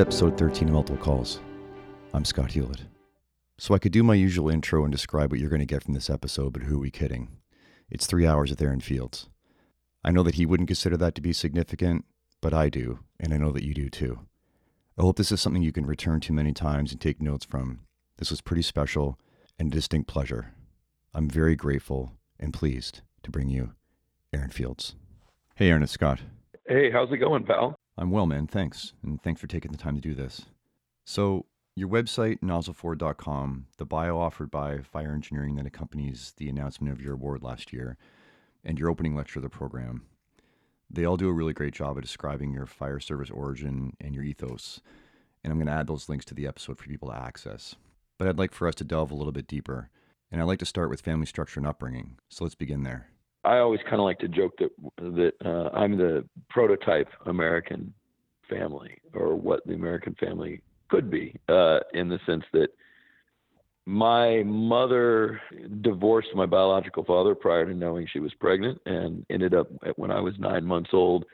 to 0.00 0.06
episode 0.06 0.38
13 0.38 0.68
of 0.68 0.72
Multiple 0.72 1.04
Calls. 1.04 1.40
I'm 2.14 2.24
Scott 2.24 2.52
Hewlett. 2.52 2.84
So 3.58 3.74
I 3.74 3.78
could 3.78 3.92
do 3.92 4.02
my 4.02 4.14
usual 4.14 4.48
intro 4.48 4.82
and 4.82 4.90
describe 4.90 5.30
what 5.30 5.38
you're 5.38 5.50
going 5.50 5.60
to 5.60 5.66
get 5.66 5.82
from 5.82 5.92
this 5.92 6.08
episode, 6.08 6.54
but 6.54 6.62
who 6.62 6.76
are 6.76 6.80
we 6.80 6.90
kidding? 6.90 7.28
It's 7.90 8.06
three 8.06 8.26
hours 8.26 8.48
with 8.48 8.62
Aaron 8.62 8.80
Fields. 8.80 9.28
I 10.02 10.10
know 10.10 10.22
that 10.22 10.36
he 10.36 10.46
wouldn't 10.46 10.70
consider 10.70 10.96
that 10.96 11.14
to 11.16 11.20
be 11.20 11.34
significant, 11.34 12.06
but 12.40 12.54
I 12.54 12.70
do, 12.70 13.00
and 13.18 13.34
I 13.34 13.36
know 13.36 13.52
that 13.52 13.62
you 13.62 13.74
do 13.74 13.90
too. 13.90 14.20
I 14.96 15.02
hope 15.02 15.16
this 15.16 15.32
is 15.32 15.42
something 15.42 15.62
you 15.62 15.70
can 15.70 15.84
return 15.84 16.20
to 16.20 16.32
many 16.32 16.54
times 16.54 16.92
and 16.92 17.00
take 17.00 17.20
notes 17.20 17.44
from. 17.44 17.80
This 18.16 18.30
was 18.30 18.40
pretty 18.40 18.62
special 18.62 19.18
and 19.58 19.70
a 19.70 19.76
distinct 19.76 20.08
pleasure. 20.08 20.54
I'm 21.12 21.28
very 21.28 21.56
grateful 21.56 22.12
and 22.38 22.54
pleased 22.54 23.02
to 23.22 23.30
bring 23.30 23.50
you 23.50 23.72
Aaron 24.32 24.48
Fields. 24.48 24.94
Hey, 25.56 25.68
Aaron, 25.68 25.82
it's 25.82 25.92
Scott. 25.92 26.20
Hey, 26.66 26.90
how's 26.90 27.12
it 27.12 27.18
going, 27.18 27.44
pal? 27.44 27.79
I'm 28.00 28.10
well, 28.10 28.24
man. 28.24 28.46
Thanks. 28.46 28.94
And 29.02 29.22
thanks 29.22 29.42
for 29.42 29.46
taking 29.46 29.72
the 29.72 29.78
time 29.78 29.94
to 29.94 30.00
do 30.00 30.14
this. 30.14 30.46
So, 31.04 31.44
your 31.76 31.88
website, 31.88 32.40
nozzleforward.com, 32.40 33.66
the 33.76 33.84
bio 33.84 34.18
offered 34.18 34.50
by 34.50 34.78
Fire 34.78 35.12
Engineering 35.12 35.56
that 35.56 35.66
accompanies 35.66 36.32
the 36.38 36.48
announcement 36.48 36.92
of 36.92 37.02
your 37.02 37.12
award 37.12 37.42
last 37.42 37.74
year, 37.74 37.98
and 38.64 38.78
your 38.78 38.88
opening 38.88 39.14
lecture 39.14 39.38
of 39.38 39.42
the 39.42 39.50
program, 39.50 40.06
they 40.88 41.04
all 41.04 41.18
do 41.18 41.28
a 41.28 41.32
really 41.32 41.52
great 41.52 41.74
job 41.74 41.96
of 41.98 42.02
describing 42.02 42.54
your 42.54 42.66
fire 42.66 43.00
service 43.00 43.30
origin 43.30 43.92
and 44.00 44.14
your 44.14 44.24
ethos. 44.24 44.80
And 45.44 45.52
I'm 45.52 45.58
going 45.58 45.66
to 45.66 45.72
add 45.72 45.86
those 45.86 46.08
links 46.08 46.24
to 46.26 46.34
the 46.34 46.46
episode 46.46 46.78
for 46.78 46.88
people 46.88 47.10
to 47.10 47.16
access. 47.16 47.76
But 48.18 48.28
I'd 48.28 48.38
like 48.38 48.52
for 48.52 48.66
us 48.66 48.74
to 48.76 48.84
delve 48.84 49.10
a 49.10 49.14
little 49.14 49.32
bit 49.32 49.46
deeper. 49.46 49.90
And 50.32 50.40
I'd 50.40 50.44
like 50.44 50.58
to 50.60 50.66
start 50.66 50.88
with 50.88 51.02
family 51.02 51.26
structure 51.26 51.60
and 51.60 51.66
upbringing. 51.66 52.16
So 52.30 52.44
let's 52.44 52.54
begin 52.54 52.82
there. 52.82 53.10
I 53.44 53.58
always 53.58 53.80
kind 53.84 53.96
of 53.96 54.00
like 54.00 54.18
to 54.20 54.28
joke 54.28 54.52
that 54.58 54.70
that 54.98 55.32
uh, 55.44 55.70
I'm 55.74 55.96
the 55.96 56.24
prototype 56.48 57.08
American 57.26 57.92
family, 58.48 58.98
or 59.14 59.34
what 59.34 59.66
the 59.66 59.74
American 59.74 60.14
family 60.20 60.60
could 60.88 61.10
be, 61.10 61.34
uh, 61.48 61.78
in 61.94 62.08
the 62.08 62.18
sense 62.26 62.44
that 62.52 62.68
my 63.86 64.42
mother 64.42 65.40
divorced 65.80 66.28
my 66.34 66.46
biological 66.46 67.04
father 67.04 67.34
prior 67.34 67.64
to 67.64 67.74
knowing 67.74 68.06
she 68.12 68.20
was 68.20 68.32
pregnant, 68.34 68.78
and 68.86 69.24
ended 69.30 69.54
up 69.54 69.68
when 69.96 70.10
I 70.10 70.20
was 70.20 70.34
nine 70.38 70.64
months 70.64 70.90
old 70.92 71.24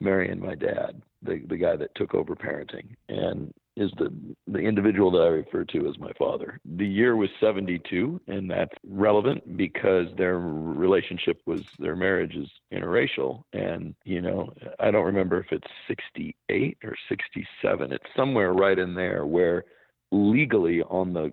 marrying 0.00 0.40
my 0.40 0.54
dad, 0.54 1.00
the 1.22 1.42
the 1.48 1.56
guy 1.56 1.76
that 1.76 1.94
took 1.94 2.14
over 2.14 2.36
parenting, 2.36 2.94
and 3.08 3.52
is 3.78 3.90
the 3.98 4.12
the 4.46 4.58
individual 4.58 5.10
that 5.12 5.22
I 5.22 5.28
refer 5.28 5.64
to 5.64 5.88
as 5.88 5.98
my 5.98 6.12
father. 6.18 6.60
The 6.76 6.86
year 6.86 7.16
was 7.16 7.30
72, 7.40 8.20
and 8.26 8.50
that's 8.50 8.74
relevant 8.86 9.56
because 9.56 10.06
their 10.16 10.38
relationship 10.38 11.40
was 11.46 11.62
their 11.78 11.96
marriage 11.96 12.34
is 12.34 12.48
interracial, 12.72 13.44
and 13.52 13.94
you 14.04 14.20
know 14.20 14.52
I 14.80 14.90
don't 14.90 15.06
remember 15.06 15.40
if 15.40 15.52
it's 15.52 15.70
68 15.86 16.78
or 16.82 16.96
67. 17.08 17.92
It's 17.92 18.04
somewhere 18.16 18.52
right 18.52 18.78
in 18.78 18.94
there 18.94 19.26
where 19.26 19.64
legally 20.10 20.82
on 20.82 21.12
the 21.12 21.32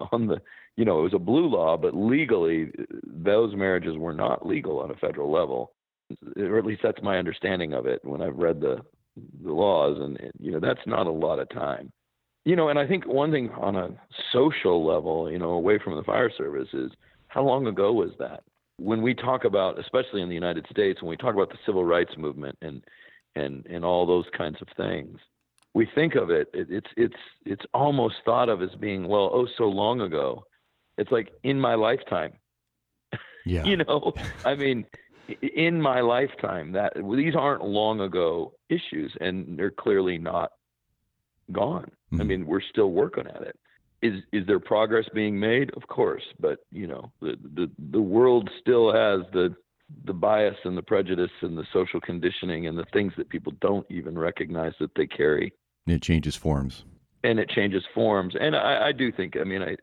on 0.12 0.26
the 0.26 0.40
you 0.76 0.84
know 0.84 0.98
it 0.98 1.02
was 1.02 1.14
a 1.14 1.18
blue 1.18 1.46
law, 1.46 1.76
but 1.76 1.96
legally 1.96 2.72
those 3.04 3.54
marriages 3.54 3.96
were 3.96 4.14
not 4.14 4.46
legal 4.46 4.80
on 4.80 4.90
a 4.90 4.96
federal 4.96 5.30
level, 5.30 5.72
or 6.36 6.58
at 6.58 6.66
least 6.66 6.82
that's 6.82 7.02
my 7.02 7.18
understanding 7.18 7.72
of 7.74 7.86
it 7.86 8.04
when 8.04 8.22
I've 8.22 8.36
read 8.36 8.60
the 8.60 8.80
the 9.42 9.52
laws 9.52 9.98
and 10.00 10.18
you 10.38 10.50
know 10.52 10.60
that's 10.60 10.86
not 10.86 11.06
a 11.06 11.10
lot 11.10 11.38
of 11.38 11.48
time. 11.50 11.92
You 12.44 12.54
know 12.54 12.68
and 12.68 12.78
i 12.78 12.86
think 12.86 13.06
one 13.06 13.32
thing 13.32 13.50
on 13.50 13.74
a 13.74 13.90
social 14.32 14.86
level 14.86 15.30
you 15.30 15.38
know 15.38 15.50
away 15.50 15.78
from 15.82 15.96
the 15.96 16.04
fire 16.04 16.30
service 16.30 16.68
is 16.72 16.92
how 17.28 17.42
long 17.42 17.66
ago 17.66 17.92
was 17.92 18.12
that? 18.18 18.44
When 18.78 19.02
we 19.02 19.14
talk 19.14 19.44
about 19.44 19.78
especially 19.78 20.22
in 20.22 20.28
the 20.28 20.34
united 20.34 20.66
states 20.70 21.02
when 21.02 21.10
we 21.10 21.16
talk 21.16 21.34
about 21.34 21.50
the 21.50 21.58
civil 21.66 21.84
rights 21.84 22.16
movement 22.16 22.56
and 22.62 22.84
and 23.34 23.66
and 23.66 23.84
all 23.84 24.06
those 24.06 24.26
kinds 24.36 24.58
of 24.62 24.68
things 24.76 25.18
we 25.76 25.86
think 25.94 26.14
of 26.14 26.30
it, 26.30 26.48
it 26.54 26.68
it's 26.70 26.90
it's 26.96 27.22
it's 27.44 27.64
almost 27.74 28.14
thought 28.24 28.48
of 28.48 28.62
as 28.62 28.74
being 28.80 29.06
well 29.08 29.30
oh 29.32 29.46
so 29.58 29.64
long 29.64 30.00
ago. 30.00 30.46
It's 30.96 31.12
like 31.12 31.28
in 31.44 31.60
my 31.60 31.74
lifetime. 31.74 32.32
Yeah. 33.44 33.62
You 33.64 33.76
know? 33.76 34.12
I 34.44 34.56
mean 34.56 34.86
in 35.42 35.80
my 35.80 36.00
lifetime 36.00 36.72
that 36.72 36.92
these 36.94 37.34
aren't 37.34 37.64
long 37.64 38.00
ago 38.00 38.52
issues 38.68 39.14
and 39.20 39.58
they're 39.58 39.70
clearly 39.70 40.18
not 40.18 40.52
gone. 41.52 41.90
Mm-hmm. 42.12 42.20
i 42.20 42.24
mean 42.24 42.46
we're 42.46 42.60
still 42.60 42.90
working 42.90 43.26
at 43.26 43.42
it. 43.42 43.58
Is 44.02 44.22
is 44.32 44.46
there 44.46 44.60
progress 44.60 45.06
being 45.14 45.38
made? 45.38 45.70
Of 45.76 45.86
course 45.88 46.22
but 46.38 46.58
you 46.70 46.86
know 46.86 47.10
the 47.20 47.36
the, 47.54 47.70
the 47.90 48.00
world 48.00 48.50
still 48.60 48.92
has 48.92 49.20
the 49.32 49.54
the 50.04 50.12
bias 50.12 50.56
and 50.64 50.76
the 50.76 50.82
prejudice 50.82 51.30
and 51.42 51.56
the 51.56 51.66
social 51.72 52.00
conditioning 52.00 52.66
and 52.66 52.76
the 52.76 52.86
things 52.92 53.12
that 53.16 53.28
people 53.28 53.52
don't 53.60 53.86
even 53.88 54.18
recognize 54.18 54.72
that 54.80 54.90
they 54.96 55.06
carry. 55.06 55.52
It 55.86 56.02
changes 56.02 56.34
forms. 56.34 56.84
And 57.22 57.38
it 57.38 57.48
changes 57.48 57.84
forms. 57.94 58.34
And 58.38 58.54
i 58.56 58.88
i 58.88 58.92
do 58.92 59.10
think 59.12 59.36
i 59.36 59.44
mean 59.44 59.62
i 59.62 59.76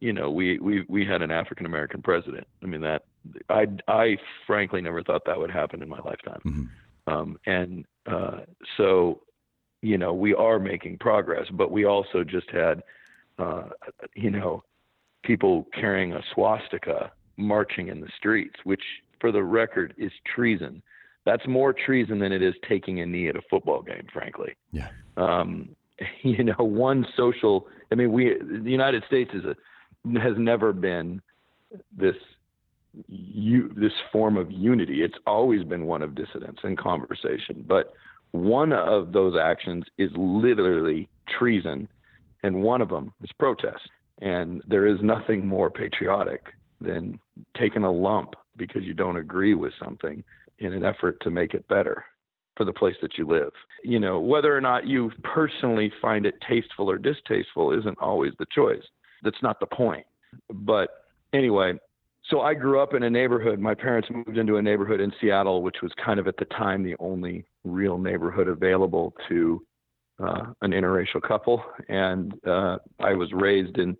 you 0.00 0.12
know, 0.12 0.30
we 0.30 0.58
we 0.58 0.84
we 0.88 1.04
had 1.04 1.22
an 1.22 1.30
African 1.30 1.66
American 1.66 2.02
president. 2.02 2.46
I 2.62 2.66
mean 2.66 2.82
that 2.82 3.04
I 3.48 3.66
I 3.88 4.16
frankly 4.46 4.80
never 4.80 5.02
thought 5.02 5.24
that 5.26 5.38
would 5.38 5.50
happen 5.50 5.82
in 5.82 5.88
my 5.88 5.98
lifetime. 5.98 6.40
Mm-hmm. 6.44 7.12
Um, 7.12 7.38
and 7.46 7.84
uh, 8.06 8.40
so, 8.76 9.22
you 9.82 9.98
know, 9.98 10.12
we 10.12 10.34
are 10.34 10.58
making 10.58 10.98
progress, 10.98 11.46
but 11.52 11.70
we 11.70 11.84
also 11.84 12.24
just 12.24 12.50
had, 12.50 12.82
uh, 13.38 13.68
you 14.14 14.30
know, 14.30 14.64
people 15.22 15.66
carrying 15.72 16.12
a 16.12 16.22
swastika 16.34 17.12
marching 17.36 17.88
in 17.88 18.00
the 18.00 18.08
streets, 18.16 18.56
which, 18.64 18.82
for 19.20 19.30
the 19.30 19.42
record, 19.42 19.94
is 19.96 20.12
treason. 20.34 20.82
That's 21.24 21.46
more 21.46 21.72
treason 21.72 22.18
than 22.18 22.32
it 22.32 22.42
is 22.42 22.54
taking 22.68 23.00
a 23.00 23.06
knee 23.06 23.28
at 23.28 23.36
a 23.36 23.42
football 23.50 23.82
game, 23.82 24.06
frankly. 24.12 24.54
Yeah. 24.72 24.88
Um, 25.16 25.70
you 26.22 26.44
know, 26.44 26.54
one 26.58 27.06
social. 27.16 27.66
I 27.90 27.94
mean, 27.94 28.12
we 28.12 28.36
the 28.40 28.70
United 28.70 29.04
States 29.06 29.30
is 29.34 29.44
a 29.44 29.56
has 30.20 30.34
never 30.36 30.72
been 30.72 31.20
this 31.96 32.14
you 33.08 33.70
this 33.76 33.92
form 34.12 34.36
of 34.36 34.50
unity. 34.50 35.02
It's 35.02 35.18
always 35.26 35.64
been 35.64 35.86
one 35.86 36.02
of 36.02 36.14
dissidence 36.14 36.58
and 36.62 36.76
conversation. 36.78 37.64
But 37.66 37.92
one 38.32 38.72
of 38.72 39.12
those 39.12 39.34
actions 39.40 39.84
is 39.98 40.10
literally 40.16 41.08
treason, 41.38 41.88
and 42.42 42.62
one 42.62 42.80
of 42.80 42.88
them 42.88 43.12
is 43.22 43.30
protest. 43.38 43.88
And 44.20 44.62
there 44.66 44.86
is 44.86 44.98
nothing 45.02 45.46
more 45.46 45.70
patriotic 45.70 46.44
than 46.80 47.18
taking 47.58 47.84
a 47.84 47.92
lump 47.92 48.34
because 48.56 48.82
you 48.84 48.94
don't 48.94 49.16
agree 49.16 49.54
with 49.54 49.72
something 49.82 50.24
in 50.58 50.72
an 50.72 50.84
effort 50.84 51.20
to 51.22 51.30
make 51.30 51.54
it 51.54 51.68
better 51.68 52.04
for 52.56 52.64
the 52.64 52.72
place 52.72 52.96
that 53.02 53.18
you 53.18 53.26
live. 53.26 53.52
You 53.84 54.00
know, 54.00 54.18
whether 54.18 54.56
or 54.56 54.60
not 54.62 54.86
you 54.86 55.10
personally 55.22 55.92
find 56.00 56.24
it 56.24 56.34
tasteful 56.48 56.90
or 56.90 56.96
distasteful 56.96 57.78
isn't 57.78 57.98
always 57.98 58.32
the 58.38 58.46
choice 58.54 58.82
that's 59.22 59.42
not 59.42 59.60
the 59.60 59.66
point. 59.66 60.06
But 60.50 60.88
anyway, 61.32 61.74
so 62.30 62.40
I 62.40 62.54
grew 62.54 62.80
up 62.80 62.94
in 62.94 63.04
a 63.04 63.10
neighborhood. 63.10 63.60
My 63.60 63.74
parents 63.74 64.08
moved 64.10 64.38
into 64.38 64.56
a 64.56 64.62
neighborhood 64.62 65.00
in 65.00 65.12
Seattle, 65.20 65.62
which 65.62 65.76
was 65.82 65.92
kind 66.04 66.18
of 66.18 66.26
at 66.26 66.36
the 66.36 66.44
time 66.46 66.82
the 66.82 66.96
only 66.98 67.44
real 67.64 67.98
neighborhood 67.98 68.48
available 68.48 69.14
to 69.28 69.62
uh, 70.18 70.46
an 70.62 70.72
interracial 70.72 71.22
couple. 71.26 71.62
And 71.88 72.34
uh, 72.46 72.78
I 72.98 73.14
was 73.14 73.32
raised 73.32 73.78
in, 73.78 73.96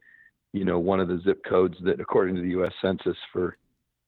you 0.53 0.65
know, 0.65 0.79
one 0.79 0.99
of 0.99 1.09
the 1.09 1.21
zip 1.25 1.43
codes 1.49 1.77
that, 1.85 2.01
according 2.01 2.35
to 2.37 2.43
the 2.43 2.51
U.S. 2.51 2.73
Census, 2.83 3.17
for 3.33 3.57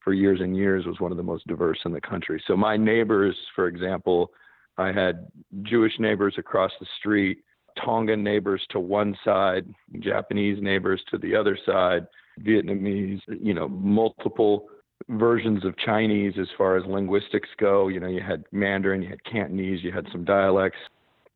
for 0.03 0.15
years 0.15 0.41
and 0.41 0.57
years 0.57 0.87
was 0.87 1.01
one 1.01 1.11
of 1.11 1.17
the 1.19 1.23
most 1.23 1.47
diverse 1.47 1.79
in 1.85 1.93
the 1.93 2.01
country. 2.01 2.43
So 2.47 2.57
my 2.57 2.77
neighbors, 2.77 3.37
for 3.55 3.67
example, 3.67 4.31
I 4.79 4.93
had 4.93 5.29
Jewish 5.63 5.93
neighbors 5.99 6.35
across 6.39 6.71
the 6.81 6.87
street. 6.99 7.39
Tongan 7.85 8.25
neighbors 8.25 8.63
to 8.71 8.81
one 8.81 9.17
side, 9.25 9.67
Japanese 10.01 10.63
neighbors 10.63 11.03
to 11.11 11.19
the 11.19 11.37
other 11.37 11.59
side, 11.67 12.07
Vietnamese, 12.45 13.21
you 13.29 13.55
know, 13.55 13.69
multiple 13.69 14.69
versions 15.09 15.65
of 15.65 15.77
Chinese 15.79 16.35
as 16.41 16.49
far 16.57 16.77
as 16.77 16.85
linguistics 16.87 17.49
go. 17.59 17.89
You 17.89 18.01
know, 18.01 18.09
you 18.09 18.21
had 18.21 18.45
Mandarin, 18.53 19.03
you 19.03 19.09
had 19.09 19.23
Cantonese, 19.25 19.83
you 19.83 19.93
had 19.93 20.07
some 20.13 20.25
dialects, 20.25 20.79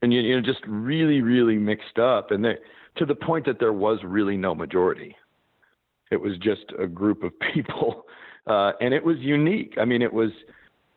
and 0.02 0.12
you, 0.12 0.20
you 0.20 0.37
know, 0.37 0.43
just 0.44 0.60
really, 0.66 1.20
really 1.20 1.56
mixed 1.56 1.99
up, 1.99 2.31
and 2.31 2.44
they, 2.44 2.56
to 2.96 3.06
the 3.06 3.14
point 3.14 3.46
that 3.46 3.58
there 3.58 3.72
was 3.72 3.99
really 4.04 4.37
no 4.37 4.54
majority. 4.54 5.16
It 6.10 6.20
was 6.20 6.37
just 6.38 6.72
a 6.78 6.87
group 6.87 7.22
of 7.22 7.32
people, 7.54 8.04
uh, 8.46 8.72
and 8.81 8.93
it 8.93 9.04
was 9.04 9.16
unique. 9.19 9.75
I 9.81 9.84
mean, 9.84 10.02
it 10.02 10.12
was 10.12 10.31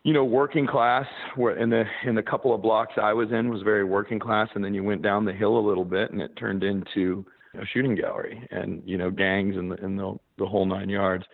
you 0.06 0.14
know, 0.14 0.24
working 0.24 0.68
class 0.68 1.08
where 1.36 1.58
in 1.58 1.72
the 1.72 1.84
in 2.06 2.14
the 2.14 2.22
couple 2.22 2.54
of 2.54 2.62
blocks 2.62 2.94
I 3.02 3.12
was 3.12 3.32
in 3.32 3.50
was 3.50 3.64
very 3.64 3.84
working 3.84 4.20
class 4.20 4.48
and 4.54 4.64
then 4.64 4.72
you 4.76 4.84
went 4.84 5.02
down 5.02 5.26
the 5.26 5.34
hill 5.34 5.58
a 5.58 5.68
little 5.68 5.84
bit 5.84 6.12
and 6.12 6.22
it 6.22 6.36
turned 6.38 6.64
into 6.64 7.26
a 7.62 7.66
shooting 7.66 7.96
gallery 7.96 8.48
and 8.52 8.82
you 8.86 8.98
know 8.98 9.12
gangs 9.12 9.56
and 9.56 9.72
the 9.72 9.84
and 9.84 9.98
the, 9.98 10.18
the 10.38 10.46
whole 10.46 10.66
nine 10.66 10.90
yards. 10.90 11.26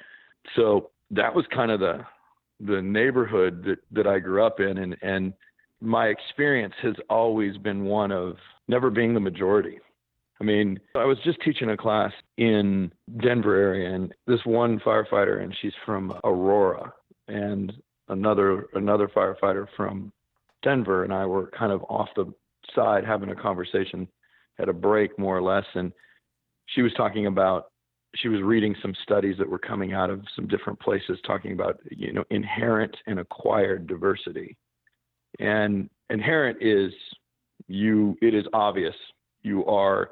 So 0.56 0.92
that 1.12 1.34
was 1.34 1.46
kind 1.54 1.72
of 1.72 1.80
the 1.80 2.06
the 2.60 2.82
neighborhood 2.82 3.64
that 3.66 3.80
that 3.92 4.08
I 4.08 4.20
grew 4.20 4.46
up 4.46 4.60
in 4.60 4.78
and 4.78 4.96
and 5.02 5.34
my 5.82 6.08
experience 6.08 6.76
has 6.84 6.96
always 7.10 7.58
been 7.58 7.86
one 7.86 8.12
of 8.12 8.36
never 8.68 8.90
being 8.90 9.14
the 9.14 9.20
majority. 9.20 9.80
I 10.40 10.44
mean, 10.44 10.80
I 10.96 11.06
was 11.06 11.18
just 11.24 11.40
teaching 11.42 11.70
a 11.70 11.78
class 11.78 12.12
in 12.38 12.92
Denver 13.22 13.56
area 13.56 13.94
and 13.94 14.14
this 14.28 14.40
one 14.46 14.80
firefighter 14.80 15.44
and 15.44 15.56
she's 15.62 15.74
from 15.86 16.14
Aurora 16.24 16.94
and 17.28 17.74
another 18.10 18.68
another 18.74 19.08
firefighter 19.08 19.68
from 19.76 20.12
Denver 20.64 21.04
and 21.04 21.14
I 21.14 21.26
were 21.26 21.48
kind 21.58 21.72
of 21.72 21.84
off 21.84 22.10
the 22.16 22.32
side 22.76 23.06
having 23.06 23.30
a 23.30 23.36
conversation 23.36 24.08
at 24.60 24.70
a 24.70 24.74
break, 24.74 25.18
more 25.18 25.38
or 25.38 25.42
less, 25.42 25.66
and 25.74 25.92
she 26.74 26.82
was 26.82 26.94
talking 26.94 27.28
about 27.28 27.72
she 28.16 28.28
was 28.28 28.42
reading 28.42 28.76
some 28.82 28.94
studies 29.04 29.38
that 29.38 29.50
were 29.50 29.60
coming 29.60 29.94
out 29.94 30.10
of 30.10 30.22
some 30.36 30.48
different 30.48 30.80
places 30.80 31.18
talking 31.26 31.54
about 31.54 31.80
you 31.90 32.12
know 32.12 32.24
inherent 32.30 32.96
and 33.08 33.20
acquired 33.20 33.88
diversity. 33.88 34.58
And 35.40 35.90
inherent 36.10 36.58
is 36.62 36.92
you 37.68 38.18
it 38.22 38.34
is 38.34 38.46
obvious 38.54 38.96
you 39.44 39.66
are 39.66 40.12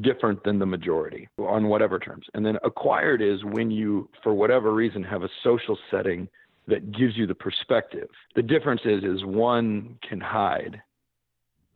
different 0.00 0.42
than 0.42 0.58
the 0.58 0.66
majority 0.66 1.28
on 1.38 1.68
whatever 1.68 1.98
terms. 1.98 2.26
And 2.34 2.44
then 2.44 2.58
acquired 2.64 3.22
is 3.22 3.44
when 3.44 3.70
you 3.70 4.08
for 4.22 4.34
whatever 4.34 4.72
reason 4.72 5.04
have 5.04 5.22
a 5.22 5.28
social 5.44 5.78
setting 5.90 6.28
that 6.66 6.90
gives 6.90 7.16
you 7.16 7.28
the 7.28 7.34
perspective. 7.34 8.08
The 8.34 8.42
difference 8.42 8.80
is 8.84 9.04
is 9.04 9.24
one 9.24 9.98
can 10.08 10.20
hide. 10.20 10.82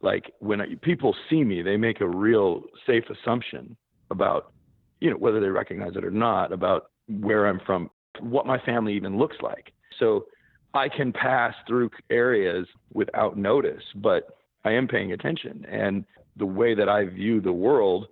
Like 0.02 0.32
when 0.40 0.60
people 0.78 1.14
see 1.28 1.44
me 1.44 1.62
they 1.62 1.76
make 1.76 2.00
a 2.00 2.08
real 2.08 2.64
safe 2.86 3.04
assumption 3.08 3.76
about 4.10 4.52
you 5.00 5.10
know, 5.10 5.16
whether 5.16 5.40
they 5.40 5.48
recognize 5.48 5.96
it 5.96 6.04
or 6.04 6.10
not, 6.10 6.52
about 6.52 6.90
where 7.08 7.46
I'm 7.46 7.60
from, 7.66 7.90
what 8.20 8.46
my 8.46 8.58
family 8.60 8.94
even 8.94 9.18
looks 9.18 9.36
like. 9.42 9.72
So 9.98 10.26
I 10.74 10.88
can 10.88 11.12
pass 11.12 11.54
through 11.66 11.90
areas 12.10 12.66
without 12.92 13.36
notice, 13.36 13.82
but 13.96 14.38
I 14.64 14.72
am 14.72 14.86
paying 14.86 15.12
attention. 15.12 15.64
And 15.68 16.04
the 16.36 16.46
way 16.46 16.74
that 16.74 16.88
I 16.88 17.06
view 17.06 17.40
the 17.40 17.52
world 17.52 18.06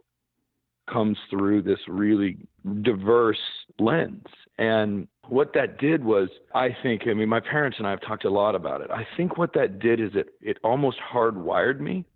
comes 0.90 1.18
through 1.30 1.62
this 1.62 1.78
really 1.86 2.38
diverse 2.82 3.38
lens. 3.78 4.24
And 4.56 5.06
what 5.28 5.52
that 5.54 5.78
did 5.78 6.02
was, 6.02 6.30
I 6.54 6.70
think, 6.82 7.02
I 7.06 7.12
mean, 7.12 7.28
my 7.28 7.40
parents 7.40 7.76
and 7.78 7.86
I 7.86 7.90
have 7.90 8.00
talked 8.00 8.24
a 8.24 8.30
lot 8.30 8.54
about 8.54 8.80
it. 8.80 8.90
I 8.90 9.06
think 9.16 9.36
what 9.36 9.52
that 9.52 9.78
did 9.78 10.00
is 10.00 10.10
it, 10.14 10.30
it 10.40 10.56
almost 10.64 10.96
hardwired 11.12 11.80
me 11.80 12.06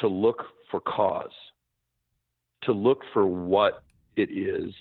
to 0.00 0.06
look 0.06 0.44
for 0.70 0.80
cause, 0.80 1.32
to 2.62 2.72
look 2.72 3.02
for 3.12 3.26
what 3.26 3.82
it 4.16 4.30
is 4.30 4.72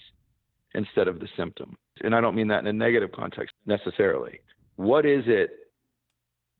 instead 0.73 1.07
of 1.07 1.19
the 1.19 1.27
symptom. 1.35 1.75
And 2.01 2.13
I 2.15 2.21
don't 2.21 2.35
mean 2.35 2.47
that 2.49 2.59
in 2.59 2.67
a 2.67 2.73
negative 2.73 3.11
context 3.11 3.53
necessarily. 3.65 4.39
What 4.75 5.05
is 5.05 5.23
it 5.27 5.51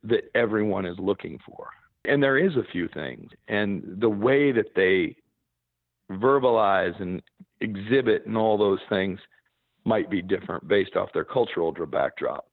that 0.04 0.30
everyone 0.36 0.86
is 0.86 0.98
looking 1.00 1.40
for? 1.46 1.68
And 2.06 2.22
there 2.24 2.38
is 2.38 2.56
a 2.56 2.72
few 2.72 2.88
things. 2.94 3.30
And 3.48 3.84
the 4.00 4.10
way 4.10 4.52
that 4.52 4.74
they 4.76 5.16
verbalize 6.12 7.00
and 7.02 7.22
exhibit 7.62 8.26
and 8.26 8.38
all 8.38 8.58
those 8.58 8.80
things 8.90 9.20
might 9.84 10.10
be 10.10 10.22
different 10.22 10.68
based 10.68 10.96
off 10.96 11.10
their 11.14 11.26
cultural 11.26 11.74
backdrop. 11.86 12.48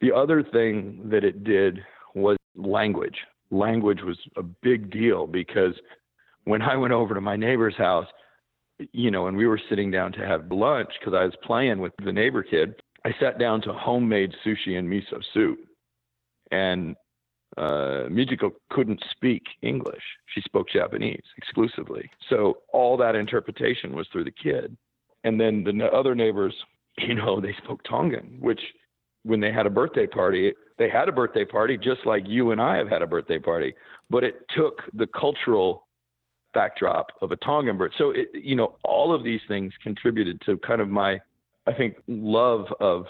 The 0.00 0.12
other 0.12 0.42
thing 0.42 1.00
that 1.10 1.24
it 1.24 1.44
did 1.44 1.80
was 2.14 2.36
language. 2.54 3.16
Language 3.50 4.00
was 4.02 4.18
a 4.36 4.42
big 4.42 4.90
deal 4.90 5.26
because 5.26 5.74
when 6.46 6.62
I 6.62 6.76
went 6.76 6.92
over 6.92 7.14
to 7.14 7.20
my 7.20 7.36
neighbor's 7.36 7.76
house, 7.76 8.06
you 8.92 9.10
know, 9.10 9.26
and 9.26 9.36
we 9.36 9.46
were 9.46 9.60
sitting 9.68 9.90
down 9.90 10.12
to 10.12 10.26
have 10.26 10.50
lunch 10.50 10.90
because 10.98 11.14
I 11.14 11.24
was 11.24 11.34
playing 11.42 11.80
with 11.80 11.92
the 12.04 12.12
neighbor 12.12 12.42
kid. 12.42 12.74
I 13.04 13.10
sat 13.20 13.38
down 13.38 13.60
to 13.62 13.72
homemade 13.72 14.32
sushi 14.44 14.78
and 14.78 14.88
miso 14.88 15.22
soup, 15.34 15.58
and 16.50 16.96
uh, 17.56 18.08
Mijiko 18.08 18.52
couldn't 18.70 19.02
speak 19.10 19.42
English. 19.62 20.02
She 20.34 20.40
spoke 20.42 20.68
Japanese 20.68 21.22
exclusively. 21.36 22.10
So 22.28 22.58
all 22.72 22.96
that 22.98 23.16
interpretation 23.16 23.94
was 23.94 24.06
through 24.12 24.24
the 24.24 24.30
kid. 24.30 24.76
And 25.24 25.40
then 25.40 25.64
the 25.64 25.86
other 25.86 26.14
neighbors, 26.14 26.54
you 26.98 27.14
know, 27.14 27.40
they 27.40 27.54
spoke 27.64 27.82
Tongan, 27.84 28.38
which 28.40 28.60
when 29.24 29.40
they 29.40 29.52
had 29.52 29.66
a 29.66 29.70
birthday 29.70 30.06
party, 30.06 30.52
they 30.78 30.88
had 30.88 31.08
a 31.08 31.12
birthday 31.12 31.44
party 31.44 31.76
just 31.76 32.04
like 32.04 32.22
you 32.26 32.52
and 32.52 32.60
I 32.60 32.76
have 32.76 32.88
had 32.88 33.02
a 33.02 33.06
birthday 33.06 33.38
party, 33.38 33.74
but 34.10 34.22
it 34.22 34.46
took 34.54 34.82
the 34.92 35.08
cultural 35.08 35.85
backdrop 36.56 37.08
of 37.20 37.32
a 37.32 37.36
Tongan 37.36 37.76
bird. 37.76 37.92
So, 37.98 38.10
it, 38.20 38.28
you 38.32 38.56
know, 38.56 38.76
all 38.82 39.14
of 39.14 39.22
these 39.22 39.42
things 39.46 39.72
contributed 39.82 40.40
to 40.46 40.56
kind 40.58 40.80
of 40.80 40.88
my, 40.88 41.20
I 41.66 41.72
think, 41.74 41.96
love 42.06 42.64
of 42.80 43.04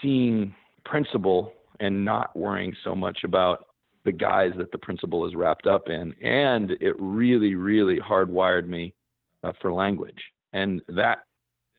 seeing 0.00 0.54
principle 0.86 1.52
and 1.80 2.04
not 2.04 2.34
worrying 2.34 2.74
so 2.82 2.94
much 2.94 3.18
about 3.24 3.66
the 4.06 4.12
guys 4.12 4.52
that 4.56 4.72
the 4.72 4.78
principle 4.78 5.26
is 5.26 5.34
wrapped 5.34 5.66
up 5.66 5.90
in. 5.90 6.14
And 6.22 6.70
it 6.80 6.94
really, 6.98 7.54
really 7.54 7.98
hardwired 7.98 8.66
me 8.66 8.94
uh, 9.44 9.52
for 9.60 9.70
language. 9.72 10.22
And 10.54 10.80
that 10.88 11.18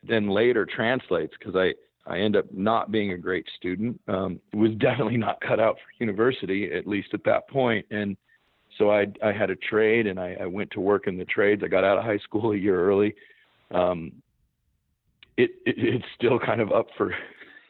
then 0.03 0.29
later 0.29 0.67
translates 0.67 1.33
because 1.39 1.55
I, 1.55 1.73
I 2.05 2.19
end 2.19 2.35
up 2.35 2.45
not 2.53 2.91
being 2.91 3.13
a 3.13 3.17
great 3.17 3.47
student. 3.55 3.99
Um, 4.07 4.39
was 4.53 4.73
definitely 4.77 5.17
not 5.17 5.41
cut 5.41 5.59
out 5.59 5.77
for 5.77 6.03
university, 6.03 6.71
at 6.71 6.85
least 6.85 7.09
at 7.13 7.23
that 7.23 7.49
point. 7.49 7.85
And 7.89 8.15
so 8.77 8.91
I 8.91 9.07
I 9.23 9.31
had 9.31 9.49
a 9.49 9.55
trade 9.55 10.07
and 10.07 10.19
I, 10.19 10.37
I 10.41 10.45
went 10.45 10.71
to 10.71 10.79
work 10.79 11.07
in 11.07 11.17
the 11.17 11.25
trades. 11.25 11.61
I 11.63 11.67
got 11.67 11.83
out 11.83 11.97
of 11.97 12.03
high 12.03 12.19
school 12.19 12.51
a 12.51 12.57
year 12.57 12.79
early. 12.79 13.15
Um, 13.71 14.11
it, 15.37 15.51
it 15.65 15.75
it's 15.77 16.05
still 16.15 16.39
kind 16.39 16.61
of 16.61 16.71
up 16.71 16.87
for 16.97 17.13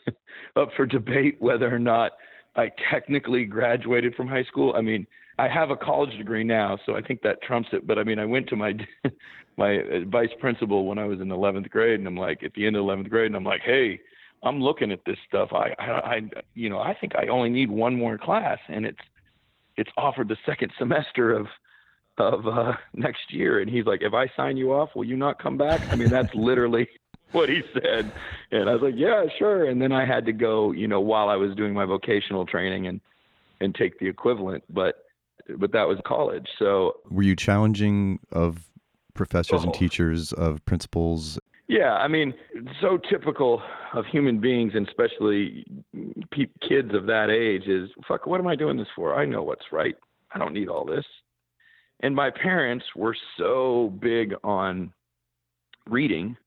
up 0.56 0.69
for 0.75 0.86
debate 0.86 1.38
whether 1.39 1.74
or 1.74 1.80
not 1.80 2.13
I 2.56 2.71
technically 2.92 3.45
graduated 3.45 4.15
from 4.15 4.27
high 4.27 4.44
school. 4.45 4.74
I 4.75 4.81
mean, 4.81 5.06
I 5.39 5.48
have 5.48 5.69
a 5.69 5.77
college 5.77 6.18
degree 6.18 6.44
now, 6.44 6.80
so 6.86 6.95
I 6.95 7.01
think 7.01 7.21
that 7.21 7.42
trumps 7.42 7.69
it. 7.71 7.86
But 7.86 8.00
I 8.00 8.04
mean, 8.04 8.19
I 8.19 8.25
went 8.25 8.48
to 8.50 8.56
my 8.56 8.74
my 9.57 9.80
vice 10.07 10.30
principal 10.39 10.86
when 10.86 10.98
I 10.98 11.06
was 11.06 11.19
in 11.19 11.27
11th 11.27 11.69
grade, 11.69 12.00
and 12.00 12.07
I'm 12.07 12.18
like, 12.18 12.44
at 12.44 12.54
the 12.54 12.65
end 12.65 12.75
of 12.75 12.83
11th 12.83 13.09
grade, 13.09 13.27
and 13.27 13.36
I'm 13.36 13.44
like, 13.44 13.62
hey, 13.62 14.00
I'm 14.44 14.62
looking 14.62 14.92
at 14.92 15.00
this 15.06 15.18
stuff. 15.27 15.50
I, 15.51 15.74
I, 15.80 15.92
I 15.92 16.21
you 16.54 16.69
know, 16.69 16.80
I 16.80 16.95
think 17.00 17.13
I 17.15 17.27
only 17.27 17.50
need 17.50 17.69
one 17.69 17.95
more 17.95 18.18
class, 18.18 18.59
and 18.69 18.86
it's 18.86 19.00
it's 19.77 19.91
offered 19.97 20.27
the 20.27 20.38
second 20.45 20.71
semester 20.77 21.31
of 21.31 21.47
of 22.19 22.47
uh, 22.47 22.74
next 22.94 23.31
year, 23.31 23.59
and 23.59 23.69
he's 23.69 23.85
like, 23.85 24.01
if 24.01 24.13
I 24.13 24.27
sign 24.35 24.57
you 24.57 24.74
off, 24.74 24.89
will 24.95 25.03
you 25.03 25.15
not 25.15 25.41
come 25.41 25.56
back? 25.56 25.81
I 25.91 25.95
mean, 25.95 26.09
that's 26.09 26.33
literally 26.33 26.88
what 27.31 27.47
he 27.47 27.62
said, 27.74 28.12
and 28.51 28.69
I 28.69 28.74
was 28.74 28.81
like, 28.81 28.95
yeah, 28.97 29.25
sure. 29.38 29.65
And 29.69 29.81
then 29.81 29.91
I 29.91 30.06
had 30.06 30.25
to 30.25 30.33
go, 30.33 30.71
you 30.71 30.88
know, 30.88 31.00
while 31.00 31.29
I 31.29 31.35
was 31.35 31.56
doing 31.56 31.74
my 31.74 31.85
vocational 31.85 32.45
training 32.45 32.88
and 32.88 33.01
and 33.59 33.74
take 33.74 34.00
the 34.00 34.07
equivalent, 34.07 34.63
but 34.69 35.06
but 35.57 35.71
that 35.71 35.88
was 35.88 36.00
college. 36.06 36.47
So 36.59 36.97
were 37.09 37.23
you 37.23 37.35
challenging 37.35 38.19
of 38.31 38.68
professors 39.13 39.62
oh. 39.62 39.63
and 39.63 39.73
teachers 39.73 40.33
of 40.33 40.63
principals 40.65 41.39
yeah, 41.67 41.93
I 41.93 42.07
mean, 42.07 42.33
so 42.81 42.97
typical 43.09 43.61
of 43.94 44.06
human 44.06 44.39
beings, 44.39 44.73
and 44.75 44.87
especially 44.87 45.65
pe- 46.31 46.47
kids 46.68 46.94
of 46.94 47.06
that 47.07 47.30
age, 47.30 47.68
is 47.68 47.89
fuck. 48.07 48.25
What 48.25 48.39
am 48.39 48.47
I 48.47 48.56
doing 48.56 48.77
this 48.77 48.87
for? 48.95 49.15
I 49.15 49.25
know 49.25 49.44
what's 49.44 49.65
right. 49.71 49.95
I 50.33 50.39
don't 50.39 50.53
need 50.53 50.69
all 50.69 50.85
this. 50.85 51.06
And 52.01 52.15
my 52.15 52.30
parents 52.30 52.85
were 52.95 53.15
so 53.37 53.94
big 53.99 54.33
on 54.44 54.94
reading 55.89 56.37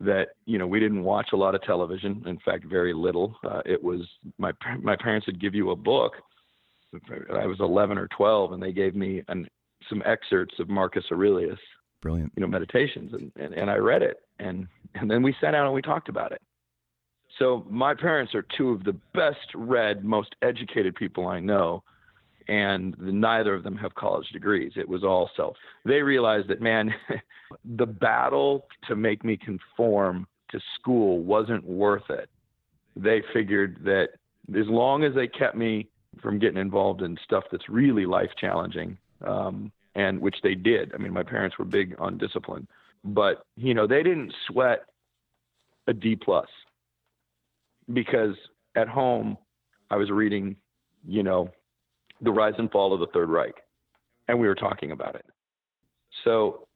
that 0.00 0.28
you 0.46 0.58
know 0.58 0.66
we 0.66 0.80
didn't 0.80 1.04
watch 1.04 1.28
a 1.32 1.36
lot 1.36 1.54
of 1.54 1.62
television. 1.62 2.22
In 2.26 2.38
fact, 2.38 2.64
very 2.64 2.94
little. 2.94 3.36
Uh, 3.44 3.60
it 3.66 3.82
was 3.82 4.00
my 4.38 4.52
my 4.80 4.96
parents 4.96 5.26
would 5.26 5.40
give 5.40 5.54
you 5.54 5.70
a 5.70 5.76
book. 5.76 6.12
I 7.34 7.46
was 7.46 7.56
11 7.58 7.98
or 7.98 8.06
12, 8.16 8.52
and 8.52 8.62
they 8.62 8.70
gave 8.70 8.94
me 8.94 9.20
an, 9.26 9.48
some 9.88 10.00
excerpts 10.06 10.54
of 10.60 10.68
Marcus 10.68 11.02
Aurelius 11.10 11.58
Brilliant. 12.04 12.32
You 12.36 12.42
know, 12.42 12.46
meditations, 12.46 13.14
and, 13.14 13.32
and 13.36 13.54
and 13.54 13.70
I 13.70 13.76
read 13.76 14.02
it, 14.02 14.18
and 14.38 14.66
and 14.94 15.10
then 15.10 15.22
we 15.22 15.34
sat 15.40 15.52
down 15.52 15.66
and 15.66 15.74
we 15.74 15.82
talked 15.82 16.08
about 16.08 16.32
it. 16.32 16.40
So 17.38 17.66
my 17.68 17.94
parents 17.94 18.34
are 18.34 18.44
two 18.56 18.70
of 18.70 18.84
the 18.84 18.96
best 19.12 19.54
read, 19.54 20.04
most 20.04 20.36
educated 20.42 20.94
people 20.94 21.26
I 21.26 21.40
know, 21.40 21.82
and 22.46 22.96
neither 22.98 23.54
of 23.54 23.64
them 23.64 23.76
have 23.76 23.94
college 23.94 24.28
degrees. 24.28 24.72
It 24.76 24.88
was 24.88 25.02
all 25.02 25.30
self. 25.36 25.56
They 25.84 26.02
realized 26.02 26.48
that 26.48 26.60
man, 26.60 26.94
the 27.76 27.86
battle 27.86 28.66
to 28.88 28.94
make 28.96 29.24
me 29.24 29.36
conform 29.36 30.26
to 30.50 30.60
school 30.78 31.20
wasn't 31.20 31.64
worth 31.64 32.08
it. 32.10 32.28
They 32.96 33.22
figured 33.32 33.78
that 33.84 34.10
as 34.56 34.68
long 34.68 35.02
as 35.02 35.14
they 35.14 35.26
kept 35.26 35.56
me 35.56 35.88
from 36.22 36.38
getting 36.38 36.58
involved 36.58 37.02
in 37.02 37.18
stuff 37.24 37.44
that's 37.50 37.68
really 37.68 38.06
life 38.06 38.30
challenging, 38.40 38.96
um, 39.26 39.72
and 39.96 40.20
which 40.20 40.36
they 40.42 40.54
did. 40.54 40.92
I 40.94 40.98
mean, 40.98 41.12
my 41.12 41.22
parents 41.22 41.58
were 41.58 41.64
big 41.64 41.96
on 41.98 42.18
discipline, 42.18 42.68
but 43.04 43.44
you 43.56 43.74
know, 43.74 43.86
they 43.86 44.02
didn't 44.02 44.32
sweat 44.48 44.84
a 45.86 45.92
D 45.92 46.16
plus 46.16 46.48
because 47.92 48.34
at 48.76 48.88
home 48.88 49.36
I 49.90 49.96
was 49.96 50.10
reading, 50.10 50.56
you 51.06 51.22
know, 51.22 51.50
the 52.20 52.30
rise 52.32 52.54
and 52.58 52.70
fall 52.70 52.94
of 52.94 53.00
the 53.00 53.06
Third 53.08 53.28
Reich, 53.28 53.54
and 54.28 54.40
we 54.40 54.48
were 54.48 54.54
talking 54.54 54.92
about 54.92 55.14
it. 55.14 55.26
So 56.24 56.66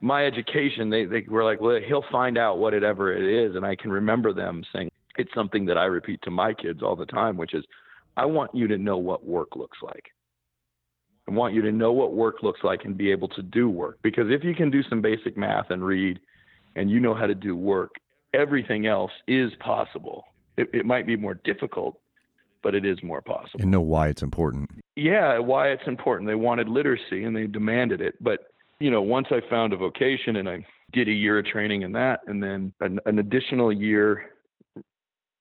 my 0.00 0.26
education, 0.26 0.90
they, 0.90 1.04
they 1.04 1.24
were 1.28 1.44
like, 1.44 1.60
well, 1.60 1.80
he'll 1.86 2.04
find 2.10 2.38
out 2.38 2.58
whatever 2.58 3.12
it 3.12 3.24
is. 3.24 3.56
And 3.56 3.64
I 3.64 3.74
can 3.74 3.90
remember 3.90 4.32
them 4.32 4.62
saying, 4.72 4.90
it's 5.16 5.32
something 5.34 5.64
that 5.66 5.78
I 5.78 5.84
repeat 5.84 6.20
to 6.22 6.30
my 6.30 6.52
kids 6.52 6.82
all 6.82 6.94
the 6.94 7.06
time, 7.06 7.36
which 7.36 7.54
is, 7.54 7.64
I 8.16 8.24
want 8.24 8.54
you 8.54 8.68
to 8.68 8.78
know 8.78 8.96
what 8.98 9.24
work 9.24 9.56
looks 9.56 9.78
like. 9.82 10.04
I 11.28 11.30
want 11.30 11.52
you 11.52 11.60
to 11.62 11.72
know 11.72 11.92
what 11.92 12.14
work 12.14 12.42
looks 12.42 12.60
like 12.64 12.84
and 12.84 12.96
be 12.96 13.10
able 13.10 13.28
to 13.28 13.42
do 13.42 13.68
work. 13.68 13.98
Because 14.02 14.30
if 14.30 14.42
you 14.42 14.54
can 14.54 14.70
do 14.70 14.82
some 14.88 15.02
basic 15.02 15.36
math 15.36 15.70
and 15.70 15.84
read 15.84 16.18
and 16.74 16.90
you 16.90 17.00
know 17.00 17.14
how 17.14 17.26
to 17.26 17.34
do 17.34 17.54
work, 17.54 17.90
everything 18.32 18.86
else 18.86 19.12
is 19.26 19.52
possible. 19.60 20.24
It, 20.56 20.70
it 20.72 20.86
might 20.86 21.06
be 21.06 21.16
more 21.16 21.34
difficult, 21.44 22.00
but 22.62 22.74
it 22.74 22.86
is 22.86 23.02
more 23.02 23.20
possible. 23.20 23.60
And 23.60 23.70
know 23.70 23.80
why 23.80 24.08
it's 24.08 24.22
important. 24.22 24.70
Yeah, 24.96 25.38
why 25.38 25.68
it's 25.68 25.86
important. 25.86 26.28
They 26.28 26.34
wanted 26.34 26.68
literacy 26.68 27.24
and 27.24 27.36
they 27.36 27.46
demanded 27.46 28.00
it. 28.00 28.14
But, 28.22 28.46
you 28.80 28.90
know, 28.90 29.02
once 29.02 29.26
I 29.30 29.40
found 29.50 29.74
a 29.74 29.76
vocation 29.76 30.36
and 30.36 30.48
I 30.48 30.64
did 30.92 31.08
a 31.08 31.12
year 31.12 31.38
of 31.38 31.44
training 31.44 31.82
in 31.82 31.92
that 31.92 32.20
and 32.26 32.42
then 32.42 32.72
an, 32.80 33.00
an 33.04 33.18
additional 33.18 33.70
year 33.70 34.30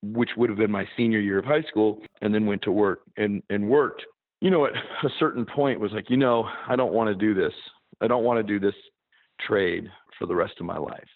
which 0.03 0.29
would 0.37 0.49
have 0.49 0.59
been 0.59 0.69
my 0.69 0.87
senior 0.95 1.19
year 1.19 1.39
of 1.39 1.45
high 1.45 1.63
school 1.63 2.01
and 2.21 2.33
then 2.33 2.45
went 2.45 2.61
to 2.61 2.71
work 2.71 3.01
and 3.17 3.41
and 3.49 3.67
worked 3.67 4.03
you 4.41 4.49
know 4.49 4.65
at 4.65 4.73
a 5.03 5.09
certain 5.19 5.45
point 5.45 5.79
was 5.79 5.91
like 5.91 6.09
you 6.09 6.17
know 6.17 6.47
i 6.67 6.75
don't 6.75 6.93
want 6.93 7.07
to 7.09 7.15
do 7.15 7.33
this. 7.33 7.53
I 8.01 8.07
don't 8.07 8.23
want 8.23 8.37
to 8.37 8.43
do 8.43 8.59
this 8.59 8.75
trade 9.41 9.89
for 10.19 10.27
the 10.27 10.35
rest 10.35 10.53
of 10.59 10.65
my 10.65 10.77
life. 10.77 11.07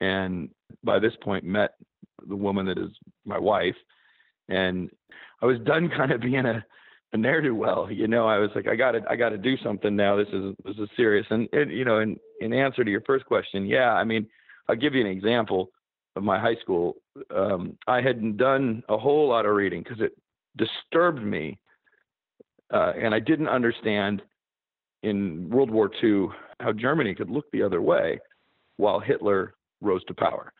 And 0.00 0.50
by 0.84 0.98
this 0.98 1.14
point 1.22 1.44
met 1.44 1.72
the 2.28 2.36
woman 2.36 2.66
that 2.66 2.78
is 2.78 2.90
my 3.24 3.38
wife 3.38 3.76
and 4.48 4.90
i 5.42 5.46
was 5.46 5.58
done 5.60 5.88
kind 5.96 6.12
of 6.12 6.20
being 6.20 6.46
a 6.46 6.64
a 7.14 7.16
ne'er 7.16 7.40
do 7.40 7.54
well 7.54 7.90
you 7.90 8.06
know? 8.06 8.26
I 8.26 8.38
was 8.38 8.50
like 8.54 8.68
i 8.68 8.76
gotta 8.76 9.00
i 9.08 9.16
gotta 9.16 9.38
do 9.38 9.56
something 9.58 9.96
now. 9.96 10.16
This 10.16 10.28
is 10.32 10.54
this 10.64 10.76
is 10.76 10.88
serious. 10.96 11.26
And, 11.30 11.48
and 11.52 11.72
you 11.72 11.84
know 11.84 12.00
in 12.00 12.16
in 12.40 12.52
answer 12.52 12.84
to 12.84 12.90
your 12.90 13.02
first 13.02 13.24
question 13.26 13.66
yeah 13.66 13.92
i 13.94 14.04
mean 14.04 14.26
i'll 14.68 14.76
give 14.76 14.94
you 14.94 15.00
an 15.00 15.06
example 15.06 15.70
of 16.16 16.22
my 16.22 16.38
high 16.38 16.56
school. 16.56 16.96
Um, 17.34 17.78
i 17.86 18.00
hadn't 18.00 18.36
done 18.36 18.82
a 18.88 18.98
whole 18.98 19.28
lot 19.28 19.46
of 19.46 19.54
reading 19.54 19.82
because 19.82 20.00
it 20.00 20.12
disturbed 20.56 21.22
me 21.22 21.58
uh, 22.72 22.92
and 23.00 23.14
i 23.14 23.18
didn't 23.18 23.48
understand 23.48 24.22
in 25.02 25.48
world 25.50 25.70
war 25.70 25.90
ii 26.02 26.26
how 26.60 26.72
germany 26.72 27.14
could 27.14 27.30
look 27.30 27.50
the 27.52 27.62
other 27.62 27.80
way 27.80 28.18
while 28.76 29.00
hitler 29.00 29.54
rose 29.80 30.04
to 30.04 30.14
power. 30.14 30.52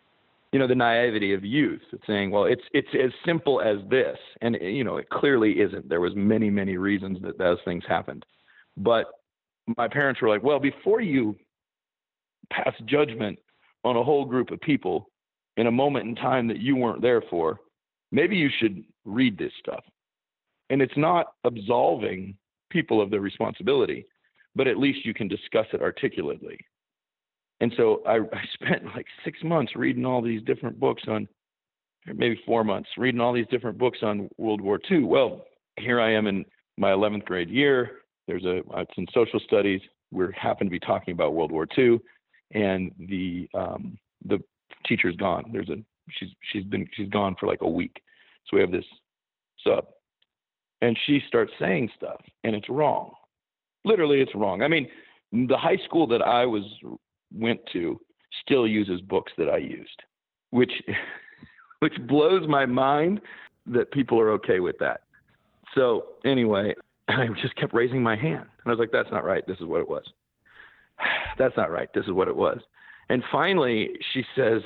You 0.53 0.59
know 0.59 0.67
the 0.67 0.75
naivety 0.75 1.35
of 1.35 1.45
youth 1.45 1.83
saying 2.07 2.31
well 2.31 2.45
it's 2.45 2.63
it's 2.73 2.89
as 2.95 3.11
simple 3.27 3.61
as 3.61 3.79
this 3.91 4.17
and 4.41 4.57
you 4.61 4.83
know 4.83 4.97
it 4.97 5.09
clearly 5.11 5.61
isn't. 5.61 5.89
There 5.89 6.01
was 6.01 6.15
many 6.17 6.49
many 6.49 6.79
reasons 6.79 7.19
that 7.23 7.37
those 7.37 7.59
things 7.65 7.85
happened. 7.87 8.25
But 8.77 9.07
my 9.77 9.89
parents 9.89 10.23
were 10.23 10.29
like 10.29 10.43
well 10.43 10.59
before 10.59 11.03
you 11.03 11.37
pass 12.51 12.73
judgment 12.87 13.39
on 13.85 13.97
a 13.97 14.03
whole 14.03 14.25
group 14.25 14.51
of 14.51 14.61
people 14.61 15.11
in 15.59 15.67
a 15.67 15.73
moment 15.73 16.09
in 16.09 16.15
time 16.15 16.49
that 16.49 16.61
you 16.61 16.77
weren't 16.77 17.03
there 17.03 17.23
for 17.29 17.59
maybe 18.11 18.35
you 18.37 18.49
should 18.59 18.83
read 19.05 19.37
this 19.37 19.53
stuff 19.59 19.85
and 20.71 20.83
it's 20.83 20.97
not 20.97 21.35
absolving 21.45 22.37
people 22.71 23.01
of 23.01 23.11
their 23.11 23.21
responsibility 23.21 24.07
but 24.55 24.67
at 24.67 24.79
least 24.79 25.05
you 25.05 25.15
can 25.15 25.29
discuss 25.29 25.67
it 25.73 25.83
articulately 25.83 26.59
and 27.61 27.73
so 27.77 28.03
I, 28.07 28.17
I 28.17 28.45
spent 28.55 28.85
like 28.95 29.07
six 29.25 29.39
months 29.43 29.73
reading 29.75 30.05
all 30.05 30.23
these 30.23 30.43
different 30.43 30.79
books 30.79 31.03
on, 31.09 31.29
maybe 32.07 32.41
four 32.47 32.65
months, 32.65 32.89
reading 32.97 33.21
all 33.21 33.33
these 33.33 33.47
different 33.51 33.79
books 33.79 33.99
on 34.03 34.29
World 34.39 34.61
War 34.61 34.79
II. 34.91 35.05
Well, 35.05 35.45
here 35.77 36.01
I 36.01 36.13
am 36.13 36.27
in 36.27 36.45
my 36.77 36.91
11th 36.91 37.25
grade 37.25 37.51
year. 37.51 38.03
There's 38.27 38.45
a, 38.45 38.63
it's 38.77 38.93
in 38.97 39.07
social 39.13 39.41
studies. 39.41 39.81
We 40.11 40.27
happen 40.35 40.67
to 40.67 40.71
be 40.71 40.81
talking 40.81 41.13
about 41.13 41.35
World 41.35 41.53
War 41.53 41.67
II, 41.77 41.99
and 42.53 42.93
the 42.99 43.49
um, 43.53 43.99
the 44.25 44.39
teacher's 44.87 45.17
gone. 45.17 45.51
There's 45.53 45.69
a 45.69 45.77
she's 46.11 46.31
she's 46.51 46.65
been 46.65 46.89
she's 46.95 47.11
gone 47.11 47.37
for 47.39 47.47
like 47.47 47.61
a 47.61 47.69
week. 47.69 48.01
So 48.47 48.57
we 48.57 48.63
have 48.63 48.71
this 48.71 48.85
sub, 49.63 49.87
and 50.81 50.97
she 51.07 51.21
starts 51.27 51.53
saying 51.59 51.91
stuff, 51.97 52.21
and 52.45 52.55
it's 52.55 52.69
wrong. 52.69 53.13
Literally, 53.85 54.21
it's 54.21 54.35
wrong. 54.35 54.63
I 54.63 54.69
mean, 54.69 54.89
the 55.33 55.57
high 55.57 55.79
school 55.85 56.07
that 56.09 56.23
I 56.23 56.47
was 56.47 56.65
went 57.35 57.61
to 57.73 58.01
still 58.43 58.67
uses 58.67 59.01
books 59.01 59.33
that 59.39 59.49
I 59.49 59.59
used, 59.59 60.03
which 60.51 60.73
which 61.81 61.95
blows 62.07 62.49
my 62.49 62.67
mind 62.67 63.21
that 63.67 63.93
people 63.93 64.19
are 64.21 64.31
okay 64.31 64.61
with 64.61 64.77
that. 64.79 65.03
So 65.75 66.07
anyway, 66.25 66.75
I 67.09 67.27
just 67.41 67.55
kept 67.57 67.75
raising 67.75 68.03
my 68.03 68.17
hand, 68.17 68.47
and 68.65 68.67
I 68.67 68.71
was 68.71 68.79
like, 68.79 68.93
"That's 68.93 69.11
not 69.11 69.25
right. 69.25 69.47
This 69.47 69.59
is 69.59 69.67
what 69.67 69.81
it 69.81 69.89
was. 69.89 70.05
That's 71.39 71.57
not 71.57 71.71
right. 71.71 71.89
This 71.95 72.05
is 72.05 72.13
what 72.13 72.29
it 72.29 72.37
was." 72.37 72.61
And 73.11 73.23
finally, 73.31 73.91
she 74.13 74.25
says, 74.37 74.63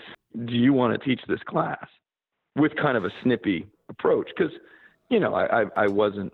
"Do 0.46 0.54
you 0.54 0.72
want 0.72 0.98
to 0.98 1.06
teach 1.06 1.20
this 1.28 1.42
class?" 1.46 1.86
With 2.56 2.76
kind 2.76 2.98
of 2.98 3.04
a 3.04 3.10
snippy 3.22 3.66
approach, 3.88 4.28
because 4.36 4.52
you 5.12 5.20
know 5.20 5.34
I, 5.34 5.62
I 5.62 5.64
I 5.76 5.86
wasn't 5.88 6.32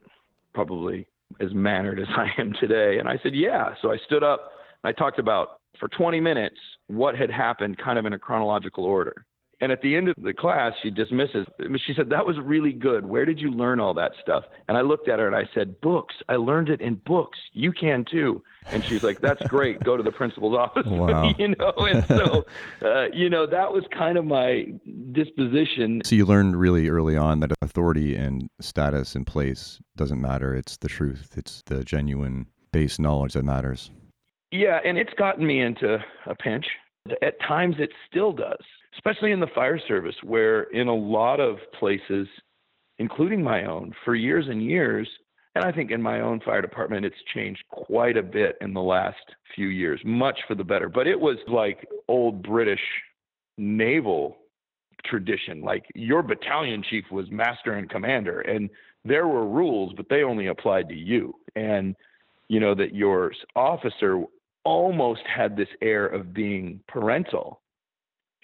probably 0.54 1.06
as 1.40 1.52
mannered 1.52 1.98
as 2.00 2.06
I 2.16 2.28
am 2.38 2.54
today, 2.60 2.98
and 2.98 3.08
I 3.08 3.18
said, 3.22 3.34
"Yeah." 3.34 3.74
So 3.82 3.90
I 3.90 3.98
stood 4.06 4.22
up. 4.22 4.52
I 4.84 4.92
talked 4.92 5.18
about 5.18 5.60
for 5.80 5.88
20 5.88 6.20
minutes 6.20 6.56
what 6.86 7.16
had 7.16 7.30
happened 7.30 7.76
kind 7.78 7.98
of 7.98 8.06
in 8.06 8.12
a 8.12 8.18
chronological 8.18 8.84
order. 8.84 9.26
And 9.60 9.72
at 9.72 9.82
the 9.82 9.96
end 9.96 10.08
of 10.08 10.14
the 10.22 10.32
class, 10.32 10.72
she 10.82 10.90
dismisses. 10.90 11.46
She 11.84 11.92
said, 11.94 12.10
That 12.10 12.24
was 12.24 12.36
really 12.38 12.72
good. 12.72 13.06
Where 13.06 13.24
did 13.24 13.40
you 13.40 13.50
learn 13.50 13.80
all 13.80 13.92
that 13.94 14.12
stuff? 14.22 14.44
And 14.68 14.76
I 14.76 14.82
looked 14.82 15.08
at 15.08 15.18
her 15.18 15.26
and 15.26 15.34
I 15.34 15.48
said, 15.52 15.80
Books. 15.80 16.14
I 16.28 16.36
learned 16.36 16.68
it 16.68 16.80
in 16.80 16.94
books. 17.06 17.38
You 17.52 17.72
can 17.72 18.04
too. 18.08 18.42
And 18.66 18.84
she's 18.84 19.02
like, 19.02 19.20
That's 19.20 19.44
great. 19.48 19.82
Go 19.82 19.96
to 19.96 20.02
the 20.02 20.12
principal's 20.12 20.56
office. 20.58 20.86
Wow. 20.86 21.34
you 21.38 21.48
know, 21.48 21.72
and 21.76 22.04
so, 22.06 22.46
uh, 22.82 23.06
you 23.12 23.28
know, 23.28 23.46
that 23.46 23.72
was 23.72 23.84
kind 23.90 24.16
of 24.16 24.24
my 24.24 24.66
disposition. 25.12 26.02
So 26.04 26.14
you 26.14 26.24
learned 26.24 26.56
really 26.56 26.88
early 26.88 27.16
on 27.16 27.40
that 27.40 27.50
authority 27.60 28.14
and 28.14 28.48
status 28.60 29.16
in 29.16 29.24
place 29.24 29.80
doesn't 29.96 30.20
matter. 30.20 30.54
It's 30.54 30.76
the 30.76 30.88
truth, 30.88 31.34
it's 31.36 31.62
the 31.66 31.82
genuine 31.82 32.46
base 32.72 33.00
knowledge 33.00 33.32
that 33.32 33.44
matters. 33.44 33.90
Yeah, 34.50 34.78
and 34.84 34.96
it's 34.96 35.12
gotten 35.18 35.46
me 35.46 35.60
into 35.60 35.98
a 36.26 36.34
pinch. 36.34 36.66
At 37.22 37.40
times 37.40 37.76
it 37.78 37.90
still 38.08 38.32
does, 38.32 38.64
especially 38.94 39.32
in 39.32 39.40
the 39.40 39.46
fire 39.54 39.80
service, 39.86 40.16
where 40.22 40.62
in 40.64 40.88
a 40.88 40.94
lot 40.94 41.40
of 41.40 41.58
places, 41.78 42.26
including 42.98 43.42
my 43.42 43.64
own, 43.64 43.92
for 44.04 44.14
years 44.14 44.46
and 44.48 44.62
years, 44.62 45.08
and 45.54 45.64
I 45.64 45.72
think 45.72 45.90
in 45.90 46.00
my 46.00 46.20
own 46.20 46.40
fire 46.40 46.62
department, 46.62 47.04
it's 47.04 47.16
changed 47.34 47.62
quite 47.70 48.16
a 48.16 48.22
bit 48.22 48.56
in 48.60 48.74
the 48.74 48.82
last 48.82 49.16
few 49.54 49.68
years, 49.68 50.00
much 50.04 50.38
for 50.46 50.54
the 50.54 50.64
better. 50.64 50.88
But 50.88 51.06
it 51.06 51.18
was 51.18 51.38
like 51.48 51.88
old 52.06 52.42
British 52.42 52.80
naval 53.56 54.36
tradition. 55.04 55.62
Like 55.62 55.84
your 55.94 56.22
battalion 56.22 56.84
chief 56.88 57.04
was 57.10 57.30
master 57.30 57.74
and 57.74 57.88
commander, 57.90 58.40
and 58.42 58.70
there 59.04 59.26
were 59.26 59.48
rules, 59.48 59.92
but 59.96 60.08
they 60.08 60.22
only 60.22 60.46
applied 60.46 60.88
to 60.90 60.94
you. 60.94 61.34
And 61.56 61.96
you 62.48 62.60
know 62.60 62.74
that 62.74 62.94
your 62.94 63.32
officer 63.56 64.22
almost 64.64 65.22
had 65.26 65.56
this 65.56 65.68
air 65.82 66.06
of 66.06 66.32
being 66.32 66.80
parental. 66.88 67.60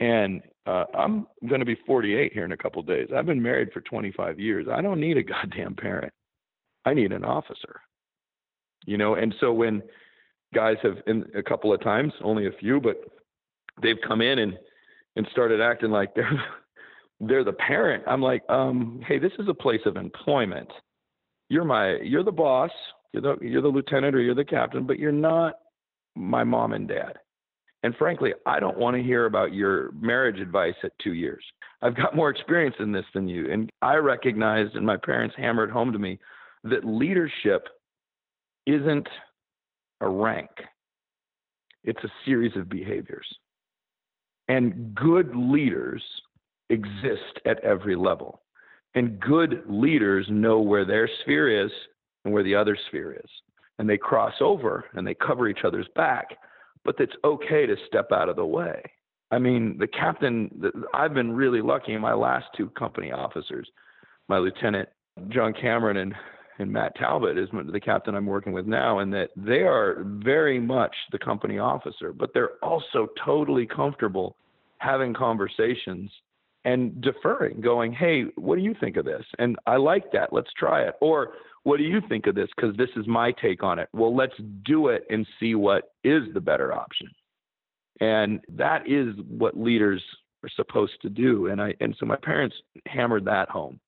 And 0.01 0.43
uh, 0.67 0.85
I'm 0.95 1.27
going 1.47 1.61
to 1.61 1.67
be 1.67 1.77
48 1.87 2.33
here 2.33 2.45
in 2.45 2.53
a 2.53 2.57
couple 2.57 2.83
days. 2.83 3.09
I've 3.15 3.27
been 3.27 3.43
married 3.43 3.71
for 3.73 3.81
25 3.83 4.41
years. 4.41 4.67
I 4.71 4.81
don't 4.83 5.01
need 5.01 5.17
a 5.17 5.23
goddamn 5.23 5.75
parent. 5.75 6.13
I 6.85 6.95
need 6.95 7.13
an 7.13 7.25
officer. 7.25 7.81
You 8.87 8.99
know, 8.99 9.15
and 9.15 9.35
so 9.41 9.53
when 9.53 9.83
guys 10.55 10.77
have 10.83 10.99
in 11.07 11.25
a 11.35 11.43
couple 11.43 11.73
of 11.73 11.83
times, 11.83 12.13
only 12.23 12.47
a 12.47 12.53
few, 12.53 12.81
but 12.81 12.97
they've 13.83 13.99
come 14.07 14.21
in 14.21 14.39
and 14.39 14.59
and 15.17 15.27
started 15.33 15.61
acting 15.61 15.91
like 15.91 16.15
they're 16.15 16.43
they're 17.21 17.45
the 17.45 17.53
parent. 17.53 18.05
I'm 18.07 18.21
like, 18.21 18.43
um, 18.49 19.01
hey, 19.07 19.19
this 19.19 19.33
is 19.39 19.49
a 19.49 19.55
place 19.55 19.81
of 19.87 19.97
employment. 19.97 20.69
You're 21.49 21.65
my 21.65 21.97
you're 22.03 22.25
the 22.25 22.33
boss. 22.33 22.71
You're 23.13 23.23
the 23.23 23.37
you're 23.41 23.63
the 23.63 23.69
lieutenant 23.69 24.15
or 24.15 24.21
you're 24.21 24.35
the 24.35 24.45
captain, 24.45 24.87
but 24.87 24.99
you're 24.99 25.13
not 25.13 25.55
my 26.15 26.45
mom 26.45 26.73
and 26.73 26.89
dad. 26.89 27.19
And 27.85 27.95
frankly, 27.97 28.33
I 28.47 28.61
don't 28.61 28.79
want 28.79 28.97
to 28.97 29.03
hear 29.03 29.26
about 29.26 29.53
your 29.53 29.93
marriage 29.93 30.41
advice 30.41 30.75
at 30.83 30.93
two 31.03 31.12
years. 31.12 31.45
I've 31.83 31.95
got 31.95 32.17
more 32.17 32.31
experience 32.31 32.75
in 32.81 32.93
this 32.93 33.05
than 33.12 33.29
you. 33.29 33.53
And 33.53 33.71
I 33.83 33.97
recognized, 33.97 34.75
and 34.75 34.87
my 34.87 34.97
parents 34.97 35.35
hammered 35.37 35.71
home 35.71 35.93
to 35.93 35.99
me, 35.99 36.19
that 36.64 36.87
leadership 36.87 37.69
isn't 38.67 39.07
a 40.00 40.09
rank, 40.09 40.49
it's 41.85 42.03
a 42.03 42.12
series 42.25 42.57
of 42.57 42.71
behaviors. 42.71 43.26
And 44.49 44.95
good 44.95 45.37
leaders 45.37 46.03
exist 46.71 47.38
at 47.45 47.62
every 47.62 47.97
level. 47.97 48.41
And 48.95 49.21
good 49.21 49.62
leaders 49.69 50.26
know 50.31 50.59
where 50.59 50.87
their 50.87 51.09
sphere 51.23 51.67
is 51.67 51.71
and 52.25 52.33
where 52.33 52.43
the 52.43 52.55
other 52.55 52.79
sphere 52.88 53.12
is 53.12 53.31
and 53.79 53.88
they 53.88 53.99
cross 53.99 54.35
over 54.41 54.87
and 54.95 55.07
they 55.07 55.14
cover 55.14 55.49
each 55.49 55.64
other's 55.64 55.88
back, 55.95 56.29
but 56.85 56.97
it's 56.99 57.14
okay 57.25 57.67
to 57.67 57.76
step 57.87 58.09
out 58.12 58.29
of 58.29 58.37
the 58.37 58.45
way. 58.45 58.83
I 59.31 59.38
mean, 59.38 59.76
the 59.79 59.87
captain, 59.87 60.50
I've 60.93 61.14
been 61.14 61.33
really 61.33 61.61
lucky 61.61 61.95
in 61.95 62.00
my 62.00 62.14
last 62.14 62.47
two 62.57 62.69
company 62.71 63.11
officers, 63.11 63.69
my 64.29 64.38
lieutenant, 64.38 64.88
John 65.29 65.53
Cameron, 65.53 65.97
and, 65.97 66.14
and 66.59 66.73
Matt 66.73 66.95
Talbot 66.97 67.38
is 67.38 67.49
the 67.73 67.81
captain 67.81 68.14
I'm 68.14 68.26
working 68.26 68.53
with 68.53 68.67
now, 68.67 69.00
and 69.00 69.12
that 69.12 69.31
they 69.37 69.62
are 69.62 70.05
very 70.05 70.61
much 70.61 70.95
the 71.11 71.19
company 71.19 71.59
officer, 71.59 72.12
but 72.12 72.31
they're 72.33 72.62
also 72.62 73.09
totally 73.25 73.67
comfortable 73.67 74.37
having 74.79 75.14
conversations 75.14 76.11
and 76.64 77.00
deferring, 77.00 77.61
going, 77.61 77.92
hey, 77.92 78.25
what 78.37 78.56
do 78.56 78.62
you 78.62 78.75
think 78.80 78.97
of 78.97 79.04
this? 79.04 79.25
And 79.38 79.56
I 79.66 79.76
like 79.76 80.11
that. 80.12 80.33
Let's 80.33 80.52
try 80.56 80.83
it. 80.83 80.94
Or 81.00 81.35
what 81.64 81.76
do 81.76 81.85
you 81.85 82.00
think 82.09 82.26
of 82.26 82.35
this? 82.35 82.49
Because 82.56 82.76
this 82.76 82.88
is 82.97 83.06
my 83.06 83.33
take 83.33 83.62
on 83.62 83.78
it. 83.78 83.88
Well, 83.92 84.14
let's 84.14 84.35
do 84.64 84.88
it 84.88 85.04
and 85.11 85.26
see 85.38 85.54
what 85.54 85.92
is 86.04 86.23
the 86.33 86.40
better 86.40 86.73
option. 86.73 87.09
And 88.00 88.40
that 88.49 88.88
is 88.88 89.14
what 89.28 89.59
leaders 89.59 90.02
are 90.42 90.50
supposed 90.56 91.00
to 91.02 91.09
do. 91.09 91.49
And 91.49 91.61
I 91.61 91.75
and 91.80 91.94
so 91.99 92.06
my 92.06 92.16
parents 92.16 92.56
hammered 92.87 93.25
that 93.26 93.49
home. 93.49 93.80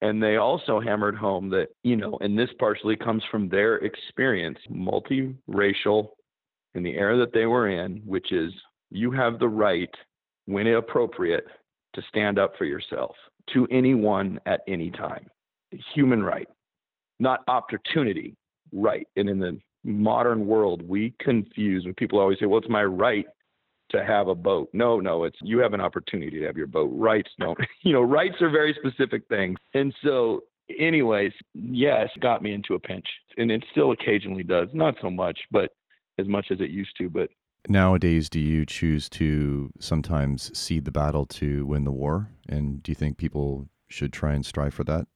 And 0.00 0.22
they 0.22 0.36
also 0.36 0.78
hammered 0.78 1.16
home 1.16 1.50
that, 1.50 1.68
you 1.82 1.96
know, 1.96 2.18
and 2.20 2.38
this 2.38 2.50
partially 2.60 2.94
comes 2.94 3.22
from 3.32 3.48
their 3.48 3.76
experience, 3.78 4.58
multiracial 4.70 6.10
in 6.74 6.84
the 6.84 6.94
era 6.94 7.16
that 7.18 7.32
they 7.32 7.46
were 7.46 7.68
in, 7.68 8.02
which 8.06 8.30
is 8.30 8.52
you 8.90 9.10
have 9.10 9.40
the 9.40 9.48
right, 9.48 9.92
when 10.46 10.68
appropriate, 10.68 11.46
to 11.94 12.02
stand 12.08 12.38
up 12.38 12.52
for 12.56 12.64
yourself 12.64 13.14
to 13.54 13.66
anyone 13.70 14.38
at 14.46 14.60
any 14.68 14.90
time. 14.90 15.26
Human 15.94 16.22
right, 16.22 16.48
not 17.18 17.40
opportunity 17.48 18.36
right. 18.72 19.06
And 19.16 19.28
in 19.28 19.38
the 19.38 19.58
modern 19.84 20.46
world, 20.46 20.82
we 20.86 21.14
confuse 21.20 21.84
when 21.84 21.94
people 21.94 22.18
always 22.18 22.38
say, 22.38 22.46
well, 22.46 22.58
it's 22.58 22.68
my 22.68 22.84
right 22.84 23.26
to 23.90 24.04
have 24.04 24.28
a 24.28 24.34
boat. 24.34 24.68
No, 24.72 25.00
no, 25.00 25.24
it's 25.24 25.38
you 25.42 25.58
have 25.58 25.72
an 25.72 25.80
opportunity 25.80 26.38
to 26.38 26.46
have 26.46 26.56
your 26.56 26.66
boat. 26.66 26.90
Rights 26.92 27.30
don't. 27.38 27.58
you 27.82 27.92
know, 27.92 28.02
rights 28.02 28.36
are 28.40 28.50
very 28.50 28.76
specific 28.78 29.22
things. 29.28 29.56
And 29.74 29.94
so, 30.04 30.42
anyways, 30.78 31.32
yes, 31.54 32.08
got 32.20 32.42
me 32.42 32.52
into 32.52 32.74
a 32.74 32.78
pinch, 32.78 33.06
and 33.36 33.50
it 33.50 33.64
still 33.70 33.92
occasionally 33.92 34.42
does. 34.42 34.68
Not 34.72 34.94
so 35.00 35.10
much, 35.10 35.38
but 35.50 35.70
as 36.18 36.26
much 36.26 36.46
as 36.50 36.60
it 36.60 36.70
used 36.70 36.96
to. 36.98 37.08
But 37.08 37.30
nowadays, 37.68 38.28
do 38.28 38.40
you 38.40 38.64
choose 38.66 39.08
to 39.10 39.70
sometimes 39.78 40.56
cede 40.58 40.84
the 40.84 40.90
battle 40.90 41.26
to 41.26 41.66
win 41.66 41.84
the 41.84 41.92
war? 41.92 42.30
And 42.48 42.82
do 42.82 42.90
you 42.90 42.96
think 42.96 43.16
people 43.16 43.68
should 43.88 44.12
try 44.12 44.34
and 44.34 44.44
strive 44.44 44.74
for 44.74 44.84
that? 44.84 45.06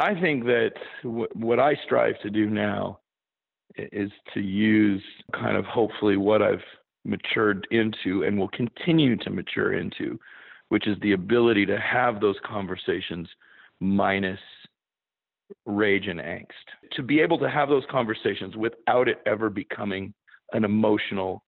I 0.00 0.18
think 0.20 0.44
that 0.44 0.72
w- 1.02 1.28
what 1.34 1.60
I 1.60 1.74
strive 1.84 2.20
to 2.22 2.30
do 2.30 2.48
now 2.50 3.00
is 3.76 4.10
to 4.32 4.40
use 4.40 5.02
kind 5.32 5.56
of 5.56 5.64
hopefully 5.64 6.16
what 6.16 6.42
I've 6.42 6.62
matured 7.04 7.66
into 7.70 8.24
and 8.24 8.38
will 8.38 8.48
continue 8.48 9.16
to 9.16 9.30
mature 9.30 9.74
into, 9.74 10.18
which 10.68 10.86
is 10.86 10.96
the 11.02 11.12
ability 11.12 11.66
to 11.66 11.78
have 11.78 12.20
those 12.20 12.36
conversations 12.44 13.28
minus 13.80 14.40
rage 15.66 16.06
and 16.06 16.20
angst. 16.20 16.46
To 16.92 17.02
be 17.02 17.20
able 17.20 17.38
to 17.38 17.50
have 17.50 17.68
those 17.68 17.84
conversations 17.90 18.56
without 18.56 19.08
it 19.08 19.18
ever 19.26 19.50
becoming 19.50 20.14
an 20.52 20.64
emotional 20.64 21.44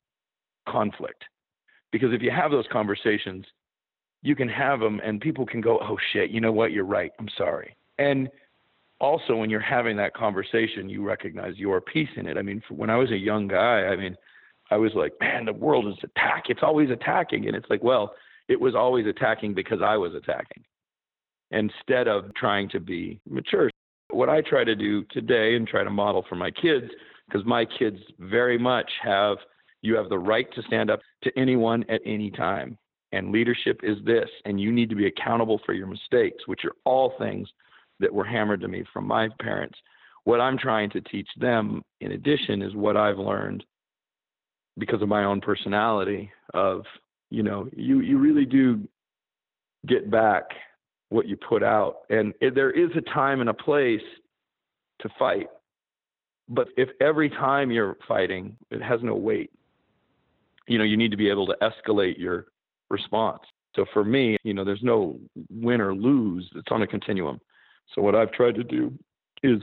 conflict. 0.69 1.25
Because 1.93 2.13
if 2.13 2.23
you 2.23 2.31
have 2.31 2.51
those 2.51 2.67
conversations, 2.71 3.45
you 4.23 4.35
can 4.35 4.49
have 4.49 4.81
them 4.81 5.01
and 5.05 5.21
people 5.21 5.47
can 5.47 5.61
go, 5.61 5.79
oh 5.81 5.97
shit, 6.13 6.31
you 6.31 6.41
know 6.41 6.53
what? 6.53 6.73
You're 6.73 6.85
right. 6.85 7.13
I'm 7.19 7.29
sorry. 7.37 7.77
And 7.99 8.29
also, 9.01 9.37
when 9.37 9.51
you're 9.51 9.61
having 9.61 9.97
that 9.99 10.15
conversation, 10.15 10.89
you 10.89 11.05
recognize 11.05 11.57
your 11.57 11.81
piece 11.81 12.09
in 12.17 12.27
it. 12.27 12.39
I 12.39 12.43
mean, 12.43 12.63
when 12.71 12.91
I 12.91 12.97
was 12.97 13.11
a 13.11 13.17
young 13.17 13.47
guy, 13.47 13.85
I 13.85 13.97
mean, 13.97 14.17
I 14.71 14.77
was 14.79 14.93
like, 14.95 15.13
man, 15.21 15.45
the 15.45 15.53
world 15.53 15.87
is 15.87 15.99
attack. 16.03 16.45
It's 16.49 16.63
always 16.63 16.91
attacking. 16.91 17.47
And 17.47 17.55
it's 17.55 17.69
like, 17.69 17.83
well, 17.83 18.15
it 18.49 18.61
was 18.61 18.75
always 18.75 19.07
attacking 19.07 19.55
because 19.55 19.81
I 19.83 19.97
was 19.97 20.15
attacking 20.15 20.65
instead 21.51 22.09
of 22.09 22.35
trying 22.35 22.69
to 22.71 22.81
be 22.81 23.21
mature. 23.29 23.71
What 24.11 24.29
I 24.29 24.41
try 24.41 24.65
to 24.65 24.75
do 24.75 25.05
today 25.11 25.57
and 25.57 25.69
try 25.69 25.85
to 25.85 25.91
model 25.91 26.25
for 26.29 26.37
my 26.37 26.51
kids, 26.51 26.87
because 27.27 27.45
my 27.47 27.65
kids 27.65 27.99
very 28.19 28.59
much 28.59 28.91
have, 29.03 29.39
you 29.83 29.97
have 29.97 30.09
the 30.09 30.19
right 30.19 30.53
to 30.55 30.63
stand 30.63 30.91
up 30.91 31.01
to 31.23 31.39
anyone 31.39 31.85
at 31.89 32.01
any 32.05 32.31
time. 32.31 32.79
And 33.13 33.33
leadership 33.33 33.81
is 33.83 33.99
this, 34.05 34.29
and 34.45 34.61
you 34.61 34.73
need 34.73 34.91
to 34.91 34.97
be 34.97 35.07
accountable 35.07 35.61
for 35.65 35.73
your 35.73 35.87
mistakes, 35.87 36.47
which 36.47 36.65
are 36.65 36.75
all 36.85 37.15
things 37.19 37.49
that 38.01 38.13
were 38.13 38.25
hammered 38.25 38.61
to 38.61 38.69
me 38.69 38.85
from 38.93 39.07
my 39.07 39.29
parents. 39.41 39.79
What 40.25 40.41
I'm 40.41 40.59
trying 40.59 40.91
to 40.91 41.01
teach 41.01 41.29
them, 41.39 41.83
in 42.01 42.13
addition, 42.13 42.63
is 42.63 42.75
what 42.75 42.97
I've 42.97 43.19
learned 43.19 43.65
because 44.79 45.01
of 45.01 45.09
my 45.09 45.25
own 45.25 45.41
personality 45.41 46.31
of, 46.53 46.83
you 47.31 47.43
know, 47.43 47.69
you, 47.75 48.01
you 48.01 48.19
really 48.19 48.45
do 48.45 48.87
get 49.87 50.11
back 50.11 50.45
what 51.09 51.27
you 51.27 51.37
put 51.37 51.63
out. 51.63 51.99
And 52.11 52.35
there 52.41 52.73
is 52.73 52.91
a 52.97 53.01
time 53.13 53.41
and 53.41 53.49
a 53.49 53.55
place 53.55 54.03
to 55.01 55.09
fight. 55.19 55.47
But 56.49 56.69
if 56.77 56.89
every 57.01 57.29
time 57.29 57.71
you're 57.71 57.97
fighting, 58.07 58.57
it 58.71 58.83
has 58.83 59.01
no 59.03 59.15
weight, 59.15 59.51
you 60.69 60.79
know, 60.79 60.85
you 60.85 60.97
need 60.97 61.11
to 61.11 61.17
be 61.17 61.31
able 61.31 61.47
to 61.47 61.57
escalate 61.63 62.19
your 62.19 62.47
response. 62.91 63.43
So 63.75 63.85
for 63.93 64.05
me, 64.05 64.37
you 64.43 64.55
know, 64.55 64.65
there's 64.65 64.83
no 64.83 65.19
win 65.51 65.81
or 65.81 65.95
lose, 65.95 66.49
it's 66.55 66.69
on 66.71 66.83
a 66.83 66.87
continuum. 66.87 67.41
So 67.95 68.03
what 68.03 68.15
I've 68.15 68.33
tried 68.33 68.55
to 68.57 68.65
do 68.65 68.93
is 69.43 69.61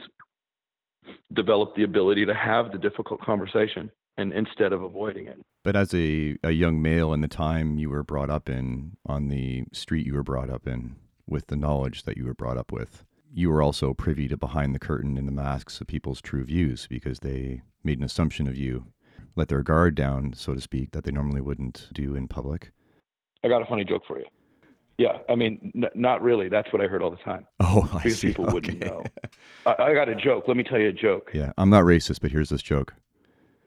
develop 1.34 1.76
the 1.76 1.84
ability 1.84 2.26
to 2.26 2.34
have 2.34 2.72
the 2.72 2.78
difficult 2.78 3.22
conversation 3.22 3.90
and 4.18 4.32
instead 4.34 4.72
of 4.72 4.84
avoiding 4.84 5.28
it. 5.28 5.40
But 5.64 5.76
as 5.76 5.94
a, 5.94 6.38
a 6.44 6.52
young 6.52 6.82
male 6.82 7.14
in 7.14 7.22
the 7.22 7.28
time 7.28 7.78
you 7.78 7.90
were 7.90 8.04
brought 8.04 8.30
up 8.30 8.50
in, 8.50 8.98
on 9.06 9.30
the 9.30 9.64
street 9.74 10.06
you 10.06 10.14
were 10.14 10.24
brought 10.24 10.50
up 10.50 10.68
in, 10.68 10.96
with 11.28 11.48
the 11.48 11.56
knowledge 11.56 12.04
that 12.04 12.18
you 12.18 12.26
were 12.26 12.34
brought 12.34 12.58
up 12.58 12.72
with, 12.72 13.04
you 13.34 13.50
were 13.50 13.62
also 13.62 13.94
privy 13.94 14.28
to 14.28 14.38
behind 14.38 14.76
the 14.76 14.80
curtain 14.80 15.18
in 15.18 15.26
the 15.26 15.32
masks 15.32 15.82
of 15.82 15.88
people's 15.88 16.22
true 16.22 16.44
views 16.44 16.88
because 16.88 17.20
they 17.20 17.62
made 17.84 17.98
an 17.98 18.04
assumption 18.04 18.48
of 18.48 18.56
you, 18.56 18.86
let 19.36 19.48
their 19.48 19.64
guard 19.64 19.96
down, 19.96 20.34
so 20.36 20.54
to 20.54 20.62
speak, 20.62 20.92
that 20.92 21.04
they 21.04 21.12
normally 21.12 21.42
wouldn't 21.42 21.88
do 21.94 22.16
in 22.16 22.28
public. 22.28 22.72
I 23.44 23.48
got 23.48 23.62
a 23.62 23.66
funny 23.66 23.84
joke 23.84 24.04
for 24.08 24.20
you. 24.20 24.26
Yeah, 25.00 25.18
I 25.28 25.36
mean, 25.36 25.72
n- 25.76 25.90
not 25.96 26.22
really. 26.22 26.50
That's 26.50 26.72
what 26.72 26.82
I 26.82 26.86
heard 26.86 27.02
all 27.02 27.10
the 27.10 27.18
time. 27.18 27.48
Oh, 27.60 27.90
I 27.94 28.04
because 28.04 28.20
see. 28.20 28.28
people 28.28 28.46
okay. 28.46 28.54
wouldn't 28.54 28.80
know. 28.80 29.04
I, 29.66 29.76
I 29.80 29.94
got 29.94 30.10
a 30.10 30.16
joke. 30.16 30.44
Let 30.48 30.56
me 30.56 30.64
tell 30.64 30.78
you 30.78 30.90
a 30.90 30.94
joke. 30.94 31.32
Yeah, 31.34 31.52
I'm 31.58 31.70
not 31.70 31.84
racist, 31.84 32.22
but 32.22 32.32
here's 32.32 32.50
this 32.50 32.62
joke. 32.62 32.94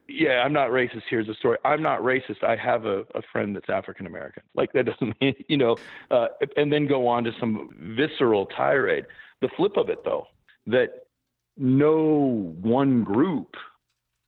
Yeah, 0.08 0.42
I'm 0.44 0.52
not 0.52 0.70
racist. 0.70 1.02
Here's 1.10 1.26
the 1.26 1.34
story. 1.34 1.58
I'm 1.64 1.82
not 1.82 2.00
racist. 2.00 2.44
I 2.44 2.54
have 2.54 2.84
a, 2.84 3.00
a 3.16 3.22
friend 3.32 3.56
that's 3.56 3.68
African 3.68 4.06
American. 4.06 4.44
Like 4.54 4.72
that 4.74 4.86
doesn't 4.86 5.16
mean, 5.20 5.34
you 5.48 5.56
know, 5.56 5.76
uh, 6.12 6.28
and 6.56 6.72
then 6.72 6.86
go 6.86 7.08
on 7.08 7.24
to 7.24 7.32
some 7.40 7.70
visceral 7.96 8.46
tirade. 8.46 9.06
The 9.42 9.48
flip 9.56 9.76
of 9.76 9.88
it, 9.88 9.98
though, 10.04 10.26
that 10.66 11.06
no 11.56 12.54
one 12.60 13.04
group 13.04 13.54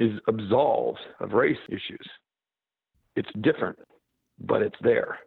is 0.01 0.13
absolved 0.29 1.01
of 1.21 1.33
race 1.33 1.59
issues. 1.69 2.07
It's 3.17 3.29
different, 3.41 3.79
but 4.39 4.63
it's 4.63 4.77
there. 4.83 5.19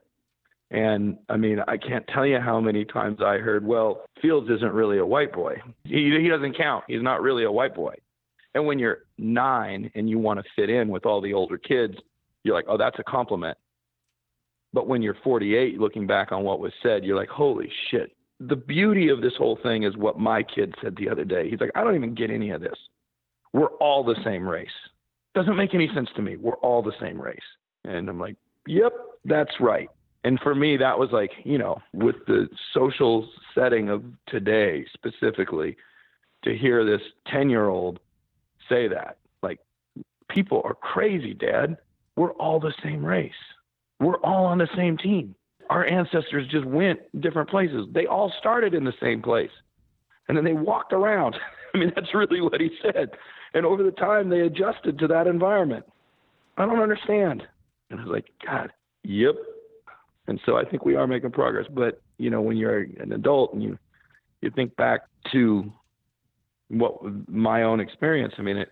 And 0.71 1.17
I 1.27 1.35
mean, 1.35 1.59
I 1.67 1.75
can't 1.75 2.07
tell 2.07 2.25
you 2.25 2.39
how 2.39 2.61
many 2.61 2.85
times 2.85 3.19
I 3.21 3.37
heard, 3.37 3.65
well, 3.65 4.05
Fields 4.21 4.49
isn't 4.49 4.73
really 4.73 4.99
a 4.99 5.05
white 5.05 5.33
boy. 5.33 5.61
He, 5.83 6.17
he 6.21 6.29
doesn't 6.29 6.57
count. 6.57 6.85
He's 6.87 7.01
not 7.01 7.21
really 7.21 7.43
a 7.43 7.51
white 7.51 7.75
boy. 7.75 7.95
And 8.53 8.65
when 8.65 8.79
you're 8.79 8.99
nine 9.17 9.91
and 9.95 10.09
you 10.09 10.17
want 10.17 10.39
to 10.39 10.45
fit 10.55 10.69
in 10.69 10.87
with 10.87 11.05
all 11.05 11.21
the 11.21 11.33
older 11.33 11.57
kids, 11.57 11.95
you're 12.43 12.55
like, 12.55 12.65
oh, 12.69 12.77
that's 12.77 12.99
a 12.99 13.03
compliment. 13.03 13.57
But 14.73 14.87
when 14.87 15.01
you're 15.01 15.17
48, 15.23 15.79
looking 15.79 16.07
back 16.07 16.31
on 16.31 16.43
what 16.43 16.59
was 16.59 16.71
said, 16.81 17.03
you're 17.03 17.17
like, 17.17 17.29
holy 17.29 17.69
shit. 17.89 18.15
The 18.47 18.55
beauty 18.55 19.09
of 19.09 19.21
this 19.21 19.33
whole 19.37 19.57
thing 19.61 19.83
is 19.83 19.95
what 19.97 20.19
my 20.19 20.43
kid 20.43 20.73
said 20.81 20.95
the 20.95 21.09
other 21.09 21.23
day. 21.23 21.49
He's 21.49 21.59
like, 21.59 21.71
I 21.75 21.83
don't 21.83 21.95
even 21.95 22.15
get 22.15 22.29
any 22.29 22.51
of 22.51 22.61
this. 22.61 22.77
We're 23.53 23.73
all 23.77 24.03
the 24.03 24.15
same 24.23 24.47
race. 24.47 24.69
Doesn't 25.35 25.55
make 25.55 25.73
any 25.73 25.89
sense 25.93 26.09
to 26.15 26.21
me. 26.21 26.37
We're 26.37 26.57
all 26.57 26.81
the 26.81 26.93
same 26.99 27.21
race. 27.21 27.39
And 27.85 28.09
I'm 28.09 28.19
like, 28.19 28.35
yep, 28.67 28.93
that's 29.25 29.51
right 29.59 29.89
and 30.23 30.39
for 30.39 30.53
me 30.53 30.77
that 30.77 30.97
was 30.97 31.09
like 31.11 31.31
you 31.43 31.57
know 31.57 31.81
with 31.93 32.15
the 32.27 32.47
social 32.73 33.27
setting 33.55 33.89
of 33.89 34.03
today 34.27 34.85
specifically 34.93 35.75
to 36.43 36.55
hear 36.55 36.85
this 36.85 37.01
10 37.27 37.49
year 37.49 37.67
old 37.67 37.99
say 38.69 38.87
that 38.87 39.17
like 39.41 39.59
people 40.29 40.61
are 40.63 40.73
crazy 40.73 41.33
dad 41.33 41.77
we're 42.15 42.33
all 42.33 42.59
the 42.59 42.73
same 42.83 43.03
race 43.05 43.31
we're 43.99 44.19
all 44.19 44.45
on 44.45 44.57
the 44.57 44.69
same 44.75 44.97
team 44.97 45.35
our 45.71 45.85
ancestors 45.85 46.45
just 46.51 46.65
went 46.65 46.99
different 47.21 47.49
places. 47.49 47.87
They 47.93 48.05
all 48.05 48.31
started 48.39 48.73
in 48.73 48.83
the 48.83 48.93
same 49.01 49.21
place 49.21 49.49
and 50.27 50.37
then 50.37 50.43
they 50.43 50.53
walked 50.53 50.91
around. 50.91 51.35
I 51.73 51.77
mean 51.77 51.93
that's 51.95 52.13
really 52.13 52.41
what 52.41 52.59
he 52.59 52.69
said. 52.81 53.11
And 53.53 53.65
over 53.65 53.81
the 53.81 53.91
time 53.91 54.29
they 54.29 54.41
adjusted 54.41 54.99
to 54.99 55.07
that 55.07 55.27
environment. 55.27 55.85
I 56.57 56.65
don't 56.65 56.81
understand. 56.81 57.43
And 57.89 58.01
i 58.01 58.03
was 58.03 58.11
like 58.11 58.25
god 58.45 58.71
yep. 59.03 59.35
And 60.27 60.39
so 60.45 60.57
I 60.57 60.65
think 60.65 60.85
we 60.85 60.95
are 60.95 61.07
making 61.07 61.31
progress. 61.31 61.65
But 61.73 62.01
you 62.17 62.29
know, 62.29 62.41
when 62.41 62.57
you're 62.57 62.81
an 62.99 63.13
adult 63.13 63.53
and 63.53 63.63
you 63.63 63.79
you 64.41 64.51
think 64.51 64.75
back 64.75 65.01
to 65.31 65.71
what 66.67 66.95
my 67.29 67.63
own 67.63 67.79
experience, 67.79 68.33
I 68.37 68.41
mean, 68.41 68.57
it, 68.57 68.69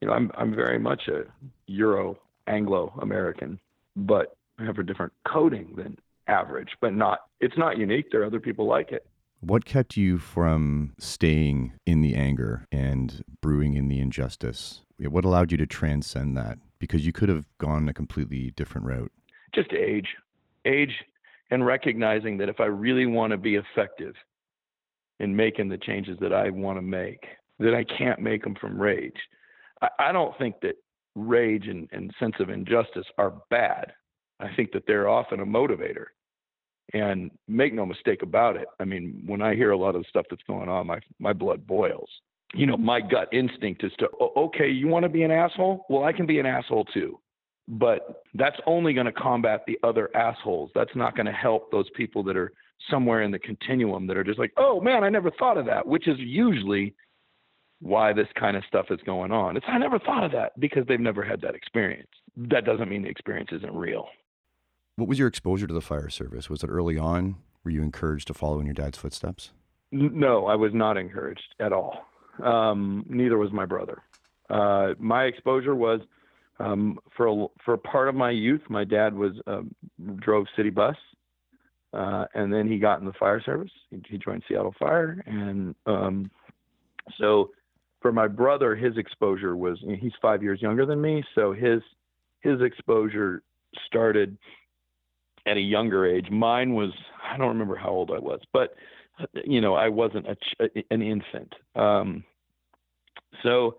you 0.00 0.08
know, 0.08 0.14
I'm 0.14 0.30
I'm 0.36 0.54
very 0.54 0.78
much 0.78 1.08
a 1.08 1.22
Euro 1.68 2.18
Anglo 2.46 2.92
American, 3.00 3.58
but 3.96 4.36
I 4.58 4.64
have 4.64 4.78
a 4.78 4.82
different 4.82 5.14
coding 5.26 5.72
than 5.74 5.96
average, 6.26 6.70
but 6.80 6.94
not 6.94 7.20
it's 7.40 7.58
not 7.58 7.78
unique. 7.78 8.06
There 8.10 8.22
are 8.22 8.26
other 8.26 8.40
people 8.40 8.66
like 8.66 8.92
it. 8.92 9.06
What 9.40 9.64
kept 9.64 9.96
you 9.96 10.18
from 10.18 10.94
staying 10.98 11.74
in 11.84 12.00
the 12.00 12.14
anger 12.14 12.66
and 12.72 13.22
brewing 13.42 13.74
in 13.74 13.88
the 13.88 14.00
injustice? 14.00 14.80
What 14.98 15.24
allowed 15.24 15.52
you 15.52 15.58
to 15.58 15.66
transcend 15.66 16.36
that? 16.38 16.58
Because 16.78 17.04
you 17.04 17.12
could 17.12 17.28
have 17.28 17.46
gone 17.58 17.88
a 17.88 17.92
completely 17.92 18.52
different 18.52 18.86
route. 18.86 19.12
Just 19.54 19.72
age 19.72 20.08
age 20.64 20.94
and 21.50 21.66
recognizing 21.66 22.38
that 22.38 22.48
if 22.48 22.60
I 22.60 22.66
really 22.66 23.06
want 23.06 23.32
to 23.32 23.36
be 23.36 23.56
effective 23.56 24.14
in 25.20 25.36
making 25.36 25.68
the 25.68 25.78
changes 25.78 26.18
that 26.20 26.32
I 26.32 26.50
want 26.50 26.78
to 26.78 26.82
make, 26.82 27.24
that 27.58 27.74
I 27.74 27.84
can't 27.84 28.20
make 28.20 28.42
them 28.42 28.56
from 28.60 28.80
rage. 28.80 29.16
I, 29.82 29.88
I 29.98 30.12
don't 30.12 30.36
think 30.38 30.56
that 30.62 30.76
rage 31.14 31.68
and, 31.68 31.88
and 31.92 32.12
sense 32.18 32.34
of 32.40 32.50
injustice 32.50 33.06
are 33.18 33.34
bad. 33.50 33.92
I 34.44 34.54
think 34.54 34.72
that 34.72 34.84
they're 34.86 35.08
often 35.08 35.40
a 35.40 35.46
motivator. 35.46 36.06
And 36.92 37.30
make 37.48 37.72
no 37.72 37.86
mistake 37.86 38.22
about 38.22 38.56
it. 38.56 38.68
I 38.78 38.84
mean, 38.84 39.22
when 39.26 39.40
I 39.40 39.54
hear 39.54 39.70
a 39.70 39.76
lot 39.76 39.96
of 39.96 40.02
the 40.02 40.08
stuff 40.08 40.26
that's 40.28 40.42
going 40.46 40.68
on, 40.68 40.86
my 40.86 41.00
my 41.18 41.32
blood 41.32 41.66
boils. 41.66 42.10
You 42.52 42.66
know, 42.66 42.76
my 42.76 43.00
gut 43.00 43.28
instinct 43.32 43.82
is 43.82 43.92
to, 43.98 44.08
okay, 44.36 44.68
you 44.68 44.86
want 44.86 45.02
to 45.04 45.08
be 45.08 45.22
an 45.22 45.30
asshole? 45.30 45.86
Well, 45.88 46.04
I 46.04 46.12
can 46.12 46.26
be 46.26 46.38
an 46.38 46.46
asshole 46.46 46.84
too. 46.84 47.18
But 47.66 48.22
that's 48.34 48.56
only 48.66 48.92
going 48.92 49.06
to 49.06 49.12
combat 49.12 49.62
the 49.66 49.78
other 49.82 50.14
assholes. 50.14 50.70
That's 50.74 50.94
not 50.94 51.16
going 51.16 51.26
to 51.26 51.32
help 51.32 51.72
those 51.72 51.88
people 51.96 52.22
that 52.24 52.36
are 52.36 52.52
somewhere 52.90 53.22
in 53.22 53.30
the 53.30 53.38
continuum 53.38 54.06
that 54.06 54.16
are 54.16 54.24
just 54.24 54.38
like, 54.38 54.52
oh 54.58 54.80
man, 54.80 55.02
I 55.02 55.08
never 55.08 55.30
thought 55.30 55.56
of 55.56 55.64
that, 55.66 55.86
which 55.86 56.06
is 56.06 56.18
usually 56.18 56.94
why 57.80 58.12
this 58.12 58.28
kind 58.38 58.56
of 58.56 58.64
stuff 58.68 58.86
is 58.90 59.00
going 59.06 59.32
on. 59.32 59.56
It's 59.56 59.66
I 59.68 59.78
never 59.78 59.98
thought 59.98 60.24
of 60.24 60.32
that 60.32 60.58
because 60.60 60.86
they've 60.86 61.00
never 61.00 61.24
had 61.24 61.40
that 61.40 61.54
experience. 61.54 62.10
That 62.36 62.64
doesn't 62.64 62.88
mean 62.88 63.02
the 63.02 63.08
experience 63.08 63.50
isn't 63.52 63.74
real. 63.74 64.08
What 64.96 65.08
was 65.08 65.18
your 65.18 65.26
exposure 65.26 65.66
to 65.66 65.74
the 65.74 65.80
fire 65.80 66.08
service? 66.08 66.48
Was 66.48 66.62
it 66.62 66.68
early 66.68 66.96
on? 66.96 67.36
Were 67.64 67.70
you 67.70 67.82
encouraged 67.82 68.28
to 68.28 68.34
follow 68.34 68.60
in 68.60 68.66
your 68.66 68.74
dad's 68.74 68.96
footsteps? 68.96 69.50
No, 69.90 70.46
I 70.46 70.54
was 70.54 70.72
not 70.72 70.96
encouraged 70.96 71.54
at 71.58 71.72
all. 71.72 71.98
Um, 72.42 73.04
neither 73.08 73.36
was 73.36 73.52
my 73.52 73.66
brother. 73.66 74.02
Uh, 74.48 74.94
my 74.98 75.24
exposure 75.24 75.74
was 75.74 76.00
um, 76.60 76.98
for 77.16 77.50
for 77.64 77.76
part 77.76 78.08
of 78.08 78.14
my 78.14 78.30
youth. 78.30 78.60
My 78.68 78.84
dad 78.84 79.14
was 79.14 79.32
um, 79.46 79.74
drove 80.16 80.46
city 80.56 80.70
bus, 80.70 80.96
uh, 81.92 82.26
and 82.34 82.52
then 82.52 82.68
he 82.68 82.78
got 82.78 83.00
in 83.00 83.06
the 83.06 83.12
fire 83.14 83.42
service. 83.42 83.70
He, 83.90 84.00
he 84.08 84.18
joined 84.18 84.42
Seattle 84.48 84.74
Fire, 84.78 85.22
and 85.26 85.74
um, 85.86 86.30
so 87.18 87.50
for 88.00 88.12
my 88.12 88.28
brother, 88.28 88.76
his 88.76 88.96
exposure 88.96 89.56
was 89.56 89.78
he's 90.00 90.12
five 90.20 90.42
years 90.42 90.60
younger 90.60 90.86
than 90.86 91.00
me, 91.00 91.24
so 91.34 91.52
his 91.52 91.80
his 92.40 92.60
exposure 92.60 93.42
started 93.86 94.36
at 95.46 95.56
a 95.56 95.60
younger 95.60 96.06
age. 96.06 96.30
Mine 96.30 96.74
was 96.74 96.90
I 97.30 97.36
don't 97.36 97.48
remember 97.48 97.76
how 97.76 97.90
old 97.90 98.10
I 98.10 98.18
was, 98.18 98.40
but 98.52 98.74
you 99.44 99.60
know 99.60 99.74
I 99.74 99.88
wasn't 99.88 100.28
a, 100.28 100.34
ch- 100.34 100.84
an 100.90 101.02
infant. 101.02 101.54
Um, 101.74 102.24
so 103.42 103.76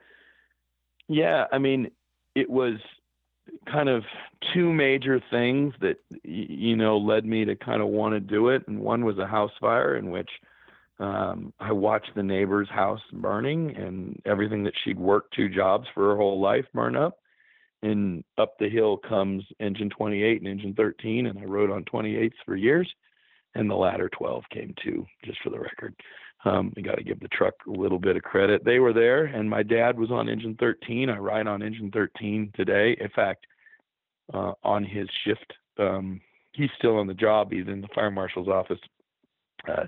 yeah, 1.08 1.46
I 1.52 1.58
mean 1.58 1.92
it 2.36 2.50
was 2.50 2.76
kind 3.72 3.90
of 3.90 4.04
two 4.54 4.74
major 4.74 5.22
things 5.30 5.74
that 5.82 5.98
you 6.24 6.76
know 6.76 6.98
led 6.98 7.26
me 7.26 7.46
to 7.46 7.56
kind 7.56 7.82
of 7.82 7.88
want 7.88 8.14
to 8.14 8.20
do 8.20 8.50
it, 8.50 8.68
and 8.68 8.80
one 8.80 9.06
was 9.06 9.18
a 9.18 9.28
house 9.28 9.52
fire 9.60 9.98
in 9.98 10.10
which 10.12 10.30
um, 11.00 11.54
I 11.60 11.72
watched 11.72 12.12
the 12.16 12.24
neighbor's 12.24 12.70
house 12.70 13.02
burning 13.12 13.76
and 13.76 14.22
everything 14.26 14.64
that 14.64 14.74
she'd 14.84 14.98
worked 14.98 15.34
two 15.36 15.50
jobs 15.50 15.88
for 15.94 16.10
her 16.10 16.16
whole 16.16 16.40
life 16.40 16.66
burn 16.74 16.96
up 16.96 17.20
and 17.86 18.24
up 18.38 18.58
the 18.58 18.70
hill 18.70 18.98
comes 18.98 19.44
engine 19.60 19.90
28 19.90 20.42
and 20.42 20.48
engine 20.48 20.74
13 20.76 21.28
and 21.28 21.40
i 21.40 21.44
rode 21.44 21.70
on 21.70 21.84
28s 21.86 22.34
for 22.46 22.56
years 22.56 22.92
and 23.54 23.70
the 23.70 23.76
ladder 23.76 24.10
12 24.10 24.44
came 24.52 24.74
too 24.84 25.06
just 25.24 25.40
for 25.42 25.50
the 25.50 25.60
record. 25.60 25.96
Um, 26.44 26.74
you 26.76 26.84
got 26.84 26.98
to 26.98 27.04
give 27.04 27.20
the 27.22 27.30
truck 27.30 27.54
a 27.68 27.72
little 27.72 27.98
bit 27.98 28.18
of 28.18 28.22
credit. 28.22 28.64
They 28.66 28.80
were 28.80 28.94
there 28.94 29.26
and 29.26 29.50
my 29.50 29.64
dad 29.64 29.98
was 29.98 30.12
on 30.12 30.30
engine 30.30 30.56
13 30.60 31.10
i 31.10 31.18
ride 31.18 31.48
on 31.48 31.62
engine 31.62 31.92
13 31.92 32.52
today. 32.56 32.98
In 33.00 33.10
fact 33.16 33.46
uh, 34.34 34.54
on 34.64 34.84
his 34.84 35.08
shift 35.24 35.54
um, 35.80 36.20
he's 36.54 36.70
still 36.78 36.98
on 36.98 37.08
the 37.08 37.14
job. 37.14 37.52
He's 37.52 37.68
in 37.68 37.82
the 37.82 37.88
fire 37.94 38.12
marshal's 38.12 38.48
office 38.48 38.80
uh, 39.68 39.86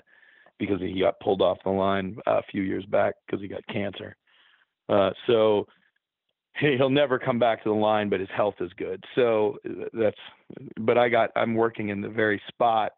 because 0.59 0.79
he 0.81 0.99
got 0.99 1.19
pulled 1.19 1.41
off 1.41 1.57
the 1.63 1.69
line 1.69 2.17
a 2.27 2.43
few 2.51 2.61
years 2.61 2.85
back 2.85 3.15
because 3.25 3.41
he 3.41 3.47
got 3.47 3.65
cancer. 3.67 4.15
Uh, 4.89 5.11
so 5.25 5.65
he'll 6.77 6.89
never 6.89 7.19
come 7.19 7.39
back 7.39 7.63
to 7.63 7.69
the 7.69 7.75
line, 7.75 8.09
but 8.09 8.19
his 8.19 8.29
health 8.35 8.55
is 8.59 8.71
good. 8.77 9.03
So 9.15 9.57
that's, 9.93 10.17
but 10.79 10.97
I 10.97 11.09
got, 11.09 11.31
I'm 11.35 11.55
working 11.55 11.89
in 11.89 12.01
the 12.01 12.09
very 12.09 12.41
spot 12.47 12.93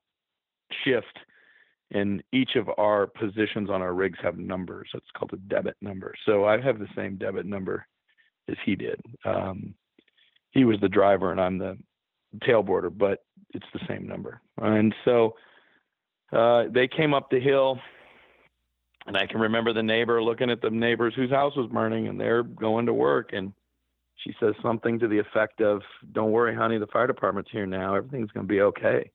shift 0.83 1.17
and 1.91 2.23
each 2.31 2.51
of 2.55 2.69
our 2.77 3.07
positions 3.07 3.69
on 3.69 3.81
our 3.81 3.93
rigs 3.93 4.19
have 4.21 4.37
numbers. 4.37 4.89
It's 4.93 5.05
called 5.17 5.33
a 5.33 5.37
debit 5.37 5.75
number. 5.81 6.13
So 6.25 6.45
I 6.45 6.61
have 6.61 6.79
the 6.79 6.87
same 6.95 7.15
debit 7.17 7.45
number 7.45 7.85
as 8.47 8.57
he 8.65 8.75
did. 8.75 9.01
Um, 9.25 9.73
he 10.51 10.65
was 10.65 10.77
the 10.81 10.89
driver 10.89 11.31
and 11.31 11.41
I'm 11.41 11.57
the 11.57 11.77
tailboarder, 12.47 12.95
but 12.95 13.23
it's 13.53 13.65
the 13.73 13.79
same 13.87 14.07
number. 14.07 14.41
And 14.57 14.93
so 15.03 15.35
uh, 16.31 16.65
they 16.69 16.87
came 16.87 17.13
up 17.13 17.29
the 17.29 17.39
hill 17.39 17.79
and 19.09 19.17
I 19.17 19.25
can 19.25 19.41
remember 19.41 19.73
the 19.73 19.81
neighbor 19.81 20.21
looking 20.21 20.51
at 20.51 20.61
the 20.61 20.69
neighbors 20.69 21.15
whose 21.15 21.31
house 21.31 21.55
was 21.55 21.67
burning 21.73 22.07
and 22.07 22.19
they're 22.19 22.43
going 22.43 22.85
to 22.85 22.93
work. 22.93 23.31
And 23.33 23.51
she 24.23 24.35
says 24.39 24.53
something 24.61 24.99
to 24.99 25.07
the 25.07 25.17
effect 25.17 25.61
of, 25.61 25.81
Don't 26.11 26.31
worry, 26.31 26.55
honey, 26.55 26.77
the 26.77 26.85
fire 26.85 27.07
department's 27.07 27.49
here 27.51 27.65
now. 27.65 27.95
Everything's 27.95 28.29
going 28.29 28.45
to 28.45 28.53
be 28.53 28.61
okay. 28.61 29.09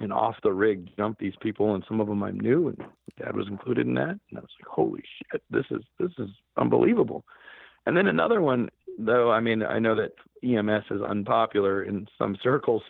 And 0.00 0.14
off 0.14 0.36
the 0.42 0.52
rig 0.52 0.88
jumped 0.96 1.20
these 1.20 1.34
people, 1.42 1.74
and 1.74 1.84
some 1.86 2.00
of 2.00 2.06
them 2.06 2.22
I 2.22 2.30
knew, 2.30 2.68
and 2.68 2.78
dad 3.18 3.36
was 3.36 3.48
included 3.48 3.86
in 3.86 3.92
that. 3.94 4.08
And 4.08 4.38
I 4.38 4.40
was 4.40 4.50
like, 4.62 4.66
Holy 4.66 5.02
shit, 5.30 5.42
this 5.50 5.66
is 5.70 5.82
this 6.00 6.12
is 6.18 6.30
unbelievable. 6.56 7.22
And 7.84 7.94
then 7.94 8.06
another 8.06 8.40
one, 8.40 8.70
though, 8.98 9.30
I 9.30 9.40
mean, 9.40 9.62
I 9.62 9.78
know 9.78 9.94
that 9.94 10.12
EMS 10.42 10.84
is 10.90 11.02
unpopular 11.02 11.82
in 11.82 12.06
some 12.16 12.38
circles. 12.42 12.82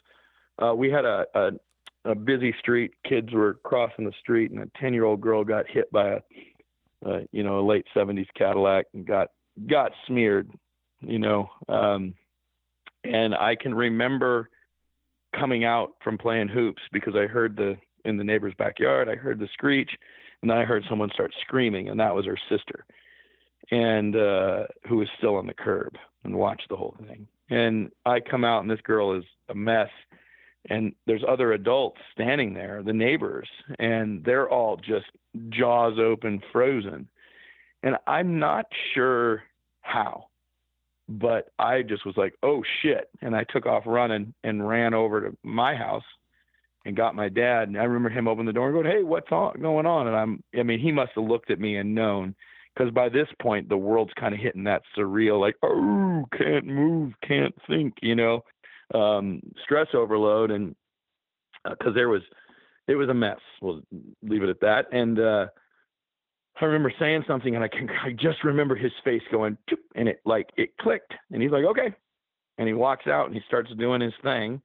Uh, 0.63 0.73
we 0.77 0.89
had 0.89 1.05
a, 1.05 1.27
a 1.35 1.51
a 2.09 2.15
busy 2.15 2.55
street. 2.59 2.93
Kids 3.07 3.33
were 3.33 3.55
crossing 3.65 4.05
the 4.05 4.13
street, 4.21 4.51
and 4.51 4.61
a 4.61 4.71
ten 4.81 4.95
year 4.95 5.05
old 5.05 5.21
girl 5.21 5.45
got 5.45 5.69
hit 5.69 5.91
by 5.93 6.09
a, 6.09 6.19
uh, 7.07 7.21
you 7.33 7.43
know, 7.43 7.61
a 7.61 7.67
late 7.67 7.87
seventies 7.95 8.27
Cadillac 8.37 8.87
and 8.95 9.07
got 9.07 9.29
got 9.69 9.93
smeared. 10.07 10.51
You 11.01 11.19
know, 11.19 11.49
um, 11.69 12.15
and 13.05 13.35
I 13.35 13.55
can 13.55 13.75
remember 13.75 14.49
coming 15.39 15.65
out 15.65 15.93
from 16.03 16.19
playing 16.19 16.49
hoops 16.49 16.83
because 16.93 17.15
I 17.15 17.27
heard 17.27 17.57
the 17.57 17.77
in 18.05 18.17
the 18.17 18.25
neighbor's 18.25 18.55
backyard. 18.59 19.09
I 19.09 19.15
heard 19.15 19.39
the 19.39 19.49
screech, 19.53 19.91
and 20.43 20.51
then 20.51 20.59
I 20.59 20.65
heard 20.65 20.85
someone 20.89 21.11
start 21.13 21.33
screaming, 21.43 21.91
and 21.91 22.01
that 22.01 22.15
was 22.15 22.25
her 22.25 22.39
sister, 22.49 22.85
and 23.71 24.17
uh, 24.17 24.65
who 24.89 24.97
was 24.97 25.09
still 25.19 25.37
on 25.37 25.47
the 25.47 25.55
curb 25.55 25.95
and 26.25 26.35
watched 26.35 26.69
the 26.71 26.77
whole 26.77 26.97
thing. 27.07 27.29
And 27.51 27.91
I 28.07 28.21
come 28.21 28.45
out, 28.45 28.63
and 28.63 28.71
this 28.71 28.81
girl 28.83 29.17
is 29.17 29.25
a 29.49 29.55
mess 29.55 29.91
and 30.69 30.93
there's 31.07 31.23
other 31.27 31.53
adults 31.53 32.01
standing 32.13 32.55
there, 32.55 32.83
the 32.83 32.93
neighbors, 32.93 33.49
and 33.79 34.25
they're 34.25 34.49
all 34.49 34.77
just 34.77 35.07
jaws 35.51 35.99
open, 35.99 36.43
frozen. 36.53 37.09
And 37.83 37.97
I'm 38.07 38.39
not 38.39 38.67
sure 38.95 39.43
how, 39.81 40.27
but 41.09 41.53
I 41.59 41.83
just 41.83 42.05
was 42.05 42.17
like, 42.17 42.35
oh 42.43 42.63
shit. 42.83 43.09
And 43.23 43.35
I 43.35 43.45
took 43.45 43.67
off 43.67 43.85
running 43.87 44.35
and 44.45 44.69
ran 44.69 44.95
over 44.95 45.21
to 45.23 45.37
my 45.43 45.75
house 45.75 46.05
and 46.85 46.97
got 46.97 47.15
my 47.15 47.29
dad. 47.29 47.69
And 47.69 47.79
I 47.79 47.85
remember 47.85 48.11
him 48.11 48.29
opening 48.29 48.47
the 48.47 48.53
door 48.53 48.69
and 48.69 48.75
going, 48.75 48.97
hey, 48.97 49.05
what's 49.05 49.31
going 49.31 49.87
on? 49.87 50.07
And 50.07 50.17
I'm, 50.17 50.43
I 50.59 50.63
mean, 50.65 50.81
he 50.81 50.93
must 50.93 51.13
have 51.15 51.25
looked 51.25 51.51
at 51.51 51.61
me 51.61 51.77
and 51.77 51.95
known 51.95 52.35
because 52.75 52.93
by 52.93 53.09
this 53.09 53.29
point, 53.41 53.69
the 53.69 53.77
world's 53.77 54.13
kind 54.19 54.35
of 54.35 54.41
hitting 54.41 54.65
that 54.65 54.83
surreal, 54.97 55.41
like, 55.41 55.57
oh, 55.63 56.25
can't 56.37 56.67
move, 56.67 57.13
can't 57.27 57.55
think, 57.69 57.95
you 58.03 58.15
know 58.15 58.43
um, 58.95 59.41
stress 59.63 59.89
overload, 59.95 60.51
and 60.51 60.75
because 61.65 61.91
uh, 61.91 61.95
there 61.95 62.09
was 62.09 62.23
it 62.87 62.95
was 62.95 63.09
a 63.09 63.15
mess. 63.15 63.39
We'll 63.61 63.83
leave 64.23 64.43
it 64.43 64.49
at 64.49 64.61
that. 64.61 64.87
And 64.93 65.21
uh, 65.21 65.47
I 66.61 66.65
remember 66.65 66.93
saying 66.99 67.25
something, 67.27 67.55
and 67.55 67.65
I 67.65 67.69
can 67.69 67.89
I 68.05 68.13
just 68.13 68.43
remember 68.45 68.75
his 68.75 68.93
face 69.05 69.23
going, 69.31 69.57
and 69.95 70.09
it 70.09 70.21
like 70.25 70.49
it 70.57 70.77
clicked, 70.79 71.13
and 71.31 71.43
he's 71.43 71.53
like, 71.53 71.65
okay, 71.65 71.95
and 72.59 72.67
he 72.67 72.75
walks 72.75 73.07
out 73.07 73.27
and 73.27 73.35
he 73.35 73.41
starts 73.47 73.71
doing 73.79 74.01
his 74.01 74.15
thing. 74.23 74.61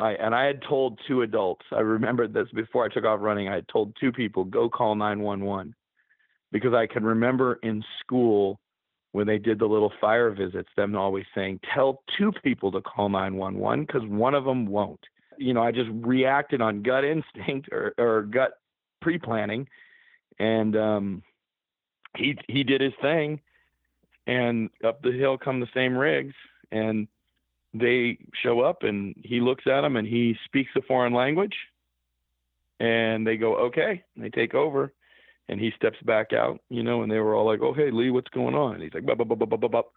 I 0.00 0.12
and 0.12 0.34
I 0.34 0.44
had 0.44 0.62
told 0.68 0.98
two 1.06 1.22
adults. 1.22 1.64
I 1.72 1.80
remembered 1.80 2.32
this 2.32 2.48
before 2.54 2.84
I 2.84 2.88
took 2.88 3.04
off 3.04 3.20
running. 3.22 3.48
I 3.48 3.54
had 3.54 3.68
told 3.68 3.96
two 4.00 4.12
people, 4.12 4.44
go 4.44 4.68
call 4.68 4.94
911, 4.94 5.74
because 6.50 6.74
I 6.74 6.86
can 6.86 7.04
remember 7.04 7.58
in 7.62 7.84
school 8.00 8.58
when 9.14 9.28
they 9.28 9.38
did 9.38 9.60
the 9.60 9.66
little 9.66 9.92
fire 10.00 10.32
visits, 10.32 10.68
them 10.76 10.96
always 10.96 11.24
saying, 11.36 11.60
tell 11.72 12.02
two 12.18 12.32
people 12.42 12.72
to 12.72 12.80
call 12.80 13.08
911 13.08 13.84
because 13.84 14.02
one 14.08 14.34
of 14.34 14.44
them 14.44 14.66
won't. 14.66 14.98
You 15.38 15.54
know, 15.54 15.62
I 15.62 15.70
just 15.70 15.88
reacted 15.92 16.60
on 16.60 16.82
gut 16.82 17.04
instinct 17.04 17.68
or, 17.70 17.94
or 17.96 18.22
gut 18.22 18.58
pre 19.00 19.18
planning. 19.18 19.68
And 20.40 20.76
um, 20.76 21.22
he, 22.16 22.36
he 22.48 22.64
did 22.64 22.80
his 22.80 22.92
thing. 23.00 23.40
And 24.26 24.68
up 24.82 25.00
the 25.00 25.12
hill 25.12 25.38
come 25.38 25.60
the 25.60 25.68
same 25.72 25.96
rigs. 25.96 26.34
And 26.72 27.06
they 27.72 28.18
show 28.42 28.62
up 28.62 28.82
and 28.82 29.14
he 29.22 29.40
looks 29.40 29.62
at 29.68 29.82
them 29.82 29.94
and 29.94 30.08
he 30.08 30.34
speaks 30.44 30.72
a 30.74 30.82
foreign 30.82 31.14
language. 31.14 31.54
And 32.80 33.24
they 33.24 33.36
go, 33.36 33.54
okay. 33.66 34.02
And 34.16 34.24
they 34.24 34.30
take 34.30 34.54
over 34.54 34.92
and 35.48 35.60
he 35.60 35.70
steps 35.76 35.98
back 36.04 36.32
out, 36.32 36.60
you 36.70 36.82
know, 36.82 37.02
and 37.02 37.12
they 37.12 37.18
were 37.18 37.34
all 37.34 37.46
like, 37.46 37.60
"Oh, 37.62 37.74
hey, 37.74 37.90
Lee, 37.90 38.10
what's 38.10 38.30
going 38.30 38.54
on?" 38.54 38.74
And 38.74 38.82
he's 38.82 38.94
like, 38.94 39.06
"Bup, 39.06 39.18
bup, 39.18 39.28
bup, 39.28 39.38
bup, 39.38 39.60
bup, 39.60 39.70
bup." 39.70 39.92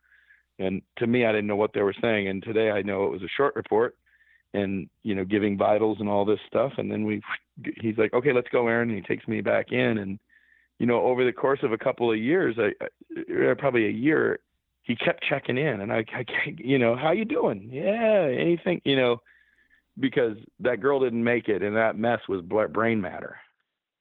And 0.60 0.82
to 0.98 1.08
me, 1.08 1.26
I 1.26 1.32
didn't 1.32 1.48
know 1.48 1.56
what 1.56 1.74
they 1.74 1.82
were 1.82 1.96
saying. 2.02 2.28
And 2.28 2.44
today, 2.44 2.72
I 2.72 2.82
know 2.82 3.06
it 3.06 3.12
was 3.12 3.22
a 3.22 3.30
short 3.38 3.56
report, 3.56 3.96
and 4.54 4.90
you 5.04 5.16
know, 5.16 5.26
giving 5.26 5.58
vitals 5.58 5.98
and 6.00 6.10
all 6.10 6.26
this 6.26 6.40
stuff. 6.48 6.74
And 6.78 6.92
then 6.92 7.06
we, 7.06 7.22
he's 7.82 7.98
like, 7.98 8.14
"Okay, 8.14 8.34
let's 8.34 8.50
go, 8.50 8.68
Aaron." 8.68 8.90
And 8.90 8.98
he 8.98 9.04
takes 9.04 9.28
me 9.28 9.42
back 9.42 9.72
in, 9.72 9.98
and 10.00 10.20
you 10.80 10.86
know, 10.86 11.02
over 11.02 11.26
the 11.26 11.34
course 11.34 11.60
of 11.64 11.72
a 11.72 11.78
couple 11.78 12.12
of 12.12 12.18
years, 12.18 12.56
I, 12.60 12.72
I 13.50 13.54
probably 13.58 13.88
a 13.88 13.92
year, 13.92 14.40
he 14.84 14.96
kept 14.96 15.24
checking 15.28 15.58
in, 15.58 15.82
and 15.82 15.92
I, 15.92 16.06
I, 16.14 16.26
you 16.58 16.78
know, 16.80 16.96
how 16.96 17.12
you 17.12 17.26
doing? 17.26 17.70
Yeah, 17.72 18.28
anything, 18.30 18.82
you 18.86 18.96
know. 18.96 19.22
because 20.00 20.38
that 20.60 20.82
girl 20.82 21.00
didn't 21.00 21.24
make 21.24 21.48
it 21.50 21.64
and 21.64 21.76
that 21.76 21.98
mess 21.98 22.20
was 22.30 22.42
brain 22.42 23.02
matter. 23.02 23.38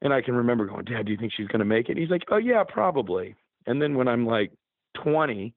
And 0.07 0.15
I 0.15 0.23
can 0.23 0.37
remember 0.37 0.67
going, 0.67 0.85
Dad, 0.85 1.05
do 1.05 1.11
you 1.11 1.19
think 1.19 1.33
she's 1.37 1.49
going 1.49 1.59
to 1.59 1.65
make 1.65 1.89
it? 1.89 1.97
He's 1.97 2.11
like, 2.11 2.23
Oh, 2.31 2.37
yeah, 2.37 2.63
probably. 2.63 3.35
And 3.67 3.83
then 3.83 3.97
when 3.97 4.07
I'm 4.07 4.25
like 4.25 4.53
20, 5.03 5.53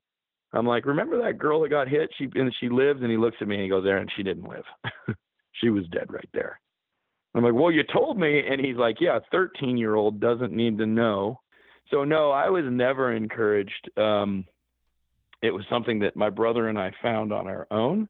I'm 0.54 0.66
like, 0.66 0.88
Remember 0.88 1.22
that 1.22 1.38
girl 1.38 1.62
that 1.62 1.70
got 1.70 1.88
hit? 1.88 2.10
She 2.18 2.28
and 2.34 2.52
she 2.60 2.68
lived. 2.68 3.04
And 3.04 3.12
he 3.12 3.18
looks 3.18 3.38
at 3.42 3.48
me 3.48 3.58
and 3.58 3.64
he 3.64 3.70
goes, 3.70 3.86
Aaron, 3.86 4.08
she 4.18 4.24
didn't 4.24 4.50
live. 4.50 4.64
she 5.52 5.70
was 5.70 5.86
dead 5.92 6.12
right 6.12 6.28
there. 6.34 6.60
I'm 7.36 7.44
like, 7.44 7.54
Well, 7.54 7.70
you 7.70 7.84
told 7.94 8.18
me. 8.18 8.42
And 8.50 8.60
he's 8.60 8.76
like, 8.76 8.96
Yeah, 9.00 9.18
a 9.18 9.22
13 9.32 9.78
year 9.78 9.94
old 9.94 10.20
doesn't 10.20 10.52
need 10.52 10.80
to 10.80 10.88
know. 10.88 11.40
So, 11.92 12.04
no, 12.04 12.32
I 12.32 12.50
was 12.50 12.66
never 12.68 13.14
encouraged. 13.14 13.92
Um, 13.98 14.46
it 15.44 15.52
was 15.52 15.64
something 15.70 16.00
that 16.00 16.16
my 16.16 16.32
brother 16.32 16.70
and 16.70 16.80
I 16.80 16.92
found 17.04 17.32
on 17.32 17.46
our 17.46 17.68
own. 17.70 18.10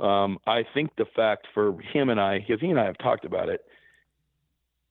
Um, 0.00 0.38
I 0.44 0.64
think 0.74 0.90
the 0.98 1.06
fact 1.14 1.46
for 1.54 1.80
him 1.92 2.08
and 2.08 2.20
I, 2.20 2.40
because 2.40 2.60
he 2.60 2.70
and 2.70 2.80
I 2.80 2.86
have 2.86 2.98
talked 2.98 3.24
about 3.24 3.48
it, 3.48 3.60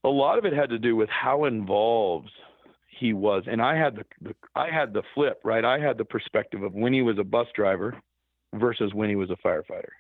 a 0.04 0.10
lot 0.10 0.38
of 0.38 0.46
it 0.46 0.54
had 0.54 0.70
to 0.70 0.80
do 0.80 0.96
with 0.96 1.10
how 1.10 1.46
involved 1.46 2.32
he 3.00 3.14
was, 3.14 3.44
and 3.48 3.62
I 3.62 3.76
had 3.76 3.96
the, 3.96 4.06
the 4.22 4.36
I 4.56 4.70
had 4.70 4.94
the 4.94 5.04
flip, 5.14 5.40
right? 5.44 5.66
I 5.66 5.80
had 5.80 5.98
the 5.98 6.06
perspective 6.06 6.64
of 6.64 6.74
when 6.74 6.94
he 6.94 7.02
was 7.02 7.18
a 7.20 7.24
bus 7.24 7.48
driver 7.56 8.00
versus 8.54 8.94
when 8.94 9.10
he 9.10 9.16
was 9.16 9.30
a 9.30 9.48
firefighter, 9.48 9.94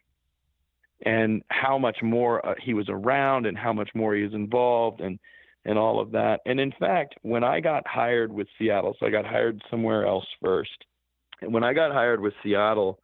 and 1.05 1.41
how 1.49 1.77
much 1.77 1.97
more 2.03 2.45
uh, 2.45 2.53
he 2.63 2.73
was 2.73 2.87
around, 2.89 3.45
and 3.45 3.57
how 3.57 3.73
much 3.73 3.89
more 3.95 4.13
he 4.15 4.23
was 4.23 4.33
involved, 4.33 5.01
and 5.01 5.19
and 5.65 5.77
all 5.77 5.99
of 5.99 6.11
that. 6.11 6.41
And 6.45 6.59
in 6.59 6.73
fact, 6.79 7.15
when 7.21 7.43
I 7.43 7.59
got 7.59 7.87
hired 7.87 8.31
with 8.31 8.47
Seattle, 8.57 8.95
so 8.99 9.05
I 9.05 9.09
got 9.09 9.25
hired 9.25 9.61
somewhere 9.69 10.05
else 10.05 10.25
first, 10.41 10.85
and 11.41 11.53
when 11.53 11.63
I 11.63 11.73
got 11.73 11.91
hired 11.91 12.21
with 12.21 12.33
Seattle 12.43 12.99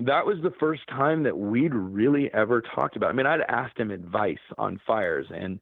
that 0.00 0.26
was 0.26 0.38
the 0.42 0.52
first 0.58 0.82
time 0.88 1.22
that 1.22 1.38
we'd 1.38 1.74
really 1.74 2.28
ever 2.34 2.60
talked 2.74 2.96
about. 2.96 3.10
I 3.10 3.12
mean, 3.12 3.26
I'd 3.26 3.42
asked 3.42 3.78
him 3.78 3.90
advice 3.90 4.36
on 4.58 4.80
fires 4.86 5.26
and 5.30 5.60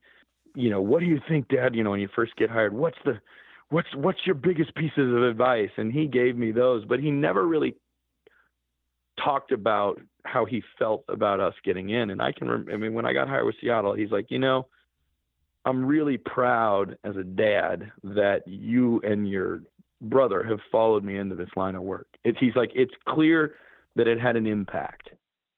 you 0.55 0.71
know, 0.71 0.81
what 0.81 1.01
do 1.01 1.07
you 1.07 1.21
think, 1.29 1.49
Dad? 1.49 1.75
You 1.75 1.85
know, 1.85 1.91
when 1.91 2.01
you 2.01 2.09
first 2.15 2.37
get 2.37 2.51
hired, 2.51 2.73
what's 2.75 2.99
the 3.05 3.21
what's 3.71 3.95
what's 3.95 4.21
your 4.27 4.35
biggest 4.35 4.75
pieces 4.75 5.15
of 5.15 5.23
advice? 5.23 5.71
And 5.77 5.93
he 5.93 6.07
gave 6.07 6.37
me 6.37 6.53
those, 6.53 6.85
but 6.85 7.01
he 7.01 7.11
never 7.11 7.47
really 7.47 7.75
talked 9.23 9.53
about 9.53 10.01
how 10.25 10.45
he 10.45 10.63
felt 10.79 11.05
about 11.09 11.41
us 11.41 11.55
getting 11.65 11.91
in. 11.91 12.11
And 12.11 12.23
I 12.23 12.33
can, 12.33 12.49
rem- 12.49 12.69
I 12.73 12.77
mean, 12.77 12.95
when 12.95 13.07
I 13.07 13.13
got 13.13 13.29
hired 13.29 13.45
with 13.45 13.57
Seattle, 13.61 13.95
he's 13.95 14.11
like, 14.11 14.27
you 14.31 14.39
know, 14.39 14.69
I'm 15.65 15.85
really 15.85 16.19
proud 16.19 16.97
as 17.05 17.17
a 17.17 17.25
dad 17.25 17.91
that 18.03 18.43
you 18.47 19.01
and 19.05 19.29
your 19.29 19.63
brother 20.01 20.43
have 20.43 20.59
followed 20.71 21.05
me 21.05 21.19
into 21.19 21.37
this 21.37 21.51
line 21.57 21.75
of 21.75 21.83
work. 21.83 22.09
It's 22.25 22.39
he's 22.39 22.57
like, 22.57 22.71
it's 22.75 22.95
clear 23.09 23.55
that 23.97 24.09
it 24.09 24.21
had 24.21 24.37
an 24.37 24.47
impact, 24.47 25.11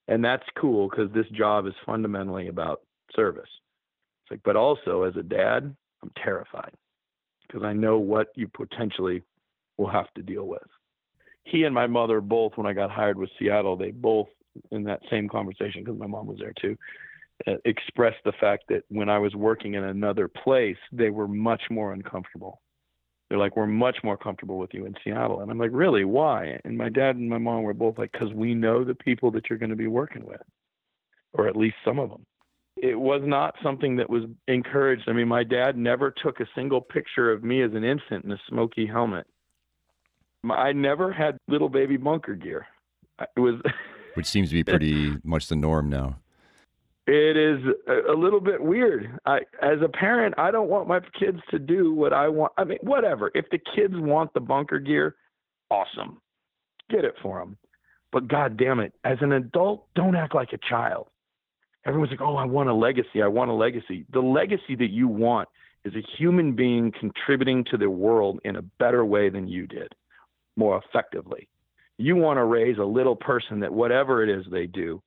and 0.09 0.25
that's 0.25 0.45
cool 0.59 0.89
because 0.89 1.11
this 1.13 1.27
job 1.29 1.67
is 1.67 1.73
fundamentally 1.87 2.49
about 2.49 2.83
service. 3.15 3.49
It's 4.25 4.31
like, 4.31 4.41
but 4.43 4.57
also 4.57 5.03
as 5.03 5.17
a 5.17 5.23
dad, 5.23 5.77
I'm 6.03 6.13
terrified 6.23 6.73
because 7.47 7.63
I 7.63 7.75
know 7.75 7.99
what 7.99 8.29
you 8.37 8.49
potentially 8.49 9.23
will 9.77 9.91
have 9.91 10.13
to 10.15 10.23
deal 10.23 10.45
with. 10.45 10.63
He 11.45 11.65
and 11.65 11.75
my 11.75 11.87
mother 11.87 12.23
both, 12.23 12.53
when 12.57 12.67
I 12.67 12.73
got 12.73 12.91
hired 12.91 13.19
with 13.19 13.29
Seattle, 13.39 13.77
they 13.77 13.91
both, 13.91 14.29
in 14.71 14.83
that 14.85 15.03
same 15.11 15.29
conversation, 15.29 15.85
because 15.85 15.99
my 15.99 16.07
mom 16.07 16.27
was 16.27 16.39
there 16.39 16.55
too, 16.59 16.77
uh, 17.47 17.57
expressed 17.67 18.23
the 18.25 18.33
fact 18.41 18.65
that 18.71 18.85
when 18.89 19.11
I 19.11 19.19
was 19.19 19.35
working 19.35 19.75
in 19.75 19.85
another 19.85 20.27
place, 20.27 20.79
they 20.91 21.11
were 21.11 21.29
much 21.29 21.63
more 21.71 21.93
uncomfortable. 21.93 22.63
They're 23.29 23.39
like, 23.39 23.57
we're 23.57 23.67
much 23.67 23.99
more 24.03 24.17
comfortable 24.17 24.59
with 24.59 24.73
you 24.73 24.87
in 24.87 24.95
Seattle. 25.05 25.41
And 25.41 25.51
I'm 25.51 25.59
like, 25.59 25.71
really? 25.73 26.05
Why? 26.05 26.59
And 26.65 26.79
my 26.79 26.89
dad 26.89 27.17
and 27.17 27.29
my 27.29 27.39
mom 27.39 27.63
were 27.63 27.75
both 27.75 27.99
like, 27.99 28.13
because 28.13 28.33
we 28.33 28.55
know 28.55 28.85
the 28.85 28.95
people 28.95 29.31
that 29.33 29.51
you're 29.51 29.59
going 29.59 29.71
to 29.71 29.77
be 29.77 29.87
working 29.87 30.25
with, 30.25 30.43
or 31.35 31.47
at 31.47 31.57
least 31.57 31.77
some 31.85 31.99
of 31.99 32.09
them 32.09 32.25
it 32.77 32.99
was 32.99 33.23
not 33.25 33.55
something 33.63 33.97
that 33.97 34.11
was 34.11 34.25
encouraged. 34.49 35.05
I 35.09 35.13
mean, 35.13 35.29
my 35.29 35.45
dad 35.45 35.77
never 35.77 36.11
took 36.11 36.41
a 36.41 36.47
single 36.55 36.81
picture 36.81 37.31
of 37.31 37.45
me 37.45 37.63
as 37.63 37.71
an 37.73 37.85
infant 37.85 38.25
in 38.25 38.33
a 38.33 38.41
smoky 38.49 38.87
helmet. 38.87 39.27
I 40.51 40.73
never 40.73 41.13
had 41.13 41.39
little 41.49 41.69
baby 41.69 41.97
bunker 41.97 42.35
gear. 42.35 42.67
It 43.37 43.41
was, 43.41 43.55
which 44.15 44.27
seems 44.27 44.49
to 44.51 44.55
be 44.55 44.65
pretty 44.65 45.17
much 45.23 45.47
the 45.49 45.57
norm 45.57 45.89
now. 45.89 46.17
It 47.07 47.37
is 47.37 47.61
a, 48.09 48.13
little 48.13 48.41
bit 48.41 48.63
weird. 48.63 49.19
I, 49.27 49.41
as 49.63 49.81
a 49.83 49.89
parent, 49.89 50.35
I 50.39 50.51
don't 50.51 50.71
want 50.71 50.89
my 50.89 51.01
kids 51.19 51.39
to 51.51 51.59
do 51.59 51.93
what 51.93 52.15
I 52.15 52.29
want. 52.29 52.53
I 52.57 52.65
mean, 52.65 52.79
whatever. 52.81 53.31
If 53.35 53.45
the 53.51 53.59
kids 53.59 53.93
want 53.95 54.33
the 54.33 54.41
bunker 54.41 54.79
gear, 54.79 55.15
awesome, 55.71 56.19
get 56.91 57.05
it 57.05 57.15
for 57.23 57.39
them. 57.39 57.59
But 58.11 58.29
God 58.29 58.57
damn 58.57 58.81
it, 58.81 58.95
as 59.05 59.19
an 59.21 59.33
adult, 59.33 59.87
don't 59.95 60.17
act 60.17 60.35
like 60.35 60.55
a 60.55 60.59
child 60.69 61.09
everyone's 61.87 62.11
like, 62.11 62.21
oh, 62.21 62.37
I 62.37 62.45
want 62.45 62.69
a 62.69 62.75
legacy. 62.75 63.23
I 63.23 63.29
want 63.29 63.51
a 63.51 63.55
legacy. 63.55 64.07
The 64.13 64.21
legacy 64.21 64.75
that 64.77 64.91
you 64.91 65.09
want 65.09 65.49
is 65.85 65.95
a 65.95 66.03
human 66.17 66.55
being 66.55 66.93
contributing 66.99 67.65
to 67.71 67.77
the 67.77 67.91
world 67.91 68.41
in 68.45 68.57
a 68.57 68.63
better 68.63 69.05
way 69.05 69.29
than 69.29 69.47
you 69.49 69.67
did, 69.67 69.95
more 70.57 70.83
effectively. 70.85 71.49
You 71.99 72.17
want 72.17 72.39
to 72.39 72.45
raise 72.45 72.79
a 72.79 72.85
little 72.85 73.17
person 73.17 73.61
that 73.61 73.73
whatever 73.73 74.23
it 74.23 74.29
is 74.29 74.45
they 74.51 74.67
do, 74.67 75.03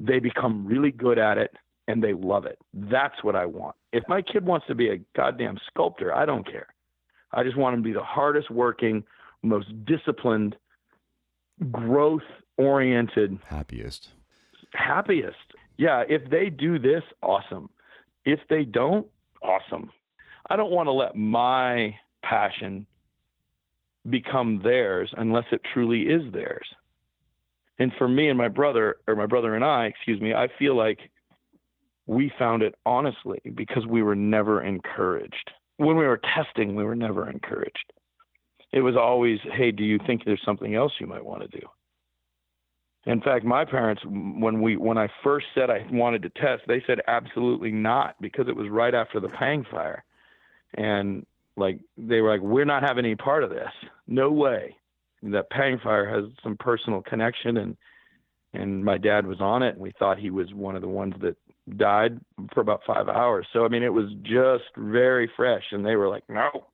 they 0.00 0.18
become 0.18 0.66
really 0.66 0.90
good 0.90 1.18
at 1.18 1.38
it 1.38 1.52
and 1.88 2.02
they 2.02 2.12
love 2.12 2.44
it. 2.44 2.58
That's 2.74 3.22
what 3.22 3.36
I 3.36 3.46
want. 3.46 3.76
If 3.92 4.02
my 4.08 4.20
kid 4.20 4.44
wants 4.44 4.66
to 4.66 4.74
be 4.74 4.90
a 4.90 4.98
goddamn 5.16 5.58
sculptor, 5.68 6.14
I 6.14 6.26
don't 6.26 6.44
care. 6.44 6.66
I 7.32 7.44
just 7.44 7.56
want 7.56 7.74
him 7.74 7.82
to 7.82 7.88
be 7.88 7.92
the 7.92 8.02
hardest 8.02 8.50
working, 8.50 9.04
most 9.42 9.68
disciplined, 9.84 10.56
growth 11.70 12.22
oriented, 12.58 13.38
happiest. 13.46 14.10
Happiest 14.72 15.45
yeah, 15.78 16.04
if 16.08 16.28
they 16.30 16.50
do 16.50 16.78
this, 16.78 17.02
awesome. 17.22 17.68
If 18.24 18.40
they 18.48 18.64
don't, 18.64 19.06
awesome. 19.42 19.90
I 20.48 20.56
don't 20.56 20.70
want 20.70 20.86
to 20.86 20.92
let 20.92 21.16
my 21.16 21.94
passion 22.22 22.86
become 24.08 24.60
theirs 24.62 25.12
unless 25.16 25.44
it 25.52 25.60
truly 25.72 26.02
is 26.02 26.32
theirs. 26.32 26.66
And 27.78 27.92
for 27.98 28.08
me 28.08 28.28
and 28.28 28.38
my 28.38 28.48
brother, 28.48 28.96
or 29.06 29.16
my 29.16 29.26
brother 29.26 29.54
and 29.54 29.64
I, 29.64 29.86
excuse 29.86 30.20
me, 30.20 30.32
I 30.32 30.48
feel 30.58 30.76
like 30.76 30.98
we 32.06 32.32
found 32.38 32.62
it 32.62 32.74
honestly 32.86 33.40
because 33.54 33.84
we 33.86 34.02
were 34.02 34.14
never 34.14 34.62
encouraged. 34.62 35.50
When 35.76 35.96
we 35.96 36.06
were 36.06 36.20
testing, 36.34 36.74
we 36.74 36.84
were 36.84 36.94
never 36.94 37.28
encouraged. 37.28 37.92
It 38.72 38.80
was 38.80 38.96
always, 38.96 39.38
hey, 39.52 39.72
do 39.72 39.84
you 39.84 39.98
think 40.06 40.24
there's 40.24 40.42
something 40.44 40.74
else 40.74 40.92
you 41.00 41.06
might 41.06 41.24
want 41.24 41.42
to 41.42 41.60
do? 41.60 41.66
In 43.06 43.20
fact, 43.20 43.44
my 43.44 43.64
parents, 43.64 44.02
when 44.04 44.60
we 44.60 44.76
when 44.76 44.98
I 44.98 45.08
first 45.22 45.46
said 45.54 45.70
I 45.70 45.86
wanted 45.90 46.22
to 46.22 46.28
test, 46.30 46.62
they 46.66 46.82
said 46.86 46.98
absolutely 47.06 47.70
not 47.70 48.20
because 48.20 48.48
it 48.48 48.56
was 48.56 48.68
right 48.68 48.94
after 48.94 49.20
the 49.20 49.28
Pang 49.28 49.64
fire, 49.70 50.04
and 50.74 51.24
like 51.56 51.78
they 51.96 52.20
were 52.20 52.32
like, 52.32 52.40
we're 52.40 52.64
not 52.64 52.82
having 52.82 53.04
any 53.04 53.14
part 53.14 53.44
of 53.44 53.50
this. 53.50 53.70
No 54.08 54.32
way. 54.32 54.76
That 55.22 55.50
Pang 55.50 55.78
fire 55.82 56.08
has 56.08 56.30
some 56.42 56.56
personal 56.56 57.00
connection, 57.00 57.58
and 57.58 57.76
and 58.52 58.84
my 58.84 58.98
dad 58.98 59.24
was 59.24 59.40
on 59.40 59.62
it, 59.62 59.74
and 59.74 59.80
we 59.80 59.92
thought 59.98 60.18
he 60.18 60.30
was 60.30 60.52
one 60.52 60.74
of 60.74 60.82
the 60.82 60.88
ones 60.88 61.14
that 61.20 61.36
died 61.76 62.20
for 62.54 62.60
about 62.60 62.80
five 62.84 63.08
hours. 63.08 63.46
So 63.52 63.64
I 63.64 63.68
mean, 63.68 63.84
it 63.84 63.92
was 63.92 64.10
just 64.22 64.64
very 64.76 65.30
fresh, 65.36 65.64
and 65.70 65.86
they 65.86 65.94
were 65.94 66.08
like, 66.08 66.24
no, 66.28 66.66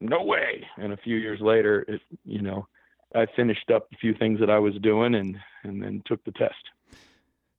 no 0.00 0.22
way. 0.22 0.64
And 0.78 0.94
a 0.94 0.98
few 0.98 1.16
years 1.16 1.40
later, 1.42 1.84
it 1.88 2.00
you 2.24 2.40
know 2.40 2.66
I 3.14 3.26
finished 3.36 3.70
up 3.70 3.88
a 3.92 3.96
few 3.96 4.14
things 4.14 4.40
that 4.40 4.50
I 4.50 4.58
was 4.58 4.74
doing 4.82 5.14
and 5.14 5.38
and 5.64 5.82
then 5.82 6.02
took 6.06 6.24
the 6.24 6.32
test. 6.32 6.70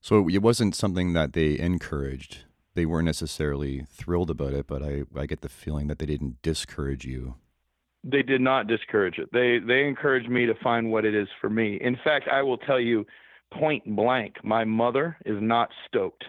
So 0.01 0.29
it 0.29 0.41
wasn't 0.41 0.75
something 0.75 1.13
that 1.13 1.33
they 1.33 1.57
encouraged. 1.59 2.45
They 2.75 2.85
weren't 2.85 3.05
necessarily 3.05 3.85
thrilled 3.89 4.29
about 4.29 4.53
it, 4.53 4.67
but 4.67 4.83
I, 4.83 5.03
I 5.15 5.25
get 5.25 5.41
the 5.41 5.49
feeling 5.49 5.87
that 5.87 5.99
they 5.99 6.05
didn't 6.05 6.41
discourage 6.41 7.05
you. 7.05 7.35
They 8.03 8.21
did 8.21 8.39
not 8.39 8.67
discourage 8.67 9.17
it. 9.17 9.29
They 9.33 9.59
they 9.59 9.85
encouraged 9.85 10.29
me 10.29 10.45
to 10.45 10.53
find 10.63 10.91
what 10.91 11.05
it 11.05 11.15
is 11.15 11.27
for 11.41 11.49
me. 11.49 11.77
In 11.81 11.97
fact, 12.03 12.27
I 12.31 12.41
will 12.43 12.57
tell 12.57 12.79
you 12.79 13.05
point 13.51 13.83
blank, 13.95 14.35
my 14.43 14.63
mother 14.63 15.17
is 15.25 15.41
not 15.41 15.69
stoked. 15.87 16.25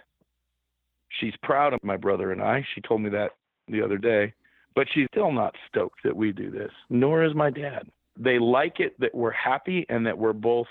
She's 1.20 1.34
proud 1.42 1.72
of 1.72 1.82
my 1.82 1.96
brother 1.96 2.32
and 2.32 2.42
I. 2.42 2.64
She 2.74 2.80
told 2.80 3.00
me 3.00 3.10
that 3.10 3.32
the 3.66 3.82
other 3.82 3.98
day, 3.98 4.32
but 4.74 4.86
she's 4.92 5.06
still 5.12 5.32
not 5.32 5.54
stoked 5.68 6.02
that 6.04 6.16
we 6.16 6.32
do 6.32 6.50
this. 6.50 6.70
Nor 6.88 7.24
is 7.24 7.34
my 7.34 7.50
dad 7.50 7.90
they 8.18 8.38
like 8.38 8.80
it 8.80 8.98
that 9.00 9.14
we're 9.14 9.30
happy 9.30 9.86
and 9.88 10.06
that 10.06 10.18
we're 10.18 10.32
both 10.32 10.66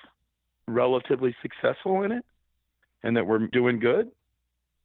relatively 0.68 1.36
successful 1.42 2.04
in 2.04 2.12
it 2.12 2.26
and 3.04 3.16
that 3.16 3.26
we're 3.26 3.48
doing 3.48 3.80
good 3.80 4.10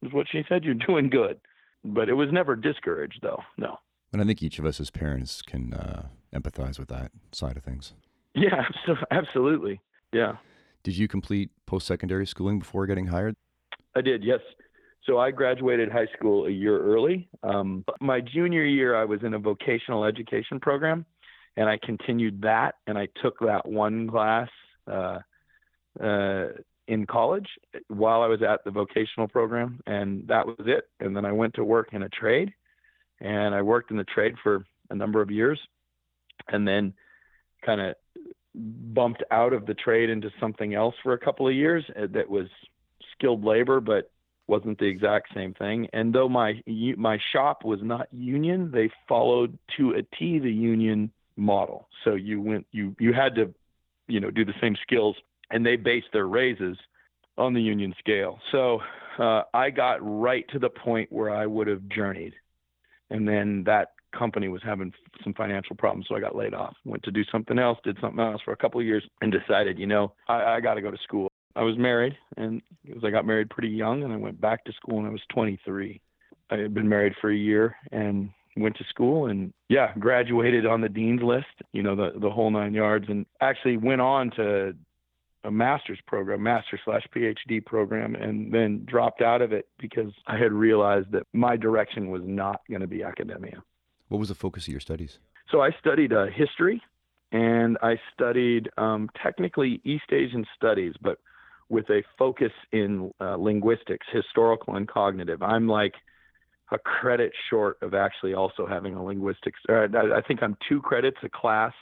is 0.02 0.12
what 0.12 0.26
she 0.30 0.42
said 0.48 0.64
you're 0.64 0.74
doing 0.86 1.10
good. 1.10 1.40
But 1.84 2.08
it 2.08 2.14
was 2.14 2.28
never 2.32 2.54
discouraged 2.54 3.18
though 3.22 3.42
no. 3.58 3.78
And 4.12 4.22
i 4.22 4.24
think 4.24 4.42
each 4.42 4.58
of 4.58 4.64
us 4.64 4.80
as 4.80 4.90
parents 4.90 5.42
can 5.42 5.74
uh, 5.74 6.06
empathize 6.34 6.78
with 6.78 6.88
that 6.88 7.10
side 7.32 7.56
of 7.56 7.64
things. 7.64 7.92
Yeah 8.34 8.64
absolutely. 9.10 9.80
Yeah. 10.12 10.36
Did 10.84 10.96
you 10.96 11.08
complete 11.08 11.50
post-secondary 11.66 12.26
schooling 12.26 12.58
before 12.58 12.86
getting 12.86 13.06
hired? 13.06 13.34
I 13.96 14.00
did 14.00 14.22
yes. 14.22 14.40
So 15.04 15.18
i 15.18 15.32
graduated 15.32 15.90
high 15.90 16.06
school 16.16 16.46
a 16.46 16.50
year 16.50 16.80
early. 16.80 17.28
Um, 17.42 17.84
my 18.00 18.20
junior 18.20 18.64
year 18.64 18.94
i 18.94 19.04
was 19.04 19.20
in 19.24 19.34
a 19.34 19.38
vocational 19.40 20.04
education 20.04 20.60
program 20.60 21.04
and 21.56 21.68
I 21.68 21.78
continued 21.82 22.42
that, 22.42 22.76
and 22.86 22.96
I 22.96 23.08
took 23.22 23.38
that 23.40 23.66
one 23.66 24.08
class 24.08 24.48
uh, 24.90 25.18
uh, 26.02 26.46
in 26.88 27.06
college 27.06 27.48
while 27.88 28.22
I 28.22 28.26
was 28.26 28.42
at 28.42 28.64
the 28.64 28.70
vocational 28.70 29.28
program, 29.28 29.80
and 29.86 30.26
that 30.28 30.46
was 30.46 30.66
it. 30.66 30.84
And 31.00 31.16
then 31.16 31.24
I 31.24 31.32
went 31.32 31.54
to 31.54 31.64
work 31.64 31.88
in 31.92 32.02
a 32.02 32.08
trade, 32.08 32.52
and 33.20 33.54
I 33.54 33.62
worked 33.62 33.90
in 33.90 33.96
the 33.96 34.04
trade 34.04 34.34
for 34.42 34.64
a 34.90 34.94
number 34.94 35.20
of 35.20 35.30
years, 35.30 35.60
and 36.48 36.66
then 36.66 36.94
kind 37.64 37.80
of 37.80 37.94
bumped 38.54 39.22
out 39.30 39.52
of 39.52 39.66
the 39.66 39.74
trade 39.74 40.10
into 40.10 40.30
something 40.40 40.74
else 40.74 40.94
for 41.02 41.12
a 41.12 41.18
couple 41.18 41.48
of 41.48 41.54
years 41.54 41.84
uh, 41.96 42.06
that 42.12 42.28
was 42.28 42.46
skilled 43.12 43.44
labor, 43.44 43.80
but 43.80 44.10
wasn't 44.46 44.78
the 44.78 44.86
exact 44.86 45.28
same 45.34 45.54
thing. 45.54 45.88
And 45.92 46.12
though 46.12 46.28
my 46.28 46.60
my 46.96 47.18
shop 47.32 47.64
was 47.64 47.80
not 47.82 48.08
union, 48.12 48.70
they 48.72 48.90
followed 49.08 49.56
to 49.76 49.92
a 49.92 50.02
T 50.16 50.38
the 50.38 50.50
union 50.50 51.12
model. 51.42 51.88
So 52.04 52.14
you 52.14 52.40
went 52.40 52.66
you 52.72 52.94
you 52.98 53.12
had 53.12 53.34
to 53.34 53.52
you 54.08 54.20
know 54.20 54.30
do 54.30 54.44
the 54.44 54.54
same 54.60 54.76
skills, 54.82 55.16
and 55.50 55.64
they 55.64 55.76
based 55.76 56.08
their 56.12 56.26
raises 56.26 56.76
on 57.38 57.54
the 57.54 57.60
union 57.60 57.94
scale. 57.98 58.38
So 58.50 58.80
uh, 59.18 59.42
I 59.52 59.70
got 59.70 59.98
right 60.00 60.44
to 60.52 60.58
the 60.58 60.70
point 60.70 61.10
where 61.10 61.30
I 61.30 61.46
would 61.46 61.66
have 61.66 61.86
journeyed, 61.88 62.34
and 63.10 63.26
then 63.26 63.64
that 63.64 63.88
company 64.16 64.48
was 64.48 64.62
having 64.62 64.92
some 65.24 65.32
financial 65.32 65.74
problems, 65.74 66.06
so 66.08 66.14
I 66.14 66.20
got 66.20 66.36
laid 66.36 66.52
off. 66.52 66.74
Went 66.84 67.02
to 67.04 67.10
do 67.10 67.24
something 67.32 67.58
else, 67.58 67.78
did 67.82 67.96
something 68.00 68.20
else 68.20 68.42
for 68.44 68.52
a 68.52 68.56
couple 68.56 68.78
of 68.78 68.86
years, 68.86 69.02
and 69.22 69.32
decided, 69.32 69.78
you 69.78 69.86
know, 69.86 70.12
I, 70.28 70.44
I 70.44 70.60
got 70.60 70.74
to 70.74 70.82
go 70.82 70.90
to 70.90 70.98
school. 71.02 71.28
I 71.56 71.62
was 71.62 71.78
married, 71.78 72.16
and 72.36 72.60
because 72.84 73.04
I 73.04 73.10
got 73.10 73.26
married 73.26 73.50
pretty 73.50 73.70
young, 73.70 74.02
and 74.04 74.12
I 74.12 74.16
went 74.16 74.40
back 74.40 74.64
to 74.64 74.72
school 74.72 74.96
when 74.96 75.06
I 75.06 75.10
was 75.10 75.22
23. 75.32 76.00
I 76.50 76.56
had 76.56 76.74
been 76.74 76.88
married 76.88 77.14
for 77.18 77.30
a 77.30 77.36
year 77.36 77.74
and 77.92 78.28
went 78.56 78.76
to 78.76 78.84
school, 78.84 79.26
and 79.26 79.52
yeah, 79.68 79.92
graduated 79.98 80.66
on 80.66 80.80
the 80.80 80.88
dean's 80.88 81.22
list, 81.22 81.46
you 81.72 81.82
know, 81.82 81.96
the 81.96 82.18
the 82.18 82.30
whole 82.30 82.50
nine 82.50 82.74
yards, 82.74 83.06
and 83.08 83.26
actually 83.40 83.76
went 83.76 84.00
on 84.00 84.30
to 84.32 84.74
a 85.44 85.50
master's 85.50 85.98
program, 86.06 86.42
master 86.42 86.78
slash 86.84 87.02
PhD 87.14 87.64
program, 87.64 88.14
and 88.14 88.52
then 88.52 88.84
dropped 88.84 89.22
out 89.22 89.42
of 89.42 89.52
it 89.52 89.66
because 89.78 90.12
I 90.26 90.36
had 90.36 90.52
realized 90.52 91.10
that 91.12 91.26
my 91.32 91.56
direction 91.56 92.10
was 92.10 92.22
not 92.24 92.60
going 92.68 92.80
to 92.80 92.86
be 92.86 93.02
academia. 93.02 93.62
What 94.08 94.18
was 94.18 94.28
the 94.28 94.34
focus 94.34 94.64
of 94.64 94.72
your 94.72 94.80
studies? 94.80 95.18
So 95.50 95.60
I 95.60 95.70
studied 95.80 96.12
uh, 96.12 96.26
history, 96.26 96.80
and 97.32 97.76
I 97.82 97.96
studied 98.14 98.68
um, 98.76 99.10
technically 99.20 99.80
East 99.84 100.12
Asian 100.12 100.46
studies, 100.56 100.94
but 101.00 101.18
with 101.68 101.88
a 101.90 102.02
focus 102.18 102.52
in 102.72 103.10
uh, 103.20 103.36
linguistics, 103.36 104.06
historical 104.12 104.76
and 104.76 104.86
cognitive. 104.86 105.42
I'm 105.42 105.66
like 105.66 105.94
a 106.70 106.78
credit 106.78 107.32
short 107.50 107.78
of 107.82 107.94
actually 107.94 108.34
also 108.34 108.66
having 108.66 108.94
a 108.94 109.04
linguistics. 109.04 109.60
I, 109.68 109.86
I 109.94 110.22
think 110.26 110.42
I'm 110.42 110.56
two 110.68 110.80
credits 110.80 111.18
a 111.22 111.28
class, 111.28 111.72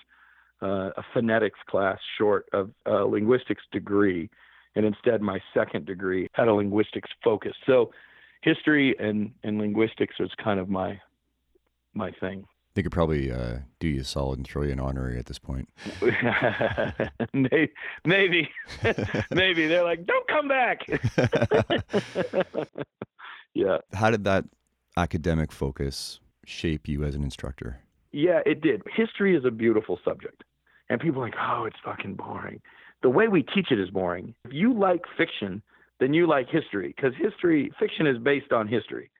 uh, 0.62 0.90
a 0.96 1.02
phonetics 1.14 1.58
class 1.68 1.98
short 2.18 2.46
of 2.52 2.70
a 2.86 3.04
linguistics 3.04 3.62
degree, 3.72 4.30
and 4.74 4.84
instead 4.84 5.20
my 5.20 5.40
second 5.54 5.86
degree 5.86 6.28
had 6.32 6.48
a 6.48 6.54
linguistics 6.54 7.10
focus. 7.22 7.52
So 7.66 7.92
history 8.42 8.96
and, 8.98 9.32
and 9.44 9.58
linguistics 9.58 10.18
was 10.18 10.30
kind 10.42 10.58
of 10.58 10.68
my 10.68 11.00
my 11.94 12.12
thing. 12.20 12.46
They 12.74 12.82
could 12.82 12.92
probably 12.92 13.32
uh, 13.32 13.58
do 13.80 13.88
you 13.88 14.02
a 14.02 14.04
solid 14.04 14.38
and 14.38 14.46
throw 14.46 14.62
you 14.62 14.70
an 14.70 14.78
honorary 14.78 15.18
at 15.18 15.26
this 15.26 15.40
point. 15.40 15.68
maybe, 17.32 17.72
maybe, 18.04 18.48
maybe 19.32 19.66
they're 19.66 19.82
like, 19.82 20.06
"Don't 20.06 20.28
come 20.28 20.46
back." 20.46 20.86
yeah. 23.54 23.78
How 23.92 24.10
did 24.10 24.22
that 24.24 24.44
academic 25.00 25.52
focus 25.52 26.20
shape 26.44 26.88
you 26.88 27.04
as 27.04 27.14
an 27.14 27.22
instructor? 27.22 27.80
Yeah, 28.12 28.40
it 28.44 28.60
did. 28.60 28.82
History 28.94 29.36
is 29.36 29.44
a 29.44 29.50
beautiful 29.50 29.98
subject, 30.04 30.42
and 30.88 31.00
people 31.00 31.22
are 31.22 31.26
like, 31.26 31.38
"Oh, 31.38 31.64
it's 31.64 31.78
fucking 31.84 32.14
boring." 32.14 32.60
The 33.02 33.10
way 33.10 33.28
we 33.28 33.42
teach 33.42 33.70
it 33.70 33.78
is 33.78 33.90
boring. 33.90 34.34
If 34.44 34.52
you 34.52 34.72
like 34.72 35.02
fiction, 35.16 35.62
then 36.00 36.12
you 36.12 36.26
like 36.26 36.48
history 36.48 36.88
because 36.94 37.14
history 37.14 37.72
fiction 37.78 38.06
is 38.06 38.18
based 38.18 38.52
on 38.52 38.68
history 38.68 39.10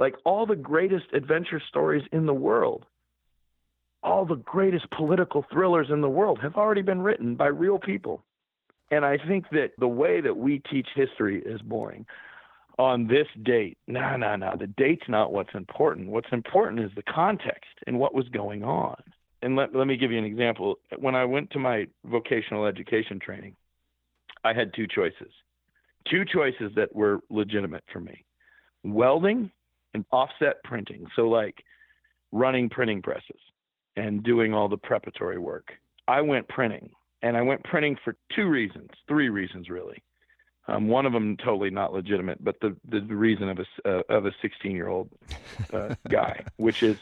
like 0.00 0.16
all 0.24 0.46
the 0.46 0.56
greatest 0.56 1.04
adventure 1.12 1.60
stories 1.68 2.02
in 2.10 2.24
the 2.24 2.34
world, 2.34 2.86
all 4.02 4.24
the 4.24 4.36
greatest 4.36 4.90
political 4.90 5.44
thrillers 5.52 5.88
in 5.90 6.00
the 6.00 6.08
world 6.08 6.38
have 6.40 6.56
already 6.56 6.80
been 6.80 7.02
written 7.02 7.36
by 7.36 7.48
real 7.48 7.78
people. 7.78 8.24
And 8.90 9.04
I 9.04 9.18
think 9.28 9.44
that 9.50 9.72
the 9.78 9.86
way 9.86 10.22
that 10.22 10.38
we 10.38 10.62
teach 10.70 10.88
history 10.96 11.42
is 11.44 11.60
boring. 11.60 12.06
On 12.80 13.06
this 13.06 13.26
date, 13.42 13.76
no, 13.86 14.16
no, 14.16 14.36
no. 14.36 14.56
The 14.58 14.66
date's 14.66 15.06
not 15.06 15.34
what's 15.34 15.54
important. 15.54 16.08
What's 16.08 16.32
important 16.32 16.80
is 16.80 16.90
the 16.96 17.02
context 17.02 17.68
and 17.86 17.98
what 17.98 18.14
was 18.14 18.26
going 18.30 18.64
on. 18.64 18.96
And 19.42 19.54
let, 19.54 19.74
let 19.74 19.86
me 19.86 19.98
give 19.98 20.10
you 20.10 20.16
an 20.16 20.24
example. 20.24 20.76
When 20.98 21.14
I 21.14 21.26
went 21.26 21.50
to 21.50 21.58
my 21.58 21.88
vocational 22.06 22.64
education 22.64 23.20
training, 23.20 23.54
I 24.44 24.54
had 24.54 24.72
two 24.72 24.86
choices. 24.86 25.30
Two 26.10 26.24
choices 26.24 26.72
that 26.74 26.96
were 26.96 27.20
legitimate 27.28 27.84
for 27.92 28.00
me 28.00 28.24
welding 28.82 29.50
and 29.92 30.06
offset 30.10 30.64
printing. 30.64 31.04
So 31.14 31.28
like 31.28 31.62
running 32.32 32.70
printing 32.70 33.02
presses 33.02 33.40
and 33.96 34.22
doing 34.22 34.54
all 34.54 34.70
the 34.70 34.78
preparatory 34.78 35.38
work. 35.38 35.68
I 36.08 36.22
went 36.22 36.48
printing, 36.48 36.88
and 37.20 37.36
I 37.36 37.42
went 37.42 37.62
printing 37.64 37.98
for 38.02 38.16
two 38.34 38.48
reasons, 38.48 38.88
three 39.06 39.28
reasons 39.28 39.68
really. 39.68 40.02
Um, 40.70 40.88
one 40.88 41.06
of 41.06 41.12
them 41.12 41.36
totally 41.36 41.70
not 41.70 41.92
legitimate, 41.92 42.42
but 42.42 42.60
the 42.60 42.76
the, 42.88 43.00
the 43.00 43.16
reason 43.16 43.48
of 43.48 43.58
a 43.58 43.88
uh, 43.88 44.02
of 44.08 44.26
a 44.26 44.32
16 44.40 44.72
year 44.72 44.88
old 44.88 45.10
uh, 45.72 45.94
guy, 46.08 46.44
which 46.56 46.82
is 46.82 46.96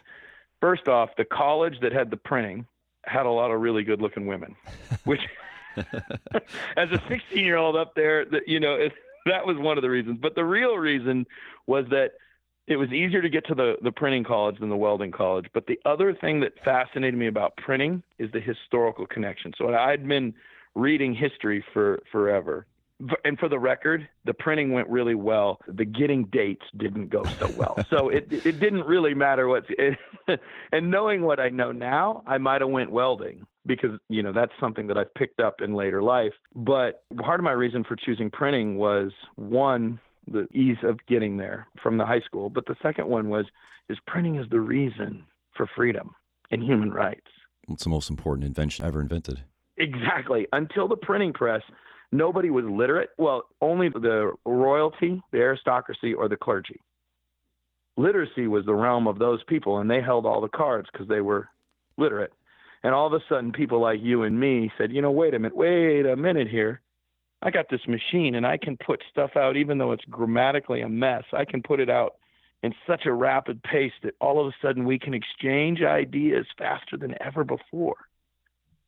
first 0.61 0.89
off, 0.89 1.11
the 1.17 1.25
college 1.25 1.81
that 1.81 1.93
had 1.93 2.11
the 2.11 2.17
printing 2.17 2.67
had 3.05 3.27
a 3.27 3.31
lot 3.31 3.51
of 3.51 3.61
really 3.61 3.83
good 3.83 4.01
looking 4.01 4.27
women, 4.27 4.57
which 5.05 5.21
as 5.77 6.91
a 6.91 7.03
16 7.09 7.45
year 7.45 7.57
old 7.57 7.77
up 7.77 7.95
there, 7.95 8.25
that 8.25 8.49
you 8.49 8.59
know 8.59 8.75
it, 8.75 8.93
that 9.27 9.47
was 9.47 9.57
one 9.59 9.77
of 9.79 9.83
the 9.83 9.91
reasons. 9.91 10.19
But 10.21 10.35
the 10.35 10.45
real 10.45 10.77
reason 10.77 11.27
was 11.67 11.85
that 11.91 12.13
it 12.67 12.77
was 12.77 12.93
easier 12.93 13.23
to 13.23 13.31
get 13.31 13.47
to 13.47 13.55
the, 13.55 13.77
the 13.83 13.93
printing 13.93 14.25
college 14.25 14.59
than 14.61 14.69
the 14.69 14.77
welding 14.77 15.11
college. 15.11 15.47
But 15.55 15.67
the 15.67 15.81
other 15.87 16.15
thing 16.15 16.41
that 16.41 16.53
fascinated 16.65 17.19
me 17.19 17.27
about 17.27 17.57
printing 17.57 18.03
is 18.19 18.31
the 18.33 18.41
historical 18.41 19.07
connection. 19.07 19.53
So 19.57 19.75
I'd 19.75 20.07
been 20.07 20.35
reading 20.75 21.15
history 21.15 21.65
for 21.73 22.01
forever. 22.13 22.67
And 23.25 23.39
for 23.39 23.49
the 23.49 23.59
record, 23.59 24.09
the 24.25 24.35
printing 24.35 24.73
went 24.73 24.89
really 24.89 25.15
well. 25.15 25.61
The 25.69 25.85
getting 25.85 26.25
dates 26.25 26.65
didn't 26.77 27.11
go 27.11 27.25
so 27.39 27.49
well. 27.57 27.79
so 27.91 28.09
it 28.09 28.27
it 28.31 28.59
didn't 28.59 28.87
really 28.87 29.15
matter 29.15 29.47
what. 29.47 29.65
It, 29.69 29.99
and 30.73 30.91
knowing 30.91 31.23
what 31.23 31.39
I 31.39 31.49
know 31.49 31.71
now, 31.71 32.23
I 32.27 32.39
might 32.39 32.61
have 32.61 32.71
went 32.71 32.91
welding 32.91 33.47
because 33.67 33.91
you 34.09 34.23
know 34.23 34.33
that's 34.33 34.53
something 34.59 34.89
that 34.89 34.99
I've 34.99 35.13
picked 35.15 35.39
up 35.39 35.61
in 35.61 35.75
later 35.75 36.03
life. 36.03 36.33
But 36.57 37.05
part 37.23 37.39
of 37.39 37.45
my 37.45 37.53
reason 37.53 37.85
for 37.85 37.95
choosing 37.95 38.31
printing 38.31 38.79
was 38.79 39.13
one, 39.37 40.01
the 40.27 40.49
ease 40.53 40.79
of 40.83 40.99
getting 41.07 41.37
there 41.37 41.69
from 41.81 41.99
the 41.99 42.07
high 42.07 42.21
school. 42.21 42.51
But 42.51 42.67
the 42.67 42.77
second 42.83 43.07
one 43.07 43.29
was 43.29 43.47
is 43.89 43.99
printing 44.07 44.37
is 44.37 44.47
the 44.51 44.61
reason 44.61 45.25
for 45.57 45.69
freedom 45.77 46.15
and 46.51 46.63
human 46.63 46.91
rights. 46.91 47.27
It's 47.69 47.85
the 47.85 47.91
most 47.91 48.11
important 48.11 48.47
invention 48.47 48.85
ever 48.85 49.01
invented. 49.01 49.43
Exactly. 49.77 50.47
Until 50.53 50.89
the 50.89 50.97
printing 50.97 51.33
press, 51.33 51.63
nobody 52.13 52.51
was 52.51 52.65
literate. 52.65 53.11
Well, 53.19 53.43
only 53.61 53.89
the 53.89 54.33
royalty, 54.45 55.23
the 55.33 55.39
aristocracy, 55.39 56.15
or 56.15 56.29
the 56.29 56.37
clergy. 56.37 56.81
Literacy 57.97 58.47
was 58.47 58.65
the 58.65 58.75
realm 58.75 59.09
of 59.09 59.19
those 59.19 59.43
people, 59.45 59.79
and 59.79 59.91
they 59.91 60.01
held 60.01 60.25
all 60.25 60.41
the 60.41 60.49
cards 60.49 60.89
because 60.93 61.09
they 61.09 61.21
were 61.21 61.49
literate. 61.97 62.33
And 62.85 62.95
all 62.95 63.07
of 63.07 63.13
a 63.13 63.25
sudden, 63.29 63.53
people 63.53 63.81
like 63.81 64.01
you 64.01 64.23
and 64.23 64.39
me 64.39 64.71
said, 64.79 64.93
you 64.93 65.03
know, 65.03 65.11
wait 65.11 65.35
a 65.35 65.39
minute, 65.39 65.57
wait 65.57 66.07
a 66.07 66.17
minute 66.17 66.49
here. 66.49 66.81
I 67.43 67.51
got 67.51 67.67
this 67.71 67.87
machine 67.87 68.35
and 68.35 68.47
I 68.47 68.57
can 68.57 68.77
put 68.77 69.03
stuff 69.11 69.31
out, 69.37 69.57
even 69.57 69.79
though 69.79 69.93
it's 69.93 70.05
grammatically 70.05 70.81
a 70.81 70.89
mess. 70.89 71.25
I 71.33 71.45
can 71.45 71.63
put 71.63 71.81
it 71.81 71.91
out 71.91 72.15
in 72.63 72.75
such 72.87 73.07
a 73.07 73.13
rapid 73.13 73.63
pace 73.63 73.93
that 74.03 74.15
all 74.21 74.41
of 74.41 74.47
a 74.49 74.57
sudden 74.61 74.85
we 74.85 74.99
can 74.99 75.15
exchange 75.15 75.83
ideas 75.83 76.47
faster 76.57 76.97
than 76.97 77.15
ever 77.21 77.45
before. 77.45 77.97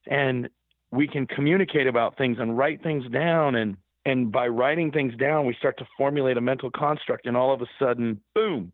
And 0.07 0.49
we 0.93 1.07
can 1.07 1.27
communicate 1.27 1.87
about 1.87 2.17
things 2.17 2.39
and 2.41 2.57
write 2.57 2.83
things 2.83 3.05
down. 3.13 3.55
And, 3.57 3.77
and 4.05 4.33
by 4.33 4.49
writing 4.49 4.91
things 4.91 5.15
down, 5.17 5.47
we 5.47 5.55
start 5.59 5.79
to 5.79 5.87
formulate 5.97 6.37
a 6.37 6.41
mental 6.41 6.71
construct. 6.71 7.27
And 7.27 7.37
all 7.37 7.53
of 7.53 7.63
a 7.63 7.67
sudden, 7.79 8.21
boom, 8.35 8.73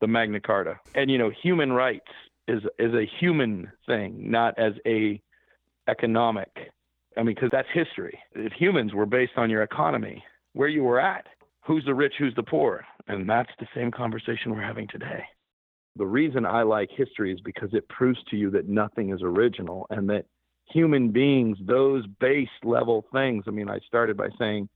the 0.00 0.06
Magna 0.06 0.40
Carta. 0.40 0.78
And, 0.94 1.10
you 1.10 1.18
know, 1.18 1.30
human 1.42 1.72
rights 1.72 2.10
is, 2.48 2.62
is 2.78 2.92
a 2.94 3.08
human 3.20 3.70
thing, 3.86 4.30
not 4.30 4.58
as 4.58 4.72
a 4.86 5.20
economic 5.88 6.48
I 7.16 7.22
mean, 7.22 7.34
because 7.34 7.50
that's 7.52 7.68
history. 7.72 8.18
If 8.34 8.52
humans 8.52 8.92
were 8.92 9.06
based 9.06 9.32
on 9.36 9.50
your 9.50 9.62
economy, 9.62 10.22
where 10.52 10.68
you 10.68 10.82
were 10.82 11.00
at, 11.00 11.26
who's 11.64 11.84
the 11.84 11.94
rich, 11.94 12.14
who's 12.18 12.34
the 12.34 12.42
poor, 12.42 12.84
and 13.06 13.28
that's 13.28 13.50
the 13.58 13.66
same 13.74 13.90
conversation 13.90 14.52
we're 14.52 14.62
having 14.62 14.88
today. 14.88 15.24
The 15.96 16.06
reason 16.06 16.44
I 16.44 16.62
like 16.62 16.90
history 16.90 17.32
is 17.32 17.40
because 17.40 17.72
it 17.72 17.88
proves 17.88 18.18
to 18.30 18.36
you 18.36 18.50
that 18.50 18.68
nothing 18.68 19.10
is 19.10 19.20
original 19.22 19.86
and 19.90 20.08
that 20.10 20.26
human 20.66 21.10
beings, 21.10 21.58
those 21.60 22.06
base 22.20 22.48
level 22.62 23.04
things. 23.12 23.44
I 23.46 23.50
mean, 23.50 23.68
I 23.68 23.78
started 23.86 24.16
by 24.16 24.28
saying 24.38 24.68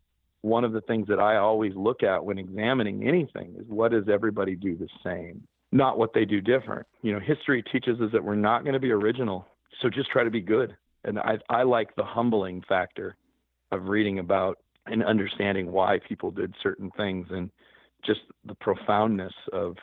one 0.43 0.65
of 0.65 0.73
the 0.73 0.81
things 0.83 1.09
that 1.09 1.19
I 1.19 1.37
always 1.37 1.73
look 1.75 2.03
at 2.03 2.25
when 2.25 2.39
examining 2.39 3.07
anything 3.07 3.55
is 3.59 3.67
what 3.69 3.91
does 3.91 4.09
everybody 4.09 4.55
do 4.55 4.77
the 4.77 4.89
same, 5.05 5.43
not 5.73 5.99
what 5.99 6.13
they 6.15 6.25
do 6.25 6.41
different. 6.41 6.87
You 7.03 7.13
know, 7.13 7.21
history 7.21 7.63
teaches 7.73 8.01
us 8.01 8.13
that 8.13 8.23
we're 8.23 8.37
not 8.37 8.63
going 8.63 8.75
to 8.75 8.81
be 8.81 8.93
original, 8.93 9.47
so 9.81 9.91
just 9.91 10.11
try 10.11 10.25
to 10.25 10.31
be 10.31 10.41
good 10.41 10.77
and 11.05 11.19
I 11.19 11.39
I 11.49 11.63
like 11.63 11.95
the 11.97 12.05
humbling 12.05 12.63
factor 12.69 13.17
of 13.73 13.89
reading 13.89 14.19
about 14.19 14.59
and 14.87 15.05
understanding 15.05 15.71
why 15.71 15.99
people 16.09 16.31
did 16.31 16.55
certain 16.63 16.91
things 16.97 17.27
and 17.31 17.51
just 18.05 18.21
the 18.45 18.55
profoundness 18.55 19.35
of 19.53 19.77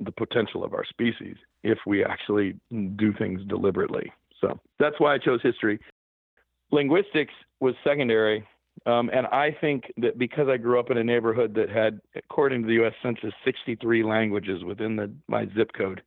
the 0.00 0.12
potential 0.12 0.64
of 0.64 0.74
our 0.74 0.84
species 0.84 1.36
if 1.62 1.78
we 1.86 2.04
actually 2.04 2.58
do 2.70 3.12
things 3.18 3.40
deliberately. 3.46 4.12
So 4.42 4.60
that's 4.78 4.98
why 4.98 5.14
I 5.14 5.18
chose 5.18 5.40
history. 5.42 5.78
Linguistics 6.70 7.32
was 7.60 7.74
secondary. 7.82 8.46
Um, 8.86 9.10
and 9.12 9.26
I 9.26 9.56
think 9.60 9.84
that 9.98 10.18
because 10.18 10.48
I 10.48 10.56
grew 10.56 10.80
up 10.80 10.90
in 10.90 10.98
a 10.98 11.04
neighborhood 11.04 11.54
that 11.54 11.70
had, 11.70 12.00
according 12.16 12.62
to 12.62 12.68
the 12.68 12.74
U.S. 12.74 12.94
Census, 13.02 13.32
63 13.44 14.02
languages 14.02 14.64
within 14.64 14.96
the, 14.96 15.12
my 15.28 15.46
zip 15.56 15.70
code, 15.76 16.02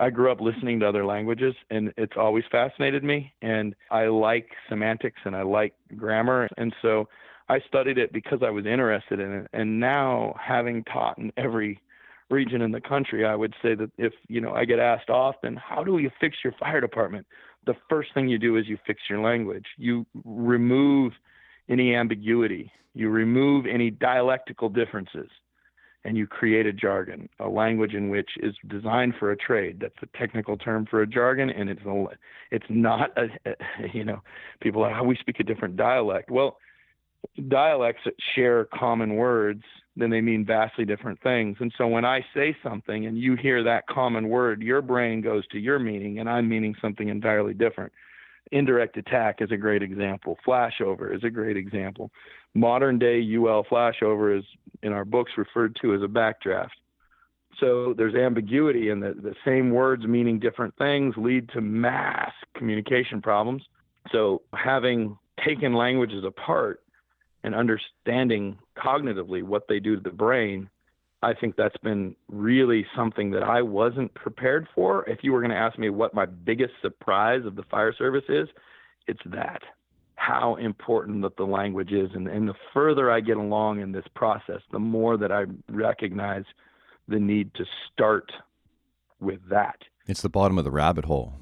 I 0.00 0.10
grew 0.10 0.30
up 0.30 0.40
listening 0.40 0.80
to 0.80 0.88
other 0.88 1.04
languages, 1.04 1.54
and 1.70 1.92
it's 1.96 2.14
always 2.16 2.44
fascinated 2.50 3.02
me. 3.04 3.32
And 3.42 3.74
I 3.90 4.06
like 4.06 4.48
semantics 4.68 5.20
and 5.24 5.34
I 5.34 5.42
like 5.42 5.74
grammar, 5.96 6.48
and 6.56 6.74
so 6.82 7.08
I 7.48 7.60
studied 7.66 7.98
it 7.98 8.12
because 8.12 8.40
I 8.42 8.50
was 8.50 8.66
interested 8.66 9.20
in 9.20 9.32
it. 9.32 9.48
And 9.52 9.80
now, 9.80 10.34
having 10.40 10.84
taught 10.84 11.18
in 11.18 11.32
every 11.36 11.80
region 12.30 12.62
in 12.62 12.70
the 12.70 12.80
country, 12.80 13.24
I 13.24 13.34
would 13.34 13.54
say 13.62 13.74
that 13.74 13.90
if 13.98 14.12
you 14.28 14.40
know 14.40 14.52
I 14.52 14.64
get 14.64 14.78
asked 14.78 15.10
often, 15.10 15.56
how 15.56 15.82
do 15.82 15.98
you 15.98 16.10
fix 16.20 16.36
your 16.44 16.52
fire 16.60 16.80
department? 16.80 17.26
The 17.66 17.74
first 17.88 18.14
thing 18.14 18.28
you 18.28 18.38
do 18.38 18.56
is 18.56 18.66
you 18.66 18.78
fix 18.86 19.02
your 19.08 19.20
language. 19.20 19.66
You 19.76 20.06
remove 20.24 21.12
any 21.68 21.94
ambiguity. 21.94 22.72
You 22.94 23.10
remove 23.10 23.66
any 23.66 23.90
dialectical 23.90 24.68
differences 24.68 25.28
and 26.04 26.16
you 26.16 26.26
create 26.26 26.66
a 26.66 26.72
jargon, 26.72 27.28
a 27.40 27.48
language 27.48 27.94
in 27.94 28.08
which 28.08 28.30
is 28.40 28.54
designed 28.68 29.14
for 29.18 29.32
a 29.32 29.36
trade. 29.36 29.78
That's 29.80 29.94
a 30.02 30.18
technical 30.18 30.56
term 30.56 30.86
for 30.86 31.02
a 31.02 31.06
jargon, 31.06 31.50
and 31.50 31.68
it's 31.68 31.82
a, 31.84 32.04
it's 32.50 32.66
not 32.70 33.10
a, 33.18 33.26
you 33.92 34.04
know, 34.04 34.22
people 34.60 34.82
are 34.82 34.92
how 34.92 35.02
oh, 35.02 35.04
we 35.04 35.16
speak 35.16 35.40
a 35.40 35.44
different 35.44 35.76
dialect. 35.76 36.30
Well, 36.30 36.58
dialects 37.48 38.02
share 38.34 38.66
common 38.66 39.16
words, 39.16 39.62
then 39.98 40.10
they 40.10 40.20
mean 40.20 40.44
vastly 40.44 40.84
different 40.84 41.20
things. 41.22 41.56
And 41.60 41.72
so 41.76 41.88
when 41.88 42.04
I 42.04 42.24
say 42.34 42.56
something 42.62 43.06
and 43.06 43.18
you 43.18 43.34
hear 43.34 43.64
that 43.64 43.86
common 43.88 44.28
word, 44.28 44.62
your 44.62 44.80
brain 44.80 45.20
goes 45.20 45.46
to 45.48 45.58
your 45.58 45.78
meaning, 45.78 46.20
and 46.20 46.30
I'm 46.30 46.48
meaning 46.48 46.74
something 46.80 47.08
entirely 47.08 47.52
different. 47.52 47.92
Indirect 48.52 48.96
attack 48.96 49.36
is 49.40 49.50
a 49.50 49.56
great 49.56 49.82
example. 49.82 50.38
Flashover 50.46 51.14
is 51.14 51.24
a 51.24 51.30
great 51.30 51.56
example. 51.56 52.10
Modern 52.54 52.98
day 52.98 53.20
UL 53.36 53.64
flashover 53.64 54.38
is 54.38 54.44
in 54.82 54.92
our 54.92 55.04
books 55.04 55.32
referred 55.36 55.76
to 55.82 55.94
as 55.94 56.02
a 56.02 56.06
backdraft. 56.06 56.70
So 57.60 57.92
there's 57.96 58.14
ambiguity 58.14 58.90
in 58.90 59.00
the, 59.00 59.14
the 59.14 59.34
same 59.44 59.70
words 59.70 60.06
meaning 60.06 60.38
different 60.38 60.76
things 60.78 61.14
lead 61.16 61.48
to 61.50 61.60
mass 61.60 62.32
communication 62.54 63.20
problems. 63.20 63.64
So 64.12 64.42
having 64.54 65.18
taken 65.44 65.74
languages 65.74 66.24
apart 66.24 66.80
and 67.44 67.54
understanding 67.54 68.58
cognitively 68.76 69.42
what 69.42 69.68
they 69.68 69.78
do 69.78 69.96
to 69.96 70.02
the 70.02 70.10
brain, 70.10 70.68
I 71.22 71.34
think 71.34 71.56
that's 71.56 71.76
been 71.78 72.14
really 72.28 72.86
something 72.96 73.30
that 73.32 73.42
I 73.42 73.62
wasn't 73.62 74.14
prepared 74.14 74.68
for. 74.74 75.08
If 75.08 75.20
you 75.22 75.32
were 75.32 75.40
going 75.40 75.50
to 75.50 75.56
ask 75.56 75.78
me 75.78 75.90
what 75.90 76.14
my 76.14 76.26
biggest 76.26 76.74
surprise 76.80 77.44
of 77.44 77.56
the 77.56 77.64
fire 77.64 77.92
service 77.92 78.24
is, 78.28 78.48
it's 79.06 79.22
that 79.26 79.62
how 80.14 80.56
important 80.56 81.22
that 81.22 81.36
the 81.36 81.44
language 81.44 81.92
is. 81.92 82.10
And, 82.14 82.28
and 82.28 82.48
the 82.48 82.54
further 82.74 83.10
I 83.10 83.20
get 83.20 83.36
along 83.36 83.80
in 83.80 83.92
this 83.92 84.04
process, 84.14 84.60
the 84.72 84.78
more 84.78 85.16
that 85.16 85.32
I 85.32 85.44
recognize 85.68 86.44
the 87.06 87.18
need 87.18 87.54
to 87.54 87.64
start 87.92 88.30
with 89.20 89.40
that. 89.48 89.76
It's 90.06 90.22
the 90.22 90.28
bottom 90.28 90.58
of 90.58 90.64
the 90.64 90.70
rabbit 90.70 91.04
hole. 91.04 91.34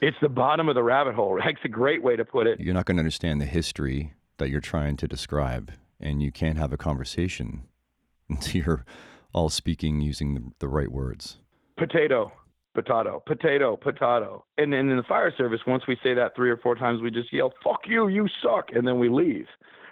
It's 0.00 0.16
the 0.20 0.28
bottom 0.28 0.68
of 0.68 0.74
the 0.74 0.82
rabbit 0.82 1.14
hole. 1.14 1.40
That's 1.44 1.56
a 1.64 1.68
great 1.68 2.02
way 2.02 2.16
to 2.16 2.24
put 2.24 2.46
it. 2.46 2.60
You're 2.60 2.74
not 2.74 2.86
going 2.86 2.96
to 2.96 3.00
understand 3.00 3.40
the 3.40 3.46
history 3.46 4.14
that 4.38 4.50
you're 4.50 4.60
trying 4.60 4.96
to 4.96 5.08
describe, 5.08 5.72
and 6.00 6.22
you 6.22 6.32
can't 6.32 6.58
have 6.58 6.72
a 6.72 6.76
conversation 6.76 7.64
until 8.28 8.62
you're 8.62 8.84
all 9.32 9.48
speaking 9.48 10.00
using 10.00 10.34
the, 10.34 10.42
the 10.60 10.68
right 10.68 10.90
words. 10.90 11.38
Potato, 11.76 12.32
potato, 12.74 13.22
potato, 13.26 13.76
potato. 13.76 14.44
And 14.58 14.72
then 14.72 14.88
in 14.88 14.96
the 14.96 15.02
fire 15.04 15.32
service, 15.36 15.60
once 15.66 15.84
we 15.88 15.96
say 16.02 16.14
that 16.14 16.36
three 16.36 16.50
or 16.50 16.56
four 16.56 16.74
times, 16.74 17.02
we 17.02 17.10
just 17.10 17.32
yell, 17.32 17.52
fuck 17.62 17.80
you, 17.86 18.08
you 18.08 18.28
suck, 18.42 18.66
and 18.74 18.86
then 18.86 18.98
we 18.98 19.08
leave, 19.08 19.46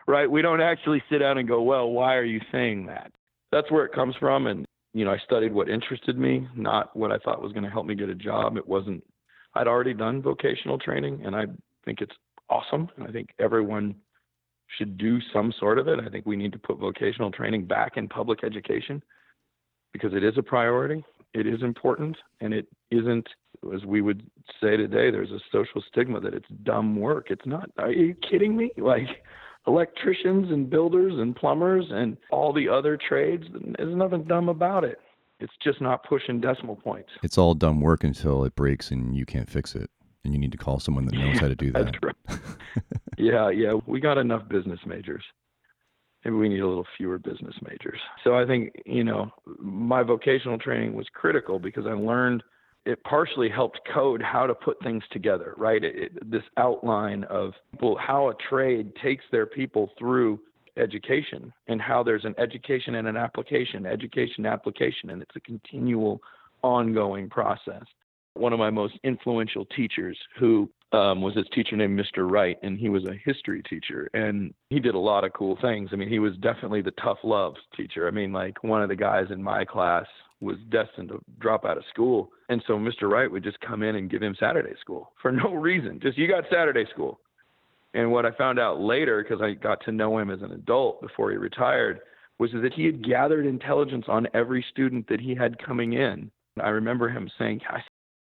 right? 0.06 0.30
We 0.30 0.42
don't 0.42 0.60
actually 0.60 1.02
sit 1.10 1.18
down 1.18 1.38
and 1.38 1.48
go, 1.48 1.62
well, 1.62 1.90
why 1.90 2.14
are 2.14 2.24
you 2.24 2.40
saying 2.50 2.86
that? 2.86 3.12
That's 3.50 3.70
where 3.70 3.84
it 3.84 3.92
comes 3.92 4.14
from. 4.18 4.46
And, 4.46 4.64
you 4.94 5.04
know, 5.04 5.10
I 5.10 5.18
studied 5.24 5.52
what 5.52 5.68
interested 5.68 6.18
me, 6.18 6.48
not 6.56 6.94
what 6.96 7.12
I 7.12 7.18
thought 7.18 7.42
was 7.42 7.52
going 7.52 7.64
to 7.64 7.70
help 7.70 7.86
me 7.86 7.94
get 7.94 8.08
a 8.08 8.14
job. 8.14 8.56
It 8.56 8.66
wasn't, 8.66 9.04
I'd 9.54 9.66
already 9.66 9.94
done 9.94 10.22
vocational 10.22 10.78
training, 10.78 11.22
and 11.24 11.34
I 11.34 11.44
think 11.84 12.00
it's 12.00 12.14
awesome. 12.48 12.88
And 12.96 13.06
I 13.06 13.10
think 13.10 13.30
everyone 13.38 13.96
should 14.78 14.96
do 14.98 15.18
some 15.32 15.52
sort 15.58 15.78
of 15.78 15.88
it. 15.88 16.00
I 16.00 16.08
think 16.08 16.26
we 16.26 16.36
need 16.36 16.52
to 16.52 16.58
put 16.58 16.78
vocational 16.78 17.30
training 17.30 17.66
back 17.66 17.96
in 17.96 18.08
public 18.08 18.44
education 18.44 19.02
because 19.92 20.14
it 20.14 20.24
is 20.24 20.34
a 20.38 20.42
priority. 20.42 21.04
It 21.34 21.46
is 21.46 21.62
important, 21.62 22.16
and 22.40 22.52
it 22.52 22.66
isn't, 22.90 23.26
as 23.74 23.84
we 23.84 24.02
would 24.02 24.22
say 24.60 24.76
today, 24.76 25.10
there's 25.10 25.30
a 25.30 25.40
social 25.50 25.82
stigma 25.88 26.20
that 26.20 26.34
it's 26.34 26.48
dumb 26.62 26.96
work. 26.96 27.28
It's 27.30 27.46
not. 27.46 27.70
Are 27.78 27.90
you 27.90 28.14
kidding 28.28 28.56
me? 28.56 28.70
Like 28.78 29.08
electricians 29.66 30.50
and 30.50 30.68
builders 30.68 31.14
and 31.16 31.36
plumbers 31.36 31.86
and 31.90 32.16
all 32.30 32.52
the 32.52 32.68
other 32.68 32.98
trades, 32.98 33.44
there's 33.78 33.96
nothing 33.96 34.24
dumb 34.24 34.48
about 34.48 34.84
it. 34.84 34.98
It's 35.38 35.52
just 35.62 35.80
not 35.80 36.04
pushing 36.04 36.40
decimal 36.40 36.76
points. 36.76 37.10
It's 37.22 37.38
all 37.38 37.54
dumb 37.54 37.80
work 37.80 38.04
until 38.04 38.44
it 38.44 38.54
breaks 38.54 38.90
and 38.90 39.16
you 39.16 39.24
can't 39.24 39.48
fix 39.48 39.74
it 39.74 39.88
and 40.24 40.32
you 40.32 40.38
need 40.38 40.52
to 40.52 40.58
call 40.58 40.78
someone 40.78 41.06
that 41.06 41.14
knows 41.14 41.38
how 41.38 41.48
to 41.48 41.54
do 41.54 41.70
that. 41.72 41.84
That's 41.84 41.98
right. 42.02 42.40
yeah, 43.16 43.50
yeah. 43.50 43.74
We 43.86 44.00
got 44.00 44.18
enough 44.18 44.48
business 44.48 44.80
majors. 44.86 45.24
Maybe 46.24 46.36
we 46.36 46.48
need 46.48 46.60
a 46.60 46.66
little 46.66 46.86
fewer 46.96 47.18
business 47.18 47.54
majors. 47.62 47.98
So 48.22 48.36
I 48.36 48.46
think, 48.46 48.72
you 48.86 49.04
know, 49.04 49.30
my 49.58 50.02
vocational 50.02 50.58
training 50.58 50.94
was 50.94 51.06
critical 51.12 51.58
because 51.58 51.84
I 51.86 51.92
learned 51.92 52.42
it 52.84 53.02
partially 53.04 53.48
helped 53.48 53.80
code 53.92 54.22
how 54.22 54.46
to 54.46 54.54
put 54.54 54.80
things 54.82 55.02
together, 55.10 55.54
right? 55.56 55.82
It, 55.82 55.96
it, 55.96 56.30
this 56.30 56.42
outline 56.56 57.24
of 57.24 57.52
people, 57.72 57.96
how 57.98 58.30
a 58.30 58.34
trade 58.48 58.92
takes 59.02 59.24
their 59.32 59.46
people 59.46 59.90
through 59.98 60.40
education 60.76 61.52
and 61.68 61.80
how 61.80 62.02
there's 62.02 62.24
an 62.24 62.34
education 62.38 62.94
and 62.94 63.06
an 63.08 63.16
application, 63.16 63.84
education, 63.84 64.46
application, 64.46 65.10
and 65.10 65.22
it's 65.22 65.36
a 65.36 65.40
continual 65.40 66.20
ongoing 66.62 67.28
process 67.28 67.84
one 68.34 68.52
of 68.52 68.58
my 68.58 68.70
most 68.70 68.94
influential 69.04 69.64
teachers 69.76 70.18
who 70.38 70.68
um, 70.92 71.22
was 71.22 71.34
this 71.34 71.46
teacher 71.54 71.76
named 71.76 71.98
Mr. 71.98 72.30
Wright, 72.30 72.58
and 72.62 72.78
he 72.78 72.88
was 72.88 73.04
a 73.04 73.18
history 73.24 73.62
teacher, 73.68 74.10
and 74.12 74.52
he 74.68 74.78
did 74.78 74.94
a 74.94 74.98
lot 74.98 75.24
of 75.24 75.32
cool 75.32 75.56
things. 75.62 75.90
I 75.92 75.96
mean, 75.96 76.08
he 76.08 76.18
was 76.18 76.36
definitely 76.36 76.82
the 76.82 76.92
tough 77.02 77.18
love 77.24 77.54
teacher. 77.76 78.06
I 78.06 78.10
mean, 78.10 78.32
like 78.32 78.62
one 78.62 78.82
of 78.82 78.88
the 78.88 78.96
guys 78.96 79.26
in 79.30 79.42
my 79.42 79.64
class 79.64 80.04
was 80.40 80.56
destined 80.70 81.08
to 81.08 81.20
drop 81.38 81.64
out 81.64 81.78
of 81.78 81.84
school, 81.90 82.30
and 82.48 82.62
so 82.66 82.74
Mr. 82.74 83.10
Wright 83.10 83.30
would 83.30 83.44
just 83.44 83.60
come 83.60 83.82
in 83.82 83.96
and 83.96 84.10
give 84.10 84.22
him 84.22 84.36
Saturday 84.38 84.74
school 84.80 85.12
for 85.22 85.32
no 85.32 85.54
reason. 85.54 85.98
Just 86.02 86.18
you 86.18 86.28
got 86.28 86.44
Saturday 86.50 86.84
school. 86.92 87.20
And 87.94 88.10
what 88.10 88.24
I 88.24 88.30
found 88.32 88.58
out 88.58 88.80
later, 88.80 89.22
because 89.22 89.42
I 89.42 89.52
got 89.52 89.84
to 89.84 89.92
know 89.92 90.18
him 90.18 90.30
as 90.30 90.40
an 90.40 90.52
adult 90.52 91.00
before 91.02 91.30
he 91.30 91.36
retired, 91.36 92.00
was 92.38 92.50
that 92.52 92.72
he 92.74 92.86
had 92.86 93.06
gathered 93.06 93.46
intelligence 93.46 94.06
on 94.08 94.26
every 94.34 94.64
student 94.70 95.06
that 95.08 95.20
he 95.20 95.34
had 95.34 95.62
coming 95.64 95.92
in. 95.92 96.30
I 96.60 96.70
remember 96.70 97.08
him 97.08 97.30
saying, 97.38 97.60
I 97.68 97.80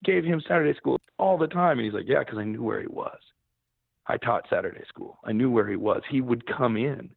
gave 0.08 0.24
him 0.24 0.42
Saturday 0.48 0.76
school 0.76 1.00
all 1.20 1.38
the 1.38 1.48
time. 1.48 1.78
And 1.78 1.86
he's 1.86 1.94
like, 1.94 2.08
yeah, 2.08 2.20
because 2.20 2.40
I 2.40 2.46
knew 2.46 2.64
where 2.64 2.82
he 2.82 2.88
was. 2.88 3.20
I 4.08 4.18
taught 4.18 4.46
Saturday 4.50 4.84
school. 4.88 5.20
I 5.26 5.34
knew 5.34 5.52
where 5.52 5.68
he 5.68 5.76
was. 5.76 6.02
He 6.10 6.22
would 6.22 6.48
come 6.48 6.78
in. 6.78 7.10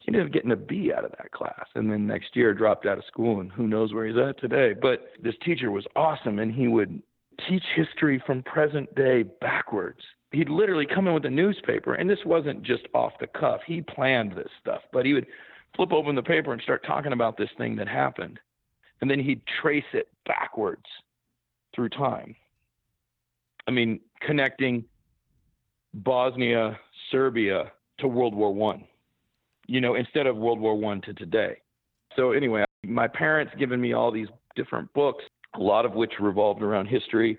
He 0.00 0.08
ended 0.08 0.26
up 0.26 0.32
getting 0.32 0.50
a 0.50 0.56
B 0.56 0.92
out 0.94 1.04
of 1.04 1.12
that 1.12 1.30
class. 1.30 1.64
And 1.76 1.90
then 1.90 2.06
next 2.06 2.36
year 2.36 2.52
dropped 2.52 2.84
out 2.84 2.98
of 2.98 3.04
school 3.06 3.40
and 3.40 3.50
who 3.50 3.68
knows 3.68 3.94
where 3.94 4.06
he's 4.06 4.18
at 4.18 4.38
today. 4.38 4.74
But 4.78 5.12
this 5.22 5.36
teacher 5.44 5.70
was 5.70 5.86
awesome 5.96 6.40
and 6.40 6.52
he 6.52 6.68
would 6.68 7.00
teach 7.48 7.62
history 7.74 8.22
from 8.26 8.42
present 8.42 8.92
day 8.96 9.22
backwards. 9.40 10.00
He'd 10.32 10.50
literally 10.50 10.86
come 10.92 11.06
in 11.06 11.14
with 11.14 11.24
a 11.24 11.30
newspaper 11.30 11.94
and 11.94 12.10
this 12.10 12.18
wasn't 12.26 12.64
just 12.64 12.82
off 12.92 13.12
the 13.20 13.28
cuff. 13.28 13.60
He 13.64 13.80
planned 13.80 14.32
this 14.32 14.50
stuff, 14.60 14.82
but 14.92 15.06
he 15.06 15.14
would 15.14 15.26
flip 15.76 15.92
open 15.92 16.16
the 16.16 16.22
paper 16.22 16.52
and 16.52 16.60
start 16.60 16.84
talking 16.84 17.12
about 17.12 17.36
this 17.36 17.50
thing 17.56 17.76
that 17.76 17.88
happened. 17.88 18.40
And 19.00 19.10
then 19.10 19.20
he'd 19.20 19.42
trace 19.62 19.84
it 19.92 20.08
backwards 20.26 20.84
through 21.74 21.90
time. 21.90 22.34
I 23.66 23.70
mean, 23.70 24.00
connecting 24.20 24.84
Bosnia, 25.94 26.78
Serbia 27.10 27.72
to 27.98 28.08
World 28.08 28.34
War 28.34 28.52
One, 28.52 28.84
you 29.66 29.80
know, 29.80 29.94
instead 29.94 30.26
of 30.26 30.36
World 30.36 30.60
War 30.60 30.76
One 30.76 31.00
to 31.02 31.14
today. 31.14 31.56
So 32.16 32.32
anyway, 32.32 32.64
my 32.84 33.08
parents 33.08 33.52
given 33.58 33.80
me 33.80 33.92
all 33.92 34.10
these 34.10 34.28
different 34.56 34.92
books, 34.92 35.24
a 35.54 35.60
lot 35.60 35.84
of 35.84 35.94
which 35.94 36.12
revolved 36.20 36.62
around 36.62 36.86
history, 36.86 37.38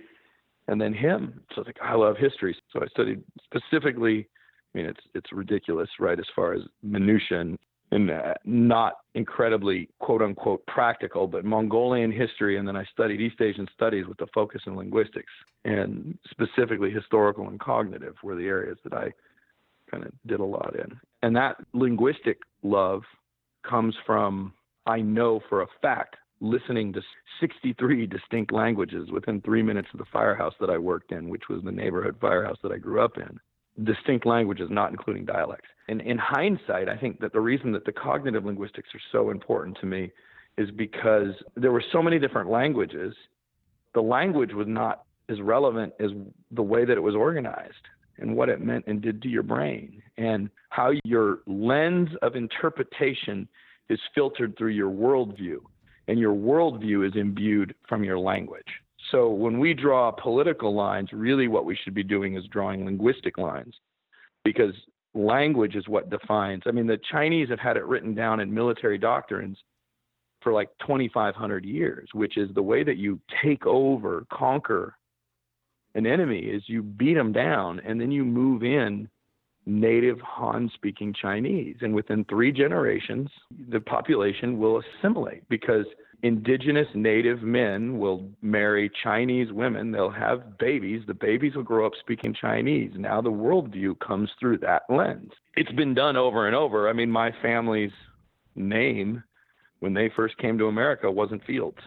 and 0.67 0.79
then 0.79 0.93
him. 0.93 1.41
So 1.49 1.57
I 1.57 1.59
was 1.59 1.67
like, 1.67 1.77
I 1.81 1.93
love 1.95 2.17
history. 2.17 2.57
So 2.71 2.81
I 2.81 2.87
studied 2.87 3.21
specifically. 3.43 4.27
I 4.73 4.77
mean, 4.77 4.87
it's 4.87 4.99
it's 5.13 5.31
ridiculous, 5.31 5.89
right, 5.99 6.19
as 6.19 6.25
far 6.35 6.53
as 6.53 6.61
minutia 6.83 7.39
and 7.39 7.57
and 7.91 8.09
uh, 8.09 8.33
not 8.45 8.93
incredibly 9.13 9.89
quote 9.99 10.21
unquote 10.21 10.65
practical, 10.65 11.27
but 11.27 11.45
Mongolian 11.45 12.11
history. 12.11 12.57
And 12.57 12.67
then 12.67 12.75
I 12.75 12.83
studied 12.91 13.21
East 13.21 13.41
Asian 13.41 13.67
studies 13.73 14.05
with 14.07 14.19
a 14.21 14.27
focus 14.33 14.61
in 14.65 14.75
linguistics 14.75 15.31
and 15.65 16.17
specifically 16.29 16.91
historical 16.91 17.47
and 17.47 17.59
cognitive 17.59 18.15
were 18.23 18.35
the 18.35 18.47
areas 18.47 18.77
that 18.83 18.93
I 18.93 19.11
kind 19.89 20.03
of 20.03 20.11
did 20.25 20.39
a 20.39 20.45
lot 20.45 20.75
in. 20.75 20.97
And 21.21 21.35
that 21.35 21.57
linguistic 21.73 22.39
love 22.63 23.01
comes 23.67 23.95
from, 24.05 24.53
I 24.85 25.01
know 25.01 25.41
for 25.49 25.61
a 25.61 25.67
fact, 25.81 26.15
listening 26.41 26.93
to 26.93 27.01
63 27.39 28.05
distinct 28.07 28.51
languages 28.51 29.09
within 29.11 29.41
three 29.41 29.63
minutes 29.63 29.87
of 29.93 29.99
the 29.99 30.05
firehouse 30.11 30.53
that 30.59 30.69
I 30.69 30.77
worked 30.77 31.11
in, 31.11 31.29
which 31.29 31.43
was 31.49 31.63
the 31.63 31.71
neighborhood 31.71 32.17
firehouse 32.19 32.57
that 32.61 32.71
I 32.71 32.77
grew 32.77 33.01
up 33.01 33.17
in. 33.17 33.39
Distinct 33.83 34.25
languages, 34.25 34.69
not 34.71 34.91
including 34.91 35.25
dialects. 35.25 35.67
And 35.87 36.01
in 36.01 36.17
hindsight, 36.17 36.89
I 36.89 36.97
think 36.97 37.19
that 37.19 37.33
the 37.33 37.41
reason 37.41 37.71
that 37.73 37.85
the 37.85 37.91
cognitive 37.91 38.45
linguistics 38.45 38.89
are 38.95 39.01
so 39.11 39.29
important 39.29 39.77
to 39.81 39.85
me 39.85 40.11
is 40.57 40.71
because 40.71 41.33
there 41.55 41.71
were 41.71 41.83
so 41.91 42.01
many 42.01 42.17
different 42.17 42.49
languages. 42.49 43.13
The 43.93 44.01
language 44.01 44.53
was 44.53 44.67
not 44.67 45.03
as 45.29 45.41
relevant 45.41 45.93
as 45.99 46.11
the 46.51 46.61
way 46.61 46.85
that 46.85 46.97
it 46.97 47.01
was 47.01 47.15
organized 47.15 47.73
and 48.17 48.35
what 48.35 48.49
it 48.49 48.61
meant 48.61 48.85
and 48.87 49.01
did 49.01 49.21
to 49.21 49.27
your 49.27 49.43
brain 49.43 50.01
and 50.17 50.49
how 50.69 50.91
your 51.03 51.39
lens 51.47 52.09
of 52.21 52.35
interpretation 52.35 53.47
is 53.89 53.99
filtered 54.13 54.57
through 54.57 54.71
your 54.71 54.89
worldview 54.89 55.57
and 56.07 56.19
your 56.19 56.33
worldview 56.33 57.07
is 57.07 57.15
imbued 57.15 57.75
from 57.87 58.03
your 58.03 58.19
language. 58.19 58.63
So 59.11 59.29
when 59.29 59.59
we 59.59 59.73
draw 59.73 60.11
political 60.11 60.73
lines, 60.73 61.09
really 61.11 61.47
what 61.47 61.65
we 61.65 61.77
should 61.83 61.93
be 61.93 62.03
doing 62.03 62.35
is 62.35 62.45
drawing 62.45 62.85
linguistic 62.85 63.37
lines 63.37 63.75
because 64.43 64.73
language 65.13 65.75
is 65.75 65.87
what 65.87 66.09
defines. 66.09 66.63
I 66.65 66.71
mean, 66.71 66.87
the 66.87 66.99
Chinese 67.11 67.49
have 67.49 67.59
had 67.59 67.77
it 67.77 67.85
written 67.85 68.15
down 68.15 68.39
in 68.39 68.53
military 68.53 68.97
doctrines 68.97 69.57
for 70.41 70.53
like 70.53 70.69
2,500 70.81 71.65
years, 71.65 72.09
which 72.13 72.37
is 72.37 72.49
the 72.53 72.61
way 72.61 72.83
that 72.83 72.97
you 72.97 73.19
take 73.43 73.65
over, 73.65 74.25
conquer 74.31 74.95
an 75.95 76.05
enemy 76.05 76.39
is 76.39 76.61
you 76.67 76.83
beat 76.83 77.13
them 77.15 77.31
down 77.31 77.79
and 77.79 77.99
then 77.99 78.11
you 78.11 78.25
move 78.25 78.63
in 78.63 79.09
native 79.65 80.19
Han 80.21 80.69
speaking 80.75 81.13
Chinese. 81.19 81.77
And 81.81 81.95
within 81.95 82.25
three 82.25 82.51
generations, 82.51 83.29
the 83.69 83.79
population 83.79 84.59
will 84.59 84.81
assimilate 84.81 85.47
because 85.49 85.85
indigenous 86.23 86.87
native 86.93 87.41
men 87.41 87.97
will 87.97 88.29
marry 88.41 88.91
Chinese 89.03 89.51
women. 89.51 89.91
They'll 89.91 90.09
have 90.09 90.57
babies. 90.57 91.03
The 91.07 91.13
babies 91.13 91.55
will 91.55 91.63
grow 91.63 91.85
up 91.85 91.93
speaking 91.99 92.33
Chinese. 92.33 92.91
Now 92.95 93.21
the 93.21 93.31
worldview 93.31 93.99
comes 93.99 94.29
through 94.39 94.59
that 94.59 94.83
lens. 94.89 95.31
It's 95.55 95.71
been 95.71 95.93
done 95.93 96.17
over 96.17 96.47
and 96.47 96.55
over. 96.55 96.89
I 96.89 96.93
mean, 96.93 97.11
my 97.11 97.31
family's 97.41 97.91
name 98.55 99.23
when 99.79 99.93
they 99.93 100.09
first 100.15 100.37
came 100.37 100.57
to 100.57 100.67
America 100.67 101.11
wasn't 101.11 101.45
Fields. 101.45 101.77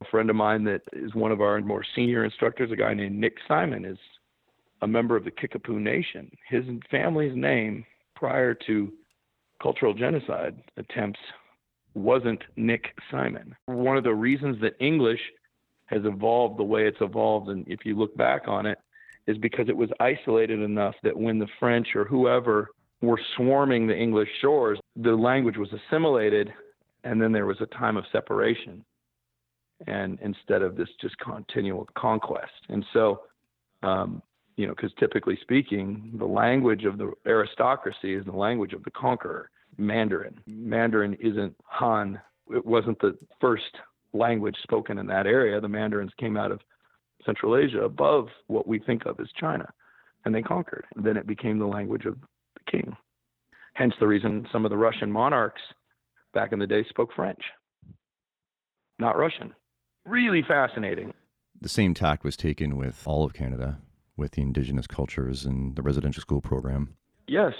A 0.00 0.04
friend 0.10 0.30
of 0.30 0.36
mine 0.36 0.64
that 0.64 0.82
is 0.92 1.14
one 1.14 1.32
of 1.32 1.40
our 1.40 1.60
more 1.60 1.84
senior 1.94 2.24
instructors, 2.24 2.72
a 2.72 2.76
guy 2.76 2.94
named 2.94 3.16
Nick 3.16 3.36
Simon, 3.46 3.84
is 3.84 3.98
a 4.82 4.86
member 4.86 5.16
of 5.16 5.24
the 5.24 5.30
Kickapoo 5.30 5.78
Nation. 5.78 6.30
His 6.48 6.64
family's 6.90 7.36
name 7.36 7.84
prior 8.16 8.54
to 8.66 8.92
cultural 9.62 9.94
genocide 9.94 10.56
attempts 10.76 11.20
wasn't 11.94 12.42
Nick 12.56 12.94
Simon. 13.10 13.54
One 13.66 13.96
of 13.96 14.04
the 14.04 14.14
reasons 14.14 14.60
that 14.60 14.74
English 14.80 15.20
has 15.86 16.02
evolved 16.04 16.58
the 16.58 16.64
way 16.64 16.86
it's 16.86 17.00
evolved, 17.00 17.48
and 17.48 17.66
if 17.68 17.84
you 17.84 17.96
look 17.96 18.16
back 18.16 18.48
on 18.48 18.66
it, 18.66 18.78
is 19.26 19.38
because 19.38 19.68
it 19.68 19.76
was 19.76 19.90
isolated 20.00 20.60
enough 20.60 20.94
that 21.02 21.16
when 21.16 21.38
the 21.38 21.46
French 21.60 21.88
or 21.94 22.04
whoever 22.04 22.68
were 23.02 23.20
swarming 23.36 23.86
the 23.86 23.96
English 23.96 24.28
shores, 24.40 24.78
the 24.96 25.14
language 25.14 25.56
was 25.56 25.68
assimilated, 25.72 26.52
and 27.04 27.20
then 27.20 27.32
there 27.32 27.46
was 27.46 27.60
a 27.60 27.66
time 27.66 27.96
of 27.96 28.04
separation, 28.10 28.84
and 29.86 30.18
instead 30.22 30.62
of 30.62 30.76
this 30.76 30.88
just 31.00 31.16
continual 31.18 31.88
conquest. 31.96 32.52
And 32.68 32.84
so, 32.92 33.22
um, 33.82 34.22
you 34.56 34.66
know, 34.66 34.74
because 34.74 34.92
typically 34.98 35.38
speaking, 35.42 36.12
the 36.14 36.26
language 36.26 36.84
of 36.84 36.98
the 36.98 37.12
aristocracy 37.26 38.14
is 38.14 38.24
the 38.24 38.32
language 38.32 38.72
of 38.72 38.82
the 38.84 38.90
conqueror. 38.90 39.50
Mandarin. 39.78 40.40
Mandarin 40.46 41.14
isn't 41.14 41.56
Han. 41.64 42.20
It 42.50 42.64
wasn't 42.64 43.00
the 43.00 43.16
first 43.40 43.76
language 44.12 44.56
spoken 44.62 44.98
in 44.98 45.06
that 45.06 45.26
area. 45.26 45.60
The 45.60 45.68
Mandarins 45.68 46.12
came 46.18 46.36
out 46.36 46.52
of 46.52 46.60
Central 47.24 47.56
Asia 47.56 47.82
above 47.82 48.28
what 48.48 48.66
we 48.66 48.78
think 48.78 49.06
of 49.06 49.18
as 49.20 49.28
China, 49.38 49.68
and 50.24 50.34
they 50.34 50.42
conquered. 50.42 50.84
Then 50.96 51.16
it 51.16 51.26
became 51.26 51.58
the 51.58 51.66
language 51.66 52.04
of 52.04 52.18
the 52.20 52.70
king. 52.70 52.96
Hence 53.74 53.94
the 54.00 54.06
reason 54.06 54.46
some 54.52 54.64
of 54.64 54.70
the 54.70 54.76
Russian 54.76 55.10
monarchs 55.10 55.62
back 56.34 56.52
in 56.52 56.58
the 56.58 56.66
day 56.66 56.84
spoke 56.88 57.10
French, 57.14 57.40
not 58.98 59.16
Russian. 59.16 59.54
Really 60.04 60.42
fascinating. 60.46 61.14
The 61.60 61.68
same 61.68 61.94
tack 61.94 62.24
was 62.24 62.36
taken 62.36 62.76
with 62.76 63.02
all 63.06 63.24
of 63.24 63.32
Canada, 63.32 63.78
with 64.16 64.32
the 64.32 64.42
indigenous 64.42 64.86
cultures 64.86 65.44
and 65.44 65.76
the 65.76 65.82
residential 65.82 66.20
school 66.20 66.40
program. 66.40 66.96
Yes, 67.28 67.52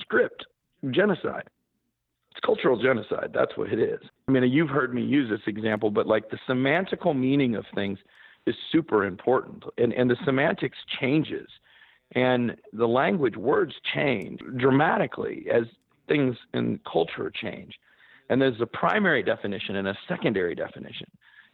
script, 0.00 0.46
genocide. 0.90 1.48
It's 2.30 2.40
cultural 2.44 2.80
genocide. 2.80 3.30
That's 3.34 3.56
what 3.56 3.72
it 3.72 3.80
is. 3.80 4.00
I 4.28 4.32
mean, 4.32 4.44
you've 4.44 4.68
heard 4.68 4.94
me 4.94 5.02
use 5.02 5.28
this 5.28 5.40
example, 5.46 5.90
but 5.90 6.06
like 6.06 6.30
the 6.30 6.38
semantical 6.48 7.16
meaning 7.16 7.56
of 7.56 7.64
things 7.74 7.98
is 8.46 8.54
super 8.70 9.04
important. 9.04 9.64
And, 9.78 9.92
and 9.92 10.08
the 10.08 10.16
semantics 10.24 10.78
changes 11.00 11.48
and 12.14 12.56
the 12.72 12.86
language 12.86 13.36
words 13.36 13.74
change 13.94 14.40
dramatically 14.56 15.46
as 15.52 15.64
things 16.08 16.36
in 16.54 16.80
culture 16.90 17.30
change. 17.34 17.74
And 18.28 18.40
there's 18.40 18.60
a 18.60 18.66
primary 18.66 19.22
definition 19.22 19.76
and 19.76 19.88
a 19.88 19.98
secondary 20.08 20.54
definition. 20.54 21.06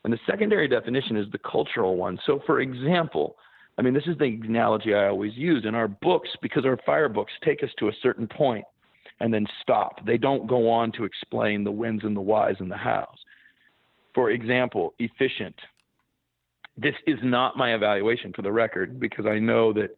And 0.04 0.12
the 0.12 0.18
secondary 0.28 0.68
definition 0.68 1.16
is 1.16 1.26
the 1.32 1.38
cultural 1.38 1.96
one. 1.96 2.18
So, 2.26 2.40
for 2.46 2.60
example, 2.60 3.36
I 3.78 3.82
mean, 3.82 3.92
this 3.92 4.06
is 4.06 4.16
the 4.18 4.38
analogy 4.44 4.94
I 4.94 5.08
always 5.08 5.34
use 5.34 5.64
in 5.66 5.74
our 5.74 5.88
books 5.88 6.28
because 6.40 6.64
our 6.64 6.78
fire 6.86 7.08
books 7.08 7.32
take 7.44 7.62
us 7.62 7.70
to 7.78 7.88
a 7.88 7.92
certain 8.02 8.26
point 8.26 8.64
and 9.20 9.32
then 9.32 9.46
stop. 9.62 10.04
They 10.04 10.18
don't 10.18 10.46
go 10.46 10.70
on 10.70 10.92
to 10.92 11.04
explain 11.04 11.64
the 11.64 11.70
whens 11.70 12.02
and 12.04 12.16
the 12.16 12.20
whys 12.20 12.56
and 12.58 12.70
the 12.70 12.76
hows. 12.76 13.16
For 14.14 14.30
example, 14.30 14.94
efficient. 14.98 15.56
This 16.76 16.94
is 17.06 17.18
not 17.22 17.56
my 17.56 17.74
evaluation 17.74 18.32
for 18.34 18.42
the 18.42 18.52
record 18.52 19.00
because 19.00 19.26
I 19.26 19.38
know 19.38 19.72
that 19.72 19.96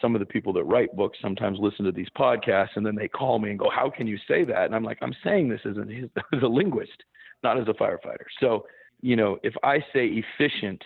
some 0.00 0.14
of 0.14 0.20
the 0.20 0.26
people 0.26 0.52
that 0.52 0.64
write 0.64 0.94
books 0.94 1.18
sometimes 1.20 1.58
listen 1.60 1.84
to 1.84 1.92
these 1.92 2.08
podcasts 2.16 2.76
and 2.76 2.84
then 2.84 2.94
they 2.94 3.08
call 3.08 3.38
me 3.38 3.50
and 3.50 3.58
go, 3.58 3.70
How 3.70 3.90
can 3.90 4.06
you 4.06 4.18
say 4.28 4.44
that? 4.44 4.66
And 4.66 4.74
I'm 4.74 4.84
like, 4.84 4.98
I'm 5.00 5.14
saying 5.24 5.48
this 5.48 5.60
as 5.64 5.76
a, 5.76 5.82
as 6.36 6.42
a 6.42 6.46
linguist, 6.46 7.04
not 7.42 7.58
as 7.58 7.66
a 7.68 7.72
firefighter. 7.72 8.26
So, 8.40 8.66
you 9.00 9.16
know, 9.16 9.38
if 9.42 9.54
I 9.62 9.78
say 9.92 10.22
efficient, 10.38 10.82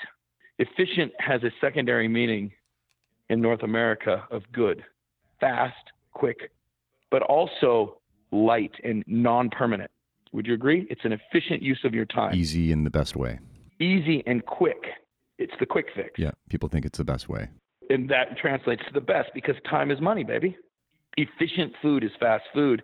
efficient 0.58 1.12
has 1.18 1.42
a 1.42 1.50
secondary 1.60 2.08
meaning 2.08 2.52
in 3.28 3.40
North 3.40 3.62
America 3.62 4.24
of 4.30 4.42
good, 4.52 4.84
fast, 5.40 5.74
quick, 6.12 6.50
but 7.12 7.22
also 7.22 7.98
light 8.32 8.72
and 8.82 9.04
non 9.06 9.50
permanent. 9.50 9.90
Would 10.32 10.46
you 10.46 10.54
agree? 10.54 10.86
It's 10.90 11.04
an 11.04 11.12
efficient 11.12 11.62
use 11.62 11.80
of 11.84 11.94
your 11.94 12.06
time. 12.06 12.34
Easy 12.34 12.72
in 12.72 12.82
the 12.82 12.90
best 12.90 13.14
way. 13.14 13.38
Easy 13.78 14.24
and 14.26 14.44
quick. 14.44 14.82
It's 15.38 15.52
the 15.60 15.66
quick 15.66 15.86
fix. 15.94 16.10
Yeah, 16.16 16.30
people 16.48 16.68
think 16.68 16.86
it's 16.86 16.98
the 16.98 17.04
best 17.04 17.28
way. 17.28 17.48
And 17.90 18.08
that 18.08 18.38
translates 18.38 18.82
to 18.86 18.92
the 18.94 19.00
best 19.00 19.28
because 19.34 19.54
time 19.68 19.90
is 19.90 20.00
money, 20.00 20.24
baby. 20.24 20.56
Efficient 21.18 21.74
food 21.82 22.02
is 22.02 22.10
fast 22.18 22.44
food, 22.54 22.82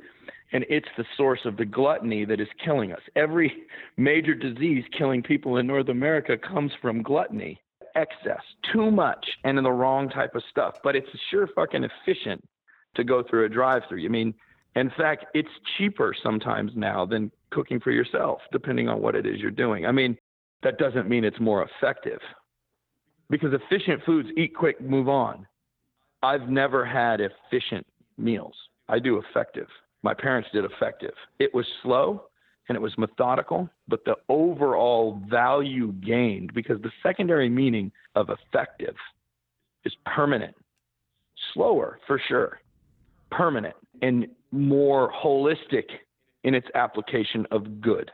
and 0.53 0.67
it's 0.69 0.89
the 0.99 1.05
source 1.17 1.41
of 1.47 1.57
the 1.57 1.65
gluttony 1.65 2.27
that 2.27 2.41
is 2.41 2.49
killing 2.63 2.93
us. 2.93 3.01
Every 3.17 3.51
major 3.97 4.35
disease 4.35 4.85
killing 4.97 5.23
people 5.23 5.57
in 5.57 5.67
North 5.67 5.89
America 5.89 6.37
comes 6.37 6.73
from 6.83 7.03
gluttony, 7.03 7.59
excess, 7.95 8.43
too 8.71 8.91
much, 8.91 9.25
and 9.45 9.57
in 9.57 9.65
the 9.65 9.73
wrong 9.73 10.11
type 10.11 10.35
of 10.35 10.43
stuff. 10.51 10.75
But 10.85 10.95
it's 10.95 11.09
sure 11.31 11.49
fucking 11.55 11.85
efficient 11.85 12.45
to 12.97 13.05
go 13.05 13.23
through 13.23 13.47
a 13.47 13.49
drive-through. 13.49 14.05
I 14.05 14.09
mean, 14.09 14.35
in 14.75 14.91
fact, 14.97 15.27
it's 15.35 15.49
cheaper 15.77 16.15
sometimes 16.23 16.73
now 16.75 17.05
than 17.05 17.31
cooking 17.51 17.81
for 17.81 17.91
yourself, 17.91 18.41
depending 18.53 18.89
on 18.89 19.01
what 19.01 19.15
it 19.15 19.27
is 19.27 19.41
you're 19.41 19.51
doing. 19.51 19.87
I 19.87 19.93
mean, 19.93 20.17
that 20.63 20.79
doesn't 20.79 21.09
mean 21.09 21.25
it's 21.25 21.41
more 21.41 21.67
effective 21.67 22.21
because 23.31 23.53
efficient 23.53 24.03
foods 24.05 24.29
eat 24.37 24.55
quick, 24.55 24.81
move 24.81 25.09
on. 25.09 25.47
I've 26.23 26.49
never 26.49 26.85
had 26.85 27.21
efficient 27.21 27.87
meals. 28.17 28.55
I 28.89 28.99
do 28.99 29.19
effective. 29.19 29.69
My 30.03 30.15
parents 30.15 30.49
did 30.53 30.65
effective. 30.65 31.15
It 31.39 31.55
was 31.55 31.67
slow 31.83 32.25
and 32.69 32.77
it 32.77 32.81
was 32.81 32.97
methodical, 32.99 33.69
but 33.87 34.05
the 34.05 34.17
overall 34.29 35.21
value 35.29 35.93
gained 35.93 36.53
because 36.55 36.81
the 36.83 36.91
secondary 37.03 37.49
meaning 37.49 37.91
of 38.15 38.31
effective 38.31 38.95
is 39.85 39.95
permanent. 40.05 40.55
Slower 41.55 41.99
for 42.07 42.21
sure, 42.29 42.61
permanent 43.31 43.75
and 44.03 44.27
more 44.51 45.13
holistic 45.13 45.85
in 46.45 46.55
its 46.55 46.67
application 46.75 47.47
of 47.51 47.81
good. 47.81 48.11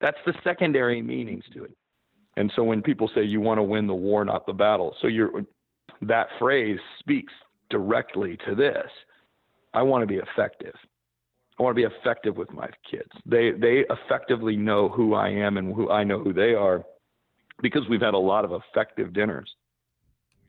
That's 0.00 0.18
the 0.26 0.34
secondary 0.42 1.00
meanings 1.00 1.44
to 1.54 1.64
it. 1.64 1.76
And 2.36 2.52
so 2.56 2.64
when 2.64 2.82
people 2.82 3.10
say 3.14 3.22
you 3.22 3.40
want 3.40 3.58
to 3.58 3.62
win 3.62 3.86
the 3.86 3.94
war, 3.94 4.24
not 4.24 4.46
the 4.46 4.52
battle, 4.52 4.96
so 5.00 5.06
you're 5.06 5.30
that 6.02 6.26
phrase 6.38 6.78
speaks 6.98 7.32
directly 7.70 8.36
to 8.46 8.54
this. 8.54 8.88
I 9.74 9.82
want 9.82 10.02
to 10.02 10.06
be 10.06 10.16
effective. 10.16 10.74
I 11.58 11.62
want 11.62 11.76
to 11.76 11.88
be 11.88 11.94
effective 11.94 12.36
with 12.36 12.50
my 12.52 12.68
kids. 12.90 13.10
They 13.26 13.52
they 13.52 13.84
effectively 13.90 14.56
know 14.56 14.88
who 14.88 15.14
I 15.14 15.28
am 15.28 15.58
and 15.58 15.74
who 15.74 15.90
I 15.90 16.04
know 16.04 16.18
who 16.18 16.32
they 16.32 16.54
are 16.54 16.82
because 17.60 17.82
we've 17.88 18.00
had 18.00 18.14
a 18.14 18.18
lot 18.18 18.44
of 18.44 18.52
effective 18.52 19.12
dinners. 19.12 19.50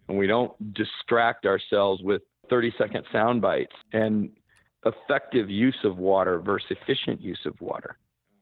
And 0.08 0.18
we 0.18 0.28
don't 0.28 0.74
distract 0.74 1.46
ourselves 1.46 2.02
with 2.04 2.22
30 2.50 2.74
second 2.78 3.06
sound 3.12 3.42
bites. 3.42 3.76
And 3.92 4.30
effective 4.86 5.50
use 5.50 5.78
of 5.84 5.98
water 5.98 6.40
versus 6.40 6.68
efficient 6.72 7.22
use 7.22 7.40
of 7.46 7.60
water. 7.62 7.98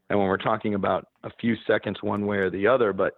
And 0.10 0.20
when 0.20 0.28
we're 0.28 0.38
talking 0.38 0.74
about 0.74 1.08
a 1.24 1.30
few 1.40 1.56
seconds 1.68 1.98
one 2.02 2.26
way 2.26 2.38
or 2.38 2.50
the 2.50 2.68
other, 2.68 2.94
but 2.94 3.14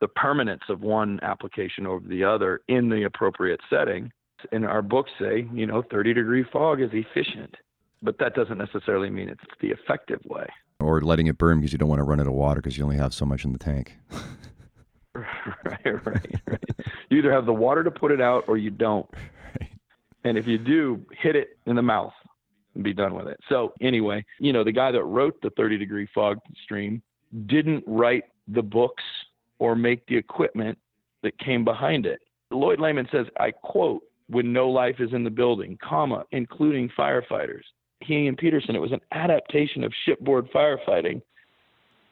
the 0.00 0.08
permanence 0.08 0.62
of 0.68 0.80
one 0.80 1.18
application 1.22 1.86
over 1.86 2.06
the 2.06 2.24
other 2.24 2.60
in 2.68 2.88
the 2.88 3.04
appropriate 3.04 3.60
setting, 3.68 4.10
in 4.52 4.64
our 4.64 4.82
books 4.82 5.10
say, 5.18 5.46
you 5.52 5.66
know, 5.66 5.82
30 5.90 6.14
degree 6.14 6.44
fog 6.52 6.80
is 6.80 6.90
efficient, 6.92 7.54
but 8.02 8.18
that 8.18 8.34
doesn't 8.34 8.58
necessarily 8.58 9.10
mean 9.10 9.28
it's 9.28 9.42
the 9.60 9.68
effective 9.68 10.20
way. 10.24 10.46
Or 10.80 11.00
letting 11.00 11.26
it 11.26 11.36
burn 11.36 11.58
because 11.58 11.72
you 11.72 11.78
don't 11.78 11.88
want 11.88 11.98
to 11.98 12.04
run 12.04 12.20
out 12.20 12.28
of 12.28 12.32
water 12.32 12.60
because 12.60 12.78
you 12.78 12.84
only 12.84 12.96
have 12.96 13.12
so 13.12 13.26
much 13.26 13.44
in 13.44 13.52
the 13.52 13.58
tank. 13.58 13.96
right, 15.14 16.06
right, 16.06 16.34
right. 16.46 16.64
You 17.10 17.18
either 17.18 17.32
have 17.32 17.46
the 17.46 17.52
water 17.52 17.82
to 17.82 17.90
put 17.90 18.12
it 18.12 18.20
out 18.20 18.44
or 18.46 18.56
you 18.56 18.70
don't. 18.70 19.08
And 20.28 20.36
if 20.36 20.46
you 20.46 20.58
do, 20.58 21.00
hit 21.18 21.36
it 21.36 21.58
in 21.66 21.74
the 21.74 21.82
mouth 21.82 22.12
and 22.74 22.84
be 22.84 22.92
done 22.92 23.14
with 23.14 23.26
it. 23.26 23.40
So 23.48 23.72
anyway, 23.80 24.24
you 24.38 24.52
know, 24.52 24.62
the 24.62 24.72
guy 24.72 24.92
that 24.92 25.04
wrote 25.04 25.40
the 25.40 25.50
30 25.50 25.78
degree 25.78 26.06
fog 26.14 26.38
stream 26.62 27.02
didn't 27.46 27.82
write 27.86 28.24
the 28.48 28.62
books 28.62 29.02
or 29.58 29.74
make 29.74 30.06
the 30.06 30.16
equipment 30.16 30.76
that 31.22 31.38
came 31.38 31.64
behind 31.64 32.04
it. 32.04 32.20
Lloyd 32.50 32.78
Layman 32.78 33.08
says, 33.10 33.26
I 33.40 33.50
quote, 33.50 34.02
when 34.28 34.52
no 34.52 34.68
life 34.68 34.96
is 34.98 35.14
in 35.14 35.24
the 35.24 35.30
building, 35.30 35.78
comma, 35.82 36.24
including 36.32 36.90
firefighters. 36.98 37.62
He 38.00 38.26
and 38.26 38.36
Peterson, 38.36 38.76
it 38.76 38.80
was 38.80 38.92
an 38.92 39.00
adaptation 39.12 39.82
of 39.82 39.92
shipboard 40.04 40.50
firefighting, 40.52 41.22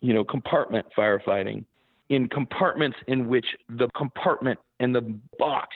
you 0.01 0.15
know, 0.15 0.25
compartment 0.25 0.87
firefighting 0.97 1.65
in 2.09 2.29
compartments 2.29 2.97
in 3.09 3.29
which 3.29 3.47
the 3.69 3.89
compartment 3.89 4.59
and 4.81 4.95
the 4.95 5.03
box 5.39 5.69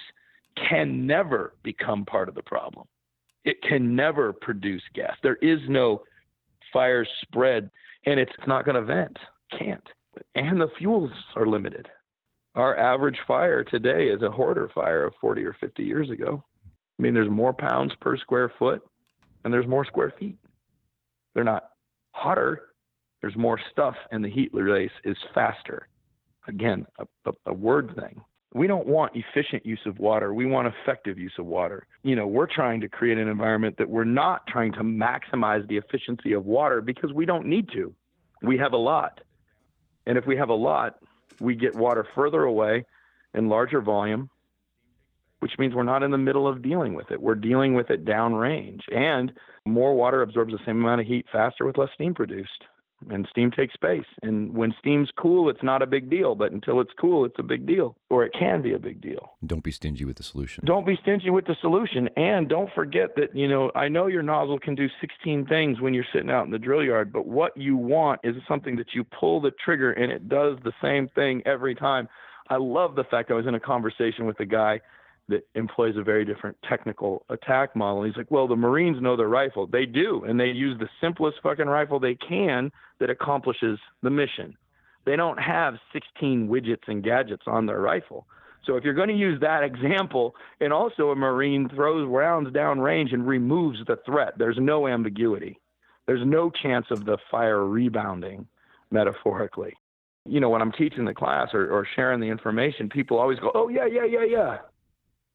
can 0.57 1.07
never 1.07 1.55
become 1.63 2.05
part 2.05 2.29
of 2.29 2.35
the 2.35 2.43
problem. 2.43 2.87
It 3.45 3.63
can 3.63 3.97
never 3.97 4.33
produce 4.33 4.83
gas. 4.95 5.17
There 5.23 5.37
is 5.37 5.61
no 5.69 6.03
fire 6.73 7.07
spread 7.23 7.71
and 8.07 8.21
it's 8.21 8.33
not 8.47 8.65
going 8.65 8.75
to 8.77 8.83
vent. 8.83 9.19
Can't. 9.59 9.87
And 10.35 10.61
the 10.61 10.69
fuels 10.79 11.11
are 11.37 11.47
limited. 11.47 11.89
Our 12.55 12.77
average 12.77 13.19
fire 13.27 13.63
today 13.63 14.09
is 14.09 14.23
a 14.23 14.31
hoarder 14.31 14.71
fire 14.75 15.05
of 15.05 15.15
40 15.21 15.45
or 15.45 15.57
50 15.61 15.83
years 15.83 16.11
ago. 16.11 16.45
I 16.99 17.03
mean, 17.03 17.15
there's 17.15 17.31
more 17.31 17.53
pounds 17.53 17.93
per 18.01 18.17
square 18.17 18.53
foot 18.59 18.83
and 19.45 19.53
there's 19.53 19.67
more 19.67 19.85
square 19.85 20.13
feet. 20.19 20.37
They're 21.35 21.45
not 21.45 21.71
hotter, 22.13 22.71
there's 23.21 23.37
more 23.37 23.61
stuff, 23.71 23.95
and 24.11 24.25
the 24.25 24.31
heat 24.31 24.53
release 24.53 24.91
is 25.05 25.17
faster. 25.35 25.89
Again, 26.49 26.87
a, 26.99 27.05
a, 27.27 27.33
a 27.47 27.55
word 27.55 27.95
thing. 27.97 28.21
We 28.53 28.67
don't 28.67 28.87
want 28.87 29.13
efficient 29.15 29.65
use 29.65 29.81
of 29.87 29.99
water. 29.99 30.35
We 30.35 30.45
want 30.45 30.67
effective 30.67 31.19
use 31.19 31.35
of 31.39 31.47
water. 31.47 31.87
You 32.03 32.17
know, 32.17 32.27
we're 32.27 32.49
trying 32.53 32.81
to 32.81 32.89
create 32.89 33.17
an 33.17 33.29
environment 33.29 33.77
that 33.79 33.89
we're 33.89 34.05
not 34.05 34.47
trying 34.49 34.73
to 34.73 34.81
maximize 34.81 35.67
the 35.69 35.77
efficiency 35.77 36.33
of 36.33 36.45
water 36.45 36.81
because 36.81 37.13
we 37.13 37.27
don't 37.27 37.47
need 37.47 37.69
to. 37.75 37.95
We 38.43 38.59
have 38.59 38.73
a 38.73 38.77
lot. 38.77 39.21
And 40.07 40.19
if 40.19 40.27
we 40.27 40.37
have 40.37 40.49
a 40.49 40.55
lot, 40.55 40.97
we 41.41 41.55
get 41.55 41.77
water 41.77 42.05
further 42.15 42.43
away 42.43 42.85
in 43.35 43.49
larger 43.49 43.81
volume, 43.81 44.31
which 45.39 45.53
means 45.59 45.75
we're 45.75 45.85
not 45.85 46.03
in 46.03 46.11
the 46.11 46.19
middle 46.19 46.49
of 46.49 46.61
dealing 46.61 46.95
with 46.95 47.13
it. 47.13 47.21
We're 47.21 47.37
dealing 47.37 47.75
with 47.75 47.91
it 47.91 48.05
downrange. 48.05 48.81
And 48.93 49.33
more 49.65 49.95
water 49.95 50.23
absorbs 50.23 50.53
the 50.53 50.59
same 50.67 50.81
amount 50.81 51.03
of 51.03 51.07
heat 51.07 51.27
faster 51.31 51.65
with 51.65 51.79
less 51.79 51.91
steam 51.95 52.15
produced 52.15 52.65
and 53.09 53.27
steam 53.31 53.51
takes 53.51 53.75
space. 53.75 54.05
And 54.23 54.55
when 54.55 54.75
steam's 54.79 55.11
cool, 55.17 55.49
it's 55.49 55.63
not 55.63 55.83
a 55.83 55.87
big 55.87 56.11
deal. 56.11 56.35
But 56.35 56.53
until 56.53 56.81
it's 56.81 56.93
cool, 57.01 57.25
it's 57.25 57.39
a 57.39 57.43
big 57.43 57.67
deal, 57.67 57.97
or 58.11 58.25
it 58.25 58.33
can 58.39 58.63
be 58.63 58.75
a 58.75 58.79
big 58.79 59.01
deal. 59.01 59.33
Don't 59.47 59.65
be 59.65 59.73
stingy 59.73 60.05
with 60.05 60.17
the 60.17 60.23
solution. 60.23 60.65
Don't 60.67 60.87
be 60.87 60.99
stingy 61.03 61.31
with 61.31 61.47
the 61.47 61.57
solution. 61.61 62.09
And 62.17 62.49
don't 62.49 62.71
forget 62.75 63.17
that, 63.17 63.35
you 63.35 63.49
know, 63.49 63.71
I 63.75 63.89
know 63.89 64.07
your 64.07 64.23
nozzle 64.23 64.59
can 64.59 64.75
do 64.75 64.89
16 65.01 65.47
things 65.47 65.81
when 65.81 65.95
you're 65.95 66.05
sitting 66.13 66.31
out 66.31 66.45
in 66.45 66.51
the 66.51 66.59
drill 66.59 66.85
yard, 66.85 67.13
but 67.13 67.27
what 67.27 67.57
you 67.57 67.77
want 67.77 68.21
is 68.25 68.37
something 68.47 68.77
that 68.77 68.95
you 68.95 69.05
pull 69.05 69.41
the 69.41 69.53
trigger 69.65 69.93
and 69.93 70.13
it 70.13 70.29
does 70.29 70.59
the 70.65 70.73
same 70.83 71.09
thing 71.09 71.43
every 71.47 71.75
time. 71.75 72.09
I 72.49 72.57
love 72.57 72.97
the 72.97 73.05
fact 73.05 73.31
I 73.31 73.35
was 73.35 73.47
in 73.47 73.55
a 73.55 73.61
conversation 73.61 74.27
with 74.27 74.41
a 74.41 74.47
guy 74.47 74.81
that 75.31 75.47
employs 75.55 75.97
a 75.97 76.03
very 76.03 76.25
different 76.25 76.57
technical 76.69 77.25
attack 77.31 77.75
model. 77.75 78.03
He's 78.03 78.17
like, 78.17 78.31
well, 78.31 78.47
the 78.47 78.57
Marines 78.57 79.01
know 79.01 79.17
their 79.17 79.29
rifle. 79.29 79.67
They 79.67 79.87
do, 79.87 80.25
and 80.25 80.39
they 80.39 80.47
use 80.47 80.79
the 80.79 80.89
simplest 81.01 81.39
fucking 81.43 81.67
rifle 81.67 81.99
they 81.99 82.17
can 82.17 82.71
that 82.99 83.11
accomplishes 83.11 83.79
the 84.03 84.11
mission. 84.11 84.57
They 85.07 85.17
don't 85.17 85.39
have 85.39 85.75
16 85.93 86.49
widgets 86.49 86.87
and 86.89 87.03
gadgets 87.03 87.45
on 87.47 87.67
their 87.67 87.81
rifle. 87.81 88.27
So 88.67 88.77
if 88.77 88.85
you're 88.85 88.95
going 88.95 89.09
to 89.09 89.15
use 89.15 89.41
that 89.41 89.63
example, 89.65 90.35
and 90.61 90.73
also 90.73 91.11
a 91.11 91.17
Marine 91.17 91.69
throws 91.69 92.07
rounds 92.09 92.53
down 92.53 92.81
range 92.81 93.13
and 93.13 93.27
removes 93.27 93.79
the 93.87 93.97
threat, 94.05 94.35
there's 94.37 94.59
no 94.61 94.87
ambiguity. 94.87 95.59
There's 96.07 96.27
no 96.27 96.51
chance 96.51 96.87
of 96.91 97.05
the 97.05 97.19
fire 97.31 97.65
rebounding, 97.65 98.47
metaphorically. 98.91 99.75
You 100.27 100.41
know, 100.41 100.51
when 100.51 100.61
I'm 100.61 100.73
teaching 100.73 101.07
the 101.07 101.15
class 101.15 101.49
or, 101.55 101.71
or 101.71 101.87
sharing 101.97 102.21
the 102.21 102.27
information, 102.27 102.89
people 102.89 103.19
always 103.19 103.39
go, 103.39 103.51
oh, 103.55 103.69
yeah, 103.69 103.87
yeah, 103.87 104.05
yeah, 104.05 104.25
yeah 104.25 104.59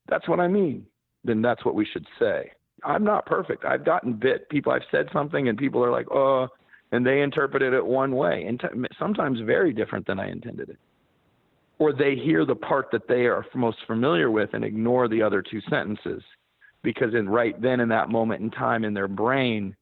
that's 0.07 0.27
what 0.27 0.39
I 0.39 0.47
mean, 0.47 0.85
then 1.23 1.41
that's 1.41 1.65
what 1.65 1.75
we 1.75 1.85
should 1.85 2.05
say. 2.19 2.51
I'm 2.83 3.03
not 3.03 3.25
perfect. 3.25 3.65
I've 3.65 3.85
gotten 3.85 4.13
bit. 4.13 4.47
People, 4.49 4.71
I've 4.71 4.83
said 4.91 5.07
something 5.11 5.47
and 5.47 5.57
people 5.57 5.83
are 5.83 5.91
like, 5.91 6.07
oh, 6.11 6.47
and 6.91 7.05
they 7.05 7.21
interpreted 7.21 7.73
it 7.73 7.85
one 7.85 8.15
way, 8.15 8.45
and 8.47 8.61
sometimes 8.99 9.39
very 9.41 9.73
different 9.73 10.05
than 10.05 10.19
I 10.19 10.29
intended 10.29 10.69
it. 10.69 10.77
Or 11.79 11.91
they 11.91 12.15
hear 12.15 12.45
the 12.45 12.55
part 12.55 12.89
that 12.91 13.07
they 13.07 13.25
are 13.25 13.45
most 13.53 13.79
familiar 13.87 14.31
with 14.31 14.53
and 14.53 14.63
ignore 14.63 15.07
the 15.07 15.21
other 15.21 15.41
two 15.41 15.61
sentences 15.69 16.21
because 16.83 17.15
in 17.15 17.27
right 17.27 17.59
then 17.61 17.79
in 17.79 17.89
that 17.89 18.09
moment 18.09 18.41
in 18.41 18.51
time 18.51 18.85
in 18.85 18.93
their 18.93 19.07
brain, 19.07 19.75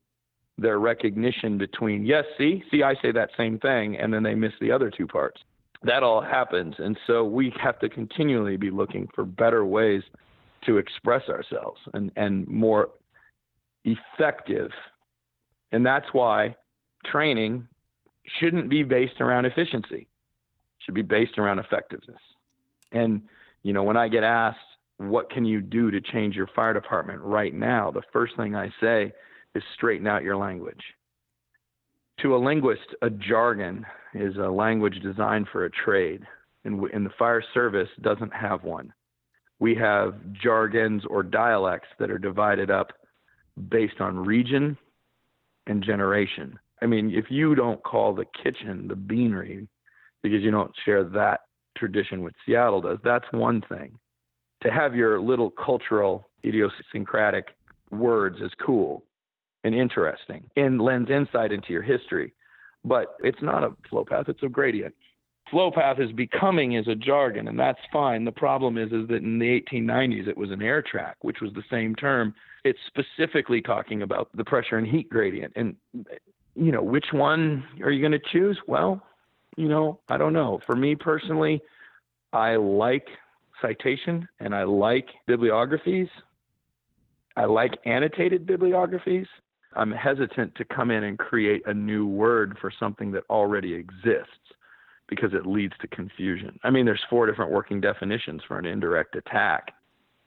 their 0.58 0.80
recognition 0.80 1.58
between, 1.58 2.06
yes, 2.06 2.24
see, 2.38 2.64
see, 2.72 2.82
I 2.82 2.96
say 3.02 3.12
that 3.12 3.30
same 3.38 3.60
thing, 3.60 3.98
and 3.98 4.14
then 4.14 4.24
they 4.24 4.34
miss 4.34 4.54
the 4.62 4.72
other 4.72 4.90
two 4.90 5.06
parts 5.06 5.42
that 5.84 6.04
all 6.04 6.22
happens. 6.22 6.76
And 6.78 6.98
so 7.06 7.24
we 7.24 7.54
have 7.62 7.80
to 7.80 7.90
continually 7.90 8.58
be 8.58 8.72
looking 8.72 9.08
for 9.14 9.26
better 9.26 9.66
ways 9.66 10.04
to 10.66 10.78
express 10.78 11.28
ourselves 11.30 11.80
and, 11.94 12.12
and 12.16 12.48
more 12.48 12.90
effective. 13.84 14.72
And 15.72 15.86
that's 15.86 16.08
why 16.14 16.56
training 17.06 17.68
shouldn't 18.40 18.70
be 18.70 18.84
based 18.84 19.20
around 19.20 19.46
efficiency. 19.46 20.08
It 20.08 20.84
should 20.86 20.96
be 20.96 21.02
based 21.02 21.38
around 21.38 21.60
effectiveness. 21.60 22.22
And, 22.92 23.24
you 23.64 23.74
know, 23.74 23.84
when 23.84 23.98
I 23.98 24.08
get 24.08 24.24
asked, 24.24 24.60
what 24.98 25.30
can 25.30 25.44
you 25.44 25.60
do 25.60 25.92
to 25.92 26.00
change 26.00 26.36
your 26.36 26.48
fire 26.56 26.74
department 26.74 27.20
right 27.22 27.54
now? 27.54 27.92
The 27.92 28.04
first 28.14 28.38
thing 28.38 28.56
I 28.56 28.70
say 28.80 29.12
is 29.56 29.64
straighten 29.74 30.08
out 30.08 30.24
your 30.24 30.38
language. 30.38 30.82
To 32.22 32.36
a 32.36 32.38
linguist, 32.38 32.96
a 33.02 33.10
jargon 33.10 33.86
is 34.14 34.38
a 34.38 34.50
language 34.50 35.00
designed 35.02 35.48
for 35.52 35.66
a 35.66 35.70
trade, 35.70 36.24
and, 36.64 36.84
and 36.94 37.06
the 37.06 37.14
fire 37.18 37.44
service 37.54 37.90
doesn't 38.02 38.34
have 38.34 38.64
one. 38.64 38.94
We 39.60 39.76
have 39.76 40.16
jargons 40.34 41.04
or 41.10 41.24
dialects 41.24 41.88
that 42.00 42.12
are 42.12 42.18
divided 42.18 42.70
up 42.70 42.92
based 43.70 44.02
on 44.02 44.18
region 44.18 44.78
and 45.68 45.84
generation. 45.84 46.60
I 46.82 46.86
mean, 46.86 47.12
if 47.12 47.26
you 47.30 47.56
don't 47.56 47.82
call 47.84 48.14
the 48.14 48.26
kitchen 48.44 48.88
the 48.88 48.96
beanery 48.96 49.68
because 50.22 50.42
you 50.42 50.52
don't 50.52 50.74
share 50.86 51.04
that 51.04 51.42
tradition 51.78 52.22
with 52.22 52.34
Seattle 52.46 52.82
does, 52.82 53.00
that's 53.04 53.26
one 53.32 53.62
thing. 53.70 53.98
To 54.64 54.72
have 54.72 54.96
your 54.96 55.20
little 55.22 55.52
cultural 55.52 56.30
idiosyncratic 56.46 57.56
words 57.92 58.42
is 58.42 58.52
cool 58.66 59.06
and 59.64 59.74
interesting 59.74 60.44
and 60.56 60.82
lends 60.82 61.10
insight 61.10 61.52
into 61.52 61.72
your 61.72 61.82
history 61.82 62.34
but 62.86 63.16
it's 63.20 63.42
not 63.42 63.64
a 63.64 63.72
flow 63.90 64.06
path, 64.06 64.26
it's 64.28 64.44
a 64.44 64.50
gradient. 64.50 64.94
Flow 65.52 65.72
path 65.72 66.00
is 66.00 66.12
becoming 66.12 66.74
is 66.74 66.88
a 66.88 66.96
jargon, 66.96 67.48
and 67.48 67.60
that's 67.60 67.80
fine. 67.92 68.24
The 68.26 68.32
problem 68.32 68.78
is, 68.78 68.92
is 68.92 69.08
that 69.10 69.24
in 69.24 69.40
the 69.40 69.62
1890s 69.62 70.28
it 70.28 70.38
was 70.38 70.52
an 70.52 70.62
air 70.62 70.82
track, 70.82 71.18
which 71.22 71.42
was 71.42 71.52
the 71.54 71.64
same 71.70 71.96
term. 71.96 72.34
It's 72.64 72.80
specifically 72.88 73.62
talking 73.62 74.02
about 74.02 74.30
the 74.36 74.44
pressure 74.46 74.78
and 74.78 74.88
heat 74.88 75.10
gradient. 75.10 75.54
And, 75.56 75.76
you 76.56 76.72
know, 76.72 76.82
which 76.82 77.08
one 77.12 77.64
are 77.84 77.92
you 77.92 78.02
going 78.02 78.20
to 78.20 78.32
choose? 78.32 78.58
Well, 78.68 79.02
you 79.58 79.68
know, 79.68 80.00
I 80.10 80.18
don't 80.18 80.34
know. 80.34 80.60
For 80.66 80.76
me 80.76 80.96
personally, 80.96 81.62
I 82.32 82.56
like 82.56 83.08
citation 83.62 84.28
and 84.40 84.56
I 84.56 84.64
like 84.64 85.08
bibliographies. 85.28 86.08
I 87.36 87.46
like 87.46 87.74
annotated 87.86 88.46
bibliographies. 88.46 89.28
I'm 89.76 89.92
hesitant 89.92 90.56
to 90.56 90.66
come 90.66 90.92
in 90.92 91.04
and 91.04 91.18
create 91.18 91.64
a 91.66 91.74
new 91.74 92.06
word 92.06 92.58
for 92.60 92.72
something 92.80 93.12
that 93.14 93.24
already 93.30 93.74
exists 93.74 94.30
because 95.08 95.34
it 95.34 95.46
leads 95.46 95.74
to 95.82 95.88
confusion. 95.88 96.60
I 96.64 96.70
mean, 96.70 96.86
there's 96.86 97.04
four 97.10 97.26
different 97.26 97.52
working 97.52 97.82
definitions 97.82 98.42
for 98.48 98.58
an 98.58 98.66
indirect 98.66 99.16
attack 99.16 99.72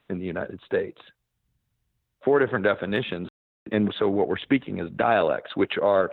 in 0.09 0.19
the 0.19 0.25
United 0.25 0.59
States. 0.65 0.99
Four 2.23 2.39
different 2.39 2.63
definitions. 2.63 3.27
And 3.71 3.93
so 3.99 4.07
what 4.07 4.27
we're 4.27 4.37
speaking 4.37 4.79
is 4.79 4.89
dialects, 4.95 5.55
which 5.55 5.73
are 5.81 6.11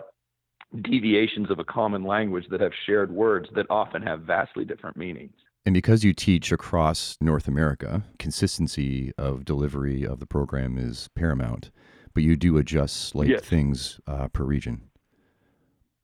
deviations 0.81 1.49
of 1.51 1.59
a 1.59 1.63
common 1.63 2.03
language 2.03 2.45
that 2.49 2.59
have 2.59 2.73
shared 2.85 3.11
words 3.11 3.47
that 3.55 3.65
often 3.69 4.01
have 4.01 4.21
vastly 4.21 4.65
different 4.65 4.97
meanings. 4.97 5.33
And 5.65 5.73
because 5.73 6.03
you 6.03 6.13
teach 6.13 6.51
across 6.51 7.17
North 7.19 7.47
America, 7.47 8.03
consistency 8.19 9.13
of 9.17 9.45
delivery 9.45 10.03
of 10.03 10.19
the 10.19 10.27
program 10.27 10.77
is 10.77 11.09
paramount. 11.15 11.71
But 12.15 12.23
you 12.23 12.35
do 12.35 12.57
adjust 12.57 13.13
like 13.13 13.27
Yes. 13.27 13.41
things 13.41 13.99
uh, 14.07 14.27
per 14.29 14.43
region. 14.43 14.81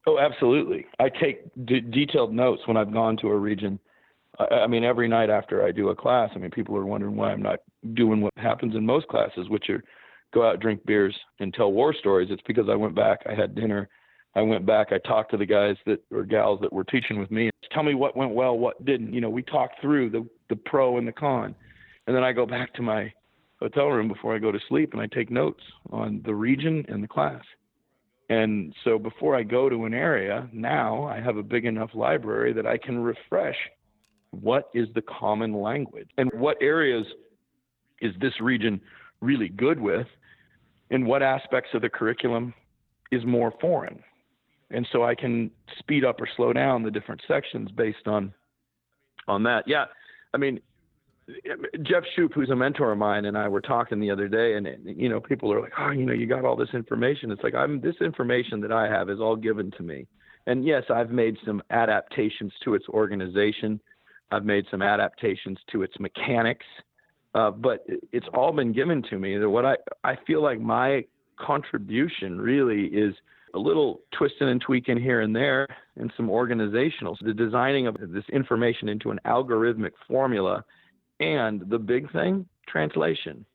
Oh, 0.06 0.20
absolutely. 0.20 0.86
I 1.00 1.10
take 1.10 1.42
d- 1.66 1.80
detailed 1.80 2.34
notes 2.34 2.62
when 2.68 2.78
I've 2.78 2.92
gone 2.94 3.18
to 3.18 3.28
a 3.30 3.38
region. 3.38 3.80
I, 4.38 4.46
I 4.64 4.68
mean, 4.68 4.84
every 4.84 5.08
night 5.08 5.30
after 5.30 5.64
I 5.66 5.72
do 5.72 5.90
a 5.90 5.96
class, 5.96 6.30
I 6.36 6.40
mean, 6.40 6.52
people 6.52 6.76
are 6.76 6.86
wondering 6.86 7.16
why 7.16 7.32
I'm 7.32 7.42
not 7.42 7.60
doing 7.94 8.22
what 8.22 8.34
happens 8.36 8.76
in 8.76 8.86
most 8.86 9.08
classes, 9.08 9.50
which 9.50 9.70
are 9.70 9.84
go 10.34 10.48
out, 10.48 10.60
drink 10.60 10.86
beers, 10.86 11.16
and 11.40 11.54
tell 11.54 11.72
war 11.72 11.94
stories. 11.94 12.30
It's 12.32 12.42
because 12.48 12.68
I 12.70 12.76
went 12.76 12.96
back, 12.96 13.20
I 13.30 13.34
had 13.34 13.56
dinner, 13.56 13.90
I 14.36 14.42
went 14.42 14.66
back, 14.66 14.88
I 14.92 14.98
talked 15.08 15.32
to 15.32 15.38
the 15.38 15.46
guys 15.46 15.76
that 15.86 16.00
or 16.12 16.24
gals 16.24 16.60
that 16.62 16.74
were 16.74 16.86
teaching 16.86 17.20
with 17.20 17.32
me. 17.32 17.50
Tell 17.72 17.84
me 17.84 17.94
what 17.96 18.18
went 18.18 18.34
well, 18.34 18.58
what 18.58 18.84
didn't. 18.84 19.14
You 19.14 19.22
know, 19.22 19.30
we 19.30 19.44
talked 19.44 19.80
through 19.82 20.10
the 20.10 20.28
the 20.50 20.56
pro 20.56 20.98
and 20.98 21.08
the 21.08 21.12
con, 21.14 21.56
and 22.08 22.16
then 22.16 22.24
I 22.24 22.34
go 22.34 22.46
back 22.46 22.74
to 22.74 22.82
my 22.82 23.14
hotel 23.62 23.88
room 23.88 24.08
before 24.08 24.36
I 24.36 24.40
go 24.40 24.52
to 24.52 24.60
sleep 24.68 24.94
and 24.94 25.02
I 25.02 25.08
take 25.08 25.30
notes 25.30 25.64
on 25.92 26.22
the 26.26 26.34
region 26.34 26.86
and 26.88 27.04
the 27.04 27.08
class. 27.08 27.44
And 28.30 28.74
so 28.84 28.98
before 28.98 29.36
I 29.36 29.44
go 29.44 29.70
to 29.70 29.86
an 29.86 29.94
area, 29.94 30.50
now 30.54 31.04
I 31.04 31.20
have 31.20 31.38
a 31.38 31.44
big 31.44 31.66
enough 31.66 31.90
library 31.94 32.54
that 32.54 32.66
I 32.66 32.78
can 32.78 33.00
refresh 33.00 33.58
what 34.32 34.70
is 34.74 34.88
the 34.96 35.02
common 35.02 35.54
language 35.54 36.10
and 36.18 36.32
what 36.34 36.58
areas 36.62 37.06
is 38.00 38.14
this 38.22 38.40
region 38.40 38.80
really 39.20 39.50
good 39.50 39.80
with 39.80 40.08
and 40.90 41.06
what 41.06 41.22
aspects 41.22 41.72
of 41.74 41.82
the 41.82 41.90
curriculum 41.90 42.54
is 43.12 43.26
more 43.26 43.54
foreign. 43.60 44.02
And 44.72 44.88
so 44.92 45.04
I 45.04 45.14
can 45.14 45.52
speed 45.78 46.06
up 46.06 46.22
or 46.22 46.28
slow 46.38 46.54
down 46.54 46.84
the 46.84 46.92
different 46.92 47.22
sections 47.28 47.70
based 47.72 48.08
on 48.08 48.34
on 49.28 49.44
that. 49.44 49.66
Yeah. 49.68 49.86
I 50.34 50.38
mean, 50.38 50.62
Jeff 51.84 52.04
Shoup, 52.18 52.34
who's 52.34 52.50
a 52.50 52.56
mentor 52.56 52.92
of 52.92 52.98
mine, 52.98 53.26
and 53.26 53.38
I 53.38 53.48
were 53.48 53.62
talking 53.62 54.00
the 54.00 54.12
other 54.12 54.28
day, 54.28 54.56
and 54.56 54.68
you 54.84 55.08
know, 55.08 55.20
people 55.20 55.54
are 55.54 55.62
like, 55.62 55.74
"Oh, 55.78 55.92
you 55.92 56.06
know, 56.06 56.14
you 56.14 56.26
got 56.26 56.46
all 56.46 56.56
this 56.56 56.74
information." 56.74 57.32
It's 57.32 57.44
like 57.44 57.56
I'm 57.56 57.80
this 57.80 57.96
information 58.02 58.60
that 58.62 58.72
I 58.72 58.88
have 58.88 59.10
is 59.10 59.20
all 59.20 59.36
given 59.36 59.72
to 59.78 59.84
me, 59.84 60.08
and 60.48 60.66
yes, 60.66 60.84
I've 60.90 61.12
made 61.12 61.38
some 61.46 61.62
adaptations 61.70 62.52
to 62.64 62.74
its 62.74 62.88
organization, 62.90 63.80
I've 64.32 64.46
made 64.46 64.66
some 64.72 64.82
adaptations 64.82 65.60
to 65.72 65.84
its 65.84 65.94
mechanics, 66.00 66.66
uh, 67.36 67.52
but 67.52 67.86
it's 68.12 68.28
all 68.34 68.52
been 68.52 68.74
given 68.74 69.04
to 69.10 69.20
me. 69.20 69.38
That 69.38 69.50
what 69.50 69.66
I 69.66 69.78
I 70.04 70.18
feel 70.26 70.42
like 70.42 70.60
my 70.60 71.06
contribution 71.38 72.42
really 72.42 72.86
is 72.86 73.14
a 73.54 73.60
little 73.60 74.02
twisting 74.18 74.50
and 74.50 74.62
tweaking 74.62 75.00
here 75.00 75.22
and 75.22 75.36
there, 75.36 75.68
and 75.98 76.12
some 76.16 76.30
organizational, 76.30 77.18
the 77.22 77.34
designing 77.34 77.86
of 77.86 77.98
this 78.00 78.24
information 78.32 78.90
into 78.90 79.12
an 79.12 79.20
algorithmic 79.26 79.92
formula 80.08 80.64
and 81.22 81.70
the 81.70 81.80
big 81.80 82.12
thing, 82.12 82.46
translation. 82.68 83.46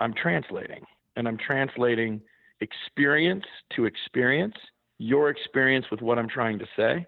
I'm 0.00 0.14
translating, 0.14 0.84
and 1.16 1.26
I'm 1.26 1.36
translating 1.36 2.20
experience 2.60 3.44
to 3.74 3.84
experience, 3.84 4.54
your 4.98 5.28
experience 5.28 5.86
with 5.90 6.00
what 6.00 6.18
I'm 6.18 6.28
trying 6.28 6.58
to 6.58 6.66
say. 6.76 7.04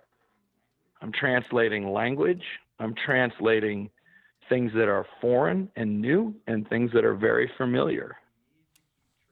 I'm 1.01 1.13
translating 1.13 1.93
language. 1.93 2.43
I'm 2.81 2.95
translating 3.07 3.89
things 4.49 4.73
that 4.75 4.89
are 4.89 5.07
foreign 5.21 5.71
and 5.77 6.01
new 6.01 6.35
and 6.47 6.69
things 6.69 6.91
that 6.95 7.05
are 7.05 7.15
very 7.15 7.51
familiar. 7.57 8.17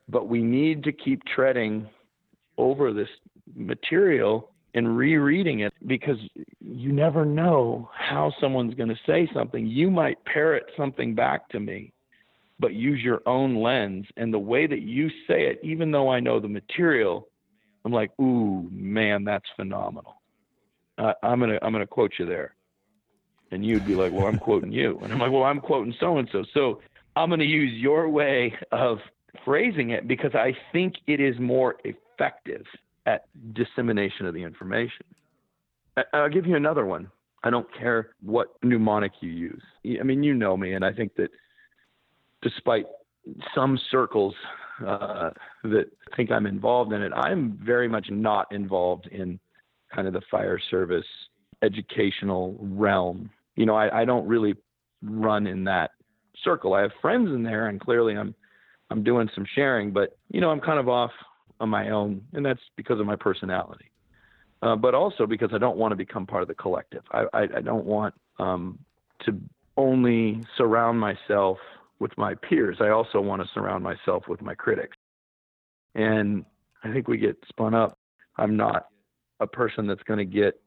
But 0.08 0.28
we 0.28 0.42
need 0.42 0.84
to 0.84 0.92
keep 0.92 1.22
treading 1.24 1.88
over 2.58 2.92
this 2.92 3.08
material 3.54 4.50
and 4.76 4.96
rereading 4.96 5.60
it 5.60 5.72
because 5.86 6.18
you 6.60 6.92
never 6.92 7.24
know 7.24 7.88
how 7.98 8.30
someone's 8.40 8.74
going 8.74 8.90
to 8.90 8.98
say 9.06 9.28
something. 9.32 9.66
You 9.66 9.90
might 9.90 10.22
parrot 10.26 10.64
something 10.76 11.14
back 11.14 11.48
to 11.48 11.58
me, 11.58 11.94
but 12.60 12.74
use 12.74 13.00
your 13.02 13.22
own 13.24 13.56
lens. 13.56 14.04
And 14.18 14.32
the 14.32 14.38
way 14.38 14.66
that 14.66 14.82
you 14.82 15.08
say 15.26 15.46
it, 15.46 15.60
even 15.64 15.90
though 15.90 16.10
I 16.10 16.20
know 16.20 16.40
the 16.40 16.48
material, 16.48 17.26
I'm 17.86 17.92
like, 17.92 18.10
ooh, 18.20 18.68
man, 18.70 19.24
that's 19.24 19.46
phenomenal. 19.56 20.20
Uh, 20.98 21.12
I'm 21.22 21.40
gonna 21.40 21.58
I'm 21.60 21.72
gonna 21.72 21.86
quote 21.86 22.12
you 22.18 22.24
there, 22.24 22.54
and 23.50 23.64
you'd 23.64 23.86
be 23.86 23.94
like, 23.94 24.12
well, 24.12 24.26
I'm 24.26 24.38
quoting 24.38 24.72
you, 24.72 24.98
and 25.02 25.12
I'm 25.12 25.18
like, 25.18 25.30
well, 25.30 25.42
I'm 25.42 25.60
quoting 25.60 25.94
so 26.00 26.16
and 26.16 26.26
so. 26.32 26.42
So 26.54 26.80
I'm 27.16 27.28
gonna 27.28 27.44
use 27.44 27.72
your 27.74 28.08
way 28.08 28.54
of 28.72 28.98
phrasing 29.44 29.90
it 29.90 30.08
because 30.08 30.34
I 30.34 30.56
think 30.72 30.94
it 31.06 31.20
is 31.20 31.38
more 31.38 31.76
effective 31.84 32.64
at 33.06 33.26
dissemination 33.54 34.26
of 34.26 34.34
the 34.34 34.42
information. 34.42 35.06
I'll 36.12 36.28
give 36.28 36.46
you 36.46 36.56
another 36.56 36.84
one. 36.84 37.10
I 37.42 37.50
don't 37.50 37.72
care 37.72 38.10
what 38.22 38.48
mnemonic 38.62 39.12
you 39.20 39.30
use. 39.30 39.62
I 40.00 40.02
mean, 40.02 40.22
you 40.22 40.34
know 40.34 40.56
me, 40.56 40.74
and 40.74 40.84
I 40.84 40.92
think 40.92 41.14
that 41.16 41.30
despite 42.42 42.86
some 43.54 43.78
circles 43.90 44.34
uh, 44.86 45.30
that 45.64 45.86
think 46.16 46.30
I'm 46.30 46.46
involved 46.46 46.92
in 46.92 47.02
it, 47.02 47.12
I'm 47.14 47.58
very 47.64 47.88
much 47.88 48.08
not 48.10 48.52
involved 48.52 49.06
in 49.06 49.38
kind 49.94 50.06
of 50.06 50.12
the 50.12 50.22
fire 50.30 50.60
service 50.70 51.06
educational 51.62 52.56
realm. 52.60 53.30
You 53.54 53.64
know, 53.66 53.74
I, 53.74 54.02
I 54.02 54.04
don't 54.04 54.26
really 54.26 54.54
run 55.02 55.46
in 55.46 55.64
that 55.64 55.92
circle. 56.44 56.74
I 56.74 56.82
have 56.82 56.90
friends 57.00 57.28
in 57.30 57.42
there, 57.42 57.68
and 57.68 57.80
clearly 57.80 58.16
I'm 58.16 58.34
I'm 58.90 59.02
doing 59.02 59.28
some 59.34 59.46
sharing, 59.54 59.92
but 59.92 60.16
you 60.30 60.40
know, 60.40 60.50
I'm 60.50 60.60
kind 60.60 60.78
of 60.78 60.88
off 60.88 61.10
on 61.60 61.68
my 61.68 61.90
own, 61.90 62.22
and 62.32 62.44
that's 62.44 62.60
because 62.76 63.00
of 63.00 63.06
my 63.06 63.16
personality. 63.16 63.90
Uh, 64.62 64.74
but 64.74 64.94
also 64.94 65.26
because 65.26 65.50
I 65.52 65.58
don't 65.58 65.76
want 65.76 65.92
to 65.92 65.96
become 65.96 66.26
part 66.26 66.42
of 66.42 66.48
the 66.48 66.54
collective. 66.54 67.02
I, 67.12 67.24
I, 67.32 67.42
I 67.42 67.60
don't 67.60 67.84
want 67.84 68.14
um, 68.38 68.78
to 69.24 69.38
only 69.76 70.42
surround 70.56 70.98
myself 70.98 71.58
with 71.98 72.16
my 72.16 72.34
peers. 72.34 72.78
I 72.80 72.88
also 72.88 73.20
want 73.20 73.42
to 73.42 73.48
surround 73.52 73.84
myself 73.84 74.24
with 74.28 74.40
my 74.40 74.54
critics. 74.54 74.96
And 75.94 76.44
I 76.84 76.92
think 76.92 77.08
we 77.08 77.18
get 77.18 77.36
spun 77.48 77.74
up. 77.74 77.98
I'm 78.36 78.56
not 78.56 78.88
a 79.40 79.46
person 79.46 79.86
that's 79.86 80.02
going 80.02 80.18
to 80.18 80.24
get 80.24 80.60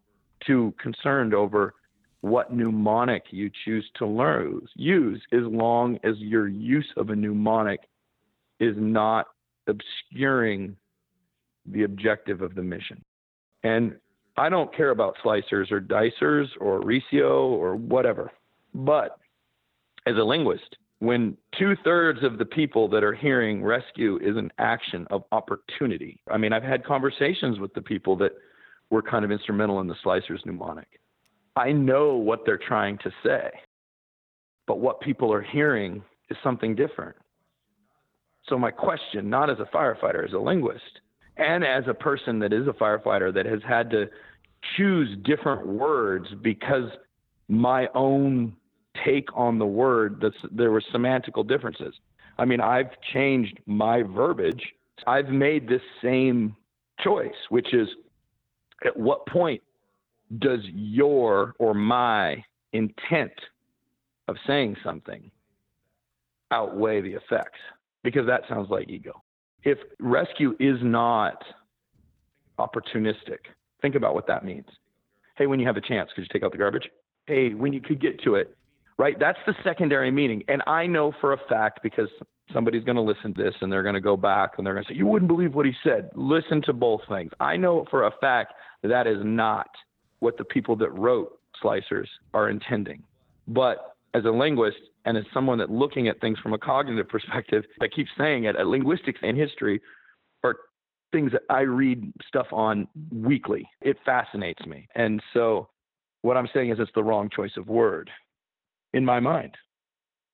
too 0.45 0.73
concerned 0.81 1.33
over 1.33 1.73
what 2.21 2.53
mnemonic 2.53 3.23
you 3.31 3.49
choose 3.65 3.89
to 3.95 4.05
learn 4.05 4.61
use 4.75 5.21
as 5.31 5.43
long 5.43 5.97
as 6.03 6.17
your 6.17 6.47
use 6.47 6.87
of 6.97 7.09
a 7.09 7.15
mnemonic 7.15 7.81
is 8.59 8.75
not 8.77 9.27
obscuring 9.69 10.75
the 11.65 11.83
objective 11.83 12.41
of 12.41 12.55
the 12.55 12.63
mission. 12.63 13.03
And 13.63 13.95
I 14.37 14.49
don't 14.49 14.75
care 14.75 14.89
about 14.91 15.15
slicers 15.23 15.71
or 15.71 15.81
dicers 15.81 16.47
or 16.59 16.81
RECEO 16.81 17.51
or 17.51 17.75
whatever. 17.75 18.31
But 18.73 19.17
as 20.05 20.15
a 20.15 20.23
linguist, 20.23 20.77
when 20.99 21.37
two 21.57 21.75
thirds 21.83 22.23
of 22.23 22.37
the 22.37 22.45
people 22.45 22.87
that 22.89 23.03
are 23.03 23.13
hearing 23.13 23.63
rescue 23.63 24.17
is 24.21 24.37
an 24.37 24.51
action 24.57 25.07
of 25.09 25.23
opportunity, 25.31 26.21
I 26.29 26.37
mean, 26.37 26.53
I've 26.53 26.63
had 26.63 26.85
conversations 26.85 27.59
with 27.59 27.73
the 27.73 27.81
people 27.81 28.15
that 28.17 28.33
were 28.89 29.01
kind 29.01 29.23
of 29.23 29.31
instrumental 29.31 29.79
in 29.79 29.87
the 29.87 29.95
slicers 30.05 30.45
mnemonic. 30.45 30.87
I 31.55 31.71
know 31.71 32.15
what 32.15 32.45
they're 32.45 32.57
trying 32.57 32.97
to 32.99 33.11
say, 33.23 33.49
but 34.67 34.79
what 34.79 35.01
people 35.01 35.33
are 35.33 35.41
hearing 35.41 36.03
is 36.29 36.37
something 36.43 36.75
different. 36.75 37.15
So, 38.49 38.57
my 38.57 38.71
question, 38.71 39.29
not 39.29 39.49
as 39.49 39.59
a 39.59 39.65
firefighter, 39.65 40.25
as 40.25 40.33
a 40.33 40.39
linguist, 40.39 41.01
and 41.37 41.63
as 41.63 41.83
a 41.87 41.93
person 41.93 42.39
that 42.39 42.51
is 42.51 42.67
a 42.67 42.73
firefighter 42.73 43.33
that 43.33 43.45
has 43.45 43.61
had 43.67 43.89
to 43.91 44.09
choose 44.75 45.15
different 45.23 45.65
words 45.65 46.27
because 46.41 46.89
my 47.47 47.87
own 47.95 48.53
take 49.05 49.29
on 49.33 49.57
the 49.57 49.65
word 49.65 50.23
there 50.51 50.71
were 50.71 50.83
semantical 50.93 51.47
differences. 51.47 51.93
I 52.37 52.45
mean, 52.45 52.59
I've 52.59 52.89
changed 53.13 53.59
my 53.65 54.03
verbiage. 54.03 54.63
I've 55.07 55.29
made 55.29 55.67
this 55.67 55.81
same 56.01 56.55
choice, 56.99 57.35
which 57.49 57.73
is 57.73 57.87
at 58.85 58.97
what 58.97 59.25
point 59.27 59.61
does 60.39 60.59
your 60.73 61.53
or 61.59 61.73
my 61.73 62.43
intent 62.73 63.31
of 64.27 64.35
saying 64.45 64.75
something 64.83 65.31
outweigh 66.51 67.01
the 67.01 67.13
effects? 67.13 67.59
Because 68.03 68.25
that 68.27 68.41
sounds 68.47 68.69
like 68.69 68.89
ego. 68.89 69.21
If 69.63 69.77
rescue 69.99 70.55
is 70.59 70.77
not 70.81 71.43
opportunistic, 72.57 73.39
think 73.81 73.95
about 73.95 74.13
what 74.13 74.27
that 74.27 74.45
means. 74.45 74.67
Hey, 75.37 75.47
when 75.47 75.59
you 75.59 75.67
have 75.67 75.77
a 75.77 75.81
chance, 75.81 76.09
could 76.15 76.21
you 76.21 76.27
take 76.31 76.43
out 76.43 76.51
the 76.51 76.57
garbage? 76.57 76.89
Hey, 77.25 77.53
when 77.53 77.73
you 77.73 77.81
could 77.81 78.01
get 78.01 78.21
to 78.23 78.35
it, 78.35 78.55
right? 78.97 79.17
That's 79.19 79.37
the 79.45 79.53
secondary 79.63 80.11
meaning. 80.11 80.43
And 80.47 80.61
I 80.67 80.85
know 80.85 81.13
for 81.19 81.33
a 81.33 81.37
fact 81.49 81.81
because 81.83 82.09
somebody's 82.53 82.83
going 82.83 82.95
to 82.95 83.01
listen 83.01 83.33
to 83.33 83.43
this 83.43 83.53
and 83.61 83.71
they're 83.71 83.83
going 83.83 83.95
to 83.95 84.01
go 84.01 84.17
back 84.17 84.51
and 84.57 84.65
they're 84.65 84.73
going 84.73 84.85
to 84.85 84.93
say, 84.93 84.97
You 84.97 85.07
wouldn't 85.07 85.29
believe 85.29 85.55
what 85.55 85.65
he 85.65 85.73
said. 85.83 86.09
Listen 86.15 86.61
to 86.63 86.73
both 86.73 87.01
things. 87.09 87.31
I 87.39 87.57
know 87.57 87.85
for 87.89 88.07
a 88.07 88.11
fact 88.19 88.53
that, 88.83 89.07
is 89.07 89.19
not 89.23 89.69
what 90.19 90.37
the 90.37 90.43
people 90.43 90.75
that 90.77 90.89
wrote 90.91 91.39
Slicers 91.63 92.07
are 92.33 92.49
intending. 92.49 93.03
But 93.47 93.95
as 94.13 94.25
a 94.25 94.29
linguist 94.29 94.77
and 95.09 95.17
as 95.17 95.25
someone 95.33 95.57
that 95.57 95.71
looking 95.71 96.07
at 96.07 96.21
things 96.21 96.37
from 96.39 96.53
a 96.53 96.57
cognitive 96.59 97.09
perspective, 97.09 97.63
I 97.81 97.87
keep 97.87 98.07
saying 98.15 98.43
it, 98.43 98.55
at 98.55 98.67
linguistics 98.67 99.19
and 99.23 99.35
history 99.35 99.81
are 100.43 100.55
things 101.11 101.31
that 101.31 101.41
I 101.49 101.61
read 101.61 102.13
stuff 102.27 102.45
on 102.51 102.87
weekly. 103.11 103.67
It 103.81 103.97
fascinates 104.05 104.63
me. 104.67 104.87
And 104.93 105.19
so 105.33 105.67
what 106.21 106.37
I'm 106.37 106.47
saying 106.53 106.69
is 106.69 106.77
it's 106.79 106.91
the 106.93 107.03
wrong 107.03 107.27
choice 107.35 107.55
of 107.57 107.67
word 107.67 108.11
in 108.93 109.03
my 109.03 109.19
mind 109.19 109.55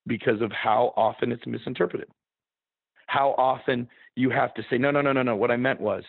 because 0.05 0.41
of 0.41 0.51
how 0.51 0.93
often 0.97 1.31
it's 1.31 1.47
misinterpreted. 1.47 2.09
how 3.07 3.35
often 3.37 3.87
you 4.15 4.29
have 4.29 4.53
to 4.55 4.63
say, 4.69 4.77
no, 4.77 4.91
no, 4.91 5.01
no, 5.01 5.11
no, 5.13 5.23
no. 5.23 5.35
What 5.35 5.51
I 5.51 5.57
meant 5.57 5.79
was, 5.79 6.03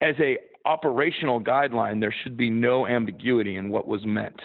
as 0.00 0.14
a 0.20 0.38
operational 0.66 1.40
guideline, 1.40 2.00
there 2.00 2.14
should 2.22 2.36
be 2.36 2.50
no 2.50 2.86
ambiguity 2.86 3.56
in 3.56 3.68
what 3.68 3.86
was 3.86 4.04
meant, 4.04 4.40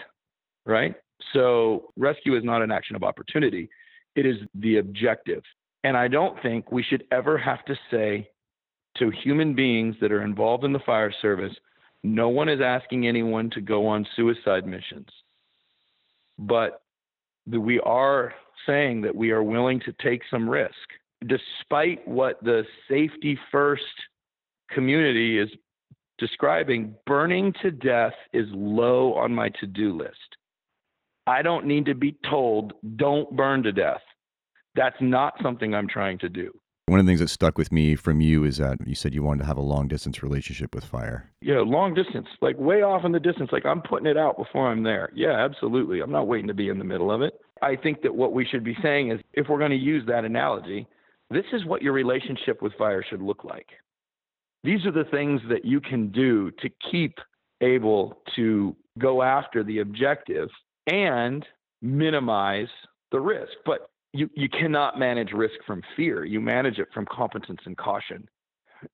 right? 0.66 0.94
So 1.32 1.92
rescue 1.96 2.36
is 2.36 2.44
not 2.44 2.62
an 2.62 2.70
action 2.70 2.96
of 2.96 3.02
opportunity. 3.02 3.68
It 4.16 4.26
is 4.26 4.36
the 4.54 4.78
objective. 4.78 5.42
And 5.84 5.96
I 5.96 6.08
don't 6.08 6.40
think 6.42 6.72
we 6.72 6.82
should 6.82 7.04
ever 7.12 7.38
have 7.38 7.64
to 7.66 7.76
say 7.90 8.28
to 8.98 9.10
human 9.10 9.54
beings 9.54 9.96
that 10.00 10.12
are 10.12 10.22
involved 10.22 10.64
in 10.64 10.72
the 10.72 10.80
fire 10.80 11.12
service, 11.22 11.54
no 12.02 12.28
one 12.28 12.48
is 12.48 12.60
asking 12.60 13.06
anyone 13.06 13.50
to 13.50 13.60
go 13.60 13.86
on 13.86 14.06
suicide 14.16 14.66
missions. 14.66 15.08
But 16.38 16.82
we 17.46 17.80
are 17.80 18.34
saying 18.66 19.02
that 19.02 19.14
we 19.14 19.30
are 19.30 19.42
willing 19.42 19.80
to 19.80 19.94
take 20.02 20.22
some 20.30 20.48
risk, 20.48 20.74
despite 21.26 22.06
what 22.06 22.42
the 22.42 22.64
safety 22.88 23.38
first 23.50 23.82
community 24.70 25.38
is 25.38 25.48
describing. 26.18 26.94
Burning 27.06 27.52
to 27.62 27.70
death 27.70 28.14
is 28.32 28.46
low 28.52 29.14
on 29.14 29.32
my 29.32 29.48
to 29.60 29.66
do 29.66 29.96
list. 29.96 30.36
I 31.28 31.42
don't 31.42 31.66
need 31.66 31.84
to 31.86 31.94
be 31.94 32.16
told, 32.28 32.72
don't 32.96 33.36
burn 33.36 33.62
to 33.64 33.72
death. 33.72 34.00
That's 34.74 34.96
not 35.00 35.34
something 35.42 35.74
I'm 35.74 35.86
trying 35.86 36.18
to 36.20 36.28
do. 36.30 36.52
One 36.86 36.98
of 36.98 37.04
the 37.04 37.10
things 37.10 37.20
that 37.20 37.28
stuck 37.28 37.58
with 37.58 37.70
me 37.70 37.96
from 37.96 38.22
you 38.22 38.44
is 38.44 38.56
that 38.56 38.78
you 38.86 38.94
said 38.94 39.12
you 39.12 39.22
wanted 39.22 39.40
to 39.40 39.46
have 39.46 39.58
a 39.58 39.62
long 39.62 39.88
distance 39.88 40.22
relationship 40.22 40.74
with 40.74 40.84
fire. 40.84 41.30
Yeah, 41.42 41.60
long 41.60 41.92
distance, 41.92 42.28
like 42.40 42.56
way 42.56 42.80
off 42.80 43.04
in 43.04 43.12
the 43.12 43.20
distance. 43.20 43.50
Like 43.52 43.66
I'm 43.66 43.82
putting 43.82 44.06
it 44.06 44.16
out 44.16 44.38
before 44.38 44.68
I'm 44.68 44.82
there. 44.82 45.10
Yeah, 45.14 45.32
absolutely. 45.32 46.00
I'm 46.00 46.10
not 46.10 46.28
waiting 46.28 46.46
to 46.46 46.54
be 46.54 46.70
in 46.70 46.78
the 46.78 46.84
middle 46.84 47.12
of 47.12 47.20
it. 47.20 47.34
I 47.60 47.76
think 47.76 48.00
that 48.02 48.14
what 48.14 48.32
we 48.32 48.46
should 48.46 48.64
be 48.64 48.76
saying 48.82 49.10
is 49.10 49.20
if 49.34 49.48
we're 49.50 49.58
going 49.58 49.72
to 49.72 49.76
use 49.76 50.06
that 50.06 50.24
analogy, 50.24 50.86
this 51.28 51.44
is 51.52 51.66
what 51.66 51.82
your 51.82 51.92
relationship 51.92 52.62
with 52.62 52.72
fire 52.78 53.04
should 53.06 53.20
look 53.20 53.44
like. 53.44 53.66
These 54.64 54.86
are 54.86 54.92
the 54.92 55.10
things 55.10 55.42
that 55.50 55.66
you 55.66 55.82
can 55.82 56.10
do 56.10 56.50
to 56.62 56.70
keep 56.90 57.18
able 57.60 58.22
to 58.36 58.74
go 58.98 59.22
after 59.22 59.62
the 59.62 59.80
objective 59.80 60.48
and 60.88 61.44
minimize 61.82 62.68
the 63.12 63.20
risk. 63.20 63.52
But 63.64 63.90
you, 64.12 64.28
you 64.34 64.48
cannot 64.48 64.98
manage 64.98 65.32
risk 65.32 65.54
from 65.66 65.82
fear. 65.96 66.24
You 66.24 66.40
manage 66.40 66.78
it 66.78 66.88
from 66.92 67.06
competence 67.06 67.60
and 67.64 67.76
caution, 67.76 68.28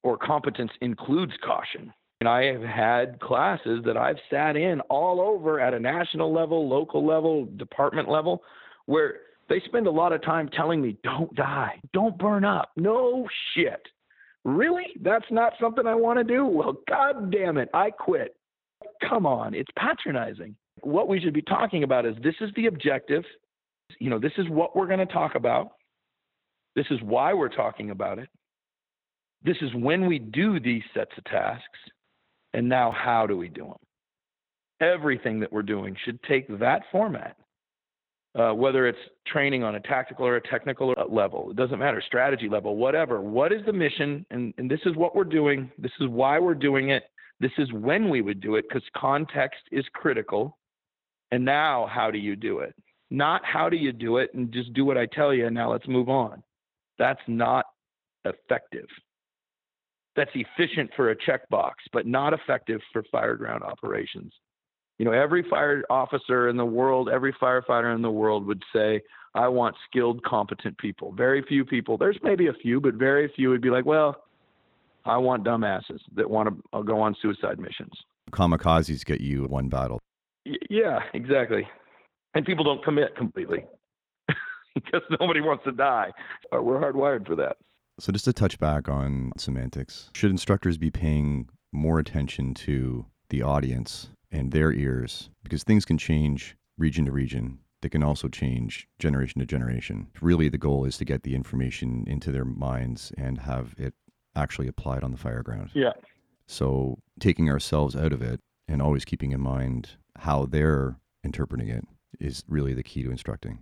or 0.03 0.19
competence 0.19 0.73
includes 0.81 1.33
caution. 1.45 1.93
And 2.21 2.29
I 2.29 2.45
have 2.45 2.63
had 2.63 3.21
classes 3.21 3.83
that 3.85 3.97
I've 3.97 4.19
sat 4.31 4.57
in 4.57 4.81
all 4.83 5.21
over 5.21 5.61
at 5.61 5.75
a 5.75 5.81
national 5.81 6.33
level, 6.33 6.69
local 6.69 7.05
level, 7.05 7.47
department 7.57 8.09
level, 8.09 8.43
where 8.87 9.17
they 9.49 9.61
spend 9.67 9.87
a 9.87 9.91
lot 9.91 10.13
of 10.13 10.23
time 10.23 10.49
telling 10.49 10.81
me, 10.81 10.97
don't 11.03 11.35
die, 11.35 11.81
don't 11.93 12.17
burn 12.19 12.45
up. 12.45 12.71
No 12.77 13.29
shit. 13.55 13.83
Really? 14.45 14.87
That's 15.01 15.25
not 15.31 15.55
something 15.61 15.87
I 15.87 15.95
want 15.95 16.19
to 16.19 16.25
do? 16.25 16.47
Well, 16.47 16.77
God 16.89 17.31
damn 17.31 17.59
it, 17.59 17.69
I 17.75 17.91
quit. 17.91 18.37
Come 19.09 19.27
on, 19.27 19.55
it's 19.55 19.71
patronizing. 19.79 20.57
What 20.81 21.09
we 21.09 21.21
should 21.21 21.35
be 21.35 21.43
talking 21.43 21.83
about 21.83 22.05
is 22.07 22.15
this 22.23 22.35
is 22.41 22.51
the 22.57 22.67
objective 22.67 23.25
you 23.99 24.11
know, 24.11 24.19
this 24.19 24.33
is 24.39 24.49
what 24.49 24.77
we're 24.77 24.87
going 24.87 25.07
to 25.07 25.13
talk 25.13 25.35
about. 25.35 25.73
This 26.77 26.87
is 26.91 27.01
why 27.03 27.33
we're 27.33 27.49
talking 27.49 27.91
about 27.91 28.19
it. 28.19 28.29
This 29.45 29.57
is 29.61 29.71
when 29.75 30.07
we 30.07 30.19
do 30.19 30.59
these 30.59 30.83
sets 30.95 31.11
of 31.17 31.25
tasks. 31.25 31.79
And 32.55 32.69
now, 32.69 32.93
how 32.93 33.27
do 33.27 33.37
we 33.37 33.49
do 33.49 33.65
them? 33.65 33.77
Everything 34.81 35.41
that 35.41 35.53
we're 35.53 35.63
doing 35.63 35.97
should 36.05 36.23
take 36.23 36.47
that 36.59 36.83
format, 36.91 37.37
uh, 38.39 38.53
whether 38.53 38.87
it's 38.87 38.99
training 39.27 39.63
on 39.63 39.75
a 39.75 39.81
tactical 39.81 40.27
or 40.27 40.37
a 40.37 40.49
technical 40.49 40.95
level. 41.09 41.51
It 41.51 41.57
doesn't 41.57 41.79
matter, 41.79 42.03
strategy 42.05 42.49
level, 42.49 42.77
whatever. 42.77 43.21
What 43.21 43.53
is 43.53 43.65
the 43.67 43.73
mission? 43.73 44.25
And, 44.31 44.55
and 44.59 44.71
this 44.71 44.81
is 44.87 44.97
what 44.97 45.17
we're 45.17 45.25
doing. 45.25 45.71
This 45.79 45.93
is 46.01 46.09
why 46.09 46.39
we're 46.39 46.55
doing 46.55 46.91
it. 46.91 47.05
This 47.41 47.53
is 47.59 47.73
when 47.73 48.09
we 48.09 48.23
would 48.23 48.41
do 48.41 48.55
it 48.55 48.67
because 48.69 48.85
context 48.97 49.61
is 49.73 49.85
critical. 49.93 50.57
And 51.31 51.45
now, 51.45 51.89
how 51.93 52.11
do 52.11 52.19
you 52.19 52.37
do 52.37 52.61
it? 52.61 52.75
not 53.15 53.43
how 53.45 53.69
do 53.69 53.77
you 53.77 53.93
do 53.93 54.19
it 54.19 54.31
and 54.35 54.53
just 54.53 54.73
do 54.73 54.85
what 54.85 54.99
I 54.99 55.07
tell 55.07 55.33
you 55.33 55.47
and 55.47 55.55
now 55.55 55.71
let's 55.71 55.87
move 55.87 56.09
on. 56.09 56.43
That's 56.99 57.21
not 57.27 57.67
effective. 58.25 58.87
That's 60.17 60.31
efficient 60.35 60.91
for 60.95 61.11
a 61.11 61.17
checkbox, 61.17 61.73
but 61.93 62.07
not 62.07 62.33
effective 62.33 62.81
for 62.93 63.03
fireground 63.13 63.63
operations. 63.63 64.33
You 64.99 65.05
know, 65.05 65.13
every 65.13 65.45
fire 65.51 65.83
officer 65.91 66.49
in 66.49 66.57
the 66.57 66.65
world, 66.65 67.09
every 67.09 67.33
firefighter 67.33 67.95
in 67.95 68.03
the 68.03 68.11
world 68.11 68.47
would 68.47 68.63
say, 68.73 69.01
I 69.35 69.49
want 69.49 69.75
skilled, 69.89 70.23
competent 70.23 70.79
people. 70.79 71.13
Very 71.13 71.43
few 71.43 71.65
people, 71.65 71.99
there's 71.99 72.19
maybe 72.23 72.47
a 72.47 72.53
few, 72.53 72.81
but 72.81 72.95
very 72.95 73.33
few 73.35 73.51
would 73.51 73.61
be 73.61 73.71
like, 73.71 73.85
well, 73.85 74.23
I 75.05 75.17
want 75.17 75.45
dumbasses 75.45 75.99
that 76.15 76.31
want 76.31 76.49
to 76.49 76.83
go 76.85 77.01
on 77.01 77.17
suicide 77.21 77.59
missions. 77.59 77.93
Kamikazes 78.31 79.05
get 79.05 79.21
you 79.21 79.45
one 79.47 79.69
battle. 79.69 79.99
Y- 80.47 80.57
yeah, 80.69 81.01
exactly 81.15 81.67
and 82.35 82.45
people 82.45 82.65
don't 82.65 82.85
commit 82.85 83.17
completely 83.17 83.65
because 84.75 85.03
nobody 85.21 85.41
wants 85.41 85.65
to 85.65 85.73
die. 85.73 86.13
Uh, 86.55 86.63
we're 86.63 86.81
hardwired 86.81 87.27
for 87.27 87.37
that. 87.37 87.57
So, 88.01 88.13
just 88.13 88.25
to 88.25 88.33
touch 88.33 88.59
back 88.59 88.89
on 88.89 89.33
semantics, 89.39 90.11
should 90.15 90.31
instructors 90.31 90.77
be 90.79 90.91
paying 90.91 91.49
more 91.73 91.99
attention 92.01 92.55
to 92.55 93.07
the 93.29 93.43
audience 93.43 94.09
and 94.33 94.51
their 94.51 94.73
ears? 94.73 95.31
Because 95.45 95.63
things 95.63 95.85
can 95.85 95.97
change 95.97 96.57
region 96.77 97.05
to 97.05 97.13
region. 97.13 97.59
They 97.83 97.89
can 97.89 98.03
also 98.03 98.29
change 98.29 98.89
generation 98.99 99.41
to 99.41 99.47
generation. 99.47 100.09
Really, 100.21 100.49
the 100.49 100.59
goal 100.59 100.85
is 100.87 100.97
to 100.99 101.05
get 101.05 101.23
the 101.23 101.35
information 101.35 102.05
into 102.09 102.33
their 102.33 102.45
minds 102.45 103.13
and 103.17 103.39
have 103.39 103.75
it 103.79 103.95
actually 104.35 104.67
applied 104.67 105.05
on 105.05 105.13
the 105.13 105.19
fireground. 105.19 105.71
Yeah. 105.75 105.93
So, 106.49 106.99
taking 107.21 107.49
ourselves 107.49 107.95
out 107.95 108.13
of 108.13 108.23
it 108.23 108.41
and 108.67 108.83
always 108.83 109.05
keeping 109.05 109.31
in 109.31 109.41
mind 109.41 109.91
how 110.17 110.47
they're 110.47 110.97
interpreting 111.25 111.69
it 111.69 111.85
is 112.21 112.45
really 112.49 112.75
the 112.75 112.83
key 112.83 113.03
to 113.03 113.11
instructing. 113.11 113.59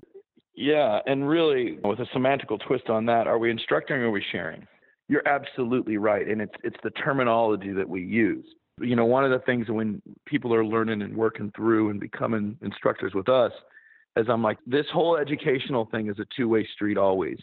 Yeah, 0.55 1.01
and 1.07 1.29
really, 1.29 1.79
with 1.83 2.01
a 2.01 2.07
semantical 2.15 2.61
twist 2.67 2.91
on 2.91 3.07
that, 3.07 3.27
are 3.27 3.39
we 3.39 3.51
instructing 3.51 3.97
or 3.97 4.07
are 4.07 4.11
we 4.11 4.23
sharing? 4.31 4.67
You're 5.09 5.27
absolutely 5.27 5.97
right, 5.97 6.27
and 6.29 6.41
it's 6.41 6.55
it's 6.63 6.77
the 6.83 6.91
terminology 6.91 7.73
that 7.73 7.89
we 7.89 8.03
use. 8.03 8.45
You 8.81 8.97
know, 8.97 9.05
one 9.05 9.25
of 9.25 9.31
the 9.31 9.39
things 9.41 9.69
when 9.69 10.03
people 10.27 10.55
are 10.55 10.65
learning 10.65 11.03
and 11.03 11.17
working 11.17 11.53
through 11.57 11.91
and 11.91 12.01
becoming 12.01 12.57
instructors 12.63 13.13
with 13.15 13.29
us, 13.29 13.53
is 14.17 14.27
I'm 14.29 14.43
like, 14.43 14.59
this 14.67 14.87
whole 14.93 15.17
educational 15.17 15.87
thing 15.91 16.09
is 16.09 16.19
a 16.19 16.27
two-way 16.37 16.67
street 16.75 16.99
always, 16.99 17.39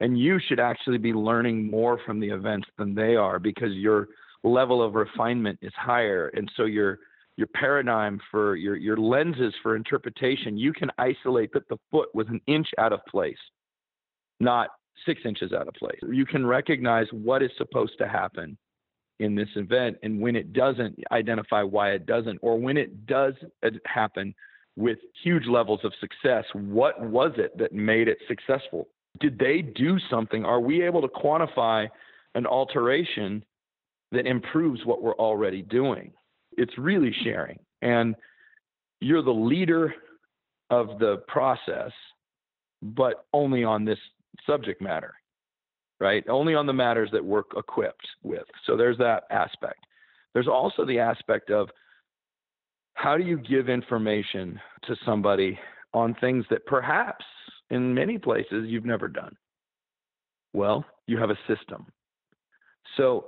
and 0.00 0.18
you 0.18 0.40
should 0.48 0.60
actually 0.60 0.98
be 0.98 1.12
learning 1.12 1.70
more 1.70 2.00
from 2.04 2.18
the 2.18 2.30
events 2.30 2.68
than 2.78 2.94
they 2.94 3.14
are 3.14 3.38
because 3.38 3.72
your 3.72 4.08
level 4.42 4.82
of 4.82 4.94
refinement 4.94 5.58
is 5.62 5.72
higher, 5.76 6.28
and 6.28 6.50
so 6.56 6.64
you're 6.64 6.98
your 7.36 7.48
paradigm 7.48 8.20
for 8.30 8.56
your, 8.56 8.76
your 8.76 8.96
lenses 8.96 9.54
for 9.62 9.76
interpretation, 9.76 10.56
you 10.56 10.72
can 10.72 10.90
isolate 10.98 11.52
that 11.52 11.68
the 11.68 11.78
foot 11.90 12.08
was 12.14 12.26
an 12.28 12.40
inch 12.46 12.68
out 12.78 12.92
of 12.92 13.00
place, 13.06 13.38
not 14.40 14.68
six 15.04 15.20
inches 15.24 15.52
out 15.52 15.66
of 15.66 15.74
place. 15.74 15.98
You 16.08 16.26
can 16.26 16.46
recognize 16.46 17.06
what 17.10 17.42
is 17.42 17.50
supposed 17.58 17.98
to 17.98 18.08
happen 18.08 18.56
in 19.20 19.34
this 19.34 19.48
event, 19.56 19.96
and 20.02 20.20
when 20.20 20.36
it 20.36 20.52
doesn't, 20.52 20.98
identify 21.12 21.62
why 21.62 21.92
it 21.92 22.06
doesn't, 22.06 22.38
or 22.42 22.58
when 22.58 22.76
it 22.76 23.06
does 23.06 23.34
uh, 23.64 23.70
happen 23.86 24.34
with 24.76 24.98
huge 25.22 25.46
levels 25.46 25.80
of 25.84 25.92
success, 26.00 26.44
what 26.52 27.00
was 27.00 27.32
it 27.36 27.56
that 27.58 27.72
made 27.72 28.08
it 28.08 28.18
successful? 28.26 28.88
Did 29.20 29.38
they 29.38 29.62
do 29.62 29.98
something? 30.10 30.44
Are 30.44 30.60
we 30.60 30.82
able 30.82 31.00
to 31.00 31.08
quantify 31.08 31.88
an 32.34 32.46
alteration 32.46 33.44
that 34.10 34.26
improves 34.26 34.84
what 34.84 35.00
we're 35.00 35.14
already 35.14 35.62
doing? 35.62 36.12
It's 36.56 36.76
really 36.78 37.14
sharing. 37.22 37.58
And 37.82 38.14
you're 39.00 39.22
the 39.22 39.30
leader 39.30 39.94
of 40.70 40.98
the 40.98 41.18
process, 41.28 41.92
but 42.82 43.26
only 43.32 43.64
on 43.64 43.84
this 43.84 43.98
subject 44.46 44.80
matter, 44.80 45.14
right? 46.00 46.24
Only 46.28 46.54
on 46.54 46.66
the 46.66 46.72
matters 46.72 47.10
that 47.12 47.24
we're 47.24 47.42
equipped 47.56 48.06
with. 48.22 48.44
So 48.66 48.76
there's 48.76 48.98
that 48.98 49.24
aspect. 49.30 49.86
There's 50.32 50.48
also 50.48 50.84
the 50.84 50.98
aspect 50.98 51.50
of 51.50 51.68
how 52.94 53.16
do 53.16 53.24
you 53.24 53.38
give 53.38 53.68
information 53.68 54.60
to 54.86 54.96
somebody 55.04 55.58
on 55.92 56.14
things 56.20 56.44
that 56.50 56.66
perhaps 56.66 57.24
in 57.70 57.94
many 57.94 58.18
places 58.18 58.66
you've 58.68 58.84
never 58.84 59.08
done? 59.08 59.36
Well, 60.52 60.84
you 61.06 61.18
have 61.18 61.30
a 61.30 61.38
system. 61.48 61.86
So 62.96 63.26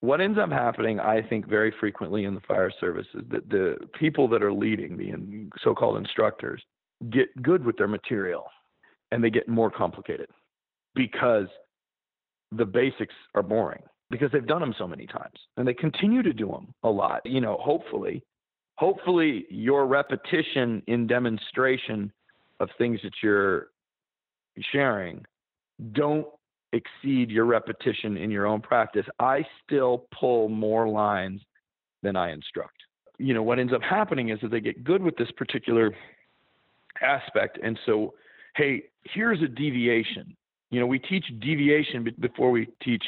what 0.00 0.20
ends 0.20 0.38
up 0.38 0.50
happening, 0.50 1.00
I 1.00 1.22
think, 1.22 1.48
very 1.48 1.74
frequently 1.80 2.24
in 2.24 2.34
the 2.34 2.40
fire 2.42 2.70
service 2.80 3.06
is 3.14 3.24
that 3.30 3.48
the 3.48 3.76
people 3.98 4.28
that 4.28 4.42
are 4.42 4.52
leading, 4.52 4.96
the 4.96 5.50
so 5.62 5.74
called 5.74 5.96
instructors, 5.96 6.62
get 7.10 7.28
good 7.42 7.64
with 7.64 7.76
their 7.76 7.88
material 7.88 8.44
and 9.10 9.22
they 9.22 9.30
get 9.30 9.48
more 9.48 9.70
complicated 9.70 10.28
because 10.94 11.46
the 12.52 12.64
basics 12.64 13.14
are 13.34 13.42
boring 13.42 13.82
because 14.10 14.30
they've 14.32 14.46
done 14.46 14.60
them 14.60 14.74
so 14.78 14.86
many 14.86 15.06
times 15.06 15.38
and 15.56 15.66
they 15.66 15.74
continue 15.74 16.22
to 16.22 16.32
do 16.32 16.46
them 16.48 16.72
a 16.82 16.88
lot. 16.88 17.20
You 17.24 17.40
know, 17.40 17.58
hopefully, 17.60 18.22
hopefully 18.76 19.46
your 19.50 19.86
repetition 19.86 20.82
in 20.86 21.06
demonstration 21.06 22.12
of 22.60 22.68
things 22.78 23.00
that 23.02 23.12
you're 23.22 23.68
sharing 24.72 25.24
don't 25.92 26.26
exceed 26.72 27.30
your 27.30 27.44
repetition 27.44 28.16
in 28.16 28.30
your 28.30 28.46
own 28.46 28.60
practice, 28.60 29.06
I 29.18 29.44
still 29.64 30.06
pull 30.18 30.48
more 30.48 30.88
lines 30.88 31.40
than 32.02 32.16
I 32.16 32.32
instruct. 32.32 32.76
You 33.18 33.34
know, 33.34 33.42
what 33.42 33.58
ends 33.58 33.72
up 33.72 33.82
happening 33.82 34.28
is 34.28 34.38
that 34.42 34.50
they 34.50 34.60
get 34.60 34.84
good 34.84 35.02
with 35.02 35.16
this 35.16 35.30
particular 35.36 35.94
aspect. 37.02 37.58
And 37.62 37.78
so, 37.86 38.14
hey, 38.56 38.84
here's 39.04 39.42
a 39.42 39.48
deviation. 39.48 40.36
You 40.70 40.80
know, 40.80 40.86
we 40.86 40.98
teach 40.98 41.24
deviation 41.40 42.08
before 42.20 42.50
we 42.50 42.68
teach 42.82 43.02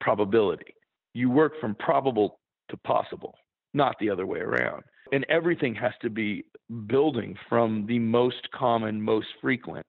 probability. 0.00 0.74
You 1.14 1.30
work 1.30 1.52
from 1.60 1.74
probable 1.76 2.40
to 2.70 2.76
possible, 2.78 3.34
not 3.72 3.96
the 4.00 4.10
other 4.10 4.26
way 4.26 4.40
around. 4.40 4.82
And 5.12 5.24
everything 5.28 5.74
has 5.76 5.92
to 6.02 6.10
be 6.10 6.44
building 6.86 7.36
from 7.48 7.86
the 7.86 7.98
most 7.98 8.50
common, 8.52 9.00
most 9.00 9.28
frequent 9.40 9.86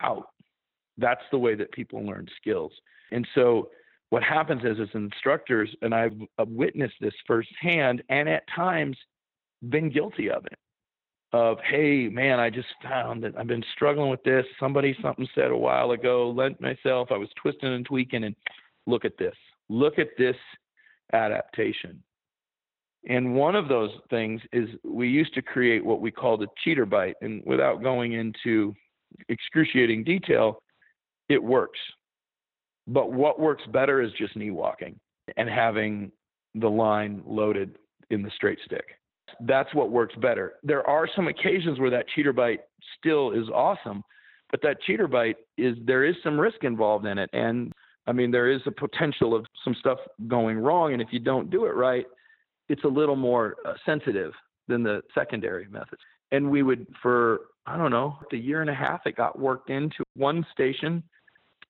out. 0.00 0.28
That's 0.98 1.22
the 1.30 1.38
way 1.38 1.54
that 1.54 1.72
people 1.72 2.04
learn 2.04 2.26
skills. 2.36 2.72
And 3.12 3.26
so 3.34 3.70
what 4.10 4.22
happens 4.22 4.62
is 4.64 4.78
as 4.80 4.88
instructors, 4.94 5.74
and 5.82 5.94
I've 5.94 6.14
witnessed 6.48 6.94
this 7.00 7.14
firsthand 7.26 8.02
and 8.08 8.28
at 8.28 8.44
times 8.54 8.96
been 9.68 9.90
guilty 9.90 10.30
of 10.30 10.46
it. 10.46 10.58
Of, 11.32 11.58
hey, 11.68 12.08
man, 12.08 12.38
I 12.38 12.50
just 12.50 12.68
found 12.82 13.22
that 13.24 13.36
I've 13.36 13.48
been 13.48 13.64
struggling 13.74 14.10
with 14.10 14.22
this. 14.22 14.46
Somebody 14.58 14.96
something 15.02 15.28
said 15.34 15.50
a 15.50 15.56
while 15.56 15.90
ago, 15.90 16.30
lent 16.30 16.60
myself, 16.60 17.08
I 17.10 17.18
was 17.18 17.28
twisting 17.40 17.74
and 17.74 17.84
tweaking, 17.84 18.24
and 18.24 18.34
look 18.86 19.04
at 19.04 19.18
this. 19.18 19.34
Look 19.68 19.98
at 19.98 20.08
this 20.16 20.36
adaptation. 21.12 22.02
And 23.08 23.34
one 23.34 23.54
of 23.54 23.68
those 23.68 23.90
things 24.08 24.40
is 24.52 24.68
we 24.84 25.08
used 25.08 25.34
to 25.34 25.42
create 25.42 25.84
what 25.84 26.00
we 26.00 26.10
called 26.10 26.42
a 26.42 26.46
cheater 26.62 26.86
bite. 26.86 27.16
And 27.20 27.42
without 27.44 27.82
going 27.82 28.12
into 28.12 28.74
excruciating 29.28 30.04
detail, 30.04 30.62
it 31.28 31.42
works. 31.42 31.78
But 32.86 33.12
what 33.12 33.40
works 33.40 33.64
better 33.72 34.00
is 34.00 34.12
just 34.18 34.36
knee 34.36 34.50
walking 34.50 34.98
and 35.36 35.48
having 35.48 36.12
the 36.54 36.68
line 36.68 37.22
loaded 37.26 37.78
in 38.10 38.22
the 38.22 38.30
straight 38.36 38.58
stick. 38.64 38.84
That's 39.40 39.72
what 39.74 39.90
works 39.90 40.14
better. 40.16 40.54
There 40.62 40.88
are 40.88 41.08
some 41.16 41.28
occasions 41.28 41.80
where 41.80 41.90
that 41.90 42.06
cheater 42.14 42.32
bite 42.32 42.60
still 42.98 43.32
is 43.32 43.48
awesome, 43.52 44.02
but 44.50 44.62
that 44.62 44.80
cheater 44.82 45.08
bite 45.08 45.36
is 45.58 45.76
there 45.84 46.04
is 46.04 46.14
some 46.22 46.38
risk 46.38 46.62
involved 46.62 47.06
in 47.06 47.18
it. 47.18 47.28
And 47.32 47.72
I 48.06 48.12
mean, 48.12 48.30
there 48.30 48.50
is 48.50 48.60
a 48.66 48.70
potential 48.70 49.34
of 49.34 49.44
some 49.64 49.74
stuff 49.80 49.98
going 50.28 50.58
wrong. 50.58 50.92
And 50.92 51.02
if 51.02 51.08
you 51.10 51.18
don't 51.18 51.50
do 51.50 51.64
it 51.64 51.74
right, 51.74 52.06
it's 52.68 52.84
a 52.84 52.88
little 52.88 53.16
more 53.16 53.56
uh, 53.66 53.74
sensitive 53.84 54.32
than 54.68 54.82
the 54.82 55.02
secondary 55.14 55.66
methods. 55.68 56.00
And 56.30 56.50
we 56.50 56.62
would, 56.62 56.86
for, 57.02 57.40
I 57.66 57.76
don't 57.76 57.90
know, 57.90 58.18
a 58.32 58.36
year 58.36 58.60
and 58.60 58.70
a 58.70 58.74
half, 58.74 59.00
it 59.06 59.16
got 59.16 59.38
worked 59.38 59.70
into 59.70 60.04
one 60.14 60.46
station 60.52 61.02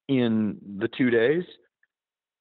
in 0.09 0.59
the 0.78 0.88
two 0.88 1.11
days. 1.11 1.44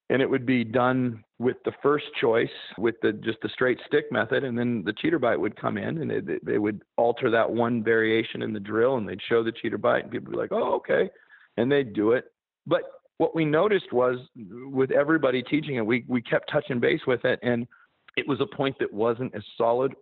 And 0.09 0.21
it 0.21 0.29
would 0.29 0.45
be 0.45 0.63
done 0.63 1.23
with 1.39 1.57
the 1.65 1.71
first 1.81 2.05
choice, 2.21 2.47
with 2.77 2.93
the 3.01 3.11
just 3.11 3.39
the 3.41 3.49
straight 3.49 3.79
stick 3.87 4.11
method, 4.11 4.43
and 4.43 4.55
then 4.55 4.83
the 4.85 4.93
cheater 4.93 5.17
bite 5.17 5.39
would 5.39 5.59
come 5.59 5.77
in, 5.79 5.97
and 5.97 6.27
they, 6.27 6.37
they 6.43 6.57
would 6.59 6.83
alter 6.95 7.31
that 7.31 7.49
one 7.49 7.83
variation 7.83 8.43
in 8.43 8.53
the 8.53 8.59
drill, 8.59 8.97
and 8.97 9.09
they'd 9.09 9.19
show 9.27 9.43
the 9.43 9.51
cheater 9.51 9.79
bite, 9.79 10.03
and 10.03 10.11
people 10.11 10.27
would 10.27 10.33
be 10.33 10.37
like, 10.37 10.51
"Oh, 10.51 10.75
okay," 10.75 11.09
and 11.57 11.71
they'd 11.71 11.93
do 11.93 12.11
it. 12.11 12.25
But 12.67 12.83
what 13.17 13.35
we 13.35 13.45
noticed 13.45 13.91
was, 13.91 14.19
with 14.35 14.91
everybody 14.91 15.41
teaching 15.41 15.77
it, 15.77 15.85
we 15.85 16.05
we 16.07 16.21
kept 16.21 16.51
touching 16.51 16.79
base 16.79 17.01
with 17.07 17.25
it, 17.25 17.39
and 17.41 17.67
it 18.15 18.27
was 18.27 18.39
a 18.41 18.55
point 18.55 18.77
that 18.79 18.93
wasn't 18.93 19.33
as 19.35 19.43
solid 19.57 19.95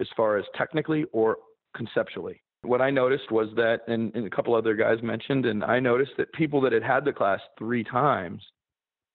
as 0.00 0.08
far 0.16 0.38
as 0.38 0.44
technically 0.56 1.04
or 1.12 1.36
conceptually. 1.76 2.42
What 2.64 2.80
I 2.80 2.90
noticed 2.90 3.30
was 3.30 3.48
that, 3.56 3.80
and, 3.88 4.14
and, 4.14 4.26
a 4.26 4.30
couple 4.30 4.54
other 4.54 4.74
guys 4.74 5.02
mentioned, 5.02 5.46
and 5.46 5.62
I 5.62 5.80
noticed 5.80 6.12
that 6.18 6.32
people 6.32 6.60
that 6.62 6.72
had 6.72 6.82
had 6.82 7.04
the 7.04 7.12
class 7.12 7.40
three 7.58 7.84
times 7.84 8.42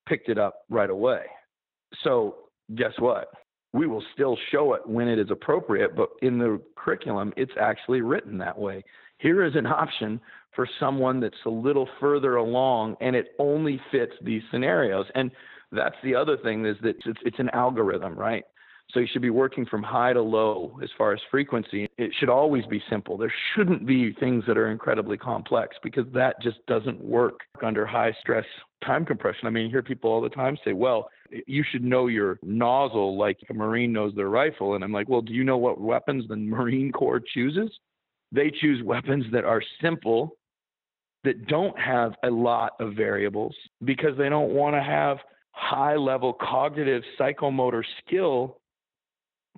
picked 0.07 0.29
it 0.29 0.37
up 0.37 0.61
right 0.69 0.89
away. 0.89 1.21
So, 2.03 2.35
guess 2.75 2.93
what? 2.99 3.29
We 3.73 3.87
will 3.87 4.03
still 4.13 4.37
show 4.51 4.73
it 4.73 4.87
when 4.87 5.07
it 5.07 5.19
is 5.19 5.29
appropriate, 5.31 5.95
but 5.95 6.09
in 6.21 6.39
the 6.39 6.61
curriculum, 6.75 7.33
it's 7.37 7.51
actually 7.59 8.01
written 8.01 8.37
that 8.39 8.57
way. 8.57 8.83
Here 9.19 9.43
is 9.43 9.55
an 9.55 9.67
option 9.67 10.19
for 10.55 10.67
someone 10.79 11.19
that's 11.19 11.35
a 11.45 11.49
little 11.49 11.87
further 11.99 12.37
along 12.37 12.95
and 13.01 13.15
it 13.15 13.27
only 13.37 13.79
fits 13.91 14.13
these 14.23 14.41
scenarios. 14.51 15.05
And 15.13 15.29
that's 15.71 15.95
the 16.03 16.15
other 16.15 16.37
thing 16.37 16.65
is 16.65 16.77
that 16.81 16.95
it's, 17.05 17.19
it's 17.23 17.39
an 17.39 17.49
algorithm, 17.53 18.15
right? 18.15 18.43
So 18.91 18.99
you 18.99 19.07
should 19.11 19.21
be 19.21 19.29
working 19.29 19.67
from 19.67 19.83
high 19.83 20.13
to 20.13 20.21
low 20.21 20.79
as 20.81 20.89
far 20.97 21.13
as 21.13 21.19
frequency. 21.29 21.87
It 21.97 22.11
should 22.19 22.29
always 22.29 22.65
be 22.65 22.81
simple. 22.89 23.17
There 23.17 23.33
shouldn't 23.55 23.85
be 23.85 24.13
things 24.13 24.43
that 24.47 24.57
are 24.57 24.71
incredibly 24.71 25.15
complex 25.15 25.77
because 25.83 26.05
that 26.13 26.41
just 26.41 26.65
doesn't 26.65 26.99
work 26.99 27.41
under 27.63 27.85
high 27.85 28.15
stress 28.19 28.45
time 28.83 29.05
compression. 29.05 29.45
I 29.45 29.51
mean, 29.51 29.65
you 29.65 29.69
hear 29.69 29.83
people 29.83 30.09
all 30.09 30.21
the 30.21 30.29
time 30.29 30.57
say, 30.65 30.73
well, 30.73 31.09
you 31.45 31.63
should 31.69 31.83
know 31.83 32.07
your 32.07 32.39
nozzle 32.41 33.15
like 33.17 33.37
a 33.49 33.53
Marine 33.53 33.93
knows 33.93 34.15
their 34.15 34.29
rifle. 34.29 34.73
And 34.73 34.83
I'm 34.83 34.91
like, 34.91 35.07
well, 35.07 35.21
do 35.21 35.33
you 35.33 35.43
know 35.43 35.57
what 35.57 35.79
weapons 35.79 36.25
the 36.27 36.35
Marine 36.35 36.91
Corps 36.91 37.21
chooses? 37.33 37.69
They 38.31 38.51
choose 38.61 38.83
weapons 38.83 39.25
that 39.31 39.45
are 39.45 39.61
simple, 39.81 40.35
that 41.23 41.47
don't 41.47 41.77
have 41.77 42.13
a 42.23 42.29
lot 42.29 42.73
of 42.79 42.93
variables 42.93 43.55
because 43.83 44.17
they 44.17 44.29
don't 44.29 44.53
want 44.53 44.75
to 44.75 44.81
have 44.81 45.17
high 45.51 45.95
level 45.95 46.33
cognitive 46.33 47.03
psychomotor 47.19 47.83
skill 48.05 48.59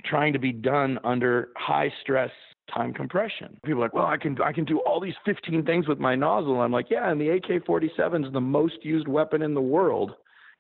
trying 0.06 0.34
to 0.34 0.40
be 0.40 0.52
done 0.52 1.00
under 1.04 1.50
high 1.58 1.92
stress 2.02 2.32
time 2.74 2.94
compression. 2.94 3.58
People 3.66 3.82
are 3.82 3.86
like, 3.86 3.94
well, 3.94 4.06
I 4.06 4.18
can 4.18 4.38
I 4.42 4.52
can 4.52 4.66
do 4.66 4.80
all 4.80 5.00
these 5.00 5.16
15 5.26 5.66
things 5.66 5.88
with 5.88 6.00
my 6.00 6.16
nozzle. 6.16 6.62
I'm 6.62 6.72
like, 6.72 6.88
yeah, 6.90 7.12
and 7.12 7.20
the 7.20 7.30
AK-47 7.30 8.26
is 8.26 8.34
the 8.34 8.42
most 8.42 8.84
used 8.84 9.08
weapon 9.08 9.42
in 9.42 9.54
the 9.54 9.62
world 9.62 10.14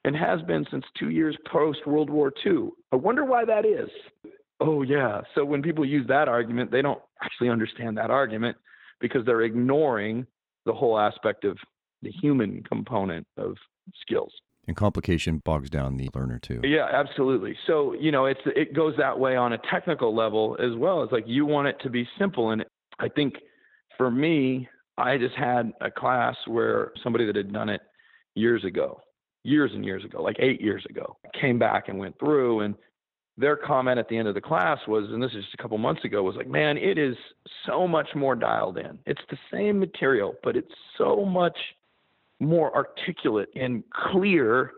and 0.03 0.15
has 0.15 0.41
been 0.43 0.65
since 0.71 0.83
two 0.97 1.09
years 1.09 1.37
post 1.51 1.85
World 1.85 2.09
War 2.09 2.33
II. 2.45 2.69
I 2.91 2.95
wonder 2.95 3.23
why 3.23 3.45
that 3.45 3.65
is. 3.65 3.89
Oh 4.59 4.81
yeah. 4.83 5.21
So 5.35 5.45
when 5.45 5.61
people 5.61 5.85
use 5.85 6.07
that 6.07 6.27
argument, 6.27 6.71
they 6.71 6.81
don't 6.81 7.01
actually 7.23 7.49
understand 7.49 7.97
that 7.97 8.09
argument 8.09 8.57
because 8.99 9.25
they're 9.25 9.41
ignoring 9.41 10.25
the 10.65 10.73
whole 10.73 10.99
aspect 10.99 11.45
of 11.45 11.57
the 12.01 12.11
human 12.11 12.63
component 12.63 13.25
of 13.37 13.55
skills. 14.01 14.31
And 14.68 14.78
complication 14.78 15.41
bogs 15.43 15.70
down 15.70 15.97
the 15.97 16.09
learner 16.14 16.39
too. 16.39 16.62
Yeah, 16.64 16.88
absolutely. 16.91 17.57
So, 17.66 17.93
you 17.93 18.12
know, 18.12 18.26
it's 18.26 18.41
it 18.45 18.74
goes 18.74 18.93
that 18.97 19.18
way 19.18 19.36
on 19.36 19.53
a 19.53 19.57
technical 19.70 20.16
level 20.16 20.55
as 20.59 20.76
well. 20.78 21.03
It's 21.03 21.12
like 21.12 21.24
you 21.28 21.45
want 21.45 21.68
it 21.68 21.78
to 21.82 21.89
be 21.89 22.07
simple. 22.20 22.51
And 22.51 22.64
I 22.99 23.09
think 23.09 23.36
for 23.97 24.12
me, 24.12 24.70
I 24.97 25.18
just 25.18 25.36
had 25.36 25.72
a 25.82 25.89
class 25.89 26.36
where 26.45 26.91
somebody 27.03 27.26
that 27.26 27.36
had 27.36 27.51
done 27.51 27.70
it 27.70 27.82
years 28.36 28.64
ago, 28.64 29.01
years 29.43 29.72
and 29.74 29.84
years 29.84 30.05
ago, 30.05 30.22
like 30.22 30.38
eight 30.39 30.62
years 30.62 30.86
ago, 30.89 31.18
came 31.39 31.57
back 31.57 31.89
and 31.89 31.97
went 31.97 32.18
through 32.20 32.62
and 32.62 32.76
their 33.38 33.55
comment 33.55 33.97
at 33.97 34.07
the 34.09 34.18
end 34.18 34.28
of 34.28 34.36
the 34.36 34.41
class 34.41 34.78
was, 34.88 35.09
and 35.09 35.22
this 35.22 35.32
is 35.32 35.43
just 35.43 35.53
a 35.53 35.57
couple 35.57 35.78
months 35.78 36.03
ago, 36.05 36.22
was 36.22 36.36
like, 36.36 36.47
man, 36.47 36.78
it 36.78 36.97
is 36.97 37.16
so 37.66 37.88
much 37.88 38.09
more 38.16 38.36
dialed 38.36 38.78
in. 38.78 38.99
It's 39.05 39.22
the 39.30 39.38
same 39.51 39.80
material, 39.80 40.36
but 40.43 40.55
it's 40.55 40.74
so 40.97 41.26
much 41.26 41.57
more 42.41 42.75
articulate 42.75 43.49
and 43.55 43.83
clear 43.91 44.71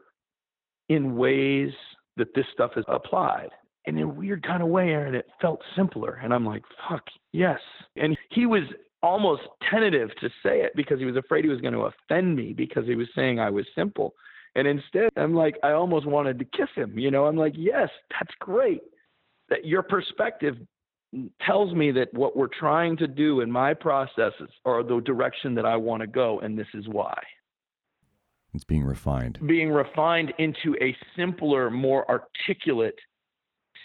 in 0.89 1.15
ways 1.15 1.71
that 2.17 2.33
this 2.35 2.45
stuff 2.53 2.71
is 2.77 2.85
applied. 2.87 3.49
and 3.85 3.97
in 3.97 4.03
a 4.03 4.07
weird 4.07 4.43
kind 4.43 4.61
of 4.63 4.69
way, 4.69 4.89
Aaron, 4.91 5.15
it 5.15 5.27
felt 5.41 5.61
simpler. 5.75 6.19
And 6.23 6.33
I'm 6.33 6.45
like, 6.45 6.63
fuck, 6.87 7.03
yes. 7.31 7.59
And 7.95 8.17
he 8.29 8.45
was 8.45 8.63
almost 9.01 9.41
tentative 9.69 10.09
to 10.21 10.29
say 10.41 10.61
it 10.61 10.71
because 10.75 10.99
he 10.99 11.05
was 11.05 11.17
afraid 11.17 11.43
he 11.43 11.49
was 11.49 11.59
going 11.59 11.73
to 11.73 11.89
offend 11.91 12.35
me 12.35 12.53
because 12.53 12.85
he 12.85 12.95
was 12.95 13.07
saying 13.15 13.39
I 13.39 13.49
was 13.49 13.65
simple. 13.75 14.13
And 14.55 14.67
instead, 14.67 15.09
I'm 15.17 15.33
like, 15.33 15.55
I 15.63 15.71
almost 15.71 16.05
wanted 16.05 16.39
to 16.39 16.45
kiss 16.45 16.69
him. 16.75 16.97
You 16.97 17.11
know, 17.11 17.25
I'm 17.25 17.35
like, 17.35 17.53
yes, 17.57 17.89
that's 18.11 18.33
great. 18.39 18.81
That 19.49 19.65
your 19.65 19.83
perspective 19.83 20.55
tells 21.41 21.73
me 21.73 21.91
that 21.91 22.13
what 22.13 22.37
we're 22.37 22.47
trying 22.47 22.95
to 22.97 23.07
do 23.07 23.41
in 23.41 23.51
my 23.51 23.73
processes 23.73 24.49
are 24.65 24.83
the 24.83 25.01
direction 25.01 25.55
that 25.55 25.65
I 25.65 25.75
want 25.75 26.01
to 26.01 26.07
go, 26.07 26.39
and 26.39 26.57
this 26.57 26.67
is 26.73 26.87
why. 26.87 27.17
It's 28.53 28.63
being 28.63 28.83
refined. 28.83 29.39
Being 29.45 29.71
refined 29.71 30.33
into 30.37 30.75
a 30.81 30.95
simpler, 31.15 31.69
more 31.69 32.09
articulate 32.09 32.99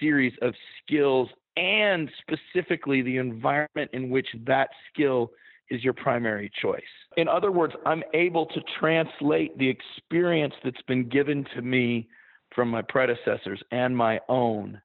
series 0.00 0.34
of 0.42 0.54
skills 0.82 1.28
and 1.56 2.10
specifically 2.20 3.02
the 3.02 3.16
environment 3.16 3.90
in 3.92 4.10
which 4.10 4.28
that 4.46 4.68
skill 4.92 5.30
is 5.70 5.82
your 5.82 5.92
primary 5.92 6.50
choice. 6.62 6.82
In 7.16 7.28
other 7.28 7.50
words, 7.50 7.74
I'm 7.84 8.02
able 8.14 8.46
to 8.46 8.60
translate 8.78 9.56
the 9.58 9.68
experience 9.68 10.54
that's 10.62 10.82
been 10.86 11.08
given 11.08 11.44
to 11.54 11.62
me 11.62 12.08
from 12.54 12.68
my 12.68 12.82
predecessors 12.82 13.62
and 13.70 13.96
my 13.96 14.20
own 14.28 14.80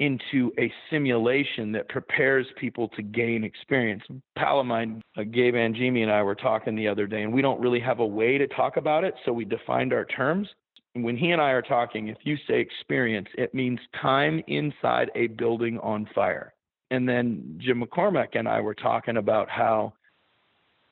into 0.00 0.52
a 0.58 0.72
simulation 0.90 1.72
that 1.72 1.88
prepares 1.88 2.46
people 2.56 2.88
to 2.88 3.02
gain 3.02 3.42
experience. 3.42 4.02
pal 4.36 4.60
of 4.60 4.66
mine, 4.66 5.02
uh, 5.16 5.24
Gabe 5.24 5.54
Angimi, 5.54 6.02
and 6.02 6.10
I 6.10 6.22
were 6.22 6.36
talking 6.36 6.76
the 6.76 6.86
other 6.86 7.06
day, 7.06 7.22
and 7.22 7.32
we 7.32 7.42
don't 7.42 7.60
really 7.60 7.80
have 7.80 7.98
a 7.98 8.06
way 8.06 8.38
to 8.38 8.46
talk 8.46 8.76
about 8.76 9.04
it, 9.04 9.14
so 9.24 9.32
we 9.32 9.44
defined 9.44 9.92
our 9.92 10.04
terms. 10.04 10.48
When 10.94 11.16
he 11.16 11.30
and 11.30 11.40
I 11.40 11.50
are 11.50 11.62
talking, 11.62 12.08
if 12.08 12.18
you 12.22 12.36
say 12.48 12.60
experience, 12.60 13.28
it 13.36 13.54
means 13.54 13.80
time 14.00 14.42
inside 14.46 15.10
a 15.14 15.26
building 15.28 15.78
on 15.80 16.08
fire. 16.14 16.54
And 16.90 17.08
then 17.08 17.58
Jim 17.58 17.82
McCormack 17.82 18.28
and 18.34 18.48
I 18.48 18.60
were 18.60 18.74
talking 18.74 19.18
about 19.18 19.50
how 19.50 19.92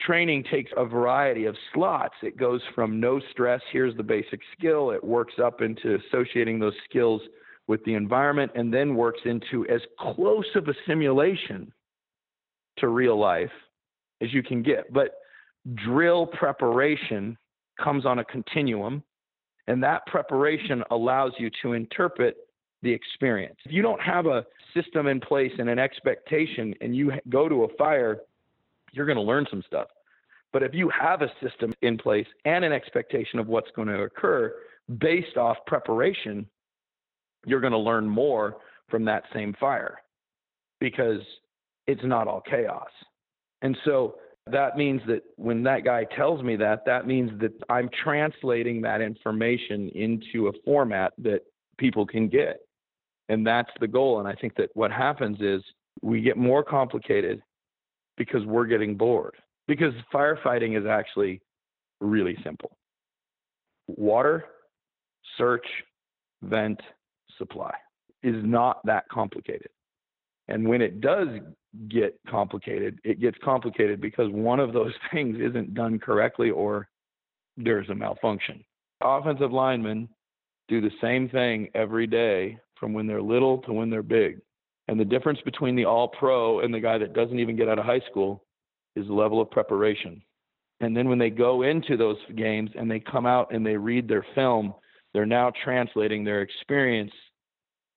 training 0.00 0.44
takes 0.50 0.70
a 0.76 0.84
variety 0.84 1.46
of 1.46 1.57
slots. 1.72 2.14
It 2.22 2.36
goes 2.36 2.61
from 2.74 3.00
no 3.00 3.20
stress, 3.30 3.61
here's 3.72 3.96
the 3.96 4.02
basic 4.02 4.40
skill, 4.57 4.90
it 4.90 5.02
works 5.02 5.34
up 5.42 5.62
into 5.62 5.98
associating 6.07 6.59
those 6.59 6.74
skills 6.88 7.22
with 7.68 7.84
the 7.84 7.94
environment, 7.94 8.52
and 8.54 8.72
then 8.72 8.94
works 8.94 9.20
into 9.24 9.66
as 9.68 9.80
close 9.98 10.46
of 10.54 10.68
a 10.68 10.74
simulation 10.86 11.72
to 12.78 12.88
real 12.88 13.18
life 13.18 13.50
as 14.20 14.32
you 14.32 14.42
can 14.42 14.62
get. 14.62 14.92
But 14.92 15.12
drill 15.84 16.26
preparation 16.26 17.36
comes 17.82 18.06
on 18.06 18.20
a 18.20 18.24
continuum, 18.24 19.02
and 19.66 19.82
that 19.82 20.06
preparation 20.06 20.82
allows 20.90 21.32
you 21.38 21.50
to 21.62 21.72
interpret 21.72 22.36
the 22.82 22.92
experience. 22.92 23.56
If 23.64 23.72
you 23.72 23.82
don't 23.82 24.00
have 24.00 24.26
a 24.26 24.44
system 24.74 25.06
in 25.06 25.20
place 25.20 25.52
and 25.58 25.68
an 25.68 25.78
expectation, 25.78 26.74
and 26.80 26.94
you 26.94 27.12
go 27.28 27.48
to 27.48 27.64
a 27.64 27.68
fire, 27.76 28.18
you're 28.92 29.06
going 29.06 29.16
to 29.16 29.22
learn 29.22 29.46
some 29.50 29.62
stuff. 29.66 29.88
But 30.52 30.62
if 30.62 30.72
you 30.72 30.90
have 30.98 31.22
a 31.22 31.30
system 31.42 31.74
in 31.82 31.98
place 31.98 32.26
and 32.44 32.64
an 32.64 32.72
expectation 32.72 33.38
of 33.38 33.48
what's 33.48 33.70
going 33.74 33.88
to 33.88 34.02
occur 34.02 34.54
based 34.98 35.36
off 35.36 35.56
preparation, 35.66 36.46
you're 37.47 37.61
going 37.61 37.72
to 37.72 37.78
learn 37.78 38.07
more 38.07 38.59
from 38.90 39.05
that 39.07 39.22
same 39.32 39.55
fire 39.59 39.99
because 40.80 41.20
it's 41.86 42.05
not 42.05 42.28
all 42.28 42.42
chaos. 42.42 42.90
And 43.62 43.76
so 43.84 44.16
that 44.49 44.76
means 44.76 45.01
that 45.07 45.22
when 45.36 45.62
that 45.62 45.84
guy 45.84 46.05
tells 46.16 46.42
me 46.42 46.57
that, 46.57 46.84
that 46.84 47.07
means 47.07 47.30
that 47.40 47.53
I'm 47.68 47.88
translating 48.03 48.82
that 48.82 49.01
information 49.01 49.88
into 49.94 50.49
a 50.49 50.53
format 50.64 51.14
that 51.18 51.40
people 51.78 52.07
can 52.07 52.28
get. 52.28 52.61
And 53.28 53.47
that's 53.47 53.70
the 53.80 53.88
goal. 53.88 54.20
And 54.20 54.28
I 54.28 54.34
think 54.34 54.55
that 54.57 54.70
what 54.74 54.92
happens 54.92 55.38
is 55.40 55.62
we 56.03 56.20
get 56.20 56.36
more 56.36 56.62
complicated 56.62 57.42
because 58.16 58.44
we're 58.44 58.66
getting 58.66 58.97
bored. 58.97 59.34
Because 59.66 59.92
firefighting 60.14 60.78
is 60.78 60.86
actually 60.86 61.40
really 62.01 62.36
simple 62.44 62.76
water, 63.88 64.44
search, 65.38 65.66
vent, 66.42 66.80
supply 67.39 67.74
is 68.22 68.37
not 68.45 68.80
that 68.84 69.09
complicated. 69.09 69.68
And 70.49 70.68
when 70.68 70.80
it 70.80 71.01
does 71.01 71.28
get 71.89 72.18
complicated, 72.28 72.99
it 73.05 73.20
gets 73.20 73.37
complicated 73.43 74.01
because 74.01 74.30
one 74.30 74.61
of 74.61 74.72
those 74.72 74.93
things 75.12 75.39
isn't 75.41 75.74
done 75.74 75.99
correctly 75.99 76.51
or 76.51 76.89
there's 77.57 77.89
a 77.89 77.95
malfunction. 77.95 78.64
Offensive 79.03 79.53
linemen 79.53 80.09
do 80.68 80.80
the 80.80 80.91
same 81.01 81.28
thing 81.28 81.68
every 81.74 82.07
day 82.07 82.59
from 82.78 82.93
when 82.93 83.07
they're 83.07 83.22
little 83.22 83.59
to 83.59 83.72
when 83.72 83.91
they're 83.91 84.03
big. 84.03 84.41
And 84.89 85.01
the 85.01 85.05
difference 85.05 85.41
between 85.45 85.74
the 85.74 85.84
all 85.84 86.09
pro 86.09 86.61
and 86.61 86.72
the 86.72 86.80
guy 86.80 86.99
that 86.99 87.12
doesn't 87.14 87.39
even 87.39 87.57
get 87.57 87.68
out 87.68 87.78
of 87.78 87.84
high 87.84 88.03
school 88.11 88.45
is 88.95 89.07
the 89.07 89.12
level 89.12 89.41
of 89.41 89.51
preparation. 89.51 90.22
And 90.80 90.97
then 90.97 91.09
when 91.09 91.18
they 91.18 91.30
go 91.30 91.62
into 91.62 91.97
those 91.97 92.18
games 92.37 92.70
and 92.78 92.91
they 92.91 93.01
come 93.01 93.26
out 93.26 93.53
and 93.53 93.64
they 93.64 93.76
read 93.76 94.09
their 94.09 94.26
film, 94.34 94.74
they're 95.12 95.26
now 95.26 95.51
translating 95.64 96.22
their 96.22 96.43
experience 96.43 97.12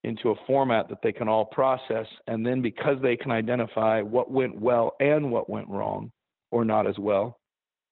into 0.03 0.29
a 0.29 0.35
format 0.47 0.87
that 0.89 0.99
they 1.03 1.11
can 1.11 1.27
all 1.27 1.45
process. 1.45 2.05
And 2.27 2.45
then 2.45 2.61
because 2.61 2.97
they 3.01 3.17
can 3.17 3.31
identify 3.31 4.01
what 4.01 4.31
went 4.31 4.59
well 4.59 4.95
and 4.99 5.31
what 5.31 5.49
went 5.49 5.67
wrong 5.67 6.11
or 6.51 6.63
not 6.63 6.87
as 6.87 6.97
well, 6.97 7.39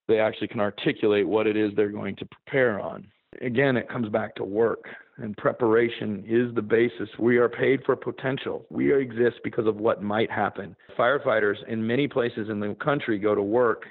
they 0.07 0.19
actually 0.19 0.47
can 0.47 0.61
articulate 0.61 1.27
what 1.27 1.47
it 1.47 1.57
is 1.57 1.71
they're 1.75 1.89
going 1.89 2.15
to 2.17 2.25
prepare 2.25 2.79
on. 2.79 3.07
Again, 3.41 3.75
it 3.75 3.89
comes 3.89 4.07
back 4.09 4.35
to 4.35 4.43
work, 4.45 4.85
and 5.17 5.35
preparation 5.35 6.23
is 6.25 6.55
the 6.55 6.61
basis. 6.61 7.09
We 7.19 7.37
are 7.37 7.49
paid 7.49 7.81
for 7.85 7.95
potential. 7.95 8.65
We 8.69 8.93
exist 8.93 9.41
because 9.43 9.67
of 9.67 9.75
what 9.75 10.01
might 10.01 10.31
happen. 10.31 10.75
Firefighters 10.97 11.57
in 11.67 11.85
many 11.85 12.07
places 12.07 12.47
in 12.49 12.61
the 12.61 12.73
country 12.75 13.19
go 13.19 13.35
to 13.35 13.43
work 13.43 13.85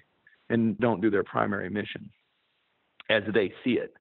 and 0.49 0.79
don't 0.79 1.03
do 1.03 1.11
their 1.11 1.23
primary 1.23 1.69
mission 1.69 2.11
as 3.11 3.23
they 3.35 3.53
see 3.63 3.73
it 3.73 3.95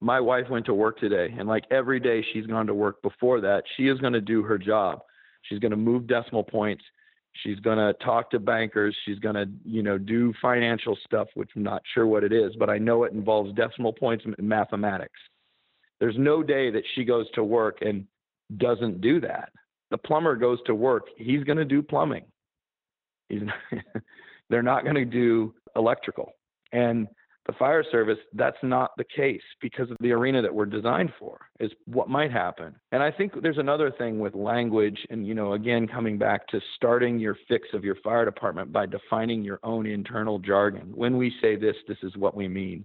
my 0.00 0.20
wife 0.20 0.48
went 0.50 0.66
to 0.66 0.74
work 0.74 0.98
today 0.98 1.34
and 1.38 1.48
like 1.48 1.64
every 1.70 1.98
day 1.98 2.24
she's 2.32 2.46
gone 2.46 2.66
to 2.66 2.74
work 2.74 3.00
before 3.02 3.40
that 3.40 3.64
she 3.76 3.88
is 3.88 3.98
going 3.98 4.12
to 4.12 4.20
do 4.20 4.42
her 4.42 4.58
job. 4.58 5.00
She's 5.42 5.58
going 5.58 5.70
to 5.70 5.76
move 5.76 6.06
decimal 6.06 6.42
points. 6.42 6.84
She's 7.42 7.60
going 7.60 7.78
to 7.78 7.92
talk 8.04 8.30
to 8.30 8.40
bankers. 8.40 8.96
She's 9.04 9.18
going 9.18 9.34
to 9.34 9.48
you 9.64 9.82
know 9.82 9.98
do 9.98 10.32
financial 10.42 10.96
stuff 11.06 11.28
which 11.34 11.50
i'm 11.56 11.62
not 11.62 11.82
sure 11.94 12.06
what 12.06 12.24
it 12.24 12.32
is 12.32 12.52
but 12.58 12.70
i 12.70 12.78
know 12.78 13.04
it 13.04 13.12
involves 13.12 13.52
decimal 13.54 13.92
points 13.92 14.24
and 14.24 14.34
mathematics. 14.38 15.18
There's 15.98 16.16
no 16.18 16.42
day 16.42 16.70
that 16.70 16.82
she 16.94 17.04
goes 17.04 17.26
to 17.34 17.42
work 17.42 17.78
and 17.80 18.06
doesn't 18.58 19.00
do 19.00 19.20
that. 19.20 19.50
The 19.90 19.98
plumber 19.98 20.36
goes 20.36 20.58
to 20.66 20.74
work 20.74 21.08
he's 21.16 21.44
going 21.44 21.58
to 21.58 21.64
do 21.64 21.82
plumbing. 21.82 22.24
He's 23.28 23.42
not, 23.42 23.82
they're 24.50 24.62
not 24.62 24.84
going 24.84 24.96
to 24.96 25.04
do 25.04 25.54
electrical. 25.74 26.32
And 26.72 27.08
the 27.46 27.52
fire 27.52 27.84
service, 27.90 28.18
that's 28.34 28.56
not 28.62 28.90
the 28.96 29.04
case 29.04 29.42
because 29.60 29.90
of 29.90 29.96
the 30.00 30.12
arena 30.12 30.42
that 30.42 30.54
we're 30.54 30.66
designed 30.66 31.12
for, 31.18 31.38
is 31.60 31.70
what 31.86 32.08
might 32.08 32.32
happen. 32.32 32.74
And 32.92 33.02
I 33.02 33.10
think 33.10 33.40
there's 33.40 33.58
another 33.58 33.90
thing 33.90 34.18
with 34.18 34.34
language, 34.34 34.98
and, 35.10 35.26
you 35.26 35.34
know, 35.34 35.52
again, 35.52 35.86
coming 35.86 36.18
back 36.18 36.46
to 36.48 36.60
starting 36.74 37.18
your 37.18 37.36
fix 37.48 37.68
of 37.72 37.84
your 37.84 37.96
fire 37.96 38.24
department 38.24 38.72
by 38.72 38.86
defining 38.86 39.44
your 39.44 39.60
own 39.62 39.86
internal 39.86 40.38
jargon. 40.38 40.92
When 40.94 41.16
we 41.16 41.32
say 41.40 41.56
this, 41.56 41.76
this 41.86 41.98
is 42.02 42.16
what 42.16 42.36
we 42.36 42.48
mean. 42.48 42.84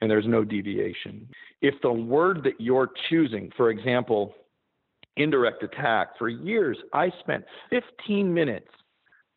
And 0.00 0.10
there's 0.10 0.26
no 0.26 0.42
deviation. 0.42 1.28
If 1.60 1.74
the 1.82 1.92
word 1.92 2.42
that 2.42 2.60
you're 2.60 2.90
choosing, 3.08 3.52
for 3.56 3.70
example, 3.70 4.34
indirect 5.16 5.62
attack, 5.62 6.18
for 6.18 6.28
years, 6.28 6.76
I 6.92 7.12
spent 7.20 7.44
15 7.70 8.32
minutes 8.32 8.68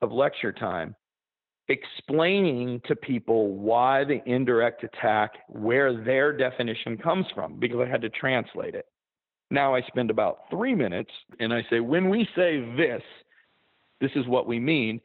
of 0.01 0.11
lecture 0.11 0.51
time 0.51 0.95
explaining 1.67 2.81
to 2.87 2.95
people 2.95 3.55
why 3.55 4.03
the 4.03 4.21
indirect 4.25 4.83
attack, 4.83 5.31
where 5.47 6.03
their 6.03 6.35
definition 6.35 6.97
comes 6.97 7.25
from, 7.33 7.59
because 7.59 7.79
I 7.79 7.89
had 7.89 8.01
to 8.01 8.09
translate 8.09 8.75
it. 8.75 8.85
Now 9.51 9.75
I 9.75 9.81
spend 9.83 10.09
about 10.09 10.41
three 10.49 10.75
minutes 10.75 11.11
and 11.39 11.53
I 11.53 11.65
say, 11.69 11.79
when 11.79 12.09
we 12.09 12.27
say 12.35 12.59
this, 12.75 13.01
this 14.01 14.11
is 14.15 14.27
what 14.27 14.47
we 14.47 14.59
mean. 14.59 14.99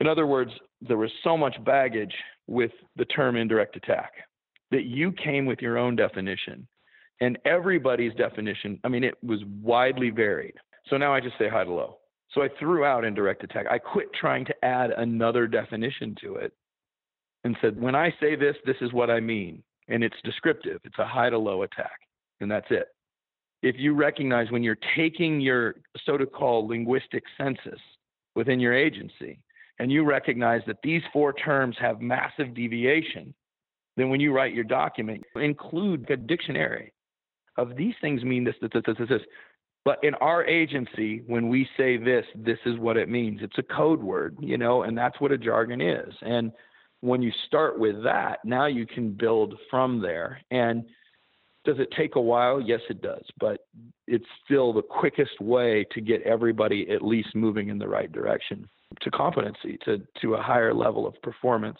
In 0.00 0.06
other 0.06 0.26
words, 0.26 0.50
there 0.80 0.96
was 0.96 1.10
so 1.22 1.36
much 1.36 1.62
baggage 1.64 2.14
with 2.46 2.72
the 2.96 3.04
term 3.06 3.36
indirect 3.36 3.76
attack 3.76 4.12
that 4.70 4.84
you 4.84 5.12
came 5.12 5.46
with 5.46 5.60
your 5.60 5.78
own 5.78 5.96
definition. 5.96 6.66
And 7.20 7.38
everybody's 7.44 8.14
definition, 8.14 8.80
I 8.84 8.88
mean, 8.88 9.04
it 9.04 9.14
was 9.22 9.40
widely 9.62 10.10
varied. 10.10 10.54
So 10.88 10.96
now 10.96 11.14
I 11.14 11.20
just 11.20 11.38
say 11.38 11.48
hi 11.48 11.64
to 11.64 11.72
low. 11.72 11.98
So 12.34 12.42
I 12.42 12.48
threw 12.58 12.84
out 12.84 13.04
indirect 13.04 13.44
attack. 13.44 13.66
I 13.70 13.78
quit 13.78 14.08
trying 14.18 14.44
to 14.46 14.64
add 14.64 14.90
another 14.90 15.46
definition 15.46 16.16
to 16.22 16.36
it 16.36 16.52
and 17.44 17.56
said, 17.60 17.80
when 17.80 17.94
I 17.94 18.14
say 18.20 18.36
this, 18.36 18.56
this 18.64 18.76
is 18.80 18.92
what 18.92 19.10
I 19.10 19.20
mean. 19.20 19.62
And 19.88 20.04
it's 20.04 20.16
descriptive, 20.24 20.80
it's 20.84 20.98
a 20.98 21.06
high 21.06 21.28
to 21.28 21.38
low 21.38 21.62
attack, 21.62 21.98
and 22.40 22.50
that's 22.50 22.70
it. 22.70 22.86
If 23.62 23.76
you 23.78 23.94
recognize 23.94 24.50
when 24.50 24.62
you're 24.62 24.78
taking 24.96 25.40
your 25.40 25.74
so 26.06 26.16
to 26.16 26.24
call 26.24 26.66
linguistic 26.66 27.24
census 27.36 27.80
within 28.34 28.60
your 28.60 28.74
agency, 28.74 29.40
and 29.78 29.90
you 29.90 30.04
recognize 30.04 30.62
that 30.66 30.76
these 30.82 31.02
four 31.12 31.32
terms 31.32 31.76
have 31.80 32.00
massive 32.00 32.54
deviation, 32.54 33.34
then 33.96 34.08
when 34.08 34.20
you 34.20 34.32
write 34.32 34.54
your 34.54 34.64
document, 34.64 35.24
include 35.34 36.08
a 36.10 36.16
dictionary 36.16 36.92
of 37.56 37.76
these 37.76 37.94
things 38.00 38.22
mean 38.22 38.44
this, 38.44 38.54
this, 38.60 38.70
this, 38.72 38.96
this, 38.98 39.08
this. 39.08 39.22
But 39.84 39.98
in 40.04 40.14
our 40.16 40.44
agency, 40.44 41.22
when 41.26 41.48
we 41.48 41.68
say 41.76 41.96
this, 41.96 42.24
this 42.36 42.58
is 42.66 42.78
what 42.78 42.96
it 42.96 43.08
means. 43.08 43.40
It's 43.42 43.58
a 43.58 43.62
code 43.62 44.00
word, 44.00 44.36
you 44.40 44.56
know, 44.56 44.82
and 44.82 44.96
that's 44.96 45.20
what 45.20 45.32
a 45.32 45.38
jargon 45.38 45.80
is. 45.80 46.14
And 46.22 46.52
when 47.00 47.20
you 47.20 47.32
start 47.46 47.78
with 47.80 48.02
that, 48.04 48.38
now 48.44 48.66
you 48.66 48.86
can 48.86 49.10
build 49.10 49.54
from 49.70 50.00
there. 50.00 50.40
And 50.52 50.84
does 51.64 51.80
it 51.80 51.88
take 51.96 52.14
a 52.14 52.20
while? 52.20 52.60
Yes, 52.60 52.80
it 52.90 53.02
does. 53.02 53.24
But 53.40 53.66
it's 54.06 54.26
still 54.44 54.72
the 54.72 54.82
quickest 54.82 55.40
way 55.40 55.84
to 55.92 56.00
get 56.00 56.22
everybody 56.22 56.88
at 56.90 57.02
least 57.02 57.34
moving 57.34 57.68
in 57.68 57.78
the 57.78 57.88
right 57.88 58.10
direction 58.10 58.68
to 59.00 59.10
competency, 59.10 59.78
to, 59.84 60.00
to 60.20 60.34
a 60.34 60.42
higher 60.42 60.74
level 60.74 61.08
of 61.08 61.20
performance. 61.22 61.78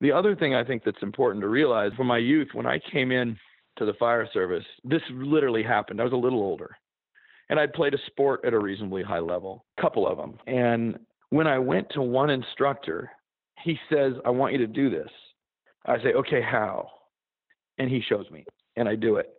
The 0.00 0.12
other 0.12 0.36
thing 0.36 0.54
I 0.54 0.62
think 0.62 0.84
that's 0.84 1.02
important 1.02 1.42
to 1.42 1.48
realize 1.48 1.90
from 1.96 2.06
my 2.06 2.18
youth, 2.18 2.48
when 2.52 2.66
I 2.66 2.78
came 2.92 3.10
in 3.10 3.36
to 3.78 3.84
the 3.84 3.94
fire 3.94 4.28
service, 4.32 4.64
this 4.84 5.02
literally 5.10 5.64
happened. 5.64 6.00
I 6.00 6.04
was 6.04 6.12
a 6.12 6.16
little 6.16 6.40
older 6.40 6.76
and 7.50 7.58
I'd 7.58 7.72
played 7.72 7.94
a 7.94 7.98
sport 8.06 8.44
at 8.44 8.52
a 8.52 8.58
reasonably 8.58 9.02
high 9.02 9.18
level, 9.20 9.64
a 9.78 9.82
couple 9.82 10.06
of 10.06 10.16
them. 10.16 10.38
And 10.46 10.98
when 11.30 11.46
I 11.46 11.58
went 11.58 11.88
to 11.90 12.02
one 12.02 12.30
instructor, 12.30 13.10
he 13.64 13.78
says, 13.90 14.14
I 14.24 14.30
want 14.30 14.52
you 14.52 14.58
to 14.58 14.66
do 14.66 14.90
this. 14.90 15.08
I 15.86 15.98
say, 15.98 16.12
okay, 16.14 16.42
how? 16.42 16.88
And 17.78 17.90
he 17.90 18.02
shows 18.06 18.30
me, 18.30 18.44
and 18.76 18.88
I 18.88 18.94
do 18.94 19.16
it. 19.16 19.30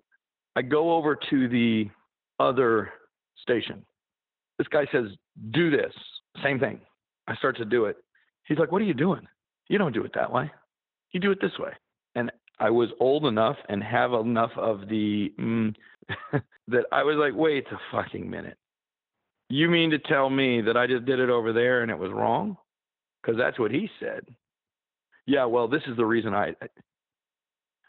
I 0.56 0.62
go 0.62 0.96
over 0.96 1.18
to 1.30 1.48
the 1.48 1.86
other 2.40 2.90
station. 3.42 3.86
This 4.58 4.68
guy 4.68 4.86
says, 4.92 5.06
do 5.52 5.70
this. 5.70 5.94
Same 6.44 6.60
thing. 6.60 6.80
I 7.28 7.36
start 7.36 7.58
to 7.58 7.66
do 7.66 7.86
it. 7.86 7.98
He's 8.46 8.58
like, 8.58 8.72
what 8.72 8.82
are 8.82 8.86
you 8.86 8.94
doing? 8.94 9.28
You 9.68 9.78
don't 9.78 9.94
do 9.94 10.04
it 10.04 10.12
that 10.16 10.32
way. 10.32 10.52
You 11.12 11.20
do 11.20 11.32
it 11.32 11.40
this 11.42 11.58
way. 11.60 11.72
I 12.60 12.70
was 12.70 12.90
old 13.00 13.26
enough 13.26 13.56
and 13.70 13.84
have 13.84 14.14
enough 14.14 14.52
of 14.58 14.88
the 14.90 15.34
mm, 15.40 15.74
that 16.68 16.86
I 16.92 17.04
was 17.04 17.16
like, 17.18 17.34
wait 17.40 17.66
a 17.72 17.78
fucking 17.92 18.30
minute. 18.30 18.58
You 19.50 19.70
mean 19.70 19.90
to 19.92 20.00
tell 20.00 20.30
me 20.30 20.62
that 20.62 20.78
I 20.78 20.86
just 20.86 21.06
did 21.06 21.20
it 21.20 21.30
over 21.30 21.54
there 21.54 21.82
and 21.82 21.90
it 21.90 21.98
was 21.98 22.12
wrong? 22.12 22.58
Because 23.22 23.38
that's 23.38 23.60
what 23.60 23.72
he 23.72 23.90
said. 24.00 24.22
yeah, 25.26 25.46
well, 25.46 25.68
this 25.68 25.82
is 25.88 25.98
the 25.98 26.06
reason 26.06 26.34
I. 26.34 26.54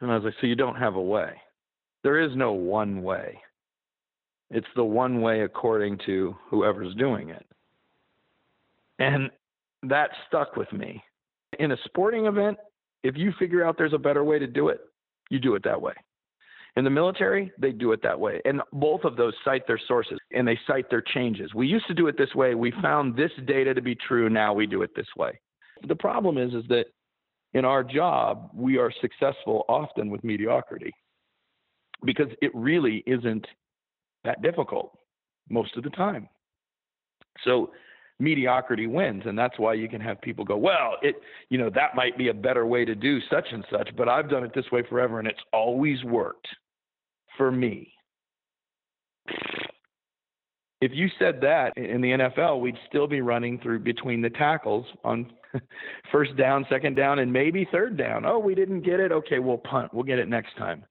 And 0.00 0.10
I 0.10 0.14
was 0.14 0.24
like, 0.24 0.34
so 0.40 0.46
you 0.46 0.56
don't 0.56 0.76
have 0.76 0.94
a 0.94 1.02
way. 1.02 1.32
There 2.02 2.20
is 2.20 2.30
no 2.34 2.52
one 2.52 3.02
way. 3.02 3.38
It's 4.50 4.66
the 4.74 4.84
one 4.84 5.20
way 5.20 5.42
according 5.42 5.98
to 6.06 6.34
whoever's 6.48 6.94
doing 6.94 7.28
it. 7.30 7.46
And 8.98 9.30
that 9.82 10.10
stuck 10.26 10.56
with 10.56 10.72
me. 10.72 11.02
In 11.58 11.72
a 11.72 11.76
sporting 11.84 12.26
event, 12.26 12.56
if 13.02 13.16
you 13.16 13.32
figure 13.38 13.64
out 13.64 13.76
there's 13.78 13.92
a 13.92 13.98
better 13.98 14.24
way 14.24 14.38
to 14.38 14.46
do 14.46 14.68
it, 14.68 14.80
you 15.30 15.38
do 15.38 15.54
it 15.54 15.64
that 15.64 15.80
way. 15.80 15.94
In 16.76 16.84
the 16.84 16.90
military, 16.90 17.50
they 17.58 17.72
do 17.72 17.92
it 17.92 18.02
that 18.02 18.18
way. 18.18 18.40
And 18.44 18.62
both 18.72 19.04
of 19.04 19.16
those 19.16 19.34
cite 19.44 19.66
their 19.66 19.80
sources 19.88 20.18
and 20.32 20.46
they 20.46 20.58
cite 20.66 20.88
their 20.88 21.02
changes. 21.02 21.52
We 21.52 21.66
used 21.66 21.86
to 21.88 21.94
do 21.94 22.06
it 22.06 22.16
this 22.16 22.34
way. 22.34 22.54
We 22.54 22.72
found 22.82 23.16
this 23.16 23.32
data 23.46 23.74
to 23.74 23.82
be 23.82 23.96
true. 23.96 24.30
Now 24.30 24.54
we 24.54 24.66
do 24.66 24.82
it 24.82 24.90
this 24.94 25.08
way. 25.16 25.40
The 25.88 25.96
problem 25.96 26.38
is, 26.38 26.54
is 26.54 26.64
that 26.68 26.86
in 27.54 27.64
our 27.64 27.82
job, 27.82 28.50
we 28.54 28.78
are 28.78 28.92
successful 29.00 29.64
often 29.68 30.10
with 30.10 30.22
mediocrity 30.22 30.92
because 32.04 32.28
it 32.40 32.52
really 32.54 33.02
isn't 33.06 33.46
that 34.24 34.40
difficult 34.42 34.96
most 35.48 35.76
of 35.76 35.82
the 35.82 35.90
time. 35.90 36.28
So 37.44 37.72
mediocrity 38.20 38.86
wins 38.86 39.22
and 39.26 39.38
that's 39.38 39.58
why 39.58 39.74
you 39.74 39.88
can 39.88 40.00
have 40.00 40.20
people 40.20 40.44
go 40.44 40.56
well 40.56 40.96
it 41.02 41.16
you 41.48 41.58
know 41.58 41.70
that 41.70 41.94
might 41.94 42.16
be 42.18 42.28
a 42.28 42.34
better 42.34 42.66
way 42.66 42.84
to 42.84 42.94
do 42.94 43.18
such 43.30 43.46
and 43.52 43.64
such 43.70 43.88
but 43.96 44.08
i've 44.08 44.28
done 44.28 44.44
it 44.44 44.52
this 44.54 44.70
way 44.70 44.82
forever 44.88 45.18
and 45.18 45.26
it's 45.28 45.40
always 45.52 46.02
worked 46.04 46.48
for 47.36 47.50
me 47.50 47.92
if 50.80 50.92
you 50.94 51.08
said 51.18 51.40
that 51.42 51.76
in 51.76 52.00
the 52.00 52.08
NFL, 52.08 52.60
we'd 52.60 52.78
still 52.88 53.06
be 53.06 53.20
running 53.20 53.58
through 53.58 53.80
between 53.80 54.22
the 54.22 54.30
tackles 54.30 54.86
on 55.04 55.30
first 56.12 56.36
down, 56.36 56.64
second 56.70 56.96
down, 56.96 57.18
and 57.18 57.30
maybe 57.30 57.68
third 57.70 57.98
down. 57.98 58.24
Oh, 58.24 58.38
we 58.38 58.54
didn't 58.54 58.80
get 58.80 58.98
it. 58.98 59.12
Okay, 59.12 59.40
we'll 59.40 59.58
punt. 59.58 59.92
We'll 59.92 60.04
get 60.04 60.18
it 60.18 60.28
next 60.28 60.56
time. 60.56 60.84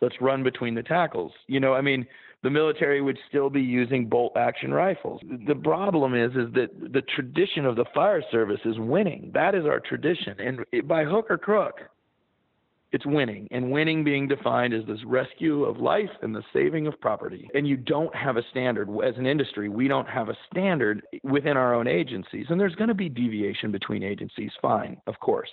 Let's 0.00 0.14
run 0.20 0.42
between 0.44 0.74
the 0.74 0.82
tackles. 0.82 1.32
You 1.48 1.60
know, 1.60 1.74
I 1.74 1.80
mean, 1.80 2.06
the 2.42 2.50
military 2.50 3.00
would 3.00 3.18
still 3.28 3.50
be 3.50 3.60
using 3.60 4.06
bolt 4.06 4.36
action 4.36 4.74
rifles. 4.74 5.20
The 5.46 5.54
problem 5.54 6.14
is 6.14 6.32
is 6.32 6.52
that 6.54 6.70
the 6.92 7.02
tradition 7.14 7.64
of 7.64 7.76
the 7.76 7.84
fire 7.94 8.22
service 8.30 8.60
is 8.64 8.78
winning. 8.78 9.30
That 9.32 9.54
is 9.54 9.64
our 9.64 9.80
tradition. 9.80 10.34
And 10.40 10.88
by 10.88 11.04
hook 11.04 11.26
or 11.30 11.38
crook, 11.38 11.80
it's 12.90 13.06
winning. 13.06 13.48
And 13.52 13.70
winning 13.70 14.04
being 14.04 14.26
defined 14.26 14.74
as 14.74 14.84
this 14.86 14.98
rescue 15.06 15.64
of 15.64 15.78
life 15.78 16.10
and 16.20 16.34
the 16.34 16.42
saving 16.52 16.86
of 16.86 17.00
property. 17.00 17.48
And 17.54 17.66
you 17.66 17.76
don't 17.76 18.14
have 18.14 18.36
a 18.36 18.42
standard 18.50 18.88
as 19.04 19.16
an 19.16 19.26
industry, 19.26 19.68
we 19.68 19.88
don't 19.88 20.08
have 20.08 20.28
a 20.28 20.36
standard 20.50 21.02
within 21.22 21.56
our 21.56 21.74
own 21.74 21.86
agencies. 21.86 22.46
And 22.50 22.60
there's 22.60 22.74
going 22.74 22.88
to 22.88 22.94
be 22.94 23.08
deviation 23.08 23.70
between 23.70 24.02
agencies, 24.02 24.50
fine, 24.60 25.00
of 25.06 25.18
course. 25.20 25.50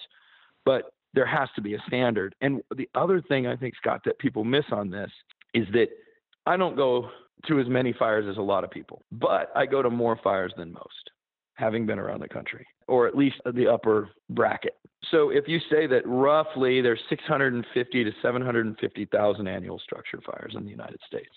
But 0.66 0.92
there 1.14 1.26
has 1.26 1.50
to 1.56 1.62
be 1.62 1.76
a 1.76 1.84
standard. 1.88 2.36
And 2.42 2.62
the 2.76 2.90
other 2.96 3.22
thing 3.22 3.48
I 3.48 3.56
think, 3.56 3.76
Scott, 3.76 4.02
that 4.06 4.20
people 4.20 4.44
miss 4.44 4.66
on 4.72 4.90
this 4.90 5.10
is 5.54 5.66
that 5.74 5.88
I 6.50 6.58
don't 6.58 6.76
go 6.76 7.10
to 7.48 7.60
as 7.60 7.68
many 7.68 7.94
fires 7.94 8.26
as 8.28 8.38
a 8.38 8.42
lot 8.42 8.64
of 8.64 8.72
people, 8.72 9.04
but 9.12 9.52
I 9.56 9.68
go 9.68 9.84
to 9.84 9.90
more 9.92 10.18
fires 10.24 10.52
than 10.58 10.74
most, 10.74 11.12
having 11.54 11.86
been 11.86 12.00
around 12.00 12.22
the 12.22 12.28
country, 12.28 12.66
or 12.88 13.08
at 13.08 13.16
least 13.16 13.36
the 13.54 13.68
upper 13.68 14.10
bracket. 14.32 14.74
So 15.12 15.30
if 15.30 15.48
you 15.48 15.60
say 15.70 15.86
that 15.86 16.02
roughly 16.08 16.82
there's 16.82 17.00
650 17.08 18.04
to 18.04 18.12
750,000 18.24 19.48
annual 19.48 19.78
structure 19.78 20.20
fires 20.26 20.56
in 20.58 20.66
the 20.66 20.72
United 20.72 21.00
States 21.06 21.30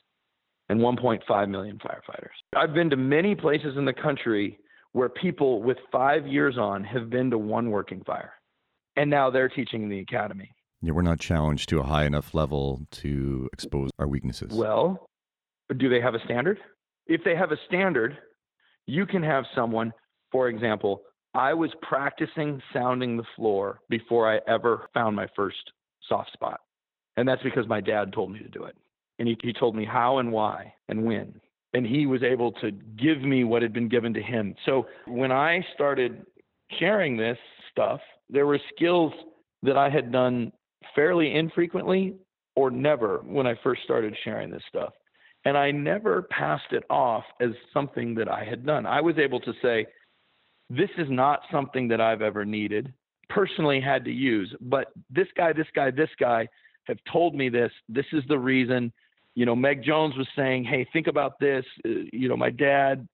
and 0.70 0.80
1.5 0.80 1.48
million 1.50 1.78
firefighters. 1.78 2.38
I've 2.56 2.72
been 2.72 2.88
to 2.88 2.96
many 2.96 3.34
places 3.34 3.76
in 3.76 3.84
the 3.84 3.92
country 3.92 4.58
where 4.92 5.10
people 5.10 5.62
with 5.62 5.76
5 5.92 6.26
years 6.26 6.56
on 6.56 6.82
have 6.84 7.10
been 7.10 7.30
to 7.32 7.38
one 7.38 7.70
working 7.70 8.02
fire. 8.04 8.32
And 8.96 9.10
now 9.10 9.28
they're 9.28 9.50
teaching 9.50 9.82
in 9.82 9.90
the 9.90 10.00
academy. 10.00 10.50
Yeah, 10.82 10.92
we're 10.92 11.02
not 11.02 11.20
challenged 11.20 11.68
to 11.68 11.78
a 11.78 11.84
high 11.84 12.04
enough 12.04 12.34
level 12.34 12.80
to 12.90 13.48
expose 13.52 13.90
our 14.00 14.08
weaknesses. 14.08 14.52
Well, 14.52 15.06
do 15.76 15.88
they 15.88 16.00
have 16.00 16.14
a 16.14 16.24
standard? 16.24 16.58
If 17.06 17.22
they 17.24 17.36
have 17.36 17.52
a 17.52 17.56
standard, 17.68 18.18
you 18.86 19.06
can 19.06 19.22
have 19.22 19.44
someone, 19.54 19.92
for 20.32 20.48
example, 20.48 21.02
I 21.34 21.54
was 21.54 21.70
practicing 21.82 22.60
sounding 22.72 23.16
the 23.16 23.24
floor 23.36 23.78
before 23.88 24.30
I 24.30 24.40
ever 24.48 24.88
found 24.92 25.14
my 25.14 25.28
first 25.36 25.72
soft 26.08 26.32
spot. 26.32 26.60
And 27.16 27.28
that's 27.28 27.42
because 27.42 27.68
my 27.68 27.80
dad 27.80 28.12
told 28.12 28.32
me 28.32 28.40
to 28.40 28.48
do 28.48 28.64
it. 28.64 28.76
And 29.18 29.28
he, 29.28 29.36
he 29.42 29.52
told 29.52 29.76
me 29.76 29.84
how 29.84 30.18
and 30.18 30.32
why 30.32 30.74
and 30.88 31.04
when. 31.04 31.40
And 31.74 31.86
he 31.86 32.06
was 32.06 32.22
able 32.22 32.52
to 32.52 32.72
give 32.72 33.22
me 33.22 33.44
what 33.44 33.62
had 33.62 33.72
been 33.72 33.88
given 33.88 34.12
to 34.14 34.22
him. 34.22 34.54
So 34.66 34.86
when 35.06 35.30
I 35.30 35.64
started 35.74 36.26
sharing 36.78 37.16
this 37.16 37.38
stuff, 37.70 38.00
there 38.28 38.46
were 38.46 38.58
skills 38.74 39.12
that 39.62 39.76
I 39.76 39.88
had 39.88 40.10
done 40.10 40.52
fairly 40.94 41.34
infrequently 41.34 42.14
or 42.54 42.70
never 42.70 43.22
when 43.24 43.46
I 43.46 43.54
first 43.62 43.82
started 43.84 44.16
sharing 44.24 44.50
this 44.50 44.62
stuff. 44.68 44.92
And 45.44 45.56
I 45.58 45.70
never 45.70 46.22
passed 46.22 46.72
it 46.72 46.84
off 46.88 47.24
as 47.40 47.50
something 47.72 48.14
that 48.14 48.30
I 48.30 48.44
had 48.44 48.64
done. 48.64 48.86
I 48.86 49.00
was 49.00 49.18
able 49.18 49.40
to 49.40 49.52
say, 49.60 49.86
this 50.70 50.90
is 50.98 51.08
not 51.10 51.40
something 51.50 51.88
that 51.88 52.00
I've 52.00 52.22
ever 52.22 52.44
needed, 52.44 52.92
personally 53.28 53.80
had 53.80 54.04
to 54.04 54.12
use, 54.12 54.54
but 54.60 54.92
this 55.10 55.26
guy, 55.36 55.52
this 55.52 55.66
guy, 55.74 55.90
this 55.90 56.10
guy 56.18 56.46
have 56.84 56.98
told 57.10 57.34
me 57.34 57.48
this. 57.48 57.72
This 57.88 58.06
is 58.12 58.22
the 58.28 58.38
reason. 58.38 58.92
You 59.34 59.46
know, 59.46 59.56
Meg 59.56 59.82
Jones 59.82 60.16
was 60.16 60.28
saying, 60.36 60.64
hey, 60.64 60.86
think 60.92 61.06
about 61.06 61.38
this. 61.40 61.64
Uh, 61.86 62.04
you 62.12 62.28
know, 62.28 62.36
my 62.36 62.50
dad, 62.50 63.06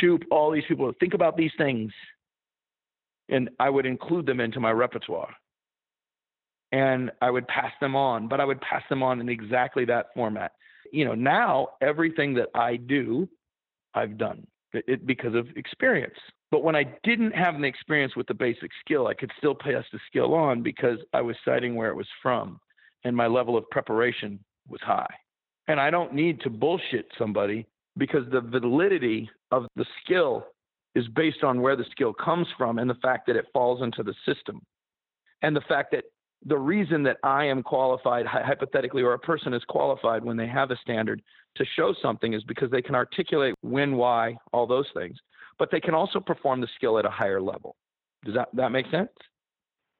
Shoop, 0.00 0.22
all 0.30 0.50
these 0.50 0.64
people, 0.66 0.90
think 0.98 1.14
about 1.14 1.36
these 1.36 1.50
things. 1.58 1.92
And 3.28 3.50
I 3.60 3.70
would 3.70 3.86
include 3.86 4.26
them 4.26 4.40
into 4.40 4.60
my 4.60 4.70
repertoire. 4.72 5.32
And 6.72 7.10
I 7.20 7.30
would 7.30 7.46
pass 7.48 7.72
them 7.80 7.94
on, 7.94 8.28
but 8.28 8.40
I 8.40 8.44
would 8.44 8.60
pass 8.60 8.82
them 8.88 9.02
on 9.02 9.20
in 9.20 9.28
exactly 9.28 9.84
that 9.86 10.06
format. 10.14 10.52
You 10.90 11.04
know, 11.04 11.14
now 11.14 11.68
everything 11.80 12.34
that 12.34 12.48
I 12.54 12.76
do, 12.76 13.28
I've 13.94 14.16
done 14.16 14.46
it, 14.72 15.06
because 15.06 15.34
of 15.34 15.48
experience. 15.56 16.16
But 16.50 16.64
when 16.64 16.76
I 16.76 16.84
didn't 17.02 17.32
have 17.32 17.54
an 17.54 17.64
experience 17.64 18.16
with 18.16 18.26
the 18.26 18.34
basic 18.34 18.70
skill, 18.84 19.06
I 19.06 19.14
could 19.14 19.30
still 19.38 19.54
pass 19.54 19.84
the 19.92 19.98
skill 20.06 20.34
on 20.34 20.62
because 20.62 20.98
I 21.12 21.20
was 21.20 21.36
citing 21.44 21.76
where 21.76 21.88
it 21.88 21.96
was 21.96 22.08
from 22.22 22.58
and 23.04 23.16
my 23.16 23.26
level 23.26 23.56
of 23.56 23.68
preparation 23.70 24.38
was 24.68 24.80
high. 24.82 25.14
And 25.68 25.80
I 25.80 25.90
don't 25.90 26.14
need 26.14 26.40
to 26.42 26.50
bullshit 26.50 27.06
somebody 27.18 27.66
because 27.96 28.24
the 28.30 28.40
validity 28.40 29.30
of 29.50 29.66
the 29.76 29.86
skill 30.02 30.46
is 30.94 31.06
based 31.08 31.42
on 31.42 31.60
where 31.60 31.76
the 31.76 31.86
skill 31.90 32.12
comes 32.12 32.46
from 32.58 32.78
and 32.78 32.88
the 32.88 32.94
fact 32.96 33.26
that 33.26 33.36
it 33.36 33.46
falls 33.52 33.82
into 33.82 34.02
the 34.02 34.14
system. 34.26 34.60
And 35.42 35.56
the 35.56 35.62
fact 35.62 35.92
that 35.92 36.04
the 36.44 36.58
reason 36.58 37.02
that 37.04 37.18
I 37.22 37.44
am 37.44 37.62
qualified, 37.62 38.26
hypothetically, 38.26 39.02
or 39.02 39.14
a 39.14 39.18
person 39.18 39.54
is 39.54 39.62
qualified 39.68 40.24
when 40.24 40.36
they 40.36 40.48
have 40.48 40.70
a 40.70 40.76
standard 40.76 41.22
to 41.56 41.64
show 41.76 41.94
something 42.00 42.32
is 42.32 42.42
because 42.44 42.70
they 42.70 42.82
can 42.82 42.94
articulate 42.94 43.54
when, 43.60 43.96
why, 43.96 44.36
all 44.52 44.66
those 44.66 44.86
things 44.94 45.16
but 45.58 45.70
they 45.70 45.80
can 45.80 45.94
also 45.94 46.20
perform 46.20 46.60
the 46.60 46.68
skill 46.74 46.98
at 46.98 47.04
a 47.04 47.10
higher 47.10 47.40
level. 47.40 47.76
Does 48.24 48.34
that, 48.34 48.48
that 48.54 48.72
make 48.72 48.86
sense? 48.90 49.10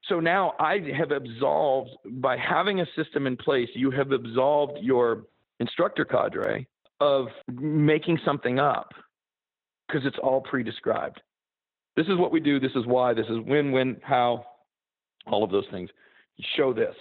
So 0.09 0.19
now 0.19 0.55
I 0.59 0.81
have 0.99 1.13
absolved, 1.13 1.91
by 2.21 2.37
having 2.37 2.81
a 2.81 2.87
system 2.97 3.27
in 3.27 3.37
place, 3.37 3.69
you 3.75 3.91
have 3.93 4.11
absolved 4.11 4.79
your 4.81 5.25
instructor 5.61 6.05
cadre 6.05 6.67
of 7.01 7.29
making 7.49 8.19
something 8.25 8.59
up 8.59 8.93
because 9.87 10.05
it's 10.05 10.19
all 10.21 10.41
pre 10.41 10.65
described. 10.65 11.21
This 11.95 12.07
is 12.07 12.17
what 12.17 12.33
we 12.33 12.41
do, 12.41 12.59
this 12.59 12.73
is 12.75 12.87
why, 12.87 13.15
this 13.15 13.27
is 13.27 13.39
when, 13.45 13.71
when, 13.71 14.01
how, 14.03 14.45
all 15.27 15.45
of 15.45 15.51
those 15.51 15.67
things. 15.71 15.91
Show 16.57 16.73
this 16.73 16.95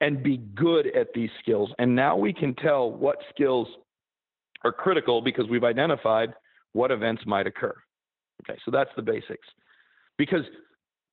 and 0.00 0.22
be 0.22 0.38
good 0.54 0.88
at 0.96 1.08
these 1.14 1.30
skills. 1.40 1.70
And 1.78 1.94
now 1.94 2.16
we 2.16 2.32
can 2.32 2.54
tell 2.54 2.90
what 2.90 3.16
skills 3.30 3.68
are 4.64 4.72
critical 4.72 5.22
because 5.22 5.48
we've 5.48 5.64
identified 5.64 6.34
what 6.72 6.90
events 6.90 7.22
might 7.26 7.46
occur. 7.46 7.74
Okay, 8.42 8.58
so 8.64 8.70
that's 8.70 8.90
the 8.96 9.02
basics. 9.02 9.46
Because 10.18 10.44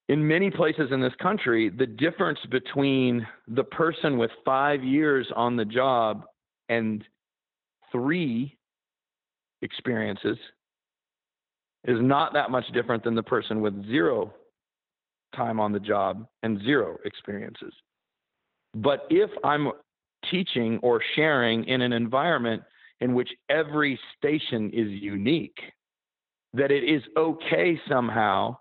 in 0.08 0.28
many 0.28 0.50
places 0.50 0.90
in 0.92 1.02
this 1.02 1.14
country, 1.22 1.70
the 1.70 1.86
difference 1.86 2.40
between 2.50 3.26
the 3.48 3.64
person 3.64 4.18
with 4.18 4.32
five 4.44 4.84
years 4.84 5.28
on 5.36 5.56
the 5.56 5.66
job 5.66 6.24
and 6.68 7.04
three 7.92 8.58
experiences 9.62 10.38
is 11.86 11.98
not 12.02 12.34
that 12.34 12.50
much 12.50 12.66
different 12.74 13.04
than 13.04 13.16
the 13.16 13.24
person 13.24 13.62
with 13.62 13.86
zero 13.86 14.34
time 15.36 15.60
on 15.60 15.72
the 15.72 15.80
job 15.80 16.28
and 16.44 16.62
zero 16.64 16.98
experiences. 17.06 17.74
But 18.76 19.08
if 19.10 19.30
I'm 19.44 19.72
teaching 20.30 20.80
or 20.82 21.02
sharing 21.16 21.64
in 21.66 21.82
an 21.82 21.94
environment 21.94 22.64
in 23.00 23.14
which 23.14 23.30
every 23.50 24.00
station 24.18 24.70
is 24.74 24.90
unique, 24.90 25.60
that 26.54 26.72
it 26.72 26.84
is 26.84 27.02
okay 27.18 27.80
somehow 27.88 28.58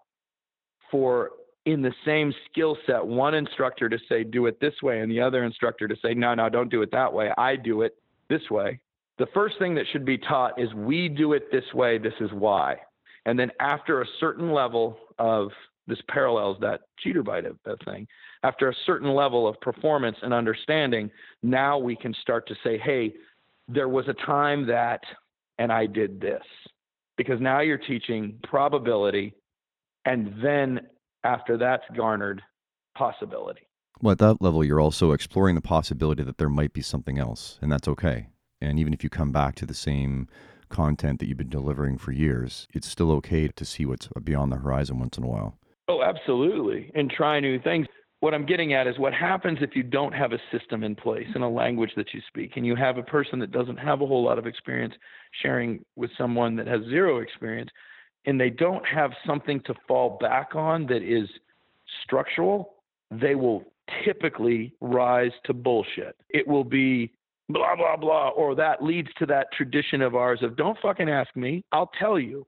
for 0.91 1.31
in 1.65 1.83
the 1.83 1.93
same 2.05 2.33
skill 2.51 2.77
set 2.87 3.05
one 3.05 3.35
instructor 3.35 3.89
to 3.89 3.99
say 4.09 4.25
do 4.25 4.47
it 4.47 4.59
this 4.61 4.75
way 4.83 5.01
and 5.01 5.11
the 5.11 5.21
other 5.21 5.45
instructor 5.45 5.87
to 5.87 5.95
say 6.03 6.15
no 6.15 6.35
no 6.35 6.49
don't 6.49 6.71
do 6.71 6.83
it 6.83 6.91
that 6.93 7.13
way. 7.13 7.31
I 7.37 7.57
do 7.57 7.83
it 7.83 7.97
this 8.31 8.49
way. 8.51 8.81
The 9.19 9.27
first 9.35 9.59
thing 9.59 9.75
that 9.75 9.85
should 9.93 10.05
be 10.05 10.17
taught 10.17 10.61
is 10.61 10.73
we 10.75 11.09
do 11.09 11.33
it 11.33 11.51
this 11.51 11.65
way. 11.75 11.99
This 11.99 12.15
is 12.21 12.31
why. 12.33 12.77
And 13.27 13.39
then 13.39 13.51
after 13.61 14.01
a 14.01 14.07
certain 14.21 14.53
level 14.53 14.97
of 15.19 15.51
this 15.89 15.99
parallels 16.09 16.59
that 16.61 16.83
cheater 17.01 17.23
bite 17.23 17.47
of, 17.47 17.57
of 17.65 17.79
thing. 17.85 18.07
After 18.45 18.69
a 18.69 18.75
certain 18.87 19.15
level 19.15 19.49
of 19.49 19.61
performance 19.61 20.17
and 20.23 20.33
understanding, 20.33 21.11
now 21.43 21.79
we 21.79 21.97
can 21.97 22.15
start 22.23 22.47
to 22.49 22.55
say, 22.63 22.79
hey, 22.79 23.15
there 23.67 23.89
was 23.89 24.07
a 24.07 24.15
time 24.27 24.67
that, 24.67 25.01
and 25.59 25.73
I 25.73 25.87
did 25.87 26.21
this. 26.21 26.43
Because 27.17 27.41
now 27.41 27.61
you're 27.61 27.79
teaching 27.79 28.39
probability, 28.45 29.35
and 30.05 30.33
then 30.41 30.81
after 31.25 31.57
that's 31.57 31.83
garnered, 31.97 32.41
possibility. 32.97 33.63
Well, 34.01 34.13
at 34.13 34.19
that 34.19 34.41
level, 34.41 34.63
you're 34.63 34.81
also 34.81 35.11
exploring 35.11 35.57
the 35.57 35.61
possibility 35.61 36.23
that 36.23 36.39
there 36.39 36.49
might 36.49 36.73
be 36.73 36.83
something 36.83 37.19
else, 37.19 37.59
and 37.61 37.73
that's 37.73 37.89
okay. 37.89 38.29
And 38.61 38.79
even 38.79 38.93
if 38.93 39.03
you 39.03 39.11
come 39.11 39.33
back 39.33 39.57
to 39.57 39.67
the 39.67 39.75
same 39.75 40.29
content 40.69 41.19
that 41.19 41.27
you've 41.27 41.39
been 41.39 41.49
delivering 41.49 41.99
for 41.99 42.13
years, 42.13 42.69
it's 42.73 42.89
still 42.89 43.11
okay 43.13 43.49
to 43.49 43.65
see 43.65 43.85
what's 43.85 44.09
beyond 44.23 44.53
the 44.53 44.57
horizon 44.57 45.01
once 45.01 45.19
in 45.19 45.25
a 45.25 45.29
while. 45.29 45.59
Oh, 45.89 46.03
absolutely. 46.03 46.91
And 46.95 47.11
try 47.11 47.41
new 47.41 47.61
things. 47.61 47.87
What 48.21 48.35
I'm 48.35 48.45
getting 48.45 48.75
at 48.75 48.87
is 48.87 48.99
what 48.99 49.15
happens 49.15 49.59
if 49.61 49.77
you 49.77 49.83
don't 49.83 50.13
have 50.13 50.33
a 50.33 50.39
system 50.53 50.83
in 50.83 50.95
place 50.95 51.29
in 51.35 51.43
a 51.43 51.49
language 51.49 51.93
that 51.97 52.13
you 52.13 52.21
speak 52.27 52.57
and 52.57 52.67
you 52.67 52.75
have 52.75 52.99
a 52.99 53.03
person 53.03 53.39
that 53.39 53.53
doesn't 53.53 53.79
have 53.79 54.01
a 54.01 54.07
whole 54.07 54.25
lot 54.25 54.39
of 54.39 54.47
experience 54.47 54.95
sharing 55.41 55.85
with 55.97 56.11
someone 56.19 56.57
that 56.57 56.67
has 56.67 56.83
zero 56.91 57.19
experience 57.19 57.71
and 58.27 58.41
they 58.41 58.51
don't 58.51 58.85
have 58.85 59.13
something 59.25 59.61
to 59.67 59.75
fall 59.87 60.19
back 60.21 60.55
on 60.55 60.85
that 60.87 61.03
is 61.03 61.29
structural, 62.03 62.75
they 63.11 63.37
will 63.37 63.65
typically 64.05 64.75
rise 64.81 65.31
to 65.45 65.55
bullshit. 65.55 66.17
It 66.29 66.47
will 66.47 66.65
be 66.65 67.13
blah, 67.49 67.77
blah, 67.77 67.97
blah, 67.97 68.31
or 68.31 68.55
that 68.57 68.83
leads 68.83 69.09
to 69.19 69.27
that 69.27 69.47
tradition 69.57 70.03
of 70.03 70.17
ours 70.17 70.41
of 70.43 70.57
don't 70.57 70.77
fucking 70.83 71.09
ask 71.09 71.35
me. 71.37 71.65
I'll 71.73 71.91
tell 71.99 72.19
you. 72.19 72.47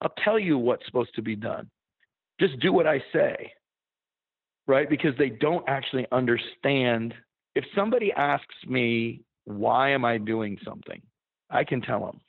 I'll 0.00 0.14
tell 0.24 0.38
you 0.38 0.58
what's 0.58 0.84
supposed 0.86 1.14
to 1.14 1.22
be 1.22 1.36
done. 1.36 1.70
Just 2.40 2.58
do 2.60 2.72
what 2.72 2.86
I 2.86 3.02
say. 3.12 3.52
Right? 4.66 4.88
Because 4.88 5.12
they 5.18 5.28
don't 5.28 5.64
actually 5.68 6.06
understand. 6.10 7.14
If 7.54 7.64
somebody 7.74 8.12
asks 8.12 8.54
me, 8.66 9.22
why 9.44 9.90
am 9.90 10.04
I 10.04 10.18
doing 10.18 10.58
something? 10.64 11.00
I 11.50 11.64
can 11.64 11.80
tell 11.80 12.00
them. 12.04 12.20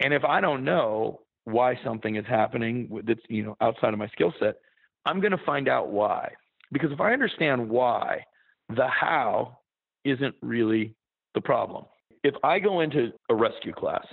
And 0.00 0.12
if 0.12 0.24
I 0.24 0.40
don't 0.40 0.64
know 0.64 1.20
why 1.44 1.78
something 1.84 2.16
is 2.16 2.24
happening 2.26 3.02
that's 3.06 3.20
you 3.28 3.44
know 3.44 3.56
outside 3.60 3.92
of 3.92 3.98
my 3.98 4.08
skill 4.08 4.32
set, 4.40 4.56
I'm 5.04 5.20
going 5.20 5.32
to 5.32 5.44
find 5.46 5.68
out 5.68 5.88
why. 5.90 6.32
Because 6.72 6.90
if 6.92 7.00
I 7.00 7.12
understand 7.12 7.68
why, 7.68 8.24
the 8.68 8.88
how 8.88 9.58
isn't 10.04 10.34
really 10.42 10.94
the 11.34 11.40
problem. 11.40 11.84
If 12.24 12.34
I 12.42 12.58
go 12.58 12.80
into 12.80 13.12
a 13.30 13.34
rescue 13.34 13.72
class 13.72 14.04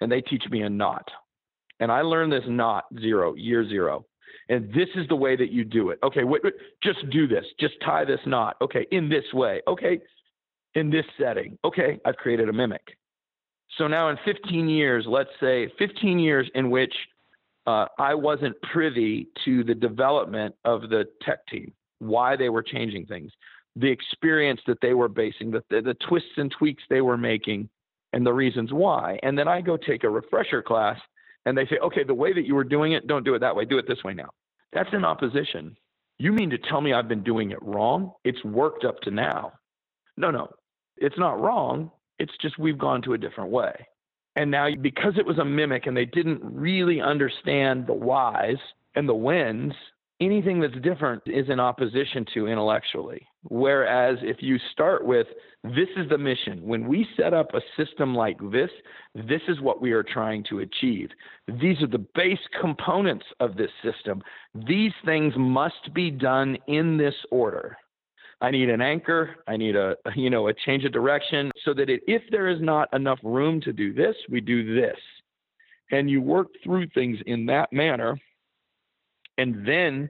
and 0.00 0.12
they 0.12 0.20
teach 0.20 0.44
me 0.50 0.62
a 0.62 0.68
knot, 0.68 1.08
and 1.80 1.90
I 1.90 2.02
learned 2.02 2.32
this 2.32 2.44
knot 2.46 2.84
zero, 3.00 3.34
year 3.34 3.68
zero, 3.68 4.06
and 4.48 4.68
this 4.72 4.88
is 4.94 5.08
the 5.08 5.16
way 5.16 5.36
that 5.36 5.50
you 5.50 5.64
do 5.64 5.90
it. 5.90 5.98
Okay, 6.02 6.24
wait, 6.24 6.42
wait, 6.44 6.54
just 6.82 7.08
do 7.10 7.26
this. 7.26 7.44
Just 7.58 7.74
tie 7.84 8.04
this 8.04 8.20
knot. 8.26 8.56
Okay, 8.62 8.86
in 8.90 9.08
this 9.08 9.24
way. 9.32 9.60
Okay, 9.66 10.00
in 10.74 10.90
this 10.90 11.04
setting. 11.18 11.58
Okay, 11.64 11.98
I've 12.04 12.16
created 12.16 12.48
a 12.48 12.52
mimic. 12.52 12.96
So 13.78 13.88
now 13.88 14.08
in 14.08 14.18
15 14.24 14.68
years, 14.68 15.04
let's 15.08 15.30
say 15.40 15.70
15 15.78 16.18
years 16.18 16.48
in 16.54 16.70
which 16.70 16.94
uh, 17.66 17.86
I 17.98 18.14
wasn't 18.14 18.60
privy 18.62 19.28
to 19.44 19.64
the 19.64 19.74
development 19.74 20.54
of 20.64 20.82
the 20.82 21.06
tech 21.22 21.46
team, 21.48 21.72
why 21.98 22.36
they 22.36 22.48
were 22.48 22.62
changing 22.62 23.06
things, 23.06 23.32
the 23.74 23.90
experience 23.90 24.60
that 24.66 24.78
they 24.80 24.94
were 24.94 25.08
basing, 25.08 25.50
the, 25.50 25.62
the, 25.70 25.82
the 25.82 25.94
twists 26.08 26.30
and 26.36 26.50
tweaks 26.56 26.84
they 26.88 27.00
were 27.00 27.18
making, 27.18 27.68
and 28.12 28.24
the 28.24 28.32
reasons 28.32 28.72
why. 28.72 29.18
And 29.22 29.36
then 29.36 29.48
I 29.48 29.60
go 29.60 29.76
take 29.76 30.04
a 30.04 30.10
refresher 30.10 30.62
class, 30.62 30.98
and 31.46 31.56
they 31.56 31.64
say, 31.66 31.78
okay, 31.82 32.04
the 32.04 32.12
way 32.12 32.32
that 32.34 32.44
you 32.44 32.54
were 32.54 32.64
doing 32.64 32.92
it, 32.92 33.06
don't 33.06 33.24
do 33.24 33.34
it 33.34 33.38
that 33.38 33.56
way, 33.56 33.64
do 33.64 33.78
it 33.78 33.86
this 33.88 34.04
way 34.04 34.12
now. 34.12 34.28
That's 34.72 34.92
in 34.92 35.04
opposition. 35.04 35.76
You 36.18 36.32
mean 36.32 36.50
to 36.50 36.58
tell 36.58 36.80
me 36.80 36.92
I've 36.92 37.08
been 37.08 37.22
doing 37.22 37.52
it 37.52 37.62
wrong? 37.62 38.12
It's 38.24 38.42
worked 38.44 38.84
up 38.84 39.00
to 39.02 39.10
now. 39.10 39.52
No, 40.16 40.30
no, 40.30 40.48
it's 40.96 41.18
not 41.18 41.40
wrong. 41.40 41.90
It's 42.18 42.32
just 42.42 42.58
we've 42.58 42.78
gone 42.78 43.00
to 43.02 43.12
a 43.12 43.18
different 43.18 43.50
way. 43.50 43.72
And 44.34 44.50
now, 44.50 44.68
because 44.80 45.14
it 45.16 45.26
was 45.26 45.38
a 45.38 45.44
mimic 45.44 45.86
and 45.86 45.96
they 45.96 46.04
didn't 46.04 46.40
really 46.42 47.00
understand 47.00 47.86
the 47.86 47.94
whys 47.94 48.56
and 48.94 49.08
the 49.08 49.14
whens, 49.14 49.72
anything 50.20 50.60
that's 50.60 50.78
different 50.82 51.22
is 51.26 51.48
in 51.48 51.60
opposition 51.60 52.24
to 52.34 52.46
intellectually. 52.46 53.26
Whereas 53.44 54.18
if 54.22 54.38
you 54.40 54.58
start 54.72 55.04
with, 55.04 55.26
this 55.62 55.88
is 55.96 56.08
the 56.08 56.18
mission, 56.18 56.62
when 56.62 56.86
we 56.86 57.06
set 57.16 57.34
up 57.34 57.52
a 57.54 57.60
system 57.76 58.14
like 58.14 58.38
this, 58.50 58.70
this 59.14 59.42
is 59.48 59.60
what 59.60 59.80
we 59.80 59.92
are 59.92 60.02
trying 60.02 60.44
to 60.48 60.60
achieve. 60.60 61.10
These 61.60 61.82
are 61.82 61.88
the 61.88 62.06
base 62.14 62.38
components 62.60 63.26
of 63.40 63.56
this 63.56 63.70
system. 63.82 64.22
These 64.66 64.92
things 65.04 65.34
must 65.36 65.92
be 65.94 66.10
done 66.10 66.56
in 66.66 66.96
this 66.96 67.14
order. 67.30 67.76
I 68.40 68.50
need 68.50 68.68
an 68.68 68.82
anchor. 68.82 69.36
I 69.46 69.56
need 69.56 69.76
a, 69.76 69.96
you 70.14 70.30
know, 70.30 70.48
a 70.48 70.54
change 70.54 70.84
of 70.84 70.92
direction 70.92 71.50
so 71.64 71.72
that 71.74 71.88
it, 71.88 72.02
if 72.06 72.22
there 72.30 72.48
is 72.48 72.60
not 72.60 72.92
enough 72.94 73.18
room 73.22 73.60
to 73.62 73.72
do 73.72 73.92
this, 73.92 74.14
we 74.30 74.40
do 74.40 74.74
this. 74.74 74.98
And 75.90 76.10
you 76.10 76.20
work 76.20 76.48
through 76.64 76.88
things 76.88 77.18
in 77.26 77.46
that 77.46 77.72
manner 77.72 78.18
and 79.38 79.66
then 79.66 80.08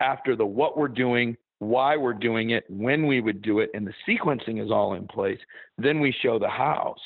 after 0.00 0.36
the 0.36 0.46
what 0.46 0.76
we're 0.76 0.88
doing, 0.88 1.36
why 1.58 1.96
we're 1.96 2.12
doing 2.12 2.50
it, 2.50 2.64
when 2.68 3.06
we 3.06 3.20
would 3.20 3.42
do 3.42 3.60
it, 3.60 3.70
and 3.74 3.86
the 3.86 3.94
sequencing 4.06 4.62
is 4.62 4.70
all 4.70 4.94
in 4.94 5.06
place, 5.06 5.38
then 5.78 6.00
we 6.00 6.14
show 6.22 6.38
the 6.38 6.48
hows. 6.48 6.98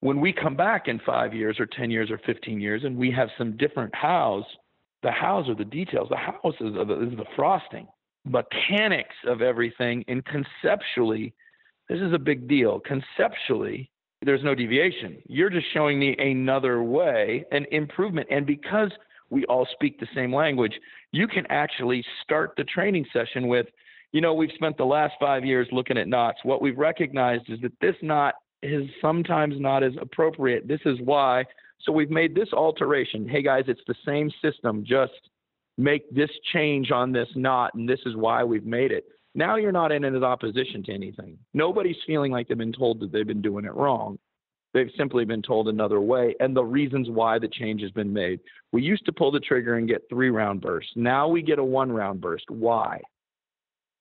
When 0.00 0.20
we 0.20 0.32
come 0.32 0.56
back 0.56 0.88
in 0.88 1.00
five 1.06 1.32
years 1.32 1.58
or 1.58 1.66
10 1.66 1.90
years 1.90 2.10
or 2.10 2.18
15 2.26 2.60
years 2.60 2.84
and 2.84 2.96
we 2.96 3.10
have 3.12 3.28
some 3.38 3.56
different 3.56 3.94
hows, 3.94 4.44
the 5.02 5.10
hows 5.10 5.48
are 5.48 5.54
the 5.54 5.64
details. 5.64 6.08
The 6.10 6.16
hows 6.16 6.54
is 6.60 6.74
the, 6.74 7.10
is 7.10 7.16
the 7.16 7.24
frosting, 7.36 7.86
mechanics 8.24 9.14
of 9.26 9.40
everything. 9.40 10.04
And 10.08 10.22
conceptually, 10.24 11.32
this 11.88 12.00
is 12.00 12.12
a 12.12 12.18
big 12.18 12.48
deal. 12.48 12.80
Conceptually, 12.80 13.90
there's 14.22 14.42
no 14.42 14.54
deviation. 14.54 15.22
You're 15.26 15.50
just 15.50 15.66
showing 15.72 15.98
me 15.98 16.16
another 16.18 16.82
way, 16.82 17.44
an 17.52 17.66
improvement. 17.70 18.28
And 18.30 18.46
because 18.46 18.90
we 19.34 19.44
all 19.46 19.66
speak 19.72 19.98
the 19.98 20.06
same 20.14 20.32
language, 20.32 20.74
you 21.10 21.26
can 21.26 21.44
actually 21.50 22.04
start 22.22 22.54
the 22.56 22.64
training 22.64 23.04
session 23.12 23.48
with, 23.48 23.66
you 24.12 24.20
know, 24.20 24.32
we've 24.32 24.52
spent 24.54 24.76
the 24.76 24.84
last 24.84 25.14
five 25.18 25.44
years 25.44 25.66
looking 25.72 25.98
at 25.98 26.06
knots. 26.06 26.38
What 26.44 26.62
we've 26.62 26.78
recognized 26.78 27.50
is 27.50 27.60
that 27.62 27.72
this 27.80 27.96
knot 28.00 28.34
is 28.62 28.88
sometimes 29.02 29.56
not 29.58 29.82
as 29.82 29.92
appropriate. 30.00 30.68
This 30.68 30.80
is 30.86 30.98
why. 31.02 31.44
So 31.80 31.90
we've 31.90 32.10
made 32.10 32.34
this 32.34 32.48
alteration. 32.52 33.28
Hey 33.28 33.42
guys, 33.42 33.64
it's 33.66 33.80
the 33.88 33.96
same 34.06 34.30
system, 34.40 34.84
just 34.86 35.12
make 35.76 36.08
this 36.14 36.30
change 36.52 36.92
on 36.92 37.10
this 37.10 37.28
knot, 37.34 37.74
and 37.74 37.88
this 37.88 38.00
is 38.06 38.14
why 38.14 38.44
we've 38.44 38.64
made 38.64 38.92
it. 38.92 39.04
Now 39.34 39.56
you're 39.56 39.72
not 39.72 39.90
in 39.90 40.04
an 40.04 40.22
opposition 40.22 40.84
to 40.84 40.92
anything. 40.92 41.36
Nobody's 41.52 41.96
feeling 42.06 42.30
like 42.30 42.46
they've 42.46 42.56
been 42.56 42.72
told 42.72 43.00
that 43.00 43.10
they've 43.10 43.26
been 43.26 43.42
doing 43.42 43.64
it 43.64 43.74
wrong. 43.74 44.16
They've 44.74 44.90
simply 44.98 45.24
been 45.24 45.40
told 45.40 45.68
another 45.68 46.00
way 46.00 46.34
and 46.40 46.54
the 46.54 46.64
reasons 46.64 47.08
why 47.08 47.38
the 47.38 47.48
change 47.48 47.80
has 47.82 47.92
been 47.92 48.12
made. 48.12 48.40
We 48.72 48.82
used 48.82 49.06
to 49.06 49.12
pull 49.12 49.30
the 49.30 49.40
trigger 49.40 49.76
and 49.76 49.88
get 49.88 50.02
three 50.10 50.30
round 50.30 50.60
bursts. 50.60 50.92
Now 50.96 51.28
we 51.28 51.42
get 51.42 51.60
a 51.60 51.64
one 51.64 51.92
round 51.92 52.20
burst. 52.20 52.50
Why? 52.50 53.00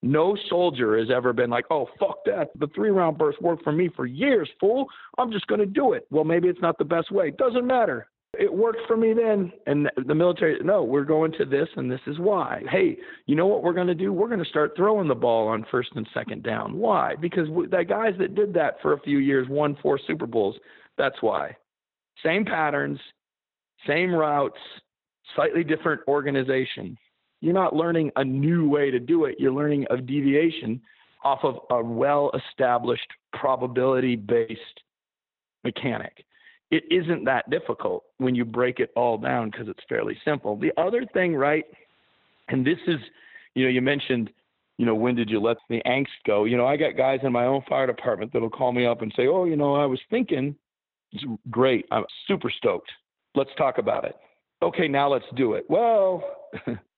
No 0.02 0.36
soldier 0.50 0.98
has 0.98 1.10
ever 1.10 1.32
been 1.32 1.50
like, 1.50 1.66
oh, 1.70 1.88
fuck 2.00 2.18
that. 2.26 2.50
The 2.60 2.68
three 2.76 2.90
round 2.90 3.18
burst 3.18 3.42
worked 3.42 3.64
for 3.64 3.72
me 3.72 3.90
for 3.96 4.06
years, 4.06 4.50
fool. 4.60 4.88
I'm 5.18 5.32
just 5.32 5.48
going 5.48 5.62
to 5.62 5.66
do 5.66 5.94
it. 5.94 6.08
Well, 6.10 6.26
maybe 6.26 6.50
it's 6.50 6.62
not 6.62 6.78
the 6.78 6.84
best 6.84 7.12
way. 7.12 7.32
Doesn't 7.32 7.66
matter. 7.66 8.08
It 8.40 8.52
worked 8.52 8.80
for 8.88 8.98
me 8.98 9.14
then. 9.14 9.52
And 9.68 9.90
the 10.08 10.16
military, 10.16 10.58
no, 10.64 10.84
we're 10.84 11.04
going 11.04 11.32
to 11.34 11.46
this 11.46 11.68
and 11.76 11.92
this 11.92 12.02
is 12.08 12.18
why. 12.18 12.64
Hey, 12.70 12.98
you 13.28 13.36
know 13.36 13.46
what 13.46 13.64
we're 13.64 13.74
going 13.74 13.88
to 13.88 13.96
do? 13.96 14.12
We're 14.12 14.28
going 14.28 14.44
to 14.44 14.50
start 14.50 14.74
throwing 14.76 15.08
the 15.08 15.16
ball 15.16 15.48
on 15.48 15.66
first 15.70 15.90
and 15.96 16.08
second 16.14 16.44
down. 16.44 16.78
Why? 16.78 17.16
Because 17.16 17.48
the 17.48 17.84
guys 17.88 18.14
that 18.20 18.36
did 18.36 18.54
that 18.56 18.82
for 18.82 18.94
a 18.94 19.00
few 19.02 19.20
years 19.20 19.48
won 19.50 19.78
four 19.82 20.00
Super 20.08 20.26
Bowls. 20.26 20.56
That's 20.98 21.22
why. 21.22 21.56
Same 22.24 22.44
patterns, 22.44 23.00
same 23.88 24.14
routes, 24.14 24.58
slightly 25.36 25.64
different 25.64 26.02
organization. 26.08 26.98
You're 27.42 27.54
not 27.54 27.76
learning 27.76 28.12
a 28.16 28.24
new 28.24 28.68
way 28.68 28.90
to 28.90 29.00
do 29.00 29.26
it. 29.26 29.36
You're 29.38 29.52
learning 29.52 29.86
a 29.92 29.98
deviation 29.98 30.82
off 31.24 31.40
of 31.44 31.60
a 31.70 31.84
well 31.84 32.32
established 32.34 33.08
probability 33.34 34.16
based 34.16 34.82
mechanic 35.64 36.26
it 36.74 36.84
isn't 36.90 37.24
that 37.26 37.48
difficult 37.52 38.04
when 38.18 38.34
you 38.34 38.44
break 38.44 38.80
it 38.80 38.90
all 38.96 39.20
down 39.20 39.52
because 39.52 39.68
it's 39.68 39.84
fairly 39.88 40.18
simple. 40.26 40.58
The 40.58 40.72
other 40.76 41.06
thing, 41.14 41.36
right, 41.36 41.66
and 42.48 42.66
this 42.66 42.80
is, 42.88 42.98
you 43.54 43.64
know, 43.64 43.70
you 43.70 43.80
mentioned, 43.80 44.32
you 44.80 44.86
know, 44.88 44.96
when 44.96 45.14
did 45.14 45.30
you 45.30 45.40
let 45.40 45.58
the 45.70 45.84
angst 45.86 46.08
go? 46.26 46.46
You 46.46 46.58
know, 46.58 46.66
I 46.66 46.76
got 46.76 46.98
guys 46.98 47.20
in 47.22 47.32
my 47.32 47.46
own 47.46 47.62
fire 47.70 47.86
department 47.86 48.34
that'll 48.34 48.50
call 48.50 48.72
me 48.72 48.88
up 48.88 49.04
and 49.04 49.14
say, 49.16 49.28
oh, 49.28 49.46
you 49.46 49.56
know, 49.56 49.76
I 49.76 49.86
was 49.86 50.00
thinking, 50.10 50.56
it's 51.12 51.24
great, 51.52 51.86
I'm 51.92 52.06
super 52.28 52.50
stoked. 52.50 52.92
Let's 53.36 53.52
talk 53.56 53.78
about 53.78 54.06
it. 54.06 54.16
Okay, 54.64 54.88
now 54.88 55.10
let's 55.10 55.26
do 55.36 55.54
it. 55.54 55.66
Well, 55.70 56.24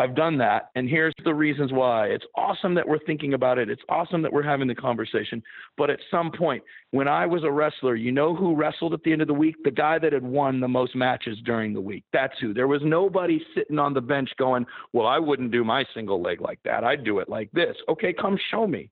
I've 0.00 0.14
done 0.14 0.38
that. 0.38 0.70
And 0.76 0.88
here's 0.88 1.14
the 1.24 1.34
reasons 1.34 1.72
why. 1.72 2.06
It's 2.06 2.24
awesome 2.36 2.74
that 2.74 2.86
we're 2.86 3.00
thinking 3.00 3.34
about 3.34 3.58
it. 3.58 3.68
It's 3.68 3.82
awesome 3.88 4.22
that 4.22 4.32
we're 4.32 4.44
having 4.44 4.68
the 4.68 4.74
conversation. 4.74 5.42
But 5.76 5.90
at 5.90 5.98
some 6.10 6.30
point, 6.30 6.62
when 6.92 7.08
I 7.08 7.26
was 7.26 7.42
a 7.42 7.50
wrestler, 7.50 7.96
you 7.96 8.12
know 8.12 8.34
who 8.34 8.54
wrestled 8.54 8.94
at 8.94 9.02
the 9.02 9.12
end 9.12 9.22
of 9.22 9.28
the 9.28 9.34
week? 9.34 9.56
The 9.64 9.72
guy 9.72 9.98
that 9.98 10.12
had 10.12 10.22
won 10.22 10.60
the 10.60 10.68
most 10.68 10.94
matches 10.94 11.38
during 11.44 11.72
the 11.72 11.80
week. 11.80 12.04
That's 12.12 12.34
who. 12.40 12.54
There 12.54 12.68
was 12.68 12.80
nobody 12.84 13.42
sitting 13.56 13.78
on 13.78 13.92
the 13.92 14.00
bench 14.00 14.30
going, 14.38 14.66
Well, 14.92 15.06
I 15.06 15.18
wouldn't 15.18 15.50
do 15.50 15.64
my 15.64 15.84
single 15.94 16.22
leg 16.22 16.40
like 16.40 16.60
that. 16.64 16.84
I'd 16.84 17.04
do 17.04 17.18
it 17.18 17.28
like 17.28 17.50
this. 17.52 17.76
Okay, 17.88 18.12
come 18.12 18.38
show 18.50 18.66
me. 18.66 18.90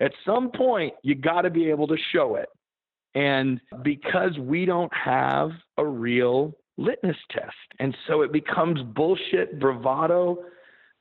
At 0.00 0.12
some 0.26 0.50
point, 0.50 0.92
you 1.02 1.14
got 1.14 1.42
to 1.42 1.50
be 1.50 1.70
able 1.70 1.86
to 1.86 1.96
show 2.12 2.36
it. 2.36 2.48
And 3.14 3.60
because 3.82 4.36
we 4.38 4.66
don't 4.66 4.92
have 4.92 5.50
a 5.78 5.86
real 5.86 6.52
litmus 6.76 7.16
test. 7.30 7.54
And 7.78 7.96
so 8.06 8.22
it 8.22 8.32
becomes 8.32 8.80
bullshit, 8.82 9.58
bravado, 9.58 10.38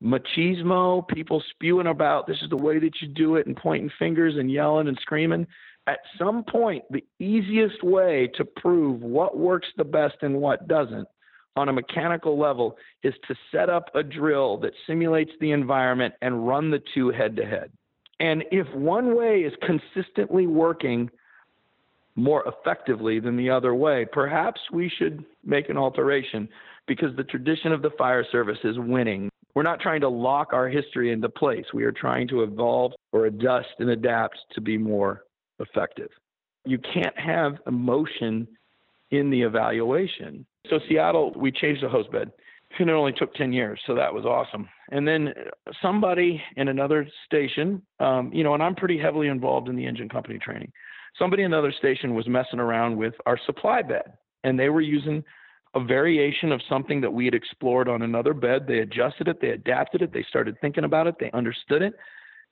machismo, 0.04 1.08
people 1.08 1.42
spewing 1.52 1.88
about 1.88 2.28
this 2.28 2.38
is 2.42 2.50
the 2.50 2.58
way 2.58 2.80
that 2.80 3.02
you 3.02 3.08
do 3.08 3.36
it 3.36 3.48
and 3.48 3.56
pointing 3.56 3.92
fingers 3.98 4.36
and 4.38 4.52
yelling 4.52 4.88
and 4.88 4.98
screaming. 5.02 5.48
At 5.88 6.00
some 6.18 6.44
point, 6.44 6.84
the 6.90 7.04
easiest 7.20 7.84
way 7.84 8.30
to 8.36 8.46
prove 8.46 9.02
what 9.02 9.38
works 9.38 9.68
the 9.78 9.84
best 9.84 10.16
and 10.22 10.36
what 10.36 10.68
doesn't 10.68 11.08
on 11.56 11.70
a 11.70 11.74
mechanical 11.74 12.38
level 12.38 12.78
is 13.04 13.14
to 13.28 13.36
set 13.52 13.70
up 13.70 13.90
a 13.96 14.04
drill 14.04 14.58
that 14.58 14.74
simulates 14.86 15.32
the 15.40 15.52
environment 15.52 16.14
and 16.22 16.48
run 16.48 16.70
the 16.70 16.82
two 16.94 17.10
head 17.10 17.36
to 17.38 17.46
head. 17.46 17.72
And 18.20 18.44
if 18.52 18.68
one 18.74 19.16
way 19.16 19.42
is 19.42 19.54
consistently 19.62 20.48
working 20.48 21.10
more 22.16 22.44
effectively 22.48 23.20
than 23.20 23.36
the 23.36 23.50
other 23.50 23.76
way, 23.76 24.06
perhaps 24.12 24.60
we 24.72 24.90
should 24.98 25.26
make 25.44 25.70
an 25.70 25.78
alteration 25.78 26.48
because 26.88 27.16
the 27.16 27.24
tradition 27.24 27.72
of 27.72 27.82
the 27.82 27.90
fire 27.98 28.26
service 28.32 28.58
is 28.64 28.78
winning. 28.80 29.30
We're 29.54 29.64
not 29.64 29.80
trying 29.80 30.02
to 30.02 30.10
lock 30.10 30.54
our 30.54 30.68
history 30.70 31.12
into 31.12 31.30
place. 31.30 31.66
We 31.74 31.84
are 31.84 31.92
trying 31.92 32.28
to 32.30 32.44
evolve 32.44 32.94
or 33.12 33.26
adjust 33.26 33.68
and 33.80 33.90
adapt 33.90 34.38
to 34.54 34.62
be 34.62 34.78
more 34.78 35.24
effective. 35.60 36.10
You 36.66 36.78
can't 36.94 37.18
have 37.18 37.58
emotion 37.68 38.48
in 39.12 39.30
the 39.30 39.42
evaluation. 39.42 40.46
So, 40.70 40.80
Seattle, 40.90 41.34
we 41.36 41.52
changed 41.52 41.84
the 41.84 41.90
hose 41.90 42.08
bed, 42.08 42.32
and 42.80 42.90
it 42.90 42.94
only 42.94 43.14
took 43.14 43.34
10 43.36 43.54
years. 43.54 43.80
So, 43.86 43.96
that 43.96 44.14
was 44.14 44.26
awesome. 44.26 44.68
And 44.92 45.08
then 45.08 45.34
somebody 45.82 46.42
in 46.58 46.68
another 46.68 47.08
station, 47.26 47.82
um, 48.00 48.32
you 48.34 48.44
know, 48.44 48.54
and 48.56 48.64
I'm 48.64 48.76
pretty 48.76 48.98
heavily 48.98 49.28
involved 49.28 49.70
in 49.70 49.76
the 49.76 49.86
engine 49.86 50.10
company 50.10 50.40
training 50.40 50.72
somebody 51.18 51.44
in 51.44 51.54
another 51.54 51.74
station 51.78 52.16
was 52.16 52.28
messing 52.28 52.60
around 52.60 52.98
with 52.98 53.14
our 53.26 53.40
supply 53.46 53.82
bed 53.82 54.14
and 54.44 54.60
they 54.60 54.70
were 54.70 54.82
using 54.82 55.24
a 55.74 55.84
variation 55.84 56.52
of 56.52 56.62
something 56.70 57.02
that 57.02 57.12
we 57.12 57.26
had 57.26 57.34
explored 57.34 57.90
on 57.90 58.02
another 58.02 58.34
bed. 58.34 58.66
They 58.68 58.80
adjusted 58.80 59.28
it, 59.28 59.42
they 59.42 59.50
adapted 59.50 60.02
it, 60.02 60.14
they 60.14 60.24
started 60.30 60.56
thinking 60.62 60.86
about 60.86 61.08
it, 61.08 61.16
they 61.20 61.32
understood 61.32 61.82
it. 61.82 61.94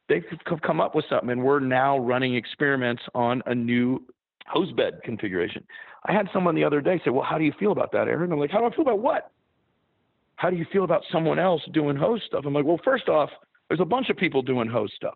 They've 0.10 0.26
come 0.62 0.82
up 0.82 0.96
with 0.96 1.06
something, 1.10 1.30
and 1.30 1.44
we're 1.44 1.62
now 1.62 1.98
running 1.98 2.36
experiments 2.36 3.02
on 3.16 3.42
a 3.46 3.56
new 3.56 4.04
hose 4.48 4.74
bed 4.74 5.00
configuration. 5.06 5.66
I 6.06 6.12
had 6.12 6.28
someone 6.34 6.56
the 6.56 6.66
other 6.66 6.82
day 6.82 7.00
say, 7.06 7.12
Well, 7.12 7.24
how 7.24 7.38
do 7.38 7.46
you 7.46 7.54
feel 7.58 7.72
about 7.72 7.94
that, 7.94 8.10
Aaron? 8.10 8.34
I'm 8.34 8.40
like, 8.40 8.52
How 8.52 8.60
do 8.60 8.66
I 8.66 8.72
feel 8.72 8.82
about 8.82 9.00
what? 9.00 9.32
How 10.36 10.50
do 10.50 10.58
you 10.58 10.66
feel 10.74 10.84
about 10.84 11.04
someone 11.10 11.40
else 11.40 11.62
doing 11.72 11.96
hose 11.96 12.22
stuff? 12.28 12.44
I'm 12.46 12.54
like, 12.54 12.66
Well, 12.66 12.82
first 12.84 13.08
off, 13.08 13.30
there's 13.70 13.80
a 13.80 13.86
bunch 13.86 14.10
of 14.10 14.18
people 14.18 14.42
doing 14.42 14.68
hose 14.68 14.92
stuff 14.98 15.16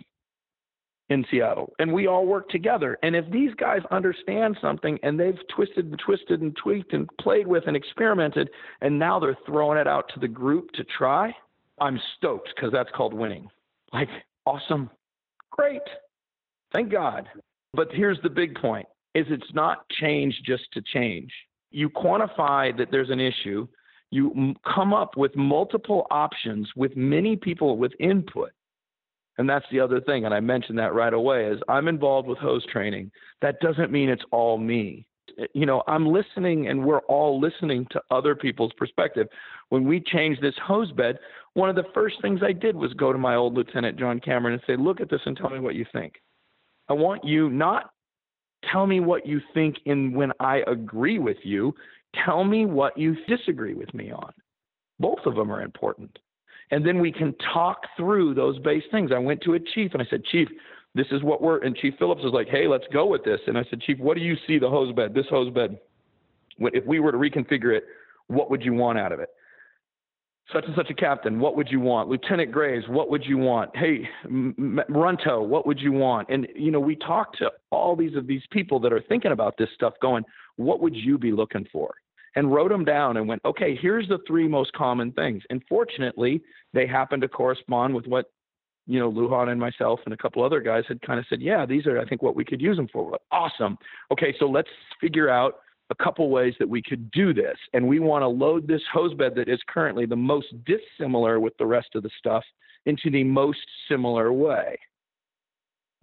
in 1.10 1.26
Seattle, 1.32 1.74
and 1.80 1.94
we 1.94 2.08
all 2.08 2.26
work 2.26 2.50
together. 2.50 2.98
And 3.02 3.16
if 3.16 3.30
these 3.32 3.54
guys 3.56 3.80
understand 3.92 4.58
something 4.62 5.00
and 5.04 5.20
they've 5.20 5.40
twisted 5.56 5.86
and 5.86 6.00
twisted 6.00 6.42
and 6.42 6.56
tweaked 6.56 6.94
and 6.94 7.10
played 7.18 7.48
with 7.48 7.64
and 7.68 7.78
experimented, 7.78 8.50
and 8.82 9.00
now 9.00 9.20
they're 9.20 9.38
throwing 9.46 9.78
it 9.78 9.88
out 9.88 10.10
to 10.14 10.20
the 10.20 10.28
group 10.28 10.72
to 10.74 10.84
try, 10.98 11.34
I'm 11.80 12.00
stoked 12.18 12.50
because 12.56 12.72
that's 12.74 12.90
called 12.94 13.14
winning. 13.14 13.50
Like, 13.94 14.10
awesome, 14.46 14.90
great, 15.52 15.82
thank 16.74 16.92
God. 16.92 17.30
But 17.74 17.88
here's 17.92 18.20
the 18.22 18.30
big 18.30 18.56
point: 18.56 18.88
is 19.16 19.26
it's 19.30 19.54
not 19.54 19.88
change 20.02 20.42
just 20.46 20.64
to 20.74 20.82
change. 20.82 21.32
You 21.72 21.90
quantify 21.90 22.78
that 22.78 22.92
there's 22.92 23.10
an 23.10 23.20
issue. 23.20 23.68
You 24.10 24.56
come 24.74 24.94
up 24.94 25.18
with 25.18 25.36
multiple 25.36 26.08
options 26.12 26.70
with 26.76 26.96
many 26.96 27.36
people 27.36 27.78
with 27.78 27.92
input 28.00 28.52
and 29.38 29.50
that's 29.50 29.66
the 29.72 29.80
other 29.80 30.02
thing. 30.02 30.26
And 30.26 30.34
I 30.34 30.40
mentioned 30.40 30.80
that 30.80 30.94
right 30.94 31.14
away 31.14 31.46
is 31.46 31.60
I'm 31.70 31.88
involved 31.88 32.28
with 32.28 32.40
hose 32.40 32.66
training. 32.72 33.12
That 33.42 33.60
doesn't 33.60 33.92
mean 33.92 34.10
it's 34.10 34.24
all 34.32 34.58
me. 34.58 35.06
You 35.54 35.66
know, 35.68 35.84
I'm 35.88 36.08
listening 36.08 36.68
and 36.68 36.84
we're 36.84 37.02
all 37.02 37.40
listening 37.40 37.86
to 37.92 38.02
other 38.10 38.36
people's 38.36 38.74
perspective. 38.78 39.28
When 39.70 39.86
we 39.86 40.00
changed 40.00 40.42
this 40.42 40.56
hose 40.66 40.92
bed, 40.92 41.20
one 41.54 41.70
of 41.70 41.76
the 41.76 41.86
first 41.94 42.16
things 42.22 42.42
I 42.44 42.54
did 42.54 42.76
was 42.76 42.94
go 42.94 43.12
to 43.12 43.20
my 43.20 43.36
old 43.36 43.54
lieutenant, 43.54 44.00
John 44.00 44.20
Cameron, 44.20 44.54
and 44.54 44.64
say, 44.66 44.76
look 44.82 45.02
at 45.02 45.10
this 45.10 45.22
and 45.26 45.38
tell 45.38 45.50
me 45.50 45.60
what 45.60 45.76
you 45.76 45.86
think. 45.94 46.14
I 46.90 46.94
want 46.94 47.24
you 47.24 47.50
not 47.50 47.92
tell 48.72 48.88
me 48.88 49.00
what 49.00 49.28
you 49.28 49.40
think 49.54 49.78
in 49.86 50.14
when 50.14 50.32
I 50.40 50.64
agree 50.66 51.20
with 51.20 51.38
you. 51.44 51.76
Tell 52.26 52.44
me 52.44 52.66
what 52.66 52.98
you 52.98 53.16
disagree 53.28 53.76
with 53.76 53.94
me 53.94 54.12
on. 54.12 54.32
Both 55.00 55.20
of 55.26 55.36
them 55.36 55.52
are 55.52 55.62
important 55.62 56.18
and 56.72 56.86
then 56.86 57.00
we 57.00 57.12
can 57.12 57.34
talk 57.54 57.84
through 57.96 58.34
those 58.34 58.60
base 58.60 58.84
things. 58.92 59.12
I 59.14 59.20
went 59.20 59.42
to 59.42 59.54
a 59.54 59.60
chief 59.60 59.94
and 59.94 60.02
I 60.02 60.06
said, 60.10 60.24
Chief, 60.26 60.48
this 60.96 61.08
is 61.12 61.24
what 61.24 61.42
we're, 61.42 61.60
and 61.60 61.76
Chief 61.76 61.94
Phillips 62.00 62.24
was 62.24 62.34
like, 62.34 62.48
hey, 62.50 62.68
let's 62.68 62.86
go 62.92 63.06
with 63.06 63.24
this. 63.24 63.40
And 63.48 63.58
I 63.58 63.64
said, 63.70 63.82
Chief, 63.82 64.00
what 64.00 64.16
do 64.16 64.22
you 64.22 64.36
see 64.48 64.58
the 64.58 64.70
hose 64.70 64.94
bed, 64.94 65.14
this 65.14 65.28
hose 65.30 65.54
bed, 65.54 65.80
if 66.60 66.86
we 66.86 67.00
were 67.00 67.12
to 67.12 67.18
reconfigure 67.18 67.76
it, 67.76 67.84
what 68.28 68.50
would 68.50 68.64
you 68.64 68.74
want 68.74 68.98
out 68.98 69.12
of 69.12 69.20
it? 69.20 69.30
Such 70.52 70.66
and 70.66 70.76
such 70.76 70.90
a 70.90 70.94
captain, 70.94 71.40
what 71.40 71.58
would 71.58 71.70
you 71.70 71.80
want? 71.82 72.10
Lieutenant 72.10 72.52
Graves, 72.52 72.86
what 72.88 73.10
would 73.10 73.26
you 73.26 73.38
want? 73.38 73.76
Hey, 73.76 74.08
Runto, 74.26 75.46
what 75.46 75.68
would 75.68 75.80
you 75.80 75.92
want? 75.92 76.30
And, 76.30 76.48
you 76.56 76.72
know, 76.72 76.80
we 76.80 76.96
talked 76.96 77.38
to 77.40 77.52
all 77.70 77.96
these 77.96 78.16
of 78.16 78.28
these 78.28 78.44
people 78.50 78.80
that 78.80 78.94
are 78.94 79.02
thinking 79.02 79.34
about 79.34 79.58
this 79.58 79.70
stuff 79.76 79.94
going, 80.02 80.24
what 80.56 80.80
would 80.80 80.96
you 80.96 81.18
be 81.18 81.32
looking 81.32 81.68
for? 81.72 81.94
And 82.38 82.54
wrote 82.54 82.70
them 82.70 82.86
down 82.86 83.18
and 83.18 83.28
went, 83.28 83.42
okay, 83.46 83.76
here's 83.76 84.08
the 84.08 84.20
three 84.28 84.48
most 84.48 84.72
common 84.74 85.12
things. 85.12 85.42
And 85.50 85.64
fortunately, 85.68 86.40
they 86.72 86.86
happened 86.86 87.24
to 87.24 87.28
correspond 87.28 87.96
with 87.96 88.06
what, 88.06 88.28
you 88.86 89.00
know, 89.00 89.12
Lujan 89.12 89.50
and 89.50 89.60
myself 89.60 90.00
and 90.06 90.14
a 90.14 90.18
couple 90.18 90.44
other 90.44 90.62
guys 90.62 90.84
had 90.88 91.02
kind 91.02 91.20
of 91.20 91.26
said, 91.32 91.42
yeah, 91.42 91.66
these 91.66 91.88
are, 91.88 92.00
I 92.00 92.06
think, 92.06 92.22
what 92.22 92.36
we 92.36 92.46
could 92.46 92.62
use 92.62 92.78
them 92.78 92.88
for. 92.94 93.10
Like, 93.10 93.22
awesome. 93.32 93.76
Okay, 94.12 94.36
so 94.40 94.46
let's 94.46 94.70
figure 95.02 95.30
out 95.32 95.56
a 95.90 95.96
couple 95.96 96.30
ways 96.30 96.54
that 96.60 96.70
we 96.70 96.80
could 96.80 97.10
do 97.10 97.34
this. 97.34 97.58
And 97.74 97.88
we 97.88 97.98
want 97.98 98.22
to 98.22 98.28
load 98.28 98.68
this 98.68 98.84
hose 98.94 99.16
bed 99.16 99.34
that 99.36 99.50
is 99.50 99.60
currently 99.68 100.06
the 100.06 100.16
most 100.16 100.54
dissimilar 100.64 101.40
with 101.40 101.58
the 101.58 101.66
rest 101.66 101.90
of 101.96 102.04
the 102.04 102.12
stuff 102.20 102.44
into 102.86 103.10
the 103.10 103.24
most 103.24 103.66
similar 103.90 104.32
way. 104.32 104.78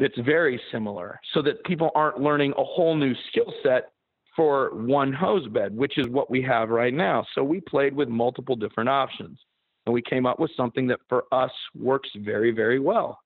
That's 0.01 0.19
very 0.19 0.61
similar 0.73 1.20
so 1.32 1.43
that 1.43 1.62
people 1.62 1.93
aren't 1.94 2.19
learning 2.19 2.55
a 2.59 2.65
whole 2.65 2.97
new 2.97 3.15
skill 3.31 3.55
set 3.62 3.93
for 4.36 4.70
one 4.74 5.12
hose 5.12 5.47
bed, 5.48 5.77
which 5.77 5.98
is 5.98 6.09
what 6.09 6.31
we 6.31 6.43
have 6.43 6.70
right 6.70 6.94
now. 6.94 7.24
So 7.35 7.44
we 7.44 7.61
played 7.61 7.94
with 7.94 8.09
multiple 8.09 8.56
different 8.56 8.89
options 8.89 9.39
and 9.86 9.93
we 9.93 10.02
came 10.02 10.27
up 10.27 10.40
with 10.40 10.51
something 10.56 10.86
that 10.89 11.01
for 11.09 11.24
us 11.32 11.51
works 11.74 12.09
very, 12.16 12.51
very 12.51 12.81
well. 12.81 13.19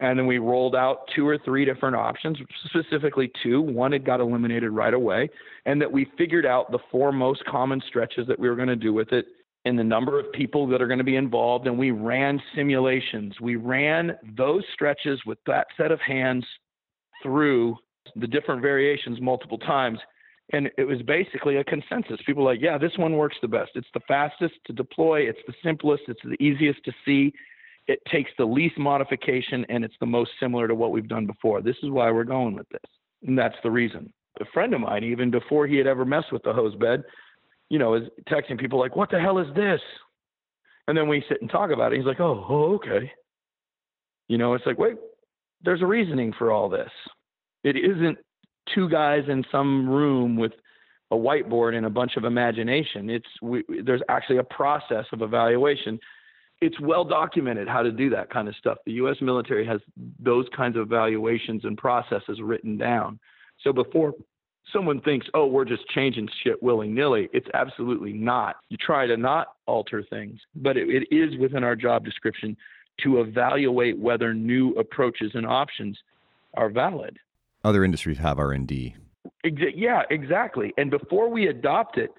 And 0.00 0.18
then 0.18 0.26
we 0.26 0.38
rolled 0.38 0.74
out 0.74 1.08
two 1.14 1.28
or 1.28 1.36
three 1.38 1.64
different 1.64 1.94
options, 1.94 2.38
specifically 2.66 3.30
two. 3.42 3.60
One 3.60 3.92
had 3.92 4.04
got 4.04 4.20
eliminated 4.20 4.70
right 4.70 4.94
away, 4.94 5.28
and 5.66 5.80
that 5.80 5.92
we 5.92 6.10
figured 6.16 6.46
out 6.46 6.70
the 6.70 6.78
four 6.90 7.12
most 7.12 7.44
common 7.44 7.82
stretches 7.86 8.26
that 8.26 8.38
we 8.38 8.48
were 8.48 8.56
going 8.56 8.68
to 8.68 8.76
do 8.76 8.94
with 8.94 9.12
it 9.12 9.26
and 9.66 9.78
the 9.78 9.84
number 9.84 10.18
of 10.18 10.32
people 10.32 10.66
that 10.68 10.80
are 10.80 10.86
going 10.86 10.98
to 10.98 11.04
be 11.04 11.16
involved. 11.16 11.66
And 11.66 11.78
we 11.78 11.90
ran 11.90 12.40
simulations. 12.54 13.38
We 13.42 13.56
ran 13.56 14.16
those 14.38 14.64
stretches 14.72 15.20
with 15.26 15.38
that 15.46 15.66
set 15.76 15.92
of 15.92 16.00
hands 16.00 16.46
through 17.22 17.76
the 18.16 18.26
different 18.26 18.62
variations 18.62 19.20
multiple 19.20 19.58
times. 19.58 19.98
And 20.52 20.68
it 20.76 20.84
was 20.84 21.00
basically 21.02 21.56
a 21.58 21.64
consensus. 21.64 22.18
People 22.26 22.44
like, 22.44 22.60
yeah, 22.60 22.76
this 22.76 22.92
one 22.96 23.16
works 23.16 23.36
the 23.40 23.48
best. 23.48 23.70
It's 23.74 23.88
the 23.94 24.00
fastest 24.08 24.54
to 24.66 24.72
deploy, 24.72 25.20
it's 25.20 25.38
the 25.46 25.54
simplest, 25.62 26.02
it's 26.08 26.20
the 26.24 26.42
easiest 26.42 26.84
to 26.84 26.92
see. 27.04 27.32
It 27.86 28.00
takes 28.10 28.30
the 28.36 28.44
least 28.44 28.78
modification, 28.78 29.64
and 29.68 29.84
it's 29.84 29.94
the 30.00 30.06
most 30.06 30.30
similar 30.38 30.68
to 30.68 30.74
what 30.74 30.92
we've 30.92 31.08
done 31.08 31.26
before. 31.26 31.62
This 31.62 31.76
is 31.82 31.90
why 31.90 32.10
we're 32.10 32.24
going 32.24 32.54
with 32.54 32.68
this. 32.68 32.82
And 33.26 33.38
that's 33.38 33.56
the 33.62 33.70
reason. 33.70 34.12
A 34.40 34.44
friend 34.52 34.74
of 34.74 34.80
mine, 34.80 35.02
even 35.02 35.30
before 35.30 35.66
he 35.66 35.76
had 35.76 35.86
ever 35.86 36.04
messed 36.04 36.32
with 36.32 36.42
the 36.42 36.52
hose 36.52 36.74
bed, 36.76 37.02
you 37.68 37.78
know, 37.78 37.94
is 37.94 38.04
texting 38.28 38.58
people 38.58 38.78
like, 38.78 38.96
what 38.96 39.10
the 39.10 39.20
hell 39.20 39.38
is 39.38 39.52
this? 39.54 39.80
And 40.88 40.96
then 40.96 41.08
we 41.08 41.24
sit 41.28 41.40
and 41.40 41.50
talk 41.50 41.70
about 41.70 41.92
it. 41.92 41.96
He's 41.96 42.06
like, 42.06 42.20
oh, 42.20 42.44
oh 42.48 42.74
okay. 42.74 43.10
You 44.28 44.38
know, 44.38 44.54
it's 44.54 44.66
like, 44.66 44.78
wait, 44.78 44.96
there's 45.62 45.82
a 45.82 45.86
reasoning 45.86 46.32
for 46.38 46.52
all 46.52 46.68
this. 46.68 46.90
It 47.64 47.76
isn't 47.76 48.18
two 48.74 48.88
guys 48.88 49.24
in 49.28 49.44
some 49.50 49.88
room 49.88 50.36
with 50.36 50.52
a 51.10 51.16
whiteboard 51.16 51.74
and 51.74 51.86
a 51.86 51.90
bunch 51.90 52.16
of 52.16 52.24
imagination. 52.24 53.10
It's 53.10 53.26
we, 53.42 53.64
there's 53.84 54.02
actually 54.08 54.38
a 54.38 54.44
process 54.44 55.06
of 55.12 55.22
evaluation. 55.22 55.98
It's 56.60 56.78
well 56.80 57.04
documented 57.04 57.68
how 57.68 57.82
to 57.82 57.90
do 57.90 58.10
that 58.10 58.30
kind 58.30 58.46
of 58.48 58.54
stuff. 58.56 58.78
The 58.84 58.92
U.S. 58.92 59.16
military 59.20 59.66
has 59.66 59.80
those 60.18 60.46
kinds 60.54 60.76
of 60.76 60.82
evaluations 60.82 61.64
and 61.64 61.76
processes 61.76 62.38
written 62.42 62.76
down. 62.76 63.18
So 63.64 63.72
before 63.72 64.14
someone 64.72 65.00
thinks, 65.00 65.26
oh, 65.34 65.46
we're 65.46 65.64
just 65.64 65.88
changing 65.88 66.28
shit 66.44 66.62
willy 66.62 66.88
nilly. 66.88 67.28
It's 67.32 67.48
absolutely 67.54 68.12
not. 68.12 68.56
You 68.68 68.76
try 68.76 69.06
to 69.06 69.16
not 69.16 69.48
alter 69.66 70.04
things, 70.08 70.38
but 70.54 70.76
it, 70.76 70.88
it 70.88 71.14
is 71.14 71.38
within 71.38 71.64
our 71.64 71.74
job 71.74 72.04
description 72.04 72.56
to 73.02 73.20
evaluate 73.20 73.98
whether 73.98 74.34
new 74.34 74.72
approaches 74.74 75.32
and 75.34 75.46
options 75.46 75.98
are 76.54 76.68
valid. 76.68 77.18
Other 77.64 77.84
industries 77.84 78.18
have 78.18 78.38
R&D. 78.38 78.96
Yeah, 79.44 80.02
exactly. 80.10 80.72
And 80.78 80.90
before 80.90 81.28
we 81.28 81.48
adopt 81.48 81.98
it, 81.98 82.10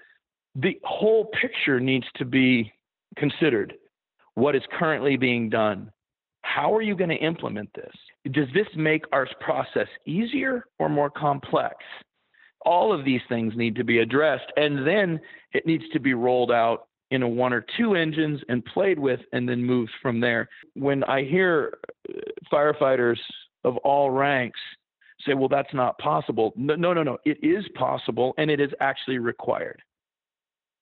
the 0.54 0.78
whole 0.84 1.26
picture 1.40 1.80
needs 1.80 2.06
to 2.16 2.24
be 2.24 2.72
considered. 3.16 3.74
What 4.34 4.54
is 4.54 4.62
currently 4.78 5.16
being 5.16 5.48
done? 5.48 5.90
How 6.42 6.74
are 6.74 6.82
you 6.82 6.96
going 6.96 7.10
to 7.10 7.16
implement 7.16 7.70
this? 7.74 7.92
Does 8.32 8.48
this 8.54 8.66
make 8.76 9.04
our 9.12 9.28
process 9.40 9.88
easier 10.06 10.66
or 10.78 10.88
more 10.88 11.10
complex? 11.10 11.76
All 12.64 12.92
of 12.92 13.04
these 13.04 13.20
things 13.28 13.54
need 13.56 13.74
to 13.76 13.84
be 13.84 13.98
addressed, 13.98 14.52
and 14.56 14.86
then 14.86 15.20
it 15.52 15.66
needs 15.66 15.84
to 15.92 16.00
be 16.00 16.14
rolled 16.14 16.52
out 16.52 16.86
in 17.10 17.22
a 17.22 17.28
one 17.28 17.52
or 17.52 17.64
two 17.76 17.94
engines 17.94 18.40
and 18.48 18.64
played 18.64 18.98
with, 18.98 19.20
and 19.32 19.48
then 19.48 19.64
moved 19.64 19.92
from 20.00 20.20
there. 20.20 20.48
When 20.74 21.02
I 21.04 21.24
hear 21.24 21.78
uh, 22.08 22.20
firefighters 22.52 23.18
of 23.64 23.76
all 23.78 24.10
ranks 24.10 24.60
say, 25.26 25.34
well, 25.34 25.48
that's 25.48 25.72
not 25.74 25.98
possible. 25.98 26.52
No, 26.56 26.74
no, 26.74 26.92
no, 26.92 27.02
no. 27.02 27.18
It 27.24 27.38
is 27.42 27.64
possible 27.74 28.34
and 28.38 28.50
it 28.50 28.60
is 28.60 28.70
actually 28.80 29.18
required. 29.18 29.82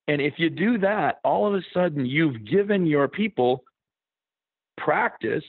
And 0.08 0.20
if 0.20 0.34
you 0.38 0.50
do 0.50 0.78
that, 0.78 1.20
all 1.24 1.46
of 1.46 1.54
a 1.54 1.64
sudden 1.72 2.04
you've 2.04 2.44
given 2.44 2.86
your 2.86 3.08
people 3.08 3.64
practice. 4.76 5.44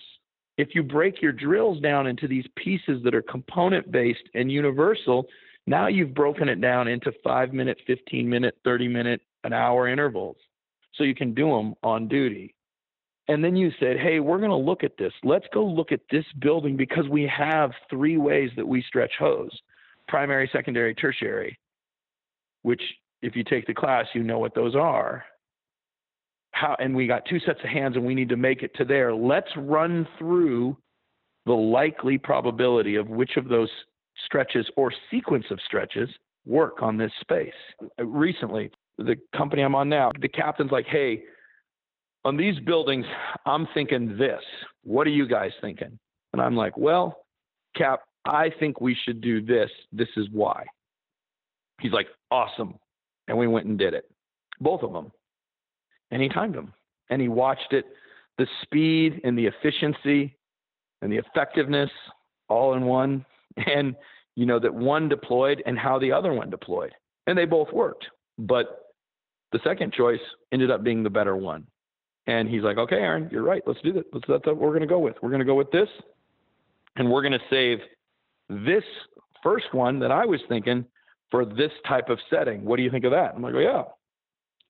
If 0.57 0.75
you 0.75 0.83
break 0.83 1.21
your 1.21 1.31
drills 1.31 1.79
down 1.79 2.07
into 2.07 2.27
these 2.27 2.45
pieces 2.55 3.01
that 3.03 3.15
are 3.15 3.23
component 3.23 3.91
based 3.91 4.29
and 4.35 4.51
universal, 4.51 5.25
now 5.65 5.87
you've 5.87 6.13
broken 6.13 6.49
it 6.49 6.61
down 6.61 6.87
into 6.87 7.11
five 7.23 7.53
minute, 7.53 7.77
15 7.87 8.29
minute, 8.29 8.55
30 8.63 8.87
minute, 8.87 9.21
an 9.43 9.53
hour 9.53 9.87
intervals. 9.87 10.37
So 10.95 11.03
you 11.03 11.15
can 11.15 11.33
do 11.33 11.49
them 11.49 11.73
on 11.83 12.07
duty 12.07 12.53
and 13.27 13.43
then 13.43 13.55
you 13.55 13.71
said, 13.79 13.97
hey, 13.97 14.19
we're 14.19 14.39
going 14.39 14.49
to 14.49 14.55
look 14.55 14.83
at 14.83 14.97
this. 14.97 15.13
Let's 15.23 15.45
go 15.53 15.65
look 15.65 15.91
at 15.91 16.01
this 16.09 16.25
building 16.39 16.75
because 16.75 17.07
we 17.09 17.31
have 17.35 17.71
three 17.89 18.17
ways 18.17 18.49
that 18.55 18.67
we 18.67 18.83
stretch 18.87 19.13
hose 19.19 19.51
primary, 20.07 20.49
secondary, 20.51 20.93
tertiary, 20.93 21.57
which, 22.63 22.81
if 23.21 23.35
you 23.35 23.43
take 23.45 23.65
the 23.65 23.73
class, 23.73 24.05
you 24.13 24.23
know 24.23 24.39
what 24.39 24.53
those 24.53 24.75
are. 24.75 25.23
How, 26.51 26.75
and 26.79 26.93
we 26.93 27.07
got 27.07 27.23
two 27.25 27.39
sets 27.39 27.59
of 27.63 27.69
hands 27.69 27.95
and 27.95 28.05
we 28.05 28.13
need 28.13 28.27
to 28.29 28.35
make 28.35 28.61
it 28.61 28.75
to 28.75 28.83
there. 28.83 29.13
Let's 29.13 29.49
run 29.55 30.05
through 30.19 30.75
the 31.45 31.53
likely 31.53 32.17
probability 32.17 32.95
of 32.95 33.07
which 33.07 33.37
of 33.37 33.47
those 33.47 33.69
stretches 34.25 34.69
or 34.75 34.91
sequence 35.09 35.45
of 35.49 35.59
stretches 35.65 36.09
work 36.45 36.81
on 36.81 36.97
this 36.97 37.11
space. 37.21 37.53
Recently, 37.97 38.69
the 38.97 39.15
company 39.35 39.61
I'm 39.61 39.75
on 39.75 39.87
now, 39.87 40.11
the 40.19 40.27
captain's 40.27 40.71
like, 40.71 40.87
hey, 40.87 41.23
on 42.23 42.37
these 42.37 42.59
buildings, 42.59 43.05
I'm 43.45 43.67
thinking 43.73 44.17
this. 44.17 44.41
What 44.83 45.07
are 45.07 45.11
you 45.11 45.27
guys 45.27 45.51
thinking? 45.61 45.97
And 46.33 46.41
I'm 46.41 46.55
like, 46.55 46.77
well, 46.77 47.25
Cap, 47.75 48.01
I 48.25 48.51
think 48.59 48.79
we 48.79 48.95
should 49.05 49.21
do 49.21 49.41
this. 49.41 49.69
This 49.91 50.09
is 50.15 50.27
why. 50.31 50.65
He's 51.79 51.91
like, 51.91 52.07
awesome. 52.29 52.75
And 53.27 53.37
we 53.37 53.47
went 53.47 53.65
and 53.65 53.77
did 53.77 53.93
it, 53.93 54.09
both 54.59 54.83
of 54.83 54.93
them. 54.93 55.11
And 56.11 56.21
he 56.21 56.29
timed 56.29 56.55
them. 56.55 56.73
And 57.09 57.21
he 57.21 57.27
watched 57.27 57.73
it, 57.73 57.85
the 58.37 58.47
speed 58.61 59.21
and 59.23 59.37
the 59.37 59.47
efficiency 59.47 60.37
and 61.01 61.11
the 61.11 61.17
effectiveness 61.17 61.89
all 62.49 62.73
in 62.73 62.85
one. 62.85 63.25
And, 63.67 63.95
you 64.35 64.45
know, 64.45 64.59
that 64.59 64.73
one 64.73 65.09
deployed 65.09 65.61
and 65.65 65.77
how 65.77 65.99
the 65.99 66.11
other 66.11 66.33
one 66.33 66.49
deployed. 66.49 66.91
And 67.27 67.37
they 67.37 67.45
both 67.45 67.71
worked. 67.73 68.05
But 68.37 68.93
the 69.51 69.59
second 69.63 69.93
choice 69.93 70.21
ended 70.51 70.71
up 70.71 70.83
being 70.83 71.03
the 71.03 71.09
better 71.09 71.35
one. 71.35 71.67
And 72.31 72.47
he's 72.47 72.63
like, 72.63 72.77
okay, 72.77 72.95
Aaron, 72.95 73.27
you're 73.29 73.43
right. 73.43 73.61
Let's 73.65 73.81
do 73.81 73.91
that. 73.91 74.05
Let's, 74.13 74.25
that's 74.25 74.45
what 74.45 74.55
we're 74.55 74.69
going 74.69 74.81
to 74.81 74.87
go 74.87 74.99
with. 74.99 75.15
We're 75.21 75.31
going 75.31 75.39
to 75.39 75.45
go 75.45 75.55
with 75.55 75.69
this. 75.71 75.89
And 76.95 77.11
we're 77.11 77.21
going 77.21 77.33
to 77.33 77.39
save 77.49 77.79
this 78.49 78.83
first 79.43 79.73
one 79.73 79.99
that 79.99 80.11
I 80.11 80.25
was 80.25 80.39
thinking 80.47 80.85
for 81.29 81.43
this 81.43 81.71
type 81.85 82.09
of 82.09 82.19
setting. 82.29 82.63
What 82.63 82.77
do 82.77 82.83
you 82.83 82.89
think 82.89 83.03
of 83.03 83.11
that? 83.11 83.33
I'm 83.35 83.41
like, 83.41 83.53
oh, 83.53 83.59
yeah. 83.59 83.83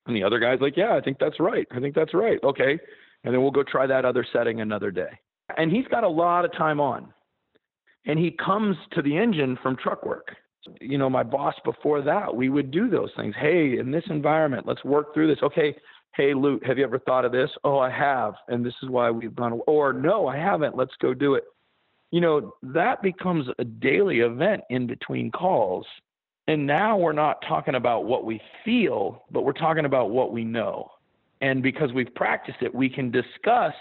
And 0.08 0.16
the 0.16 0.24
other 0.24 0.40
guy's 0.40 0.60
like, 0.60 0.76
yeah, 0.76 0.96
I 0.96 1.02
think 1.02 1.18
that's 1.20 1.40
right. 1.40 1.68
I 1.72 1.80
think 1.80 1.94
that's 1.94 2.16
right. 2.16 2.40
Okay. 2.44 2.80
And 3.24 3.34
then 3.34 3.42
we'll 3.44 3.52
go 3.52 3.64
try 3.64 3.86
that 3.86 4.06
other 4.06 4.26
setting 4.34 4.62
another 4.62 4.90
day. 4.90 5.20
And 5.56 5.72
he's 5.72 5.88
got 5.88 6.04
a 6.04 6.10
lot 6.10 6.46
of 6.46 6.52
time 6.54 6.80
on. 6.80 7.14
And 8.06 8.18
he 8.18 8.32
comes 8.44 8.76
to 8.94 9.04
the 9.04 9.16
engine 9.16 9.60
from 9.62 9.78
truck 9.78 10.04
work. 10.04 10.30
You 10.80 10.98
know, 10.98 11.10
my 11.10 11.24
boss 11.24 11.56
before 11.64 12.02
that, 12.02 12.36
we 12.36 12.50
would 12.50 12.72
do 12.72 12.90
those 12.90 13.10
things. 13.16 13.36
Hey, 13.40 13.78
in 13.78 13.92
this 13.92 14.04
environment, 14.10 14.66
let's 14.66 14.84
work 14.84 15.14
through 15.14 15.28
this. 15.28 15.44
Okay, 15.44 15.76
hey, 16.16 16.34
Lute, 16.34 16.66
have 16.66 16.78
you 16.78 16.84
ever 16.84 17.00
thought 17.00 17.26
of 17.26 17.32
this? 17.32 17.50
Oh, 17.64 17.80
I 17.80 17.90
have, 17.90 18.34
and 18.48 18.66
this 18.66 18.74
is 18.84 18.90
why 18.90 19.10
we've 19.10 19.36
gone. 19.36 19.60
Or 19.68 19.94
no, 19.94 20.28
I 20.28 20.38
haven't. 20.38 20.76
Let's 20.76 20.96
go 21.02 21.14
do 21.14 21.36
it. 21.36 21.44
You 22.12 22.20
know, 22.20 22.54
that 22.62 23.02
becomes 23.02 23.48
a 23.58 23.64
daily 23.64 24.20
event 24.20 24.62
in 24.70 24.86
between 24.86 25.32
calls. 25.32 25.86
And 26.48 26.68
now 26.68 26.98
we're 26.98 27.14
not 27.14 27.38
talking 27.48 27.76
about 27.76 28.06
what 28.06 28.26
we 28.26 28.42
feel, 28.66 29.24
but 29.32 29.44
we're 29.44 29.54
talking 29.54 29.86
about 29.86 30.10
what 30.10 30.34
we 30.34 30.44
know. 30.44 30.92
And 31.40 31.64
because 31.64 31.94
we've 31.94 32.14
practiced 32.14 32.58
it, 32.62 32.74
we 32.74 32.90
can 32.90 33.10
discuss 33.10 33.74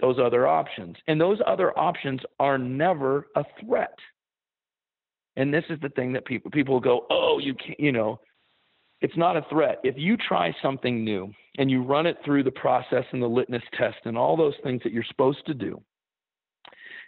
those 0.00 0.18
other 0.18 0.46
options. 0.46 0.96
And 1.06 1.20
those 1.20 1.38
other 1.46 1.76
options 1.78 2.20
are 2.38 2.58
never 2.58 3.28
a 3.36 3.44
threat. 3.60 3.96
And 5.36 5.54
this 5.54 5.64
is 5.70 5.80
the 5.80 5.88
thing 5.90 6.12
that 6.12 6.24
people 6.24 6.50
people 6.50 6.80
go, 6.80 7.06
oh, 7.10 7.38
you 7.40 7.54
can't, 7.54 7.78
you 7.80 7.92
know, 7.92 8.20
it's 9.00 9.16
not 9.16 9.36
a 9.36 9.46
threat. 9.48 9.78
If 9.84 9.94
you 9.96 10.16
try 10.16 10.54
something 10.60 11.04
new 11.04 11.32
and 11.58 11.70
you 11.70 11.82
run 11.82 12.06
it 12.06 12.16
through 12.24 12.42
the 12.42 12.50
process 12.50 13.04
and 13.12 13.22
the 13.22 13.28
litmus 13.28 13.62
test 13.76 13.98
and 14.04 14.18
all 14.18 14.36
those 14.36 14.54
things 14.62 14.82
that 14.82 14.92
you're 14.92 15.04
supposed 15.04 15.44
to 15.46 15.54
do, 15.54 15.80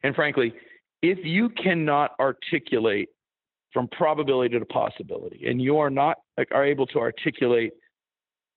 and 0.02 0.14
frankly, 0.14 0.54
if 1.02 1.18
you 1.24 1.48
cannot 1.50 2.12
articulate 2.20 3.08
from 3.72 3.88
probability 3.88 4.58
to 4.58 4.64
possibility 4.66 5.46
and 5.46 5.60
you 5.60 5.78
are 5.78 5.90
not 5.90 6.18
are 6.52 6.64
able 6.64 6.86
to 6.86 6.98
articulate 6.98 7.72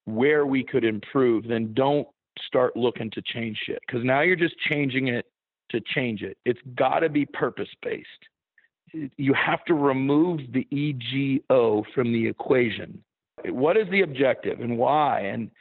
where 0.06 0.46
we 0.46 0.64
could 0.64 0.84
improve, 0.84 1.48
then 1.48 1.74
don't 1.74 2.08
start 2.46 2.76
looking 2.76 3.10
to 3.12 3.22
change 3.22 3.58
shit 3.66 3.80
because 3.88 4.04
now 4.04 4.22
you're 4.22 4.36
just 4.36 4.56
changing 4.72 5.08
it 5.08 5.26
to 5.70 5.80
change 5.94 6.22
it. 6.22 6.38
It's 6.46 6.60
got 6.76 7.00
to 7.00 7.10
be 7.10 7.26
purpose 7.26 7.70
based. 7.82 8.08
You 9.18 9.34
have 9.34 9.64
to 9.66 9.74
remove 9.74 10.42
the 10.52 10.68
EGO 10.70 11.84
from 11.96 12.12
the 12.12 12.28
equation 12.28 13.04
what 13.50 13.78
is 13.78 13.88
the 13.90 14.02
objective 14.02 14.60
and 14.60 14.78
why? 14.78 15.22
And 15.22 15.52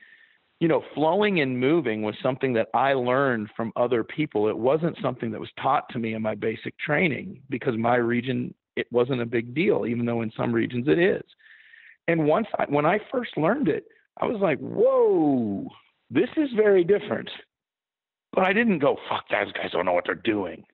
you 0.63 0.69
know, 0.69 0.85
flowing 0.95 1.41
and 1.41 1.59
moving 1.59 2.03
was 2.03 2.15
something 2.23 2.53
that 2.53 2.69
I 2.73 2.93
learned 2.93 3.51
from 3.57 3.73
other 3.75 4.05
people. 4.05 4.49
It 4.49 4.57
wasn't 4.57 4.97
something 5.03 5.33
that 5.33 5.41
was 5.41 5.51
taught 5.61 5.89
to 5.89 5.99
me 5.99 6.15
in 6.15 6.23
my 6.23 6.37
basic 6.37 6.79
training 6.79 7.43
because 7.51 7.77
my 7.77 7.97
region 7.97 8.55
it 8.77 8.87
wasn't 8.93 9.21
a 9.21 9.27
big 9.27 9.55
deal, 9.55 9.87
even 9.87 10.07
though 10.07 10.23
in 10.23 10.31
some 10.37 10.53
regions 10.53 10.87
it 10.87 11.01
is. 11.01 11.25
And 12.07 12.27
once 12.27 12.47
I, 12.59 12.67
when 12.69 12.87
I 12.87 13.01
first 13.11 13.37
learned 13.37 13.69
it, 13.69 13.87
I 14.21 14.27
was 14.27 14.41
like, 14.41 14.59
"Whoa, 14.61 15.69
this 16.11 16.31
is 16.37 16.51
very 16.55 16.85
different." 16.85 17.29
But 18.33 18.45
I 18.45 18.53
didn't 18.53 18.79
go, 18.79 18.97
"Fuck, 19.09 19.29
those 19.31 19.53
guys 19.53 19.73
don't 19.73 19.85
know 19.85 19.93
what 19.93 20.05
they're 20.07 20.15
doing," 20.15 20.65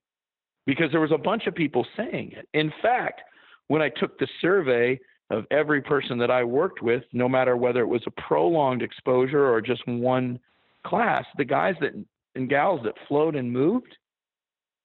because 0.67 0.91
there 0.91 1.01
was 1.01 1.11
a 1.11 1.17
bunch 1.17 1.47
of 1.47 1.55
people 1.55 1.85
saying 1.97 2.33
it. 2.33 2.47
In 2.53 2.71
fact, 2.81 3.21
when 3.69 3.81
I 3.81 3.89
took 3.89 4.19
the 4.19 4.27
survey 4.39 4.99
of 5.29 5.45
every 5.51 5.81
person 5.81 6.17
that 6.19 6.31
I 6.31 6.43
worked 6.43 6.81
with, 6.81 7.03
no 7.13 7.29
matter 7.29 7.55
whether 7.55 7.81
it 7.81 7.87
was 7.87 8.03
a 8.07 8.21
prolonged 8.21 8.81
exposure 8.81 9.47
or 9.47 9.61
just 9.61 9.87
one 9.87 10.39
class, 10.85 11.25
the 11.37 11.45
guys 11.45 11.75
that 11.81 11.93
and 12.35 12.49
gals 12.49 12.81
that 12.83 12.93
flowed 13.07 13.35
and 13.35 13.51
moved, 13.51 13.97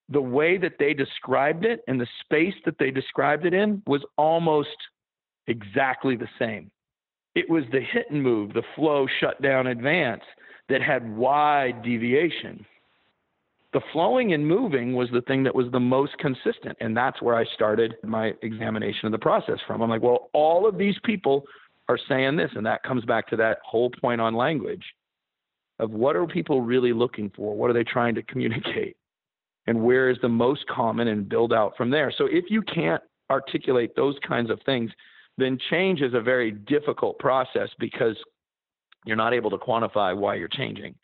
the 0.09 0.21
way 0.21 0.57
that 0.57 0.73
they 0.77 0.93
described 0.93 1.65
it 1.65 1.81
and 1.87 1.99
the 1.99 2.07
space 2.21 2.53
that 2.65 2.77
they 2.77 2.91
described 2.91 3.45
it 3.45 3.53
in 3.53 3.81
was 3.87 4.03
almost 4.17 4.75
exactly 5.47 6.15
the 6.15 6.27
same. 6.37 6.69
It 7.33 7.49
was 7.49 7.63
the 7.71 7.81
hit 7.81 8.09
and 8.11 8.21
move, 8.21 8.53
the 8.53 8.63
flow, 8.75 9.07
shut 9.19 9.41
down, 9.41 9.67
advance 9.67 10.23
that 10.69 10.81
had 10.81 11.15
wide 11.15 11.83
deviation 11.83 12.65
the 13.75 13.81
flowing 13.91 14.31
and 14.31 14.47
moving 14.47 14.95
was 14.95 15.09
the 15.11 15.21
thing 15.23 15.43
that 15.43 15.53
was 15.53 15.69
the 15.73 15.79
most 15.81 16.17
consistent. 16.17 16.77
And 16.79 16.95
that's 16.95 17.21
where 17.21 17.35
I 17.35 17.43
started 17.55 17.95
my 18.05 18.31
examination 18.41 19.05
of 19.05 19.11
the 19.11 19.17
process 19.17 19.57
from. 19.67 19.81
I'm 19.81 19.89
like, 19.89 20.01
well, 20.01 20.29
all 20.31 20.65
of 20.65 20.77
these 20.77 20.95
people 21.03 21.43
are 21.89 21.99
saying 22.07 22.37
this. 22.37 22.49
And 22.55 22.65
that 22.65 22.83
comes 22.83 23.03
back 23.03 23.27
to 23.27 23.35
that 23.35 23.57
whole 23.65 23.91
point 24.01 24.21
on 24.21 24.33
language 24.33 24.85
of 25.79 25.91
what 25.91 26.15
are 26.15 26.25
people 26.25 26.61
really 26.61 26.93
looking 26.93 27.29
for? 27.35 27.53
What 27.53 27.69
are 27.69 27.73
they 27.73 27.83
trying 27.83 28.15
to 28.15 28.23
communicate? 28.23 28.95
And 29.67 29.83
where 29.83 30.09
is 30.09 30.17
the 30.21 30.29
most 30.29 30.65
common 30.67 31.09
and 31.09 31.27
build 31.27 31.51
out 31.51 31.75
from 31.75 31.89
there? 31.89 32.13
So 32.17 32.27
if 32.27 32.45
you 32.49 32.61
can't 32.61 33.03
articulate 33.29 33.93
those 33.97 34.15
kinds 34.25 34.49
of 34.49 34.61
things, 34.65 34.89
then 35.37 35.57
change 35.69 36.01
is 36.01 36.13
a 36.13 36.21
very 36.21 36.51
difficult 36.51 37.19
process 37.19 37.67
because 37.77 38.15
you're 39.05 39.17
not 39.17 39.33
able 39.33 39.49
to 39.49 39.57
quantify 39.57 40.15
why 40.15 40.35
you're 40.35 40.47
changing 40.47 40.95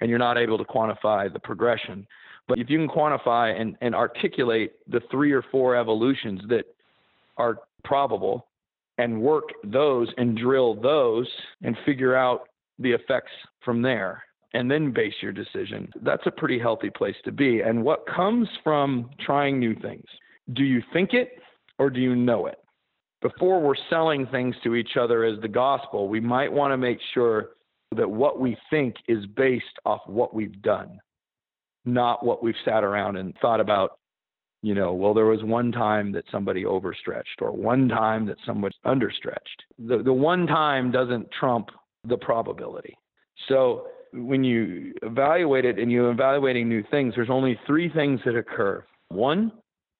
and 0.00 0.10
you're 0.10 0.18
not 0.18 0.38
able 0.38 0.58
to 0.58 0.64
quantify 0.64 1.32
the 1.32 1.38
progression. 1.38 2.06
But 2.48 2.58
if 2.58 2.70
you 2.70 2.78
can 2.78 2.88
quantify 2.88 3.60
and, 3.60 3.76
and 3.80 3.94
articulate 3.94 4.72
the 4.88 5.00
three 5.10 5.32
or 5.32 5.42
four 5.50 5.76
evolutions 5.76 6.40
that 6.48 6.64
are 7.36 7.58
probable 7.84 8.46
and 8.98 9.20
work 9.20 9.44
those 9.64 10.08
and 10.16 10.36
drill 10.36 10.74
those 10.74 11.28
and 11.62 11.76
figure 11.84 12.14
out 12.14 12.48
the 12.78 12.92
effects 12.92 13.32
from 13.64 13.82
there 13.82 14.22
and 14.54 14.70
then 14.70 14.92
base 14.92 15.14
your 15.20 15.32
decision. 15.32 15.90
That's 16.02 16.26
a 16.26 16.30
pretty 16.30 16.58
healthy 16.58 16.90
place 16.90 17.16
to 17.24 17.32
be. 17.32 17.60
And 17.60 17.82
what 17.84 18.06
comes 18.06 18.48
from 18.64 19.10
trying 19.20 19.58
new 19.58 19.74
things? 19.74 20.06
Do 20.54 20.64
you 20.64 20.82
think 20.92 21.12
it 21.12 21.40
or 21.78 21.90
do 21.90 22.00
you 22.00 22.16
know 22.16 22.46
it? 22.46 22.58
Before 23.20 23.60
we're 23.60 23.74
selling 23.90 24.26
things 24.28 24.54
to 24.62 24.74
each 24.74 24.96
other 24.98 25.24
as 25.24 25.40
the 25.40 25.48
gospel, 25.48 26.08
we 26.08 26.20
might 26.20 26.52
want 26.52 26.72
to 26.72 26.76
make 26.76 26.98
sure 27.12 27.50
that 27.94 28.10
what 28.10 28.40
we 28.40 28.56
think 28.70 28.96
is 29.08 29.24
based 29.36 29.64
off 29.84 30.00
what 30.06 30.34
we've 30.34 30.60
done, 30.62 30.98
not 31.84 32.24
what 32.24 32.42
we've 32.42 32.54
sat 32.64 32.84
around 32.84 33.16
and 33.16 33.34
thought 33.40 33.60
about 33.60 33.98
you 34.62 34.74
know, 34.74 34.92
well, 34.94 35.14
there 35.14 35.26
was 35.26 35.44
one 35.44 35.70
time 35.70 36.10
that 36.10 36.24
somebody 36.32 36.66
overstretched 36.66 37.40
or 37.40 37.52
one 37.52 37.88
time 37.88 38.26
that 38.26 38.36
someone 38.44 38.72
understretched. 38.84 39.62
The, 39.78 40.02
the 40.02 40.12
one 40.12 40.46
time 40.48 40.90
doesn't 40.90 41.28
trump 41.38 41.68
the 42.02 42.16
probability. 42.16 42.96
So 43.48 43.86
when 44.12 44.42
you 44.42 44.92
evaluate 45.02 45.64
it 45.64 45.78
and 45.78 45.92
you're 45.92 46.10
evaluating 46.10 46.68
new 46.68 46.82
things, 46.90 47.14
there's 47.14 47.30
only 47.30 47.56
three 47.66 47.88
things 47.90 48.18
that 48.24 48.34
occur. 48.34 48.84
One, 49.08 49.52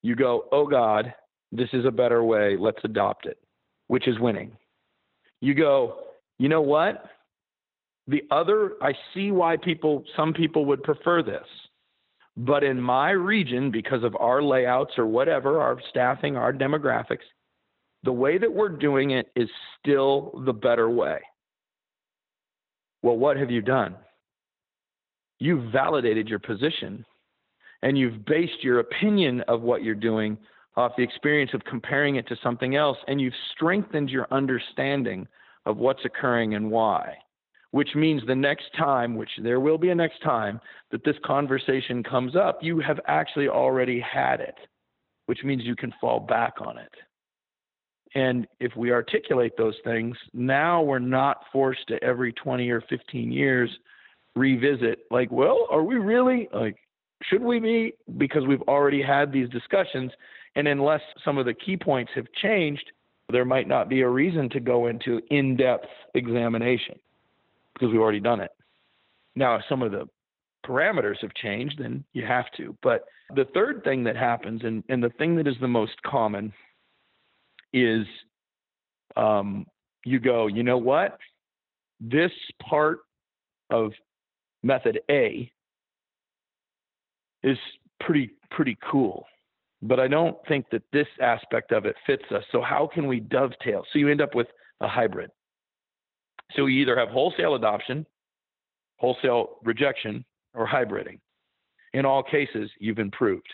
you 0.03 0.17
go, 0.17 0.47
oh 0.51 0.67
God, 0.67 1.15
this 1.53 1.69
is 1.73 1.85
a 1.85 1.91
better 1.93 2.25
way, 2.25 2.57
let's 2.59 2.81
adopt 2.83 3.27
it, 3.27 3.39
which 3.87 4.09
is 4.09 4.19
winning. 4.19 4.51
You 5.41 5.55
go, 5.55 6.01
you 6.39 6.49
know 6.49 6.63
what? 6.63 7.05
The 8.09 8.23
other, 8.31 8.73
I 8.81 8.93
see 9.13 9.31
why 9.33 9.57
people, 9.57 10.05
some 10.17 10.33
people 10.33 10.65
would 10.67 10.83
prefer 10.83 11.23
this. 11.23 11.47
But 12.37 12.63
in 12.63 12.81
my 12.81 13.11
region, 13.11 13.71
because 13.71 14.05
of 14.05 14.15
our 14.21 14.43
layouts 14.43 14.93
or 14.99 15.07
whatever, 15.07 15.61
our 15.61 15.81
staffing, 15.91 16.37
our 16.37 16.53
demographics, 16.53 17.25
the 18.05 18.13
way 18.13 18.39
that 18.39 18.53
we're 18.53 18.69
doing 18.69 19.11
it 19.13 19.31
is 19.35 19.49
still 19.81 20.43
the 20.45 20.53
better 20.53 20.89
way. 20.89 21.19
Well, 23.03 23.17
what 23.17 23.37
have 23.37 23.51
you 23.51 23.63
done? 23.63 23.97
You've 25.39 25.73
validated 25.73 26.29
your 26.29 26.39
position 26.39 27.05
and 27.83 27.99
you've 27.99 28.25
based 28.25 28.63
your 28.63 28.81
opinion 28.81 29.43
of 29.49 29.63
what 29.63 29.83
you're 29.83 29.95
doing 29.95 30.39
off 30.77 30.93
the 30.97 31.03
experience 31.03 31.53
of 31.55 31.65
comparing 31.65 32.17
it 32.17 32.29
to 32.29 32.37
something 32.43 32.77
else, 32.77 32.99
and 33.09 33.19
you've 33.19 33.33
strengthened 33.55 34.11
your 34.11 34.27
understanding 34.31 35.27
of 35.65 35.79
what's 35.79 36.05
occurring 36.05 36.55
and 36.55 36.71
why 36.71 37.17
which 37.71 37.95
means 37.95 38.23
the 38.27 38.35
next 38.35 38.67
time, 38.77 39.17
which 39.17 39.31
there 39.43 39.61
will 39.61 39.79
be 39.79 39.91
a 39.91 39.95
next 39.95 40.23
time, 40.23 40.61
that 40.91 41.05
this 41.05 41.17
conversation 41.25 42.03
comes 42.03 42.37
up, 42.37 42.59
you 42.63 42.81
have 42.81 43.01
actually 43.07 43.49
already 43.49 44.01
had 44.01 44.41
it, 44.41 44.55
which 45.27 45.45
means 45.45 45.65
you 45.65 45.77
can 45.77 45.93
fall 46.01 46.21
back 46.21 46.55
on 46.61 46.79
it. 46.79 46.93
And 48.15 48.47
if 48.61 48.75
we 48.77 48.93
articulate 48.93 49.53
those 49.59 49.75
things, 49.85 50.17
now 50.33 50.81
we're 50.83 50.99
not 50.99 51.43
forced 51.53 51.87
to 51.89 52.03
every 52.03 52.33
20 52.33 52.71
or 52.71 52.81
15 52.89 53.31
years 53.31 53.71
revisit, 54.35 55.01
like, 55.11 55.31
well, 55.31 55.67
are 55.71 55.83
we 55.83 55.97
really? 55.97 56.49
Like, 56.53 56.77
should 57.23 57.43
we 57.43 57.59
be? 57.59 57.95
Because 58.17 58.47
we've 58.47 58.63
already 58.63 59.03
had 59.03 59.33
these 59.33 59.49
discussions. 59.49 60.13
And 60.55 60.69
unless 60.69 61.01
some 61.25 61.37
of 61.37 61.47
the 61.47 61.55
key 61.55 61.77
points 61.77 62.13
have 62.15 62.27
changed, 62.41 62.91
there 63.31 63.45
might 63.45 63.67
not 63.67 63.89
be 63.89 64.03
a 64.03 64.09
reason 64.09 64.49
to 64.51 64.61
go 64.61 64.87
into 64.87 65.21
in 65.31 65.57
depth 65.57 65.89
examination 66.15 66.99
because 67.77 67.93
we've 67.93 68.01
already 68.01 68.21
done 68.21 68.41
it. 68.41 68.51
Now, 69.35 69.57
if 69.57 69.63
some 69.69 69.83
of 69.83 69.93
the 69.93 70.09
parameters 70.67 71.21
have 71.21 71.35
changed, 71.35 71.79
then 71.79 72.05
you 72.13 72.25
have 72.25 72.47
to. 72.57 72.77
But 72.83 73.05
the 73.35 73.45
third 73.55 73.85
thing 73.85 74.05
that 74.05 74.17
happens, 74.17 74.63
and, 74.65 74.83
and 74.89 75.03
the 75.03 75.11
thing 75.11 75.37
that 75.37 75.47
is 75.47 75.57
the 75.61 75.69
most 75.69 76.01
common, 76.03 76.53
is 77.73 78.07
um, 79.17 79.67
you 80.05 80.19
go, 80.19 80.47
you 80.47 80.63
know 80.63 80.79
what? 80.79 81.19
This 82.01 82.31
part 82.63 83.01
of 83.71 83.93
method 84.63 85.01
A 85.11 85.51
is 87.43 87.59
pretty 88.01 88.31
pretty 88.51 88.79
cool, 88.91 89.27
but 89.83 90.01
I 90.01 90.09
don't 90.09 90.37
think 90.49 90.67
that 90.73 90.83
this 90.93 91.07
aspect 91.21 91.73
of 91.73 91.85
it 91.85 91.97
fits 92.07 92.25
us. 92.35 92.45
So 92.53 92.61
how 92.61 92.89
can 92.93 93.07
we 93.07 93.21
dovetail? 93.21 93.85
So 93.93 93.99
you 93.99 94.09
end 94.09 94.21
up 94.21 94.35
with 94.35 94.47
a 94.81 94.89
hybrid. 94.89 95.31
So 96.55 96.67
you 96.67 96.81
either 96.83 96.99
have 96.99 97.09
wholesale 97.09 97.55
adoption, 97.55 98.07
wholesale 98.99 99.57
rejection, 99.65 100.25
or 100.55 100.67
hybriding. 100.67 101.19
In 101.93 102.05
all 102.05 102.23
cases, 102.23 102.71
you've 102.79 102.99
improved 102.99 103.49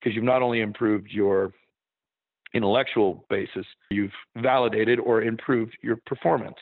because 0.00 0.14
you've 0.14 0.24
not 0.24 0.42
only 0.42 0.60
improved 0.60 1.08
your 1.10 1.52
intellectual 2.52 3.24
basis, 3.30 3.66
you've 3.90 4.12
validated 4.36 4.98
or 4.98 5.22
improved 5.22 5.76
your 5.82 5.96
performance. 6.06 6.56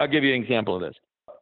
I'll 0.00 0.08
give 0.08 0.24
you 0.24 0.34
an 0.34 0.42
example 0.42 0.76
of 0.76 0.82
this. 0.82 0.94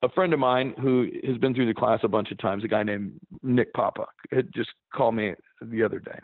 A 0.02 0.09
friend 0.09 0.32
of 0.32 0.38
mine 0.38 0.74
who 0.80 1.09
has 1.26 1.38
been 1.38 1.54
through 1.54 1.66
the 1.66 1.74
class 1.74 2.00
a 2.02 2.09
bunch 2.09 2.30
of 2.30 2.38
times, 2.38 2.64
a 2.64 2.68
guy 2.68 2.82
named 2.82 3.12
Nick 3.42 3.72
Papa, 3.72 4.06
had 4.30 4.52
just 4.52 4.70
called 4.94 5.14
me 5.14 5.34
the 5.60 5.82
other 5.82 5.98
day 5.98 6.18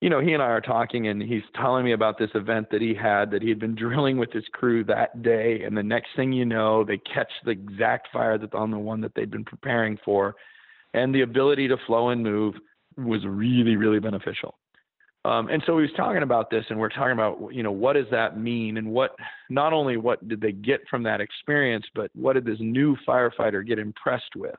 you 0.00 0.08
know, 0.08 0.20
he 0.20 0.32
and 0.32 0.42
I 0.42 0.46
are 0.46 0.60
talking, 0.60 1.08
and 1.08 1.20
he's 1.20 1.42
telling 1.54 1.84
me 1.84 1.92
about 1.92 2.18
this 2.18 2.30
event 2.34 2.68
that 2.70 2.80
he 2.80 2.94
had 2.94 3.30
that 3.32 3.42
he 3.42 3.48
had 3.48 3.58
been 3.58 3.74
drilling 3.76 4.18
with 4.18 4.32
his 4.32 4.44
crew 4.52 4.84
that 4.84 5.22
day. 5.22 5.62
And 5.64 5.76
the 5.76 5.82
next 5.82 6.08
thing 6.16 6.32
you 6.32 6.44
know, 6.44 6.84
they 6.84 6.98
catch 6.98 7.30
the 7.44 7.50
exact 7.50 8.08
fire 8.12 8.38
that's 8.38 8.54
on 8.54 8.70
the 8.70 8.78
one 8.78 9.00
that 9.00 9.14
they'd 9.14 9.30
been 9.30 9.44
preparing 9.44 9.98
for. 10.04 10.36
And 10.94 11.14
the 11.14 11.22
ability 11.22 11.68
to 11.68 11.76
flow 11.86 12.10
and 12.10 12.22
move 12.22 12.54
was 12.96 13.24
really, 13.26 13.76
really 13.76 14.00
beneficial. 14.00 14.54
Um, 15.24 15.48
and 15.48 15.62
so 15.66 15.76
he 15.76 15.82
was 15.82 15.90
talking 15.96 16.22
about 16.22 16.48
this, 16.48 16.64
and 16.70 16.78
we're 16.78 16.88
talking 16.88 17.12
about, 17.12 17.52
you 17.52 17.62
know, 17.62 17.72
what 17.72 17.94
does 17.94 18.06
that 18.10 18.38
mean? 18.38 18.78
And 18.78 18.90
what, 18.90 19.16
not 19.50 19.72
only 19.72 19.96
what 19.96 20.26
did 20.26 20.40
they 20.40 20.52
get 20.52 20.80
from 20.88 21.02
that 21.02 21.20
experience, 21.20 21.84
but 21.94 22.10
what 22.14 22.34
did 22.34 22.44
this 22.44 22.58
new 22.60 22.96
firefighter 23.06 23.66
get 23.66 23.78
impressed 23.78 24.36
with? 24.36 24.54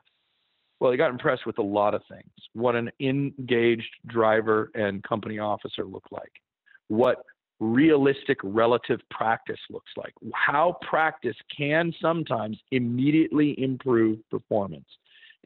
Well, 0.80 0.90
he 0.90 0.96
got 0.96 1.10
impressed 1.10 1.46
with 1.46 1.58
a 1.58 1.62
lot 1.62 1.94
of 1.94 2.02
things. 2.08 2.30
What 2.54 2.74
an 2.74 2.90
engaged 3.00 3.94
driver 4.06 4.70
and 4.74 5.02
company 5.04 5.38
officer 5.38 5.84
look 5.84 6.04
like. 6.10 6.32
What 6.88 7.24
realistic 7.60 8.38
relative 8.42 9.00
practice 9.10 9.60
looks 9.68 9.92
like. 9.96 10.14
How 10.34 10.78
practice 10.80 11.36
can 11.54 11.92
sometimes 12.00 12.58
immediately 12.70 13.54
improve 13.62 14.18
performance. 14.30 14.86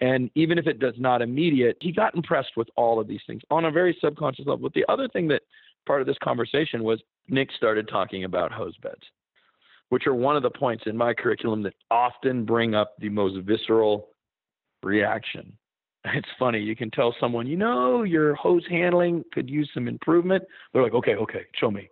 And 0.01 0.31
even 0.37 0.57
if 0.57 0.67
it 0.67 0.79
does 0.79 0.95
not 0.97 1.23
immediate, 1.23 1.77
he 1.81 1.93
got 1.93 2.15
impressed 2.15 2.57
with 2.57 2.69
all 2.77 3.01
of 3.01 3.09
these 3.09 3.21
things 3.27 3.43
on 3.51 3.65
a 3.65 3.71
very 3.71 3.97
subconscious 4.01 4.47
level. 4.47 4.63
But 4.63 4.75
the 4.75 4.87
other 4.89 5.09
thing 5.09 5.29
that 5.29 5.43
part 5.87 6.01
of 6.01 6.07
this 6.07 6.17
conversation 6.23 6.85
was 6.85 7.01
Nick 7.29 7.51
started 7.57 7.89
talking 7.89 8.25
about 8.25 8.53
hose 8.53 8.77
beds, 8.79 9.03
which 9.89 10.07
are 10.07 10.15
one 10.15 10.37
of 10.37 10.43
the 10.43 10.51
points 10.51 10.85
in 10.87 10.97
my 10.97 11.15
curriculum 11.15 11.63
that 11.63 11.75
often 11.91 12.45
bring 12.45 12.75
up 12.75 12.95
the 12.99 13.09
most 13.09 13.45
visceral 13.45 14.09
reaction. 14.85 15.57
It's 16.15 16.29
funny. 16.39 16.61
You 16.61 16.77
can 16.77 16.91
tell 16.91 17.15
someone, 17.19 17.47
you 17.47 17.57
know, 17.57 18.03
your 18.03 18.35
hose 18.35 18.65
handling 18.69 19.25
could 19.33 19.49
use 19.49 19.71
some 19.73 19.89
improvement. 19.89 20.45
They're 20.73 20.83
like, 20.83 20.93
okay, 20.93 21.15
okay, 21.15 21.47
show 21.59 21.71
me. 21.71 21.89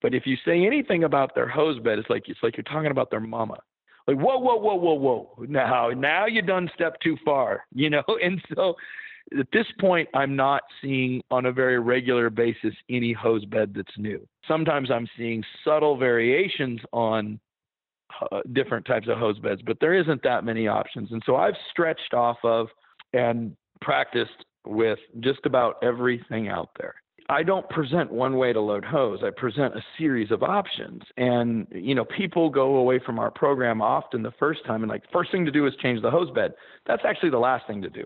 But 0.00 0.14
if 0.14 0.26
you 0.26 0.36
say 0.46 0.64
anything 0.64 1.04
about 1.04 1.34
their 1.34 1.46
hose 1.46 1.78
bed, 1.78 1.98
it's 1.98 2.08
like 2.08 2.28
it's 2.28 2.40
like 2.42 2.56
you're 2.56 2.64
talking 2.64 2.90
about 2.90 3.10
their 3.10 3.20
mama. 3.20 3.58
Like, 4.06 4.16
whoa, 4.16 4.38
whoa, 4.38 4.56
whoa, 4.56 4.74
whoa, 4.74 4.94
whoa. 4.94 5.44
Now, 5.48 5.90
now 5.90 6.26
you 6.26 6.42
done 6.42 6.70
step 6.74 6.96
too 7.02 7.16
far, 7.24 7.64
you 7.74 7.90
know. 7.90 8.02
And 8.22 8.40
so, 8.54 8.74
at 9.38 9.46
this 9.52 9.66
point, 9.78 10.08
I'm 10.14 10.34
not 10.34 10.62
seeing 10.82 11.22
on 11.30 11.46
a 11.46 11.52
very 11.52 11.78
regular 11.78 12.30
basis 12.30 12.74
any 12.88 13.12
hose 13.12 13.44
bed 13.44 13.72
that's 13.76 13.96
new. 13.98 14.26
Sometimes 14.48 14.90
I'm 14.90 15.06
seeing 15.16 15.44
subtle 15.64 15.96
variations 15.96 16.80
on 16.92 17.38
different 18.52 18.86
types 18.86 19.08
of 19.08 19.18
hose 19.18 19.38
beds, 19.38 19.62
but 19.64 19.78
there 19.80 19.94
isn't 19.94 20.22
that 20.22 20.44
many 20.44 20.68
options. 20.68 21.10
And 21.12 21.22
so 21.26 21.36
I've 21.36 21.54
stretched 21.70 22.14
off 22.14 22.38
of 22.44 22.68
and 23.12 23.56
practiced 23.80 24.44
with 24.66 24.98
just 25.20 25.40
about 25.44 25.76
everything 25.82 26.48
out 26.48 26.70
there. 26.78 26.94
I 27.30 27.44
don't 27.44 27.68
present 27.70 28.10
one 28.10 28.36
way 28.36 28.52
to 28.52 28.60
load 28.60 28.84
hose. 28.84 29.20
I 29.22 29.30
present 29.30 29.76
a 29.76 29.82
series 29.96 30.32
of 30.32 30.42
options. 30.42 31.02
And, 31.16 31.66
you 31.70 31.94
know, 31.94 32.04
people 32.04 32.50
go 32.50 32.76
away 32.76 32.98
from 32.98 33.20
our 33.20 33.30
program 33.30 33.80
often 33.80 34.22
the 34.22 34.32
first 34.38 34.66
time 34.66 34.82
and 34.82 34.90
like, 34.90 35.04
first 35.12 35.30
thing 35.30 35.44
to 35.44 35.52
do 35.52 35.64
is 35.66 35.72
change 35.80 36.02
the 36.02 36.10
hose 36.10 36.30
bed. 36.32 36.54
That's 36.86 37.02
actually 37.06 37.30
the 37.30 37.38
last 37.38 37.68
thing 37.68 37.82
to 37.82 37.88
do. 37.88 38.04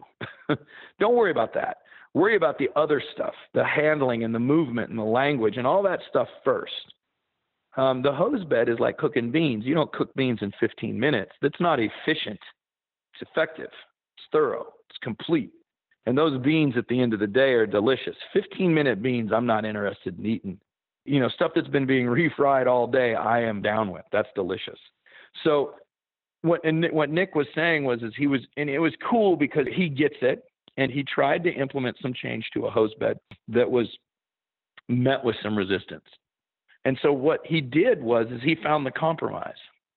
don't 1.00 1.16
worry 1.16 1.30
about 1.30 1.54
that. 1.54 1.78
Worry 2.12 2.36
about 2.36 2.58
the 2.58 2.68
other 2.76 3.02
stuff, 3.14 3.32
the 3.54 3.64
handling 3.64 4.24
and 4.24 4.34
the 4.34 4.38
movement 4.38 4.90
and 4.90 4.98
the 4.98 5.04
language 5.04 5.56
and 5.56 5.66
all 5.66 5.82
that 5.84 6.00
stuff 6.10 6.28
first. 6.44 6.93
Um, 7.76 8.02
the 8.02 8.12
hose 8.12 8.44
bed 8.44 8.68
is 8.68 8.78
like 8.78 8.98
cooking 8.98 9.30
beans. 9.30 9.64
You 9.64 9.74
don't 9.74 9.92
cook 9.92 10.14
beans 10.14 10.40
in 10.42 10.52
15 10.60 10.98
minutes. 10.98 11.32
That's 11.42 11.60
not 11.60 11.80
efficient. 11.80 12.38
It's 13.14 13.28
effective. 13.30 13.70
It's 14.16 14.26
thorough. 14.30 14.66
It's 14.88 14.98
complete. 15.02 15.50
And 16.06 16.16
those 16.16 16.40
beans 16.42 16.74
at 16.76 16.86
the 16.88 17.00
end 17.00 17.14
of 17.14 17.20
the 17.20 17.26
day 17.26 17.52
are 17.52 17.66
delicious. 17.66 18.16
15 18.32 18.72
minute 18.72 19.02
beans, 19.02 19.32
I'm 19.32 19.46
not 19.46 19.64
interested 19.64 20.18
in 20.18 20.26
eating. 20.26 20.60
You 21.04 21.20
know, 21.20 21.28
stuff 21.28 21.52
that's 21.54 21.68
been 21.68 21.86
being 21.86 22.06
refried 22.06 22.66
all 22.66 22.86
day, 22.86 23.14
I 23.14 23.42
am 23.42 23.62
down 23.62 23.90
with. 23.90 24.04
That's 24.12 24.28
delicious. 24.34 24.78
So, 25.42 25.74
what 26.42 26.62
and 26.64 26.86
what 26.92 27.10
Nick 27.10 27.34
was 27.34 27.46
saying 27.54 27.84
was, 27.84 28.02
is 28.02 28.12
he 28.16 28.26
was, 28.26 28.42
and 28.56 28.68
it 28.68 28.78
was 28.78 28.92
cool 29.10 29.34
because 29.34 29.66
he 29.74 29.88
gets 29.88 30.16
it, 30.20 30.44
and 30.76 30.92
he 30.92 31.02
tried 31.02 31.42
to 31.44 31.50
implement 31.50 31.96
some 32.02 32.12
change 32.12 32.44
to 32.52 32.66
a 32.66 32.70
hose 32.70 32.92
bed 33.00 33.18
that 33.48 33.68
was 33.68 33.88
met 34.88 35.24
with 35.24 35.36
some 35.42 35.56
resistance. 35.56 36.04
And 36.84 36.98
so 37.02 37.12
what 37.12 37.40
he 37.44 37.60
did 37.60 38.02
was 38.02 38.26
is 38.30 38.40
he 38.42 38.56
found 38.56 38.84
the 38.84 38.90
compromise 38.90 39.54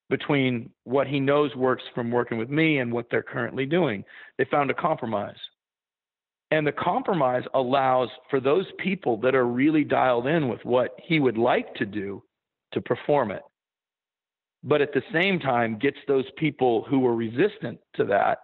between 0.09 0.69
what 0.85 1.07
he 1.07 1.19
knows 1.19 1.53
works 1.55 1.83
from 1.93 2.11
working 2.11 2.37
with 2.37 2.49
me 2.49 2.79
and 2.79 2.91
what 2.91 3.07
they're 3.11 3.23
currently 3.23 3.65
doing. 3.65 4.05
They 4.37 4.45
found 4.45 4.71
a 4.71 4.73
compromise. 4.73 5.35
And 6.49 6.65
the 6.65 6.71
compromise 6.71 7.43
allows 7.53 8.09
for 8.29 8.39
those 8.39 8.65
people 8.79 9.17
that 9.17 9.35
are 9.35 9.45
really 9.45 9.83
dialed 9.83 10.27
in 10.27 10.47
with 10.47 10.63
what 10.63 10.95
he 11.03 11.19
would 11.19 11.37
like 11.37 11.73
to 11.75 11.85
do 11.85 12.23
to 12.71 12.79
perform 12.79 13.31
it. 13.31 13.43
But 14.63 14.81
at 14.81 14.93
the 14.93 15.03
same 15.11 15.39
time, 15.39 15.77
gets 15.77 15.97
those 16.07 16.25
people 16.37 16.85
who 16.89 16.99
were 16.99 17.15
resistant 17.15 17.79
to 17.95 18.05
that 18.05 18.39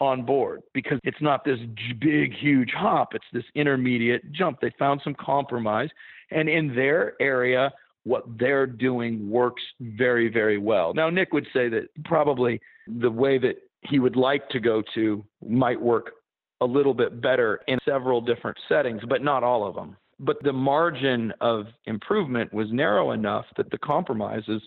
on 0.00 0.22
board 0.22 0.62
because 0.74 0.98
it's 1.02 1.20
not 1.22 1.44
this 1.44 1.58
big, 1.98 2.34
huge 2.34 2.70
hop. 2.70 3.14
It's 3.14 3.24
this 3.32 3.44
intermediate 3.54 4.32
jump. 4.32 4.60
They 4.60 4.72
found 4.78 5.00
some 5.02 5.14
compromise. 5.14 5.88
And 6.30 6.48
in 6.48 6.74
their 6.74 7.14
area, 7.20 7.72
what 8.06 8.22
they're 8.38 8.68
doing 8.68 9.28
works 9.28 9.62
very, 9.80 10.28
very 10.28 10.58
well. 10.58 10.94
Now, 10.94 11.10
Nick 11.10 11.32
would 11.32 11.46
say 11.52 11.68
that 11.70 11.88
probably 12.04 12.60
the 12.86 13.10
way 13.10 13.36
that 13.38 13.56
he 13.82 13.98
would 13.98 14.14
like 14.14 14.48
to 14.50 14.60
go 14.60 14.80
to 14.94 15.24
might 15.44 15.80
work 15.80 16.12
a 16.60 16.64
little 16.64 16.94
bit 16.94 17.20
better 17.20 17.60
in 17.66 17.80
several 17.84 18.20
different 18.20 18.56
settings, 18.68 19.02
but 19.08 19.24
not 19.24 19.42
all 19.42 19.66
of 19.66 19.74
them. 19.74 19.96
But 20.20 20.40
the 20.44 20.52
margin 20.52 21.32
of 21.40 21.66
improvement 21.86 22.54
was 22.54 22.68
narrow 22.70 23.10
enough 23.10 23.44
that 23.56 23.72
the 23.72 23.78
compromise 23.78 24.44
is 24.46 24.62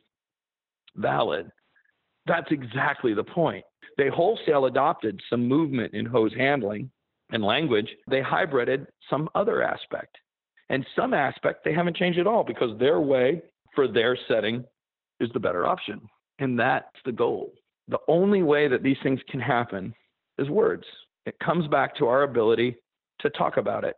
valid. 0.97 1.49
That's 2.25 2.51
exactly 2.51 3.13
the 3.13 3.23
point. 3.23 3.63
They 3.97 4.09
wholesale 4.09 4.65
adopted 4.65 5.17
some 5.29 5.47
movement 5.47 5.93
in 5.93 6.05
hose 6.05 6.33
handling 6.37 6.91
and 7.31 7.41
language. 7.41 7.87
They 8.09 8.21
hybrided 8.21 8.87
some 9.09 9.29
other 9.33 9.63
aspect. 9.63 10.17
And 10.69 10.85
some 10.95 11.13
aspect 11.13 11.63
they 11.65 11.73
haven't 11.73 11.97
changed 11.97 12.19
at 12.19 12.27
all 12.27 12.43
because 12.43 12.77
their 12.77 12.99
way 12.99 13.41
for 13.73 13.87
their 13.87 14.17
setting 14.27 14.63
is 15.19 15.29
the 15.33 15.39
better 15.39 15.65
option. 15.65 16.01
And 16.39 16.57
that's 16.57 16.85
the 17.05 17.11
goal. 17.11 17.53
The 17.87 17.99
only 18.07 18.43
way 18.43 18.67
that 18.67 18.83
these 18.83 18.97
things 19.01 19.19
can 19.29 19.39
happen 19.39 19.93
is 20.37 20.49
words. 20.49 20.85
It 21.25 21.35
comes 21.39 21.67
back 21.67 21.95
to 21.97 22.07
our 22.07 22.23
ability 22.23 22.77
to 23.19 23.29
talk 23.31 23.57
about 23.57 23.83
it, 23.83 23.95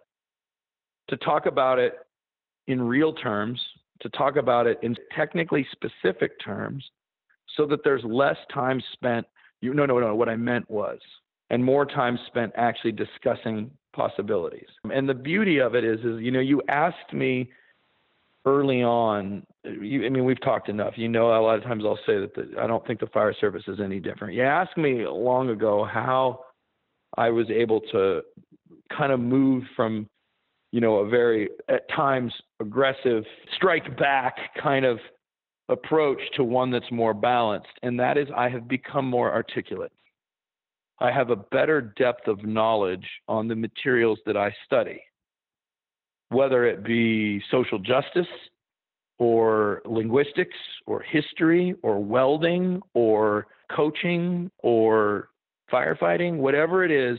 to 1.10 1.18
talk 1.18 1.46
about 1.46 1.78
it 1.78 1.94
in 2.68 2.82
real 2.82 3.14
terms, 3.14 3.62
to 4.02 4.10
talk 4.10 4.38
about 4.38 4.66
it 4.66 4.80
in 4.82 4.96
technically 5.16 5.68
specific 5.72 6.40
terms, 6.44 6.84
so 7.56 7.66
that 7.68 7.84
there's 7.84 8.04
less 8.04 8.38
time 8.52 8.82
spent. 8.94 9.26
You, 9.62 9.74
no, 9.74 9.86
no, 9.86 10.00
no. 10.00 10.16
What 10.16 10.30
I 10.30 10.36
meant 10.36 10.70
was, 10.70 11.00
and 11.50 11.64
more 11.64 11.86
time 11.86 12.18
spent 12.28 12.54
actually 12.56 12.94
discussing 12.94 13.70
possibilities. 13.94 14.68
And 14.94 15.08
the 15.08 15.14
beauty 15.14 15.60
of 15.60 15.76
it 15.76 15.84
is, 15.84 16.00
is 16.00 16.22
you 16.22 16.32
know, 16.32 16.40
you 16.40 16.62
asked 16.68 17.14
me 17.14 17.50
early 18.46 18.84
on. 18.84 19.46
You, 19.64 20.06
I 20.06 20.10
mean, 20.10 20.26
we've 20.26 20.42
talked 20.42 20.70
enough. 20.70 20.94
You 20.96 21.08
know, 21.08 21.28
a 21.28 21.42
lot 21.42 21.58
of 21.58 21.64
times 21.64 21.84
I'll 21.86 22.00
say 22.06 22.20
that 22.20 22.34
the, 22.36 22.60
I 22.60 22.68
don't 22.68 22.86
think 22.86 23.00
the 23.00 23.08
fire 23.08 23.34
service 23.40 23.64
is 23.68 23.80
any 23.80 24.00
different. 24.00 24.34
You 24.34 24.44
asked 24.44 24.78
me 24.78 25.06
long 25.08 25.50
ago 25.50 25.86
how 25.86 26.42
I 27.18 27.30
was 27.30 27.50
able 27.50 27.82
to 27.92 28.22
kind 28.96 29.12
of 29.12 29.20
move 29.20 29.64
from, 29.76 30.08
you 30.72 30.82
know, 30.82 30.98
a 30.98 31.10
very 31.10 31.50
at 31.70 31.90
times 31.90 32.34
aggressive 32.60 33.24
strike 33.56 33.98
back 33.98 34.36
kind 34.62 34.86
of 34.86 35.00
approach 35.70 36.20
to 36.36 36.44
one 36.44 36.72
that's 36.72 36.92
more 36.92 37.14
balanced, 37.14 37.70
and 37.84 38.00
that 38.00 38.18
is 38.18 38.28
I 38.36 38.50
have 38.50 38.68
become 38.68 39.06
more 39.06 39.32
articulate. 39.32 39.92
I 41.02 41.12
have 41.12 41.32
a 41.32 41.36
better 41.36 41.82
depth 41.82 42.28
of 42.28 42.46
knowledge 42.46 43.08
on 43.28 43.48
the 43.48 43.56
materials 43.56 44.20
that 44.28 44.38
I 44.38 44.56
study, 44.66 45.02
whether 46.30 46.64
it 46.66 46.84
be 46.84 47.42
social 47.50 47.80
justice 47.80 48.28
or 49.18 49.82
linguistics 49.86 50.58
or 50.86 51.02
history 51.02 51.74
or 51.82 52.04
welding 52.04 52.82
or 52.94 53.48
coaching 53.76 54.52
or 54.60 55.30
firefighting, 55.74 56.38
whatever 56.38 56.86
it 56.86 56.92
is, 56.92 57.18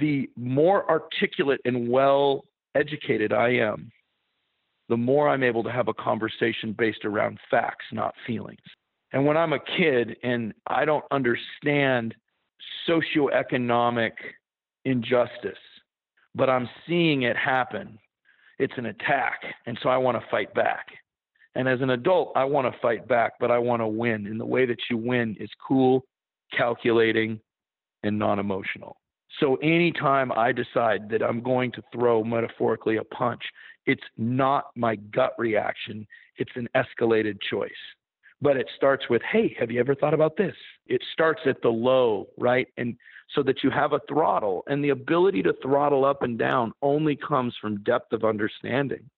the 0.00 0.30
more 0.36 0.88
articulate 0.90 1.60
and 1.66 1.90
well 1.90 2.46
educated 2.74 3.34
I 3.34 3.50
am, 3.50 3.92
the 4.88 4.96
more 4.96 5.28
I'm 5.28 5.42
able 5.42 5.62
to 5.64 5.72
have 5.72 5.88
a 5.88 5.94
conversation 5.94 6.74
based 6.76 7.04
around 7.04 7.38
facts, 7.50 7.84
not 7.92 8.14
feelings. 8.26 8.58
And 9.12 9.26
when 9.26 9.36
I'm 9.36 9.52
a 9.52 9.60
kid 9.76 10.16
and 10.22 10.54
I 10.66 10.86
don't 10.86 11.04
understand 11.10 12.14
socioeconomic 12.88 14.12
injustice, 14.84 15.58
but 16.34 16.48
I'm 16.48 16.68
seeing 16.86 17.22
it 17.22 17.36
happen. 17.36 17.98
It's 18.58 18.74
an 18.76 18.86
attack. 18.86 19.40
And 19.66 19.78
so 19.82 19.88
I 19.88 19.96
want 19.96 20.20
to 20.20 20.30
fight 20.30 20.52
back. 20.54 20.86
And 21.54 21.68
as 21.68 21.80
an 21.80 21.90
adult, 21.90 22.32
I 22.36 22.44
want 22.44 22.72
to 22.72 22.80
fight 22.80 23.08
back, 23.08 23.32
but 23.40 23.50
I 23.50 23.58
want 23.58 23.82
to 23.82 23.86
win. 23.86 24.26
And 24.26 24.40
the 24.40 24.46
way 24.46 24.66
that 24.66 24.78
you 24.90 24.96
win 24.96 25.36
is 25.40 25.50
cool, 25.66 26.04
calculating, 26.56 27.40
and 28.02 28.18
non 28.18 28.38
emotional. 28.38 28.96
So 29.40 29.56
anytime 29.56 30.32
I 30.32 30.52
decide 30.52 31.08
that 31.10 31.22
I'm 31.22 31.42
going 31.42 31.72
to 31.72 31.82
throw 31.92 32.24
metaphorically 32.24 32.96
a 32.96 33.04
punch, 33.04 33.42
it's 33.86 34.02
not 34.16 34.66
my 34.76 34.96
gut 34.96 35.32
reaction, 35.38 36.06
it's 36.36 36.50
an 36.54 36.68
escalated 36.76 37.38
choice 37.50 37.70
but 38.40 38.56
it 38.56 38.68
starts 38.76 39.04
with, 39.10 39.22
hey, 39.30 39.54
have 39.58 39.70
you 39.70 39.80
ever 39.80 39.94
thought 39.94 40.14
about 40.14 40.36
this? 40.36 40.54
It 40.86 41.02
starts 41.12 41.40
at 41.46 41.60
the 41.62 41.68
low, 41.68 42.28
right? 42.38 42.68
And 42.76 42.96
so 43.34 43.42
that 43.42 43.62
you 43.62 43.70
have 43.70 43.92
a 43.92 44.00
throttle. 44.08 44.62
And 44.68 44.82
the 44.82 44.90
ability 44.90 45.42
to 45.42 45.54
throttle 45.62 46.04
up 46.04 46.22
and 46.22 46.38
down 46.38 46.72
only 46.82 47.16
comes 47.16 47.54
from 47.60 47.82
depth 47.82 48.12
of 48.12 48.24
understanding 48.24 49.08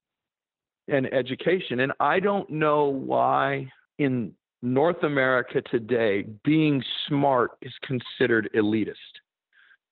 and 0.89 1.13
education. 1.13 1.81
And 1.81 1.93
I 2.01 2.19
don't 2.19 2.49
know 2.51 2.87
why 2.87 3.71
in 3.99 4.33
North 4.63 5.03
America 5.03 5.63
today, 5.71 6.25
being 6.45 6.83
smart 7.09 7.53
is 7.63 7.73
considered 7.83 8.51
elitist. 8.55 8.95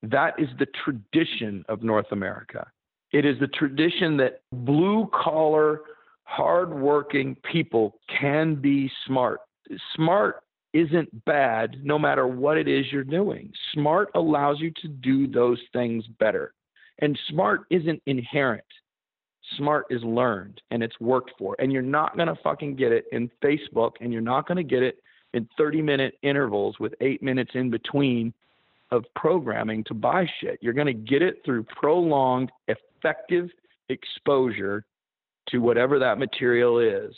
That 0.03 0.39
is 0.39 0.49
the 0.59 0.67
tradition 0.83 1.65
of 1.69 1.83
North 1.83 2.11
America. 2.11 2.67
It 3.11 3.25
is 3.25 3.39
the 3.39 3.47
tradition 3.47 4.17
that 4.17 4.41
blue 4.51 5.09
collar, 5.11 5.81
hardworking 6.29 7.35
people 7.51 7.95
can 8.19 8.55
be 8.55 8.89
smart. 9.07 9.41
Smart 9.95 10.43
isn't 10.73 11.25
bad 11.25 11.77
no 11.83 11.97
matter 11.97 12.27
what 12.27 12.55
it 12.55 12.67
is 12.67 12.85
you're 12.91 13.03
doing. 13.03 13.51
Smart 13.73 14.09
allows 14.13 14.59
you 14.59 14.71
to 14.81 14.87
do 14.87 15.27
those 15.27 15.59
things 15.73 16.05
better. 16.19 16.53
And 16.99 17.17
smart 17.29 17.61
isn't 17.71 18.01
inherent. 18.05 18.63
Smart 19.57 19.87
is 19.89 20.03
learned 20.03 20.61
and 20.69 20.83
it's 20.83 20.99
worked 20.99 21.31
for. 21.39 21.55
And 21.57 21.73
you're 21.73 21.81
not 21.81 22.15
going 22.15 22.27
to 22.27 22.37
fucking 22.43 22.75
get 22.75 22.91
it 22.91 23.05
in 23.11 23.31
Facebook 23.43 23.93
and 23.99 24.13
you're 24.13 24.21
not 24.21 24.47
going 24.47 24.57
to 24.57 24.63
get 24.63 24.83
it 24.83 24.99
in 25.33 25.49
30 25.57 25.81
minute 25.81 26.13
intervals 26.21 26.79
with 26.79 26.93
eight 27.01 27.23
minutes 27.23 27.51
in 27.55 27.71
between 27.71 28.33
of 28.91 29.03
programming 29.15 29.83
to 29.85 29.95
buy 29.95 30.27
shit. 30.39 30.59
You're 30.61 30.73
going 30.73 30.87
to 30.87 30.93
get 30.93 31.23
it 31.23 31.41
through 31.43 31.63
prolonged, 31.63 32.51
effective 32.67 33.49
exposure 33.89 34.85
to 35.49 35.59
whatever 35.59 35.99
that 35.99 36.19
material 36.19 36.79
is. 36.79 37.13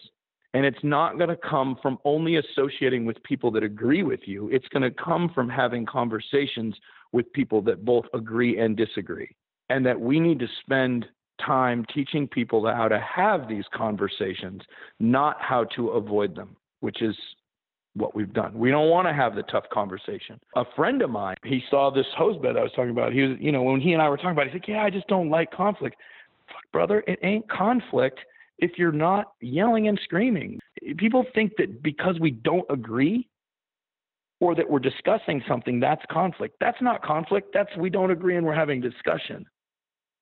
And 0.53 0.65
it's 0.65 0.83
not 0.83 1.17
going 1.17 1.29
to 1.29 1.37
come 1.37 1.77
from 1.81 1.97
only 2.03 2.35
associating 2.35 3.05
with 3.05 3.21
people 3.23 3.51
that 3.51 3.63
agree 3.63 4.03
with 4.03 4.21
you. 4.25 4.49
It's 4.49 4.67
going 4.67 4.83
to 4.83 4.91
come 4.91 5.31
from 5.33 5.49
having 5.49 5.85
conversations 5.85 6.75
with 7.13 7.31
people 7.33 7.61
that 7.63 7.85
both 7.85 8.05
agree 8.13 8.59
and 8.59 8.75
disagree. 8.75 9.35
And 9.69 9.85
that 9.85 9.99
we 9.99 10.19
need 10.19 10.39
to 10.39 10.47
spend 10.61 11.05
time 11.45 11.85
teaching 11.93 12.27
people 12.27 12.65
how 12.67 12.89
to 12.89 12.99
have 12.99 13.47
these 13.47 13.63
conversations, 13.73 14.61
not 14.99 15.37
how 15.39 15.63
to 15.75 15.89
avoid 15.89 16.35
them, 16.35 16.57
which 16.81 17.01
is 17.01 17.15
what 17.93 18.15
we've 18.15 18.33
done. 18.33 18.57
We 18.57 18.71
don't 18.71 18.89
want 18.89 19.07
to 19.07 19.13
have 19.13 19.35
the 19.35 19.43
tough 19.43 19.65
conversation. 19.71 20.39
A 20.55 20.63
friend 20.75 21.01
of 21.01 21.09
mine, 21.09 21.35
he 21.43 21.61
saw 21.69 21.91
this 21.91 22.05
hose 22.17 22.41
bed 22.41 22.57
I 22.57 22.63
was 22.63 22.71
talking 22.75 22.91
about. 22.91 23.13
He 23.13 23.21
was, 23.21 23.37
you 23.39 23.51
know, 23.51 23.63
when 23.63 23.81
he 23.81 23.93
and 23.93 24.01
I 24.01 24.09
were 24.09 24.17
talking 24.17 24.31
about 24.31 24.47
it, 24.47 24.53
he's 24.53 24.61
like, 24.61 24.67
Yeah, 24.67 24.83
I 24.83 24.89
just 24.89 25.07
don't 25.07 25.29
like 25.29 25.51
conflict 25.51 25.97
brother, 26.71 27.03
it 27.07 27.19
ain't 27.23 27.49
conflict 27.49 28.19
if 28.59 28.71
you're 28.77 28.91
not 28.91 29.33
yelling 29.41 29.87
and 29.87 29.99
screaming. 30.03 30.59
People 30.97 31.25
think 31.33 31.53
that 31.57 31.81
because 31.81 32.19
we 32.19 32.31
don't 32.31 32.65
agree 32.69 33.27
or 34.39 34.55
that 34.55 34.69
we're 34.69 34.79
discussing 34.79 35.41
something, 35.47 35.79
that's 35.79 36.03
conflict. 36.11 36.55
That's 36.59 36.81
not 36.81 37.03
conflict. 37.03 37.49
That's 37.53 37.69
we 37.77 37.89
don't 37.89 38.11
agree 38.11 38.37
and 38.37 38.45
we're 38.45 38.55
having 38.55 38.81
discussion. 38.81 39.45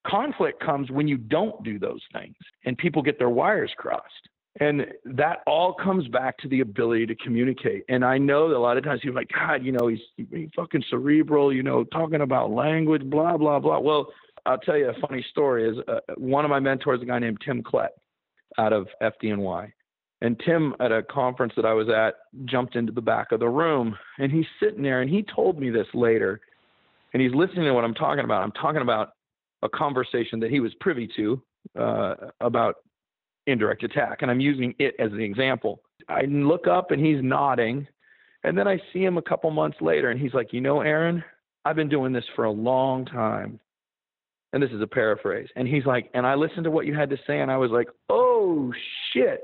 Conflict 0.07 0.61
comes 0.63 0.89
when 0.89 1.07
you 1.07 1.17
don't 1.17 1.63
do 1.63 1.79
those 1.79 2.01
things 2.13 2.35
and 2.65 2.77
people 2.77 3.01
get 3.01 3.19
their 3.19 3.29
wires 3.29 3.71
crossed. 3.77 4.29
And 4.59 4.87
that 5.05 5.39
all 5.45 5.73
comes 5.73 6.07
back 6.07 6.37
to 6.39 6.47
the 6.49 6.61
ability 6.61 7.05
to 7.05 7.15
communicate. 7.15 7.83
And 7.87 8.03
I 8.03 8.17
know 8.17 8.49
that 8.49 8.57
a 8.57 8.59
lot 8.59 8.77
of 8.77 8.83
times 8.83 9.01
you're 9.03 9.13
like, 9.13 9.29
God, 9.33 9.63
you 9.63 9.71
know, 9.71 9.87
he's, 9.87 9.99
he's 10.17 10.49
fucking 10.55 10.83
cerebral, 10.89 11.53
you 11.53 11.63
know, 11.63 11.83
talking 11.85 12.21
about 12.21 12.51
language, 12.51 13.03
blah, 13.03 13.37
blah, 13.37 13.59
blah. 13.59 13.79
Well, 13.79 14.07
I'll 14.45 14.57
tell 14.57 14.77
you 14.77 14.89
a 14.89 15.07
funny 15.07 15.25
story. 15.31 15.69
Is 15.69 15.77
uh, 15.87 15.99
one 16.17 16.45
of 16.45 16.49
my 16.49 16.59
mentors, 16.59 17.01
a 17.01 17.05
guy 17.05 17.19
named 17.19 17.39
Tim 17.45 17.63
Klett, 17.63 17.89
out 18.57 18.73
of 18.73 18.87
FDNY, 19.01 19.71
and 20.21 20.41
Tim 20.45 20.75
at 20.79 20.91
a 20.91 21.03
conference 21.03 21.53
that 21.55 21.65
I 21.65 21.73
was 21.73 21.87
at 21.89 22.15
jumped 22.45 22.75
into 22.75 22.91
the 22.91 23.01
back 23.01 23.31
of 23.31 23.39
the 23.39 23.49
room, 23.49 23.97
and 24.17 24.31
he's 24.31 24.45
sitting 24.61 24.81
there, 24.81 25.01
and 25.01 25.09
he 25.09 25.23
told 25.35 25.59
me 25.59 25.69
this 25.69 25.87
later, 25.93 26.41
and 27.13 27.21
he's 27.21 27.33
listening 27.33 27.65
to 27.65 27.73
what 27.73 27.83
I'm 27.83 27.93
talking 27.93 28.23
about. 28.23 28.43
I'm 28.43 28.51
talking 28.51 28.81
about 28.81 29.11
a 29.61 29.69
conversation 29.69 30.39
that 30.39 30.51
he 30.51 30.59
was 30.59 30.73
privy 30.79 31.09
to 31.15 31.41
uh, 31.77 32.15
about 32.39 32.75
indirect 33.47 33.83
attack. 33.83 34.21
And 34.21 34.31
I'm 34.31 34.39
using 34.39 34.73
it 34.79 34.95
as 34.99 35.11
an 35.11 35.21
example. 35.21 35.81
I 36.07 36.21
look 36.21 36.67
up 36.67 36.91
and 36.91 37.03
he's 37.03 37.21
nodding. 37.21 37.87
And 38.43 38.57
then 38.57 38.67
I 38.67 38.79
see 38.93 39.03
him 39.03 39.17
a 39.17 39.21
couple 39.21 39.49
months 39.51 39.77
later 39.81 40.11
and 40.11 40.19
he's 40.19 40.33
like, 40.33 40.53
You 40.53 40.61
know, 40.61 40.81
Aaron, 40.81 41.23
I've 41.65 41.75
been 41.75 41.89
doing 41.89 42.13
this 42.13 42.25
for 42.35 42.45
a 42.45 42.51
long 42.51 43.05
time. 43.05 43.59
And 44.51 44.63
this 44.63 44.71
is 44.71 44.81
a 44.81 44.87
paraphrase. 44.87 45.47
And 45.55 45.67
he's 45.67 45.85
like, 45.85 46.09
And 46.13 46.25
I 46.25 46.35
listened 46.35 46.63
to 46.63 46.71
what 46.71 46.85
you 46.85 46.95
had 46.95 47.09
to 47.11 47.17
say 47.27 47.39
and 47.39 47.51
I 47.51 47.57
was 47.57 47.71
like, 47.71 47.87
Oh, 48.09 48.73
shit. 49.13 49.41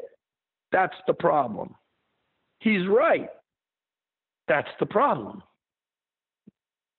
That's 0.72 0.96
the 1.08 1.14
problem. 1.14 1.76
He's 2.60 2.88
right. 2.88 3.30
That's 4.48 4.70
the 4.80 4.86
problem. 4.86 5.44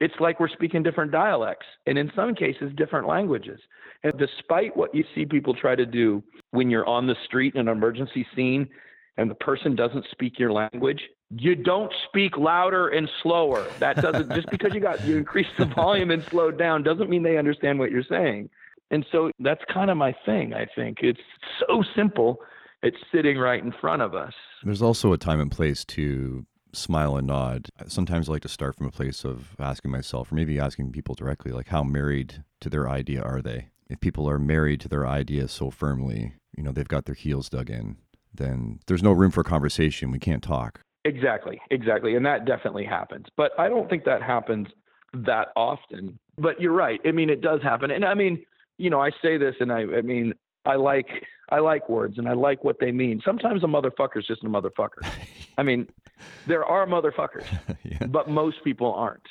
It's 0.00 0.14
like 0.20 0.40
we're 0.40 0.48
speaking 0.48 0.82
different 0.82 1.10
dialects 1.10 1.66
and 1.86 1.96
in 1.96 2.12
some 2.14 2.34
cases 2.34 2.72
different 2.76 3.08
languages. 3.08 3.58
And 4.02 4.12
despite 4.18 4.76
what 4.76 4.94
you 4.94 5.04
see 5.14 5.24
people 5.24 5.54
try 5.54 5.74
to 5.74 5.86
do 5.86 6.22
when 6.50 6.68
you're 6.68 6.86
on 6.86 7.06
the 7.06 7.16
street 7.24 7.54
in 7.54 7.62
an 7.62 7.68
emergency 7.68 8.26
scene 8.36 8.68
and 9.16 9.30
the 9.30 9.34
person 9.34 9.74
doesn't 9.74 10.04
speak 10.10 10.38
your 10.38 10.52
language, 10.52 11.00
you 11.30 11.54
don't 11.54 11.92
speak 12.08 12.36
louder 12.36 12.88
and 12.88 13.08
slower. 13.22 13.66
That 13.78 13.96
doesn't 13.96 14.32
just 14.32 14.50
because 14.50 14.74
you 14.74 14.80
got 14.80 15.04
you 15.04 15.16
increase 15.16 15.46
the 15.58 15.64
volume 15.64 16.10
and 16.10 16.22
slowed 16.24 16.58
down 16.58 16.82
doesn't 16.82 17.10
mean 17.10 17.22
they 17.22 17.38
understand 17.38 17.78
what 17.78 17.90
you're 17.90 18.04
saying. 18.04 18.50
And 18.90 19.04
so 19.10 19.30
that's 19.40 19.62
kind 19.72 19.90
of 19.90 19.96
my 19.96 20.14
thing, 20.24 20.54
I 20.54 20.66
think. 20.76 20.98
It's 21.00 21.20
so 21.66 21.82
simple. 21.96 22.40
It's 22.82 22.96
sitting 23.12 23.38
right 23.38 23.62
in 23.62 23.72
front 23.72 24.02
of 24.02 24.14
us. 24.14 24.34
There's 24.62 24.82
also 24.82 25.12
a 25.12 25.18
time 25.18 25.40
and 25.40 25.50
place 25.50 25.84
to 25.86 26.46
smile 26.72 27.16
and 27.16 27.26
nod. 27.26 27.68
Sometimes 27.88 28.28
I 28.28 28.32
like 28.32 28.42
to 28.42 28.48
start 28.48 28.76
from 28.76 28.86
a 28.86 28.92
place 28.92 29.24
of 29.24 29.56
asking 29.58 29.90
myself, 29.90 30.30
or 30.30 30.36
maybe 30.36 30.60
asking 30.60 30.92
people 30.92 31.14
directly, 31.14 31.50
like, 31.50 31.68
how 31.68 31.82
married 31.82 32.44
to 32.60 32.68
their 32.68 32.88
idea 32.88 33.22
are 33.22 33.42
they? 33.42 33.70
If 33.88 34.00
people 34.00 34.28
are 34.28 34.38
married 34.38 34.80
to 34.82 34.88
their 34.88 35.06
idea 35.06 35.48
so 35.48 35.70
firmly, 35.70 36.34
you 36.56 36.62
know, 36.62 36.72
they've 36.72 36.86
got 36.86 37.06
their 37.06 37.14
heels 37.14 37.48
dug 37.48 37.70
in, 37.70 37.96
then 38.36 38.80
there's 38.86 39.02
no 39.02 39.12
room 39.12 39.30
for 39.30 39.42
conversation. 39.42 40.10
We 40.10 40.18
can't 40.18 40.42
talk. 40.42 40.80
Exactly, 41.04 41.60
exactly. 41.70 42.16
And 42.16 42.26
that 42.26 42.46
definitely 42.46 42.84
happens. 42.84 43.26
But 43.36 43.52
I 43.58 43.68
don't 43.68 43.88
think 43.88 44.04
that 44.04 44.22
happens 44.22 44.66
that 45.12 45.48
often. 45.56 46.18
But 46.36 46.60
you're 46.60 46.72
right. 46.72 47.00
I 47.06 47.12
mean, 47.12 47.30
it 47.30 47.40
does 47.40 47.62
happen. 47.62 47.90
And 47.90 48.04
I 48.04 48.14
mean, 48.14 48.44
you 48.78 48.90
know, 48.90 49.00
I 49.00 49.10
say 49.22 49.38
this 49.38 49.54
and 49.60 49.72
I, 49.72 49.80
I 49.80 50.02
mean, 50.02 50.34
I 50.64 50.74
like 50.74 51.06
I 51.48 51.60
like 51.60 51.88
words 51.88 52.18
and 52.18 52.28
I 52.28 52.32
like 52.32 52.64
what 52.64 52.76
they 52.80 52.90
mean. 52.90 53.22
Sometimes 53.24 53.62
a 53.62 53.66
motherfucker's 53.66 54.26
just 54.26 54.42
a 54.42 54.48
motherfucker. 54.48 55.08
I 55.56 55.62
mean, 55.62 55.86
there 56.46 56.64
are 56.64 56.86
motherfuckers, 56.86 57.46
yeah. 57.84 58.06
but 58.08 58.28
most 58.28 58.62
people 58.64 58.92
aren't. 58.92 59.26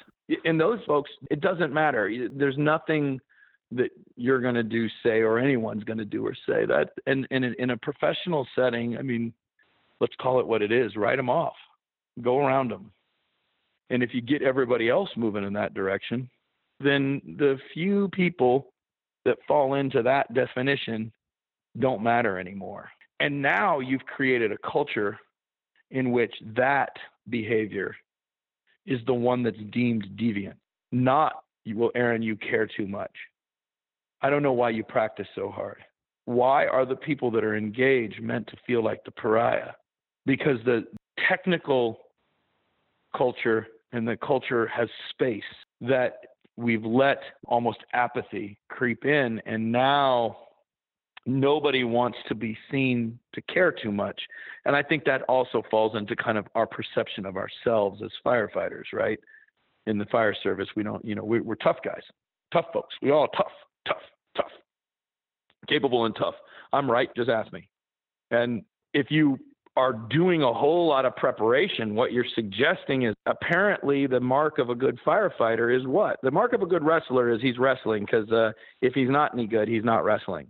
And 0.46 0.60
those 0.60 0.80
folks, 0.88 1.12
it 1.30 1.42
doesn't 1.42 1.74
matter. 1.74 2.10
There's 2.34 2.58
nothing 2.58 3.20
that 3.76 3.92
you're 4.16 4.42
going 4.42 4.56
to 4.56 4.64
do, 4.64 4.88
say, 5.04 5.22
or 5.22 5.40
anyone's 5.40 5.84
going 5.84 5.98
to 5.98 6.06
do 6.06 6.26
or 6.26 6.34
say 6.34 6.66
that. 6.66 6.90
And, 7.06 7.28
and 7.32 7.46
in 7.46 7.70
a 7.72 7.78
professional 7.78 8.48
setting, 8.56 8.98
I 8.98 9.02
mean, 9.02 9.34
let's 10.00 10.16
call 10.20 10.40
it 10.40 10.48
what 10.48 10.62
it 10.62 10.72
is. 10.72 10.96
Write 10.96 11.18
them 11.18 11.30
off. 11.30 11.56
Go 12.22 12.40
around 12.40 12.72
them. 12.72 12.92
And 13.90 14.02
if 14.02 14.14
you 14.14 14.22
get 14.22 14.42
everybody 14.42 14.90
else 14.90 15.10
moving 15.16 15.44
in 15.44 15.54
that 15.54 15.74
direction, 15.74 16.30
then 16.80 17.22
the 17.38 17.58
few 17.74 18.10
people 18.10 18.74
that 19.26 19.38
fall 19.48 19.76
into 19.76 20.02
that 20.04 20.34
definition 20.34 21.12
don't 21.80 22.04
matter 22.04 22.40
anymore. 22.40 22.90
And 23.20 23.42
now 23.42 23.80
you've 23.80 24.06
created 24.06 24.52
a 24.52 24.58
culture 24.70 25.20
in 25.92 26.12
which 26.12 26.34
that 26.56 26.92
behavior 27.30 27.96
is 28.86 29.00
the 29.08 29.14
one 29.14 29.44
that's 29.44 29.58
deemed 29.72 30.08
deviant, 30.16 30.56
not, 30.92 31.44
well, 31.74 31.92
Aaron, 31.96 32.22
you 32.22 32.36
care 32.36 32.68
too 32.68 32.88
much. 32.88 33.12
I 34.26 34.32
don't 34.32 34.42
know 34.42 34.54
why 34.54 34.72
you 34.72 34.84
practice 34.84 35.28
so 35.36 35.52
hard. 35.52 35.78
Why 36.26 36.66
are 36.66 36.84
the 36.84 36.96
people 36.96 37.30
that 37.30 37.44
are 37.44 37.56
engaged 37.56 38.24
meant 38.24 38.48
to 38.48 38.58
feel 38.66 38.84
like 38.84 39.04
the 39.04 39.12
pariah? 39.12 39.74
Because 40.26 40.58
the 40.66 40.86
technical 41.30 42.00
culture 43.16 43.68
and 43.92 44.08
the 44.08 44.18
culture 44.18 44.66
has 44.66 44.90
space 45.12 45.44
that 45.82 46.22
we've 46.58 46.84
let 46.84 47.20
almost 47.46 47.78
apathy 47.94 48.58
creep 48.68 49.06
in. 49.06 49.40
And 49.46 49.72
now 49.72 50.38
nobody 51.28 51.84
wants 51.84 52.18
to 52.28 52.34
be 52.34 52.58
seen 52.72 53.20
to 53.36 53.42
care 53.44 53.72
too 53.72 53.92
much. 53.92 54.20
And 54.66 54.76
I 54.76 54.82
think 54.82 55.04
that 55.04 55.22
also 55.30 55.62
falls 55.70 55.96
into 55.96 56.16
kind 56.16 56.40
of 56.40 56.48
our 56.56 56.66
perception 56.66 57.28
of 57.28 57.38
ourselves 57.38 58.02
as 58.04 58.10
firefighters, 58.26 58.86
right? 58.92 59.20
In 59.86 60.00
the 60.00 60.06
fire 60.06 60.36
service, 60.42 60.70
we 60.76 60.82
don't, 60.82 61.06
you 61.06 61.14
know, 61.14 61.24
we, 61.24 61.42
are 61.42 61.56
tough 61.58 61.78
guys, 61.86 62.02
tough 62.52 62.66
folks. 62.74 62.96
We 63.04 63.12
all 63.12 63.28
tough, 63.28 63.52
tough, 63.88 63.98
tough, 63.98 64.02
capable 65.66 66.06
and 66.06 66.16
tough. 66.16 66.36
I'm 66.74 66.90
right. 66.90 67.10
Just 67.16 67.30
ask 67.30 67.52
me. 67.54 67.68
And 68.32 68.64
if 68.94 69.08
you 69.10 69.38
are 69.78 69.94
doing 70.10 70.42
a 70.42 70.54
whole 70.54 70.88
lot 70.88 71.06
of 71.06 71.16
preparation, 71.16 71.96
what 71.96 72.14
you're 72.14 72.26
suggesting 72.34 73.04
is 73.04 73.14
apparently 73.26 74.08
the 74.08 74.20
mark 74.20 74.58
of 74.58 74.70
a 74.70 74.76
good 74.76 74.98
firefighter 75.06 75.78
is 75.78 75.86
what? 75.86 76.18
The 76.24 76.32
mark 76.32 76.54
of 76.54 76.62
a 76.62 76.66
good 76.66 76.84
wrestler 76.84 77.30
is 77.32 77.42
he's 77.42 77.58
wrestling 77.58 78.06
because 78.06 78.32
uh, 78.32 78.52
if 78.82 78.94
he's 78.94 79.10
not 79.10 79.34
any 79.34 79.48
good, 79.48 79.68
he's 79.68 79.84
not 79.84 80.06
wrestling. 80.06 80.48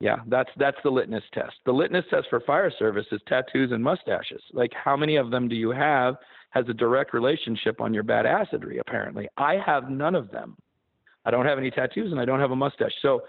Yeah, 0.00 0.16
that's 0.26 0.50
that's 0.58 0.76
the 0.84 0.90
litmus 0.90 1.22
test. 1.32 1.54
The 1.64 1.72
litmus 1.72 2.04
test 2.10 2.26
for 2.28 2.40
fire 2.40 2.70
service 2.78 3.06
is 3.12 3.20
tattoos 3.26 3.72
and 3.72 3.82
mustaches. 3.82 4.42
Like 4.52 4.72
how 4.72 4.94
many 4.94 5.16
of 5.16 5.30
them 5.30 5.48
do 5.48 5.54
you 5.54 5.70
have 5.70 6.16
has 6.50 6.64
a 6.68 6.74
direct 6.74 7.12
relationship 7.12 7.80
on 7.80 7.92
your 7.92 8.04
badassery 8.04 8.80
apparently. 8.80 9.28
I 9.36 9.56
have 9.64 9.90
none 9.90 10.14
of 10.14 10.30
them. 10.30 10.56
I 11.24 11.30
don't 11.30 11.44
have 11.44 11.58
any 11.58 11.70
tattoos 11.70 12.12
and 12.12 12.20
I 12.20 12.24
don't 12.24 12.40
have 12.40 12.50
a 12.50 12.56
mustache. 12.56 12.92
So 13.02 13.22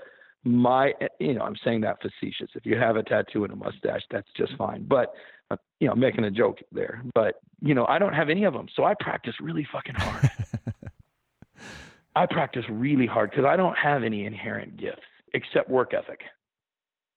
my 0.47 0.93
you 1.19 1.33
know, 1.33 1.41
I'm 1.41 1.55
saying 1.63 1.81
that 1.81 1.97
facetious. 2.01 2.49
If 2.55 2.65
you 2.65 2.77
have 2.77 2.95
a 2.95 3.03
tattoo 3.03 3.43
and 3.43 3.53
a 3.53 3.55
mustache, 3.55 4.01
that's 4.09 4.27
just 4.35 4.53
fine. 4.57 4.85
But 4.87 5.13
uh, 5.51 5.57
you 5.79 5.87
know, 5.87 5.95
making 5.95 6.23
a 6.23 6.31
joke 6.31 6.59
there. 6.71 7.03
But 7.13 7.41
you 7.61 7.73
know, 7.73 7.85
I 7.87 7.99
don't 7.99 8.13
have 8.13 8.29
any 8.29 8.45
of 8.45 8.53
them. 8.53 8.67
So 8.75 8.83
I 8.83 8.93
practice 8.99 9.35
really 9.41 9.67
fucking 9.71 9.95
hard. 9.95 10.31
I 12.15 12.25
practice 12.25 12.63
really 12.69 13.05
hard 13.05 13.29
because 13.29 13.45
I 13.45 13.55
don't 13.55 13.77
have 13.77 14.03
any 14.03 14.25
inherent 14.25 14.77
gifts 14.77 15.01
except 15.33 15.69
work 15.69 15.93
ethic. 15.93 16.21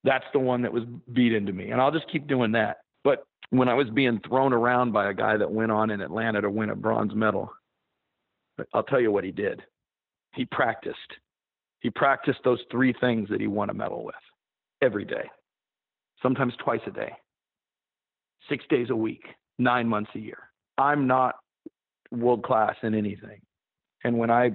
That's 0.04 0.24
the 0.32 0.38
one 0.38 0.62
that 0.62 0.72
was 0.72 0.84
beat 1.12 1.32
into 1.32 1.52
me. 1.52 1.70
And 1.70 1.80
I'll 1.80 1.90
just 1.90 2.10
keep 2.10 2.26
doing 2.26 2.52
that. 2.52 2.78
But 3.04 3.24
when 3.50 3.68
I 3.68 3.74
was 3.74 3.88
being 3.90 4.20
thrown 4.26 4.52
around 4.52 4.92
by 4.92 5.10
a 5.10 5.14
guy 5.14 5.36
that 5.36 5.50
went 5.50 5.72
on 5.72 5.90
in 5.90 6.00
Atlanta 6.00 6.40
to 6.40 6.50
win 6.50 6.70
a 6.70 6.76
bronze 6.76 7.14
medal, 7.14 7.50
I'll 8.74 8.82
tell 8.82 9.00
you 9.00 9.10
what 9.10 9.24
he 9.24 9.30
did. 9.30 9.62
He 10.34 10.44
practiced. 10.44 10.98
He 11.80 11.90
practiced 11.90 12.40
those 12.44 12.60
three 12.70 12.94
things 13.00 13.28
that 13.30 13.40
he 13.40 13.46
won 13.46 13.70
a 13.70 13.74
medal 13.74 14.04
with 14.04 14.14
every 14.82 15.04
day, 15.04 15.28
sometimes 16.22 16.54
twice 16.62 16.80
a 16.86 16.90
day, 16.90 17.12
six 18.48 18.64
days 18.68 18.90
a 18.90 18.96
week, 18.96 19.24
nine 19.58 19.88
months 19.88 20.10
a 20.14 20.18
year. 20.18 20.38
I'm 20.78 21.06
not 21.06 21.36
world 22.10 22.42
class 22.42 22.76
in 22.82 22.94
anything. 22.94 23.40
And 24.04 24.18
when 24.18 24.30
I 24.30 24.52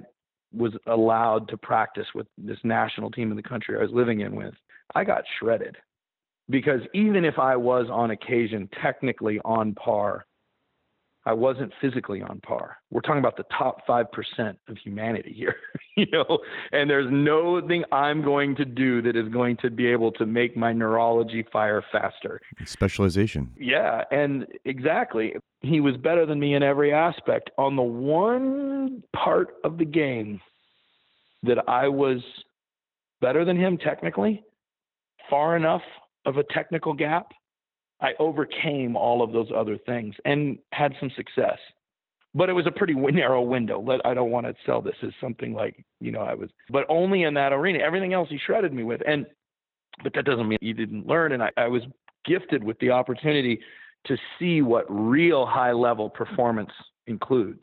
was 0.52 0.72
allowed 0.86 1.48
to 1.48 1.56
practice 1.56 2.06
with 2.14 2.26
this 2.38 2.58
national 2.64 3.10
team 3.10 3.30
in 3.30 3.36
the 3.36 3.42
country 3.42 3.76
I 3.76 3.82
was 3.82 3.92
living 3.92 4.20
in 4.20 4.34
with, 4.34 4.54
I 4.94 5.04
got 5.04 5.24
shredded 5.38 5.76
because 6.48 6.80
even 6.94 7.24
if 7.24 7.38
I 7.38 7.56
was 7.56 7.86
on 7.90 8.12
occasion 8.12 8.68
technically 8.80 9.40
on 9.44 9.74
par, 9.74 10.26
I 11.26 11.32
wasn't 11.32 11.72
physically 11.80 12.22
on 12.22 12.40
par. 12.40 12.78
We're 12.90 13.00
talking 13.00 13.18
about 13.18 13.36
the 13.36 13.44
top 13.58 13.84
5% 13.86 14.06
of 14.68 14.78
humanity 14.78 15.34
here, 15.36 15.56
you 15.96 16.06
know, 16.12 16.38
and 16.70 16.88
there's 16.88 17.08
nothing 17.10 17.82
I'm 17.90 18.22
going 18.22 18.54
to 18.56 18.64
do 18.64 19.02
that 19.02 19.16
is 19.16 19.28
going 19.28 19.56
to 19.62 19.70
be 19.70 19.86
able 19.88 20.12
to 20.12 20.24
make 20.24 20.56
my 20.56 20.72
neurology 20.72 21.44
fire 21.52 21.84
faster. 21.90 22.40
Specialization. 22.64 23.52
Yeah, 23.58 24.04
and 24.12 24.46
exactly. 24.64 25.34
He 25.62 25.80
was 25.80 25.96
better 25.96 26.26
than 26.26 26.38
me 26.38 26.54
in 26.54 26.62
every 26.62 26.92
aspect. 26.92 27.50
On 27.58 27.74
the 27.74 27.82
one 27.82 29.02
part 29.12 29.48
of 29.64 29.78
the 29.78 29.84
game 29.84 30.40
that 31.42 31.68
I 31.68 31.88
was 31.88 32.20
better 33.20 33.44
than 33.44 33.56
him 33.56 33.78
technically, 33.78 34.44
far 35.28 35.56
enough 35.56 35.82
of 36.24 36.36
a 36.36 36.44
technical 36.44 36.92
gap, 36.92 37.32
I 38.00 38.12
overcame 38.18 38.96
all 38.96 39.22
of 39.22 39.32
those 39.32 39.48
other 39.54 39.78
things 39.78 40.14
and 40.24 40.58
had 40.72 40.94
some 41.00 41.10
success. 41.16 41.58
But 42.34 42.50
it 42.50 42.52
was 42.52 42.66
a 42.66 42.70
pretty 42.70 42.92
narrow 42.94 43.40
window. 43.40 43.82
I 44.04 44.12
don't 44.12 44.30
want 44.30 44.46
to 44.46 44.54
sell 44.66 44.82
this 44.82 44.96
as 45.02 45.12
something 45.20 45.54
like, 45.54 45.82
you 46.00 46.12
know, 46.12 46.20
I 46.20 46.34
was, 46.34 46.50
but 46.68 46.84
only 46.90 47.22
in 47.22 47.32
that 47.34 47.52
arena. 47.54 47.78
Everything 47.78 48.12
else 48.12 48.28
he 48.28 48.38
shredded 48.38 48.74
me 48.74 48.82
with. 48.82 49.00
And, 49.06 49.24
but 50.04 50.12
that 50.14 50.26
doesn't 50.26 50.46
mean 50.46 50.58
you 50.60 50.74
didn't 50.74 51.06
learn. 51.06 51.32
And 51.32 51.42
I, 51.42 51.50
I 51.56 51.68
was 51.68 51.82
gifted 52.26 52.62
with 52.62 52.78
the 52.80 52.90
opportunity 52.90 53.58
to 54.04 54.18
see 54.38 54.60
what 54.60 54.84
real 54.90 55.46
high 55.46 55.72
level 55.72 56.10
performance 56.10 56.70
includes. 57.06 57.62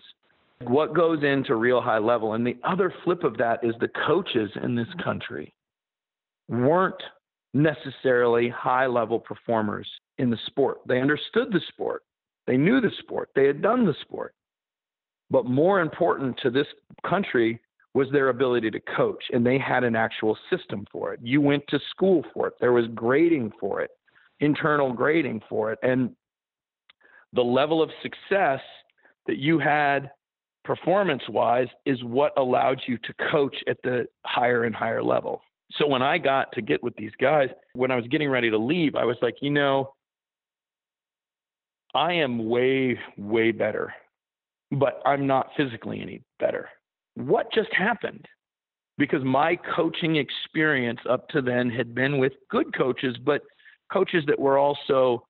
What 0.62 0.96
goes 0.96 1.24
into 1.24 1.56
real 1.56 1.82
high 1.82 2.00
level. 2.00 2.34
And 2.34 2.48
the 2.48 2.58
other 2.64 2.92
flip 3.04 3.24
of 3.24 3.38
that 3.38 3.60
is 3.64 3.76
the 3.80 3.92
coaches 4.08 4.50
in 4.64 4.76
this 4.76 4.88
country 5.04 5.54
weren't 6.48 7.02
necessarily 7.54 8.50
high 8.50 8.88
level 8.88 9.20
performers 9.20 9.88
in 10.18 10.30
the 10.30 10.38
sport. 10.48 10.80
They 10.88 11.02
understood 11.02 11.52
the 11.52 11.62
sport, 11.70 12.04
they 12.48 12.58
knew 12.58 12.82
the 12.82 12.92
sport, 13.00 13.30
they 13.36 13.48
had 13.48 13.62
done 13.62 13.86
the 13.86 13.96
sport. 14.02 14.34
But 15.30 15.46
more 15.46 15.80
important 15.80 16.38
to 16.44 16.50
this 16.50 16.68
country 17.08 17.60
was 17.94 18.08
their 18.12 18.30
ability 18.30 18.72
to 18.72 18.80
coach, 18.96 19.24
and 19.32 19.46
they 19.46 19.58
had 19.58 19.84
an 19.84 19.96
actual 19.96 20.38
system 20.50 20.86
for 20.92 21.14
it. 21.14 21.20
You 21.24 21.42
went 21.42 21.64
to 21.70 21.80
school 21.92 22.24
for 22.34 22.48
it. 22.48 22.54
There 22.60 22.74
was 22.74 22.86
grading 22.96 23.52
for 23.60 23.82
it, 23.82 23.92
internal 24.40 24.94
grading 24.94 25.42
for 25.48 25.72
it, 25.72 25.80
and 25.84 26.16
the 27.34 27.42
level 27.42 27.82
of 27.82 27.90
success 28.02 28.62
that 29.28 29.38
you 29.38 29.60
had 29.60 30.12
performance 30.64 31.24
wise 31.30 31.68
is 31.86 32.04
what 32.04 32.32
allowed 32.38 32.82
you 32.88 32.98
to 33.00 33.14
coach 33.32 33.56
at 33.68 33.78
the 33.84 34.06
higher 34.26 34.64
and 34.64 34.76
higher 34.76 35.04
level. 35.04 35.42
So 35.74 35.88
when 35.88 36.02
I 36.02 36.18
got 36.18 36.52
to 36.54 36.62
get 36.62 36.84
with 36.84 36.96
these 36.96 37.12
guys, 37.20 37.50
when 37.74 37.92
I 37.92 37.96
was 37.96 38.06
getting 38.08 38.30
ready 38.30 38.50
to 38.50 38.58
leave, 38.58 38.96
I 38.96 39.06
was 39.06 39.18
like, 39.22 39.36
you 39.42 39.50
know, 39.50 39.94
I 41.94 42.14
am 42.14 42.50
way, 42.50 43.00
way 43.18 43.52
better, 43.52 43.94
but 44.72 45.02
I'm 45.06 45.28
not 45.28 45.50
physically 45.56 46.02
any 46.02 46.22
better. 46.40 46.70
What 47.16 47.52
just 47.54 47.74
happened? 47.74 48.26
Because 48.98 49.24
my 49.24 49.58
coaching 49.76 50.16
experience 50.16 51.00
up 51.10 51.28
to 51.30 51.42
then 51.42 51.70
had 51.70 51.94
been 51.94 52.18
with 52.18 52.34
good 52.50 52.76
coaches, 52.76 53.16
but 53.24 53.42
coaches 53.92 54.24
that 54.28 54.40
were 54.40 54.58
also 54.58 55.26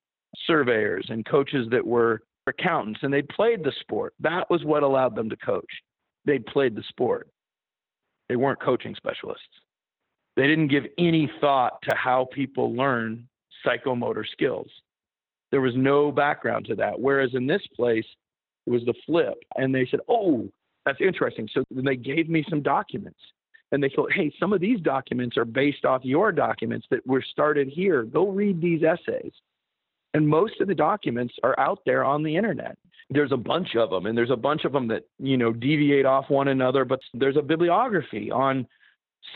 surveyors 0.47 1.05
and 1.09 1.25
coaches 1.25 1.67
that 1.71 1.85
were 1.85 2.21
accountants 2.47 2.99
and 3.03 3.13
they 3.13 3.21
played 3.21 3.63
the 3.63 3.73
sport. 3.81 4.13
That 4.19 4.49
was 4.49 4.63
what 4.63 4.83
allowed 4.83 5.15
them 5.15 5.29
to 5.29 5.37
coach. 5.37 5.69
They 6.25 6.39
played 6.39 6.75
the 6.75 6.83
sport. 6.89 7.29
They 8.29 8.35
weren't 8.35 8.61
coaching 8.61 8.95
specialists. 8.95 9.43
They 10.35 10.47
didn't 10.47 10.69
give 10.69 10.85
any 10.97 11.29
thought 11.39 11.81
to 11.83 11.95
how 11.95 12.27
people 12.33 12.73
learn 12.73 13.27
psychomotor 13.65 14.25
skills. 14.31 14.67
There 15.53 15.61
was 15.61 15.75
no 15.75 16.11
background 16.11 16.65
to 16.65 16.75
that. 16.77 16.99
Whereas 16.99 17.29
in 17.35 17.45
this 17.45 17.61
place, 17.75 18.07
it 18.65 18.71
was 18.71 18.83
the 18.85 18.95
flip. 19.05 19.35
And 19.55 19.73
they 19.73 19.87
said, 19.91 19.99
Oh, 20.09 20.49
that's 20.83 20.99
interesting. 20.99 21.47
So 21.53 21.63
they 21.69 21.95
gave 21.95 22.27
me 22.27 22.43
some 22.49 22.63
documents. 22.63 23.19
And 23.71 23.81
they 23.81 23.91
thought, 23.95 24.11
hey, 24.11 24.33
some 24.39 24.51
of 24.51 24.61
these 24.61 24.79
documents 24.79 25.37
are 25.37 25.45
based 25.45 25.85
off 25.85 26.01
your 26.03 26.31
documents 26.31 26.87
that 26.89 27.05
were 27.05 27.21
started 27.21 27.67
here. 27.67 28.01
Go 28.01 28.29
read 28.29 28.61
these 28.61 28.81
essays. 28.81 29.31
And 30.15 30.27
most 30.27 30.59
of 30.59 30.67
the 30.67 30.73
documents 30.73 31.35
are 31.43 31.59
out 31.59 31.81
there 31.85 32.03
on 32.03 32.23
the 32.23 32.35
internet. 32.35 32.75
There's 33.11 33.31
a 33.31 33.37
bunch 33.37 33.75
of 33.75 33.91
them, 33.91 34.07
and 34.07 34.17
there's 34.17 34.31
a 34.31 34.35
bunch 34.35 34.65
of 34.65 34.71
them 34.71 34.87
that, 34.87 35.03
you 35.19 35.37
know, 35.37 35.53
deviate 35.53 36.07
off 36.07 36.31
one 36.31 36.47
another, 36.47 36.83
but 36.83 36.99
there's 37.13 37.37
a 37.37 37.41
bibliography 37.43 38.31
on 38.31 38.67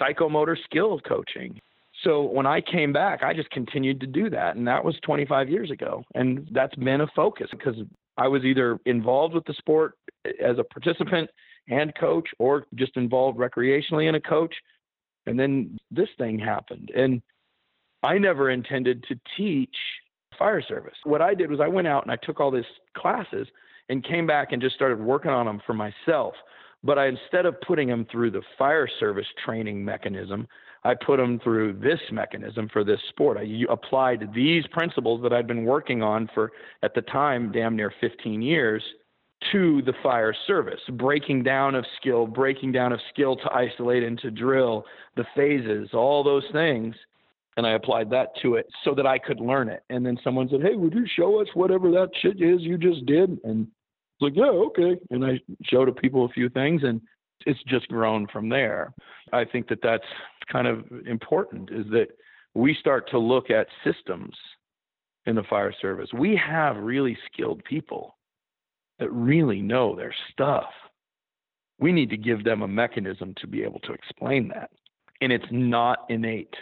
psychomotor 0.02 0.56
skill 0.66 1.00
coaching. 1.00 1.62
So 2.04 2.22
when 2.22 2.46
I 2.46 2.62
came 2.62 2.94
back, 2.94 3.24
I 3.24 3.34
just 3.34 3.50
continued 3.50 4.00
to 4.02 4.08
do 4.08 4.30
that. 4.30 4.56
And 4.56 4.68
that 4.68 4.84
was 4.84 4.96
25 5.04 5.50
years 5.50 5.72
ago. 5.72 6.04
And 6.14 6.48
that's 6.52 6.76
been 6.76 7.02
a 7.02 7.08
focus 7.16 7.48
because 7.52 7.76
I 8.18 8.28
was 8.28 8.44
either 8.44 8.80
involved 8.86 9.34
with 9.34 9.46
the 9.46 9.54
sport 9.54 9.94
eh, 10.26 10.32
as 10.44 10.60
a 10.60 10.64
participant 10.64 11.30
and 11.70 11.94
coach 11.96 12.28
or 12.40 12.66
just 12.76 12.96
involved 12.98 13.38
recreationally 13.38 14.08
in 14.08 14.16
a 14.16 14.22
coach. 14.22 14.54
And 15.26 15.40
then 15.40 15.78
this 15.92 16.10
thing 16.18 16.40
happened. 16.40 16.92
And 16.96 17.22
I 18.04 18.18
never 18.18 18.52
intended 18.52 19.04
to 19.10 19.20
teach 19.36 19.76
fire 20.38 20.62
service. 20.62 20.96
What 21.04 21.22
I 21.22 21.34
did 21.34 21.50
was 21.50 21.60
I 21.60 21.68
went 21.68 21.88
out 21.88 22.04
and 22.04 22.12
I 22.12 22.18
took 22.18 22.40
all 22.40 22.52
these 22.52 22.64
classes 22.96 23.48
and 23.90 24.04
came 24.04 24.28
back 24.28 24.52
and 24.52 24.62
just 24.62 24.76
started 24.76 25.00
working 25.00 25.32
on 25.32 25.46
them 25.46 25.62
for 25.66 25.74
myself. 25.74 26.36
But 26.84 27.00
I 27.00 27.08
instead 27.08 27.46
of 27.46 27.60
putting 27.62 27.88
them 27.88 28.06
through 28.12 28.32
the 28.32 28.44
fire 28.58 28.88
service 29.00 29.26
training 29.44 29.84
mechanism, 29.84 30.48
I 30.84 30.94
put 30.94 31.18
them 31.18 31.40
through 31.44 31.74
this 31.74 32.00
mechanism 32.12 32.70
for 32.72 32.84
this 32.84 33.00
sport. 33.10 33.38
I 33.38 33.64
applied 33.70 34.30
these 34.34 34.66
principles 34.68 35.22
that 35.24 35.34
I'd 35.34 35.48
been 35.48 35.66
working 35.66 36.02
on 36.02 36.30
for 36.34 36.52
at 36.84 36.94
the 36.94 37.02
time 37.02 37.52
damn 37.52 37.76
near 37.76 37.94
15 38.02 38.42
years 38.42 38.84
to 39.52 39.82
the 39.84 39.94
fire 40.02 40.34
service, 40.48 40.80
breaking 40.94 41.44
down 41.44 41.76
of 41.76 41.86
skill, 42.00 42.26
breaking 42.26 42.72
down 42.72 42.92
of 42.92 43.00
skill 43.14 43.36
to 43.36 43.54
isolate 43.54 44.04
and 44.04 44.18
to 44.20 44.32
drill, 44.32 44.86
the 45.16 45.26
phases, 45.36 45.90
all 45.94 46.24
those 46.24 46.46
things 46.52 46.96
and 47.58 47.66
I 47.66 47.72
applied 47.72 48.10
that 48.12 48.30
to 48.44 48.56
it 48.56 48.68
so 48.86 48.94
that 48.94 49.08
I 49.08 49.18
could 49.18 49.40
learn 49.40 49.68
it. 49.68 49.84
And 49.90 50.06
then 50.06 50.18
someone 50.24 50.48
said, 50.48 50.62
"Hey, 50.62 50.76
would 50.76 50.94
you 50.94 51.06
show 51.08 51.42
us 51.42 51.48
whatever 51.56 51.92
that 51.92 52.16
shit 52.22 52.40
is 52.40 52.62
you 52.62 52.78
just 52.78 53.06
did?" 53.08 53.40
And 53.44 53.64
it's 53.66 54.22
like, 54.22 54.36
"Yeah, 54.36 54.46
okay." 54.46 54.98
And 55.10 55.26
I 55.26 55.42
showed 55.64 55.94
people 55.98 56.24
a 56.24 56.30
few 56.30 56.50
things, 56.50 56.84
and 56.84 57.02
it's 57.46 57.62
just 57.64 57.88
grown 57.88 58.28
from 58.28 58.50
there. 58.50 58.94
I 59.34 59.46
think 59.46 59.68
that 59.70 59.80
that's 59.82 60.04
kind 60.52 60.68
of 60.68 60.86
important 61.06 61.70
is 61.72 61.86
that 61.92 62.08
we 62.54 62.76
start 62.80 63.10
to 63.12 63.20
look 63.20 63.50
at 63.50 63.68
systems 63.84 64.36
in 65.26 65.36
the 65.36 65.44
fire 65.44 65.74
service. 65.82 66.10
We 66.14 66.36
have 66.36 66.78
really 66.78 67.18
skilled 67.32 67.64
people 67.66 68.18
that 69.00 69.12
really 69.12 69.62
know 69.62 69.96
their 69.96 70.16
stuff. 70.32 70.70
We 71.80 71.92
need 71.92 72.10
to 72.10 72.18
give 72.18 72.44
them 72.44 72.64
a 72.64 72.68
mechanism 72.68 73.36
to 73.42 73.48
be 73.48 73.64
able 73.64 73.80
to 73.82 73.94
explain 73.94 74.48
that. 74.50 74.72
And 75.22 75.32
it's 75.32 75.46
not 75.52 76.06
innate 76.10 76.56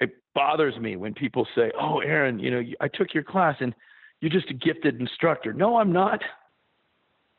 it 0.00 0.10
bothers 0.34 0.76
me 0.78 0.96
when 0.96 1.14
people 1.14 1.46
say, 1.54 1.70
"Oh, 1.78 2.00
Aaron, 2.00 2.38
you 2.38 2.50
know, 2.50 2.62
I 2.80 2.88
took 2.88 3.14
your 3.14 3.22
class 3.22 3.56
and 3.60 3.74
you're 4.20 4.30
just 4.30 4.50
a 4.50 4.54
gifted 4.54 5.00
instructor." 5.00 5.52
No, 5.52 5.76
I'm 5.76 5.92
not. 5.92 6.22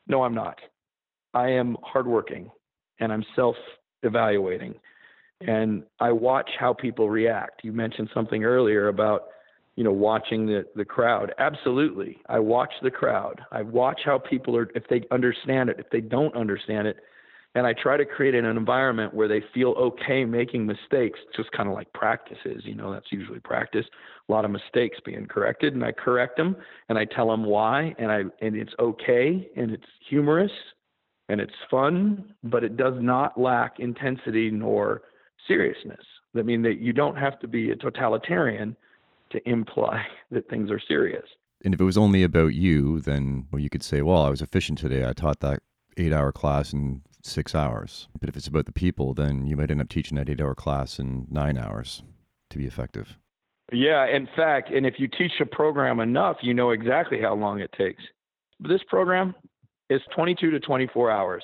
No, 0.07 0.23
I'm 0.23 0.33
not. 0.33 0.59
I 1.33 1.49
am 1.49 1.77
hardworking 1.83 2.49
and 2.99 3.11
I'm 3.11 3.25
self-evaluating, 3.35 4.75
and 5.41 5.83
I 5.99 6.11
watch 6.11 6.49
how 6.59 6.73
people 6.73 7.09
react. 7.09 7.63
You 7.63 7.71
mentioned 7.73 8.09
something 8.13 8.43
earlier 8.43 8.87
about 8.87 9.27
you 9.75 9.83
know 9.83 9.91
watching 9.91 10.47
the 10.47 10.65
the 10.75 10.83
crowd 10.83 11.35
absolutely 11.37 12.17
i 12.29 12.39
watch 12.39 12.73
the 12.81 12.89
crowd 12.89 13.39
i 13.51 13.61
watch 13.61 14.01
how 14.03 14.17
people 14.17 14.57
are 14.57 14.71
if 14.73 14.81
they 14.89 15.03
understand 15.11 15.69
it 15.69 15.79
if 15.79 15.87
they 15.91 16.01
don't 16.01 16.35
understand 16.35 16.87
it 16.87 16.97
and 17.57 17.65
I 17.65 17.73
try 17.73 17.97
to 17.97 18.05
create 18.05 18.35
an 18.35 18.45
environment 18.45 19.15
where 19.15 19.27
they 19.27 19.41
feel 19.51 19.69
okay 19.69 20.25
making 20.25 20.67
mistakes, 20.67 21.19
just 21.35 21.51
kind 21.53 21.67
of 21.67 21.73
like 21.73 21.91
practices. 21.91 22.61
You 22.63 22.75
know, 22.75 22.93
that's 22.93 23.11
usually 23.11 23.39
practice. 23.39 23.85
A 24.29 24.31
lot 24.31 24.45
of 24.45 24.51
mistakes 24.51 24.99
being 25.03 25.25
corrected, 25.25 25.73
and 25.73 25.83
I 25.83 25.91
correct 25.91 26.37
them, 26.37 26.55
and 26.87 26.99
I 26.99 27.05
tell 27.05 27.27
them 27.27 27.43
why, 27.43 27.95
and 27.97 28.11
I 28.11 28.23
and 28.41 28.55
it's 28.55 28.73
okay, 28.79 29.49
and 29.55 29.71
it's 29.71 29.87
humorous, 30.07 30.51
and 31.29 31.41
it's 31.41 31.53
fun, 31.69 32.33
but 32.43 32.63
it 32.63 32.77
does 32.77 32.95
not 32.97 33.39
lack 33.39 33.79
intensity 33.79 34.49
nor 34.49 35.01
seriousness. 35.47 36.03
I 36.35 36.41
mean 36.41 36.61
that 36.63 36.79
you 36.79 36.93
don't 36.93 37.17
have 37.17 37.39
to 37.39 37.47
be 37.47 37.71
a 37.71 37.75
totalitarian 37.75 38.75
to 39.31 39.49
imply 39.49 40.05
that 40.31 40.49
things 40.49 40.69
are 40.71 40.79
serious. 40.79 41.25
And 41.65 41.73
if 41.73 41.81
it 41.81 41.85
was 41.85 41.97
only 41.97 42.23
about 42.23 42.53
you, 42.53 43.01
then 43.01 43.47
well, 43.51 43.59
you 43.59 43.69
could 43.69 43.83
say, 43.83 44.01
"Well, 44.03 44.21
I 44.21 44.29
was 44.29 44.41
efficient 44.41 44.77
today. 44.77 45.07
I 45.07 45.13
taught 45.13 45.39
that 45.39 45.63
eight-hour 45.97 46.31
class 46.31 46.71
in 46.71 47.01
six 47.27 47.53
hours. 47.53 48.07
But 48.19 48.29
if 48.29 48.37
it's 48.37 48.47
about 48.47 48.65
the 48.65 48.71
people, 48.71 49.13
then 49.13 49.45
you 49.45 49.55
might 49.57 49.69
end 49.69 49.81
up 49.81 49.89
teaching 49.89 50.17
that 50.17 50.29
eight 50.29 50.41
hour 50.41 50.55
class 50.55 50.99
in 50.99 51.27
nine 51.29 51.57
hours 51.57 52.03
to 52.49 52.57
be 52.57 52.65
effective. 52.65 53.17
Yeah, 53.71 54.07
in 54.07 54.27
fact, 54.35 54.71
and 54.71 54.85
if 54.85 54.95
you 54.97 55.07
teach 55.09 55.33
a 55.41 55.45
program 55.45 55.99
enough, 55.99 56.37
you 56.41 56.53
know 56.53 56.71
exactly 56.71 57.19
how 57.21 57.35
long 57.35 57.59
it 57.59 57.71
takes. 57.77 58.01
But 58.59 58.69
this 58.69 58.81
program 58.87 59.35
is 59.89 60.01
22 60.15 60.51
to 60.51 60.59
24 60.59 61.11
hours 61.11 61.43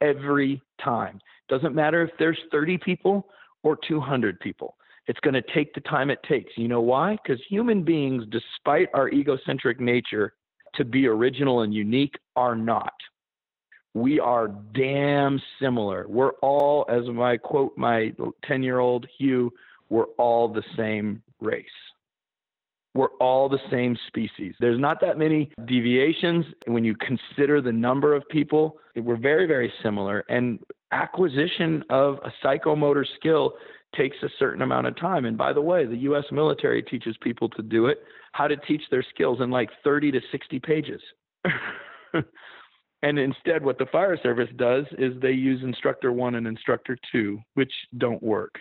every 0.00 0.62
time. 0.82 1.20
Doesn't 1.48 1.74
matter 1.74 2.02
if 2.02 2.10
there's 2.18 2.38
30 2.50 2.78
people 2.78 3.26
or 3.62 3.78
200 3.88 4.38
people. 4.40 4.76
It's 5.06 5.20
going 5.20 5.34
to 5.34 5.42
take 5.54 5.72
the 5.74 5.80
time 5.80 6.10
it 6.10 6.22
takes. 6.28 6.52
You 6.56 6.68
know 6.68 6.82
why? 6.82 7.16
Because 7.22 7.42
human 7.48 7.82
beings, 7.82 8.24
despite 8.30 8.88
our 8.92 9.08
egocentric 9.08 9.80
nature 9.80 10.34
to 10.74 10.84
be 10.84 11.06
original 11.06 11.62
and 11.62 11.72
unique, 11.72 12.14
are 12.36 12.54
not 12.54 12.92
we 13.98 14.20
are 14.20 14.48
damn 14.74 15.40
similar. 15.60 16.06
We're 16.08 16.32
all, 16.42 16.86
as 16.88 17.06
my 17.08 17.36
quote 17.36 17.76
my 17.76 18.12
10 18.44 18.62
year 18.62 18.78
old 18.78 19.06
Hugh, 19.18 19.52
we're 19.88 20.06
all 20.18 20.48
the 20.48 20.62
same 20.76 21.22
race. 21.40 21.66
We're 22.98 23.14
all 23.20 23.48
the 23.48 23.60
same 23.70 23.96
species. 24.08 24.56
There's 24.58 24.80
not 24.80 25.00
that 25.02 25.18
many 25.18 25.52
deviations. 25.66 26.44
When 26.66 26.82
you 26.82 26.96
consider 26.96 27.60
the 27.60 27.70
number 27.70 28.12
of 28.12 28.28
people, 28.28 28.78
we're 28.96 29.16
very, 29.16 29.46
very 29.46 29.72
similar. 29.84 30.24
And 30.28 30.58
acquisition 30.90 31.84
of 31.90 32.18
a 32.24 32.32
psychomotor 32.44 33.04
skill 33.14 33.52
takes 33.94 34.16
a 34.24 34.28
certain 34.40 34.62
amount 34.62 34.88
of 34.88 34.96
time. 34.96 35.26
And 35.26 35.38
by 35.38 35.52
the 35.52 35.60
way, 35.60 35.86
the 35.86 35.96
US 36.10 36.24
military 36.32 36.82
teaches 36.82 37.16
people 37.22 37.48
to 37.50 37.62
do 37.62 37.86
it, 37.86 37.98
how 38.32 38.48
to 38.48 38.56
teach 38.56 38.82
their 38.90 39.04
skills 39.14 39.40
in 39.40 39.48
like 39.48 39.70
30 39.84 40.10
to 40.10 40.20
60 40.32 40.58
pages. 40.58 41.00
And 43.02 43.16
instead, 43.16 43.64
what 43.64 43.78
the 43.78 43.86
fire 43.92 44.18
service 44.20 44.48
does 44.56 44.84
is 44.98 45.12
they 45.22 45.30
use 45.30 45.62
instructor 45.62 46.12
one 46.12 46.34
and 46.34 46.48
instructor 46.48 46.98
two, 47.12 47.38
which 47.54 47.72
don't 47.98 48.20
work, 48.20 48.58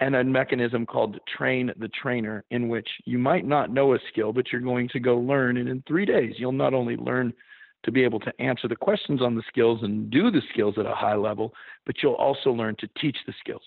and 0.00 0.14
a 0.14 0.24
mechanism 0.24 0.86
called 0.86 1.18
train 1.36 1.72
the 1.78 1.88
trainer, 1.88 2.44
in 2.50 2.68
which 2.68 2.88
you 3.04 3.18
might 3.18 3.46
not 3.46 3.72
know 3.72 3.94
a 3.94 3.98
skill, 4.10 4.32
but 4.32 4.52
you're 4.52 4.60
going 4.60 4.88
to 4.88 5.00
go 5.00 5.16
learn. 5.16 5.56
And 5.56 5.68
in 5.68 5.82
three 5.86 6.04
days, 6.04 6.34
you'll 6.38 6.52
not 6.52 6.74
only 6.74 6.96
learn 6.96 7.32
to 7.84 7.92
be 7.92 8.04
able 8.04 8.20
to 8.20 8.40
answer 8.40 8.68
the 8.68 8.76
questions 8.76 9.22
on 9.22 9.34
the 9.34 9.42
skills 9.48 9.80
and 9.82 10.10
do 10.10 10.30
the 10.30 10.42
skills 10.52 10.74
at 10.78 10.86
a 10.86 10.94
high 10.94 11.14
level, 11.14 11.54
but 11.86 11.96
you'll 12.02 12.14
also 12.14 12.50
learn 12.50 12.76
to 12.78 12.88
teach 13.00 13.16
the 13.26 13.34
skills. 13.40 13.62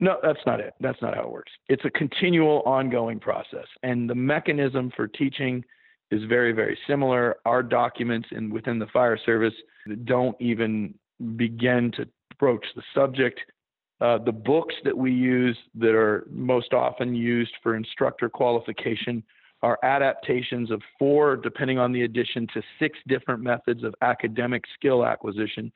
No, 0.00 0.16
that's 0.22 0.40
not 0.46 0.60
it. 0.60 0.74
That's 0.80 1.00
not 1.02 1.16
how 1.16 1.22
it 1.22 1.30
works. 1.30 1.52
It's 1.68 1.84
a 1.84 1.90
continual, 1.90 2.62
ongoing 2.64 3.18
process. 3.18 3.66
And 3.82 4.08
the 4.08 4.14
mechanism 4.14 4.92
for 4.94 5.08
teaching 5.08 5.64
is 6.10 6.22
very, 6.24 6.52
very 6.52 6.78
similar. 6.86 7.36
Our 7.44 7.62
documents 7.62 8.28
in 8.30 8.50
within 8.50 8.78
the 8.78 8.86
fire 8.86 9.18
service 9.26 9.54
don't 10.04 10.36
even 10.40 10.94
begin 11.36 11.90
to 11.96 12.06
broach 12.38 12.64
the 12.76 12.82
subject. 12.94 13.40
Uh, 14.00 14.18
the 14.18 14.32
books 14.32 14.74
that 14.84 14.96
we 14.96 15.12
use 15.12 15.56
that 15.74 15.94
are 15.94 16.26
most 16.30 16.72
often 16.72 17.14
used 17.14 17.52
for 17.62 17.74
instructor 17.74 18.28
qualification 18.28 19.22
are 19.62 19.78
adaptations 19.82 20.70
of 20.70 20.80
four, 20.98 21.36
depending 21.36 21.78
on 21.78 21.90
the 21.92 22.02
edition, 22.02 22.46
to 22.54 22.62
six 22.78 22.96
different 23.08 23.42
methods 23.42 23.82
of 23.82 23.94
academic 24.02 24.62
skill 24.74 25.04
acquisition. 25.04 25.72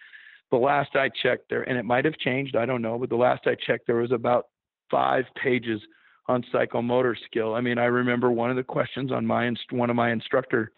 The 0.52 0.56
last 0.56 0.94
I 0.94 1.08
checked 1.08 1.50
there, 1.50 1.62
and 1.62 1.76
it 1.76 1.84
might 1.84 2.04
have 2.04 2.16
changed, 2.18 2.54
I 2.54 2.64
don't 2.64 2.82
know, 2.82 2.96
but 2.96 3.08
the 3.08 3.16
last 3.16 3.42
I 3.46 3.56
checked, 3.66 3.86
there 3.88 3.96
was 3.96 4.12
about 4.12 4.46
five 4.88 5.24
pages 5.42 5.80
on 6.28 6.44
psychomotor 6.54 7.16
skill. 7.26 7.54
I 7.54 7.60
mean, 7.60 7.78
I 7.78 7.86
remember 7.86 8.30
one 8.30 8.50
of 8.50 8.56
the 8.56 8.62
questions 8.62 9.10
on 9.10 9.26
my 9.26 9.46
inst- 9.46 9.72
one 9.72 9.90
of 9.90 9.96
my 9.96 10.12
instructor, 10.12 10.70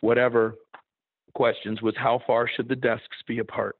whatever 0.00 0.54
questions 1.34 1.82
was 1.82 1.94
how 1.96 2.20
far 2.26 2.48
should 2.48 2.68
the 2.68 2.76
desks 2.76 3.16
be 3.26 3.38
apart? 3.40 3.76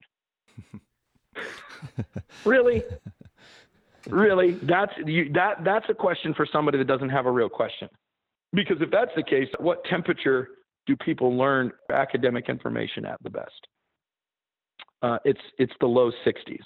really? 2.45 2.83
Really? 4.11 4.55
That's 4.63 4.93
you, 5.07 5.33
that 5.33 5.63
that's 5.65 5.87
a 5.89 5.95
question 5.95 6.35
for 6.35 6.45
somebody 6.53 6.77
that 6.79 6.89
doesn't 6.89 7.11
have 7.11 7.27
a 7.27 7.31
real 7.31 7.49
question. 7.49 7.89
Because 8.53 8.79
if 8.81 8.91
that's 8.91 9.13
the 9.15 9.23
case, 9.23 9.47
what 9.61 9.85
temperature 9.85 10.49
do 10.89 10.97
people 10.97 11.37
learn 11.37 11.71
academic 11.89 12.49
information 12.49 13.05
at 13.07 13.23
the 13.23 13.31
best? 13.31 13.69
Uh, 15.03 15.19
it's 15.25 15.41
it's 15.59 15.73
the 15.81 15.87
low 15.87 16.11
60s. 16.27 16.65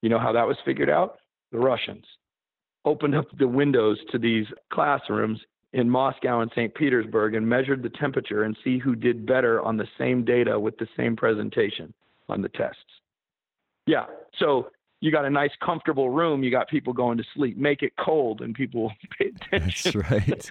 You 0.00 0.10
know 0.10 0.20
how 0.20 0.32
that 0.32 0.46
was 0.46 0.56
figured 0.64 0.88
out? 0.88 1.16
The 1.50 1.58
Russians 1.58 2.04
opened 2.84 3.16
up 3.16 3.26
the 3.36 3.48
windows 3.48 3.98
to 4.12 4.18
these 4.18 4.46
classrooms 4.72 5.40
in 5.72 5.90
Moscow 5.90 6.40
and 6.40 6.50
St. 6.52 6.72
Petersburg 6.74 7.34
and 7.34 7.46
measured 7.46 7.82
the 7.82 7.90
temperature 7.90 8.44
and 8.44 8.56
see 8.62 8.78
who 8.78 8.94
did 8.94 9.26
better 9.26 9.60
on 9.60 9.76
the 9.76 9.88
same 9.98 10.24
data 10.24 10.58
with 10.58 10.78
the 10.78 10.86
same 10.96 11.16
presentation 11.16 11.92
on 12.28 12.40
the 12.40 12.48
tests. 12.50 12.80
Yeah, 13.86 14.06
so 14.38 14.70
you 15.00 15.12
got 15.12 15.24
a 15.24 15.30
nice 15.30 15.52
comfortable 15.64 16.10
room, 16.10 16.42
you 16.42 16.50
got 16.50 16.68
people 16.68 16.92
going 16.92 17.18
to 17.18 17.24
sleep. 17.34 17.56
Make 17.56 17.82
it 17.82 17.92
cold 17.98 18.40
and 18.40 18.54
people 18.54 18.92
pay 19.18 19.26
attention. 19.28 20.00
That's 20.00 20.10
right. 20.10 20.26
That's 20.26 20.50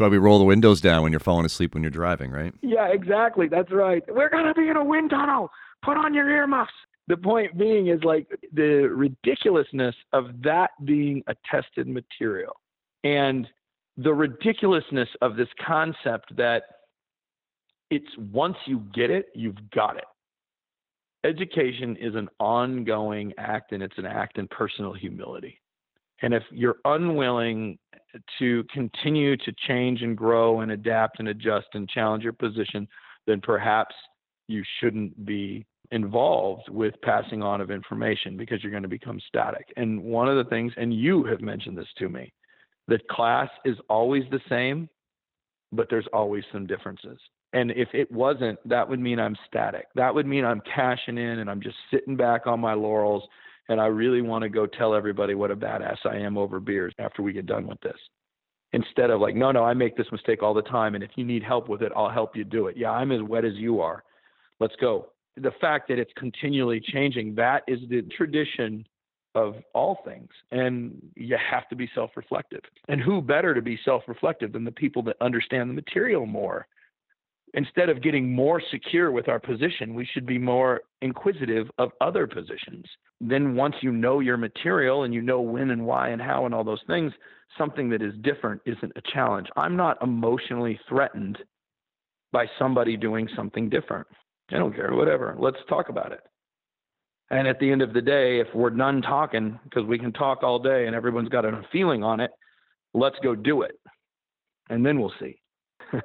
why 0.00 0.08
we 0.08 0.18
roll 0.18 0.38
the 0.38 0.44
windows 0.44 0.80
down 0.82 1.02
when 1.02 1.12
you're 1.12 1.20
falling 1.20 1.46
asleep 1.46 1.72
when 1.72 1.82
you're 1.82 1.90
driving, 1.90 2.30
right? 2.30 2.52
Yeah, 2.60 2.88
exactly. 2.88 3.48
That's 3.48 3.72
right. 3.72 4.02
We're 4.08 4.28
going 4.28 4.44
to 4.44 4.52
be 4.52 4.68
in 4.68 4.76
a 4.76 4.84
wind 4.84 5.08
tunnel. 5.08 5.50
Put 5.82 5.96
on 5.96 6.12
your 6.12 6.28
earmuffs 6.28 6.72
the 7.08 7.16
point 7.16 7.56
being 7.56 7.88
is 7.88 8.02
like 8.02 8.26
the 8.52 8.88
ridiculousness 8.92 9.94
of 10.12 10.42
that 10.42 10.70
being 10.84 11.22
a 11.28 11.36
tested 11.50 11.86
material 11.86 12.60
and 13.04 13.46
the 13.96 14.12
ridiculousness 14.12 15.08
of 15.22 15.36
this 15.36 15.48
concept 15.64 16.36
that 16.36 16.64
it's 17.90 18.10
once 18.32 18.56
you 18.66 18.80
get 18.92 19.10
it, 19.10 19.26
you've 19.34 19.70
got 19.70 19.96
it. 19.96 20.04
Education 21.26 21.96
is 21.96 22.14
an 22.14 22.28
ongoing 22.38 23.32
act 23.36 23.72
and 23.72 23.82
it's 23.82 23.98
an 23.98 24.06
act 24.06 24.38
in 24.38 24.46
personal 24.46 24.92
humility. 24.92 25.60
And 26.22 26.32
if 26.32 26.44
you're 26.52 26.76
unwilling 26.84 27.78
to 28.38 28.64
continue 28.72 29.36
to 29.36 29.52
change 29.66 30.02
and 30.02 30.16
grow 30.16 30.60
and 30.60 30.70
adapt 30.70 31.18
and 31.18 31.28
adjust 31.28 31.66
and 31.74 31.88
challenge 31.88 32.22
your 32.22 32.32
position, 32.32 32.86
then 33.26 33.40
perhaps 33.40 33.94
you 34.46 34.62
shouldn't 34.78 35.26
be 35.26 35.66
involved 35.90 36.68
with 36.68 36.94
passing 37.02 37.42
on 37.42 37.60
of 37.60 37.72
information 37.72 38.36
because 38.36 38.62
you're 38.62 38.70
going 38.70 38.84
to 38.84 38.88
become 38.88 39.20
static. 39.26 39.66
And 39.76 40.02
one 40.04 40.28
of 40.28 40.36
the 40.36 40.48
things, 40.48 40.72
and 40.76 40.94
you 40.94 41.24
have 41.24 41.40
mentioned 41.40 41.76
this 41.76 41.88
to 41.98 42.08
me, 42.08 42.32
that 42.86 43.06
class 43.08 43.50
is 43.64 43.76
always 43.88 44.22
the 44.30 44.40
same, 44.48 44.88
but 45.72 45.88
there's 45.90 46.06
always 46.12 46.44
some 46.52 46.68
differences. 46.68 47.18
And 47.56 47.70
if 47.70 47.88
it 47.94 48.10
wasn't, 48.12 48.58
that 48.68 48.86
would 48.88 49.00
mean 49.00 49.18
I'm 49.18 49.36
static. 49.48 49.86
That 49.94 50.14
would 50.14 50.26
mean 50.26 50.44
I'm 50.44 50.60
cashing 50.74 51.16
in 51.16 51.38
and 51.38 51.50
I'm 51.50 51.62
just 51.62 51.76
sitting 51.90 52.16
back 52.16 52.46
on 52.46 52.60
my 52.60 52.74
laurels. 52.74 53.22
And 53.68 53.80
I 53.80 53.86
really 53.86 54.20
want 54.20 54.42
to 54.42 54.48
go 54.48 54.66
tell 54.66 54.94
everybody 54.94 55.34
what 55.34 55.50
a 55.50 55.56
badass 55.56 55.96
I 56.04 56.16
am 56.16 56.36
over 56.36 56.60
beers 56.60 56.92
after 56.98 57.22
we 57.22 57.32
get 57.32 57.46
done 57.46 57.66
with 57.66 57.80
this. 57.80 57.96
Instead 58.72 59.10
of 59.10 59.20
like, 59.20 59.34
no, 59.34 59.52
no, 59.52 59.64
I 59.64 59.74
make 59.74 59.96
this 59.96 60.06
mistake 60.12 60.42
all 60.42 60.54
the 60.54 60.62
time. 60.62 60.94
And 60.94 61.02
if 61.02 61.10
you 61.16 61.24
need 61.24 61.42
help 61.42 61.68
with 61.68 61.82
it, 61.82 61.92
I'll 61.96 62.10
help 62.10 62.36
you 62.36 62.44
do 62.44 62.66
it. 62.66 62.76
Yeah, 62.76 62.90
I'm 62.90 63.10
as 63.10 63.22
wet 63.22 63.44
as 63.44 63.54
you 63.54 63.80
are. 63.80 64.04
Let's 64.60 64.76
go 64.80 65.08
the 65.36 65.52
fact 65.60 65.88
that 65.88 65.98
it's 65.98 66.12
continually 66.16 66.80
changing, 66.80 67.34
that 67.34 67.62
is 67.68 67.80
the 67.88 68.02
tradition 68.16 68.86
of 69.34 69.56
all 69.74 69.98
things. 70.04 70.30
And 70.50 70.96
you 71.14 71.36
have 71.50 71.68
to 71.68 71.76
be 71.76 71.88
self 71.94 72.10
reflective. 72.16 72.62
And 72.88 73.00
who 73.00 73.20
better 73.20 73.54
to 73.54 73.62
be 73.62 73.78
self 73.84 74.02
reflective 74.08 74.52
than 74.52 74.64
the 74.64 74.72
people 74.72 75.02
that 75.04 75.16
understand 75.20 75.70
the 75.70 75.74
material 75.74 76.26
more? 76.26 76.66
Instead 77.54 77.88
of 77.88 78.02
getting 78.02 78.32
more 78.34 78.60
secure 78.70 79.10
with 79.10 79.28
our 79.28 79.38
position, 79.38 79.94
we 79.94 80.04
should 80.04 80.26
be 80.26 80.38
more 80.38 80.82
inquisitive 81.00 81.70
of 81.78 81.90
other 82.00 82.26
positions. 82.26 82.84
Then, 83.20 83.54
once 83.54 83.76
you 83.80 83.92
know 83.92 84.20
your 84.20 84.36
material 84.36 85.04
and 85.04 85.14
you 85.14 85.22
know 85.22 85.40
when 85.40 85.70
and 85.70 85.86
why 85.86 86.08
and 86.08 86.20
how 86.20 86.44
and 86.44 86.54
all 86.54 86.64
those 86.64 86.82
things, 86.86 87.12
something 87.56 87.88
that 87.90 88.02
is 88.02 88.12
different 88.22 88.60
isn't 88.66 88.92
a 88.96 89.02
challenge. 89.12 89.48
I'm 89.56 89.76
not 89.76 90.02
emotionally 90.02 90.78
threatened 90.88 91.38
by 92.32 92.46
somebody 92.58 92.96
doing 92.96 93.28
something 93.34 93.70
different. 93.70 94.06
I 94.50 94.58
don't 94.58 94.74
care, 94.74 94.94
whatever. 94.94 95.36
Let's 95.38 95.56
talk 95.68 95.88
about 95.88 96.12
it. 96.12 96.20
And 97.30 97.48
at 97.48 97.58
the 97.58 97.70
end 97.70 97.82
of 97.82 97.92
the 97.92 98.00
day, 98.00 98.38
if 98.40 98.48
we're 98.54 98.70
done 98.70 99.02
talking, 99.02 99.58
because 99.64 99.84
we 99.84 99.98
can 99.98 100.12
talk 100.12 100.42
all 100.42 100.58
day 100.58 100.86
and 100.86 100.94
everyone's 100.94 101.28
got 101.28 101.44
a 101.44 101.62
feeling 101.72 102.04
on 102.04 102.20
it, 102.20 102.30
let's 102.94 103.16
go 103.22 103.34
do 103.34 103.62
it. 103.62 103.78
And 104.68 104.84
then 104.84 105.00
we'll 105.00 105.12
see. 105.18 105.40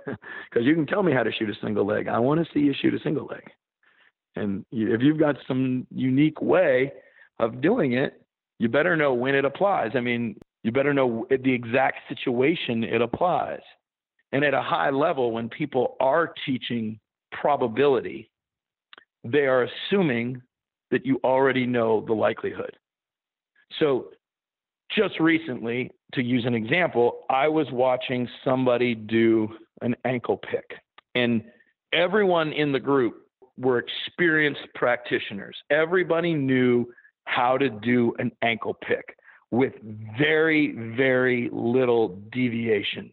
Because 0.50 0.66
you 0.66 0.76
can 0.76 0.86
tell 0.86 1.04
me 1.04 1.14
how 1.14 1.24
to 1.24 1.32
shoot 1.32 1.50
a 1.50 1.56
single 1.62 1.86
leg. 1.86 2.08
I 2.08 2.20
want 2.20 2.46
to 2.46 2.54
see 2.54 2.60
you 2.60 2.74
shoot 2.80 2.94
a 2.94 3.00
single 3.00 3.26
leg. 3.26 3.44
And 4.36 4.66
if 4.72 5.02
you've 5.02 5.20
got 5.20 5.36
some 5.48 5.88
unique 5.92 6.42
way 6.42 6.92
of 7.40 7.62
doing 7.62 7.94
it, 7.94 8.22
you 8.60 8.70
better 8.70 8.96
know 8.96 9.14
when 9.14 9.36
it 9.36 9.46
applies. 9.46 9.92
I 9.96 10.00
mean, 10.00 10.36
you 10.64 10.72
better 10.72 10.94
know 10.94 11.26
the 11.30 11.54
exact 11.54 11.98
situation 12.08 12.84
it 12.84 13.02
applies. 13.02 13.62
And 14.32 14.46
at 14.46 14.54
a 14.54 14.62
high 14.62 14.92
level, 14.92 15.32
when 15.32 15.50
people 15.50 15.96
are 16.00 16.34
teaching 16.46 17.00
probability, 17.32 18.30
they 19.24 19.46
are 19.46 19.68
assuming 19.68 20.42
that 20.92 21.06
you 21.06 21.20
already 21.24 21.66
know 21.66 22.04
the 22.06 22.14
likelihood. 22.14 22.78
So, 23.80 24.10
just 24.96 25.20
recently, 25.20 25.90
to 26.14 26.22
use 26.22 26.46
an 26.46 26.54
example, 26.54 27.22
I 27.30 27.48
was 27.48 27.68
watching 27.72 28.28
somebody 28.44 28.94
do 28.94 29.50
an 29.82 29.96
ankle 30.06 30.38
pick, 30.38 30.72
and 31.16 31.44
everyone 31.94 32.52
in 32.54 32.72
the 32.72 32.80
group 32.80 33.28
were 33.58 33.80
experienced 33.80 34.62
practitioners. 34.76 35.56
Everybody 35.70 36.34
knew 36.34 36.86
how 37.26 37.58
to 37.58 37.70
do 37.70 38.14
an 38.20 38.32
ankle 38.42 38.76
pick 38.88 39.16
with 39.52 39.74
very, 40.18 40.72
very 40.98 41.50
little 41.52 42.20
deviation. 42.32 43.12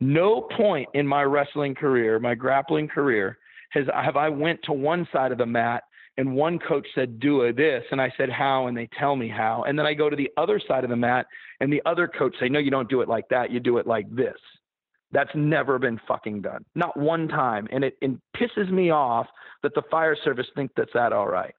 No 0.00 0.42
point 0.56 0.88
in 0.94 1.06
my 1.06 1.22
wrestling 1.22 1.74
career, 1.74 2.18
my 2.18 2.34
grappling 2.34 2.88
career, 2.88 3.38
has 3.70 3.86
have 3.92 4.16
I 4.16 4.28
went 4.28 4.60
to 4.64 4.72
one 4.72 5.06
side 5.12 5.32
of 5.32 5.38
the 5.38 5.46
mat 5.46 5.84
and 6.16 6.34
one 6.34 6.58
coach 6.60 6.86
said 6.94 7.18
do 7.18 7.52
this 7.52 7.82
and 7.90 8.00
I 8.00 8.12
said 8.16 8.30
how 8.30 8.68
and 8.68 8.76
they 8.76 8.88
tell 8.98 9.16
me 9.16 9.28
how 9.28 9.64
and 9.66 9.78
then 9.78 9.84
I 9.84 9.94
go 9.94 10.08
to 10.08 10.16
the 10.16 10.30
other 10.36 10.60
side 10.66 10.84
of 10.84 10.90
the 10.90 10.96
mat 10.96 11.26
and 11.60 11.72
the 11.72 11.82
other 11.84 12.06
coach 12.06 12.34
say 12.38 12.48
no 12.48 12.60
you 12.60 12.70
don't 12.70 12.88
do 12.88 13.00
it 13.00 13.08
like 13.08 13.28
that 13.30 13.50
you 13.50 13.58
do 13.58 13.78
it 13.78 13.86
like 13.86 14.08
this. 14.14 14.36
That's 15.14 15.30
never 15.34 15.78
been 15.78 15.98
fucking 16.06 16.42
done. 16.42 16.64
Not 16.74 16.98
one 16.98 17.28
time 17.28 17.66
and 17.72 17.84
it, 17.84 17.96
it 18.02 18.10
pisses 18.36 18.70
me 18.70 18.90
off 18.90 19.26
that 19.62 19.74
the 19.74 19.82
fire 19.90 20.16
service 20.22 20.46
think 20.54 20.72
that's 20.76 20.92
that 20.92 21.14
all 21.14 21.28
right. 21.28 21.54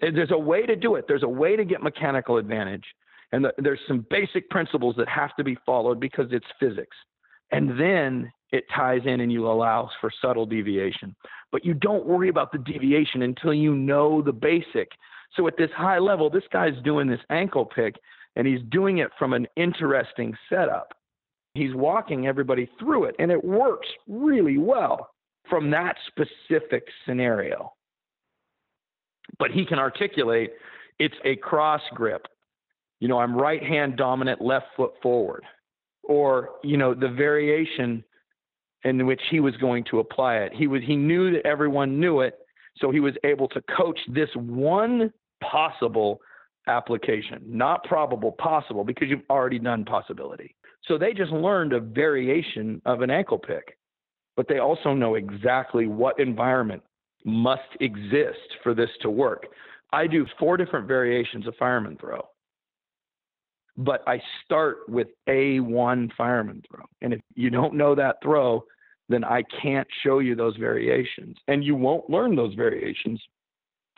There's 0.00 0.30
a 0.32 0.38
way 0.38 0.66
to 0.66 0.74
do 0.74 0.96
it. 0.96 1.04
There's 1.06 1.22
a 1.22 1.28
way 1.28 1.54
to 1.54 1.64
get 1.64 1.82
mechanical 1.82 2.38
advantage 2.38 2.84
and 3.32 3.44
the, 3.44 3.52
there's 3.58 3.80
some 3.86 4.06
basic 4.10 4.48
principles 4.50 4.96
that 4.96 5.08
have 5.08 5.36
to 5.36 5.44
be 5.44 5.56
followed 5.66 6.00
because 6.00 6.26
it's 6.30 6.46
physics. 6.58 6.96
And 7.52 7.78
then 7.78 8.32
it 8.52 8.64
ties 8.74 9.02
in 9.04 9.20
and 9.20 9.30
you 9.30 9.46
allow 9.46 9.90
for 10.00 10.10
subtle 10.22 10.46
deviation. 10.46 11.14
But 11.52 11.64
you 11.64 11.74
don't 11.74 12.06
worry 12.06 12.28
about 12.28 12.52
the 12.52 12.58
deviation 12.58 13.22
until 13.22 13.52
you 13.52 13.74
know 13.74 14.22
the 14.22 14.32
basic. 14.32 14.88
So 15.36 15.46
at 15.46 15.56
this 15.56 15.70
high 15.76 15.98
level, 15.98 16.30
this 16.30 16.44
guy's 16.52 16.80
doing 16.84 17.08
this 17.08 17.20
ankle 17.30 17.66
pick 17.66 17.96
and 18.36 18.46
he's 18.46 18.60
doing 18.70 18.98
it 18.98 19.10
from 19.18 19.32
an 19.32 19.46
interesting 19.56 20.34
setup. 20.48 20.94
He's 21.58 21.74
walking 21.74 22.26
everybody 22.26 22.70
through 22.78 23.04
it 23.04 23.16
and 23.18 23.30
it 23.30 23.42
works 23.42 23.88
really 24.06 24.58
well 24.58 25.10
from 25.48 25.70
that 25.70 25.96
specific 26.06 26.84
scenario. 27.06 27.72
But 29.38 29.50
he 29.50 29.66
can 29.66 29.78
articulate 29.78 30.52
it's 30.98 31.14
a 31.24 31.36
cross 31.36 31.82
grip. 31.94 32.26
You 33.00 33.08
know, 33.08 33.18
I'm 33.18 33.36
right 33.36 33.62
hand 33.62 33.96
dominant, 33.96 34.40
left 34.40 34.66
foot 34.76 34.92
forward. 35.02 35.44
Or, 36.02 36.50
you 36.64 36.76
know, 36.76 36.94
the 36.94 37.08
variation 37.08 38.02
in 38.84 39.06
which 39.06 39.20
he 39.30 39.40
was 39.40 39.56
going 39.56 39.84
to 39.90 39.98
apply 39.98 40.36
it. 40.36 40.52
He 40.54 40.66
was 40.66 40.82
he 40.84 40.96
knew 40.96 41.32
that 41.32 41.46
everyone 41.46 42.00
knew 42.00 42.20
it, 42.20 42.38
so 42.76 42.90
he 42.90 43.00
was 43.00 43.14
able 43.24 43.48
to 43.48 43.62
coach 43.76 43.98
this 44.08 44.30
one 44.34 45.12
possible 45.42 46.20
application, 46.66 47.42
not 47.46 47.84
probable, 47.84 48.32
possible, 48.32 48.84
because 48.84 49.08
you've 49.08 49.22
already 49.30 49.58
done 49.58 49.84
possibility. 49.84 50.54
So 50.88 50.96
they 50.96 51.12
just 51.12 51.30
learned 51.30 51.74
a 51.74 51.80
variation 51.80 52.80
of 52.86 53.02
an 53.02 53.10
ankle 53.10 53.38
pick, 53.38 53.76
but 54.36 54.48
they 54.48 54.58
also 54.58 54.94
know 54.94 55.14
exactly 55.14 55.86
what 55.86 56.18
environment 56.18 56.82
must 57.24 57.68
exist 57.80 58.56
for 58.62 58.74
this 58.74 58.90
to 59.02 59.10
work. 59.10 59.46
I 59.92 60.06
do 60.06 60.26
four 60.38 60.56
different 60.56 60.88
variations 60.88 61.46
of 61.46 61.54
fireman 61.58 61.98
throw. 61.98 62.26
But 63.76 64.02
I 64.08 64.20
start 64.44 64.88
with 64.88 65.08
A1 65.28 66.10
fireman 66.16 66.62
throw. 66.68 66.84
And 67.00 67.12
if 67.12 67.20
you 67.34 67.50
don't 67.50 67.74
know 67.74 67.94
that 67.94 68.16
throw, 68.22 68.64
then 69.08 69.24
I 69.24 69.42
can't 69.62 69.86
show 70.02 70.18
you 70.18 70.34
those 70.34 70.56
variations. 70.56 71.36
And 71.46 71.62
you 71.62 71.76
won't 71.76 72.10
learn 72.10 72.34
those 72.34 72.54
variations 72.54 73.22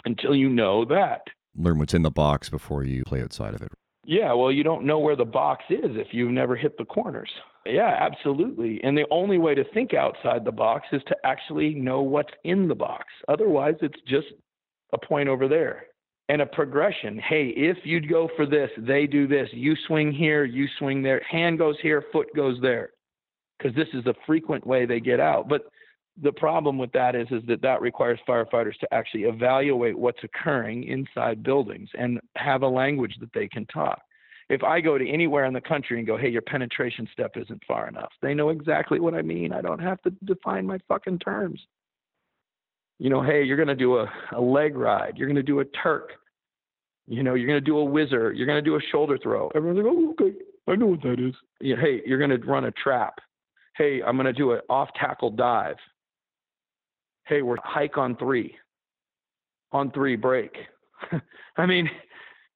until 0.04 0.34
you 0.34 0.48
know 0.48 0.84
that. 0.86 1.22
Learn 1.56 1.78
what's 1.78 1.94
in 1.94 2.02
the 2.02 2.10
box 2.10 2.50
before 2.50 2.84
you 2.84 3.04
play 3.04 3.22
outside 3.22 3.54
of 3.54 3.62
it. 3.62 3.72
Yeah, 4.11 4.32
well, 4.32 4.51
you 4.51 4.65
don't 4.65 4.85
know 4.85 4.99
where 4.99 5.15
the 5.15 5.24
box 5.24 5.62
is 5.70 5.93
if 5.95 6.09
you've 6.11 6.32
never 6.32 6.57
hit 6.57 6.77
the 6.77 6.85
corners. 6.85 7.31
Yeah, 7.65 7.97
absolutely. 7.97 8.81
And 8.82 8.99
the 8.99 9.07
only 9.09 9.39
way 9.39 9.55
to 9.55 9.62
think 9.73 9.95
outside 9.95 10.45
the 10.45 10.51
box 10.51 10.89
is 10.91 11.01
to 11.07 11.16
actually 11.23 11.74
know 11.74 12.03
what's 12.03 12.32
in 12.43 12.66
the 12.66 12.74
box. 12.74 13.05
Otherwise, 13.28 13.77
it's 13.82 14.01
just 14.09 14.27
a 14.93 14.99
point 14.99 15.28
over 15.28 15.47
there 15.47 15.85
and 16.28 16.43
a 16.43 16.47
progression. 16.47 17.20
Hey, 17.20 17.53
if 17.55 17.77
you'd 17.85 18.11
go 18.11 18.28
for 18.35 18.47
this, 18.47 18.69
they 18.78 19.07
do 19.07 19.28
this. 19.28 19.49
You 19.53 19.77
swing 19.87 20.12
here, 20.12 20.45
you 20.45 20.66
swing 20.81 21.05
there. 21.05 21.23
Hand 21.31 21.59
goes 21.59 21.77
here, 21.81 22.03
foot 22.12 22.27
goes 22.35 22.59
there. 22.61 22.91
Because 23.59 23.77
this 23.77 23.89
is 23.95 24.03
the 24.03 24.15
frequent 24.27 24.66
way 24.66 24.87
they 24.87 24.99
get 24.99 25.20
out. 25.20 25.49
But 25.49 25.66
the 26.22 26.32
problem 26.32 26.78
with 26.78 26.92
that 26.92 27.14
is, 27.14 27.26
is 27.30 27.42
that 27.48 27.62
that 27.62 27.80
requires 27.80 28.18
firefighters 28.28 28.78
to 28.80 28.92
actually 28.92 29.24
evaluate 29.24 29.98
what's 29.98 30.22
occurring 30.22 30.84
inside 30.84 31.42
buildings 31.42 31.88
and 31.98 32.20
have 32.36 32.62
a 32.62 32.68
language 32.68 33.14
that 33.20 33.32
they 33.32 33.48
can 33.48 33.66
talk. 33.66 34.01
If 34.48 34.64
I 34.64 34.80
go 34.80 34.98
to 34.98 35.09
anywhere 35.09 35.44
in 35.44 35.52
the 35.52 35.60
country 35.60 35.98
and 35.98 36.06
go, 36.06 36.16
hey, 36.16 36.28
your 36.28 36.42
penetration 36.42 37.09
step 37.12 37.32
isn't 37.36 37.62
far 37.66 37.88
enough, 37.88 38.10
they 38.20 38.34
know 38.34 38.51
exactly 38.51 38.98
what 38.98 39.14
I 39.14 39.22
mean. 39.22 39.52
I 39.52 39.60
don't 39.60 39.78
have 39.78 40.02
to 40.02 40.10
define 40.24 40.66
my 40.66 40.78
fucking 40.88 41.20
terms. 41.20 41.60
You 42.98 43.09
know, 43.09 43.22
hey, 43.22 43.44
you're 43.44 43.56
going 43.56 43.68
to 43.68 43.74
do 43.74 43.98
a, 43.98 44.10
a 44.36 44.40
leg 44.40 44.76
ride, 44.76 45.14
you're 45.16 45.28
going 45.28 45.36
to 45.36 45.42
do 45.42 45.60
a 45.60 45.64
Turk, 45.64 46.10
you 47.06 47.22
know, 47.22 47.34
you're 47.34 47.47
going 47.47 47.62
to 47.62 47.64
do 47.64 47.78
a 47.78 47.84
whizzer, 47.84 48.32
you're 48.32 48.47
going 48.47 48.62
to 48.62 48.70
do 48.70 48.76
a 48.76 48.80
shoulder 48.92 49.18
throw. 49.22 49.51
Everyone's 49.55 49.78
like, 49.78 49.86
oh, 49.88 50.10
okay, 50.10 50.36
I 50.68 50.74
know 50.76 50.86
what 50.86 51.02
that 51.02 51.18
is. 51.18 51.34
Yeah, 51.60 51.76
hey, 51.80 52.02
you're 52.05 52.18
going 52.18 52.30
to 52.30 52.47
run 52.47 52.64
a 52.66 52.72
trap. 52.72 53.14
Hey, 53.76 54.02
I'm 54.02 54.16
going 54.16 54.26
to 54.26 54.32
do 54.32 54.52
an 54.52 54.60
off 54.68 54.90
tackle 54.98 55.30
dive 55.30 55.76
hey, 57.31 57.43
we're 57.43 57.57
hike 57.62 57.97
on 57.97 58.16
three, 58.16 58.55
on 59.73 59.90
three 59.93 60.16
break. 60.16 60.51
I 61.57 61.65
mean, 61.65 61.89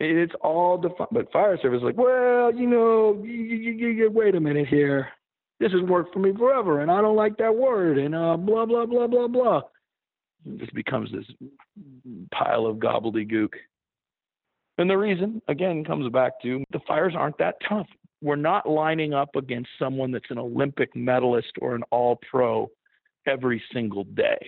it's 0.01 0.35
all 0.43 0.77
defined. 0.77 1.11
But 1.13 1.33
fire 1.33 1.57
service 1.63 1.81
like, 1.83 1.97
well, 1.97 2.53
you 2.53 2.67
know, 2.67 3.23
you, 3.25 3.33
you, 3.33 3.89
you, 3.89 4.11
wait 4.11 4.35
a 4.35 4.41
minute 4.41 4.69
here. 4.69 5.09
This 5.61 5.73
has 5.73 5.83
worked 5.83 6.13
for 6.13 6.19
me 6.19 6.33
forever, 6.37 6.81
and 6.81 6.91
I 6.91 7.01
don't 7.01 7.15
like 7.15 7.37
that 7.39 7.55
word, 7.55 7.97
and 7.97 8.15
uh, 8.15 8.37
blah 8.37 8.67
blah 8.67 8.85
blah 8.85 9.07
blah 9.07 9.29
blah. 9.29 9.63
It 10.45 10.75
becomes 10.75 11.11
this 11.13 11.25
pile 12.33 12.67
of 12.67 12.77
gobbledygook. 12.79 13.51
And 14.77 14.91
the 14.91 14.99
reason, 14.99 15.41
again, 15.47 15.85
comes 15.85 16.11
back 16.13 16.33
to 16.43 16.65
the 16.73 16.81
fires 16.87 17.15
aren't 17.17 17.39
that 17.39 17.55
tough. 17.67 17.87
We're 18.21 18.35
not 18.35 18.69
lining 18.69 19.15
up 19.15 19.37
against 19.37 19.71
someone 19.79 20.11
that's 20.11 20.31
an 20.31 20.39
Olympic 20.39 20.95
medalist 20.97 21.53
or 21.61 21.77
an 21.77 21.85
all 21.91 22.19
pro 22.29 22.69
every 23.27 23.63
single 23.73 24.05
day. 24.05 24.39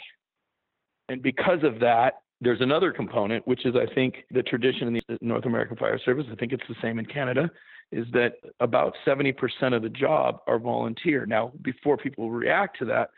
And 1.09 1.23
because 1.23 1.63
of 1.63 1.81
that, 1.81 2.15
there's 2.41 2.61
another 2.61 2.93
component, 2.93 3.47
which 3.47 3.65
is, 3.65 3.75
I 3.77 3.93
think, 3.95 4.17
the 4.31 4.43
tradition 4.43 4.89
in 4.89 5.01
the 5.09 5.19
North 5.23 5.47
American 5.47 5.77
Fire 5.77 5.99
Service, 6.05 6.27
I 6.31 6.35
think 6.35 6.53
it's 6.53 6.67
the 6.69 6.75
same 6.83 6.99
in 6.99 7.07
Canada, 7.07 7.51
is 7.93 8.07
that 8.13 8.35
about 8.61 8.95
70% 9.07 9.35
of 9.75 9.83
the 9.83 9.89
job 9.89 10.41
are 10.47 10.59
volunteer. 10.59 11.25
Now, 11.25 11.53
before 11.63 11.97
people 11.97 12.31
react 12.31 12.79
to 12.81 12.85
that, 12.87 13.11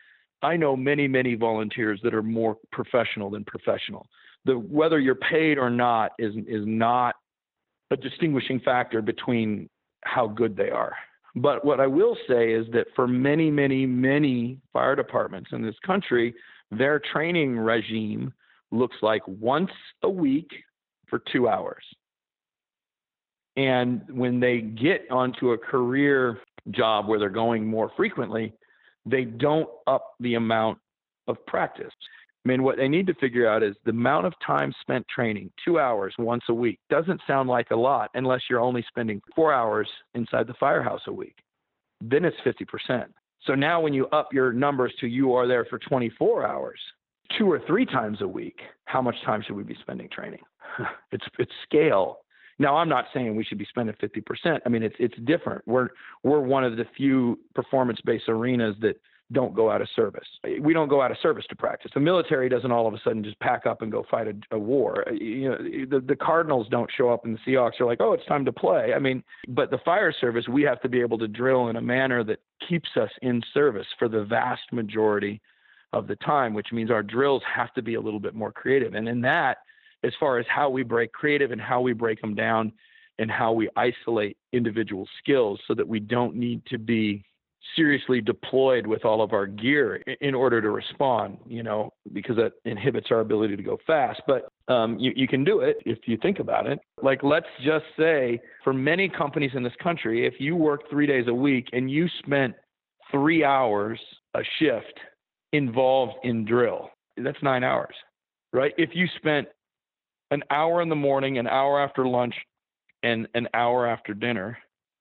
I 0.42 0.56
know 0.56 0.76
many, 0.76 1.08
many 1.08 1.34
volunteers 1.34 2.00
that 2.04 2.14
are 2.14 2.22
more 2.22 2.56
professional 2.70 3.30
than 3.30 3.44
professional. 3.44 4.06
The 4.44 4.54
whether 4.54 5.00
you're 5.00 5.16
paid 5.16 5.58
or 5.58 5.68
not 5.68 6.12
is 6.18 6.34
is 6.46 6.62
not 6.64 7.16
a 7.90 7.96
distinguishing 7.96 8.60
factor 8.60 9.02
between 9.02 9.68
how 10.04 10.28
good 10.28 10.56
they 10.56 10.70
are. 10.70 10.94
But 11.34 11.64
what 11.64 11.80
I 11.80 11.86
will 11.86 12.16
say 12.28 12.52
is 12.52 12.66
that 12.72 12.86
for 12.94 13.08
many, 13.08 13.50
many, 13.50 13.84
many 13.84 14.58
fire 14.72 14.94
departments 14.94 15.50
in 15.52 15.62
this 15.62 15.74
country, 15.84 16.34
their 16.70 17.00
training 17.12 17.58
regime 17.58 18.32
looks 18.70 18.96
like 19.02 19.22
once 19.26 19.70
a 20.02 20.10
week 20.10 20.50
for 21.08 21.22
two 21.32 21.48
hours. 21.48 21.84
And 23.56 24.02
when 24.10 24.38
they 24.38 24.60
get 24.60 25.10
onto 25.10 25.52
a 25.52 25.58
career 25.58 26.38
job 26.70 27.08
where 27.08 27.18
they're 27.18 27.30
going 27.30 27.66
more 27.66 27.90
frequently, 27.96 28.52
they 29.04 29.24
don't 29.24 29.68
up 29.86 30.12
the 30.20 30.34
amount 30.34 30.78
of 31.26 31.44
practice. 31.46 31.92
I 32.44 32.48
mean, 32.48 32.62
what 32.62 32.76
they 32.76 32.88
need 32.88 33.06
to 33.08 33.14
figure 33.14 33.48
out 33.48 33.62
is 33.62 33.74
the 33.84 33.90
amount 33.90 34.26
of 34.26 34.32
time 34.46 34.72
spent 34.80 35.06
training, 35.08 35.50
two 35.64 35.78
hours 35.78 36.14
once 36.18 36.44
a 36.48 36.54
week, 36.54 36.78
doesn't 36.88 37.20
sound 37.26 37.48
like 37.48 37.70
a 37.70 37.76
lot 37.76 38.10
unless 38.14 38.42
you're 38.48 38.60
only 38.60 38.84
spending 38.88 39.20
four 39.34 39.52
hours 39.52 39.88
inside 40.14 40.46
the 40.46 40.54
firehouse 40.54 41.02
a 41.08 41.12
week. 41.12 41.36
Then 42.00 42.24
it's 42.24 42.36
50%. 42.46 43.06
So 43.48 43.54
now 43.54 43.80
when 43.80 43.94
you 43.94 44.06
up 44.08 44.28
your 44.32 44.52
numbers 44.52 44.92
to 45.00 45.08
you 45.08 45.32
are 45.32 45.48
there 45.48 45.64
for 45.64 45.78
24 45.78 46.46
hours, 46.46 46.78
two 47.38 47.50
or 47.50 47.60
three 47.66 47.86
times 47.86 48.20
a 48.20 48.28
week, 48.28 48.60
how 48.84 49.00
much 49.00 49.16
time 49.24 49.42
should 49.44 49.56
we 49.56 49.62
be 49.64 49.76
spending 49.80 50.08
training? 50.10 50.42
it's 51.12 51.24
it's 51.38 51.50
scale. 51.64 52.18
Now 52.58 52.76
I'm 52.76 52.90
not 52.90 53.06
saying 53.14 53.34
we 53.34 53.44
should 53.44 53.56
be 53.56 53.66
spending 53.70 53.94
50%. 53.96 54.60
I 54.66 54.68
mean 54.68 54.82
it's 54.82 54.96
it's 54.98 55.16
different. 55.24 55.66
We're 55.66 55.88
we're 56.22 56.40
one 56.40 56.62
of 56.62 56.76
the 56.76 56.84
few 56.94 57.38
performance-based 57.54 58.28
arenas 58.28 58.76
that 58.82 59.00
don't 59.32 59.54
go 59.54 59.70
out 59.70 59.82
of 59.82 59.88
service. 59.94 60.26
We 60.60 60.72
don't 60.72 60.88
go 60.88 61.02
out 61.02 61.10
of 61.10 61.18
service 61.22 61.44
to 61.50 61.56
practice. 61.56 61.90
The 61.92 62.00
military 62.00 62.48
doesn't 62.48 62.72
all 62.72 62.86
of 62.86 62.94
a 62.94 63.00
sudden 63.04 63.22
just 63.22 63.38
pack 63.40 63.66
up 63.66 63.82
and 63.82 63.92
go 63.92 64.04
fight 64.10 64.26
a, 64.26 64.56
a 64.56 64.58
war. 64.58 65.06
Uh, 65.06 65.12
you 65.12 65.50
know, 65.50 65.56
the, 65.58 66.00
the 66.00 66.16
Cardinals 66.16 66.66
don't 66.70 66.90
show 66.96 67.10
up 67.10 67.24
and 67.24 67.36
the 67.36 67.50
Seahawks 67.50 67.80
are 67.80 67.86
like, 67.86 68.00
oh, 68.00 68.14
it's 68.14 68.24
time 68.24 68.44
to 68.46 68.52
play. 68.52 68.92
I 68.94 68.98
mean, 68.98 69.22
but 69.48 69.70
the 69.70 69.78
fire 69.84 70.12
service, 70.18 70.48
we 70.48 70.62
have 70.62 70.80
to 70.80 70.88
be 70.88 71.00
able 71.00 71.18
to 71.18 71.28
drill 71.28 71.68
in 71.68 71.76
a 71.76 71.80
manner 71.80 72.24
that 72.24 72.38
keeps 72.66 72.88
us 72.96 73.10
in 73.20 73.42
service 73.52 73.86
for 73.98 74.08
the 74.08 74.24
vast 74.24 74.72
majority 74.72 75.42
of 75.92 76.06
the 76.06 76.16
time, 76.16 76.54
which 76.54 76.68
means 76.72 76.90
our 76.90 77.02
drills 77.02 77.42
have 77.54 77.72
to 77.74 77.82
be 77.82 77.94
a 77.94 78.00
little 78.00 78.20
bit 78.20 78.34
more 78.34 78.52
creative. 78.52 78.94
And 78.94 79.08
in 79.08 79.20
that, 79.22 79.58
as 80.04 80.12
far 80.18 80.38
as 80.38 80.46
how 80.48 80.70
we 80.70 80.82
break 80.82 81.12
creative 81.12 81.50
and 81.50 81.60
how 81.60 81.80
we 81.80 81.92
break 81.92 82.20
them 82.20 82.34
down 82.34 82.72
and 83.18 83.30
how 83.30 83.52
we 83.52 83.68
isolate 83.76 84.36
individual 84.52 85.06
skills 85.18 85.60
so 85.66 85.74
that 85.74 85.86
we 85.86 86.00
don't 86.00 86.36
need 86.36 86.64
to 86.66 86.78
be 86.78 87.24
seriously 87.76 88.20
deployed 88.20 88.86
with 88.86 89.04
all 89.04 89.22
of 89.22 89.32
our 89.32 89.46
gear 89.46 90.02
in 90.20 90.34
order 90.34 90.60
to 90.60 90.70
respond, 90.70 91.38
you 91.46 91.62
know, 91.62 91.92
because 92.12 92.36
that 92.36 92.52
inhibits 92.64 93.08
our 93.10 93.20
ability 93.20 93.56
to 93.56 93.62
go 93.62 93.78
fast. 93.86 94.20
But 94.26 94.50
um, 94.72 94.98
you, 94.98 95.12
you 95.14 95.28
can 95.28 95.44
do 95.44 95.60
it 95.60 95.76
if 95.84 95.98
you 96.06 96.18
think 96.20 96.38
about 96.38 96.66
it. 96.66 96.78
Like, 97.02 97.22
let's 97.22 97.46
just 97.64 97.84
say 97.98 98.40
for 98.64 98.72
many 98.72 99.08
companies 99.08 99.52
in 99.54 99.62
this 99.62 99.72
country, 99.82 100.26
if 100.26 100.34
you 100.38 100.56
work 100.56 100.88
three 100.90 101.06
days 101.06 101.26
a 101.28 101.34
week 101.34 101.68
and 101.72 101.90
you 101.90 102.08
spent 102.20 102.54
three 103.10 103.44
hours 103.44 103.98
a 104.34 104.40
shift 104.58 104.98
involved 105.52 106.14
in 106.24 106.44
drill, 106.44 106.90
that's 107.16 107.42
nine 107.42 107.64
hours, 107.64 107.94
right? 108.52 108.72
If 108.76 108.90
you 108.94 109.06
spent 109.16 109.48
an 110.30 110.42
hour 110.50 110.82
in 110.82 110.88
the 110.88 110.96
morning, 110.96 111.38
an 111.38 111.46
hour 111.46 111.80
after 111.80 112.06
lunch, 112.06 112.34
and 113.02 113.28
an 113.34 113.48
hour 113.54 113.86
after 113.86 114.12
dinner, 114.12 114.58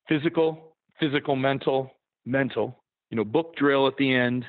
physical, 0.08 0.76
physical, 1.00 1.36
mental, 1.36 1.92
mental, 2.28 2.84
you 3.10 3.18
know, 3.18 3.24
book 3.24 3.56
drill 3.56 3.88
at 3.88 3.98
the 3.98 4.14
end, 4.14 4.46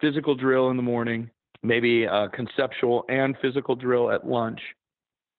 physical 0.00 0.34
drill 0.34 0.70
in 0.70 0.76
the 0.76 0.82
morning, 0.82 1.30
maybe 1.62 2.04
a 2.04 2.28
conceptual 2.32 3.04
and 3.08 3.36
physical 3.40 3.76
drill 3.76 4.10
at 4.10 4.26
lunch, 4.26 4.60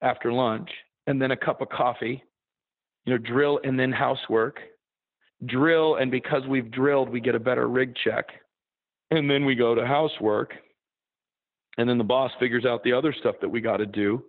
after 0.01 0.31
lunch, 0.31 0.69
and 1.07 1.21
then 1.21 1.31
a 1.31 1.37
cup 1.37 1.61
of 1.61 1.69
coffee, 1.69 2.23
you 3.05 3.13
know, 3.13 3.17
drill 3.17 3.59
and 3.63 3.79
then 3.79 3.91
housework, 3.91 4.59
drill, 5.45 5.95
and 5.95 6.11
because 6.11 6.43
we've 6.47 6.71
drilled, 6.71 7.09
we 7.09 7.19
get 7.19 7.35
a 7.35 7.39
better 7.39 7.67
rig 7.67 7.93
check, 8.03 8.25
and 9.11 9.29
then 9.29 9.45
we 9.45 9.55
go 9.55 9.75
to 9.75 9.85
housework, 9.85 10.53
and 11.77 11.89
then 11.89 11.97
the 11.97 12.03
boss 12.03 12.31
figures 12.39 12.65
out 12.65 12.83
the 12.83 12.93
other 12.93 13.13
stuff 13.13 13.35
that 13.41 13.49
we 13.49 13.61
got 13.61 13.77
to 13.77 13.85
do, 13.85 14.23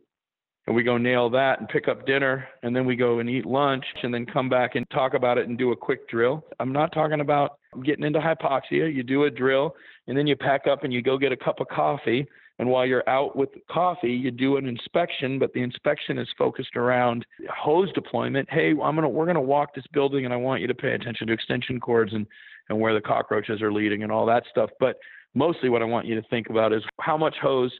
and 0.66 0.74
we 0.74 0.82
go 0.82 0.98
nail 0.98 1.30
that 1.30 1.60
and 1.60 1.68
pick 1.68 1.86
up 1.88 2.06
dinner 2.06 2.48
and 2.62 2.74
then 2.74 2.84
we 2.84 2.97
go 2.97 3.20
and 3.20 3.30
eat 3.30 3.47
lunch 3.47 3.84
and 4.02 4.12
then 4.12 4.26
come 4.26 4.48
back 4.48 4.74
and 4.74 4.88
talk 4.90 5.14
about 5.14 5.38
it 5.38 5.48
and 5.48 5.56
do 5.56 5.72
a 5.72 5.76
quick 5.76 6.09
drill. 6.09 6.44
I'm 6.59 6.72
not 6.72 6.93
talking 6.93 7.20
about 7.20 7.59
getting 7.84 8.05
into 8.05 8.18
hypoxia. 8.18 8.93
You 8.93 9.02
do 9.02 9.24
a 9.24 9.30
drill 9.30 9.76
and 10.09 10.18
then 10.18 10.26
you 10.26 10.34
pack 10.34 10.66
up 10.66 10.82
and 10.82 10.93
you 10.93 11.02
go 11.02 11.18
get 11.18 11.30
a 11.30 11.36
cup 11.36 11.60
of 11.60 11.68
coffee. 11.68 12.26
And 12.59 12.68
while 12.68 12.86
you're 12.86 13.09
out 13.09 13.36
with 13.36 13.51
coffee, 13.70 14.12
you 14.12 14.30
do 14.30 14.56
an 14.56 14.66
inspection, 14.66 15.38
but 15.38 15.52
the 15.52 15.60
inspection 15.60 16.18
is 16.18 16.26
focused 16.38 16.74
around 16.74 17.26
hose 17.55 17.93
deployment. 17.93 18.48
Hey, 18.51 18.70
I'm 18.70 18.94
gonna 18.94 19.09
we're 19.09 19.26
gonna 19.26 19.40
walk 19.40 19.74
this 19.74 19.84
building 19.93 20.24
and 20.24 20.32
I 20.32 20.38
want 20.38 20.62
you 20.62 20.66
to 20.66 20.74
pay 20.74 20.94
attention 20.94 21.26
to 21.26 21.32
extension 21.32 21.78
cords 21.78 22.14
and, 22.14 22.26
and 22.70 22.80
where 22.80 22.94
the 22.94 23.01
cockroaches 23.01 23.60
are 23.60 23.72
leading 23.72 24.02
and 24.02 24.10
all 24.10 24.26
that 24.26 24.44
stuff. 24.51 24.70
But 24.80 24.97
mostly 25.34 25.68
what 25.68 25.82
I 25.82 25.84
want 25.84 26.06
you 26.06 26.14
to 26.14 26.26
think 26.28 26.48
about 26.48 26.72
is 26.72 26.82
how 26.98 27.16
much 27.18 27.36
hose 27.40 27.72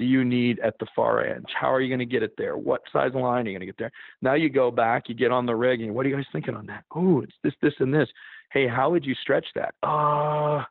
do 0.00 0.06
you 0.06 0.24
need 0.24 0.58
at 0.60 0.78
the 0.80 0.86
far 0.96 1.24
end? 1.24 1.44
How 1.54 1.70
are 1.72 1.80
you 1.80 1.88
going 1.88 2.00
to 2.08 2.12
get 2.14 2.22
it 2.24 2.32
there? 2.36 2.56
What 2.56 2.80
size 2.92 3.12
line 3.14 3.46
are 3.46 3.50
you 3.50 3.58
going 3.58 3.60
to 3.60 3.66
get 3.66 3.78
there? 3.78 3.92
Now 4.22 4.34
you 4.34 4.48
go 4.48 4.70
back, 4.70 5.08
you 5.08 5.14
get 5.14 5.30
on 5.30 5.44
the 5.44 5.54
rig, 5.54 5.82
and 5.82 5.94
what 5.94 6.06
are 6.06 6.08
you 6.08 6.16
guys 6.16 6.24
thinking 6.32 6.56
on 6.56 6.66
that? 6.66 6.84
Oh, 6.96 7.20
it's 7.20 7.34
this, 7.44 7.52
this, 7.60 7.74
and 7.78 7.92
this. 7.92 8.08
Hey, 8.50 8.66
how 8.66 8.90
would 8.90 9.04
you 9.04 9.14
stretch 9.14 9.46
that? 9.54 9.74
Ah, 9.82 10.62
uh, 10.62 10.64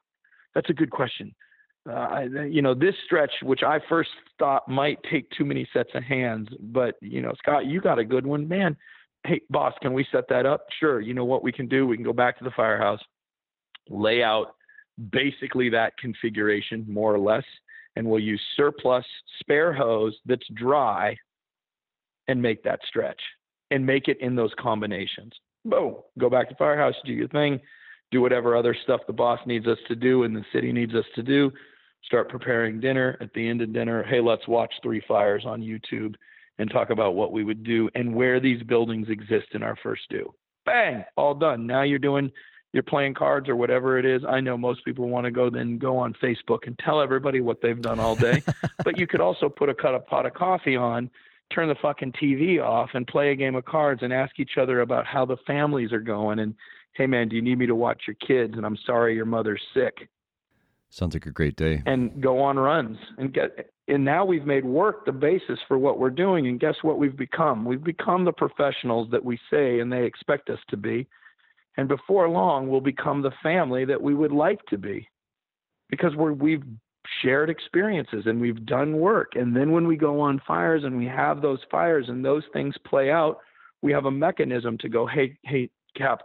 that's 0.56 0.72
a 0.72 0.74
good 0.74 0.90
question. 0.90 1.34
uh, 1.90 2.22
you 2.48 2.62
know, 2.62 2.74
this 2.74 2.96
stretch, 3.06 3.32
which 3.44 3.62
I 3.64 3.80
first 3.88 4.10
thought 4.38 4.68
might 4.68 5.00
take 5.10 5.30
too 5.32 5.46
many 5.46 5.68
sets 5.74 5.90
of 5.94 6.04
hands, 6.04 6.48
but 6.60 6.96
you 7.02 7.22
know, 7.22 7.34
Scott, 7.38 7.66
you 7.66 7.82
got 7.82 8.00
a 8.00 8.04
good 8.04 8.26
one, 8.26 8.48
man. 8.48 8.76
Hey, 9.26 9.42
boss, 9.50 9.74
can 9.82 9.94
we 9.94 10.06
set 10.12 10.28
that 10.30 10.46
up? 10.46 10.66
Sure. 10.80 11.02
You 11.02 11.14
know 11.14 11.26
what 11.26 11.44
we 11.44 11.52
can 11.52 11.68
do? 11.68 11.86
We 11.88 11.98
can 11.98 12.06
go 12.06 12.14
back 12.14 12.38
to 12.38 12.44
the 12.44 12.52
firehouse, 12.52 13.02
lay 13.90 14.24
out 14.24 14.56
basically 15.12 15.70
that 15.70 15.98
configuration 15.98 16.86
more 16.88 17.14
or 17.14 17.20
less, 17.20 17.44
and 17.96 18.06
we'll 18.08 18.20
use 18.20 18.42
surplus 18.56 19.06
spare 19.40 19.74
hose 19.74 20.18
that's 20.26 20.48
dry 20.56 21.16
and 22.28 22.42
make 22.42 22.64
that 22.64 22.80
stretch 22.88 23.20
and 23.72 23.86
make 23.86 24.08
it 24.08 24.20
in 24.22 24.36
those 24.36 24.52
combinations. 24.60 25.34
Boom. 25.66 25.96
Go 26.18 26.30
back 26.30 26.50
to 26.50 26.56
firehouse, 26.56 26.96
do 27.06 27.12
your 27.12 27.28
thing, 27.28 27.60
do 28.12 28.22
whatever 28.22 28.56
other 28.56 28.76
stuff 28.84 29.02
the 29.08 29.14
boss 29.14 29.40
needs 29.46 29.68
us 29.68 29.78
to 29.88 29.96
do 29.96 30.24
and 30.24 30.36
the 30.36 30.46
city 30.54 30.72
needs 30.72 30.94
us 30.96 31.06
to 31.16 31.24
do. 31.24 31.52
Start 32.06 32.30
preparing 32.30 32.80
dinner. 32.80 33.18
At 33.20 33.34
the 33.34 33.48
end 33.48 33.62
of 33.62 33.74
dinner, 33.74 34.04
hey, 34.04 34.22
let's 34.22 34.48
watch 34.48 34.74
Three 34.82 35.04
Fires 35.08 35.44
on 35.46 35.62
YouTube 35.62 36.16
and 36.58 36.70
talk 36.72 36.90
about 36.90 37.16
what 37.16 37.32
we 37.32 37.44
would 37.44 37.64
do 37.64 37.90
and 37.96 38.14
where 38.16 38.40
these 38.40 38.64
buildings 38.64 39.08
exist 39.10 39.48
in 39.54 39.64
our 39.64 39.76
first 39.84 40.04
due. 40.10 40.34
Bang, 40.66 41.04
all 41.18 41.34
done. 41.34 41.68
Now 41.68 41.84
you're 41.84 42.00
doing 42.00 42.32
you're 42.74 42.84
playing 42.84 43.16
cards 43.16 43.50
or 43.50 43.56
whatever 43.56 43.98
it 43.98 44.06
is. 44.06 44.22
I 44.28 44.40
know 44.40 44.58
most 44.58 44.86
people 44.86 45.10
want 45.10 45.26
to 45.26 45.32
go 45.32 45.50
then 45.50 45.78
go 45.78 45.98
on 45.98 46.14
Facebook 46.22 46.68
and 46.68 46.78
tell 46.80 47.02
everybody 47.02 47.42
what 47.42 47.62
they've 47.62 47.82
done 47.82 48.00
all 48.00 48.16
day. 48.16 48.44
but 48.84 48.98
you 48.98 49.08
could 49.08 49.22
also 49.22 49.50
put 49.50 49.70
a 49.70 49.74
cut 49.74 49.96
of 49.96 50.06
pot 50.06 50.26
of 50.26 50.34
coffee 50.34 50.76
on, 50.76 51.10
turn 51.54 51.68
the 51.68 51.76
fucking 51.82 52.14
TV 52.14 52.64
off 52.64 52.92
and 52.94 53.08
play 53.08 53.32
a 53.32 53.36
game 53.36 53.56
of 53.56 53.66
cards 53.66 54.04
and 54.04 54.14
ask 54.14 54.40
each 54.40 54.58
other 54.58 54.82
about 54.82 55.06
how 55.06 55.26
the 55.26 55.38
families 55.48 55.92
are 55.92 56.00
going 56.00 56.40
and 56.40 56.54
hey 56.94 57.08
man, 57.08 57.30
do 57.30 57.36
you 57.36 57.42
need 57.42 57.58
me 57.58 57.66
to 57.66 57.76
watch 57.76 58.04
your 58.08 58.16
kids? 58.16 58.56
And 58.56 58.66
I'm 58.66 58.78
sorry 58.86 59.16
your 59.16 59.26
mother's 59.26 59.62
sick. 59.74 60.10
Sounds 60.90 61.14
like 61.14 61.28
a 61.28 61.32
great 61.32 61.56
day. 61.56 61.84
And 61.86 62.22
go 62.22 62.42
on 62.42 62.58
runs 62.58 62.98
and 63.18 63.34
get 63.34 63.72
and 63.88 64.06
now 64.06 64.24
we've 64.24 64.46
made 64.46 64.66
work 64.66 65.06
the 65.06 65.12
basis 65.12 65.58
for 65.68 65.80
what 65.80 65.98
we're 66.00 66.12
doing 66.12 66.48
and 66.48 66.60
guess 66.60 66.76
what 66.84 67.00
we've 67.00 67.18
become? 67.18 67.66
We've 67.66 67.84
become 67.84 68.26
the 68.26 68.32
professionals 68.32 69.10
that 69.12 69.26
we 69.26 69.40
say 69.50 69.80
and 69.80 69.92
they 69.92 70.06
expect 70.06 70.50
us 70.52 70.60
to 70.70 70.78
be. 70.78 71.08
And 71.80 71.88
before 71.88 72.28
long 72.28 72.68
we'll 72.68 72.82
become 72.82 73.22
the 73.22 73.32
family 73.42 73.86
that 73.86 74.02
we 74.02 74.14
would 74.14 74.34
like 74.34 74.60
to 74.66 74.78
be. 74.78 75.08
Because 75.90 76.14
we're 76.14 76.34
we've 76.34 76.64
shared 77.22 77.50
experiences 77.50 78.24
and 78.26 78.42
we've 78.42 78.66
done 78.66 78.98
work. 78.98 79.32
And 79.36 79.56
then 79.56 79.72
when 79.72 79.88
we 79.88 79.96
go 79.96 80.20
on 80.20 80.42
fires 80.46 80.84
and 80.84 80.98
we 80.98 81.06
have 81.06 81.42
those 81.42 81.60
fires 81.72 82.10
and 82.10 82.24
those 82.24 82.44
things 82.52 82.76
play 82.86 83.10
out, 83.10 83.38
we 83.82 83.94
have 83.94 84.08
a 84.08 84.12
mechanism 84.12 84.78
to 84.80 84.90
go, 84.90 85.08
hey, 85.08 85.38
hey, 85.44 85.70
Cap, 85.96 86.22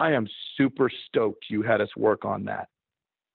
I 0.00 0.10
am 0.10 0.26
super 0.56 0.90
stoked 1.06 1.44
you 1.48 1.62
had 1.62 1.80
us 1.80 1.96
work 1.96 2.24
on 2.24 2.44
that. 2.46 2.66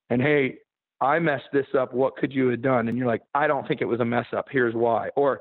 And 0.10 0.22
hey, 0.22 0.58
I 1.00 1.18
messed 1.20 1.48
this 1.54 1.68
up. 1.80 1.94
What 1.94 2.18
could 2.18 2.34
you 2.34 2.50
have 2.50 2.62
done? 2.62 2.90
And 2.90 2.98
you're 2.98 3.08
like, 3.08 3.24
I 3.34 3.48
don't 3.48 3.66
think 3.70 3.80
it 3.80 3.86
was 3.86 4.02
a 4.02 4.06
mess 4.06 4.28
up. 4.36 4.48
Here's 4.52 4.76
why. 4.76 5.12
Or 5.16 5.40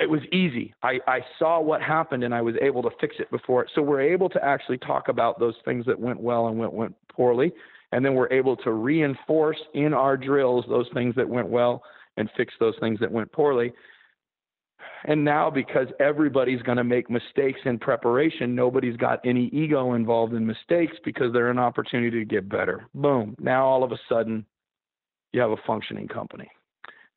it 0.00 0.08
was 0.08 0.20
easy. 0.32 0.74
I, 0.82 0.98
I 1.06 1.20
saw 1.38 1.60
what 1.60 1.82
happened 1.82 2.24
and 2.24 2.34
I 2.34 2.40
was 2.40 2.54
able 2.62 2.82
to 2.82 2.90
fix 3.00 3.16
it 3.18 3.30
before. 3.30 3.66
So 3.74 3.82
we're 3.82 4.00
able 4.00 4.30
to 4.30 4.42
actually 4.42 4.78
talk 4.78 5.08
about 5.08 5.38
those 5.38 5.54
things 5.64 5.84
that 5.86 6.00
went 6.00 6.20
well 6.20 6.48
and 6.48 6.58
went 6.58 6.72
went 6.72 6.94
poorly. 7.12 7.52
And 7.92 8.04
then 8.04 8.14
we're 8.14 8.32
able 8.32 8.56
to 8.58 8.72
reinforce 8.72 9.60
in 9.74 9.92
our 9.92 10.16
drills 10.16 10.64
those 10.68 10.86
things 10.94 11.14
that 11.16 11.28
went 11.28 11.48
well 11.48 11.82
and 12.16 12.30
fix 12.36 12.54
those 12.58 12.74
things 12.80 12.98
that 13.00 13.10
went 13.10 13.30
poorly. 13.32 13.72
And 15.04 15.24
now, 15.24 15.50
because 15.50 15.88
everybody's 15.98 16.62
going 16.62 16.76
to 16.76 16.84
make 16.84 17.10
mistakes 17.10 17.60
in 17.64 17.78
preparation, 17.78 18.54
nobody's 18.54 18.96
got 18.96 19.20
any 19.24 19.46
ego 19.46 19.94
involved 19.94 20.34
in 20.34 20.46
mistakes 20.46 20.96
because 21.04 21.32
they're 21.32 21.50
an 21.50 21.58
opportunity 21.58 22.18
to 22.18 22.24
get 22.24 22.48
better. 22.48 22.86
Boom. 22.94 23.34
Now, 23.38 23.66
all 23.66 23.82
of 23.82 23.92
a 23.92 23.98
sudden, 24.08 24.44
you 25.32 25.40
have 25.40 25.50
a 25.50 25.56
functioning 25.66 26.06
company. 26.06 26.50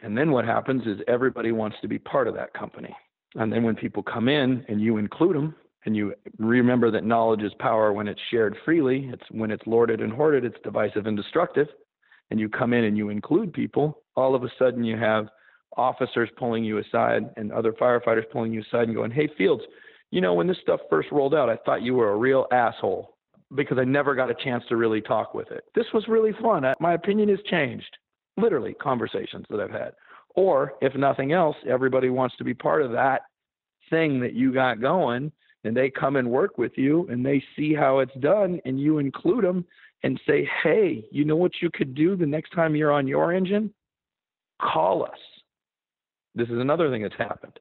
And 0.03 0.17
then 0.17 0.31
what 0.31 0.45
happens 0.45 0.85
is 0.85 0.99
everybody 1.07 1.51
wants 1.51 1.77
to 1.81 1.87
be 1.87 1.97
part 1.97 2.27
of 2.27 2.35
that 2.35 2.53
company. 2.53 2.95
And 3.35 3.51
then 3.51 3.63
when 3.63 3.75
people 3.75 4.03
come 4.03 4.27
in 4.27 4.63
and 4.67 4.79
you 4.79 4.97
include 4.97 5.35
them, 5.35 5.55
and 5.85 5.95
you 5.95 6.13
remember 6.37 6.91
that 6.91 7.03
knowledge 7.03 7.41
is 7.41 7.51
power 7.59 7.91
when 7.91 8.07
it's 8.07 8.21
shared 8.31 8.55
freely, 8.63 9.09
it's 9.11 9.23
when 9.31 9.51
it's 9.51 9.65
lorded 9.65 9.99
and 9.99 10.13
hoarded, 10.13 10.45
it's 10.45 10.61
divisive 10.63 11.07
and 11.07 11.17
destructive. 11.17 11.67
And 12.31 12.39
you 12.39 12.47
come 12.47 12.73
in 12.73 12.85
and 12.85 12.97
you 12.97 13.09
include 13.09 13.53
people, 13.53 14.01
all 14.15 14.33
of 14.35 14.43
a 14.43 14.51
sudden 14.57 14.83
you 14.83 14.97
have 14.97 15.27
officers 15.75 16.29
pulling 16.37 16.63
you 16.63 16.77
aside 16.77 17.23
and 17.35 17.51
other 17.51 17.73
firefighters 17.73 18.29
pulling 18.31 18.53
you 18.53 18.61
aside 18.61 18.87
and 18.87 18.95
going, 18.95 19.11
Hey, 19.11 19.29
Fields, 19.37 19.63
you 20.11 20.21
know, 20.21 20.33
when 20.33 20.47
this 20.47 20.57
stuff 20.61 20.79
first 20.89 21.11
rolled 21.11 21.33
out, 21.33 21.49
I 21.49 21.57
thought 21.65 21.81
you 21.81 21.95
were 21.95 22.11
a 22.11 22.17
real 22.17 22.45
asshole 22.51 23.17
because 23.55 23.77
I 23.77 23.83
never 23.83 24.15
got 24.15 24.29
a 24.29 24.35
chance 24.35 24.63
to 24.69 24.77
really 24.77 25.01
talk 25.01 25.33
with 25.33 25.51
it. 25.51 25.63
This 25.75 25.85
was 25.93 26.07
really 26.07 26.33
fun. 26.41 26.63
My 26.79 26.93
opinion 26.93 27.29
has 27.29 27.39
changed. 27.49 27.97
Literally, 28.37 28.73
conversations 28.73 29.45
that 29.49 29.59
I've 29.59 29.71
had. 29.71 29.93
Or 30.35 30.73
if 30.81 30.95
nothing 30.95 31.31
else, 31.31 31.55
everybody 31.67 32.09
wants 32.09 32.35
to 32.37 32.43
be 32.43 32.53
part 32.53 32.81
of 32.81 32.91
that 32.91 33.21
thing 33.89 34.19
that 34.21 34.33
you 34.33 34.53
got 34.53 34.81
going 34.81 35.31
and 35.63 35.77
they 35.77 35.89
come 35.89 36.15
and 36.15 36.29
work 36.29 36.57
with 36.57 36.71
you 36.75 37.07
and 37.09 37.25
they 37.25 37.43
see 37.55 37.73
how 37.73 37.99
it's 37.99 38.15
done 38.19 38.59
and 38.65 38.79
you 38.79 38.97
include 38.97 39.43
them 39.43 39.65
and 40.03 40.19
say, 40.27 40.47
hey, 40.63 41.05
you 41.11 41.23
know 41.23 41.35
what 41.35 41.51
you 41.61 41.69
could 41.73 41.95
do 41.95 42.15
the 42.15 42.25
next 42.25 42.49
time 42.51 42.75
you're 42.75 42.91
on 42.91 43.07
your 43.07 43.33
engine? 43.33 43.73
Call 44.61 45.03
us. 45.03 45.11
This 46.35 46.49
is 46.49 46.59
another 46.59 46.89
thing 46.89 47.03
that's 47.03 47.15
happened. 47.17 47.59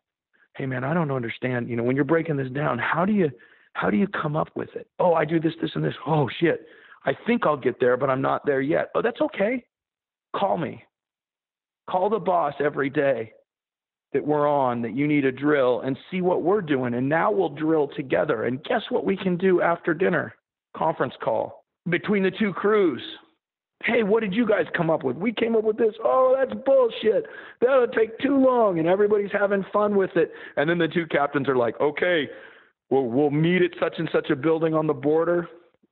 Hey 0.56 0.66
man, 0.66 0.84
I 0.84 0.94
don't 0.94 1.10
understand. 1.10 1.68
You 1.68 1.76
know, 1.76 1.82
when 1.82 1.96
you're 1.96 2.04
breaking 2.04 2.36
this 2.36 2.50
down, 2.50 2.78
how 2.78 3.04
do 3.04 3.12
you 3.12 3.30
how 3.74 3.90
do 3.90 3.96
you 3.96 4.06
come 4.06 4.36
up 4.36 4.48
with 4.54 4.68
it? 4.74 4.86
Oh, 4.98 5.14
I 5.14 5.24
do 5.24 5.40
this, 5.40 5.54
this, 5.60 5.70
and 5.74 5.84
this. 5.84 5.94
Oh 6.06 6.28
shit. 6.40 6.66
I 7.04 7.12
think 7.26 7.46
I'll 7.46 7.56
get 7.56 7.80
there, 7.80 7.96
but 7.96 8.10
I'm 8.10 8.22
not 8.22 8.46
there 8.46 8.60
yet. 8.60 8.90
Oh, 8.94 9.02
that's 9.02 9.20
okay. 9.20 9.64
Call 10.34 10.56
me. 10.56 10.84
Call 11.88 12.10
the 12.10 12.18
boss 12.18 12.54
every 12.60 12.90
day 12.90 13.32
that 14.12 14.26
we're 14.26 14.48
on 14.48 14.82
that 14.82 14.94
you 14.94 15.06
need 15.06 15.24
a 15.24 15.32
drill 15.32 15.80
and 15.80 15.96
see 16.10 16.20
what 16.20 16.42
we're 16.42 16.60
doing. 16.60 16.94
And 16.94 17.08
now 17.08 17.30
we'll 17.30 17.48
drill 17.48 17.88
together. 17.88 18.44
And 18.44 18.62
guess 18.64 18.82
what 18.90 19.04
we 19.04 19.16
can 19.16 19.36
do 19.36 19.62
after 19.62 19.94
dinner? 19.94 20.34
Conference 20.76 21.14
call 21.22 21.64
between 21.88 22.22
the 22.22 22.30
two 22.30 22.52
crews. 22.52 23.02
Hey, 23.84 24.04
what 24.04 24.20
did 24.20 24.32
you 24.32 24.46
guys 24.46 24.66
come 24.76 24.90
up 24.90 25.02
with? 25.02 25.16
We 25.16 25.32
came 25.32 25.56
up 25.56 25.64
with 25.64 25.76
this. 25.76 25.94
Oh, 26.04 26.36
that's 26.38 26.58
bullshit. 26.64 27.26
That'll 27.60 27.88
take 27.88 28.16
too 28.20 28.36
long. 28.36 28.78
And 28.78 28.86
everybody's 28.86 29.32
having 29.32 29.64
fun 29.72 29.96
with 29.96 30.10
it. 30.14 30.30
And 30.56 30.70
then 30.70 30.78
the 30.78 30.88
two 30.88 31.06
captains 31.06 31.48
are 31.48 31.56
like, 31.56 31.80
okay, 31.80 32.28
we'll, 32.90 33.06
we'll 33.06 33.30
meet 33.30 33.62
at 33.62 33.72
such 33.80 33.94
and 33.98 34.08
such 34.12 34.30
a 34.30 34.36
building 34.36 34.74
on 34.74 34.86
the 34.86 34.94
border. 34.94 35.48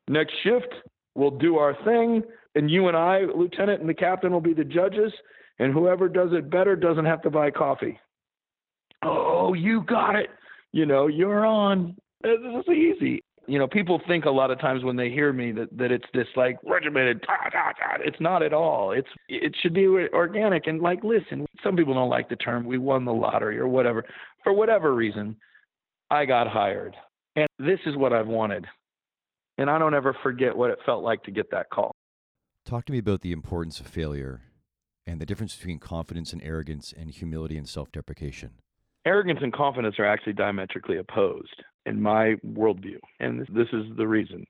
Next 0.09 0.35
shift, 0.45 0.73
we'll 1.15 1.33
do 1.33 1.57
our 1.57 1.77
thing. 1.85 2.23
And 2.55 2.71
you 2.71 2.89
and 2.89 2.97
I, 2.97 3.21
Lieutenant 3.35 3.81
and 3.81 3.89
the 3.89 3.95
captain, 3.95 4.33
will 4.33 4.41
be 4.41 4.55
the 4.55 4.65
judges. 4.65 5.13
And 5.59 5.73
whoever 5.73 6.09
does 6.09 6.31
it 6.33 6.51
better 6.51 6.75
doesn't 6.75 7.05
have 7.05 7.23
to 7.23 7.31
buy 7.31 7.51
coffee. 7.51 7.99
Oh, 9.03 9.55
you 9.55 9.83
got 9.83 10.17
it. 10.17 10.31
You 10.73 10.87
know, 10.87 11.07
you're 11.07 11.47
on. 11.47 11.97
This 12.23 12.39
is 12.41 12.69
easy 12.69 13.23
you 13.51 13.59
know, 13.59 13.67
people 13.67 14.01
think 14.07 14.27
a 14.27 14.31
lot 14.31 14.53
of 14.53 14.61
times 14.61 14.85
when 14.85 14.95
they 14.95 15.11
hear 15.11 15.33
me 15.33 15.51
that, 15.51 15.77
that 15.77 15.91
it's 15.91 16.07
this 16.15 16.29
like 16.37 16.57
regimented, 16.65 17.25
it's 18.05 18.21
not 18.21 18.45
at 18.45 18.53
all. 18.53 18.93
It's, 18.93 19.09
it 19.29 19.57
should 19.61 19.75
be 19.75 19.87
organic. 19.89 20.69
And 20.69 20.81
like, 20.81 21.03
listen, 21.03 21.47
some 21.65 21.75
people 21.75 21.93
don't 21.93 22.09
like 22.09 22.29
the 22.29 22.37
term, 22.37 22.65
we 22.65 22.79
won 22.79 23.05
the 23.05 23.13
lottery 23.13 23.59
or 23.59 23.67
whatever. 23.67 24.05
For 24.45 24.53
whatever 24.53 24.95
reason, 24.95 25.35
I 26.11 26.27
got 26.27 26.47
hired. 26.47 26.95
And 27.35 27.49
this 27.59 27.81
is 27.87 27.97
what 27.97 28.13
I've 28.13 28.29
wanted. 28.29 28.67
And 29.59 29.69
I 29.69 29.81
don't 29.81 29.95
ever 29.95 30.17
forget 30.23 30.57
what 30.57 30.71
it 30.71 30.79
felt 30.87 31.03
like 31.03 31.25
to 31.25 31.33
get 31.33 31.51
that 31.51 31.71
call. 31.71 31.93
Talk 32.65 32.85
to 32.87 32.93
me 32.93 32.99
about 32.99 33.23
the 33.23 33.33
importance 33.33 33.81
of 33.81 33.87
failure 33.87 34.43
and 35.07 35.21
the 35.21 35.27
difference 35.27 35.57
between 35.57 35.79
confidence 35.79 36.33
and 36.33 36.43
arrogance 36.43 36.93
and 36.97 37.11
humility 37.11 37.57
and 37.57 37.69
self 37.69 37.91
deprecation. 37.91 38.51
Arrogance 39.07 39.41
and 39.43 39.53
confidence 39.53 39.97
are 39.99 40.05
actually 40.05 40.35
diametrically 40.35 40.99
opposed 40.99 41.65
in 41.87 42.01
my 42.01 42.35
worldview. 42.47 42.99
And 43.19 43.41
this 43.53 43.69
is 43.73 43.85
the 43.97 44.07
reason. 44.07 44.47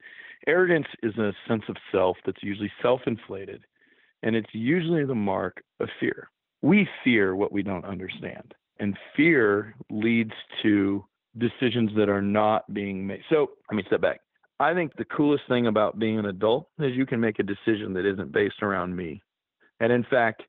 Arrogance 0.46 0.88
is 1.02 1.16
a 1.18 1.32
sense 1.48 1.62
of 1.68 1.76
self 1.92 2.16
that's 2.26 2.42
usually 2.42 2.72
self 2.82 3.00
inflated, 3.06 3.62
and 4.22 4.34
it's 4.34 4.50
usually 4.52 5.04
the 5.04 5.14
mark 5.14 5.62
of 5.78 5.88
fear. 6.00 6.28
We 6.62 6.88
fear 7.04 7.36
what 7.36 7.52
we 7.52 7.62
don't 7.62 7.84
understand, 7.84 8.54
and 8.80 8.98
fear 9.16 9.74
leads 9.90 10.32
to 10.62 11.04
decisions 11.38 11.90
that 11.96 12.08
are 12.08 12.22
not 12.22 12.72
being 12.74 13.06
made. 13.06 13.22
So 13.30 13.50
let 13.70 13.76
me 13.76 13.84
step 13.86 14.00
back. 14.00 14.20
I 14.60 14.74
think 14.74 14.94
the 14.94 15.06
coolest 15.06 15.44
thing 15.48 15.66
about 15.66 15.98
being 15.98 16.18
an 16.18 16.26
adult 16.26 16.68
is 16.78 16.94
you 16.94 17.06
can 17.06 17.18
make 17.18 17.38
a 17.38 17.42
decision 17.42 17.94
that 17.94 18.04
isn't 18.04 18.30
based 18.30 18.62
around 18.62 18.94
me. 18.94 19.22
And 19.80 19.90
in 19.90 20.04
fact, 20.04 20.42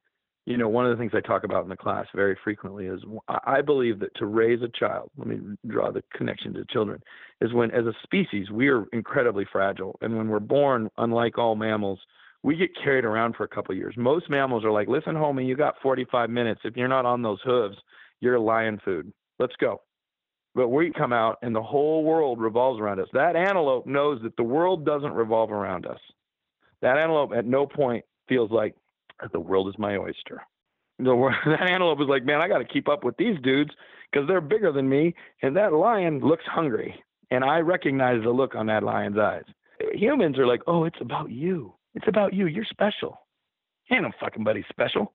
you 0.46 0.58
know, 0.58 0.68
one 0.68 0.86
of 0.86 0.92
the 0.92 1.02
things 1.02 1.14
I 1.16 1.26
talk 1.26 1.46
about 1.46 1.64
in 1.64 1.70
the 1.70 1.78
class 1.78 2.08
very 2.14 2.38
frequently 2.44 2.88
is 2.88 3.00
I 3.46 3.62
believe 3.62 4.00
that 4.00 4.14
to 4.16 4.26
raise 4.26 4.62
a 4.62 4.68
child, 4.78 5.12
let 5.18 5.28
me 5.28 5.40
draw 5.68 5.92
the 5.92 6.04
connection 6.14 6.54
to 6.56 6.66
children, 6.70 7.02
is 7.40 7.54
when 7.54 7.72
as 7.72 7.86
a 7.86 7.94
species 8.04 8.52
we 8.52 8.68
are 8.68 8.86
incredibly 8.92 9.46
fragile. 9.50 9.98
And 10.02 10.18
when 10.18 10.28
we're 10.28 10.40
born, 10.40 10.90
unlike 10.98 11.38
all 11.38 11.56
mammals, 11.56 12.00
we 12.44 12.58
get 12.58 12.72
carried 12.84 13.06
around 13.06 13.36
for 13.38 13.46
a 13.46 13.48
couple 13.48 13.72
of 13.72 13.78
years. 13.78 13.94
Most 13.96 14.30
mammals 14.30 14.66
are 14.66 14.72
like, 14.72 14.90
listen, 14.90 15.14
homie, 15.16 15.48
you 15.48 15.56
got 15.56 15.76
45 15.82 16.30
minutes. 16.30 16.62
If 16.66 16.76
you're 16.76 16.90
not 16.90 17.06
on 17.06 17.22
those 17.22 17.40
hooves, 17.46 17.78
you're 18.20 18.40
lion 18.40 18.82
food. 18.84 19.14
Let's 19.40 19.56
go. 19.58 19.82
But 20.53 20.69
we 20.69 20.91
come 20.91 21.14
out 21.14 21.38
and 21.41 21.56
the 21.56 21.61
whole 21.61 22.03
world 22.03 22.41
revolves 22.41 22.80
around 22.80 22.99
us. 22.99 23.07
That 23.14 23.36
antelope 23.36 23.86
knows 23.86 24.22
that 24.23 24.36
the 24.36 24.44
world 24.44 24.86
doesn't 24.86 25.14
revolve 25.14 25.52
around 25.52 25.86
us. 25.86 25.99
That 26.82 26.98
antelope 26.98 27.32
at 27.34 27.45
no 27.45 27.65
point 27.65 28.03
feels 28.28 28.52
like 28.52 28.76
The 29.32 29.40
world 29.40 29.69
is 29.69 29.78
my 29.78 29.98
oyster. 29.98 30.41
That 30.99 31.61
antelope 31.61 32.02
is 32.02 32.07
like, 32.07 32.26
man, 32.26 32.41
I 32.41 32.48
got 32.48 32.60
to 32.60 32.65
keep 32.65 32.88
up 32.90 33.03
with 33.03 33.18
these 33.18 33.40
dudes 33.41 33.72
because 34.11 34.28
they're 34.28 34.41
bigger 34.41 34.72
than 34.72 34.88
me, 34.90 35.15
and 35.41 35.56
that 35.56 35.73
lion 35.73 36.19
looks 36.19 36.44
hungry. 36.45 37.02
And 37.32 37.44
I 37.44 37.60
recognize 37.60 38.22
the 38.23 38.30
look 38.30 38.56
on 38.56 38.68
that 38.68 38.84
lion's 38.84 39.18
eyes. 39.18 39.45
Humans 39.94 40.38
are 40.38 40.45
like, 40.45 40.61
oh, 40.68 40.84
it's 40.84 40.99
about 41.02 41.32
you. 41.32 41.73
It's 41.95 42.07
about 42.07 42.34
you. 42.34 42.48
You're 42.48 42.65
special. 42.65 43.19
Ain't 43.91 44.03
no 44.03 44.11
fucking 44.19 44.44
buddy 44.44 44.65
special. 44.69 45.14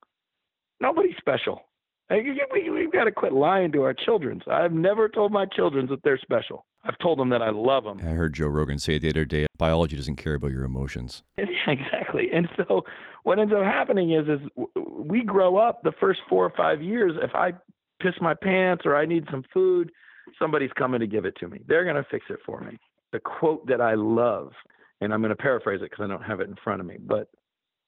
Nobody's 0.80 1.16
special. 1.18 1.62
We, 2.10 2.70
we've 2.70 2.92
got 2.92 3.04
to 3.04 3.12
quit 3.12 3.32
lying 3.32 3.72
to 3.72 3.82
our 3.82 3.94
children. 3.94 4.40
I've 4.50 4.72
never 4.72 5.08
told 5.08 5.32
my 5.32 5.46
children 5.46 5.86
that 5.88 6.02
they're 6.04 6.18
special. 6.18 6.64
I've 6.84 6.98
told 6.98 7.18
them 7.18 7.30
that 7.30 7.42
I 7.42 7.50
love 7.50 7.82
them. 7.84 7.98
I 8.00 8.10
heard 8.10 8.34
Joe 8.34 8.46
Rogan 8.46 8.78
say 8.78 8.98
the 8.98 9.08
other 9.08 9.24
day, 9.24 9.46
biology 9.58 9.96
doesn't 9.96 10.16
care 10.16 10.34
about 10.34 10.52
your 10.52 10.64
emotions. 10.64 11.22
Yeah, 11.38 11.72
exactly. 11.72 12.28
And 12.32 12.48
so 12.56 12.84
what 13.24 13.40
ends 13.40 13.52
up 13.52 13.64
happening 13.64 14.12
is, 14.12 14.28
is 14.28 14.40
we 14.76 15.24
grow 15.24 15.56
up 15.56 15.82
the 15.82 15.92
first 15.98 16.20
four 16.28 16.44
or 16.44 16.52
five 16.56 16.80
years. 16.80 17.12
If 17.20 17.34
I 17.34 17.52
piss 18.00 18.14
my 18.20 18.34
pants 18.34 18.84
or 18.86 18.94
I 18.96 19.04
need 19.04 19.24
some 19.32 19.42
food, 19.52 19.90
somebody's 20.38 20.70
coming 20.78 21.00
to 21.00 21.08
give 21.08 21.24
it 21.24 21.34
to 21.40 21.48
me. 21.48 21.62
They're 21.66 21.82
going 21.82 21.96
to 21.96 22.06
fix 22.08 22.26
it 22.30 22.38
for 22.46 22.60
me. 22.60 22.78
The 23.12 23.18
quote 23.18 23.66
that 23.66 23.80
I 23.80 23.94
love, 23.94 24.52
and 25.00 25.12
I'm 25.12 25.20
going 25.20 25.30
to 25.30 25.36
paraphrase 25.36 25.80
it 25.82 25.90
because 25.90 26.04
I 26.04 26.08
don't 26.08 26.22
have 26.22 26.38
it 26.40 26.48
in 26.48 26.54
front 26.62 26.80
of 26.80 26.86
me, 26.86 26.98
but 27.00 27.28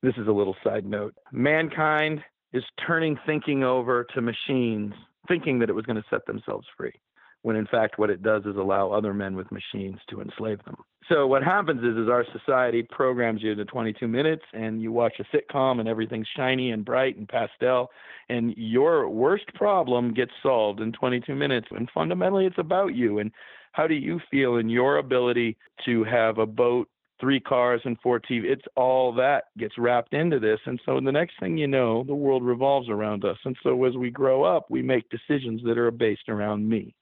this 0.03 0.15
is 0.17 0.27
a 0.27 0.33
little 0.33 0.57
side 0.65 0.85
note. 0.85 1.15
Mankind 1.31 2.21
is 2.53 2.65
turning 2.87 3.19
thinking 3.27 3.65
over 3.65 4.07
to 4.15 4.21
machines, 4.21 4.95
thinking 5.27 5.59
that 5.59 5.69
it 5.69 5.75
was 5.75 5.85
going 5.85 5.97
to 5.97 6.05
set 6.11 6.25
themselves 6.27 6.67
free 6.77 6.95
when 7.43 7.57
in 7.57 7.67
fact 7.67 7.99
what 7.99 8.11
it 8.11 8.23
does 8.23 8.45
is 8.45 8.57
allow 8.57 8.91
other 8.91 9.15
men 9.15 9.37
with 9.37 9.51
machines 9.53 9.99
to 10.11 10.21
enslave 10.21 10.63
them. 10.65 10.77
So 11.09 11.27
what 11.27 11.43
happens 11.43 11.83
is, 11.83 11.97
is 11.97 12.09
our 12.09 12.25
society 12.33 12.83
programs 12.83 13.43
you 13.43 13.55
to 13.55 13.65
22 13.65 14.07
minutes 14.09 14.43
and 14.53 14.83
you 14.83 14.93
watch 14.93 15.15
a 15.21 15.37
sitcom 15.37 15.81
and 15.81 15.89
everything's 15.89 16.29
shiny 16.37 16.73
and 16.73 16.85
bright 16.85 17.17
and 17.17 17.29
pastel 17.29 17.91
and 18.29 18.53
your 18.57 19.09
worst 19.09 19.47
problem 19.55 20.13
gets 20.13 20.33
solved 20.43 20.81
in 20.81 20.93
22 20.93 21.35
minutes 21.35 21.69
and 21.71 21.89
fundamentally 21.95 22.45
it's 22.45 22.59
about 22.59 22.95
you 22.95 23.19
and 23.19 23.31
how 23.73 23.87
do 23.87 23.95
you 23.95 24.21
feel 24.31 24.57
in 24.57 24.69
your 24.69 24.99
ability 24.99 25.57
to 25.85 26.05
have 26.05 26.39
a 26.39 26.47
boat 26.47 26.89
three 27.21 27.41
cars 27.41 27.81
and 27.85 27.99
four 28.01 28.21
TV. 28.21 28.45
It's 28.45 28.65
all 28.77 29.13
that 29.15 29.45
gets 29.59 29.77
wrapped 29.79 30.15
into 30.15 30.39
this. 30.39 30.61
And 30.67 30.81
so 30.85 31.01
the 31.01 31.13
next 31.13 31.35
thing 31.41 31.59
you 31.59 31.67
know, 31.67 32.05
the 32.05 32.15
world 32.15 32.45
revolves 32.45 32.89
around 32.89 33.25
us. 33.25 33.39
And 33.45 33.57
so 33.63 33.85
as 33.85 33.97
we 33.97 34.11
grow 34.11 34.45
up, 34.45 34.71
we 34.71 34.83
make 34.83 35.05
decisions 35.11 35.63
that 35.65 35.79
are 35.79 35.91
based 35.91 36.29
around 36.29 36.69
me. 36.69 36.95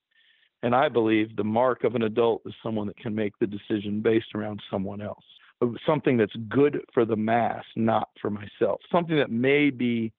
And 0.62 0.74
I 0.74 0.88
believe 0.88 1.36
the 1.36 1.44
mark 1.44 1.84
of 1.84 1.94
an 1.94 2.02
adult 2.02 2.42
is 2.46 2.54
someone 2.62 2.86
that 2.86 2.96
can 2.96 3.14
make 3.14 3.38
the 3.38 3.46
decision 3.46 4.00
based 4.00 4.34
around 4.34 4.60
someone 4.70 5.00
else. 5.00 5.24
Something 5.86 6.16
that's 6.16 6.34
good 6.48 6.80
for 6.92 7.04
the 7.04 7.16
mass, 7.16 7.64
not 7.76 8.08
for 8.20 8.30
myself. 8.30 8.80
Something 8.90 9.16
that 9.16 9.30
may 9.30 9.70
be 9.70 10.12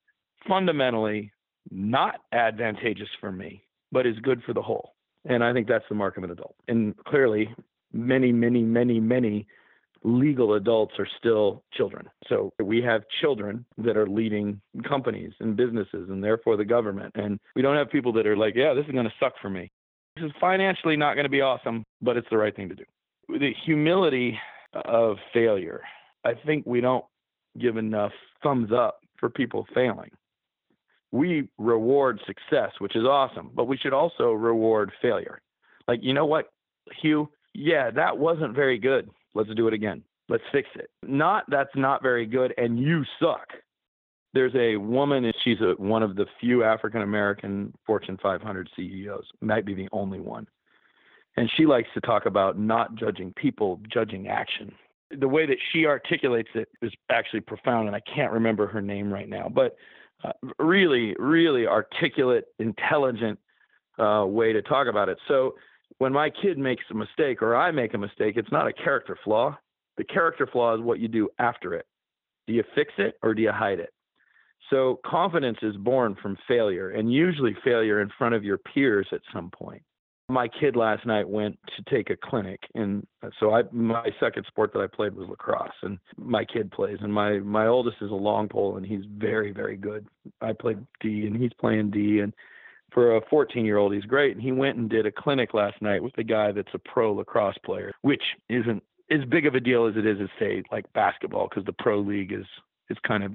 fundamentally 0.47 1.31
not 1.69 2.21
advantageous 2.31 3.09
for 3.19 3.31
me, 3.31 3.63
but 3.91 4.05
is 4.05 4.17
good 4.19 4.41
for 4.43 4.53
the 4.53 4.61
whole. 4.61 4.93
And 5.25 5.43
I 5.43 5.53
think 5.53 5.67
that's 5.67 5.85
the 5.89 5.95
mark 5.95 6.17
of 6.17 6.23
an 6.23 6.31
adult. 6.31 6.55
And 6.67 6.95
clearly, 7.05 7.53
many, 7.91 8.31
many, 8.31 8.61
many, 8.61 8.99
many 8.99 9.47
legal 10.07 10.53
adults 10.53 10.93
are 10.99 11.07
still 11.19 11.63
children. 11.73 12.09
So 12.27 12.53
we 12.63 12.81
have 12.81 13.03
children 13.19 13.65
that 13.77 13.97
are 13.97 14.07
leading 14.07 14.61
companies 14.87 15.33
and 15.41 15.57
businesses 15.57 16.09
and 16.09 16.23
therefore 16.23 16.55
the 16.55 16.63
government. 16.63 17.11
And 17.15 17.39
we 17.55 17.61
don't 17.61 17.75
have 17.75 17.89
people 17.89 18.13
that 18.13 18.25
are 18.25 18.37
like, 18.37 18.55
yeah, 18.55 18.73
this 18.73 18.85
is 18.85 18.91
going 18.93 19.05
to 19.05 19.13
suck 19.19 19.33
for 19.41 19.49
me. 19.49 19.69
This 20.15 20.25
is 20.25 20.31
financially 20.39 20.95
not 20.95 21.15
going 21.15 21.25
to 21.25 21.29
be 21.29 21.41
awesome, 21.41 21.83
but 22.01 22.15
it's 22.15 22.27
the 22.31 22.37
right 22.37 22.55
thing 22.55 22.69
to 22.69 22.75
do. 22.75 22.85
The 23.27 23.51
humility 23.65 24.39
of 24.73 25.17
failure. 25.33 25.81
I 26.23 26.33
think 26.45 26.65
we 26.65 26.79
don't 26.79 27.05
give 27.59 27.75
enough 27.75 28.13
thumbs 28.41 28.71
up 28.71 28.99
for 29.19 29.29
people 29.29 29.67
failing. 29.75 30.11
We 31.11 31.49
reward 31.57 32.21
success, 32.25 32.71
which 32.79 32.95
is 32.95 33.03
awesome, 33.03 33.51
but 33.53 33.65
we 33.65 33.77
should 33.77 33.93
also 33.93 34.31
reward 34.31 34.91
failure. 35.01 35.41
Like, 35.87 35.99
you 36.01 36.13
know 36.13 36.25
what, 36.25 36.45
Hugh? 37.01 37.29
Yeah, 37.53 37.91
that 37.91 38.17
wasn't 38.17 38.55
very 38.55 38.77
good 38.77 39.09
Let's 39.37 39.53
do 39.55 39.67
it 39.67 39.73
again. 39.73 40.03
Let's 40.29 40.43
fix 40.51 40.67
it. 40.75 40.89
Not 41.03 41.45
that's 41.49 41.75
not 41.75 42.01
very 42.01 42.25
good 42.25 42.53
and 42.57 42.79
you 42.79 43.03
suck. 43.21 43.47
There's 44.33 44.53
a 44.55 44.77
woman, 44.77 45.25
and 45.25 45.33
she's 45.43 45.61
a, 45.61 45.73
one 45.81 46.03
of 46.03 46.15
the 46.15 46.25
few 46.39 46.63
African 46.63 47.01
American 47.01 47.73
Fortune 47.85 48.17
500 48.21 48.69
CEOs, 48.75 49.25
might 49.41 49.65
be 49.65 49.73
the 49.73 49.87
only 49.91 50.19
one. 50.19 50.47
And 51.37 51.49
she 51.55 51.65
likes 51.65 51.87
to 51.93 52.01
talk 52.01 52.25
about 52.25 52.59
not 52.59 52.95
judging 52.95 53.33
people, 53.33 53.79
judging 53.91 54.27
action. 54.27 54.73
The 55.17 55.27
way 55.27 55.45
that 55.45 55.57
she 55.71 55.85
articulates 55.85 56.49
it 56.55 56.67
is 56.81 56.91
actually 57.09 57.41
profound, 57.41 57.87
and 57.87 57.95
I 57.95 58.01
can't 58.01 58.33
remember 58.33 58.67
her 58.67 58.81
name 58.81 59.11
right 59.11 59.29
now, 59.29 59.49
but 59.49 59.75
uh, 60.23 60.33
really, 60.59 61.15
really 61.19 61.65
articulate, 61.65 62.45
intelligent 62.59 63.39
uh, 63.97 64.25
way 64.27 64.51
to 64.51 64.61
talk 64.61 64.87
about 64.87 65.09
it. 65.09 65.17
So 65.27 65.55
when 65.97 66.13
my 66.13 66.29
kid 66.29 66.57
makes 66.57 66.83
a 66.91 66.93
mistake 66.93 67.41
or 67.41 67.55
I 67.55 67.71
make 67.71 67.93
a 67.93 67.97
mistake, 67.97 68.37
it's 68.37 68.51
not 68.51 68.67
a 68.67 68.73
character 68.73 69.17
flaw. 69.23 69.57
The 69.97 70.03
character 70.03 70.47
flaw 70.51 70.75
is 70.75 70.81
what 70.81 70.99
you 70.99 71.07
do 71.07 71.29
after 71.39 71.73
it. 71.73 71.85
Do 72.45 72.53
you 72.53 72.63
fix 72.75 72.93
it 72.97 73.17
or 73.23 73.33
do 73.33 73.41
you 73.41 73.51
hide 73.51 73.79
it? 73.79 73.93
So 74.69 74.99
confidence 75.05 75.57
is 75.61 75.75
born 75.77 76.15
from 76.21 76.37
failure 76.47 76.91
and 76.91 77.11
usually 77.11 77.55
failure 77.63 78.01
in 78.01 78.09
front 78.17 78.35
of 78.35 78.43
your 78.43 78.57
peers 78.57 79.07
at 79.11 79.21
some 79.33 79.49
point. 79.49 79.81
My 80.29 80.49
kid 80.49 80.75
last 80.75 81.05
night 81.05 81.27
went 81.27 81.57
to 81.77 81.83
take 81.89 82.09
a 82.09 82.17
clinic 82.17 82.59
and 82.75 83.07
so 83.39 83.53
I 83.53 83.63
my 83.71 84.09
second 84.19 84.45
sport 84.47 84.73
that 84.73 84.81
I 84.81 84.87
played 84.87 85.15
was 85.15 85.29
lacrosse 85.29 85.71
and 85.83 85.97
my 86.17 86.43
kid 86.43 86.69
plays 86.69 86.97
and 87.01 87.13
my 87.13 87.39
my 87.39 87.67
oldest 87.67 87.97
is 88.01 88.11
a 88.11 88.15
long 88.15 88.49
pole 88.49 88.75
and 88.75 88.85
he's 88.85 89.05
very 89.17 89.53
very 89.53 89.77
good. 89.77 90.05
I 90.41 90.51
played 90.51 90.79
D 90.99 91.27
and 91.27 91.35
he's 91.35 91.53
playing 91.57 91.91
D 91.91 92.19
and 92.19 92.33
for 92.91 93.17
a 93.17 93.21
14 93.29 93.65
year 93.65 93.77
old, 93.77 93.93
he's 93.93 94.05
great. 94.05 94.33
And 94.33 94.41
he 94.41 94.51
went 94.51 94.77
and 94.77 94.89
did 94.89 95.05
a 95.05 95.11
clinic 95.11 95.53
last 95.53 95.81
night 95.81 96.01
with 96.01 96.17
a 96.17 96.23
guy 96.23 96.51
that's 96.51 96.73
a 96.73 96.79
pro 96.79 97.13
lacrosse 97.13 97.57
player, 97.65 97.93
which 98.01 98.23
isn't 98.49 98.83
as 99.11 99.23
big 99.29 99.45
of 99.45 99.55
a 99.55 99.59
deal 99.59 99.85
as 99.87 99.95
it 99.95 100.05
is, 100.05 100.17
as 100.21 100.29
say, 100.39 100.63
like 100.71 100.91
basketball, 100.93 101.47
because 101.49 101.65
the 101.65 101.73
pro 101.73 101.99
league 101.99 102.31
is 102.31 102.45
is 102.89 102.97
kind 103.05 103.23
of 103.23 103.31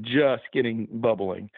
just 0.00 0.42
getting 0.52 0.88
bubbling. 0.90 1.50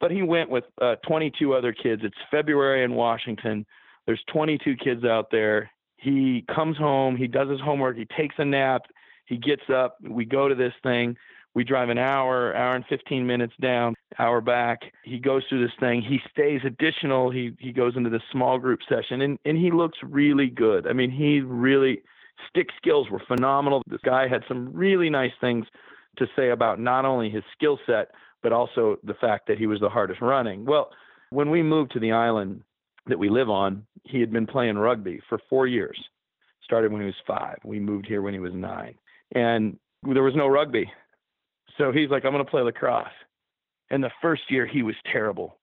But 0.00 0.10
he 0.10 0.22
went 0.22 0.50
with 0.50 0.64
uh, 0.80 0.96
22 1.06 1.54
other 1.54 1.72
kids. 1.72 2.02
It's 2.04 2.16
February 2.30 2.84
in 2.84 2.94
Washington. 2.94 3.64
There's 4.06 4.22
22 4.32 4.76
kids 4.76 5.04
out 5.04 5.30
there. 5.30 5.70
He 5.96 6.44
comes 6.54 6.76
home. 6.76 7.16
He 7.16 7.26
does 7.26 7.48
his 7.48 7.60
homework. 7.60 7.96
He 7.96 8.06
takes 8.16 8.34
a 8.38 8.44
nap. 8.44 8.82
He 9.26 9.36
gets 9.36 9.62
up. 9.72 9.96
We 10.06 10.24
go 10.24 10.48
to 10.48 10.54
this 10.54 10.74
thing. 10.82 11.16
We 11.54 11.62
drive 11.64 11.88
an 11.88 11.98
hour, 11.98 12.54
hour 12.56 12.74
and 12.74 12.84
15 12.86 13.26
minutes 13.26 13.54
down, 13.60 13.94
hour 14.18 14.40
back. 14.40 14.80
He 15.04 15.18
goes 15.18 15.42
through 15.48 15.62
this 15.64 15.76
thing. 15.78 16.02
He 16.02 16.18
stays 16.30 16.60
additional. 16.64 17.30
He 17.30 17.52
he 17.60 17.72
goes 17.72 17.96
into 17.96 18.10
this 18.10 18.22
small 18.32 18.58
group 18.58 18.80
session 18.88 19.22
and, 19.22 19.38
and 19.44 19.56
he 19.56 19.70
looks 19.70 19.98
really 20.02 20.48
good. 20.48 20.86
I 20.86 20.92
mean, 20.92 21.10
he 21.10 21.40
really 21.40 22.02
stick 22.48 22.68
skills 22.76 23.08
were 23.10 23.22
phenomenal. 23.26 23.82
This 23.86 24.00
guy 24.04 24.26
had 24.26 24.42
some 24.48 24.72
really 24.72 25.08
nice 25.10 25.32
things 25.40 25.66
to 26.18 26.26
say 26.36 26.50
about 26.50 26.80
not 26.80 27.04
only 27.04 27.30
his 27.30 27.42
skill 27.56 27.78
set, 27.86 28.10
but 28.42 28.52
also 28.52 28.96
the 29.04 29.14
fact 29.14 29.46
that 29.48 29.58
he 29.58 29.66
was 29.66 29.80
the 29.80 29.88
hardest 29.88 30.20
running. 30.20 30.64
Well, 30.64 30.90
when 31.30 31.50
we 31.50 31.62
moved 31.62 31.92
to 31.92 32.00
the 32.00 32.12
island 32.12 32.62
that 33.06 33.18
we 33.18 33.28
live 33.28 33.50
on, 33.50 33.86
he 34.04 34.20
had 34.20 34.32
been 34.32 34.46
playing 34.46 34.76
rugby 34.76 35.20
for 35.28 35.38
four 35.48 35.66
years. 35.66 35.98
Started 36.62 36.92
when 36.92 37.00
he 37.02 37.06
was 37.06 37.14
five. 37.26 37.58
We 37.64 37.80
moved 37.80 38.06
here 38.06 38.22
when 38.22 38.34
he 38.34 38.40
was 38.40 38.54
nine. 38.54 38.94
And 39.34 39.78
there 40.02 40.22
was 40.22 40.34
no 40.36 40.46
rugby. 40.46 40.90
So 41.78 41.92
he's 41.92 42.10
like, 42.10 42.24
I'm 42.24 42.32
going 42.32 42.44
to 42.44 42.50
play 42.50 42.62
lacrosse. 42.62 43.08
And 43.90 44.02
the 44.02 44.10
first 44.22 44.42
year, 44.48 44.66
he 44.66 44.82
was 44.82 44.94
terrible. 45.10 45.58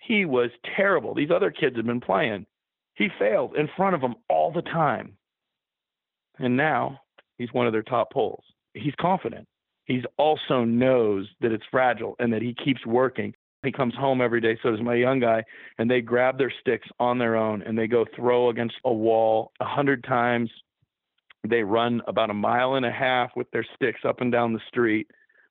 He 0.00 0.24
was 0.24 0.50
terrible. 0.76 1.14
These 1.14 1.30
other 1.30 1.50
kids 1.50 1.76
had 1.76 1.86
been 1.86 2.00
playing. 2.00 2.46
He 2.94 3.08
failed 3.18 3.56
in 3.56 3.68
front 3.76 3.94
of 3.94 4.00
them 4.00 4.14
all 4.28 4.52
the 4.52 4.62
time. 4.62 5.16
And 6.38 6.56
now 6.56 7.00
he's 7.38 7.52
one 7.52 7.66
of 7.66 7.72
their 7.72 7.82
top 7.82 8.12
poles. 8.12 8.44
He's 8.74 8.94
confident. 9.00 9.46
He 9.86 10.02
also 10.16 10.64
knows 10.64 11.28
that 11.40 11.52
it's 11.52 11.64
fragile 11.70 12.16
and 12.18 12.32
that 12.32 12.42
he 12.42 12.54
keeps 12.54 12.84
working. 12.86 13.34
He 13.62 13.72
comes 13.72 13.94
home 13.94 14.20
every 14.20 14.40
day, 14.40 14.58
so 14.62 14.70
does 14.70 14.82
my 14.82 14.94
young 14.94 15.20
guy, 15.20 15.42
and 15.78 15.90
they 15.90 16.02
grab 16.02 16.36
their 16.36 16.52
sticks 16.60 16.88
on 17.00 17.18
their 17.18 17.36
own 17.36 17.62
and 17.62 17.78
they 17.78 17.86
go 17.86 18.04
throw 18.14 18.50
against 18.50 18.76
a 18.84 18.92
wall 18.92 19.52
a 19.60 19.64
hundred 19.64 20.04
times. 20.04 20.50
They 21.48 21.62
run 21.62 22.02
about 22.06 22.30
a 22.30 22.34
mile 22.34 22.74
and 22.74 22.84
a 22.84 22.90
half 22.90 23.30
with 23.36 23.50
their 23.52 23.66
sticks 23.74 24.00
up 24.06 24.20
and 24.20 24.30
down 24.30 24.52
the 24.52 24.60
street 24.68 25.06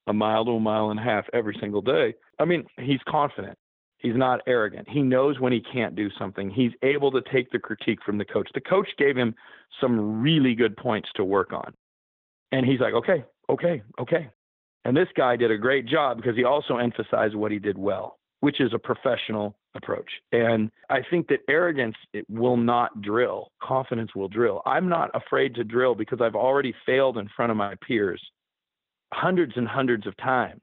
a 0.07 0.13
mile 0.13 0.45
to 0.45 0.51
a 0.51 0.59
mile 0.59 0.89
and 0.89 0.99
a 0.99 1.03
half 1.03 1.25
every 1.34 1.57
single 1.59 1.81
day. 1.81 2.13
I 2.39 2.45
mean, 2.45 2.65
he's 2.80 2.99
confident. 3.07 3.57
He's 3.97 4.15
not 4.15 4.41
arrogant. 4.47 4.89
He 4.89 5.01
knows 5.01 5.39
when 5.39 5.53
he 5.53 5.61
can't 5.61 5.95
do 5.95 6.09
something. 6.19 6.49
He's 6.49 6.73
able 6.84 7.09
to 7.11 7.21
take 7.31 7.49
the 7.51 7.59
critique 7.59 7.99
from 8.05 8.17
the 8.17 8.25
coach. 8.25 8.49
The 8.53 8.61
coach 8.61 8.89
gave 8.97 9.15
him 9.15 9.34
some 9.80 10.21
really 10.21 10.55
good 10.55 10.75
points 10.75 11.09
to 11.15 11.23
work 11.23 11.53
on. 11.53 11.73
And 12.51 12.65
he's 12.65 12.81
like, 12.81 12.93
okay, 12.93 13.23
okay, 13.49 13.81
okay. 13.99 14.30
And 14.84 14.95
this 14.95 15.07
guy 15.15 15.38
did 15.38 15.51
a 15.51 15.57
great 15.57 15.88
job 15.88 16.17
because 16.17 16.35
he 16.35 16.43
also 16.43 16.77
emphasized 16.77 17.35
what 17.35 17.53
he 17.53 17.59
did 17.59 17.77
well, 17.77 18.19
which 18.41 18.59
is 18.59 18.73
a 18.73 18.80
professional 18.80 19.55
approach. 19.73 20.11
And 20.34 20.69
I 20.89 20.99
think 21.09 21.30
that 21.30 21.39
arrogance 21.49 21.95
it 22.11 22.30
will 22.30 22.57
not 22.57 23.01
drill. 23.01 23.51
Confidence 23.61 24.13
will 24.13 24.27
drill. 24.27 24.61
I'm 24.65 24.89
not 24.89 25.11
afraid 25.13 25.55
to 25.55 25.63
drill 25.63 25.95
because 25.95 26.19
I've 26.21 26.35
already 26.35 26.75
failed 26.85 27.17
in 27.17 27.30
front 27.35 27.51
of 27.51 27.57
my 27.57 27.75
peers 27.88 28.21
hundreds 29.14 29.53
and 29.56 29.68
hundreds 29.68 30.07
of 30.07 30.15
times. 30.18 30.61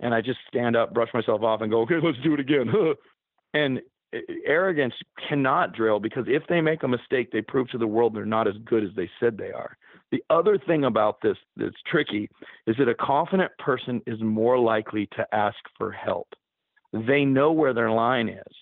and 0.00 0.14
I 0.14 0.20
just 0.20 0.38
stand 0.46 0.76
up, 0.76 0.94
brush 0.94 1.08
myself 1.12 1.42
off, 1.42 1.60
and 1.60 1.70
go, 1.70 1.80
okay, 1.82 1.98
let's 2.02 2.18
do 2.22 2.34
it 2.34 2.40
again. 2.40 2.72
and 3.54 3.80
arrogance 4.46 4.94
cannot 5.28 5.74
drill 5.74 6.00
because 6.00 6.24
if 6.28 6.42
they 6.48 6.60
make 6.60 6.82
a 6.82 6.88
mistake, 6.88 7.30
they 7.30 7.42
prove 7.42 7.68
to 7.70 7.78
the 7.78 7.86
world 7.86 8.14
they're 8.14 8.24
not 8.24 8.48
as 8.48 8.54
good 8.64 8.84
as 8.84 8.90
they 8.96 9.10
said 9.20 9.36
they 9.36 9.50
are. 9.50 9.76
The 10.10 10.22
other 10.30 10.58
thing 10.58 10.84
about 10.84 11.20
this 11.20 11.36
that's 11.56 11.76
tricky 11.86 12.30
is 12.66 12.76
that 12.78 12.88
a 12.88 12.94
confident 12.94 13.52
person 13.58 14.00
is 14.06 14.20
more 14.22 14.58
likely 14.58 15.06
to 15.16 15.26
ask 15.34 15.58
for 15.76 15.92
help. 15.92 16.28
They 16.92 17.24
know 17.24 17.52
where 17.52 17.74
their 17.74 17.90
line 17.90 18.28
is. 18.28 18.56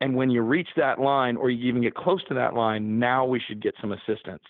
And 0.00 0.16
when 0.16 0.30
you 0.30 0.42
reach 0.42 0.68
that 0.76 0.98
line 0.98 1.36
or 1.36 1.48
you 1.48 1.68
even 1.68 1.82
get 1.82 1.94
close 1.94 2.24
to 2.24 2.34
that 2.34 2.54
line, 2.54 2.98
now 2.98 3.24
we 3.24 3.38
should 3.38 3.62
get 3.62 3.74
some 3.80 3.92
assistance. 3.92 4.42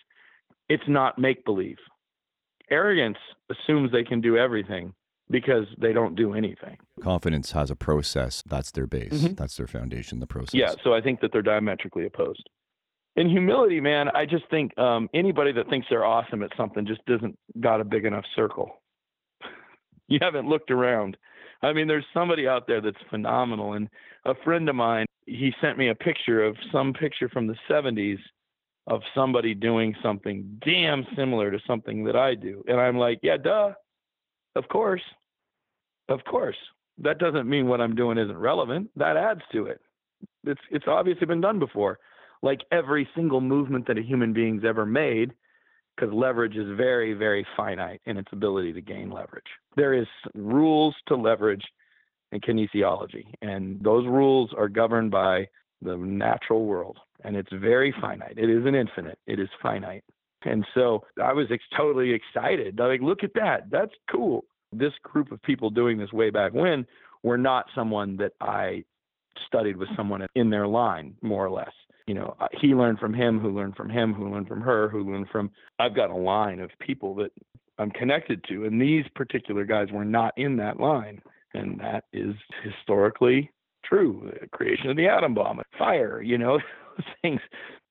It's 0.70 0.89
not 0.89 1.19
make 1.19 1.45
believe. 1.45 1.77
Arrogance 2.70 3.18
assumes 3.51 3.93
they 3.93 4.05
can 4.05 4.20
do 4.20 4.36
everything 4.36 4.94
because 5.30 5.66
they 5.78 5.93
don't 5.93 6.14
do 6.14 6.34
anything. 6.34 6.76
Confidence 7.02 7.52
has 7.52 7.70
a 7.70 7.76
process. 7.76 8.43
That's 8.47 8.70
their 8.70 8.86
base. 8.86 9.12
Mm-hmm. 9.12 9.34
That's 9.34 9.56
their 9.56 9.66
foundation, 9.66 10.20
the 10.20 10.26
process. 10.26 10.55
Yeah. 10.55 10.74
So 10.84 10.94
I 10.94 11.01
think 11.01 11.20
that 11.20 11.32
they're 11.32 11.43
diametrically 11.43 12.06
opposed. 12.06 12.48
In 13.16 13.28
humility, 13.28 13.80
man, 13.80 14.09
I 14.14 14.24
just 14.24 14.44
think 14.51 14.76
um, 14.78 15.09
anybody 15.12 15.52
that 15.52 15.68
thinks 15.68 15.86
they're 15.90 16.05
awesome 16.05 16.43
at 16.43 16.51
something 16.56 16.86
just 16.86 17.05
doesn't 17.06 17.36
got 17.60 17.80
a 17.80 17.84
big 17.84 18.05
enough 18.05 18.24
circle. 18.34 18.82
you 20.09 20.18
haven't 20.22 20.48
looked 20.48 20.70
around. 20.70 21.16
I 21.62 21.72
mean, 21.72 21.86
there's 21.86 22.06
somebody 22.12 22.48
out 22.48 22.66
there 22.66 22.80
that's 22.80 22.97
phenomenal. 23.10 23.74
And 23.74 23.89
a 24.24 24.34
friend 24.44 24.68
of 24.68 24.74
mine, 24.74 25.06
he 25.26 25.52
sent 25.60 25.78
me 25.78 25.90
a 25.90 25.94
picture 25.94 26.43
of 26.43 26.56
some 26.72 26.93
picture 26.93 27.28
from 27.28 27.47
the 27.47 27.56
70s 27.70 28.18
of 28.86 29.00
somebody 29.14 29.54
doing 29.54 29.94
something 30.02 30.60
damn 30.64 31.06
similar 31.16 31.50
to 31.50 31.59
something 31.66 32.04
that 32.04 32.16
I 32.16 32.34
do. 32.34 32.64
And 32.66 32.80
I'm 32.80 32.98
like, 32.98 33.20
yeah, 33.22 33.36
duh. 33.36 33.72
Of 34.56 34.68
course. 34.68 35.02
Of 36.09 36.24
course. 36.24 36.56
That 36.98 37.18
doesn't 37.18 37.48
mean 37.48 37.68
what 37.68 37.80
I'm 37.80 37.94
doing 37.94 38.18
isn't 38.18 38.36
relevant. 38.36 38.90
That 38.96 39.16
adds 39.16 39.40
to 39.52 39.66
it. 39.66 39.80
It's 40.44 40.60
it's 40.70 40.86
obviously 40.86 41.26
been 41.26 41.40
done 41.40 41.59
before. 41.59 41.98
Like 42.42 42.60
every 42.70 43.09
single 43.14 43.40
movement 43.40 43.86
that 43.86 43.98
a 43.98 44.02
human 44.02 44.32
being's 44.32 44.64
ever 44.64 44.84
made, 44.84 45.32
because 45.96 46.12
leverage 46.12 46.56
is 46.56 46.76
very, 46.76 47.12
very 47.12 47.46
finite 47.56 48.00
in 48.06 48.16
its 48.16 48.28
ability 48.32 48.72
to 48.72 48.80
gain 48.80 49.10
leverage. 49.10 49.46
There 49.76 49.94
is 49.94 50.06
rules 50.34 50.94
to 51.06 51.16
leverage 51.16 51.64
in 52.32 52.40
kinesiology, 52.40 53.26
and 53.42 53.80
those 53.82 54.06
rules 54.06 54.50
are 54.56 54.68
governed 54.68 55.10
by 55.10 55.46
the 55.82 55.96
natural 55.96 56.64
world, 56.64 56.98
and 57.24 57.36
it's 57.36 57.52
very 57.52 57.94
finite. 58.00 58.34
It 58.36 58.50
isn't 58.50 58.74
infinite. 58.74 59.18
It 59.26 59.38
is 59.38 59.48
finite. 59.62 60.04
And 60.44 60.66
so 60.74 61.04
I 61.22 61.32
was 61.32 61.46
ex- 61.52 61.62
totally 61.76 62.12
excited. 62.12 62.78
Like, 62.78 63.00
look 63.00 63.22
at 63.22 63.34
that. 63.34 63.70
That's 63.70 63.92
cool. 64.10 64.44
This 64.72 64.92
group 65.02 65.30
of 65.32 65.42
people 65.42 65.70
doing 65.70 65.98
this 65.98 66.12
way 66.12 66.30
back 66.30 66.52
when 66.52 66.86
were 67.22 67.38
not 67.38 67.66
someone 67.74 68.16
that 68.16 68.32
I 68.40 68.84
studied 69.46 69.76
with 69.76 69.88
someone 69.96 70.26
in 70.34 70.50
their 70.50 70.66
line, 70.66 71.14
more 71.22 71.44
or 71.44 71.50
less. 71.50 71.72
You 72.06 72.14
know, 72.14 72.34
uh, 72.40 72.48
he 72.60 72.68
learned 72.68 72.98
from 72.98 73.14
him, 73.14 73.38
who 73.38 73.54
learned 73.54 73.76
from 73.76 73.88
him, 73.88 74.12
who 74.12 74.28
learned 74.30 74.48
from 74.48 74.60
her, 74.60 74.88
who 74.88 75.10
learned 75.10 75.28
from. 75.30 75.50
I've 75.78 75.94
got 75.94 76.10
a 76.10 76.16
line 76.16 76.59
of 76.59 76.70
people 76.80 77.14
that 77.16 77.30
I'm 77.78 77.90
connected 77.90 78.44
to, 78.48 78.64
and 78.64 78.80
these 78.80 79.04
particular 79.14 79.64
guys 79.64 79.88
were 79.92 80.04
not 80.04 80.34
in 80.36 80.56
that 80.56 80.80
line, 80.80 81.22
and 81.54 81.78
that 81.80 82.04
is 82.12 82.34
historically 82.64 83.50
true. 83.84 84.32
The 84.40 84.48
creation 84.48 84.90
of 84.90 84.96
the 84.96 85.09
atom 85.09 85.34
bomb, 85.34 85.60
fire, 85.78 86.22
you 86.22 86.38
know, 86.38 86.60
things, 87.22 87.40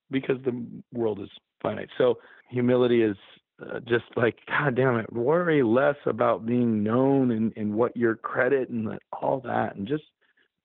because 0.10 0.38
the 0.44 0.66
world 0.94 1.20
is 1.22 1.30
finite. 1.62 1.90
So 1.98 2.18
humility 2.50 3.02
is 3.02 3.16
uh, 3.62 3.80
just 3.88 4.06
like 4.16 4.38
god 4.48 4.76
damn 4.76 4.98
it 4.98 5.12
worry 5.14 5.62
less 5.64 5.96
about 6.06 6.46
being 6.46 6.84
known 6.84 7.32
and, 7.32 7.54
and 7.56 7.74
what 7.74 7.96
your 7.96 8.16
credit 8.16 8.70
and 8.70 8.98
all 9.22 9.40
that 9.40 9.76
and 9.76 9.88
just 9.88 10.04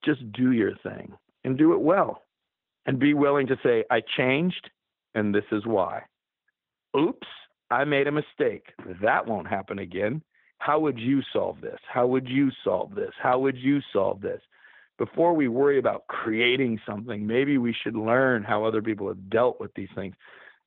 just 0.04 0.20
do 0.32 0.52
your 0.52 0.72
thing 0.82 1.12
and 1.44 1.58
do 1.58 1.72
it 1.72 1.80
well. 1.80 2.22
And 2.86 3.00
be 3.00 3.14
willing 3.14 3.48
to 3.48 3.58
say 3.62 3.84
i 3.90 4.00
changed 4.16 4.70
and 5.14 5.34
this 5.34 5.44
is 5.52 5.66
why. 5.66 6.02
Oops 6.98 7.26
i 7.70 7.84
made 7.84 8.06
a 8.06 8.12
mistake. 8.12 8.72
That 9.02 9.26
won't 9.26 9.48
happen 9.48 9.78
again. 9.80 10.22
How 10.58 10.78
would 10.80 10.98
you 10.98 11.20
solve 11.32 11.60
this? 11.60 11.78
How 11.92 12.06
would 12.06 12.28
you 12.28 12.50
solve 12.64 12.94
this? 12.94 13.12
How 13.20 13.38
would 13.40 13.56
you 13.56 13.80
solve 13.92 14.20
this 14.20 14.40
before 14.98 15.35
we 15.35 15.48
worry 15.48 15.78
about 15.78 16.06
creating 16.06 16.81
something 16.86 17.27
maybe 17.27 17.59
we 17.59 17.74
should 17.74 17.97
learn 17.97 18.43
how 18.43 18.64
other 18.64 18.82
people 18.82 19.09
have 19.09 19.31
dealt 19.31 19.60
with 19.60 19.73
these 19.74 19.89
things 19.94 20.14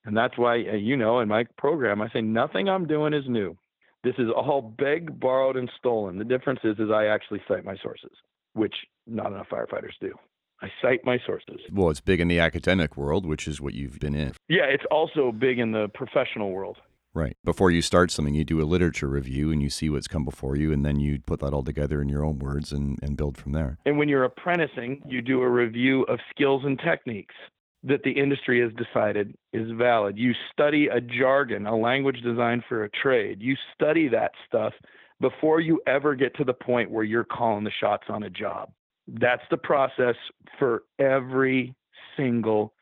and 0.06 0.16
that's 0.16 0.38
why, 0.38 0.56
uh, 0.56 0.76
you 0.76 0.96
know, 0.96 1.20
in 1.20 1.28
my 1.28 1.46
program, 1.58 2.02
I 2.02 2.10
say 2.10 2.22
nothing 2.22 2.70
I'm 2.70 2.88
doing 2.88 3.14
is 3.14 3.26
new. 3.28 3.58
This 4.04 4.16
is 4.18 4.28
all 4.34 4.62
begged, 4.62 5.20
borrowed, 5.20 5.58
and 5.58 5.70
stolen. 5.78 6.18
The 6.18 6.24
difference 6.24 6.62
is, 6.64 6.80
is 6.80 6.90
I 6.90 7.08
actually 7.08 7.42
cite 7.48 7.66
my 7.66 7.76
sources, 7.84 8.12
which 8.54 8.76
not 9.06 9.28
enough 9.28 9.48
firefighters 9.52 9.98
do. 10.00 10.14
I 10.62 10.68
cite 10.82 11.06
my 11.06 11.20
sources. 11.26 11.60
Well, 11.72 11.90
it's 11.90 12.02
big 12.02 12.20
in 12.20 12.28
the 12.28 12.40
academic 12.40 12.98
world, 12.98 13.26
which 13.26 13.48
is 13.48 13.62
what 13.62 13.74
you've 13.74 14.00
been 14.00 14.16
in. 14.16 14.34
Yeah, 14.48 14.64
it's 14.64 14.84
also 14.90 15.32
big 15.32 15.60
in 15.60 15.72
the 15.72 15.90
professional 15.94 16.52
world. 16.52 16.78
Right. 17.14 17.36
Before 17.44 17.72
you 17.72 17.82
start 17.82 18.12
something, 18.12 18.36
you 18.36 18.44
do 18.44 18.62
a 18.62 18.64
literature 18.64 19.08
review 19.08 19.52
and 19.52 19.62
you 19.62 19.70
see 19.70 19.90
what's 19.90 20.08
come 20.08 20.24
before 20.24 20.56
you, 20.56 20.72
and 20.72 20.86
then 20.86 21.00
you 21.00 21.20
put 21.20 21.40
that 21.40 21.54
all 21.54 21.64
together 21.64 22.02
in 22.02 22.10
your 22.10 22.24
own 22.24 22.38
words 22.38 22.72
and, 22.72 23.00
and 23.02 23.18
build 23.18 23.38
from 23.38 23.52
there. 23.52 23.80
And 23.86 23.98
when 23.98 24.10
you're 24.10 24.26
apprenticing, 24.26 25.02
you 25.08 25.22
do 25.22 25.42
a 25.42 25.50
review 25.50 26.04
of 26.04 26.20
skills 26.30 26.64
and 26.66 26.80
techniques 26.80 27.36
that 27.84 28.04
the 28.04 28.12
industry 28.12 28.62
has 28.62 28.72
decided 28.74 29.36
is 29.54 29.72
valid. 29.72 30.18
You 30.18 30.34
study 30.52 30.88
a 30.88 31.02
jargon, 31.02 31.66
a 31.66 31.76
language 31.76 32.22
designed 32.22 32.64
for 32.68 32.84
a 32.84 32.90
trade. 32.90 33.42
You 33.42 33.56
study 33.74 34.08
that 34.10 34.32
stuff 34.46 34.74
before 35.20 35.62
you 35.62 35.82
ever 35.88 36.16
get 36.16 36.36
to 36.36 36.44
the 36.44 36.54
point 36.54 36.92
where 36.92 37.04
you're 37.04 37.24
calling 37.24 37.64
the 37.64 37.72
shots 37.80 38.04
on 38.10 38.24
a 38.24 38.30
job. 38.30 38.70
That's 39.08 39.44
the 39.50 39.58
process 39.58 40.16
for 40.60 40.84
every 41.00 41.74
single 42.16 42.74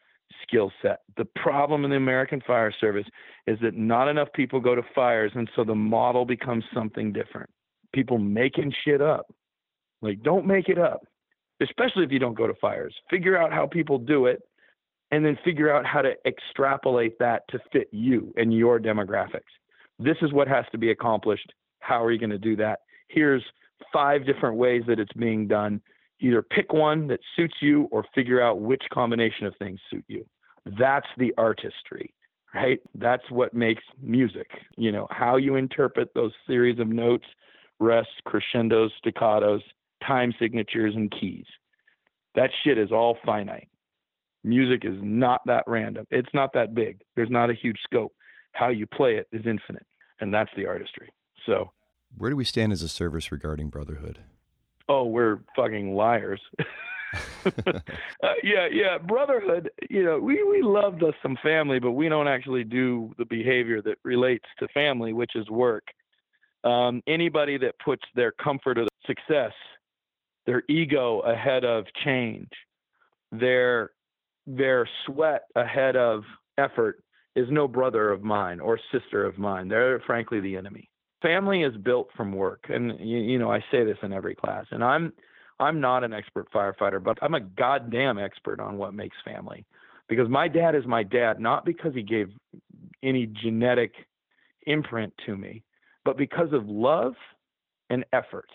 skill 0.47 0.71
set. 0.81 1.01
The 1.17 1.25
problem 1.25 1.83
in 1.83 1.91
the 1.91 1.97
American 1.97 2.41
Fire 2.45 2.73
Service 2.79 3.07
is 3.45 3.57
that 3.61 3.75
not 3.75 4.07
enough 4.07 4.29
people 4.33 4.59
go 4.59 4.75
to 4.75 4.83
fires, 4.95 5.31
and 5.35 5.49
so 5.55 5.63
the 5.63 5.75
model 5.75 6.25
becomes 6.25 6.63
something 6.73 7.11
different. 7.11 7.49
People 7.93 8.17
making 8.17 8.73
shit 8.83 9.01
up. 9.01 9.33
Like, 10.01 10.21
don't 10.21 10.45
make 10.45 10.69
it 10.69 10.77
up, 10.77 11.01
especially 11.61 12.03
if 12.03 12.11
you 12.11 12.19
don't 12.19 12.37
go 12.37 12.47
to 12.47 12.53
fires. 12.55 12.93
Figure 13.09 13.37
out 13.37 13.51
how 13.51 13.65
people 13.65 13.97
do 13.97 14.27
it 14.27 14.41
and 15.11 15.25
then 15.25 15.37
figure 15.43 15.73
out 15.73 15.85
how 15.85 16.01
to 16.01 16.13
extrapolate 16.25 17.17
that 17.19 17.43
to 17.49 17.59
fit 17.71 17.87
you 17.91 18.33
and 18.37 18.53
your 18.53 18.79
demographics. 18.79 19.41
This 19.99 20.17
is 20.21 20.33
what 20.33 20.47
has 20.47 20.65
to 20.71 20.77
be 20.77 20.91
accomplished. 20.91 21.51
How 21.79 22.03
are 22.03 22.11
you 22.11 22.19
going 22.19 22.29
to 22.29 22.37
do 22.37 22.55
that? 22.57 22.79
Here's 23.07 23.43
five 23.93 24.25
different 24.25 24.57
ways 24.57 24.83
that 24.87 24.99
it's 24.99 25.13
being 25.13 25.47
done. 25.47 25.81
Either 26.19 26.41
pick 26.41 26.73
one 26.73 27.07
that 27.07 27.19
suits 27.35 27.55
you 27.61 27.87
or 27.91 28.03
figure 28.13 28.41
out 28.41 28.59
which 28.59 28.83
combination 28.91 29.45
of 29.45 29.55
things 29.57 29.79
suit 29.89 30.03
you. 30.07 30.25
That's 30.79 31.07
the 31.17 31.33
artistry, 31.37 32.13
right? 32.53 32.79
That's 32.95 33.29
what 33.29 33.53
makes 33.53 33.83
music. 34.01 34.49
You 34.77 34.91
know, 34.91 35.07
how 35.09 35.37
you 35.37 35.55
interpret 35.55 36.09
those 36.13 36.31
series 36.45 36.79
of 36.79 36.87
notes, 36.87 37.25
rests, 37.79 38.13
crescendos, 38.25 38.91
staccatos, 39.03 39.61
time 40.05 40.33
signatures, 40.39 40.95
and 40.95 41.11
keys. 41.11 41.45
That 42.35 42.49
shit 42.63 42.77
is 42.77 42.91
all 42.91 43.17
finite. 43.25 43.69
Music 44.43 44.85
is 44.85 44.97
not 45.01 45.41
that 45.45 45.63
random. 45.67 46.05
It's 46.11 46.29
not 46.33 46.53
that 46.53 46.73
big. 46.73 47.01
There's 47.15 47.29
not 47.29 47.49
a 47.49 47.53
huge 47.53 47.79
scope. 47.83 48.13
How 48.53 48.69
you 48.69 48.87
play 48.87 49.15
it 49.15 49.27
is 49.31 49.45
infinite, 49.45 49.85
and 50.19 50.33
that's 50.33 50.51
the 50.55 50.65
artistry. 50.65 51.09
So, 51.45 51.71
where 52.17 52.29
do 52.29 52.35
we 52.35 52.45
stand 52.45 52.71
as 52.71 52.81
a 52.81 52.89
service 52.89 53.31
regarding 53.31 53.69
brotherhood? 53.69 54.19
Oh, 54.89 55.05
we're 55.05 55.39
fucking 55.55 55.95
liars. 55.95 56.41
uh, 57.45 57.79
yeah, 58.43 58.67
yeah, 58.71 58.97
brotherhood. 58.97 59.69
You 59.89 60.03
know, 60.03 60.19
we 60.19 60.43
we 60.43 60.61
love 60.61 60.99
the, 60.99 61.13
some 61.21 61.37
family, 61.41 61.79
but 61.79 61.91
we 61.91 62.09
don't 62.09 62.27
actually 62.27 62.63
do 62.63 63.13
the 63.17 63.25
behavior 63.25 63.81
that 63.83 63.97
relates 64.03 64.45
to 64.59 64.67
family, 64.69 65.13
which 65.13 65.35
is 65.35 65.49
work. 65.49 65.83
Um, 66.63 67.01
anybody 67.07 67.57
that 67.59 67.75
puts 67.83 68.03
their 68.15 68.31
comfort 68.31 68.77
of 68.77 68.87
success, 69.05 69.53
their 70.45 70.63
ego 70.67 71.19
ahead 71.19 71.63
of 71.63 71.85
change, 72.03 72.49
their 73.31 73.91
their 74.45 74.87
sweat 75.05 75.43
ahead 75.55 75.95
of 75.95 76.23
effort 76.57 77.03
is 77.35 77.47
no 77.51 77.67
brother 77.67 78.11
of 78.11 78.23
mine 78.23 78.59
or 78.59 78.79
sister 78.91 79.25
of 79.25 79.37
mine. 79.37 79.67
They're 79.67 80.01
frankly 80.01 80.39
the 80.39 80.57
enemy. 80.57 80.89
Family 81.21 81.63
is 81.63 81.75
built 81.77 82.09
from 82.15 82.31
work, 82.31 82.65
and 82.69 82.99
you, 82.99 83.17
you 83.17 83.39
know 83.39 83.51
I 83.51 83.59
say 83.71 83.83
this 83.83 83.97
in 84.03 84.11
every 84.11 84.35
class. 84.35 84.65
And 84.71 84.83
I'm 84.83 85.13
I'm 85.59 85.79
not 85.79 86.03
an 86.03 86.13
expert 86.13 86.51
firefighter, 86.51 87.03
but 87.03 87.17
I'm 87.21 87.33
a 87.33 87.39
goddamn 87.39 88.17
expert 88.17 88.59
on 88.59 88.77
what 88.77 88.93
makes 88.93 89.17
family. 89.25 89.65
Because 90.07 90.29
my 90.29 90.47
dad 90.47 90.75
is 90.75 90.85
my 90.85 91.03
dad, 91.03 91.39
not 91.39 91.65
because 91.65 91.93
he 91.93 92.03
gave 92.03 92.29
any 93.03 93.25
genetic 93.25 93.93
imprint 94.65 95.13
to 95.25 95.35
me, 95.35 95.63
but 96.05 96.17
because 96.17 96.53
of 96.53 96.67
love 96.67 97.13
and 97.89 98.05
effort. 98.13 98.49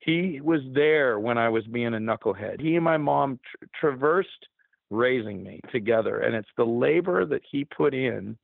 He 0.00 0.40
was 0.42 0.60
there 0.74 1.18
when 1.18 1.38
I 1.38 1.48
was 1.48 1.64
being 1.66 1.94
a 1.94 1.98
knucklehead. 1.98 2.60
He 2.60 2.76
and 2.76 2.84
my 2.84 2.96
mom 2.96 3.38
tra- 3.44 3.68
traversed 3.78 4.48
raising 4.90 5.42
me 5.42 5.60
together. 5.72 6.20
And 6.20 6.34
it's 6.34 6.48
the 6.56 6.64
labor 6.64 7.26
that 7.26 7.42
he 7.50 7.64
put 7.64 7.94
in 7.94 8.36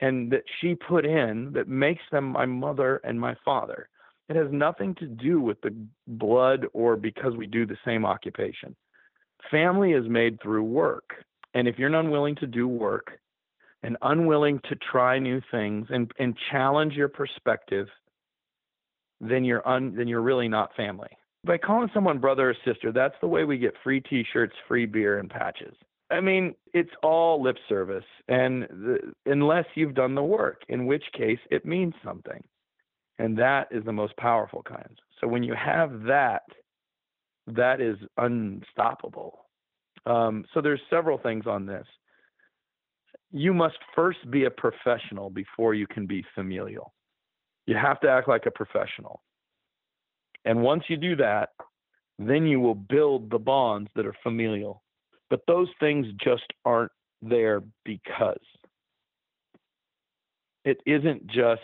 and 0.00 0.30
that 0.32 0.42
she 0.60 0.74
put 0.74 1.06
in 1.06 1.52
that 1.52 1.68
makes 1.68 2.02
them 2.10 2.24
my 2.24 2.44
mother 2.44 3.00
and 3.04 3.18
my 3.18 3.36
father. 3.44 3.88
It 4.32 4.36
has 4.36 4.50
nothing 4.50 4.94
to 4.94 5.06
do 5.06 5.42
with 5.42 5.60
the 5.60 5.76
blood 6.06 6.64
or 6.72 6.96
because 6.96 7.36
we 7.36 7.46
do 7.46 7.66
the 7.66 7.76
same 7.84 8.06
occupation. 8.06 8.74
Family 9.50 9.92
is 9.92 10.08
made 10.08 10.40
through 10.40 10.62
work. 10.62 11.10
And 11.52 11.68
if 11.68 11.78
you're 11.78 11.94
unwilling 11.94 12.36
to 12.36 12.46
do 12.46 12.66
work 12.66 13.18
and 13.82 13.98
unwilling 14.00 14.58
to 14.70 14.76
try 14.90 15.18
new 15.18 15.42
things 15.50 15.86
and, 15.90 16.10
and 16.18 16.34
challenge 16.50 16.94
your 16.94 17.08
perspective, 17.08 17.88
then 19.20 19.44
you're 19.44 19.68
un, 19.68 19.94
then 19.94 20.08
you're 20.08 20.22
really 20.22 20.48
not 20.48 20.74
family. 20.76 21.10
By 21.44 21.58
calling 21.58 21.90
someone 21.92 22.18
brother 22.18 22.48
or 22.48 22.56
sister, 22.64 22.90
that's 22.90 23.16
the 23.20 23.28
way 23.28 23.44
we 23.44 23.58
get 23.58 23.74
free 23.84 24.00
t-shirts, 24.00 24.54
free 24.66 24.86
beer 24.86 25.18
and 25.18 25.28
patches. 25.28 25.74
I 26.10 26.20
mean, 26.20 26.54
it's 26.72 26.92
all 27.02 27.42
lip 27.42 27.58
service 27.68 28.04
and 28.28 28.62
the, 28.62 29.12
unless 29.26 29.66
you've 29.74 29.94
done 29.94 30.14
the 30.14 30.22
work, 30.22 30.62
in 30.70 30.86
which 30.86 31.04
case 31.12 31.40
it 31.50 31.66
means 31.66 31.92
something. 32.02 32.42
And 33.22 33.38
that 33.38 33.68
is 33.70 33.84
the 33.84 33.92
most 33.92 34.16
powerful 34.16 34.64
kind. 34.64 34.98
So 35.20 35.28
when 35.28 35.44
you 35.44 35.54
have 35.54 36.02
that, 36.08 36.42
that 37.46 37.80
is 37.80 37.96
unstoppable. 38.16 39.46
Um, 40.06 40.44
so 40.52 40.60
there's 40.60 40.80
several 40.90 41.18
things 41.18 41.46
on 41.46 41.64
this. 41.64 41.86
You 43.30 43.54
must 43.54 43.76
first 43.94 44.28
be 44.32 44.46
a 44.46 44.50
professional 44.50 45.30
before 45.30 45.72
you 45.72 45.86
can 45.86 46.04
be 46.04 46.24
familial. 46.34 46.92
You 47.66 47.76
have 47.76 48.00
to 48.00 48.08
act 48.10 48.26
like 48.26 48.46
a 48.46 48.50
professional. 48.50 49.22
And 50.44 50.60
once 50.60 50.82
you 50.88 50.96
do 50.96 51.14
that, 51.14 51.50
then 52.18 52.44
you 52.44 52.58
will 52.58 52.74
build 52.74 53.30
the 53.30 53.38
bonds 53.38 53.88
that 53.94 54.04
are 54.04 54.16
familial. 54.24 54.82
But 55.30 55.42
those 55.46 55.68
things 55.78 56.08
just 56.16 56.52
aren't 56.64 56.90
there 57.22 57.62
because. 57.84 58.42
It 60.64 60.78
isn't 60.86 61.28
just 61.28 61.60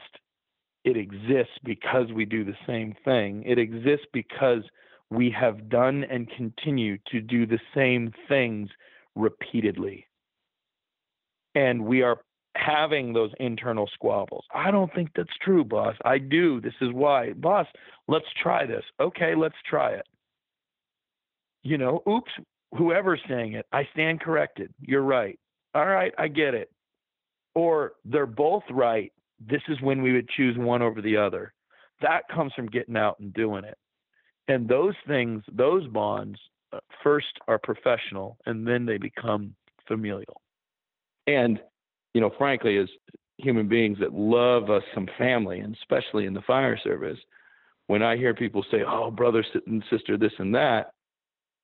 it 0.89 0.97
exists 0.97 1.59
because 1.65 2.11
we 2.15 2.25
do 2.25 2.45
the 2.45 2.57
same 2.67 2.95
thing. 3.05 3.43
It 3.47 3.59
exists 3.59 4.07
because 4.13 4.63
we 5.11 5.31
have 5.31 5.69
done 5.69 6.05
and 6.05 6.31
continue 6.31 6.97
to 7.11 7.21
do 7.21 7.47
the 7.47 7.61
same 7.75 8.13
things 8.29 8.71
repeatedly. 9.15 10.07
And 11.55 11.85
we 11.85 12.03
are 12.03 12.19
having 12.57 13.13
those 13.13 13.31
internal 13.39 13.89
squabbles. 13.93 14.45
I 14.55 14.71
don't 14.71 14.93
think 14.95 15.11
that's 15.15 15.37
true, 15.43 15.65
boss. 15.65 15.95
I 16.05 16.19
do. 16.19 16.61
This 16.61 16.75
is 16.81 16.93
why. 16.93 17.33
Boss, 17.35 17.67
let's 18.09 18.27
try 18.43 18.65
this. 18.65 18.85
Okay, 18.99 19.35
let's 19.35 19.55
try 19.69 19.93
it. 19.93 20.07
You 21.63 21.77
know, 21.77 22.03
oops, 22.09 22.33
whoever's 22.77 23.21
saying 23.29 23.53
it, 23.55 23.67
I 23.73 23.87
stand 23.93 24.21
corrected. 24.21 24.73
You're 24.81 25.03
right. 25.03 25.39
All 25.75 25.87
right, 25.87 26.13
I 26.19 26.29
get 26.29 26.55
it. 26.55 26.71
Or 27.55 27.93
they're 28.05 28.27
both 28.27 28.63
right. 28.71 29.13
This 29.41 29.63
is 29.69 29.81
when 29.81 30.03
we 30.03 30.13
would 30.13 30.29
choose 30.29 30.57
one 30.59 30.83
over 30.83 31.01
the 31.01 31.17
other. 31.17 31.53
That 32.01 32.29
comes 32.29 32.53
from 32.55 32.67
getting 32.67 32.97
out 32.97 33.19
and 33.21 33.33
doing 33.33 33.65
it. 33.65 33.79
And 34.49 34.69
those 34.69 34.95
things, 35.07 35.43
those 35.53 35.87
bonds, 35.89 36.39
uh, 36.73 36.81
first 37.03 37.27
are 37.47 37.59
professional 37.59 38.37
and 38.47 38.67
then 38.67 38.85
they 38.87 38.99
become 38.99 39.55
familial. 39.87 40.41
And, 41.27 41.61
you 42.15 42.21
know, 42.21 42.31
frankly, 42.37 42.79
as 42.79 42.89
human 43.39 43.69
beings 43.69 43.99
that 44.01 44.13
love 44.13 44.71
us 44.71 44.83
some 44.95 45.09
family, 45.17 45.61
and 45.61 45.75
especially 45.75 46.27
in 46.27 46.35
the 46.35 46.43
fire 46.43 46.79
service, 46.83 47.19
when 47.87 48.03
I 48.03 48.17
hear 48.17 48.35
people 48.35 48.65
say, 48.71 48.83
oh, 48.87 49.11
brother 49.11 49.45
and 49.67 49.83
sister, 49.91 50.17
this 50.17 50.33
and 50.39 50.55
that, 50.55 50.93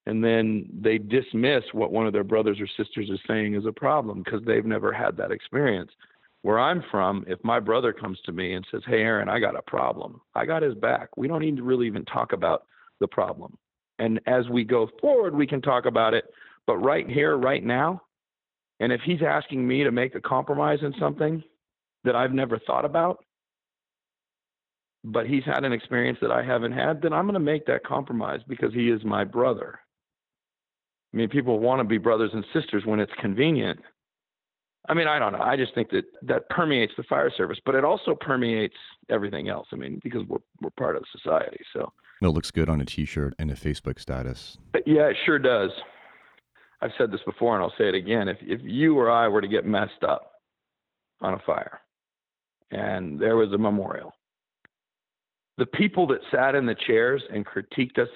and 0.07 0.23
then 0.23 0.67
they 0.81 0.99
dismiss 0.99 1.65
what 1.73 1.93
one 1.93 2.07
of 2.07 2.13
their 2.13 2.25
brothers 2.25 2.61
or 2.61 2.67
sisters 2.67 3.09
is 3.11 3.21
saying 3.27 3.55
is 3.55 3.67
a 3.67 3.73
problem 3.73 4.23
because 4.23 4.43
they've 4.45 4.65
never 4.65 4.93
had 4.93 5.17
that 5.17 5.31
experience. 5.31 5.91
Where 6.45 6.59
I'm 6.59 6.85
from, 6.91 7.25
if 7.27 7.43
my 7.43 7.59
brother 7.59 7.95
comes 7.95 8.19
to 8.27 8.33
me 8.33 8.53
and 8.53 8.66
says, 8.71 8.83
Hey, 8.85 9.01
Aaron, 9.01 9.31
I 9.31 9.39
got 9.39 9.57
a 9.57 9.62
problem, 9.62 10.21
I 10.35 10.45
got 10.45 10.61
his 10.61 10.75
back. 10.75 11.09
We 11.16 11.27
don't 11.27 11.41
need 11.41 11.57
to 11.57 11.62
really 11.62 11.87
even 11.87 12.05
talk 12.05 12.35
about 12.35 12.66
the 13.01 13.09
problem. 13.09 13.57
And 13.99 14.21
as 14.27 14.47
we 14.51 14.62
go 14.62 14.91
forward, 15.01 15.35
we 15.35 15.47
can 15.47 15.62
talk 15.62 15.87
about 15.87 16.12
it. 16.12 16.27
But 16.66 16.77
right 16.77 17.09
here, 17.09 17.39
right 17.39 17.65
now, 17.65 18.03
and 18.79 18.93
if 18.93 19.01
he's 19.07 19.23
asking 19.27 19.66
me 19.66 19.85
to 19.85 19.91
make 19.91 20.16
a 20.16 20.21
compromise 20.21 20.81
in 20.83 20.93
something 21.01 21.43
that 22.05 22.15
I've 22.15 22.35
never 22.35 22.59
thought 22.59 22.85
about, 22.85 23.25
but 25.03 25.27
he's 25.27 25.45
had 25.47 25.65
an 25.65 25.73
experience 25.73 26.19
that 26.21 26.31
I 26.31 26.45
haven't 26.45 26.73
had, 26.73 27.01
then 27.01 27.15
I'm 27.15 27.25
going 27.25 27.33
to 27.33 27.41
make 27.41 27.65
that 27.69 27.85
compromise 27.85 28.41
because 28.47 28.75
he 28.75 28.91
is 28.91 29.03
my 29.03 29.25
brother. 29.25 29.79
I 31.15 31.16
mean, 31.16 31.31
people 31.31 31.59
want 31.59 31.81
to 31.81 31.85
be 31.85 31.97
brothers 31.97 32.33
and 32.35 32.45
sisters 32.53 32.83
when 32.85 33.01
it's 33.01 33.12
convenient. 33.18 33.81
I 34.89 34.95
mean, 34.95 35.09
I 35.09 35.19
don't 35.19 35.33
know. 35.33 35.41
I 35.41 35.57
just 35.57 35.75
think 35.75 35.91
that 35.91 36.05
that 36.23 36.49
permeates 36.51 36.93
the 36.97 37.05
fire 37.05 37.31
service, 37.35 37.59
but 37.65 37.75
it 37.75 37.85
also 37.85 38.15
permeates 38.15 38.77
everything 39.09 39.49
else. 39.49 39.67
I 39.73 39.77
mean, 39.77 40.01
because 40.05 40.23
we're 40.29 40.39
we're 40.61 40.71
part 40.71 40.97
of 40.97 41.05
society. 41.11 41.61
So 41.73 41.93
it 42.21 42.29
looks 42.29 42.51
good 42.51 42.69
on 42.69 42.81
a 42.81 42.85
T-shirt 42.85 43.35
and 43.39 43.51
a 43.51 43.55
Facebook 43.55 43.99
status. 43.99 44.59
Yeah, 44.87 45.09
it 45.09 45.17
sure 45.25 45.39
does. 45.39 45.71
I've 46.81 46.93
said 46.99 47.11
this 47.11 47.21
before, 47.25 47.55
and 47.55 47.63
I'll 47.63 47.73
say 47.79 47.89
it 47.89 47.95
again. 47.95 48.29
If 48.29 48.37
if 48.43 48.61
you 48.63 48.99
or 48.99 49.11
I 49.11 49.27
were 49.29 49.41
to 49.41 49.49
get 49.49 49.65
messed 49.65 50.05
up 50.07 50.33
on 51.23 51.35
a 51.35 51.39
fire, 51.47 51.81
and 52.71 53.19
there 53.19 53.37
was 53.37 53.53
a 53.53 53.59
memorial, 53.59 54.13
the 55.57 55.67
people 55.67 56.07
that 56.09 56.21
sat 56.31 56.55
in 56.55 56.67
the 56.67 56.77
chairs 56.87 57.23
and 57.33 57.47
critiqued 57.47 57.99
us, 57.99 58.11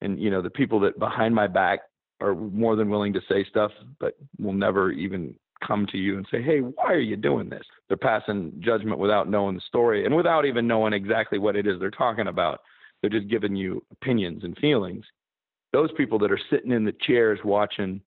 and 0.00 0.20
you 0.20 0.30
know 0.30 0.42
the 0.42 0.50
people 0.50 0.78
that 0.80 1.00
behind 1.00 1.34
my 1.34 1.48
back 1.48 1.80
are 2.20 2.34
more 2.34 2.76
than 2.76 2.88
willing 2.88 3.12
to 3.12 3.20
say 3.28 3.44
stuff, 3.48 3.72
but 3.98 4.16
will 4.38 4.52
never 4.52 4.92
even 4.92 5.34
come 5.66 5.86
to 5.90 5.98
you 5.98 6.16
and 6.16 6.26
say, 6.30 6.42
Hey, 6.42 6.60
why 6.60 6.86
are 6.86 7.00
you 7.00 7.16
doing 7.16 7.48
this? 7.48 7.64
They're 7.88 7.96
passing 7.96 8.52
judgment 8.60 8.98
without 8.98 9.28
knowing 9.28 9.54
the 9.54 9.62
story 9.62 10.04
and 10.04 10.14
without 10.14 10.44
even 10.44 10.66
knowing 10.66 10.92
exactly 10.92 11.38
what 11.38 11.56
it 11.56 11.66
is 11.66 11.78
they're 11.80 11.90
talking 11.90 12.28
about. 12.28 12.60
They're 13.00 13.10
just 13.10 13.28
giving 13.28 13.54
you 13.54 13.82
opinions 13.92 14.44
and 14.44 14.56
feelings. 14.58 15.04
Those 15.72 15.90
people 15.96 16.18
that 16.20 16.32
are 16.32 16.40
sitting 16.50 16.72
in 16.72 16.84
the 16.84 16.94
chairs 17.06 17.38
watching 17.44 18.00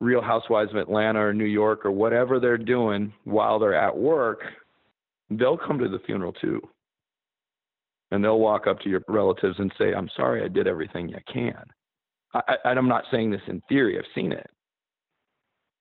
Real 0.00 0.22
Housewives 0.22 0.70
of 0.70 0.76
Atlanta 0.76 1.20
or 1.20 1.32
New 1.32 1.44
York 1.44 1.84
or 1.84 1.90
whatever 1.90 2.40
they're 2.40 2.58
doing 2.58 3.12
while 3.24 3.58
they're 3.58 3.74
at 3.74 3.96
work, 3.96 4.40
they'll 5.30 5.58
come 5.58 5.78
to 5.78 5.88
the 5.88 6.00
funeral 6.00 6.32
too. 6.32 6.60
And 8.10 8.24
they'll 8.24 8.40
walk 8.40 8.66
up 8.66 8.80
to 8.80 8.88
your 8.88 9.02
relatives 9.08 9.56
and 9.58 9.72
say, 9.78 9.94
I'm 9.94 10.10
sorry, 10.16 10.42
I 10.42 10.48
did 10.48 10.66
everything 10.66 11.08
you 11.08 11.18
can. 11.32 11.62
I, 12.34 12.56
I, 12.64 12.68
I'm 12.70 12.88
not 12.88 13.04
saying 13.10 13.30
this 13.30 13.42
in 13.46 13.62
theory, 13.68 13.98
I've 13.98 14.04
seen 14.14 14.32
it. 14.32 14.50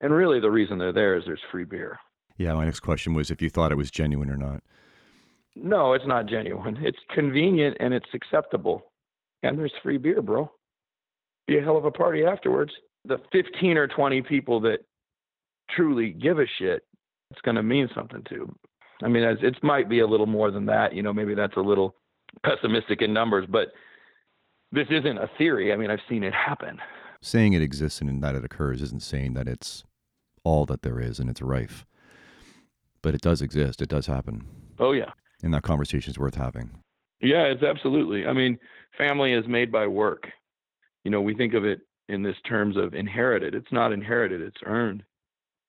And 0.02 0.14
really, 0.14 0.40
the 0.40 0.52
reason 0.52 0.78
they're 0.78 0.94
there 0.94 1.18
is 1.18 1.26
there's 1.26 1.42
free 1.52 1.66
beer. 1.66 2.00
Yeah, 2.38 2.54
my 2.54 2.66
next 2.66 2.80
question 2.80 3.14
was 3.14 3.30
if 3.32 3.42
you 3.42 3.50
thought 3.50 3.72
it 3.72 3.76
was 3.76 3.92
genuine 3.92 4.30
or 4.30 4.38
not. 4.38 4.64
No, 5.56 5.94
it's 5.94 6.08
not 6.08 6.28
genuine. 6.28 6.78
It's 6.82 7.00
convenient 7.14 7.78
and 7.80 7.94
it's 7.94 8.10
acceptable. 8.14 8.92
And 9.44 9.60
there's 9.60 9.74
free 9.84 9.98
beer, 9.98 10.22
bro. 10.22 10.50
Be 11.48 11.58
a 11.58 11.62
hell 11.62 11.78
of 11.78 11.86
a 11.86 11.92
party 11.92 12.24
afterwards. 12.24 12.72
The 13.06 13.18
15 13.32 13.78
or 13.78 13.88
20 13.88 14.22
people 14.22 14.62
that 14.62 14.80
truly 15.70 16.12
give 16.12 16.40
a 16.40 16.46
shit, 16.58 16.84
it's 17.32 17.42
going 17.42 17.56
to 17.56 17.64
mean 17.64 17.90
something 17.94 18.24
to. 18.30 18.54
I 19.04 19.08
mean, 19.08 19.24
it 19.24 19.64
might 19.64 19.90
be 19.90 20.00
a 20.00 20.08
little 20.08 20.26
more 20.26 20.52
than 20.52 20.66
that. 20.68 20.94
You 20.94 21.04
know, 21.04 21.14
maybe 21.14 21.34
that's 21.34 21.58
a 21.58 21.62
little 21.62 21.96
pessimistic 22.44 23.02
in 23.02 23.14
numbers, 23.14 23.46
but 23.50 23.70
this 24.72 24.88
isn't 24.90 25.18
a 25.18 25.30
theory. 25.38 25.74
I 25.74 25.78
mean, 25.78 25.90
I've 25.90 26.00
seen 26.08 26.24
it 26.24 26.34
happen. 26.34 26.80
Saying 27.22 27.54
it 27.54 27.62
exists 27.62 28.02
and 28.02 28.24
that 28.24 28.36
it 28.36 28.46
occurs 28.46 28.82
isn't 28.82 29.02
saying 29.02 29.34
that 29.34 29.48
it's 29.48 29.84
all 30.50 30.66
that 30.66 30.82
there 30.82 31.00
is 31.00 31.20
and 31.20 31.30
it's 31.30 31.44
rife. 31.44 31.86
But 33.04 33.14
it 33.14 33.22
does 33.22 33.42
exist. 33.42 33.82
It 33.82 33.90
does 33.90 34.08
happen. 34.08 34.46
Oh 34.80 34.94
yeah. 34.94 35.12
And 35.44 35.54
that 35.54 35.62
conversation 35.62 36.10
is 36.10 36.18
worth 36.18 36.36
having. 36.36 36.72
Yeah, 37.22 37.44
it's 37.44 37.64
absolutely. 37.64 38.26
I 38.26 38.34
mean, 38.34 38.58
family 38.98 39.34
is 39.34 39.46
made 39.48 39.72
by 39.72 39.86
work. 39.86 40.28
You 41.04 41.12
know, 41.12 41.22
we 41.22 41.36
think 41.36 41.54
of 41.54 41.66
it 41.66 41.82
in 42.08 42.24
this 42.24 42.36
terms 42.48 42.78
of 42.78 42.96
inherited. 42.96 43.54
It's 43.54 43.72
not 43.72 43.94
inherited, 43.94 44.42
it's 44.42 44.62
earned. 44.66 45.04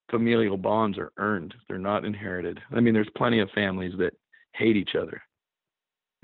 Familial 0.09 0.57
bonds 0.57 0.97
are 0.97 1.11
earned. 1.17 1.53
They're 1.67 1.77
not 1.77 2.03
inherited. 2.03 2.59
I 2.71 2.79
mean, 2.79 2.93
there's 2.93 3.07
plenty 3.15 3.39
of 3.39 3.49
families 3.51 3.93
that 3.99 4.13
hate 4.55 4.75
each 4.75 4.95
other. 4.99 5.21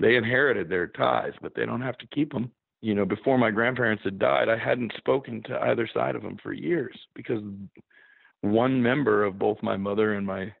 They 0.00 0.16
inherited 0.16 0.68
their 0.68 0.88
ties, 0.88 1.32
but 1.40 1.52
they 1.54 1.64
don't 1.64 1.80
have 1.80 1.96
to 1.98 2.06
keep 2.08 2.32
them 2.32 2.50
you 2.80 2.94
know, 2.94 3.04
before 3.04 3.38
my 3.38 3.50
grandparents 3.50 4.04
had 4.04 4.18
died, 4.18 4.48
I 4.48 4.56
hadn't 4.56 4.92
spoken 4.96 5.42
to 5.44 5.60
either 5.62 5.88
side 5.92 6.14
of 6.14 6.22
them 6.22 6.36
for 6.42 6.52
years 6.52 6.96
because 7.14 7.42
one 8.42 8.82
member 8.82 9.24
of 9.24 9.38
both 9.38 9.58
my 9.62 9.76
mother 9.76 10.14
and 10.14 10.26
my 10.26 10.52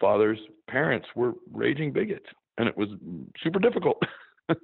father's 0.00 0.38
parents 0.68 1.06
were 1.14 1.32
raging 1.52 1.92
bigots, 1.92 2.26
and 2.58 2.68
it 2.68 2.76
was 2.76 2.88
super 3.42 3.58
difficult. 3.58 4.02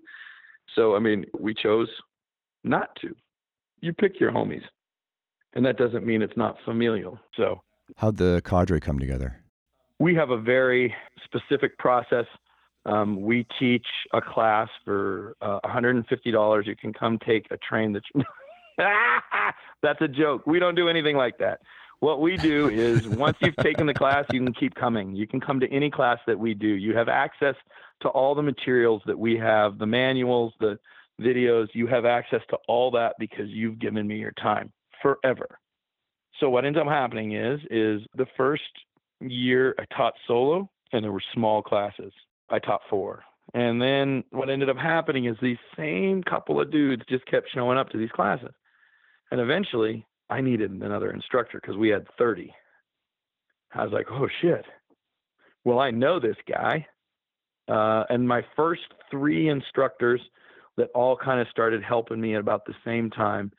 so, 0.75 0.97
I 0.97 0.99
mean, 0.99 1.25
we 1.39 1.55
chose 1.55 1.89
not 2.65 2.91
to. 3.01 3.15
You 3.81 3.93
pick 3.93 4.21
your 4.21 4.33
homies, 4.33 4.65
and 5.55 5.65
that 5.65 5.79
doesn't 5.79 6.05
mean 6.05 6.23
it's 6.23 6.37
not 6.37 6.57
familial. 6.65 7.19
So, 7.37 7.63
how'd 7.97 8.17
the 8.17 8.43
cadre 8.45 8.81
come 8.81 8.99
together? 8.99 9.43
We 9.99 10.15
have 10.15 10.31
a 10.31 10.41
very 10.41 10.95
specific 11.25 11.79
process 11.79 12.27
um, 12.87 13.21
we 13.21 13.47
teach 13.59 13.87
a 14.13 14.21
class 14.21 14.69
for 14.85 15.37
uh, 15.43 15.61
$150. 15.65 16.67
You 16.67 16.77
can 16.77 16.93
come 16.93 17.19
take 17.27 17.47
a 17.51 17.57
train 17.59 17.93
that. 17.93 18.03
that's 19.83 20.01
a 20.01 20.09
joke. 20.09 20.47
We 20.47 20.59
don't 20.59 20.75
do 20.75 20.89
anything 20.89 21.17
like 21.17 21.39
that. 21.39 21.61
What 22.01 22.21
we 22.21 22.37
do 22.37 22.69
is 22.69 23.07
once 23.07 23.37
you've 23.41 23.57
taken 23.57 23.87
the 23.87 23.95
class, 23.95 24.25
you 24.33 24.43
can 24.43 24.53
keep 24.55 24.75
coming. 24.75 25.15
You 25.15 25.27
can 25.27 25.41
come 25.41 25.61
to 25.61 25.71
any 25.71 25.91
class 25.91 26.19
that 26.27 26.39
we 26.39 26.55
do. 26.55 26.67
You 26.67 26.97
have 26.97 27.09
access 27.09 27.55
to 28.01 28.09
all 28.09 28.35
the 28.35 28.43
materials 28.43 29.03
that 29.07 29.19
we 29.19 29.37
have, 29.37 29.79
the 29.79 29.87
manuals, 29.87 30.55
the 30.61 30.79
videos. 31.21 31.69
You 31.75 31.87
have 31.87 32.07
access 32.07 32.41
to 32.49 32.59
all 32.69 32.91
that 32.93 33.15
because 33.19 33.49
you've 33.49 33.79
given 33.79 34.07
me 34.07 34.17
your 34.17 34.33
time 34.33 34.73
forever. 35.03 35.59
So 36.41 36.49
what 36.49 36.65
ends 36.65 36.79
up 36.79 36.87
happening 36.87 37.33
is 37.33 37.61
is 37.71 38.01
the 38.17 38.27
first 38.37 38.63
year 39.21 39.75
I 39.79 39.85
taught 39.95 40.15
solo 40.27 40.71
and 40.93 41.05
there 41.05 41.13
were 41.13 41.23
small 41.35 41.63
classes. 41.63 42.13
I 42.49 42.59
taught 42.59 42.81
four. 42.89 43.23
And 43.53 43.83
then 43.83 44.25
what 44.31 44.49
ended 44.49 44.71
up 44.71 44.77
happening 44.77 45.27
is 45.27 45.37
these 45.43 45.59
same 45.77 46.23
couple 46.23 46.61
of 46.61 46.71
dudes 46.71 47.03
just 47.09 47.27
kept 47.27 47.49
showing 47.53 47.77
up 47.77 47.91
to 47.91 47.99
these 47.99 48.11
classes. 48.11 48.55
And 49.31 49.41
eventually 49.41 50.07
I 50.31 50.41
needed 50.41 50.71
another 50.71 51.11
instructor 51.11 51.59
because 51.61 51.77
we 51.77 51.89
had 51.89 52.07
30. 52.17 52.55
I 53.75 53.85
was 53.85 53.93
like, 53.93 54.07
oh 54.11 54.29
shit. 54.41 54.65
Well, 55.65 55.79
I 55.79 55.91
know 55.91 56.19
this 56.21 56.37
guy. 56.49 56.87
Uh, 57.69 58.05
and 58.09 58.27
my 58.27 58.43
first 58.57 58.83
three 59.11 59.49
instructors 59.49 60.21
that 60.77 60.89
all 60.95 61.17
kind 61.17 61.41
of 61.41 61.49
started 61.49 61.83
helping 61.83 62.21
me 62.21 62.35
at 62.35 62.41
about 62.41 62.65
the 62.65 62.75
same 62.85 63.11
time 63.11 63.53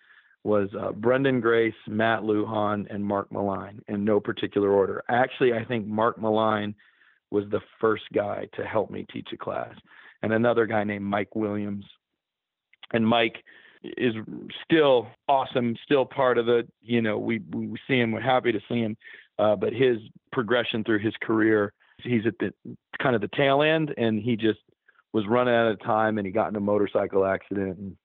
was 0.44 0.70
uh, 0.80 0.92
Brendan 0.92 1.40
Grace, 1.40 1.74
Matt 1.88 2.22
Lujan, 2.22 2.88
and 2.94 3.06
Mark 3.06 3.32
Maline 3.32 3.82
in 3.88 4.04
no 4.04 4.20
particular 4.20 4.72
order. 4.72 5.04
Actually, 5.08 5.54
I 5.54 5.64
think 5.64 5.86
Mark 5.86 6.20
Maline 6.20 6.74
was 7.30 7.46
the 7.52 7.62
first 7.80 8.04
guy 8.14 8.48
to 8.56 8.66
help 8.66 8.90
me 8.90 9.06
teach 9.14 9.30
a 9.34 9.38
class, 9.38 9.74
and 10.24 10.34
another 10.34 10.66
guy 10.66 10.84
named 10.84 11.06
Mike 11.06 11.36
Williams. 11.36 11.86
And 12.92 13.08
Mike 13.08 13.44
is 13.84 14.14
still 14.64 15.08
awesome, 15.28 15.76
still 15.84 16.06
part 16.06 16.38
of 16.38 16.46
the, 16.46 16.68
you 16.82 17.02
know, 17.02 17.18
we, 17.18 17.40
we 17.52 17.78
see 17.88 18.00
him, 18.00 18.12
we're 18.12 18.22
happy 18.22 18.52
to 18.52 18.60
see 18.70 18.80
him, 18.80 18.96
uh, 19.40 19.56
but 19.56 19.74
his 19.74 19.98
progression 20.32 20.84
through 20.84 21.00
his 21.00 21.14
career, 21.22 21.74
he's 22.04 22.26
at 22.26 22.38
the 22.40 22.54
kind 23.02 23.16
of 23.16 23.22
the 23.22 23.30
tail 23.36 23.62
end, 23.62 23.94
and 23.98 24.22
he 24.22 24.36
just 24.36 24.60
was 25.14 25.26
running 25.28 25.54
out 25.54 25.72
of 25.72 25.80
time, 25.82 26.18
and 26.18 26.26
he 26.26 26.32
got 26.32 26.50
in 26.50 26.56
a 26.56 26.60
motorcycle 26.60 27.26
accident, 27.26 27.78
and 27.78 27.96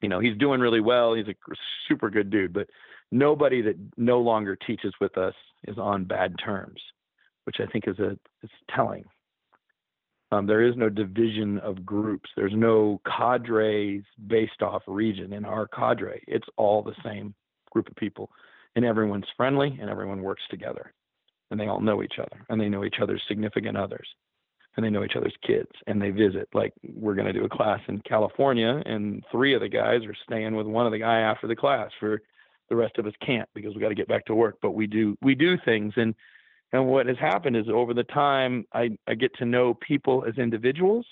you 0.00 0.08
know, 0.08 0.18
he's 0.18 0.36
doing 0.36 0.60
really 0.60 0.80
well. 0.80 1.14
He's 1.14 1.28
a 1.28 1.34
super 1.88 2.10
good 2.10 2.28
dude, 2.30 2.52
but 2.52 2.68
nobody 3.12 3.62
that 3.62 3.76
no 3.96 4.20
longer 4.20 4.56
teaches 4.56 4.92
with 5.00 5.16
us 5.16 5.34
is 5.68 5.78
on 5.78 6.04
bad 6.04 6.34
terms, 6.44 6.80
which 7.44 7.56
I 7.60 7.66
think 7.66 7.86
is 7.86 7.98
a 8.00 8.18
is 8.42 8.50
telling. 8.74 9.04
Um, 10.32 10.46
there 10.46 10.62
is 10.62 10.76
no 10.76 10.88
division 10.88 11.58
of 11.58 11.84
groups. 11.84 12.30
There's 12.36 12.54
no 12.54 13.00
cadres 13.06 14.02
based 14.26 14.62
off 14.62 14.82
region 14.86 15.32
in 15.34 15.44
our 15.44 15.68
cadre. 15.68 16.22
It's 16.26 16.48
all 16.56 16.82
the 16.82 16.94
same 17.04 17.34
group 17.70 17.88
of 17.88 17.96
people, 17.96 18.30
and 18.74 18.84
everyone's 18.84 19.26
friendly 19.36 19.78
and 19.80 19.90
everyone 19.90 20.22
works 20.22 20.42
together, 20.50 20.92
and 21.50 21.60
they 21.60 21.68
all 21.68 21.80
know 21.80 22.02
each 22.02 22.18
other 22.18 22.44
and 22.48 22.60
they 22.60 22.68
know 22.68 22.84
each 22.84 22.96
other's 23.00 23.22
significant 23.28 23.76
others 23.76 24.08
and 24.76 24.84
they 24.84 24.90
know 24.90 25.04
each 25.04 25.16
other's 25.16 25.36
kids 25.46 25.70
and 25.86 26.00
they 26.00 26.10
visit. 26.10 26.48
Like 26.54 26.72
we're 26.94 27.14
going 27.14 27.26
to 27.26 27.32
do 27.32 27.44
a 27.44 27.48
class 27.48 27.80
in 27.88 28.00
California, 28.00 28.82
and 28.86 29.22
three 29.30 29.54
of 29.54 29.60
the 29.60 29.68
guys 29.68 30.04
are 30.06 30.16
staying 30.26 30.56
with 30.56 30.66
one 30.66 30.86
of 30.86 30.92
the 30.92 30.98
guy 30.98 31.20
after 31.20 31.46
the 31.46 31.56
class. 31.56 31.90
For 32.00 32.22
the 32.68 32.76
rest 32.76 32.98
of 32.98 33.06
us 33.06 33.12
can't 33.24 33.48
because 33.54 33.74
we 33.74 33.80
got 33.80 33.90
to 33.90 33.94
get 33.94 34.08
back 34.08 34.24
to 34.26 34.34
work. 34.34 34.56
But 34.62 34.70
we 34.70 34.86
do 34.86 35.16
we 35.20 35.34
do 35.34 35.56
things, 35.64 35.92
and 35.96 36.14
and 36.72 36.86
what 36.86 37.06
has 37.06 37.18
happened 37.18 37.56
is 37.56 37.66
over 37.68 37.94
the 37.94 38.04
time 38.04 38.64
I 38.72 38.90
I 39.06 39.14
get 39.14 39.34
to 39.36 39.44
know 39.44 39.74
people 39.74 40.24
as 40.26 40.38
individuals 40.38 41.06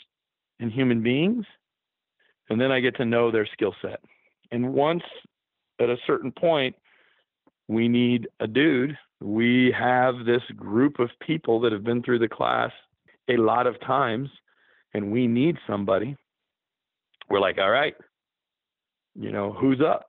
and 0.59 0.71
human 0.71 1.03
beings, 1.03 1.45
and 2.49 2.61
then 2.61 2.73
I 2.73 2.81
get 2.81 2.97
to 2.97 3.05
know 3.05 3.31
their 3.31 3.49
skill 3.53 3.75
set. 3.83 4.01
And 4.51 4.73
once 4.75 5.03
at 5.81 5.89
a 5.89 5.97
certain 6.07 6.33
point, 6.33 6.77
we 7.69 7.89
need 7.89 8.29
a 8.41 8.47
dude. 8.47 8.97
We 9.21 9.75
have 9.79 10.25
this 10.25 10.43
group 10.57 10.99
of 10.99 11.11
people 11.21 11.61
that 11.61 11.73
have 11.73 11.85
been 11.85 12.03
through 12.03 12.19
the 12.19 12.29
class 12.29 12.73
a 13.29 13.37
lot 13.37 13.67
of 13.67 13.81
times 13.81 14.29
and 14.95 15.13
we 15.13 15.27
need 15.27 15.57
somebody, 15.67 16.17
we're 17.29 17.41
like, 17.41 17.59
all 17.59 17.71
right, 17.71 17.95
you 19.15 19.31
know, 19.31 19.53
who's 19.53 19.81
up? 19.81 20.07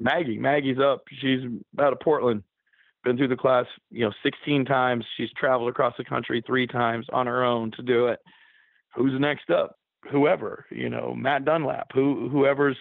Maggie. 0.00 0.38
Maggie's 0.38 0.78
up. 0.78 1.02
She's 1.20 1.40
out 1.78 1.92
of 1.92 2.00
Portland. 2.00 2.42
Been 3.04 3.16
through 3.16 3.28
the 3.28 3.36
class, 3.36 3.66
you 3.90 4.04
know, 4.04 4.12
16 4.22 4.64
times. 4.64 5.04
She's 5.16 5.30
traveled 5.36 5.68
across 5.68 5.94
the 5.98 6.04
country 6.04 6.42
three 6.46 6.66
times 6.66 7.06
on 7.12 7.26
her 7.26 7.42
own 7.42 7.72
to 7.72 7.82
do 7.82 8.06
it. 8.06 8.20
Who's 8.94 9.18
next 9.20 9.50
up? 9.50 9.76
Whoever, 10.10 10.66
you 10.70 10.88
know, 10.88 11.14
Matt 11.16 11.44
Dunlap, 11.44 11.88
who 11.94 12.28
whoever's 12.28 12.76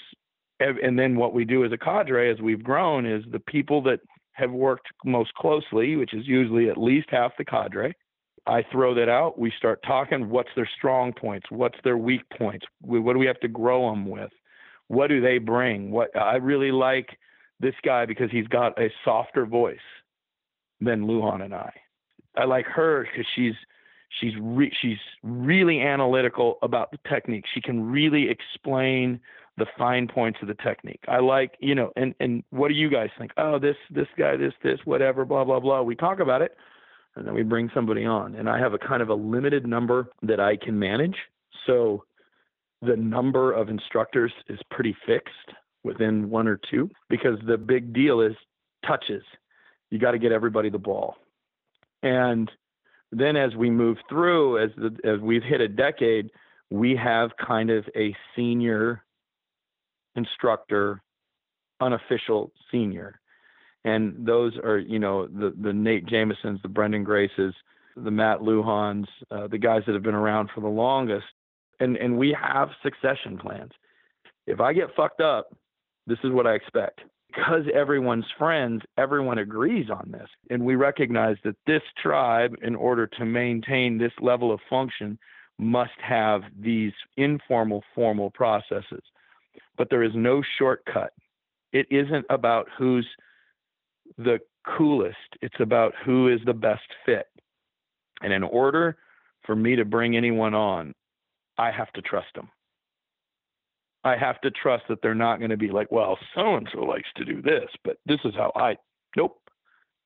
and 0.60 0.98
then 0.98 1.16
what 1.16 1.34
we 1.34 1.46
do 1.46 1.66
as 1.66 1.72
a 1.72 1.78
cadre 1.78 2.32
as 2.32 2.40
we've 2.40 2.64
grown 2.64 3.06
is 3.06 3.24
the 3.32 3.40
people 3.40 3.82
that 3.84 4.00
have 4.34 4.52
worked 4.52 4.88
most 5.06 5.34
closely, 5.36 5.96
which 5.96 6.14
is 6.14 6.28
usually 6.28 6.70
at 6.70 6.78
least 6.78 7.08
half 7.10 7.32
the 7.38 7.46
cadre, 7.46 7.94
I 8.48 8.64
throw 8.72 8.94
that 8.96 9.10
out. 9.10 9.38
We 9.40 9.52
start 9.58 9.84
talking. 9.86 10.30
What's 10.30 10.50
their 10.56 10.70
strong 10.78 11.14
points? 11.14 11.48
What's 11.50 11.78
their 11.84 11.98
weak 11.98 12.22
points? 12.38 12.66
What 12.82 13.14
do 13.14 13.20
we 13.20 13.28
have 13.28 13.40
to 13.42 13.48
grow 13.48 13.90
them 13.90 14.06
with? 14.08 14.32
What 14.88 15.08
do 15.08 15.22
they 15.22 15.38
bring? 15.38 15.92
What 15.92 16.16
I 16.18 16.36
really 16.38 16.72
like 16.72 17.08
this 17.60 17.76
guy 17.86 18.06
because 18.06 18.32
he's 18.32 18.48
got 18.48 18.80
a 18.80 18.92
softer 19.06 19.46
voice 19.46 19.78
than 20.82 21.04
Lujan 21.04 21.44
and 21.44 21.54
I. 21.54 21.72
I 22.36 22.46
like 22.46 22.66
her 22.66 23.08
because 23.10 23.28
she's 23.36 23.54
she's 24.20 24.34
re- 24.42 24.74
she's 24.82 24.98
really 25.24 25.82
analytical 25.82 26.58
about 26.62 26.92
the 26.92 27.00
technique. 27.10 27.46
She 27.54 27.62
can 27.62 27.92
really 27.92 28.28
explain 28.30 29.20
the 29.58 29.66
fine 29.78 30.08
points 30.08 30.40
of 30.42 30.48
the 30.48 30.56
technique. 30.56 31.04
I 31.08 31.20
like, 31.20 31.56
you 31.60 31.76
know, 31.76 31.92
and 31.96 32.16
and 32.20 32.44
what 32.50 32.70
do 32.70 32.74
you 32.74 32.90
guys 32.90 33.10
think? 33.18 33.32
Oh, 33.38 33.60
this 33.60 33.76
this 33.90 34.08
guy, 34.18 34.38
this 34.38 34.54
this 34.64 34.80
whatever, 34.86 35.26
blah 35.26 35.44
blah 35.44 35.60
blah. 35.60 35.82
We 35.82 35.96
talk 35.96 36.20
about 36.20 36.42
it 36.42 36.58
and 37.16 37.28
then 37.28 37.34
we 37.34 37.44
bring 37.44 37.70
somebody 37.74 38.06
on. 38.06 38.36
And 38.36 38.50
I 38.50 38.60
have 38.60 38.74
a 38.74 38.78
kind 38.78 39.02
of 39.02 39.10
a 39.10 39.14
limited 39.14 39.68
number 39.68 40.08
that 40.24 40.40
I 40.40 40.56
can 40.56 40.78
manage. 40.78 41.16
So 41.68 42.06
the 42.82 42.96
number 42.96 43.52
of 43.54 43.70
instructors 43.70 44.32
is 44.50 44.60
pretty 44.70 44.96
fixed 45.06 45.58
within 45.84 46.30
one 46.30 46.48
or 46.48 46.60
two 46.70 46.90
because 47.10 47.38
the 47.46 47.58
big 47.58 47.94
deal 47.94 48.22
is 48.22 48.34
touches. 48.86 49.24
You 49.92 50.00
got 50.00 50.12
to 50.12 50.20
get 50.20 50.32
everybody 50.32 50.70
the 50.70 50.80
ball. 50.80 51.16
And 52.02 52.50
then 53.12 53.36
as 53.36 53.56
we 53.56 53.70
move 53.70 53.98
through, 54.10 54.64
as 54.64 54.72
the, 54.76 54.98
as 55.04 55.20
we've 55.20 55.44
hit 55.44 55.62
a 55.62 55.68
decade, 55.68 56.32
we 56.70 56.96
have 56.96 57.32
kind 57.46 57.70
of 57.70 57.86
a 57.96 58.16
senior 58.36 59.04
instructor, 60.16 61.02
unofficial 61.80 62.52
senior 62.72 63.22
and 63.84 64.26
those 64.26 64.56
are 64.58 64.78
you 64.78 65.00
know 65.00 65.28
the 65.28 65.54
the 65.62 65.74
Nate 65.74 66.06
Jamesons, 66.06 66.60
the 66.62 66.70
Brendan 66.70 67.04
Graces, 67.04 67.54
the 67.96 68.12
Matt 68.12 68.40
Lujans, 68.40 69.08
uh, 69.32 69.48
the 69.48 69.58
guys 69.58 69.82
that 69.86 69.94
have 69.94 70.04
been 70.04 70.16
around 70.16 70.50
for 70.54 70.62
the 70.62 70.68
longest, 70.68 71.26
and 71.80 71.98
and 71.98 72.18
we 72.18 72.36
have 72.40 72.70
succession 72.84 73.38
plans. 73.38 73.72
If 74.48 74.60
I 74.60 74.74
get 74.74 74.96
fucked 74.96 75.22
up, 75.22 75.56
this 76.08 76.20
is 76.24 76.32
what 76.32 76.48
I 76.48 76.54
expect. 76.54 77.02
Because 77.34 77.64
everyone's 77.74 78.26
friends, 78.38 78.82
everyone 78.98 79.38
agrees 79.38 79.90
on 79.90 80.12
this. 80.12 80.28
And 80.50 80.66
we 80.66 80.76
recognize 80.76 81.38
that 81.44 81.56
this 81.66 81.82
tribe, 82.02 82.56
in 82.62 82.76
order 82.76 83.08
to 83.08 83.26
maintain 83.26 83.98
this 83.98 84.12
level 84.20 84.52
of 84.52 84.60
function, 84.70 85.18
must 85.58 86.00
have 86.02 86.42
these 86.60 86.92
informal, 87.18 87.84
formal 87.96 88.32
processes. 88.32 89.04
But 89.78 89.90
there 89.90 90.04
is 90.04 90.12
no 90.14 90.42
shortcut. 90.58 91.14
It 91.72 91.88
isn't 91.90 92.26
about 92.30 92.68
who's 92.78 93.08
the 94.18 94.40
coolest. 94.78 95.16
It's 95.42 95.60
about 95.60 95.94
who 96.06 96.28
is 96.28 96.40
the 96.46 96.54
best 96.54 96.84
fit. 97.06 97.28
And 98.22 98.34
in 98.34 98.44
order 98.44 98.98
for 99.46 99.56
me 99.56 99.76
to 99.76 99.86
bring 99.86 100.18
anyone 100.18 100.54
on, 100.54 100.94
I 101.58 101.72
have 101.72 101.92
to 101.94 102.02
trust 102.02 102.28
them. 102.36 102.50
I 104.04 104.18
have 104.18 104.42
to 104.42 104.52
trust 104.52 104.84
that 104.90 105.02
they're 105.02 105.14
not 105.14 105.38
going 105.38 105.52
to 105.52 105.58
be 105.58 105.70
like, 105.70 105.92
well, 105.92 106.18
so 106.36 106.56
and 106.56 106.68
so 106.74 106.80
likes 106.80 107.10
to 107.18 107.26
do 107.26 107.42
this, 107.42 107.70
but 107.84 107.98
this 108.06 108.20
is 108.26 108.34
how 108.36 108.52
I. 108.56 108.76
Nope. 109.16 109.38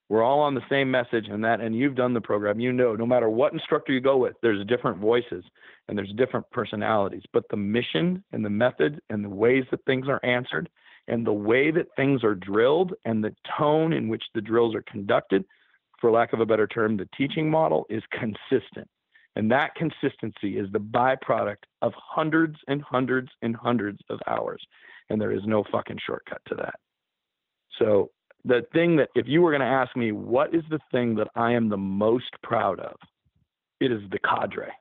We're 0.07 0.24
all 0.24 0.41
on 0.41 0.53
the 0.53 0.61
same 0.69 0.91
message, 0.91 1.25
and 1.30 1.43
that, 1.43 1.61
and 1.61 1.75
you've 1.75 1.95
done 1.95 2.14
the 2.14 2.22
program. 2.22 2.59
You 2.59 2.72
know, 2.72 2.95
no 2.95 3.07
matter 3.07 3.27
what 3.27 3.53
instructor 3.53 3.91
you 3.91 4.01
go 4.01 4.17
with, 4.17 4.35
there's 4.43 4.65
different 4.67 4.99
voices 4.99 5.43
and 5.88 5.98
there's 5.98 6.14
different 6.15 6.49
personalities, 6.51 7.24
but 7.33 7.43
the 7.49 7.57
mission 7.57 8.24
and 8.32 8.45
the 8.45 8.49
method 8.49 8.99
and 9.09 9.24
the 9.24 9.30
ways 9.30 9.64
that 9.72 9.83
things 9.85 10.07
are 10.07 10.24
answered 10.24 10.69
and 11.07 11.25
the 11.25 11.33
way 11.33 11.72
that 11.72 11.88
things 11.95 12.24
are 12.24 12.35
drilled 12.35 12.93
and 13.06 13.24
the 13.24 13.33
tone 13.57 13.93
in 13.93 14.07
which 14.07 14.24
the 14.35 14.41
drills 14.41 14.75
are 14.75 14.83
conducted, 14.83 15.43
for 15.99 16.11
lack 16.11 16.33
of 16.33 16.40
a 16.40 16.45
better 16.45 16.67
term, 16.67 16.98
the 16.98 17.09
teaching 17.17 17.49
model 17.49 17.85
is 17.90 18.03
consistent. 18.11 18.88
And 19.35 19.51
that 19.51 19.75
consistency 19.75 20.57
is 20.57 20.72
the 20.72 20.80
byproduct 20.80 21.64
of 21.81 21.93
hundreds 21.95 22.55
and 22.67 22.81
hundreds 22.81 23.30
and 23.41 23.55
hundreds 23.55 23.99
of 24.09 24.19
hours. 24.27 24.61
And 25.09 25.19
there 25.19 25.31
is 25.31 25.41
no 25.45 25.64
fucking 25.72 25.99
shortcut 26.05 26.41
to 26.47 26.55
that. 26.55 26.75
So, 27.80 28.11
the 28.45 28.61
thing 28.73 28.95
that, 28.97 29.09
if 29.15 29.27
you 29.27 29.41
were 29.41 29.49
going 29.49 29.61
to 29.61 29.65
ask 29.65 29.95
me, 29.97 30.11
what 30.11 30.53
is 30.53 30.61
the 30.69 30.80
thing 30.91 31.15
that 31.15 31.27
I 31.35 31.53
am 31.53 31.67
the 31.67 31.77
most 31.77 32.31
proud 32.43 32.80
of? 32.80 32.95
It 33.80 33.91
is 33.91 34.01
the 34.11 34.19
cadre 34.19 34.72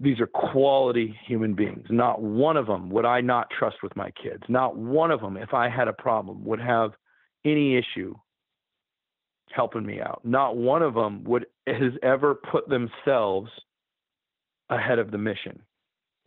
these 0.00 0.20
are 0.20 0.26
quality 0.26 1.18
human 1.26 1.54
beings. 1.54 1.86
Not 1.90 2.20
one 2.20 2.56
of 2.56 2.66
them 2.66 2.90
would 2.90 3.04
I 3.04 3.20
not 3.20 3.48
trust 3.56 3.76
with 3.82 3.94
my 3.96 4.10
kids. 4.10 4.42
Not 4.48 4.76
one 4.76 5.10
of 5.10 5.20
them, 5.20 5.36
if 5.36 5.54
I 5.54 5.68
had 5.68 5.88
a 5.88 5.92
problem, 5.92 6.44
would 6.44 6.60
have 6.60 6.92
any 7.44 7.76
issue 7.76 8.14
helping 9.52 9.84
me 9.84 10.00
out. 10.00 10.20
Not 10.24 10.56
one 10.56 10.82
of 10.82 10.94
them 10.94 11.24
would 11.24 11.46
has 11.66 11.92
ever 12.02 12.34
put 12.34 12.68
themselves 12.68 13.50
ahead 14.70 14.98
of 14.98 15.10
the 15.10 15.18
mission. 15.18 15.60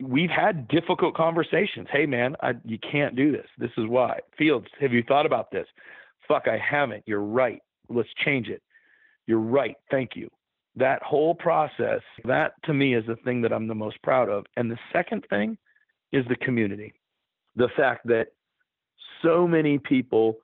We've 0.00 0.30
had 0.30 0.68
difficult 0.68 1.14
conversations. 1.14 1.88
Hey 1.90 2.06
man, 2.06 2.36
I, 2.42 2.54
you 2.64 2.78
can't 2.78 3.16
do 3.16 3.32
this. 3.32 3.46
This 3.58 3.70
is 3.76 3.86
why. 3.86 4.20
Fields, 4.36 4.66
have 4.80 4.92
you 4.92 5.02
thought 5.02 5.26
about 5.26 5.50
this? 5.50 5.66
Fuck, 6.26 6.46
I 6.46 6.58
haven't. 6.58 7.02
You're 7.06 7.20
right. 7.20 7.60
Let's 7.88 8.08
change 8.24 8.48
it. 8.48 8.62
You're 9.26 9.38
right. 9.38 9.76
Thank 9.90 10.14
you. 10.14 10.28
That 10.76 11.02
whole 11.02 11.34
process, 11.34 12.00
that 12.24 12.52
to 12.64 12.74
me 12.74 12.94
is 12.94 13.04
the 13.06 13.16
thing 13.16 13.42
that 13.42 13.52
I'm 13.52 13.66
the 13.66 13.74
most 13.74 14.00
proud 14.02 14.28
of. 14.28 14.46
And 14.56 14.70
the 14.70 14.78
second 14.92 15.24
thing 15.28 15.58
is 16.12 16.24
the 16.28 16.36
community. 16.36 16.94
The 17.56 17.68
fact 17.76 18.06
that 18.06 18.28
so 19.22 19.46
many 19.48 19.78
people 19.78 20.36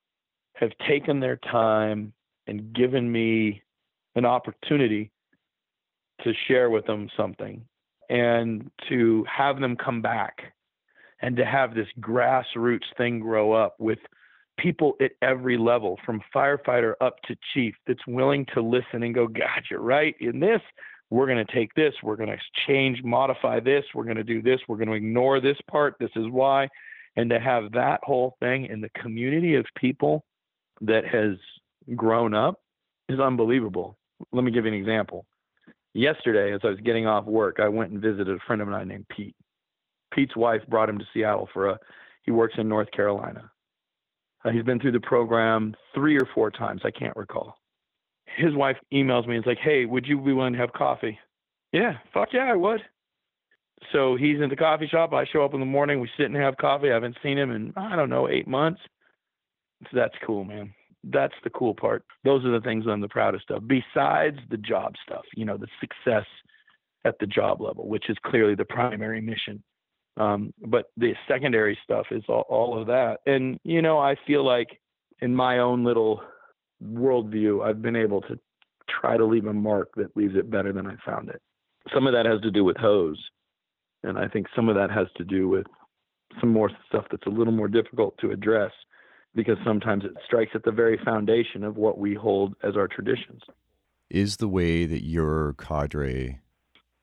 have 0.55 0.70
taken 0.89 1.20
their 1.20 1.36
time 1.36 2.12
and 2.47 2.73
given 2.73 3.10
me 3.10 3.62
an 4.14 4.24
opportunity 4.24 5.10
to 6.23 6.32
share 6.47 6.70
with 6.70 6.86
them 6.86 7.08
something 7.16 7.64
and 8.10 8.70
to 8.89 9.24
have 9.24 9.60
them 9.60 9.76
come 9.76 10.00
back 10.02 10.55
and 11.20 11.36
to 11.36 11.44
have 11.44 11.74
this 11.74 11.89
grassroots 12.00 12.84
thing 12.97 13.18
grow 13.18 13.52
up 13.52 13.76
with 13.78 13.98
people 14.58 14.94
at 15.00 15.12
every 15.23 15.58
level 15.58 15.98
from 16.06 16.20
firefighter 16.34 16.94
up 17.00 17.16
to 17.23 17.36
chief 17.52 17.74
that's 17.86 18.06
willing 18.06 18.47
to 18.55 18.60
listen 18.60 19.02
and 19.02 19.14
go 19.14 19.26
god 19.26 19.62
you're 19.70 19.81
right 19.81 20.14
in 20.20 20.39
this. 20.39 20.60
We're 21.10 21.26
going 21.26 21.44
to 21.44 21.52
take 21.52 21.73
this. 21.74 21.94
We're 22.02 22.16
going 22.16 22.31
to 22.31 22.39
change 22.66 23.02
modify 23.05 23.60
this. 23.60 23.84
We're 23.94 24.05
going 24.05 24.16
to 24.16 24.24
do 24.24 24.42
this. 24.42 24.60
We're 24.66 24.76
going 24.76 24.89
to 24.89 24.94
ignore 24.94 25.40
this 25.40 25.56
part. 25.70 25.94
This 26.00 26.10
is 26.16 26.26
why. 26.28 26.68
And 27.16 27.31
to 27.31 27.39
have 27.39 27.70
that 27.73 28.00
whole 28.02 28.36
thing 28.40 28.66
in 28.66 28.81
the 28.81 28.89
community 29.00 29.55
of 29.55 29.64
people 29.76 30.24
that 30.81 31.05
has 31.05 31.36
grown 31.94 32.34
up 32.34 32.60
is 33.08 33.20
unbelievable. 33.20 33.96
Let 34.32 34.44
me 34.44 34.50
give 34.50 34.64
you 34.64 34.72
an 34.72 34.78
example. 34.78 35.26
Yesterday, 35.92 36.52
as 36.52 36.60
I 36.64 36.68
was 36.68 36.80
getting 36.80 37.06
off 37.06 37.24
work, 37.24 37.60
I 37.60 37.68
went 37.68 37.92
and 37.92 38.00
visited 38.00 38.28
a 38.28 38.40
friend 38.46 38.62
of 38.62 38.68
mine 38.68 38.88
named 38.88 39.06
Pete. 39.14 39.36
Pete's 40.12 40.36
wife 40.36 40.62
brought 40.68 40.88
him 40.88 40.98
to 40.98 41.04
Seattle 41.12 41.48
for 41.52 41.70
a, 41.70 41.78
he 42.22 42.30
works 42.30 42.54
in 42.58 42.68
North 42.68 42.90
Carolina. 42.90 43.50
Uh, 44.44 44.50
he's 44.50 44.62
been 44.62 44.80
through 44.80 44.92
the 44.92 45.00
program 45.00 45.74
three 45.94 46.16
or 46.16 46.28
four 46.34 46.50
times, 46.50 46.82
I 46.84 46.90
can't 46.90 47.16
recall. 47.16 47.56
His 48.36 48.54
wife 48.54 48.76
emails 48.92 49.26
me 49.26 49.36
and 49.36 49.44
is 49.44 49.46
like, 49.46 49.58
hey, 49.58 49.84
would 49.84 50.06
you 50.06 50.18
be 50.20 50.32
willing 50.32 50.54
to 50.54 50.58
have 50.58 50.72
coffee? 50.72 51.18
Yeah, 51.72 51.94
fuck 52.12 52.30
yeah, 52.32 52.50
I 52.50 52.54
would. 52.54 52.80
So 53.92 54.16
he's 54.16 54.40
in 54.40 54.48
the 54.48 54.56
coffee 54.56 54.86
shop. 54.86 55.12
I 55.12 55.24
show 55.26 55.44
up 55.44 55.54
in 55.54 55.60
the 55.60 55.66
morning. 55.66 56.00
We 56.00 56.10
sit 56.16 56.26
and 56.26 56.36
have 56.36 56.56
coffee. 56.56 56.90
I 56.90 56.94
haven't 56.94 57.18
seen 57.22 57.38
him 57.38 57.50
in, 57.50 57.72
I 57.76 57.96
don't 57.96 58.10
know, 58.10 58.28
eight 58.28 58.48
months. 58.48 58.80
So 59.84 59.90
that's 59.96 60.14
cool, 60.24 60.44
man 60.44 60.72
that's 61.10 61.34
the 61.42 61.50
cool 61.50 61.74
part. 61.74 62.05
Those 62.24 62.44
are 62.44 62.50
the 62.50 62.60
things 62.60 62.84
I'm 62.89 63.00
the 63.00 63.08
proudest 63.08 63.50
of, 63.50 63.68
besides 63.68 64.39
the 64.50 64.57
job 64.57 64.94
stuff, 65.07 65.24
you 65.36 65.44
know, 65.44 65.57
the 65.57 65.68
success 65.81 66.26
at 67.05 67.18
the 67.18 67.26
job 67.26 67.60
level, 67.60 67.89
which 67.89 68.08
is 68.08 68.16
clearly 68.24 68.55
the 68.55 68.65
primary 68.65 69.20
mission. 69.20 69.62
Um, 70.16 70.55
but 70.66 70.86
the 70.97 71.15
secondary 71.28 71.78
stuff 71.83 72.07
is 72.10 72.23
all, 72.28 72.44
all 72.49 72.81
of 72.81 72.86
that. 72.86 73.18
And, 73.26 73.58
you 73.65 73.83
know, 73.83 73.99
I 73.99 74.16
feel 74.26 74.44
like 74.44 74.81
in 75.20 75.34
my 75.34 75.58
own 75.58 75.84
little 75.84 76.23
worldview, 76.83 77.66
I've 77.66 77.83
been 77.83 77.97
able 77.97 78.20
to 78.23 78.39
try 78.89 79.16
to 79.16 79.24
leave 79.24 79.47
a 79.47 79.52
mark 79.52 79.91
that 79.97 80.16
leaves 80.16 80.36
it 80.36 80.50
better 80.50 80.73
than 80.73 80.86
I 80.86 80.94
found 81.05 81.28
it. 81.28 81.42
Some 81.92 82.07
of 82.07 82.12
that 82.15 82.26
has 82.26 82.41
to 82.42 82.50
do 82.50 82.65
with 82.65 82.76
hose. 82.76 83.23
And 84.02 84.18
I 84.18 84.28
think 84.28 84.47
some 84.55 84.68
of 84.68 84.76
that 84.76 84.91
has 84.91 85.08
to 85.16 85.24
do 85.24 85.49
with 85.49 85.66
some 86.41 86.50
more 86.50 86.70
stuff 86.89 87.07
that's 87.10 87.26
a 87.26 87.31
little 87.31 87.52
more 87.52 87.68
difficult 87.68 88.16
to 88.18 88.31
address 88.31 88.73
because 89.34 89.56
sometimes 89.64 90.04
it 90.04 90.12
strikes 90.24 90.52
at 90.54 90.64
the 90.64 90.70
very 90.70 90.98
foundation 91.04 91.64
of 91.64 91.76
what 91.76 91.98
we 91.98 92.14
hold 92.14 92.54
as 92.62 92.76
our 92.76 92.88
traditions. 92.88 93.42
Is 94.10 94.36
the 94.36 94.48
way 94.48 94.86
that 94.86 95.04
your 95.04 95.54
cadre 95.54 96.40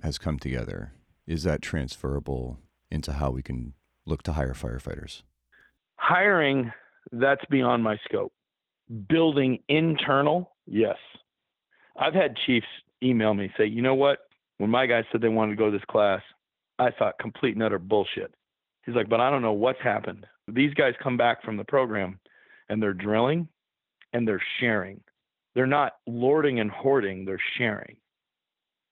has 0.02 0.18
come 0.18 0.40
together, 0.40 0.94
is 1.28 1.44
that 1.44 1.62
transferable 1.62 2.60
into 2.90 3.14
how 3.14 3.32
we 3.32 3.42
can 3.42 3.74
look 4.06 4.24
to 4.24 4.34
hire 4.34 4.54
firefighters? 4.54 5.24
Hiring, 5.96 6.72
that's 7.12 7.44
beyond 7.50 7.84
my 7.84 7.98
scope. 8.06 8.34
Building 9.08 9.60
internal, 9.68 10.52
yes. 10.66 10.98
I've 11.98 12.14
had 12.14 12.36
chiefs 12.46 12.68
email 13.04 13.34
me 13.34 13.52
say, 13.58 13.66
you 13.66 13.82
know 13.82 13.96
what? 13.96 14.20
When 14.58 14.70
my 14.70 14.86
guys 14.86 15.06
said 15.12 15.22
they 15.22 15.30
wanted 15.30 15.52
to 15.52 15.58
go 15.58 15.72
to 15.72 15.78
this 15.78 15.86
class, 15.90 16.22
I 16.78 16.92
thought 16.92 17.20
complete 17.20 17.56
and 17.56 17.64
utter 17.64 17.80
bullshit. 17.80 18.34
He's 18.86 18.96
like, 18.96 19.10
but 19.10 19.20
I 19.20 19.30
don't 19.30 19.42
know 19.42 19.54
what's 19.54 19.82
happened. 19.82 20.26
These 20.48 20.74
guys 20.74 20.94
come 21.02 21.18
back 21.18 21.44
from 21.44 21.58
the 21.58 21.64
program 21.64 22.20
and 22.70 22.82
they're 22.82 22.94
drilling 22.94 23.48
and 24.14 24.28
they're 24.28 24.44
sharing. 24.60 25.02
They're 25.54 25.68
not 25.68 25.94
lording 26.08 26.60
and 26.60 26.72
hoarding, 26.72 27.26
they're 27.26 27.42
sharing. 27.58 27.98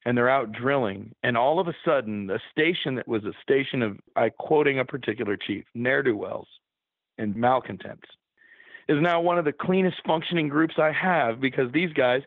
And 0.05 0.17
they're 0.17 0.29
out 0.29 0.51
drilling. 0.51 1.13
And 1.23 1.37
all 1.37 1.59
of 1.59 1.67
a 1.67 1.75
sudden, 1.83 2.29
a 2.29 2.39
station 2.51 2.95
that 2.95 3.07
was 3.07 3.25
a 3.25 3.33
station 3.41 3.81
of, 3.81 3.97
I 4.15 4.29
quoting 4.29 4.79
a 4.79 4.85
particular 4.85 5.37
chief, 5.37 5.65
ne'er 5.75 6.03
do 6.03 6.15
wells 6.15 6.47
and 7.17 7.35
malcontents, 7.35 8.07
is 8.87 9.01
now 9.01 9.21
one 9.21 9.37
of 9.37 9.45
the 9.45 9.51
cleanest 9.51 9.97
functioning 10.05 10.47
groups 10.47 10.75
I 10.77 10.91
have 10.91 11.41
because 11.41 11.71
these 11.71 11.93
guys, 11.93 12.21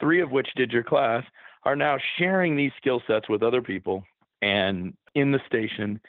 three 0.00 0.20
of 0.20 0.30
which 0.30 0.48
did 0.56 0.72
your 0.72 0.84
class, 0.84 1.24
are 1.64 1.76
now 1.76 1.98
sharing 2.18 2.56
these 2.56 2.72
skill 2.76 3.02
sets 3.06 3.28
with 3.28 3.42
other 3.42 3.62
people 3.62 4.04
and 4.40 4.94
in 5.14 5.32
the 5.32 5.40
station 5.46 6.00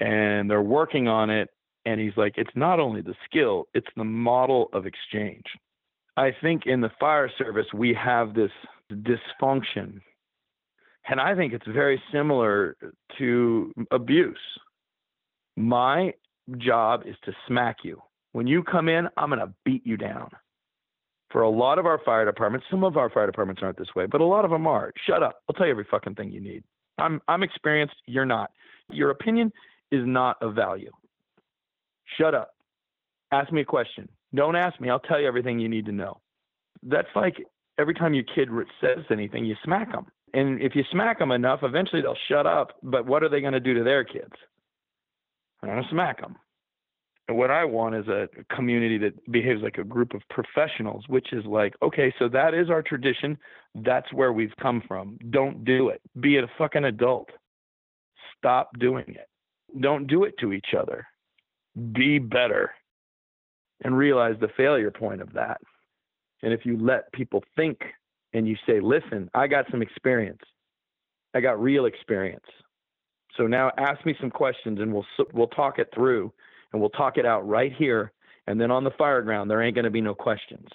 and 0.00 0.50
they're 0.50 0.62
working 0.62 1.08
on 1.08 1.30
it 1.30 1.50
and 1.84 2.00
he's 2.00 2.16
like, 2.16 2.34
it's 2.36 2.54
not 2.54 2.80
only 2.80 3.00
the 3.00 3.14
skill, 3.24 3.66
it's 3.74 3.88
the 3.96 4.04
model 4.04 4.68
of 4.72 4.86
exchange. 4.86 5.44
I 6.16 6.30
think 6.40 6.62
in 6.66 6.80
the 6.80 6.90
fire 7.00 7.30
service, 7.38 7.66
we 7.74 7.94
have 7.94 8.34
this 8.34 8.50
dysfunction. 8.92 10.00
And 11.08 11.20
I 11.20 11.34
think 11.34 11.52
it's 11.52 11.66
very 11.66 12.00
similar 12.12 12.76
to 13.18 13.72
abuse. 13.90 14.38
My 15.56 16.12
job 16.58 17.02
is 17.06 17.16
to 17.24 17.32
smack 17.48 17.78
you. 17.82 18.00
When 18.32 18.46
you 18.46 18.62
come 18.62 18.88
in, 18.88 19.08
I'm 19.16 19.30
going 19.30 19.40
to 19.40 19.52
beat 19.64 19.84
you 19.86 19.96
down. 19.96 20.30
For 21.30 21.42
a 21.42 21.50
lot 21.50 21.78
of 21.78 21.86
our 21.86 21.98
fire 22.04 22.24
departments, 22.24 22.66
some 22.70 22.84
of 22.84 22.96
our 22.96 23.10
fire 23.10 23.26
departments 23.26 23.62
aren't 23.62 23.78
this 23.78 23.94
way, 23.96 24.06
but 24.06 24.20
a 24.20 24.24
lot 24.24 24.44
of 24.44 24.50
them 24.50 24.66
are. 24.66 24.92
Shut 25.06 25.22
up. 25.22 25.40
I'll 25.48 25.54
tell 25.54 25.66
you 25.66 25.72
every 25.72 25.86
fucking 25.90 26.14
thing 26.14 26.30
you 26.30 26.40
need. 26.40 26.62
I'm 26.98 27.22
I'm 27.26 27.42
experienced, 27.42 27.94
you're 28.06 28.26
not. 28.26 28.50
Your 28.90 29.10
opinion 29.10 29.50
is 29.92 30.02
not 30.04 30.42
of 30.42 30.54
value. 30.54 30.90
Shut 32.18 32.34
up. 32.34 32.54
Ask 33.30 33.52
me 33.52 33.60
a 33.60 33.64
question. 33.64 34.08
Don't 34.34 34.56
ask 34.56 34.80
me. 34.80 34.90
I'll 34.90 34.98
tell 34.98 35.20
you 35.20 35.28
everything 35.28 35.60
you 35.60 35.68
need 35.68 35.86
to 35.86 35.92
know. 35.92 36.20
That's 36.82 37.08
like 37.14 37.36
every 37.78 37.94
time 37.94 38.14
your 38.14 38.24
kid 38.34 38.48
says 38.80 39.04
anything, 39.10 39.44
you 39.44 39.54
smack 39.62 39.92
them. 39.92 40.06
And 40.34 40.60
if 40.60 40.74
you 40.74 40.82
smack 40.90 41.18
them 41.18 41.30
enough, 41.30 41.60
eventually 41.62 42.02
they'll 42.02 42.16
shut 42.28 42.46
up. 42.46 42.72
But 42.82 43.06
what 43.06 43.22
are 43.22 43.28
they 43.28 43.40
going 43.40 43.52
to 43.52 43.60
do 43.60 43.74
to 43.74 43.84
their 43.84 44.02
kids? 44.04 44.32
They're 45.60 45.70
going 45.70 45.82
to 45.82 45.90
smack 45.90 46.20
them. 46.20 46.36
And 47.28 47.38
what 47.38 47.50
I 47.50 47.64
want 47.64 47.94
is 47.94 48.08
a 48.08 48.28
community 48.54 48.98
that 48.98 49.30
behaves 49.30 49.62
like 49.62 49.78
a 49.78 49.84
group 49.84 50.12
of 50.12 50.22
professionals, 50.28 51.04
which 51.08 51.32
is 51.32 51.44
like, 51.44 51.74
okay, 51.82 52.12
so 52.18 52.28
that 52.28 52.52
is 52.52 52.68
our 52.68 52.82
tradition. 52.82 53.38
That's 53.74 54.12
where 54.12 54.32
we've 54.32 54.54
come 54.60 54.82
from. 54.88 55.18
Don't 55.30 55.64
do 55.64 55.88
it. 55.88 56.00
Be 56.20 56.38
a 56.38 56.50
fucking 56.58 56.84
adult. 56.84 57.28
Stop 58.36 58.70
doing 58.78 59.04
it. 59.08 59.28
Don't 59.80 60.06
do 60.06 60.24
it 60.24 60.34
to 60.40 60.52
each 60.52 60.74
other 60.78 61.06
be 61.92 62.18
better 62.18 62.72
and 63.84 63.96
realize 63.96 64.34
the 64.40 64.48
failure 64.56 64.90
point 64.90 65.20
of 65.20 65.32
that. 65.32 65.60
And 66.42 66.52
if 66.52 66.64
you 66.64 66.76
let 66.78 67.12
people 67.12 67.42
think 67.56 67.78
and 68.32 68.46
you 68.46 68.56
say, 68.66 68.80
listen, 68.80 69.30
I 69.34 69.46
got 69.46 69.66
some 69.70 69.82
experience, 69.82 70.40
I 71.34 71.40
got 71.40 71.60
real 71.60 71.86
experience. 71.86 72.44
So 73.36 73.46
now 73.46 73.72
ask 73.78 74.04
me 74.04 74.14
some 74.20 74.30
questions 74.30 74.78
and 74.80 74.92
we'll, 74.92 75.06
we'll 75.32 75.46
talk 75.48 75.78
it 75.78 75.88
through 75.94 76.32
and 76.72 76.80
we'll 76.80 76.90
talk 76.90 77.16
it 77.16 77.24
out 77.24 77.48
right 77.48 77.72
here. 77.76 78.12
And 78.46 78.60
then 78.60 78.70
on 78.70 78.84
the 78.84 78.90
fire 78.98 79.22
ground, 79.22 79.50
there 79.50 79.62
ain't 79.62 79.74
going 79.74 79.84
to 79.84 79.90
be 79.90 80.00
no 80.00 80.14
questions. 80.14 80.66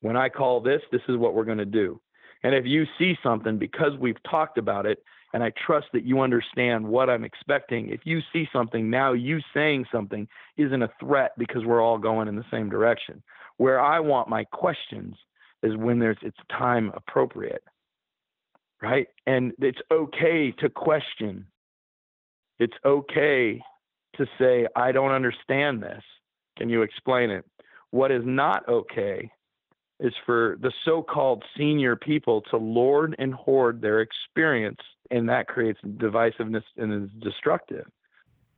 When 0.00 0.16
I 0.16 0.30
call 0.30 0.60
this, 0.60 0.80
this 0.90 1.02
is 1.08 1.18
what 1.18 1.34
we're 1.34 1.44
going 1.44 1.58
to 1.58 1.66
do. 1.66 2.00
And 2.42 2.54
if 2.54 2.64
you 2.64 2.86
see 2.98 3.14
something 3.22 3.58
because 3.58 3.92
we've 3.98 4.22
talked 4.30 4.56
about 4.56 4.86
it 4.86 5.02
and 5.32 5.42
I 5.42 5.52
trust 5.66 5.86
that 5.92 6.04
you 6.04 6.20
understand 6.20 6.86
what 6.86 7.08
I'm 7.08 7.24
expecting. 7.24 7.88
If 7.90 8.00
you 8.04 8.20
see 8.32 8.48
something 8.52 8.90
now, 8.90 9.12
you 9.12 9.40
saying 9.54 9.86
something 9.92 10.26
isn't 10.56 10.82
a 10.82 10.90
threat 10.98 11.32
because 11.38 11.64
we're 11.64 11.82
all 11.82 11.98
going 11.98 12.28
in 12.28 12.36
the 12.36 12.44
same 12.50 12.68
direction. 12.68 13.22
Where 13.58 13.80
I 13.80 14.00
want 14.00 14.28
my 14.28 14.44
questions 14.44 15.14
is 15.62 15.76
when 15.76 15.98
there's 15.98 16.18
it's 16.22 16.38
time 16.50 16.90
appropriate, 16.94 17.62
right? 18.82 19.06
And 19.26 19.52
it's 19.60 19.80
okay 19.92 20.52
to 20.58 20.68
question. 20.68 21.46
It's 22.58 22.76
okay 22.84 23.62
to 24.16 24.26
say, 24.38 24.66
I 24.74 24.92
don't 24.92 25.12
understand 25.12 25.82
this. 25.82 26.02
Can 26.58 26.68
you 26.68 26.82
explain 26.82 27.30
it? 27.30 27.44
What 27.90 28.10
is 28.10 28.22
not 28.24 28.68
okay 28.68 29.30
is 30.00 30.14
for 30.26 30.56
the 30.60 30.72
so 30.84 31.02
called 31.02 31.44
senior 31.56 31.94
people 31.94 32.42
to 32.50 32.56
lord 32.56 33.14
and 33.18 33.34
hoard 33.34 33.80
their 33.80 34.00
experience 34.00 34.80
and 35.10 35.28
that 35.28 35.46
creates 35.48 35.80
divisiveness 35.84 36.62
and 36.76 37.04
is 37.04 37.10
destructive. 37.22 37.86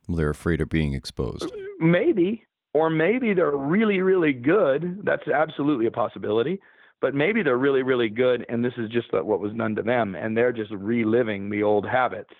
Well, 0.06 0.16
they're 0.16 0.30
afraid 0.30 0.60
of 0.60 0.68
being 0.68 0.94
exposed. 0.94 1.50
Maybe, 1.80 2.44
or 2.74 2.90
maybe 2.90 3.34
they're 3.34 3.56
really, 3.56 4.00
really 4.00 4.32
good. 4.32 5.00
That's 5.04 5.26
absolutely 5.28 5.86
a 5.86 5.90
possibility. 5.90 6.60
but 7.02 7.14
maybe 7.14 7.42
they're 7.42 7.58
really, 7.58 7.82
really 7.82 8.08
good, 8.08 8.46
and 8.48 8.64
this 8.64 8.72
is 8.78 8.88
just 8.88 9.12
what 9.12 9.40
was 9.40 9.52
done 9.54 9.74
to 9.74 9.82
them, 9.82 10.14
and 10.14 10.36
they're 10.36 10.52
just 10.52 10.70
reliving 10.70 11.50
the 11.50 11.62
old 11.62 11.84
habits. 11.84 12.30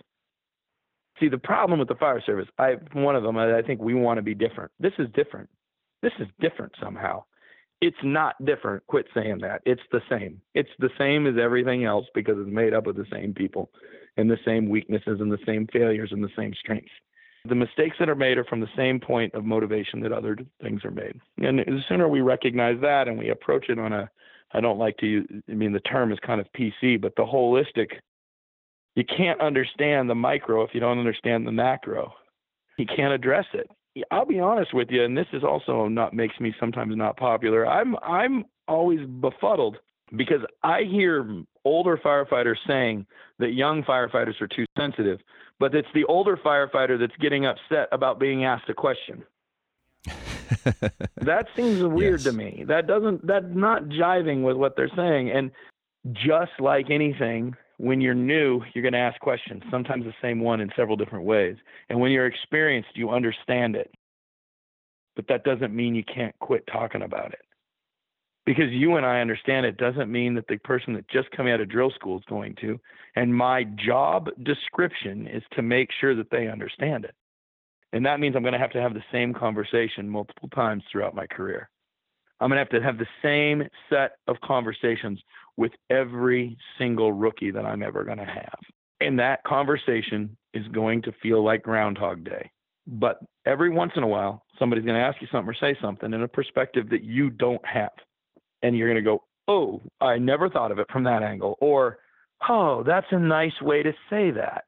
See, 1.21 1.29
the 1.29 1.37
problem 1.37 1.81
with 1.81 1.89
the 1.89 1.97
fire 1.97 2.23
service, 2.25 2.47
I 2.59 2.77
one 2.93 3.17
of 3.17 3.25
them, 3.25 3.37
I 3.37 3.61
think 3.63 3.81
we 3.81 3.95
want 3.95 4.19
to 4.19 4.23
be 4.23 4.35
different. 4.35 4.71
This 4.79 4.93
is 4.99 5.09
different. 5.15 5.51
This 6.01 6.13
is 6.21 6.29
different 6.41 6.73
somehow. 6.81 7.25
It's 7.83 7.97
not 8.05 8.43
different. 8.45 8.87
Quit 8.87 9.07
saying 9.13 9.39
that. 9.41 9.61
It's 9.67 9.83
the 9.91 10.01
same. 10.09 10.41
It's 10.55 10.71
the 10.79 10.91
same 10.97 11.27
as 11.27 11.35
everything 11.37 11.85
else 11.85 12.07
because 12.15 12.37
it's 12.39 12.49
made 12.49 12.73
up 12.73 12.87
of 12.87 12.95
the 12.95 13.07
same 13.13 13.35
people 13.35 13.71
and 14.17 14.31
the 14.31 14.39
same 14.45 14.69
weaknesses 14.69 15.19
and 15.21 15.33
the 15.33 15.39
same 15.45 15.67
failures 15.73 16.11
and 16.13 16.23
the 16.23 16.31
same 16.37 16.55
strengths. 16.55 16.93
The 17.49 17.57
mistakes 17.57 17.97
that 17.99 18.09
are 18.09 18.15
made 18.15 18.39
are 18.39 18.45
from 18.45 18.61
the 18.61 18.69
same 18.77 19.01
point 19.01 19.35
of 19.35 19.45
motivation 19.45 20.01
that 20.03 20.13
other 20.13 20.39
things 20.63 20.85
are 20.85 20.93
made. 20.93 21.21
And 21.39 21.59
the 21.59 21.83
sooner 21.89 22.09
we 22.09 22.21
recognize 22.21 22.81
that 22.83 23.09
and 23.09 23.19
we 23.19 23.31
approach 23.31 23.69
it 23.69 23.81
on 23.81 23.93
a 23.93 24.09
I 24.55 24.61
don't 24.61 24.79
like 24.79 24.97
to 24.99 25.07
use, 25.07 25.27
I 25.49 25.55
mean, 25.55 25.73
the 25.73 25.81
term 25.81 26.13
is 26.13 26.19
kind 26.21 26.41
of 26.41 26.47
PC, 26.53 27.01
but 27.01 27.17
the 27.17 27.23
holistic, 27.23 27.89
you 28.95 29.05
can't 29.05 29.41
understand 29.41 30.09
the 30.11 30.15
micro 30.15 30.63
if 30.63 30.71
you 30.75 30.81
don't 30.81 30.99
understand 30.99 31.47
the 31.47 31.53
macro. 31.53 32.13
You 32.79 32.87
can't 32.87 33.15
address 33.15 33.47
it. 33.55 33.69
I'll 34.11 34.27
be 34.27 34.41
honest 34.41 34.73
with 34.73 34.91
you, 34.91 35.05
and 35.05 35.17
this 35.17 35.27
is 35.33 35.45
also 35.45 35.89
not 35.89 36.15
makes 36.15 36.39
me 36.41 36.55
sometimes 36.59 36.97
not 36.97 37.17
popular. 37.17 37.67
I'm 37.67 37.97
I'm 38.03 38.45
always 38.69 39.01
befuddled 39.07 39.79
because 40.17 40.41
I 40.63 40.83
hear 40.83 41.45
older 41.65 41.97
firefighters 41.97 42.57
saying 42.67 43.07
that 43.39 43.53
young 43.53 43.83
firefighters 43.83 44.41
are 44.41 44.49
too 44.49 44.65
sensitive, 44.77 45.21
but 45.59 45.75
it's 45.75 45.89
the 45.95 46.05
older 46.05 46.37
firefighter 46.37 46.99
that's 46.99 47.17
getting 47.21 47.47
upset 47.47 47.89
about 47.93 48.19
being 48.19 48.45
asked 48.45 48.69
a 48.69 48.75
question. 48.75 49.25
that 51.17 51.47
seems 51.57 51.83
weird 51.83 52.21
yes. 52.21 52.25
to 52.25 52.33
me. 52.33 52.65
That 52.67 52.87
doesn't 52.87 53.27
that's 53.27 53.47
not 53.49 53.85
jiving 53.85 54.43
with 54.43 54.57
what 54.57 54.77
they're 54.77 54.91
saying. 54.95 55.31
And 55.31 55.51
just 56.13 56.53
like 56.59 56.91
anything, 56.91 57.57
when 57.79 58.01
you're 58.01 58.15
new, 58.15 58.63
you're 58.75 58.83
going 58.83 58.93
to 58.93 58.99
ask 58.99 59.21
questions, 59.21 59.63
sometimes 59.71 60.05
the 60.05 60.15
same 60.23 60.41
one 60.41 60.61
in 60.61 60.71
several 60.77 60.97
different 60.97 61.25
ways. 61.25 61.57
And 61.89 62.01
when 62.01 62.13
you're 62.13 62.27
experienced, 62.27 62.91
you 62.95 63.11
understand 63.11 63.77
it. 63.77 63.91
But 65.17 65.29
that 65.29 65.45
doesn't 65.45 65.75
mean 65.75 65.95
you 65.95 66.05
can't 66.05 66.35
quit 66.39 66.67
talking 66.73 67.03
about 67.03 67.33
it. 67.33 67.41
Because 68.45 68.71
you 68.71 68.97
and 68.97 69.07
I 69.07 69.21
understand 69.21 69.67
it 69.67 69.77
doesn't 69.77 70.11
mean 70.11 70.35
that 70.35 70.49
the 70.49 70.57
person 70.59 70.95
that 70.95 71.09
just 71.09 71.31
coming 71.31 71.53
out 71.53 71.61
of 71.61 71.69
drill 71.69 71.91
school 71.91 72.19
is 72.19 72.25
going 72.29 72.57
to. 72.61 72.81
And 73.15 73.35
my 73.35 73.65
job 73.65 74.31
description 74.43 75.29
is 75.29 75.43
to 75.53 75.63
make 75.63 75.91
sure 76.01 76.17
that 76.17 76.31
they 76.31 76.49
understand 76.49 77.05
it. 77.05 77.15
And 77.93 78.05
that 78.07 78.21
means 78.21 78.35
I'm 78.35 78.43
going 78.43 78.55
to 78.55 78.59
have 78.59 78.73
to 78.73 78.81
have 78.81 78.95
the 78.95 79.05
same 79.13 79.35
conversation 79.35 80.09
multiple 80.09 80.49
times 80.49 80.83
throughout 80.91 81.15
my 81.15 81.27
career. 81.27 81.69
I'm 82.41 82.49
going 82.49 82.57
to 82.57 82.65
have 82.65 82.83
to 82.83 82.85
have 82.85 82.99
the 82.99 83.07
same 83.23 83.69
set 83.89 84.17
of 84.27 84.41
conversations 84.41 85.21
with 85.57 85.73
every 85.91 86.57
single 86.79 87.13
rookie 87.13 87.51
that 87.51 87.65
I'm 87.65 87.83
ever 87.83 88.05
going 88.05 88.19
to 88.19 88.25
have. 88.25 88.59
And 89.01 89.19
that 89.19 89.43
conversation 89.45 90.37
is 90.55 90.67
going 90.69 91.03
to 91.03 91.13
feel 91.23 91.45
like 91.45 91.63
Groundhog 91.63 92.25
Day. 92.25 92.51
But 92.87 93.21
every 93.47 93.71
once 93.71 93.93
in 93.97 94.03
a 94.03 94.09
while, 94.09 94.45
somebody's 94.59 94.85
going 94.85 94.97
to 94.97 95.05
ask 95.05 95.21
you 95.21 95.29
something 95.31 95.51
or 95.51 95.55
say 95.55 95.79
something 95.81 96.13
in 96.13 96.23
a 96.23 96.29
perspective 96.29 96.89
that 96.91 97.05
you 97.05 97.31
don't 97.31 97.65
have. 97.67 97.93
And 98.63 98.77
you're 98.77 98.89
going 98.89 99.03
to 99.03 99.09
go, 99.09 99.23
oh, 99.49 99.81
I 100.01 100.19
never 100.19 100.49
thought 100.49 100.73
of 100.73 100.79
it 100.79 100.87
from 100.93 101.05
that 101.05 101.23
angle. 101.23 101.57
Or, 101.61 101.99
oh, 102.49 102.83
that's 102.85 103.07
a 103.11 103.19
nice 103.19 103.61
way 103.61 103.83
to 103.83 103.93
say 104.09 104.31
that. 104.33 104.65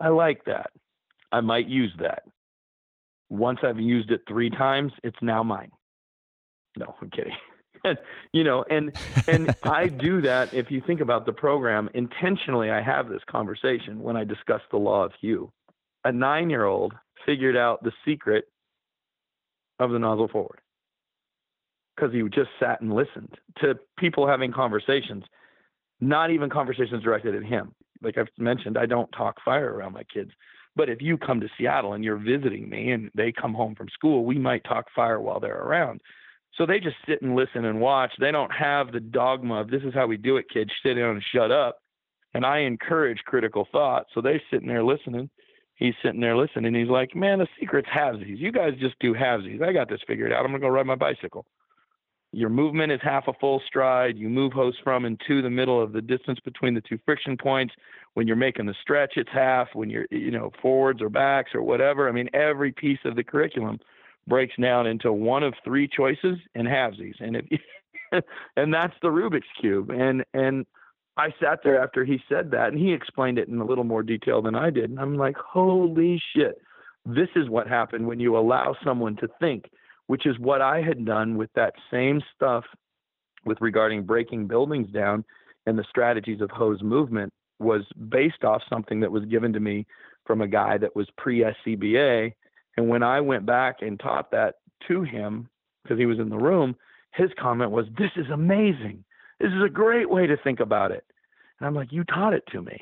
I 0.00 0.08
like 0.08 0.44
that. 0.44 0.70
I 1.32 1.40
might 1.40 1.68
use 1.68 1.92
that. 2.00 2.22
Once 3.30 3.58
I've 3.62 3.80
used 3.80 4.10
it 4.10 4.22
three 4.28 4.50
times, 4.50 4.92
it's 5.04 5.18
now 5.20 5.42
mine. 5.42 5.70
No, 6.76 6.94
I'm 7.00 7.10
kidding. 7.10 7.32
you 8.32 8.44
know, 8.44 8.64
and 8.70 8.92
and 9.26 9.54
I 9.62 9.88
do 9.88 10.20
that. 10.22 10.52
If 10.54 10.70
you 10.70 10.82
think 10.86 11.00
about 11.00 11.26
the 11.26 11.32
program, 11.32 11.88
intentionally, 11.94 12.70
I 12.70 12.82
have 12.82 13.08
this 13.08 13.22
conversation 13.30 14.00
when 14.00 14.16
I 14.16 14.24
discuss 14.24 14.60
the 14.70 14.78
law 14.78 15.04
of 15.04 15.12
Hugh. 15.20 15.52
A 16.04 16.12
nine-year-old 16.12 16.94
figured 17.26 17.56
out 17.56 17.82
the 17.82 17.92
secret 18.04 18.44
of 19.78 19.90
the 19.90 19.98
nozzle 19.98 20.28
forward 20.28 20.60
because 21.94 22.12
he 22.12 22.22
just 22.28 22.50
sat 22.60 22.80
and 22.80 22.94
listened 22.94 23.34
to 23.60 23.74
people 23.98 24.26
having 24.26 24.52
conversations, 24.52 25.24
not 26.00 26.30
even 26.30 26.48
conversations 26.48 27.02
directed 27.02 27.34
at 27.34 27.42
him. 27.42 27.72
Like 28.02 28.16
I've 28.16 28.28
mentioned, 28.38 28.78
I 28.78 28.86
don't 28.86 29.10
talk 29.10 29.36
fire 29.44 29.74
around 29.74 29.94
my 29.94 30.04
kids. 30.04 30.30
But 30.76 30.88
if 30.88 31.02
you 31.02 31.18
come 31.18 31.40
to 31.40 31.48
Seattle 31.58 31.94
and 31.94 32.04
you're 32.04 32.16
visiting 32.16 32.68
me 32.68 32.92
and 32.92 33.10
they 33.14 33.32
come 33.32 33.52
home 33.52 33.74
from 33.74 33.88
school, 33.88 34.24
we 34.24 34.38
might 34.38 34.62
talk 34.62 34.86
fire 34.94 35.20
while 35.20 35.40
they're 35.40 35.60
around. 35.60 36.00
So 36.58 36.66
they 36.66 36.80
just 36.80 36.96
sit 37.06 37.22
and 37.22 37.36
listen 37.36 37.64
and 37.64 37.80
watch. 37.80 38.10
They 38.18 38.32
don't 38.32 38.50
have 38.50 38.90
the 38.90 39.00
dogma 39.00 39.60
of 39.60 39.70
this 39.70 39.82
is 39.84 39.94
how 39.94 40.08
we 40.08 40.16
do 40.16 40.36
it, 40.36 40.46
kids, 40.52 40.70
sit 40.82 40.94
down 40.94 41.10
and 41.10 41.24
shut 41.32 41.52
up. 41.52 41.78
And 42.34 42.44
I 42.44 42.58
encourage 42.58 43.18
critical 43.24 43.66
thought. 43.70 44.06
So 44.12 44.20
they're 44.20 44.42
sitting 44.50 44.68
there 44.68 44.84
listening. 44.84 45.30
He's 45.76 45.94
sitting 46.02 46.20
there 46.20 46.36
listening. 46.36 46.74
He's 46.74 46.88
like, 46.88 47.14
man, 47.14 47.38
the 47.38 47.46
secret's 47.58 47.88
halvesies. 47.88 48.38
You 48.38 48.50
guys 48.50 48.72
just 48.80 48.96
do 48.98 49.14
halvesies. 49.14 49.62
I 49.62 49.72
got 49.72 49.88
this 49.88 50.00
figured 50.06 50.32
out. 50.32 50.40
I'm 50.44 50.50
going 50.50 50.60
to 50.60 50.66
go 50.66 50.68
ride 50.68 50.86
my 50.86 50.96
bicycle. 50.96 51.46
Your 52.32 52.50
movement 52.50 52.92
is 52.92 53.00
half 53.02 53.28
a 53.28 53.32
full 53.34 53.62
stride. 53.66 54.18
You 54.18 54.28
move 54.28 54.52
hose 54.52 54.76
from 54.82 55.04
and 55.04 55.18
to 55.28 55.40
the 55.40 55.48
middle 55.48 55.80
of 55.80 55.92
the 55.92 56.02
distance 56.02 56.40
between 56.44 56.74
the 56.74 56.82
two 56.82 56.98
friction 57.04 57.36
points. 57.36 57.72
When 58.14 58.26
you're 58.26 58.36
making 58.36 58.66
the 58.66 58.74
stretch, 58.82 59.12
it's 59.16 59.30
half. 59.32 59.68
When 59.72 59.88
you're, 59.88 60.06
you 60.10 60.32
know, 60.32 60.50
forwards 60.60 61.00
or 61.00 61.08
backs 61.08 61.52
or 61.54 61.62
whatever. 61.62 62.08
I 62.08 62.12
mean, 62.12 62.28
every 62.34 62.72
piece 62.72 62.98
of 63.04 63.14
the 63.14 63.22
curriculum 63.22 63.78
breaks 64.28 64.54
down 64.60 64.86
into 64.86 65.12
one 65.12 65.42
of 65.42 65.54
three 65.64 65.88
choices 65.88 66.36
and 66.54 66.68
halvesies. 66.68 67.14
And 67.20 67.36
if 67.36 67.44
and 68.56 68.72
that's 68.72 68.94
the 69.02 69.08
Rubik's 69.08 69.46
cube. 69.60 69.90
And 69.90 70.24
and 70.34 70.66
I 71.16 71.34
sat 71.42 71.60
there 71.64 71.82
after 71.82 72.04
he 72.04 72.20
said 72.28 72.50
that, 72.52 72.68
and 72.68 72.78
he 72.78 72.92
explained 72.92 73.38
it 73.38 73.48
in 73.48 73.58
a 73.58 73.64
little 73.64 73.84
more 73.84 74.02
detail 74.02 74.40
than 74.40 74.54
I 74.54 74.70
did. 74.70 74.90
And 74.90 75.00
I'm 75.00 75.16
like, 75.16 75.36
holy 75.36 76.22
shit! 76.34 76.60
This 77.04 77.28
is 77.34 77.48
what 77.48 77.66
happened 77.66 78.06
when 78.06 78.20
you 78.20 78.38
allow 78.38 78.76
someone 78.84 79.16
to 79.16 79.28
think 79.40 79.64
which 80.08 80.26
is 80.26 80.38
what 80.38 80.60
I 80.60 80.82
had 80.82 81.04
done 81.04 81.36
with 81.36 81.50
that 81.54 81.74
same 81.90 82.20
stuff 82.34 82.64
with 83.44 83.58
regarding 83.60 84.02
breaking 84.02 84.48
buildings 84.48 84.90
down 84.90 85.24
and 85.66 85.78
the 85.78 85.84
strategies 85.88 86.40
of 86.40 86.50
hose 86.50 86.82
movement 86.82 87.32
was 87.60 87.82
based 88.08 88.42
off 88.42 88.62
something 88.68 89.00
that 89.00 89.12
was 89.12 89.24
given 89.26 89.52
to 89.52 89.60
me 89.60 89.86
from 90.26 90.40
a 90.40 90.48
guy 90.48 90.78
that 90.78 90.96
was 90.96 91.06
pre 91.16 91.44
SCBA. 91.66 92.32
And 92.78 92.88
when 92.88 93.02
I 93.02 93.20
went 93.20 93.44
back 93.44 93.82
and 93.82 93.98
taught 93.98 94.30
that 94.30 94.58
to 94.86 95.02
him, 95.02 95.48
because 95.82 95.98
he 95.98 96.06
was 96.06 96.20
in 96.20 96.28
the 96.28 96.38
room, 96.38 96.76
his 97.12 97.28
comment 97.36 97.72
was, 97.72 97.86
This 97.98 98.12
is 98.14 98.30
amazing. 98.32 99.02
This 99.40 99.50
is 99.50 99.64
a 99.66 99.68
great 99.68 100.08
way 100.08 100.28
to 100.28 100.36
think 100.36 100.60
about 100.60 100.92
it. 100.92 101.04
And 101.58 101.66
I'm 101.66 101.74
like, 101.74 101.90
You 101.90 102.04
taught 102.04 102.34
it 102.34 102.44
to 102.52 102.62
me. 102.62 102.78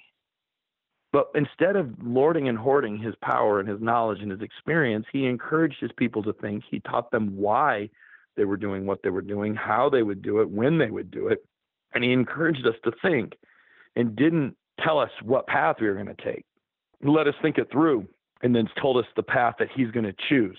But 1.14 1.28
instead 1.34 1.76
of 1.76 1.94
lording 2.02 2.46
and 2.46 2.58
hoarding 2.58 2.98
his 2.98 3.14
power 3.22 3.58
and 3.58 3.66
his 3.66 3.80
knowledge 3.80 4.20
and 4.20 4.30
his 4.30 4.42
experience, 4.42 5.06
he 5.10 5.24
encouraged 5.24 5.80
his 5.80 5.92
people 5.96 6.22
to 6.24 6.34
think. 6.34 6.64
He 6.70 6.80
taught 6.80 7.10
them 7.10 7.34
why 7.34 7.88
they 8.36 8.44
were 8.44 8.58
doing 8.58 8.84
what 8.84 9.02
they 9.02 9.08
were 9.08 9.22
doing, 9.22 9.54
how 9.54 9.88
they 9.88 10.02
would 10.02 10.20
do 10.20 10.42
it, 10.42 10.50
when 10.50 10.76
they 10.76 10.90
would 10.90 11.10
do 11.10 11.28
it. 11.28 11.42
And 11.94 12.04
he 12.04 12.12
encouraged 12.12 12.66
us 12.66 12.74
to 12.84 12.92
think 13.00 13.32
and 13.94 14.14
didn't 14.14 14.58
tell 14.78 14.98
us 14.98 15.10
what 15.22 15.46
path 15.46 15.76
we 15.80 15.86
were 15.86 15.94
going 15.94 16.14
to 16.14 16.22
take. 16.22 16.44
He 17.00 17.08
let 17.08 17.28
us 17.28 17.34
think 17.40 17.56
it 17.56 17.72
through 17.72 18.06
and 18.42 18.54
then 18.54 18.68
told 18.80 18.96
us 18.98 19.10
the 19.16 19.22
path 19.22 19.54
that 19.58 19.68
he's 19.74 19.90
going 19.90 20.04
to 20.04 20.14
choose 20.28 20.58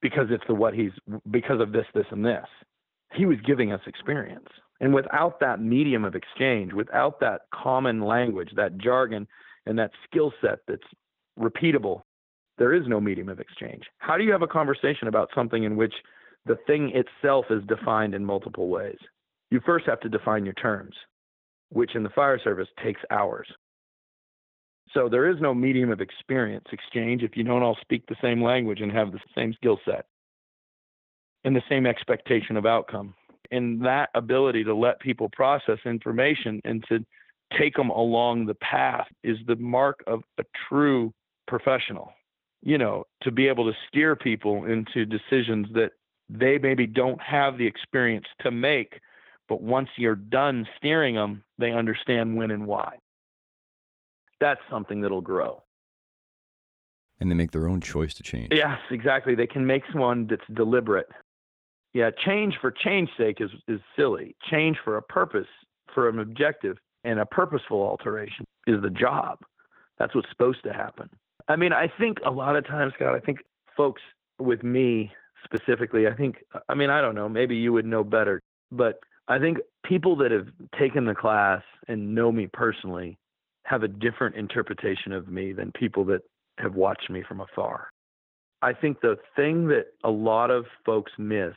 because 0.00 0.26
it's 0.30 0.44
the 0.48 0.54
what 0.54 0.74
he's 0.74 0.92
because 1.30 1.60
of 1.60 1.72
this, 1.72 1.86
this, 1.94 2.06
and 2.10 2.24
this. 2.24 2.46
He 3.14 3.26
was 3.26 3.38
giving 3.46 3.72
us 3.72 3.80
experience. 3.86 4.48
And 4.80 4.92
without 4.92 5.38
that 5.40 5.60
medium 5.60 6.04
of 6.04 6.14
exchange, 6.14 6.72
without 6.72 7.20
that 7.20 7.42
common 7.54 8.00
language, 8.00 8.50
that 8.56 8.78
jargon, 8.78 9.28
and 9.66 9.78
that 9.78 9.92
skill 10.08 10.32
set 10.40 10.58
that's 10.66 10.82
repeatable, 11.38 12.02
there 12.58 12.74
is 12.74 12.82
no 12.86 13.00
medium 13.00 13.28
of 13.28 13.38
exchange. 13.38 13.84
How 13.98 14.16
do 14.16 14.24
you 14.24 14.32
have 14.32 14.42
a 14.42 14.48
conversation 14.48 15.08
about 15.08 15.30
something 15.34 15.62
in 15.64 15.76
which 15.76 15.94
the 16.46 16.58
thing 16.66 16.92
itself 16.94 17.46
is 17.50 17.62
defined 17.68 18.14
in 18.14 18.24
multiple 18.24 18.68
ways? 18.68 18.98
You 19.50 19.60
first 19.64 19.86
have 19.86 20.00
to 20.00 20.08
define 20.08 20.44
your 20.44 20.54
terms, 20.54 20.94
which 21.70 21.94
in 21.94 22.02
the 22.02 22.08
fire 22.10 22.40
service 22.42 22.68
takes 22.82 23.00
hours. 23.10 23.46
So 24.94 25.08
there 25.08 25.30
is 25.30 25.40
no 25.40 25.54
medium 25.54 25.90
of 25.90 26.00
experience 26.00 26.66
exchange 26.72 27.22
if 27.22 27.36
you 27.36 27.44
don't 27.44 27.62
all 27.62 27.78
speak 27.80 28.04
the 28.06 28.16
same 28.20 28.42
language 28.42 28.80
and 28.80 28.92
have 28.92 29.12
the 29.12 29.20
same 29.34 29.54
skill 29.54 29.78
set 29.84 30.06
and 31.44 31.56
the 31.56 31.62
same 31.68 31.86
expectation 31.86 32.56
of 32.56 32.66
outcome. 32.66 33.14
And 33.50 33.84
that 33.84 34.10
ability 34.14 34.64
to 34.64 34.74
let 34.74 35.00
people 35.00 35.28
process 35.30 35.78
information 35.84 36.60
and 36.64 36.84
to 36.88 37.04
take 37.58 37.74
them 37.74 37.90
along 37.90 38.46
the 38.46 38.54
path 38.54 39.06
is 39.22 39.36
the 39.46 39.56
mark 39.56 40.02
of 40.06 40.22
a 40.38 40.44
true 40.68 41.12
professional. 41.46 42.12
You 42.62 42.78
know, 42.78 43.04
to 43.22 43.30
be 43.30 43.48
able 43.48 43.70
to 43.70 43.76
steer 43.88 44.14
people 44.14 44.64
into 44.66 45.04
decisions 45.04 45.66
that 45.74 45.92
they 46.28 46.58
maybe 46.58 46.86
don't 46.86 47.20
have 47.20 47.58
the 47.58 47.66
experience 47.66 48.26
to 48.40 48.50
make, 48.50 49.00
but 49.48 49.60
once 49.60 49.88
you're 49.96 50.14
done 50.14 50.66
steering 50.76 51.16
them, 51.16 51.42
they 51.58 51.72
understand 51.72 52.36
when 52.36 52.52
and 52.52 52.66
why. 52.66 52.98
That's 54.42 54.60
something 54.68 55.00
that'll 55.00 55.20
grow. 55.20 55.62
And 57.20 57.30
they 57.30 57.36
make 57.36 57.52
their 57.52 57.68
own 57.68 57.80
choice 57.80 58.12
to 58.14 58.24
change. 58.24 58.48
Yes, 58.50 58.80
exactly. 58.90 59.36
They 59.36 59.46
can 59.46 59.64
make 59.64 59.84
one 59.94 60.26
that's 60.26 60.42
deliberate. 60.52 61.06
Yeah, 61.94 62.10
change 62.24 62.54
for 62.60 62.72
change's 62.72 63.14
sake 63.16 63.40
is 63.40 63.50
is 63.68 63.80
silly. 63.94 64.34
Change 64.50 64.78
for 64.84 64.96
a 64.96 65.02
purpose, 65.02 65.46
for 65.94 66.08
an 66.08 66.18
objective, 66.18 66.76
and 67.04 67.20
a 67.20 67.26
purposeful 67.26 67.80
alteration 67.80 68.44
is 68.66 68.82
the 68.82 68.90
job. 68.90 69.38
That's 69.98 70.12
what's 70.12 70.28
supposed 70.30 70.64
to 70.64 70.72
happen. 70.72 71.08
I 71.46 71.54
mean, 71.54 71.72
I 71.72 71.86
think 71.86 72.18
a 72.26 72.30
lot 72.30 72.56
of 72.56 72.66
times, 72.66 72.94
Scott, 72.96 73.14
I 73.14 73.20
think 73.20 73.38
folks 73.76 74.02
with 74.40 74.64
me 74.64 75.12
specifically, 75.44 76.08
I 76.08 76.14
think, 76.14 76.38
I 76.68 76.74
mean, 76.74 76.90
I 76.90 77.00
don't 77.00 77.14
know, 77.14 77.28
maybe 77.28 77.54
you 77.54 77.72
would 77.72 77.86
know 77.86 78.02
better, 78.02 78.40
but 78.72 78.98
I 79.28 79.38
think 79.38 79.58
people 79.84 80.16
that 80.16 80.32
have 80.32 80.48
taken 80.76 81.04
the 81.04 81.14
class 81.14 81.62
and 81.86 82.14
know 82.14 82.32
me 82.32 82.48
personally 82.52 83.18
have 83.64 83.82
a 83.82 83.88
different 83.88 84.36
interpretation 84.36 85.12
of 85.12 85.28
me 85.28 85.52
than 85.52 85.72
people 85.72 86.04
that 86.06 86.22
have 86.58 86.74
watched 86.74 87.10
me 87.10 87.22
from 87.26 87.40
afar. 87.40 87.88
I 88.60 88.72
think 88.72 89.00
the 89.00 89.16
thing 89.34 89.66
that 89.68 89.86
a 90.04 90.10
lot 90.10 90.50
of 90.50 90.66
folks 90.86 91.12
miss 91.18 91.54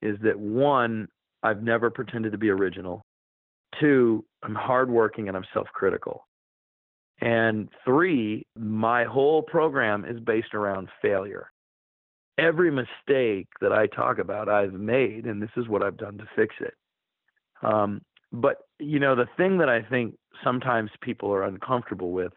is 0.00 0.16
that 0.22 0.38
one, 0.38 1.08
I've 1.42 1.62
never 1.62 1.90
pretended 1.90 2.32
to 2.32 2.38
be 2.38 2.50
original. 2.50 3.02
Two, 3.80 4.24
I'm 4.42 4.54
hardworking 4.54 5.28
and 5.28 5.36
I'm 5.36 5.44
self 5.52 5.66
critical. 5.72 6.26
And 7.20 7.68
three, 7.84 8.46
my 8.56 9.04
whole 9.04 9.42
program 9.42 10.04
is 10.04 10.20
based 10.20 10.54
around 10.54 10.88
failure. 11.00 11.50
Every 12.38 12.70
mistake 12.70 13.46
that 13.60 13.72
I 13.72 13.86
talk 13.86 14.18
about, 14.18 14.48
I've 14.48 14.72
made, 14.72 15.26
and 15.26 15.40
this 15.40 15.50
is 15.56 15.68
what 15.68 15.82
I've 15.82 15.96
done 15.96 16.18
to 16.18 16.24
fix 16.34 16.54
it. 16.60 16.74
Um, 17.62 18.02
but, 18.32 18.58
you 18.84 18.98
know, 18.98 19.14
the 19.14 19.28
thing 19.36 19.58
that 19.58 19.68
I 19.68 19.82
think 19.82 20.14
sometimes 20.42 20.90
people 21.00 21.32
are 21.32 21.44
uncomfortable 21.44 22.12
with 22.12 22.32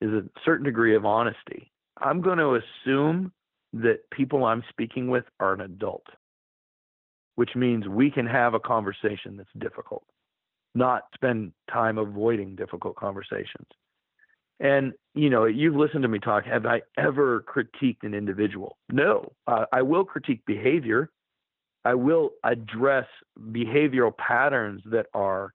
is 0.00 0.10
a 0.10 0.22
certain 0.44 0.64
degree 0.64 0.94
of 0.94 1.04
honesty. 1.04 1.70
I'm 1.98 2.20
going 2.20 2.38
to 2.38 2.58
assume 2.58 3.32
that 3.74 3.98
people 4.10 4.44
I'm 4.44 4.62
speaking 4.68 5.08
with 5.08 5.24
are 5.40 5.54
an 5.54 5.60
adult, 5.60 6.06
which 7.36 7.50
means 7.54 7.88
we 7.88 8.10
can 8.10 8.26
have 8.26 8.54
a 8.54 8.60
conversation 8.60 9.36
that's 9.36 9.48
difficult, 9.58 10.04
not 10.74 11.04
spend 11.14 11.52
time 11.70 11.98
avoiding 11.98 12.56
difficult 12.56 12.96
conversations. 12.96 13.66
And 14.60 14.92
you 15.14 15.28
know, 15.28 15.44
you've 15.44 15.74
listened 15.74 16.02
to 16.02 16.08
me 16.08 16.18
talk. 16.18 16.44
Have 16.44 16.66
I 16.66 16.82
ever 16.96 17.42
critiqued 17.42 18.04
an 18.04 18.14
individual? 18.14 18.78
No. 18.90 19.32
Uh, 19.46 19.64
I 19.72 19.82
will 19.82 20.04
critique 20.04 20.42
behavior. 20.46 21.10
I 21.84 21.94
will 21.94 22.30
address 22.44 23.06
behavioral 23.50 24.16
patterns 24.16 24.82
that 24.86 25.06
are 25.14 25.52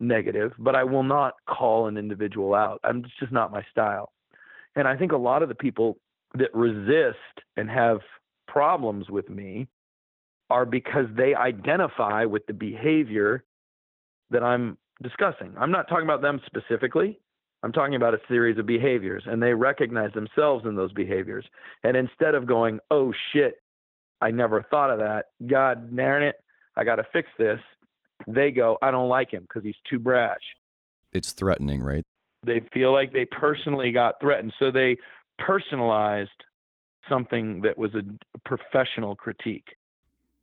negative, 0.00 0.52
but 0.58 0.74
I 0.74 0.84
will 0.84 1.02
not 1.02 1.34
call 1.48 1.86
an 1.86 1.96
individual 1.96 2.54
out. 2.54 2.80
I'm 2.82 3.04
it's 3.04 3.14
just 3.20 3.32
not 3.32 3.52
my 3.52 3.64
style. 3.70 4.12
And 4.76 4.88
I 4.88 4.96
think 4.96 5.12
a 5.12 5.16
lot 5.16 5.42
of 5.42 5.48
the 5.48 5.54
people 5.54 5.98
that 6.34 6.54
resist 6.54 7.16
and 7.56 7.68
have 7.68 7.98
problems 8.48 9.10
with 9.10 9.28
me 9.28 9.68
are 10.48 10.64
because 10.64 11.06
they 11.16 11.34
identify 11.34 12.24
with 12.24 12.46
the 12.46 12.52
behavior 12.52 13.44
that 14.30 14.42
I'm 14.42 14.78
discussing. 15.02 15.52
I'm 15.58 15.70
not 15.70 15.88
talking 15.88 16.04
about 16.04 16.22
them 16.22 16.40
specifically. 16.46 17.18
I'm 17.62 17.72
talking 17.72 17.94
about 17.94 18.14
a 18.14 18.20
series 18.26 18.58
of 18.58 18.66
behaviors, 18.66 19.22
and 19.26 19.42
they 19.42 19.52
recognize 19.52 20.12
themselves 20.14 20.64
in 20.64 20.76
those 20.76 20.92
behaviors. 20.92 21.44
And 21.84 21.96
instead 21.96 22.34
of 22.34 22.46
going, 22.46 22.80
oh 22.90 23.12
shit, 23.32 23.60
I 24.20 24.30
never 24.30 24.64
thought 24.70 24.90
of 24.90 24.98
that, 24.98 25.26
God 25.46 25.94
darn 25.94 26.22
it, 26.22 26.36
I 26.76 26.84
got 26.84 26.96
to 26.96 27.06
fix 27.12 27.28
this, 27.38 27.60
they 28.26 28.50
go, 28.50 28.78
I 28.82 28.90
don't 28.90 29.08
like 29.08 29.30
him 29.30 29.42
because 29.42 29.64
he's 29.64 29.76
too 29.88 29.98
brash. 29.98 30.40
It's 31.12 31.32
threatening, 31.32 31.82
right? 31.82 32.04
They 32.44 32.62
feel 32.72 32.92
like 32.92 33.12
they 33.12 33.26
personally 33.26 33.92
got 33.92 34.14
threatened. 34.20 34.52
So 34.58 34.70
they 34.70 34.96
personalized 35.38 36.30
something 37.08 37.62
that 37.62 37.76
was 37.76 37.90
a 37.94 38.02
professional 38.44 39.16
critique. 39.16 39.68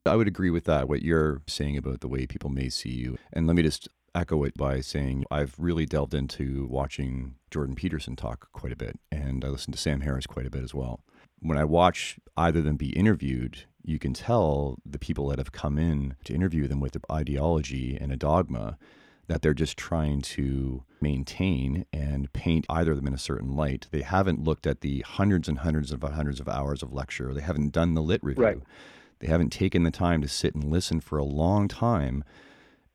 I 0.06 0.16
would 0.16 0.28
agree 0.28 0.50
with 0.50 0.66
that, 0.66 0.88
what 0.88 1.02
you're 1.02 1.42
saying 1.48 1.78
about 1.78 2.02
the 2.02 2.08
way 2.08 2.26
people 2.28 2.50
may 2.50 2.70
see 2.70 2.92
you. 2.92 3.18
And 3.34 3.48
let 3.48 3.56
me 3.56 3.64
just 3.64 3.90
echo 4.16 4.44
it 4.44 4.54
by 4.56 4.82
saying 4.82 5.26
I've 5.30 5.56
really 5.58 5.86
delved 5.86 6.14
into 6.14 6.68
watching 6.70 7.36
Jordan 7.52 7.76
Peterson 7.76 8.16
talk 8.16 8.52
quite 8.52 8.72
a 8.72 8.78
bit, 8.78 9.00
and 9.12 9.44
I 9.44 9.50
listen 9.50 9.72
to 9.74 9.78
Sam 9.78 10.02
Harris 10.02 10.26
quite 10.26 10.48
a 10.48 10.50
bit 10.52 10.64
as 10.64 10.74
well. 10.74 11.02
When 11.40 11.58
I 11.58 11.66
watch 11.66 12.18
either 12.36 12.60
of 12.60 12.66
them 12.66 12.78
be 12.78 12.98
interviewed, 12.98 13.66
you 13.88 13.98
can 13.98 14.14
tell 14.14 14.78
the 14.86 15.00
people 15.00 15.30
that 15.30 15.40
have 15.40 15.54
come 15.54 15.78
in 15.78 16.16
to 16.26 16.34
interview 16.34 16.68
them 16.68 16.82
with 16.82 16.96
an 16.96 17.02
ideology 17.10 17.98
and 18.00 18.12
a 18.12 18.18
dogma 18.18 18.78
that 19.28 19.42
they're 19.42 19.54
just 19.54 19.78
trying 19.78 20.22
to 20.22 20.84
maintain 21.00 21.86
and 21.94 22.32
paint 22.34 22.66
either 22.70 22.92
of 22.92 22.98
them 22.98 23.08
in 23.08 23.14
a 23.14 23.18
certain 23.18 23.56
light. 23.56 23.88
They 23.92 24.02
haven't 24.02 24.44
looked 24.44 24.68
at 24.68 24.82
the 24.82 25.02
hundreds 25.02 25.48
and 25.48 25.60
hundreds 25.60 25.92
of 25.92 26.02
hundreds 26.02 26.42
of 26.42 26.50
hours 26.50 26.84
of 26.84 26.94
lecture. 26.94 27.34
They 27.34 27.42
haven't 27.42 27.72
done 27.72 27.94
the 27.94 28.02
lit 28.02 28.24
review. 28.24 28.44
Right. 28.44 28.60
They 29.20 29.28
haven't 29.28 29.52
taken 29.52 29.84
the 29.84 29.92
time 29.92 30.22
to 30.22 30.28
sit 30.28 30.54
and 30.54 30.66
listen 30.66 31.00
for 31.00 31.18
a 31.18 31.24
long 31.24 31.68
time 31.68 32.24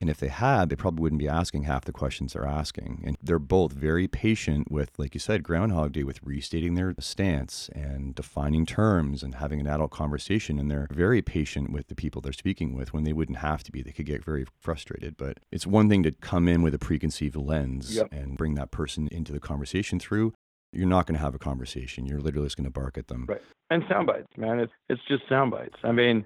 and 0.02 0.10
if 0.10 0.18
they 0.18 0.28
had, 0.28 0.68
they 0.68 0.74
probably 0.74 1.00
wouldn't 1.00 1.20
be 1.20 1.28
asking 1.28 1.62
half 1.62 1.84
the 1.84 1.92
questions 1.92 2.32
they're 2.32 2.44
asking. 2.44 3.05
And 3.06 3.16
they're 3.22 3.39
both 3.39 3.70
very 3.70 4.08
patient 4.08 4.68
with, 4.68 4.90
like 4.98 5.14
you 5.14 5.20
said, 5.20 5.44
Groundhog 5.44 5.92
Day, 5.92 6.02
with 6.02 6.20
restating 6.24 6.74
their 6.74 6.92
stance 6.98 7.70
and 7.72 8.12
defining 8.12 8.66
terms 8.66 9.22
and 9.22 9.36
having 9.36 9.60
an 9.60 9.68
adult 9.68 9.92
conversation. 9.92 10.58
And 10.58 10.68
they're 10.68 10.89
very 10.90 11.22
patient 11.22 11.70
with 11.70 11.86
the 11.86 11.94
people 11.94 12.20
they're 12.20 12.32
speaking 12.32 12.74
with 12.74 12.92
when 12.92 13.05
they 13.05 13.12
wouldn't 13.12 13.39
have 13.39 13.62
to 13.62 13.70
be. 13.70 13.81
They 13.81 13.92
could 13.92 14.06
get 14.06 14.24
very 14.24 14.44
frustrated. 14.58 15.16
But 15.16 15.39
it's 15.52 15.68
one 15.68 15.89
thing 15.89 16.02
to 16.02 16.10
come 16.10 16.48
in 16.48 16.62
with 16.62 16.74
a 16.74 16.81
preconceived 16.81 17.36
lens 17.36 17.94
yep. 17.94 18.08
and 18.10 18.36
bring 18.36 18.55
that 18.55 18.72
person 18.72 19.06
into 19.12 19.32
the 19.32 19.39
conversation 19.39 20.00
through. 20.00 20.34
You're 20.72 20.89
not 20.89 21.06
going 21.06 21.14
to 21.14 21.24
have 21.24 21.36
a 21.36 21.39
conversation. 21.39 22.06
You're 22.06 22.20
literally 22.20 22.47
just 22.47 22.56
going 22.56 22.64
to 22.64 22.70
bark 22.70 22.98
at 22.98 23.06
them. 23.06 23.26
Right. 23.28 23.42
And 23.70 23.84
sound 23.89 24.08
bites, 24.08 24.26
man. 24.36 24.58
It's, 24.58 24.72
it's 24.89 25.02
just 25.06 25.28
sound 25.28 25.52
bites. 25.52 25.76
I 25.84 25.92
mean, 25.92 26.24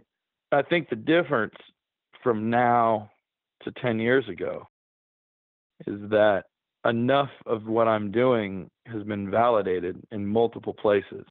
I 0.50 0.62
think 0.62 0.88
the 0.88 0.96
difference 0.96 1.56
from 2.22 2.48
now 2.48 3.10
to 3.62 3.72
10 3.72 3.98
years 3.98 4.28
ago 4.28 4.66
is 5.86 5.98
that 6.10 6.44
enough 6.84 7.30
of 7.46 7.66
what 7.66 7.88
I'm 7.88 8.10
doing 8.10 8.70
has 8.86 9.02
been 9.02 9.30
validated 9.30 10.00
in 10.12 10.26
multiple 10.26 10.74
places. 10.74 11.24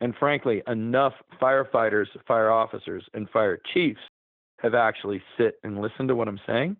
And 0.00 0.14
frankly, 0.18 0.62
enough 0.66 1.12
firefighters, 1.40 2.06
fire 2.26 2.50
officers, 2.50 3.04
and 3.14 3.28
fire 3.30 3.60
chiefs 3.74 4.00
have 4.60 4.74
actually 4.74 5.22
sit 5.38 5.54
and 5.62 5.80
listen 5.80 6.08
to 6.08 6.14
what 6.14 6.28
I'm 6.28 6.40
saying. 6.46 6.76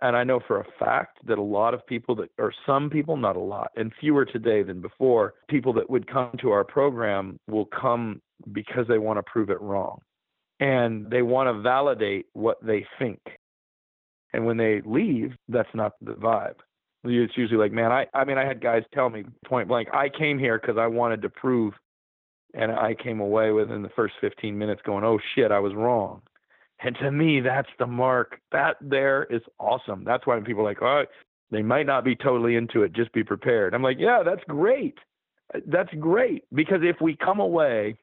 And 0.00 0.16
I 0.16 0.24
know 0.24 0.40
for 0.46 0.60
a 0.60 0.66
fact 0.78 1.18
that 1.26 1.38
a 1.38 1.42
lot 1.42 1.74
of 1.74 1.86
people 1.86 2.16
that, 2.16 2.30
or 2.38 2.52
some 2.66 2.90
people, 2.90 3.16
not 3.16 3.36
a 3.36 3.40
lot, 3.40 3.70
and 3.76 3.92
fewer 4.00 4.24
today 4.24 4.62
than 4.62 4.80
before, 4.80 5.34
people 5.48 5.72
that 5.74 5.88
would 5.88 6.10
come 6.10 6.32
to 6.40 6.50
our 6.50 6.64
program 6.64 7.38
will 7.48 7.66
come 7.66 8.20
because 8.50 8.86
they 8.88 8.98
want 8.98 9.18
to 9.18 9.22
prove 9.22 9.48
it 9.48 9.60
wrong. 9.60 10.00
And 10.58 11.08
they 11.08 11.22
want 11.22 11.48
to 11.48 11.62
validate 11.62 12.26
what 12.32 12.58
they 12.64 12.84
think. 12.98 13.20
And 14.32 14.46
when 14.46 14.56
they 14.56 14.80
leave, 14.84 15.32
that's 15.48 15.68
not 15.74 15.92
the 16.00 16.12
vibe. 16.12 16.56
It's 17.04 17.36
usually 17.36 17.58
like, 17.58 17.72
man, 17.72 17.90
I, 17.90 18.06
I 18.14 18.24
mean, 18.24 18.38
I 18.38 18.46
had 18.46 18.60
guys 18.62 18.82
tell 18.94 19.10
me 19.10 19.24
point 19.44 19.68
blank, 19.68 19.88
I 19.92 20.08
came 20.08 20.38
here 20.38 20.58
because 20.58 20.78
I 20.78 20.86
wanted 20.86 21.22
to 21.22 21.28
prove, 21.28 21.74
and 22.54 22.70
I 22.70 22.94
came 22.94 23.20
away 23.20 23.50
within 23.50 23.82
the 23.82 23.88
first 23.90 24.14
15 24.20 24.56
minutes 24.56 24.82
going, 24.84 25.04
oh 25.04 25.18
shit, 25.34 25.50
I 25.50 25.58
was 25.58 25.74
wrong. 25.74 26.22
And 26.84 26.96
to 26.96 27.10
me, 27.10 27.40
that's 27.40 27.68
the 27.78 27.86
mark. 27.86 28.40
That 28.50 28.76
there 28.80 29.24
is 29.24 29.42
awesome. 29.58 30.04
That's 30.04 30.26
why 30.26 30.38
people 30.40 30.62
are 30.62 30.64
like, 30.64 30.82
oh, 30.82 31.04
they 31.50 31.62
might 31.62 31.86
not 31.86 32.04
be 32.04 32.16
totally 32.16 32.56
into 32.56 32.82
it. 32.82 32.92
Just 32.92 33.12
be 33.12 33.22
prepared. 33.22 33.74
I'm 33.74 33.82
like, 33.82 33.98
yeah, 34.00 34.22
that's 34.24 34.42
great. 34.48 34.98
That's 35.66 35.92
great 36.00 36.44
because 36.54 36.80
if 36.82 36.96
we 37.00 37.16
come 37.16 37.40
away 37.40 37.96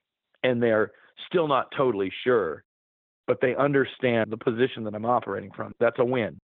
and 0.44 0.62
they're 0.62 0.92
still 1.28 1.48
not 1.48 1.72
totally 1.76 2.12
sure, 2.24 2.64
but 3.30 3.42
they 3.42 3.56
understand 3.56 4.32
the 4.32 4.38
position 4.38 4.84
that 4.86 4.96
I'm 4.96 5.06
operating 5.06 5.52
from. 5.56 5.72
That's 5.80 6.00
a 6.00 6.04
win. 6.04 6.42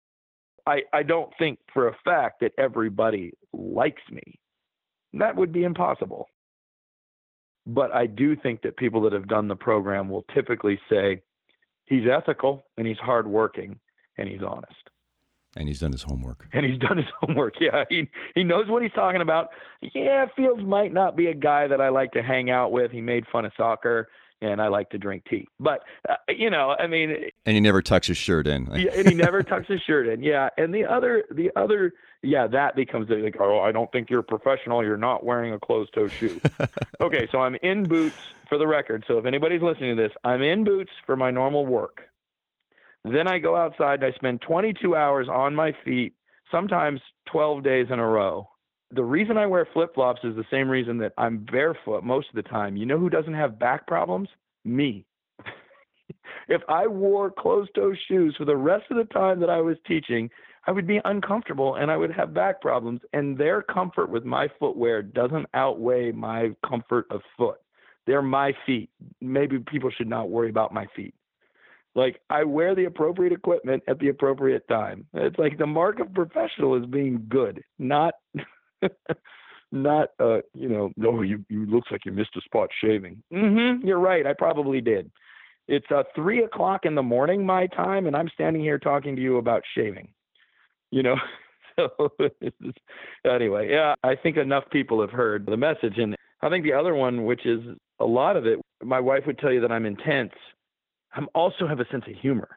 I, 0.67 0.78
I 0.94 1.02
don't 1.02 1.31
think 1.39 1.59
for 1.75 1.89
a 1.89 1.97
fact 2.07 2.41
that 2.41 2.52
everybody 2.57 3.34
likes 3.52 4.00
me. 4.10 4.41
That 5.12 5.36
would 5.36 5.52
be 5.52 5.65
impossible. 5.65 6.26
But 7.67 7.94
I 7.94 8.07
do 8.07 8.34
think 8.34 8.62
that 8.62 8.78
people 8.78 9.02
that 9.02 9.12
have 9.12 9.28
done 9.28 9.47
the 9.47 9.57
program 9.57 10.09
will 10.09 10.25
typically 10.34 10.81
say 10.89 11.20
he's 11.84 12.05
ethical 12.10 12.65
and 12.78 12.86
he's 12.86 12.97
hardworking 12.97 13.78
and 14.17 14.26
he's 14.26 14.41
honest. 14.42 14.73
And 15.57 15.68
he's 15.68 15.81
done 15.81 15.92
his 15.92 16.02
homework. 16.02 16.47
And 16.55 16.65
he's 16.65 16.78
done 16.78 16.97
his 16.97 17.07
homework. 17.20 17.57
Yeah, 17.60 17.84
he 17.91 18.09
he 18.34 18.42
knows 18.42 18.68
what 18.68 18.83
he's 18.83 18.92
talking 18.92 19.20
about. 19.20 19.49
Yeah, 19.94 20.25
Fields 20.34 20.62
might 20.65 20.94
not 20.94 21.15
be 21.15 21.26
a 21.26 21.34
guy 21.34 21.67
that 21.67 21.83
I 21.83 21.91
like 21.91 22.12
to 22.12 22.23
hang 22.23 22.49
out 22.49 22.73
with. 22.73 22.91
He 22.91 23.02
made 23.02 23.25
fun 23.31 23.44
of 23.44 23.52
soccer 23.55 24.09
and 24.40 24.60
I 24.60 24.68
like 24.68 24.90
to 24.90 24.98
drink 24.98 25.24
tea. 25.28 25.46
But 25.58 25.80
uh, 26.08 26.14
you 26.28 26.50
know, 26.50 26.74
I 26.78 26.86
mean, 26.86 27.30
and 27.46 27.54
he 27.54 27.60
never 27.60 27.82
tucks 27.82 28.06
his 28.06 28.16
shirt 28.16 28.46
in. 28.46 28.66
yeah, 28.74 28.90
and 28.94 29.08
he 29.08 29.14
never 29.14 29.42
tucks 29.42 29.68
his 29.68 29.80
shirt 29.82 30.08
in. 30.08 30.22
Yeah, 30.22 30.48
and 30.56 30.74
the 30.74 30.84
other, 30.84 31.24
the 31.30 31.50
other, 31.56 31.92
yeah, 32.22 32.46
that 32.48 32.76
becomes 32.76 33.08
like, 33.08 33.36
oh, 33.40 33.60
I 33.60 33.72
don't 33.72 33.90
think 33.92 34.10
you're 34.10 34.22
professional. 34.22 34.84
You're 34.84 34.96
not 34.96 35.24
wearing 35.24 35.52
a 35.52 35.58
closed-toe 35.58 36.08
shoe. 36.08 36.40
okay, 37.00 37.28
so 37.30 37.38
I'm 37.40 37.56
in 37.62 37.84
boots 37.84 38.16
for 38.48 38.58
the 38.58 38.66
record. 38.66 39.04
So 39.06 39.18
if 39.18 39.26
anybody's 39.26 39.62
listening 39.62 39.96
to 39.96 40.02
this, 40.02 40.12
I'm 40.24 40.42
in 40.42 40.64
boots 40.64 40.90
for 41.06 41.16
my 41.16 41.30
normal 41.30 41.66
work. 41.66 42.02
Then 43.04 43.26
I 43.26 43.38
go 43.38 43.56
outside 43.56 44.02
and 44.02 44.12
I 44.12 44.16
spend 44.16 44.42
22 44.42 44.94
hours 44.94 45.26
on 45.28 45.54
my 45.54 45.74
feet, 45.84 46.14
sometimes 46.50 47.00
12 47.30 47.62
days 47.64 47.86
in 47.90 47.98
a 47.98 48.06
row 48.06 48.49
the 48.92 49.04
reason 49.04 49.36
I 49.36 49.46
wear 49.46 49.68
flip 49.72 49.94
flops 49.94 50.20
is 50.24 50.34
the 50.34 50.44
same 50.50 50.68
reason 50.68 50.98
that 50.98 51.12
I'm 51.16 51.38
barefoot 51.38 52.02
most 52.02 52.28
of 52.28 52.34
the 52.34 52.48
time. 52.48 52.76
You 52.76 52.86
know 52.86 52.98
who 52.98 53.10
doesn't 53.10 53.34
have 53.34 53.58
back 53.58 53.86
problems? 53.86 54.28
Me. 54.64 55.04
if 56.48 56.60
I 56.68 56.86
wore 56.86 57.30
closed 57.30 57.70
toe 57.74 57.94
shoes 58.08 58.34
for 58.36 58.44
the 58.44 58.56
rest 58.56 58.84
of 58.90 58.96
the 58.96 59.12
time 59.12 59.38
that 59.40 59.50
I 59.50 59.60
was 59.60 59.76
teaching, 59.86 60.28
I 60.66 60.72
would 60.72 60.86
be 60.86 61.00
uncomfortable 61.04 61.76
and 61.76 61.90
I 61.90 61.96
would 61.96 62.12
have 62.12 62.34
back 62.34 62.60
problems. 62.60 63.00
And 63.12 63.38
their 63.38 63.62
comfort 63.62 64.10
with 64.10 64.24
my 64.24 64.48
footwear 64.58 65.02
doesn't 65.02 65.46
outweigh 65.54 66.12
my 66.12 66.50
comfort 66.68 67.06
of 67.10 67.22
foot. 67.36 67.58
They're 68.06 68.22
my 68.22 68.52
feet. 68.66 68.90
Maybe 69.20 69.58
people 69.58 69.90
should 69.90 70.08
not 70.08 70.30
worry 70.30 70.50
about 70.50 70.74
my 70.74 70.86
feet. 70.96 71.14
Like 71.94 72.20
I 72.28 72.44
wear 72.44 72.74
the 72.74 72.84
appropriate 72.84 73.32
equipment 73.32 73.82
at 73.88 73.98
the 73.98 74.08
appropriate 74.08 74.66
time. 74.68 75.06
It's 75.14 75.38
like 75.38 75.58
the 75.58 75.66
mark 75.66 76.00
of 76.00 76.12
professional 76.14 76.76
is 76.76 76.86
being 76.86 77.26
good, 77.28 77.62
not 77.78 78.14
not 79.73 80.09
uh, 80.18 80.39
you 80.55 80.68
know, 80.68 80.91
no, 80.97 81.23
you 81.23 81.44
you 81.49 81.67
looks 81.67 81.91
like 81.91 82.05
you 82.05 82.12
missed 82.12 82.36
a 82.36 82.41
spot 82.42 82.68
shaving. 82.83 83.23
Mm-hmm, 83.33 83.86
you're 83.86 84.00
right. 84.00 84.26
I 84.26 84.33
probably 84.33 84.81
did. 84.81 85.10
It's 85.68 85.86
uh, 85.94 86.02
three 86.15 86.42
o'clock 86.42 86.84
in 86.84 86.94
the 86.94 87.02
morning 87.02 87.47
my 87.47 87.67
time, 87.68 88.07
and 88.07 88.17
I'm 88.17 88.28
standing 88.34 88.62
here 88.62 88.78
talking 88.78 89.15
to 89.15 89.23
you 89.23 89.39
about 89.39 89.62
shaving. 89.76 90.09
You 90.91 91.05
know, 91.05 91.17
so 91.76 92.10
anyway, 93.31 93.70
yeah, 93.70 93.94
I 94.02 94.17
think 94.17 94.36
enough 94.36 94.65
people 94.73 95.00
have 95.00 95.10
heard 95.10 95.47
the 95.47 95.57
message, 95.57 95.99
and 95.99 96.17
I 96.42 96.49
think 96.49 96.65
the 96.65 96.73
other 96.73 96.94
one, 96.94 97.25
which 97.25 97.47
is 97.47 97.60
a 98.00 98.05
lot 98.05 98.36
of 98.36 98.47
it, 98.47 98.59
my 98.83 98.99
wife 98.99 99.23
would 99.26 99.39
tell 99.39 99.52
you 99.52 99.60
that 99.60 99.70
I'm 99.70 99.86
intense. 99.86 100.33
I 101.12 101.23
also 101.34 101.67
have 101.68 101.81
a 101.81 101.86
sense 101.91 102.05
of 102.09 102.15
humor, 102.20 102.49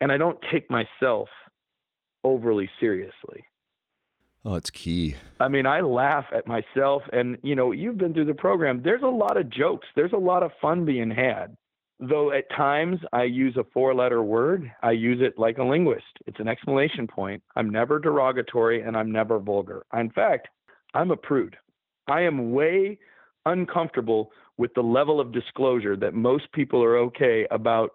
and 0.00 0.10
I 0.10 0.16
don't 0.16 0.38
take 0.52 0.70
myself 0.70 1.28
overly 2.24 2.68
seriously. 2.80 3.44
Oh, 4.44 4.56
it's 4.56 4.70
key. 4.70 5.16
I 5.40 5.48
mean, 5.48 5.66
I 5.66 5.80
laugh 5.80 6.26
at 6.34 6.46
myself, 6.46 7.02
and 7.12 7.38
you 7.42 7.54
know, 7.54 7.72
you've 7.72 7.96
been 7.96 8.12
through 8.12 8.26
the 8.26 8.34
program. 8.34 8.82
There's 8.82 9.02
a 9.02 9.06
lot 9.06 9.38
of 9.38 9.48
jokes. 9.48 9.86
There's 9.96 10.12
a 10.12 10.18
lot 10.18 10.42
of 10.42 10.50
fun 10.60 10.84
being 10.84 11.10
had. 11.10 11.56
Though 12.00 12.32
at 12.32 12.50
times 12.50 12.98
I 13.12 13.22
use 13.22 13.56
a 13.56 13.64
four 13.72 13.94
letter 13.94 14.22
word, 14.22 14.70
I 14.82 14.90
use 14.90 15.20
it 15.22 15.38
like 15.38 15.58
a 15.58 15.64
linguist. 15.64 16.04
It's 16.26 16.40
an 16.40 16.48
exclamation 16.48 17.06
point. 17.06 17.42
I'm 17.56 17.70
never 17.70 17.98
derogatory 17.98 18.82
and 18.82 18.96
I'm 18.96 19.12
never 19.12 19.38
vulgar. 19.38 19.86
In 19.94 20.10
fact, 20.10 20.48
I'm 20.92 21.12
a 21.12 21.16
prude. 21.16 21.56
I 22.08 22.22
am 22.22 22.52
way 22.52 22.98
uncomfortable 23.46 24.32
with 24.58 24.74
the 24.74 24.82
level 24.82 25.20
of 25.20 25.32
disclosure 25.32 25.96
that 25.96 26.14
most 26.14 26.50
people 26.52 26.82
are 26.82 26.98
okay 26.98 27.46
about 27.50 27.92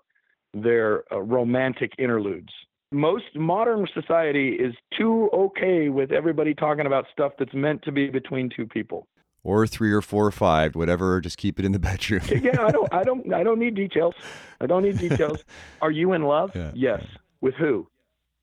their 0.53 1.03
uh, 1.14 1.19
romantic 1.19 1.92
interludes 2.00 2.52
most 2.92 3.35
modern 3.35 3.88
society 3.93 4.50
is 4.50 4.74
too 4.98 5.30
okay 5.34 5.90
with 5.90 6.11
everybody 6.11 6.53
talking 6.53 6.85
about 6.85 7.06
stuff 7.11 7.34
that's 7.38 7.53
meant 7.53 7.84
to 7.84 7.92
be 7.92 8.09
between 8.09 8.50
two 8.50 8.66
people. 8.66 9.08
Or 9.43 9.66
three 9.68 9.92
or 9.92 10.01
four 10.01 10.26
or 10.26 10.32
five 10.32 10.76
whatever 10.76 11.22
just 11.22 11.38
keep 11.38 11.59
it 11.59 11.66
in 11.66 11.72
the 11.72 11.80
bedroom. 11.90 12.22
Yeah 12.30 12.61
i 12.61 12.72
don't 12.72 12.93
i 12.93 13.03
don't 13.03 13.34
i 13.34 13.43
don't 13.43 13.59
need 13.59 13.76
details. 13.76 14.16
I 14.59 14.66
don't 14.66 14.84
need 14.84 14.98
details. 14.98 15.43
Are 15.82 15.92
you 15.92 16.14
in 16.14 16.24
love? 16.24 16.51
Yeah. 16.56 16.72
yes. 16.76 17.03
With 17.42 17.56
who? 17.56 17.88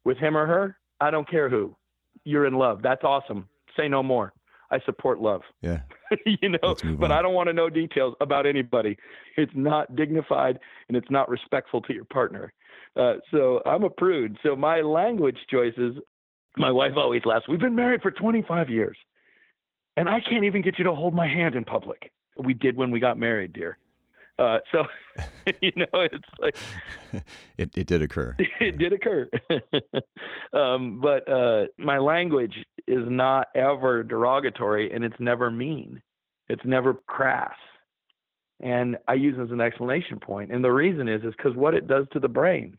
With 0.04 0.18
him 0.18 0.36
or 0.36 0.46
her? 0.46 0.76
I 1.00 1.10
don't 1.10 1.28
care 1.28 1.50
who. 1.50 1.76
You're 2.24 2.46
in 2.46 2.54
love. 2.54 2.80
That's 2.82 3.04
awesome. 3.04 3.48
Say 3.76 3.88
no 3.88 4.02
more. 4.02 4.32
I 4.70 4.80
support 4.84 5.20
love. 5.20 5.42
Yeah. 5.60 5.80
You 6.24 6.50
know 6.50 6.76
but 7.00 7.10
i 7.10 7.20
don't 7.20 7.34
want 7.34 7.48
to 7.48 7.52
know 7.52 7.68
details 7.68 8.14
about 8.20 8.46
anybody. 8.46 8.96
It's 9.36 9.50
not 9.56 9.96
dignified 9.96 10.60
and 10.86 10.96
it's 10.96 11.10
not 11.10 11.28
respectful 11.28 11.82
to 11.82 11.92
your 11.92 12.04
partner 12.04 12.52
uh, 12.96 13.14
so 13.30 13.60
I'm 13.66 13.84
a 13.84 13.90
prude. 13.90 14.38
So 14.42 14.56
my 14.56 14.80
language 14.80 15.38
choices, 15.50 15.96
my 16.56 16.70
wife 16.70 16.92
always 16.96 17.22
laughs. 17.24 17.46
We've 17.48 17.60
been 17.60 17.74
married 17.74 18.02
for 18.02 18.10
25 18.10 18.70
years, 18.70 18.96
and 19.96 20.08
I 20.08 20.20
can't 20.20 20.44
even 20.44 20.62
get 20.62 20.78
you 20.78 20.84
to 20.84 20.94
hold 20.94 21.14
my 21.14 21.28
hand 21.28 21.54
in 21.54 21.64
public. 21.64 22.10
We 22.38 22.54
did 22.54 22.76
when 22.76 22.90
we 22.90 23.00
got 23.00 23.18
married, 23.18 23.52
dear. 23.52 23.78
Uh, 24.38 24.58
so, 24.70 24.84
you 25.62 25.72
know, 25.76 25.86
it's 25.94 26.28
like 26.38 26.56
it, 27.58 27.76
it 27.76 27.86
did 27.86 28.02
occur. 28.02 28.36
It 28.60 28.78
did 28.78 28.92
occur. 28.92 29.28
um, 30.52 31.00
but 31.00 31.30
uh, 31.30 31.66
my 31.78 31.98
language 31.98 32.54
is 32.86 33.04
not 33.06 33.48
ever 33.54 34.02
derogatory, 34.02 34.92
and 34.92 35.04
it's 35.04 35.18
never 35.18 35.50
mean. 35.50 36.02
It's 36.48 36.64
never 36.64 36.94
crass 36.94 37.54
and 38.60 38.96
I 39.06 39.14
use 39.14 39.36
it 39.38 39.42
as 39.42 39.50
an 39.50 39.60
explanation 39.60 40.18
point. 40.18 40.50
And 40.50 40.64
the 40.64 40.72
reason 40.72 41.08
is 41.08 41.22
is 41.22 41.34
because 41.36 41.54
what 41.54 41.74
it 41.74 41.86
does 41.86 42.06
to 42.12 42.20
the 42.20 42.28
brain 42.28 42.78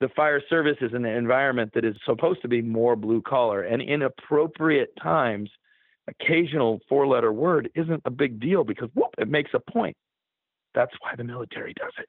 the 0.00 0.08
fire 0.10 0.40
service 0.48 0.76
is 0.80 0.92
an 0.92 1.04
environment 1.04 1.72
that 1.74 1.84
is 1.84 1.96
supposed 2.04 2.42
to 2.42 2.48
be 2.48 2.62
more 2.62 2.96
blue 2.96 3.22
collar 3.22 3.62
and 3.62 3.82
in 3.82 4.02
appropriate 4.02 4.92
times 5.02 5.50
occasional 6.08 6.80
four 6.88 7.06
letter 7.06 7.32
word 7.32 7.70
isn't 7.74 8.02
a 8.04 8.10
big 8.10 8.40
deal 8.40 8.64
because 8.64 8.88
whoop, 8.94 9.14
it 9.18 9.28
makes 9.28 9.50
a 9.54 9.60
point. 9.60 9.96
That's 10.74 10.92
why 11.00 11.14
the 11.16 11.24
military 11.24 11.74
does 11.74 11.92
it 11.98 12.08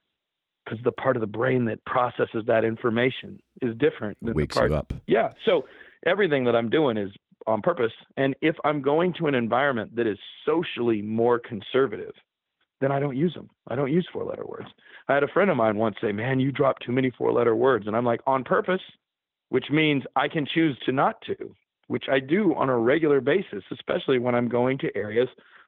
because 0.69 0.83
the 0.83 0.91
part 0.91 1.15
of 1.15 1.21
the 1.21 1.27
brain 1.27 1.65
that 1.65 1.83
processes 1.85 2.43
that 2.47 2.63
information 2.63 3.39
is 3.61 3.75
different 3.77 4.17
than 4.21 4.33
wakes 4.33 4.55
the 4.55 4.59
part, 4.59 4.71
you 4.71 4.77
up. 4.77 4.93
Yeah 5.07 5.31
so 5.45 5.65
everything 6.05 6.43
that 6.45 6.55
i'm 6.55 6.69
doing 6.69 6.97
is 6.97 7.11
on 7.47 7.61
purpose 7.61 7.91
and 8.17 8.35
if 8.41 8.55
i'm 8.63 8.81
going 8.81 9.13
to 9.13 9.27
an 9.27 9.35
environment 9.35 9.95
that 9.95 10.07
is 10.07 10.17
socially 10.45 11.01
more 11.01 11.39
conservative 11.39 12.13
then 12.81 12.91
I 12.91 12.99
don't 12.99 13.17
use 13.17 13.33
them. 13.33 13.49
I 13.67 13.75
don't 13.75 13.91
use 13.91 14.07
four 14.11 14.23
letter 14.23 14.45
words. 14.45 14.67
I 15.07 15.13
had 15.13 15.23
a 15.23 15.27
friend 15.27 15.49
of 15.49 15.57
mine 15.57 15.77
once 15.77 15.95
say, 16.01 16.11
Man, 16.11 16.39
you 16.39 16.51
drop 16.51 16.79
too 16.79 16.91
many 16.91 17.11
four 17.11 17.31
letter 17.31 17.55
words. 17.55 17.87
And 17.87 17.95
I'm 17.95 18.05
like, 18.05 18.21
On 18.25 18.43
purpose, 18.43 18.81
which 19.49 19.65
means 19.69 20.03
I 20.15 20.27
can 20.27 20.45
choose 20.45 20.77
to 20.85 20.91
not 20.91 21.21
to, 21.23 21.55
which 21.87 22.05
I 22.11 22.19
do 22.19 22.53
on 22.55 22.69
a 22.69 22.77
regular 22.77 23.19
basis, 23.21 23.63
especially 23.71 24.19
when 24.19 24.35
I'm 24.35 24.47
going 24.47 24.77
to 24.79 24.95
areas 24.95 25.27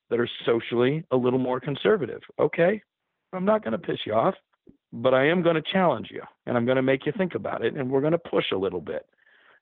that 0.09 0.19
are 0.19 0.29
socially 0.45 1.03
a 1.11 1.17
little 1.17 1.39
more 1.39 1.59
conservative. 1.59 2.21
Okay, 2.39 2.81
I'm 3.33 3.45
not 3.45 3.63
going 3.63 3.71
to 3.71 3.77
piss 3.77 3.99
you 4.05 4.13
off, 4.13 4.35
but 4.93 5.13
I 5.13 5.27
am 5.27 5.41
going 5.41 5.55
to 5.55 5.61
challenge 5.61 6.09
you 6.11 6.21
and 6.45 6.57
I'm 6.57 6.65
going 6.65 6.75
to 6.75 6.81
make 6.81 7.05
you 7.05 7.13
think 7.17 7.35
about 7.35 7.63
it 7.63 7.75
and 7.75 7.89
we're 7.89 8.01
going 8.01 8.11
to 8.11 8.17
push 8.17 8.45
a 8.53 8.57
little 8.57 8.81
bit. 8.81 9.05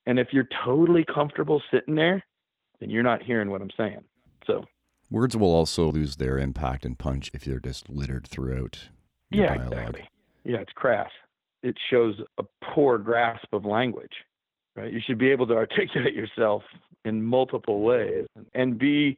And 0.06 0.18
if 0.18 0.30
you're 0.32 0.48
totally 0.66 1.06
comfortable 1.06 1.62
sitting 1.72 1.96
there, 1.96 2.24
then 2.80 2.90
you're 2.90 3.04
not 3.04 3.22
hearing 3.22 3.52
what 3.52 3.62
I'm 3.62 3.70
saying. 3.78 4.04
So 4.48 4.66
Words 5.12 5.36
will 5.36 5.54
also 5.54 5.92
lose 5.92 6.18
their 6.18 6.38
impact 6.38 6.86
and 6.86 6.98
punch 6.98 7.32
if 7.34 7.44
they're 7.44 7.60
just 7.60 7.90
littered 7.90 8.28
throughout. 8.28 8.90
yeah, 9.32 9.56
dialogue. 9.56 9.74
exactly. 9.74 10.10
Yeah, 10.44 10.58
it's 10.58 10.72
crass. 10.74 11.10
It 11.64 11.76
shows 11.90 12.16
a 12.38 12.44
poor 12.74 12.98
grasp 12.98 13.48
of 13.52 13.66
language. 13.66 14.14
Right? 14.76 14.94
You 14.94 15.02
should 15.06 15.18
be 15.18 15.32
able 15.32 15.48
to 15.48 15.56
articulate 15.56 16.14
yourself 16.14 16.64
in 17.06 17.24
multiple 17.24 17.82
ways 17.82 18.28
and 18.54 18.78
be 18.78 19.18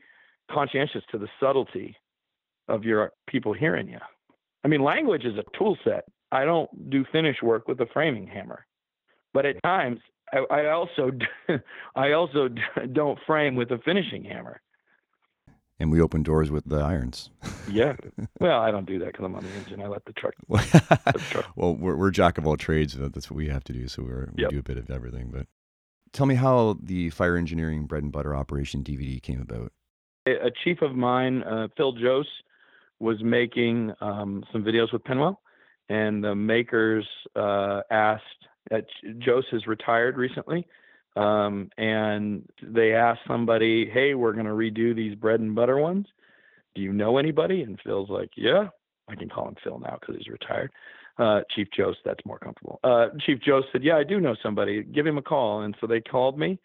conscientious 0.50 1.04
to 1.12 1.18
the 1.18 1.28
subtlety 1.40 1.96
of 2.68 2.84
your 2.84 3.12
people 3.28 3.54
hearing 3.54 3.90
you. 3.90 4.00
I 4.64 4.68
mean, 4.68 4.84
language 4.84 5.26
is 5.26 5.38
a 5.38 5.58
tool 5.58 5.78
set. 5.84 6.06
I 6.32 6.46
don't 6.46 6.90
do 6.90 7.04
finish 7.12 7.38
work 7.42 7.68
with 7.68 7.80
a 7.82 7.86
framing 7.94 8.28
hammer, 8.28 8.66
but 9.34 9.46
at 9.46 9.62
times 9.64 10.00
I, 10.32 10.46
I 10.50 10.72
also 10.72 11.12
I 11.96 12.14
also 12.14 12.48
don't 12.94 13.20
frame 13.28 13.56
with 13.56 13.72
a 13.72 13.80
finishing 13.80 14.24
hammer 14.24 14.62
and 15.80 15.92
we 15.92 16.02
open 16.02 16.24
doors 16.24 16.52
with 16.52 16.66
the 16.66 16.78
irons. 16.78 17.30
yeah. 17.72 17.96
Well, 18.40 18.60
I 18.62 18.72
don't 18.72 18.86
do 18.86 19.00
that 19.00 19.08
because 19.08 19.26
I'm 19.26 19.36
on 19.36 19.44
the 19.44 19.50
engine. 19.52 19.82
I 19.82 19.88
let 19.88 20.06
the 20.06 20.14
truck. 20.14 20.34
the 20.50 21.26
truck. 21.30 21.46
well, 21.56 21.76
we're, 21.76 21.96
we're 21.96 22.12
jack 22.12 22.38
of 22.38 22.46
all 22.46 22.58
trades. 22.58 22.94
That's 22.94 23.30
what 23.30 23.38
we 23.38 23.50
have 23.50 23.64
to 23.66 23.74
do. 23.74 23.88
So 23.88 24.04
we're, 24.04 24.30
we 24.36 24.44
yep. 24.44 24.52
do 24.52 24.60
a 24.60 24.64
bit 24.64 24.78
of 24.78 24.90
everything. 24.90 25.30
But 25.32 25.48
tell 26.14 26.26
me 26.26 26.36
how 26.36 26.78
the 26.82 27.10
fire 27.10 27.36
engineering 27.36 27.86
bread 27.86 28.04
and 28.04 28.12
butter 28.12 28.36
operation 28.36 28.84
DVD 28.84 29.22
came 29.22 29.42
about. 29.42 29.72
A 30.28 30.52
chief 30.64 30.84
of 30.84 30.96
mine, 30.96 31.42
uh, 31.44 31.68
Phil 31.76 31.96
Jose, 32.00 32.30
was 33.00 33.24
making 33.24 33.92
um, 34.02 34.44
some 34.52 34.64
videos 34.64 34.94
with 34.94 35.04
PennWell, 35.04 35.38
and 35.90 36.24
the 36.24 36.36
makers 36.36 37.08
uh, 37.36 37.82
asked. 37.90 38.24
Uh, 38.72 38.82
Jose 39.26 39.48
has 39.52 39.66
retired 39.66 40.18
recently, 40.18 40.68
um, 41.16 41.70
and 41.78 42.48
they 42.62 42.94
asked 42.94 43.22
somebody, 43.28 43.90
"Hey, 43.90 44.14
we're 44.14 44.34
going 44.34 44.46
to 44.46 44.52
redo 44.52 44.96
these 44.96 45.16
bread 45.16 45.40
and 45.40 45.56
butter 45.56 45.78
ones. 45.78 46.08
Do 46.76 46.82
you 46.82 46.94
know 46.94 47.18
anybody?" 47.18 47.64
And 47.64 47.80
Phil's 47.84 48.10
like, 48.10 48.30
"Yeah, 48.36 48.70
I 49.10 49.16
can 49.16 49.30
call 49.30 49.48
him 49.48 49.56
Phil 49.64 49.80
now 49.80 49.98
because 50.00 50.16
he's 50.18 50.32
retired." 50.32 50.72
Uh, 51.18 51.42
Chief 51.54 51.68
Jose, 51.76 52.00
that's 52.06 52.26
more 52.26 52.40
comfortable. 52.40 52.80
Uh, 52.84 53.08
Chief 53.26 53.40
Jose 53.46 53.68
said, 53.72 53.84
"Yeah, 53.84 53.98
I 53.98 54.04
do 54.04 54.20
know 54.20 54.36
somebody. 54.42 54.84
Give 54.84 55.06
him 55.06 55.18
a 55.18 55.22
call." 55.22 55.62
And 55.62 55.76
so 55.82 55.88
they 55.88 56.02
called 56.02 56.40
me, 56.40 56.58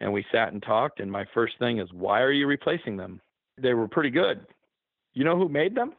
and 0.00 0.12
we 0.12 0.24
sat 0.32 0.52
and 0.52 0.62
talked. 0.62 1.00
And 1.00 1.12
my 1.12 1.26
first 1.34 1.58
thing 1.58 1.78
is, 1.78 1.92
"Why 1.92 2.22
are 2.22 2.32
you 2.32 2.46
replacing 2.46 2.96
them? 2.96 3.20
They 3.58 3.74
were 3.74 3.88
pretty 3.88 4.10
good. 4.10 4.46
You 5.12 5.24
know 5.24 5.36
who 5.36 5.48
made 5.48 5.74
them? 5.74 5.92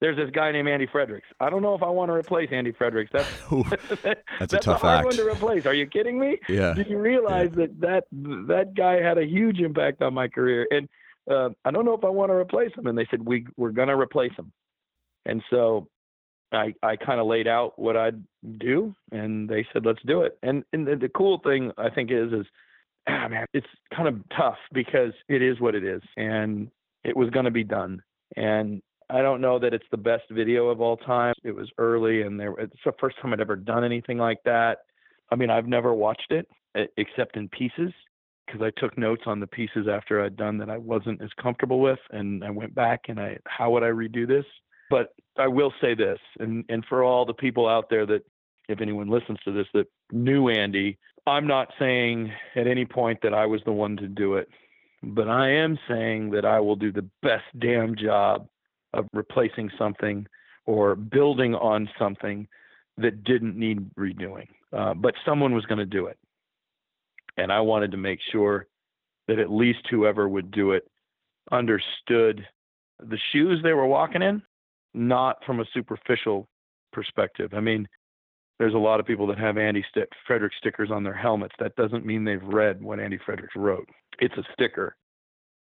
There's 0.00 0.16
this 0.16 0.30
guy 0.30 0.50
named 0.50 0.68
Andy 0.68 0.86
Fredericks. 0.86 1.26
I 1.40 1.50
don't 1.50 1.62
know 1.62 1.74
if 1.74 1.82
I 1.82 1.88
want 1.88 2.08
to 2.08 2.14
replace 2.14 2.48
Andy 2.52 2.72
Fredericks. 2.72 3.10
That's 3.12 3.28
Ooh, 3.52 3.64
that's, 4.02 4.22
that's, 4.38 4.52
a 4.54 4.58
tough 4.58 4.82
a 4.82 4.86
hard 4.86 4.98
act. 4.98 5.04
one 5.06 5.16
to 5.16 5.26
replace. 5.26 5.66
Are 5.66 5.74
you 5.74 5.86
kidding 5.86 6.18
me? 6.18 6.38
Yeah. 6.48 6.72
Did 6.74 6.88
you 6.88 6.98
realize 6.98 7.50
yeah. 7.56 7.66
that 7.66 7.80
that 7.80 8.04
that 8.48 8.74
guy 8.74 9.02
had 9.02 9.18
a 9.18 9.26
huge 9.26 9.60
impact 9.60 10.02
on 10.02 10.14
my 10.14 10.28
career? 10.28 10.66
And 10.70 10.88
uh, 11.30 11.50
I 11.64 11.70
don't 11.70 11.84
know 11.84 11.94
if 11.94 12.04
I 12.04 12.08
want 12.08 12.30
to 12.30 12.34
replace 12.34 12.72
him. 12.76 12.86
And 12.86 12.96
they 12.96 13.06
said 13.10 13.24
we 13.24 13.46
we're 13.56 13.72
gonna 13.72 13.96
replace 13.96 14.32
him. 14.36 14.52
And 15.26 15.42
so 15.50 15.88
I 16.52 16.74
I 16.82 16.96
kind 16.96 17.20
of 17.20 17.26
laid 17.26 17.46
out 17.46 17.78
what 17.78 17.96
I'd 17.96 18.22
do, 18.58 18.94
and 19.12 19.48
they 19.48 19.66
said 19.72 19.84
let's 19.84 20.02
do 20.06 20.22
it. 20.22 20.38
And 20.42 20.64
and 20.72 20.86
the, 20.86 20.96
the 20.96 21.08
cool 21.10 21.40
thing 21.44 21.72
I 21.76 21.90
think 21.90 22.10
is 22.10 22.32
is 22.32 22.46
ah 23.06 23.28
man, 23.28 23.46
it's 23.52 23.66
kind 23.94 24.08
of 24.08 24.16
tough 24.36 24.58
because 24.72 25.12
it 25.28 25.42
is 25.42 25.60
what 25.60 25.74
it 25.74 25.84
is, 25.84 26.02
and 26.16 26.70
it 27.04 27.16
was 27.16 27.30
going 27.30 27.44
to 27.44 27.50
be 27.50 27.64
done. 27.64 28.02
And 28.36 28.82
I 29.12 29.22
don't 29.22 29.40
know 29.40 29.58
that 29.58 29.74
it's 29.74 29.86
the 29.90 29.96
best 29.96 30.24
video 30.30 30.68
of 30.68 30.80
all 30.80 30.96
time. 30.96 31.34
It 31.42 31.54
was 31.54 31.68
early, 31.78 32.22
and 32.22 32.38
there 32.38 32.52
it's 32.58 32.72
the 32.84 32.92
first 33.00 33.16
time 33.20 33.32
I'd 33.32 33.40
ever 33.40 33.56
done 33.56 33.84
anything 33.84 34.18
like 34.18 34.38
that. 34.44 34.78
I 35.30 35.36
mean, 35.36 35.50
I've 35.50 35.66
never 35.66 35.94
watched 35.94 36.30
it 36.30 36.46
except 36.96 37.36
in 37.36 37.48
pieces 37.48 37.92
because 38.46 38.62
I 38.62 38.70
took 38.80 38.96
notes 38.96 39.22
on 39.26 39.40
the 39.40 39.46
pieces 39.46 39.86
after 39.90 40.22
I'd 40.22 40.36
done 40.36 40.58
that 40.58 40.70
I 40.70 40.76
wasn't 40.76 41.22
as 41.22 41.30
comfortable 41.40 41.80
with, 41.80 41.98
and 42.10 42.44
I 42.44 42.50
went 42.50 42.74
back 42.74 43.02
and 43.08 43.18
I, 43.20 43.38
how 43.46 43.70
would 43.70 43.82
I 43.82 43.88
redo 43.88 44.26
this? 44.26 44.44
But 44.90 45.14
I 45.38 45.46
will 45.46 45.72
say 45.80 45.94
this, 45.94 46.18
and 46.38 46.64
and 46.68 46.84
for 46.84 47.02
all 47.02 47.24
the 47.24 47.34
people 47.34 47.68
out 47.68 47.90
there 47.90 48.06
that, 48.06 48.24
if 48.68 48.80
anyone 48.80 49.08
listens 49.08 49.38
to 49.44 49.52
this, 49.52 49.66
that 49.74 49.86
knew 50.12 50.48
Andy, 50.48 50.98
I'm 51.26 51.46
not 51.46 51.68
saying 51.78 52.32
at 52.54 52.66
any 52.66 52.84
point 52.84 53.20
that 53.22 53.34
I 53.34 53.46
was 53.46 53.60
the 53.64 53.72
one 53.72 53.96
to 53.96 54.08
do 54.08 54.34
it, 54.34 54.48
but 55.02 55.28
I 55.28 55.50
am 55.50 55.78
saying 55.88 56.30
that 56.30 56.44
I 56.44 56.60
will 56.60 56.76
do 56.76 56.92
the 56.92 57.08
best 57.22 57.44
damn 57.58 57.96
job 57.96 58.48
of 58.94 59.06
replacing 59.12 59.70
something 59.78 60.26
or 60.66 60.94
building 60.94 61.54
on 61.54 61.88
something 61.98 62.46
that 62.96 63.24
didn't 63.24 63.56
need 63.56 63.92
redoing. 63.94 64.46
Uh, 64.72 64.94
but 64.94 65.14
someone 65.24 65.54
was 65.54 65.64
going 65.66 65.78
to 65.78 65.86
do 65.86 66.06
it. 66.06 66.18
And 67.36 67.52
I 67.52 67.60
wanted 67.60 67.90
to 67.92 67.96
make 67.96 68.20
sure 68.30 68.66
that 69.28 69.38
at 69.38 69.50
least 69.50 69.80
whoever 69.90 70.28
would 70.28 70.50
do 70.50 70.72
it 70.72 70.84
understood 71.50 72.46
the 73.00 73.18
shoes 73.32 73.60
they 73.62 73.72
were 73.72 73.86
walking 73.86 74.22
in, 74.22 74.42
not 74.94 75.38
from 75.44 75.60
a 75.60 75.64
superficial 75.72 76.48
perspective. 76.92 77.52
I 77.54 77.60
mean, 77.60 77.88
there's 78.58 78.74
a 78.74 78.78
lot 78.78 79.00
of 79.00 79.06
people 79.06 79.26
that 79.28 79.38
have 79.38 79.56
Andy 79.56 79.84
St- 79.90 80.08
Frederick 80.26 80.52
stickers 80.58 80.90
on 80.90 81.02
their 81.02 81.14
helmets. 81.14 81.54
That 81.58 81.74
doesn't 81.76 82.04
mean 82.04 82.24
they've 82.24 82.42
read 82.42 82.82
what 82.82 83.00
Andy 83.00 83.18
Frederick 83.24 83.54
wrote. 83.56 83.88
It's 84.18 84.36
a 84.36 84.44
sticker, 84.52 84.96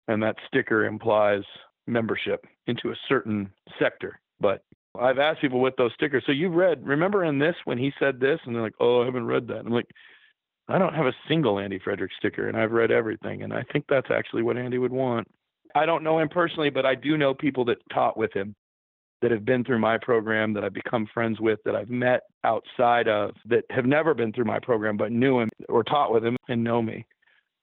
and 0.08 0.22
that 0.24 0.36
sticker 0.48 0.86
implies 0.86 1.44
membership 1.88 2.46
into 2.68 2.90
a 2.90 2.96
certain 3.08 3.52
sector. 3.80 4.20
But 4.40 4.64
I've 5.00 5.20
asked 5.20 5.42
people 5.42 5.62
with 5.62 5.76
those 5.78 5.94
stickers, 5.94 6.24
so 6.26 6.32
you've 6.32 6.54
read, 6.54 6.86
remember 6.86 7.24
in 7.24 7.40
this 7.40 7.56
when 7.66 7.78
he 7.78 7.92
said 8.00 8.20
this? 8.20 8.40
And 8.46 8.56
they're 8.56 8.64
like, 8.64 8.76
oh, 8.80 9.02
I 9.02 9.06
haven't 9.06 9.26
read 9.26 9.48
that. 9.48 9.60
I'm 9.60 9.70
like, 9.70 9.90
I 10.68 10.78
don't 10.78 10.94
have 10.94 11.06
a 11.06 11.16
single 11.28 11.60
Andy 11.60 11.80
Frederick 11.80 12.12
sticker, 12.18 12.50
and 12.50 12.58
I've 12.58 12.72
read 12.72 12.92
everything. 12.92 13.44
And 13.44 13.54
I 13.54 13.64
think 13.72 13.86
that's 13.88 14.12
actually 14.12 14.44
what 14.44 14.58
Andy 14.58 14.78
would 14.78 14.92
want. 14.92 15.28
I 15.76 15.86
don't 15.86 16.04
know 16.04 16.20
him 16.20 16.30
personally, 16.30 16.70
but 16.70 16.86
I 16.86 16.96
do 16.96 17.18
know 17.18 17.34
people 17.34 17.64
that 17.66 17.78
taught 17.94 18.18
with 18.18 18.34
him 18.34 18.56
that 19.22 19.32
have 19.32 19.46
been 19.46 19.64
through 19.64 19.80
my 19.80 19.98
program, 19.98 20.54
that 20.54 20.64
I've 20.64 20.74
become 20.74 21.08
friends 21.14 21.40
with, 21.40 21.60
that 21.66 21.76
I've 21.76 21.90
met 21.90 22.22
outside 22.44 23.08
of, 23.08 23.32
that 23.46 23.64
have 23.70 23.86
never 23.86 24.14
been 24.14 24.32
through 24.32 24.46
my 24.46 24.60
program, 24.60 24.98
but 24.98 25.12
knew 25.12 25.40
him 25.40 25.50
or 25.70 25.84
taught 25.84 26.14
with 26.14 26.24
him 26.24 26.38
and 26.50 26.64
know 26.64 26.82
me. 26.82 27.06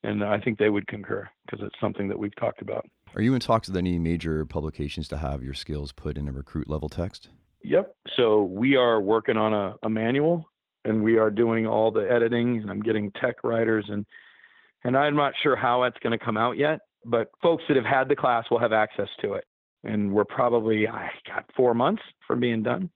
And 0.02 0.24
I 0.24 0.40
think 0.40 0.58
they 0.58 0.70
would 0.70 0.86
concur 0.86 1.28
because 1.44 1.64
it's 1.64 1.80
something 1.80 2.08
that 2.08 2.18
we've 2.18 2.34
talked 2.36 2.60
about. 2.60 2.86
Are 3.16 3.22
you 3.22 3.34
in 3.34 3.40
talks 3.40 3.68
with 3.68 3.76
any 3.76 3.96
major 3.98 4.44
publications 4.44 5.06
to 5.08 5.16
have 5.16 5.42
your 5.42 5.54
skills 5.54 5.92
put 5.92 6.18
in 6.18 6.26
a 6.26 6.32
recruit 6.32 6.68
level 6.68 6.88
text? 6.88 7.28
Yep. 7.62 7.94
So 8.16 8.42
we 8.42 8.74
are 8.74 9.00
working 9.00 9.36
on 9.36 9.54
a, 9.54 9.76
a 9.84 9.88
manual 9.88 10.44
and 10.84 11.02
we 11.02 11.16
are 11.18 11.30
doing 11.30 11.64
all 11.64 11.92
the 11.92 12.10
editing 12.10 12.58
and 12.58 12.70
I'm 12.70 12.80
getting 12.80 13.12
tech 13.12 13.44
writers 13.44 13.86
and 13.88 14.04
and 14.82 14.98
I'm 14.98 15.16
not 15.16 15.32
sure 15.42 15.56
how 15.56 15.84
it's 15.84 15.96
going 16.02 16.18
to 16.18 16.22
come 16.22 16.36
out 16.36 16.58
yet, 16.58 16.80
but 17.06 17.30
folks 17.40 17.62
that 17.68 17.76
have 17.76 17.86
had 17.86 18.08
the 18.08 18.16
class 18.16 18.44
will 18.50 18.58
have 18.58 18.74
access 18.74 19.08
to 19.22 19.32
it. 19.32 19.44
And 19.84 20.12
we're 20.12 20.26
probably 20.26 20.88
I 20.88 21.08
got 21.26 21.44
4 21.56 21.72
months 21.72 22.02
from 22.26 22.40
being 22.40 22.64
done. 22.64 22.90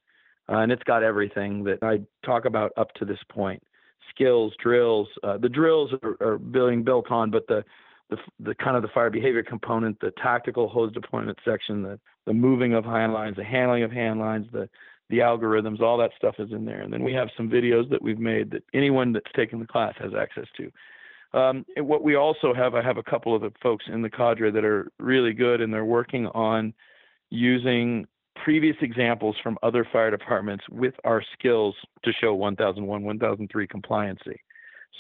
Uh, 0.51 0.59
and 0.59 0.73
it's 0.73 0.83
got 0.83 1.03
everything 1.03 1.63
that 1.65 1.79
I 1.83 2.01
talk 2.27 2.45
about 2.45 2.73
up 2.77 2.93
to 2.95 3.05
this 3.05 3.19
point. 3.31 3.63
Skills, 4.11 4.53
drills, 4.61 5.07
uh, 5.23 5.39
the 5.39 5.49
drills 5.49 5.93
are, 6.03 6.17
are 6.21 6.39
being 6.39 6.83
built 6.83 7.11
on, 7.11 7.31
but 7.31 7.47
the 7.47 7.63
the, 8.11 8.17
the 8.41 8.55
kind 8.55 8.77
of 8.77 8.83
the 8.83 8.89
fire 8.89 9.11
behavior 9.11 9.43
component, 9.43 9.99
the 10.01 10.13
tactical 10.23 10.69
hose 10.69 10.93
deployment 10.93 11.39
section, 11.45 11.83
the, 11.83 11.99
the 12.27 12.33
moving 12.33 12.75
of 12.75 12.85
hand 12.85 13.13
lines, 13.13 13.37
the 13.37 13.45
handling 13.45 13.83
of 13.83 13.93
hand 13.93 14.19
lines, 14.19 14.47
the, 14.53 14.69
the 15.11 15.19
algorithms, 15.19 15.81
all 15.81 15.99
that 15.99 16.11
stuff 16.17 16.37
is 16.39 16.53
in 16.53 16.65
there. 16.65 16.81
And 16.81 16.93
then 16.93 17.03
we 17.03 17.13
have 17.15 17.29
some 17.37 17.49
videos 17.49 17.89
that 17.91 18.03
we've 18.03 18.19
made 18.19 18.51
that 18.51 18.63
anyone 18.75 19.13
that's 19.13 19.31
taken 19.35 19.59
the 19.59 19.67
class 19.67 19.95
has 19.99 20.13
access 20.19 20.47
to. 20.57 20.71
Um, 21.39 21.67
what 21.77 22.03
we 22.03 22.15
also 22.15 22.55
have, 22.55 22.75
I 22.75 22.83
have 22.83 22.97
a 22.97 23.03
couple 23.03 23.35
of 23.35 23.43
the 23.43 23.53
folks 23.63 23.85
in 23.93 24.01
the 24.01 24.11
cadre 24.11 24.51
that 24.51 24.65
are 24.65 24.91
really 24.99 25.33
good 25.33 25.61
and 25.61 25.73
they're 25.73 25.85
working 25.85 26.27
on 26.29 26.73
using 27.31 28.07
previous 28.43 28.77
examples 28.81 29.37
from 29.43 29.59
other 29.63 29.87
fire 29.93 30.11
departments 30.11 30.65
with 30.71 30.95
our 31.05 31.23
skills 31.39 31.75
to 32.05 32.13
show 32.13 32.35
1001, 32.35 33.03
1003 33.03 33.67
compliancy. 33.67 34.37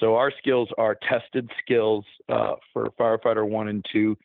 So 0.00 0.16
our 0.16 0.32
skills 0.38 0.68
are 0.78 0.96
tested 1.08 1.50
skills 1.62 2.04
uh, 2.28 2.54
for 2.72 2.90
firefighter 2.98 3.48
one 3.48 3.68
and 3.68 3.84
two 3.92 4.16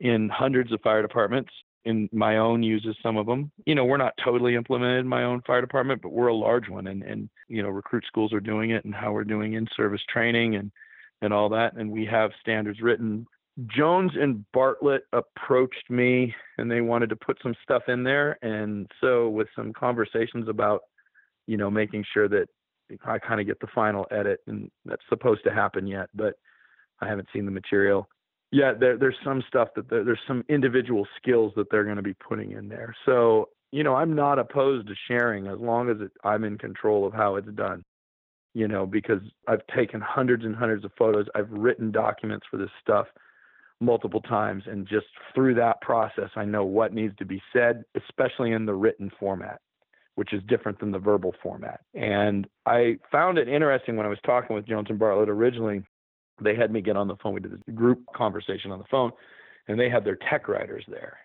in 0.00 0.28
hundreds 0.28 0.72
of 0.72 0.80
fire 0.82 1.02
departments. 1.02 1.50
In 1.86 2.08
my 2.12 2.38
own 2.38 2.62
uses 2.62 2.96
some 3.02 3.18
of 3.18 3.26
them. 3.26 3.52
You 3.66 3.74
know, 3.74 3.84
we're 3.84 3.98
not 3.98 4.14
totally 4.24 4.54
implemented 4.54 5.00
in 5.00 5.08
my 5.08 5.24
own 5.24 5.42
fire 5.46 5.60
department, 5.60 6.00
but 6.00 6.12
we're 6.12 6.28
a 6.28 6.34
large 6.34 6.66
one, 6.66 6.86
and 6.86 7.02
and 7.02 7.28
you 7.46 7.62
know, 7.62 7.68
recruit 7.68 8.04
schools 8.06 8.32
are 8.32 8.40
doing 8.40 8.70
it, 8.70 8.86
and 8.86 8.94
how 8.94 9.12
we're 9.12 9.24
doing 9.24 9.52
in-service 9.52 10.00
training 10.10 10.56
and 10.56 10.72
and 11.20 11.32
all 11.32 11.50
that, 11.50 11.74
and 11.74 11.90
we 11.90 12.06
have 12.06 12.30
standards 12.40 12.80
written. 12.80 13.26
Jones 13.66 14.12
and 14.14 14.44
Bartlett 14.52 15.02
approached 15.12 15.90
me, 15.90 16.34
and 16.56 16.70
they 16.70 16.80
wanted 16.80 17.10
to 17.10 17.16
put 17.16 17.38
some 17.42 17.54
stuff 17.62 17.82
in 17.88 18.02
there, 18.02 18.38
and 18.42 18.90
so 19.00 19.28
with 19.28 19.48
some 19.54 19.72
conversations 19.72 20.48
about, 20.48 20.82
you 21.46 21.58
know, 21.58 21.70
making 21.70 22.04
sure 22.12 22.28
that 22.28 22.48
I 23.04 23.18
kind 23.18 23.40
of 23.40 23.46
get 23.46 23.60
the 23.60 23.66
final 23.74 24.06
edit, 24.10 24.40
and 24.46 24.70
that's 24.84 25.02
supposed 25.08 25.44
to 25.44 25.52
happen 25.52 25.86
yet, 25.86 26.08
but 26.14 26.34
I 27.00 27.08
haven't 27.08 27.28
seen 27.32 27.44
the 27.44 27.50
material. 27.50 28.08
Yeah, 28.52 28.72
there, 28.78 28.96
there's 28.96 29.16
some 29.24 29.42
stuff 29.48 29.68
that 29.76 29.88
there, 29.90 30.04
there's 30.04 30.20
some 30.28 30.44
individual 30.48 31.06
skills 31.16 31.52
that 31.56 31.66
they're 31.70 31.84
going 31.84 31.96
to 31.96 32.02
be 32.02 32.14
putting 32.14 32.52
in 32.52 32.68
there. 32.68 32.94
So, 33.04 33.48
you 33.72 33.82
know, 33.82 33.94
I'm 33.94 34.14
not 34.14 34.38
opposed 34.38 34.86
to 34.88 34.94
sharing 35.08 35.46
as 35.46 35.58
long 35.58 35.90
as 35.90 35.96
it, 36.00 36.12
I'm 36.22 36.44
in 36.44 36.58
control 36.58 37.06
of 37.06 37.12
how 37.12 37.36
it's 37.36 37.50
done. 37.52 37.82
You 38.56 38.68
know, 38.68 38.86
because 38.86 39.20
I've 39.48 39.66
taken 39.74 40.00
hundreds 40.00 40.44
and 40.44 40.54
hundreds 40.54 40.84
of 40.84 40.92
photos. 40.96 41.26
I've 41.34 41.50
written 41.50 41.90
documents 41.90 42.46
for 42.48 42.56
this 42.56 42.70
stuff 42.80 43.08
multiple 43.80 44.20
times, 44.20 44.62
and 44.66 44.86
just 44.86 45.06
through 45.34 45.54
that 45.54 45.80
process, 45.80 46.30
I 46.36 46.44
know 46.44 46.64
what 46.64 46.94
needs 46.94 47.16
to 47.16 47.24
be 47.24 47.42
said, 47.52 47.82
especially 47.96 48.52
in 48.52 48.64
the 48.64 48.74
written 48.74 49.10
format 49.18 49.60
which 50.16 50.32
is 50.32 50.42
different 50.48 50.78
than 50.78 50.92
the 50.92 50.98
verbal 50.98 51.34
format. 51.42 51.80
And 51.94 52.46
I 52.66 52.98
found 53.10 53.38
it 53.38 53.48
interesting 53.48 53.96
when 53.96 54.06
I 54.06 54.08
was 54.08 54.18
talking 54.24 54.54
with 54.54 54.66
Jones 54.66 54.86
and 54.90 54.98
Bartlett 54.98 55.28
originally. 55.28 55.82
They 56.42 56.54
had 56.54 56.70
me 56.70 56.80
get 56.80 56.96
on 56.96 57.08
the 57.08 57.16
phone. 57.16 57.34
We 57.34 57.40
did 57.40 57.60
a 57.66 57.70
group 57.72 58.00
conversation 58.14 58.70
on 58.70 58.78
the 58.78 58.84
phone, 58.90 59.12
and 59.68 59.78
they 59.78 59.88
had 59.88 60.04
their 60.04 60.18
tech 60.30 60.48
writers 60.48 60.84
there. 60.88 61.18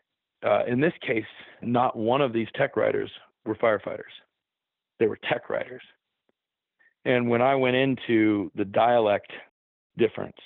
Uh, 0.46 0.66
in 0.66 0.80
this 0.80 0.94
case, 1.06 1.26
not 1.62 1.98
one 1.98 2.22
of 2.22 2.32
these 2.32 2.48
tech 2.56 2.78
writers 2.78 3.12
were 3.46 3.56
firefighters, 3.56 4.14
they 5.00 5.08
were 5.08 5.20
tech 5.30 5.50
writers. 5.50 5.82
And 7.06 7.30
when 7.30 7.42
I 7.42 7.56
went 7.56 7.76
into 7.76 8.52
the 8.56 8.66
dialect 8.66 9.32
difference, 9.98 10.38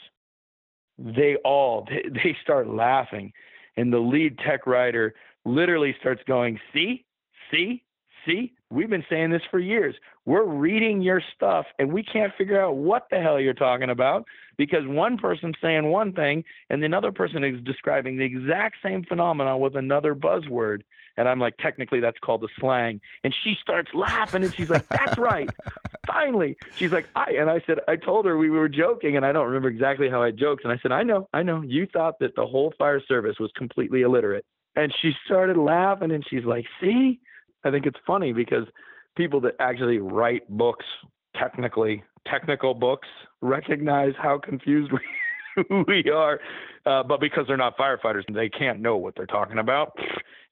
they 0.97 1.35
all 1.43 1.87
they, 1.89 2.03
they 2.23 2.37
start 2.41 2.67
laughing 2.67 3.33
and 3.77 3.91
the 3.91 3.99
lead 3.99 4.37
tech 4.39 4.67
writer 4.67 5.13
literally 5.45 5.95
starts 5.99 6.21
going 6.27 6.59
see 6.73 7.05
see 7.51 7.83
see, 8.25 8.53
we've 8.69 8.89
been 8.89 9.05
saying 9.09 9.31
this 9.31 9.41
for 9.49 9.59
years. 9.59 9.95
We're 10.25 10.45
reading 10.45 11.01
your 11.01 11.21
stuff 11.35 11.65
and 11.79 11.91
we 11.91 12.03
can't 12.03 12.33
figure 12.37 12.61
out 12.61 12.75
what 12.75 13.07
the 13.11 13.19
hell 13.19 13.39
you're 13.39 13.53
talking 13.53 13.89
about 13.89 14.25
because 14.57 14.85
one 14.85 15.17
person's 15.17 15.55
saying 15.61 15.89
one 15.89 16.13
thing 16.13 16.43
and 16.69 16.83
another 16.83 17.11
person 17.11 17.43
is 17.43 17.61
describing 17.63 18.17
the 18.17 18.23
exact 18.23 18.77
same 18.83 19.03
phenomenon 19.03 19.59
with 19.59 19.75
another 19.75 20.15
buzzword. 20.15 20.81
And 21.17 21.27
I'm 21.27 21.39
like, 21.39 21.57
technically, 21.57 21.99
that's 21.99 22.17
called 22.19 22.41
the 22.41 22.49
slang. 22.59 22.99
And 23.23 23.35
she 23.43 23.55
starts 23.61 23.91
laughing 23.93 24.43
and 24.43 24.53
she's 24.53 24.69
like, 24.69 24.87
that's 24.89 25.17
right. 25.17 25.49
Finally. 26.07 26.57
She's 26.75 26.91
like, 26.91 27.07
I, 27.15 27.33
and 27.37 27.49
I 27.49 27.61
said, 27.67 27.79
I 27.87 27.97
told 27.97 28.25
her 28.25 28.37
we 28.37 28.49
were 28.49 28.69
joking 28.69 29.15
and 29.15 29.25
I 29.25 29.31
don't 29.31 29.45
remember 29.45 29.67
exactly 29.67 30.09
how 30.09 30.23
I 30.23 30.31
joked. 30.31 30.63
And 30.63 30.73
I 30.73 30.79
said, 30.81 30.91
I 30.91 31.03
know, 31.03 31.29
I 31.33 31.43
know. 31.43 31.61
You 31.61 31.85
thought 31.85 32.19
that 32.19 32.35
the 32.35 32.47
whole 32.47 32.73
fire 32.77 33.01
service 33.07 33.35
was 33.39 33.51
completely 33.55 34.01
illiterate. 34.01 34.45
And 34.75 34.93
she 35.01 35.11
started 35.25 35.57
laughing 35.57 36.11
and 36.11 36.25
she's 36.27 36.45
like, 36.45 36.65
see? 36.81 37.19
I 37.63 37.71
think 37.71 37.85
it's 37.85 37.99
funny 38.05 38.33
because 38.33 38.65
people 39.15 39.39
that 39.41 39.55
actually 39.59 39.99
write 39.99 40.47
books, 40.49 40.85
technically 41.35 42.03
technical 42.27 42.73
books, 42.73 43.07
recognize 43.41 44.13
how 44.17 44.37
confused 44.37 44.91
we 44.91 44.99
we 45.87 46.09
are. 46.09 46.39
Uh, 46.85 47.03
but 47.03 47.19
because 47.19 47.45
they're 47.47 47.57
not 47.57 47.77
firefighters, 47.77 48.23
they 48.33 48.49
can't 48.49 48.79
know 48.79 48.97
what 48.97 49.15
they're 49.15 49.25
talking 49.25 49.59
about. 49.59 49.97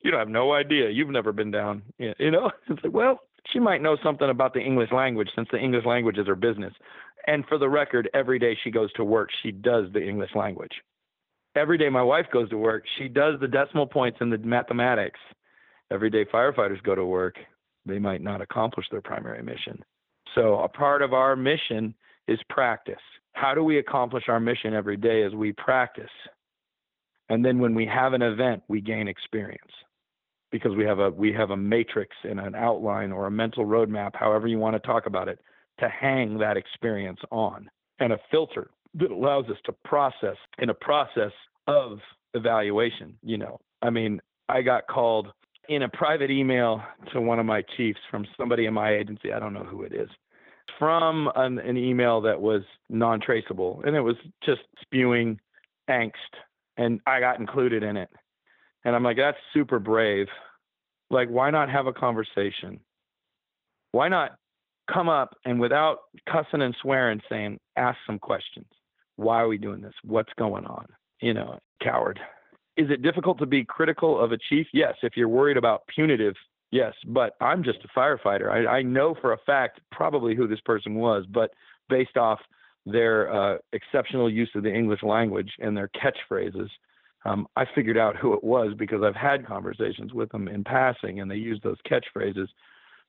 You 0.03 0.11
don't 0.11 0.19
have 0.19 0.29
no 0.29 0.53
idea. 0.53 0.89
You've 0.89 1.09
never 1.09 1.31
been 1.31 1.51
down. 1.51 1.81
You 1.97 2.31
know, 2.31 2.51
it's 2.69 2.83
like, 2.83 2.93
well, 2.93 3.19
she 3.51 3.59
might 3.59 3.81
know 3.81 3.97
something 4.03 4.29
about 4.29 4.53
the 4.53 4.59
English 4.59 4.91
language 4.91 5.29
since 5.35 5.47
the 5.51 5.57
English 5.57 5.85
language 5.85 6.17
is 6.17 6.27
her 6.27 6.35
business. 6.35 6.73
And 7.27 7.45
for 7.47 7.57
the 7.57 7.69
record, 7.69 8.09
every 8.13 8.39
day 8.39 8.57
she 8.63 8.71
goes 8.71 8.91
to 8.93 9.03
work, 9.03 9.29
she 9.43 9.51
does 9.51 9.85
the 9.93 10.01
English 10.01 10.31
language. 10.35 10.71
Every 11.55 11.77
day 11.77 11.89
my 11.89 12.01
wife 12.01 12.27
goes 12.31 12.49
to 12.49 12.57
work, 12.57 12.83
she 12.97 13.07
does 13.07 13.39
the 13.39 13.47
decimal 13.47 13.85
points 13.85 14.19
and 14.21 14.31
the 14.31 14.37
mathematics 14.37 15.19
everyday 15.91 16.25
firefighters 16.25 16.81
go 16.83 16.95
to 16.95 17.05
work, 17.05 17.35
they 17.85 17.99
might 17.99 18.21
not 18.21 18.41
accomplish 18.41 18.87
their 18.91 19.01
primary 19.01 19.43
mission. 19.43 19.83
So, 20.35 20.59
a 20.59 20.69
part 20.69 21.01
of 21.01 21.13
our 21.13 21.35
mission 21.35 21.93
is 22.27 22.39
practice. 22.49 22.95
How 23.33 23.53
do 23.53 23.63
we 23.63 23.79
accomplish 23.79 24.25
our 24.29 24.39
mission 24.39 24.73
every 24.73 24.97
day 24.97 25.23
as 25.23 25.33
we 25.33 25.51
practice? 25.53 26.11
And 27.29 27.43
then 27.45 27.59
when 27.59 27.75
we 27.75 27.85
have 27.85 28.13
an 28.13 28.21
event, 28.21 28.63
we 28.67 28.81
gain 28.81 29.07
experience. 29.07 29.71
because 30.51 30.75
we 30.75 30.83
have 30.85 30.99
a 30.99 31.09
we 31.09 31.33
have 31.33 31.49
a 31.51 31.57
matrix 31.57 32.15
and 32.23 32.39
an 32.39 32.55
outline 32.55 33.11
or 33.11 33.27
a 33.27 33.31
mental 33.31 33.65
roadmap, 33.65 34.11
however 34.15 34.47
you 34.47 34.57
want 34.59 34.75
to 34.75 34.79
talk 34.87 35.05
about 35.05 35.27
it, 35.27 35.39
to 35.79 35.89
hang 35.89 36.37
that 36.37 36.57
experience 36.57 37.19
on, 37.31 37.69
and 37.99 38.13
a 38.13 38.19
filter 38.29 38.69
that 38.95 39.11
allows 39.11 39.45
us 39.45 39.57
to 39.65 39.73
process 39.85 40.35
in 40.59 40.69
a 40.69 40.73
process 40.73 41.31
of 41.67 41.99
evaluation. 42.33 43.17
You 43.23 43.37
know, 43.37 43.59
I 43.81 43.89
mean, 43.89 44.19
I 44.49 44.61
got 44.61 44.87
called 44.87 45.29
in 45.71 45.83
a 45.83 45.89
private 45.89 46.29
email 46.29 46.83
to 47.13 47.21
one 47.21 47.39
of 47.39 47.45
my 47.45 47.63
chiefs 47.77 47.99
from 48.11 48.27
somebody 48.37 48.65
in 48.65 48.73
my 48.73 48.93
agency. 48.93 49.31
I 49.31 49.39
don't 49.39 49.53
know 49.53 49.63
who 49.63 49.83
it 49.83 49.93
is. 49.93 50.09
From 50.77 51.31
an, 51.35 51.59
an 51.59 51.77
email 51.77 52.19
that 52.21 52.41
was 52.41 52.63
non 52.89 53.21
traceable, 53.21 53.81
and 53.85 53.95
it 53.95 54.01
was 54.01 54.17
just 54.43 54.61
spewing 54.81 55.39
angst, 55.89 56.11
and 56.75 56.99
I 57.07 57.21
got 57.21 57.39
included 57.39 57.83
in 57.83 57.95
it. 57.95 58.09
And 58.83 58.95
I'm 58.95 59.03
like, 59.03 59.15
that's 59.15 59.37
super 59.53 59.79
brave. 59.79 60.27
Like, 61.09 61.29
why 61.29 61.51
not 61.51 61.69
have 61.69 61.87
a 61.87 61.93
conversation? 61.93 62.81
Why 63.93 64.09
not 64.09 64.35
come 64.91 65.07
up 65.07 65.37
and 65.45 65.57
without 65.57 65.99
cussing 66.29 66.61
and 66.61 66.75
swearing, 66.81 67.21
saying, 67.29 67.59
ask 67.77 67.97
some 68.05 68.19
questions? 68.19 68.67
Why 69.15 69.39
are 69.39 69.47
we 69.47 69.57
doing 69.57 69.81
this? 69.81 69.93
What's 70.03 70.33
going 70.37 70.65
on? 70.65 70.85
You 71.21 71.33
know, 71.33 71.59
coward. 71.81 72.19
Is 72.81 72.89
it 72.89 73.03
difficult 73.03 73.37
to 73.39 73.45
be 73.45 73.63
critical 73.63 74.19
of 74.19 74.31
a 74.31 74.37
chief? 74.49 74.65
Yes. 74.73 74.95
If 75.03 75.15
you're 75.15 75.29
worried 75.29 75.57
about 75.57 75.85
punitive, 75.87 76.33
yes. 76.71 76.93
But 77.05 77.35
I'm 77.39 77.63
just 77.63 77.79
a 77.83 77.99
firefighter. 77.99 78.49
I, 78.49 78.77
I 78.77 78.81
know 78.81 79.15
for 79.21 79.33
a 79.33 79.37
fact 79.45 79.81
probably 79.91 80.35
who 80.35 80.47
this 80.47 80.61
person 80.61 80.95
was, 80.95 81.25
but 81.31 81.51
based 81.89 82.17
off 82.17 82.39
their 82.87 83.31
uh, 83.31 83.57
exceptional 83.73 84.31
use 84.31 84.49
of 84.55 84.63
the 84.63 84.73
English 84.73 85.03
language 85.03 85.51
and 85.59 85.77
their 85.77 85.89
catchphrases, 85.89 86.69
um, 87.25 87.47
I 87.55 87.65
figured 87.75 87.99
out 87.99 88.15
who 88.15 88.33
it 88.33 88.43
was 88.43 88.73
because 88.75 89.03
I've 89.03 89.15
had 89.15 89.45
conversations 89.45 90.11
with 90.11 90.31
them 90.31 90.47
in 90.47 90.63
passing 90.63 91.19
and 91.19 91.29
they 91.29 91.35
use 91.35 91.59
those 91.63 91.77
catchphrases. 91.89 92.47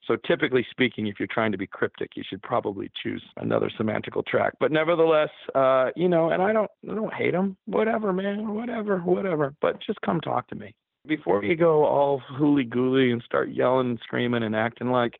So 0.06 0.16
typically 0.26 0.66
speaking, 0.70 1.06
if 1.06 1.20
you're 1.20 1.28
trying 1.28 1.52
to 1.52 1.58
be 1.58 1.66
cryptic, 1.66 2.10
you 2.16 2.24
should 2.28 2.42
probably 2.42 2.90
choose 3.02 3.22
another 3.36 3.70
semantical 3.78 4.26
track. 4.26 4.55
But 4.58 4.72
nevertheless, 4.72 5.31
uh, 5.55 5.90
you 5.94 6.08
know, 6.08 6.31
and 6.31 6.42
I 6.42 6.52
don't, 6.52 6.70
I 6.90 6.94
don't 6.94 7.14
hate 7.14 7.32
them. 7.32 7.56
Whatever, 7.66 8.12
man. 8.12 8.52
Whatever, 8.55 8.98
whatever. 8.98 9.55
But 9.60 9.81
just 9.86 10.00
come 10.00 10.20
talk 10.20 10.48
to 10.48 10.56
me 10.56 10.74
before 11.06 11.44
you 11.44 11.56
go 11.56 11.84
all 11.84 12.18
hooly 12.18 12.64
gooly 12.64 13.12
and 13.12 13.22
start 13.24 13.50
yelling 13.50 13.90
and 13.90 14.00
screaming 14.02 14.42
and 14.42 14.55
acting 14.55 14.90
like 14.90 15.18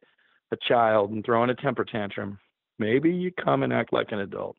a 0.53 0.57
child 0.69 1.11
and 1.11 1.25
throwing 1.25 1.51
a 1.51 1.55
temper 1.55 1.85
tantrum. 1.85 2.39
Maybe 2.79 3.11
you 3.11 3.31
come 3.33 3.63
and 3.63 3.73
act 3.73 3.93
like 3.93 4.13
an 4.13 4.21
adult. 4.21 4.57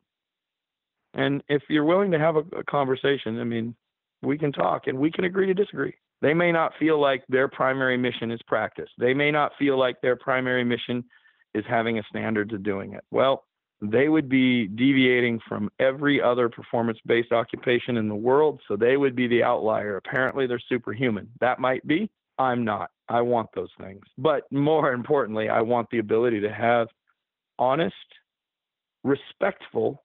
And 1.13 1.43
if 1.47 1.61
you're 1.69 1.85
willing 1.85 2.11
to 2.11 2.19
have 2.19 2.35
a, 2.35 2.43
a 2.57 2.63
conversation, 2.63 3.39
I 3.39 3.43
mean, 3.43 3.75
we 4.21 4.37
can 4.37 4.51
talk 4.51 4.87
and 4.87 4.97
we 4.97 5.11
can 5.11 5.25
agree 5.25 5.47
to 5.47 5.53
disagree. 5.53 5.93
They 6.23 6.33
may 6.33 6.53
not 6.53 6.71
feel 6.79 6.99
like 6.99 7.25
their 7.27 7.49
primary 7.49 7.97
mission 7.97 8.31
is 8.31 8.39
practice. 8.47 8.89
They 8.97 9.13
may 9.13 9.29
not 9.29 9.51
feel 9.59 9.77
like 9.77 9.99
their 9.99 10.15
primary 10.15 10.63
mission 10.63 11.03
is 11.53 11.65
having 11.67 11.99
a 11.99 12.03
standard 12.09 12.49
to 12.51 12.57
doing 12.57 12.93
it. 12.93 13.03
Well, 13.11 13.43
they 13.81 14.07
would 14.07 14.29
be 14.29 14.67
deviating 14.67 15.41
from 15.49 15.69
every 15.79 16.21
other 16.21 16.47
performance 16.47 16.97
based 17.05 17.33
occupation 17.33 17.97
in 17.97 18.07
the 18.07 18.15
world. 18.15 18.61
So 18.69 18.77
they 18.77 18.95
would 18.95 19.17
be 19.17 19.27
the 19.27 19.43
outlier. 19.43 19.97
Apparently, 19.97 20.47
they're 20.47 20.61
superhuman. 20.69 21.27
That 21.41 21.59
might 21.59 21.85
be. 21.85 22.09
I'm 22.39 22.63
not. 22.63 22.89
I 23.09 23.19
want 23.19 23.49
those 23.53 23.71
things. 23.77 24.03
But 24.17 24.49
more 24.49 24.93
importantly, 24.93 25.49
I 25.49 25.59
want 25.59 25.89
the 25.91 25.99
ability 25.99 26.39
to 26.39 26.53
have 26.53 26.87
honest, 27.59 27.93
respectful 29.03 30.01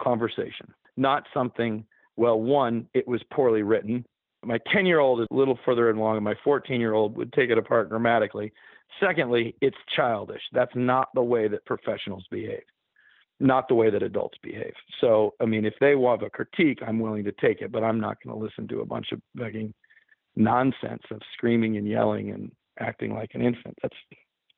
conversation, 0.00 0.72
not 0.96 1.24
something 1.34 1.84
well, 2.16 2.40
one, 2.40 2.88
it 2.94 3.06
was 3.06 3.20
poorly 3.30 3.62
written. 3.62 4.06
My 4.46 4.58
10 4.72 4.86
year 4.86 5.00
old 5.00 5.20
is 5.20 5.26
a 5.30 5.34
little 5.34 5.58
further 5.64 5.90
along, 5.90 6.16
and 6.16 6.24
my 6.24 6.34
14 6.44 6.80
year 6.80 6.94
old 6.94 7.16
would 7.16 7.32
take 7.32 7.50
it 7.50 7.58
apart 7.58 7.88
grammatically. 7.88 8.52
Secondly, 9.00 9.54
it's 9.60 9.76
childish. 9.94 10.42
That's 10.52 10.74
not 10.74 11.08
the 11.14 11.22
way 11.22 11.48
that 11.48 11.64
professionals 11.64 12.24
behave, 12.30 12.62
not 13.40 13.68
the 13.68 13.74
way 13.74 13.90
that 13.90 14.02
adults 14.02 14.38
behave. 14.42 14.72
So, 15.00 15.34
I 15.40 15.44
mean, 15.44 15.64
if 15.64 15.74
they 15.80 15.96
want 15.96 16.22
a 16.22 16.30
critique, 16.30 16.78
I'm 16.86 17.00
willing 17.00 17.24
to 17.24 17.32
take 17.32 17.60
it, 17.60 17.72
but 17.72 17.82
I'm 17.82 18.00
not 18.00 18.18
going 18.22 18.36
to 18.36 18.42
listen 18.42 18.68
to 18.68 18.80
a 18.80 18.86
bunch 18.86 19.12
of 19.12 19.20
begging 19.34 19.74
nonsense 20.36 21.02
of 21.10 21.20
screaming 21.34 21.76
and 21.76 21.88
yelling 21.88 22.30
and 22.30 22.52
acting 22.78 23.12
like 23.12 23.30
an 23.34 23.42
infant. 23.42 23.76
That's 23.82 23.96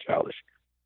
childish. 0.07 0.37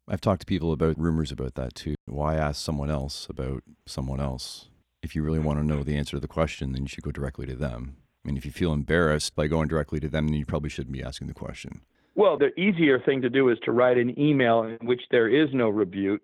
I've 0.09 0.21
talked 0.21 0.41
to 0.41 0.47
people 0.47 0.73
about 0.73 0.99
rumors 0.99 1.33
about 1.33 1.55
that 1.55 1.75
too. 1.75 1.95
Why 2.07 2.37
ask 2.37 2.63
someone 2.63 2.91
else 2.91 3.27
about 3.29 3.63
someone 3.87 4.21
else? 4.21 4.69
if 5.03 5.17
you 5.17 5.23
really 5.23 5.41
want 5.41 5.59
to 5.59 5.67
know 5.67 5.83
the 5.83 5.97
answer 5.97 6.17
to 6.17 6.21
the 6.21 6.29
question, 6.29 6.73
then 6.73 6.83
you 6.83 6.89
should 6.89 7.03
go 7.03 7.11
directly 7.11 7.47
to 7.47 7.57
them. 7.57 7.97
I 8.25 8.29
mean, 8.29 8.37
if 8.37 8.45
you 8.45 8.53
feel 8.53 8.73
embarrassed 8.73 9.35
by 9.35 9.49
going 9.49 9.69
directly 9.69 9.99
to 10.01 10.09
them, 10.09 10.29
then 10.29 10.37
you 10.37 10.47
probably 10.47 10.71
shouldn't 10.71 10.93
be 10.93 11.03
asking 11.03 11.27
the 11.27 11.35
question. 11.35 11.81
Well, 12.15 12.39
the 12.39 12.59
easier 12.61 13.01
thing 13.01 13.23
to 13.23 13.31
do 13.31 13.49
is 13.49 13.59
to 13.65 13.73
write 13.73 13.97
an 13.97 14.19
email 14.19 14.63
in 14.65 14.87
which 14.87 15.03
there 15.11 15.29
is 15.29 15.49
no 15.53 15.69
rebuke 15.69 16.23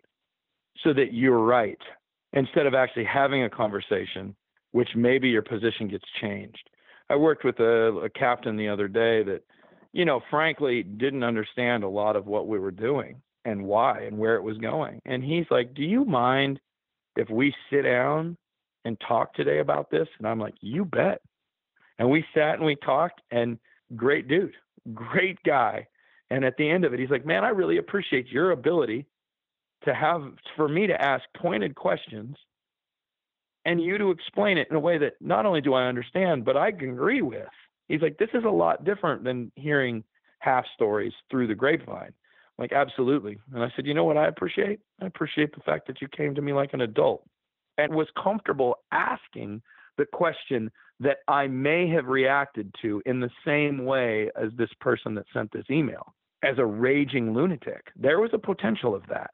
so 0.85 0.93
that 0.93 1.12
you're 1.12 1.44
right 1.44 1.78
instead 2.33 2.67
of 2.67 2.75
actually 2.75 3.05
having 3.05 3.43
a 3.43 3.51
conversation, 3.51 4.36
which 4.73 4.91
maybe 4.94 5.28
your 5.28 5.43
position 5.43 5.89
gets 5.89 6.05
changed. 6.20 6.70
I 7.10 7.17
worked 7.17 7.44
with 7.44 7.59
a, 7.59 8.02
a 8.05 8.10
captain 8.10 8.57
the 8.57 8.68
other 8.68 8.86
day 8.86 9.23
that, 9.25 9.43
you 9.93 10.05
know, 10.05 10.20
frankly 10.31 10.83
didn't 10.83 11.25
understand 11.25 11.85
a 11.85 11.89
lot 11.89 12.17
of 12.17 12.27
what 12.27 12.47
we 12.47 12.59
were 12.59 12.70
doing 12.70 13.23
and 13.44 13.65
why 13.65 14.02
and 14.02 14.18
where 14.18 14.36
it 14.36 14.43
was 14.43 14.59
going. 14.59 15.01
And 15.07 15.25
he's 15.25 15.47
like, 15.51 15.75
Do 15.75 15.83
you 15.83 16.05
mind 16.05 16.60
if 17.17 17.31
we 17.31 17.55
sit 17.70 17.83
down 17.83 18.36
and 18.85 19.01
talk 19.01 19.35
today 19.35 19.60
about 19.60 19.91
this? 19.91 20.07
And 20.18 20.28
I'm 20.28 20.39
like, 20.39 20.55
you 20.60 20.85
bet. 20.85 21.23
And 21.99 22.10
we 22.10 22.25
sat 22.35 22.55
and 22.55 22.65
we 22.65 22.77
talked, 22.77 23.20
and 23.31 23.59
great 23.97 24.28
dude, 24.28 24.55
great 24.94 25.43
guy. 25.44 25.86
And 26.31 26.44
at 26.44 26.57
the 26.57 26.68
end 26.68 26.85
of 26.85 26.93
it, 26.93 27.01
he's 27.01 27.10
like, 27.10 27.27
man, 27.27 27.44
I 27.44 27.49
really 27.49 27.78
appreciate 27.78 28.28
your 28.28 28.51
ability 28.51 29.07
to 29.85 29.94
have, 29.94 30.23
for 30.57 30.68
me 30.68 30.86
to 30.86 31.01
ask 31.01 31.25
pointed 31.36 31.75
questions 31.75 32.36
and 33.65 33.83
you 33.83 33.99
to 33.99 34.10
explain 34.10 34.59
it 34.59 34.68
in 34.70 34.77
a 34.77 34.81
way 34.81 34.99
that 34.99 35.15
not 35.20 35.47
only 35.47 35.60
do 35.60 35.75
I 35.75 35.86
understand, 35.86 36.44
but 36.44 36.57
I 36.57 36.73
can 36.73 36.91
agree 36.91 37.23
with. 37.23 37.49
He's 37.89 38.02
like, 38.02 38.18
this 38.18 38.28
is 38.35 38.44
a 38.44 38.51
lot 38.51 38.85
different 38.85 39.25
than 39.25 39.51
hearing 39.57 40.05
half 40.41 40.65
stories 40.75 41.12
through 41.31 41.49
the 41.49 41.55
grapevine. 41.55 42.12
I'm 42.12 42.62
like, 42.62 42.73
absolutely. 42.73 43.39
And 43.55 43.62
I 43.62 43.73
said, 43.75 43.86
you 43.86 43.94
know 43.94 44.05
what 44.05 44.17
I 44.17 44.27
appreciate? 44.27 44.81
I 45.01 45.07
appreciate 45.07 45.55
the 45.55 45.62
fact 45.62 45.86
that 45.86 46.01
you 46.01 46.09
came 46.09 46.35
to 46.35 46.43
me 46.43 46.52
like 46.52 46.75
an 46.75 46.83
adult 46.83 47.25
and 47.78 47.94
was 47.94 48.09
comfortable 48.23 48.77
asking 48.93 49.62
the 49.97 50.07
question 50.07 50.70
that 51.01 51.18
I 51.28 51.47
may 51.47 51.89
have 51.91 52.07
reacted 52.07 52.75
to 52.83 53.02
in 53.07 53.20
the 53.20 53.31
same 53.44 53.85
way 53.85 54.31
as 54.36 54.51
this 54.57 54.70
person 54.81 55.15
that 55.15 55.27
sent 55.33 55.52
this 55.52 55.65
email 55.70 56.15
as 56.43 56.59
a 56.59 56.67
raging 56.67 57.35
lunatic. 57.35 57.86
There 57.97 58.20
was 58.20 58.31
a 58.33 58.39
potential 58.39 58.94
of 58.94 59.02
that, 59.09 59.31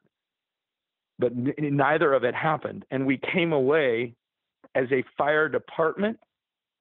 but 1.17 1.31
n- 1.31 1.53
neither 1.57 2.13
of 2.13 2.23
it 2.23 2.35
happened. 2.35 2.85
And 2.91 3.05
we 3.05 3.19
came 3.33 3.53
away 3.53 4.15
as 4.75 4.85
a 4.91 5.03
fire 5.17 5.49
department 5.49 6.19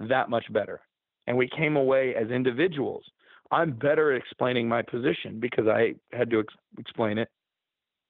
that 0.01 0.29
much 0.29 0.53
better. 0.53 0.81
And 1.27 1.37
we 1.37 1.49
came 1.49 1.77
away 1.77 2.15
as 2.15 2.29
individuals. 2.31 3.05
I'm 3.51 3.73
better 3.73 4.13
at 4.13 4.21
explaining 4.21 4.69
my 4.69 4.83
position 4.83 5.41
because 5.41 5.67
I 5.67 5.95
had 6.13 6.31
to 6.31 6.41
ex- 6.41 6.55
explain 6.79 7.19
it 7.19 7.29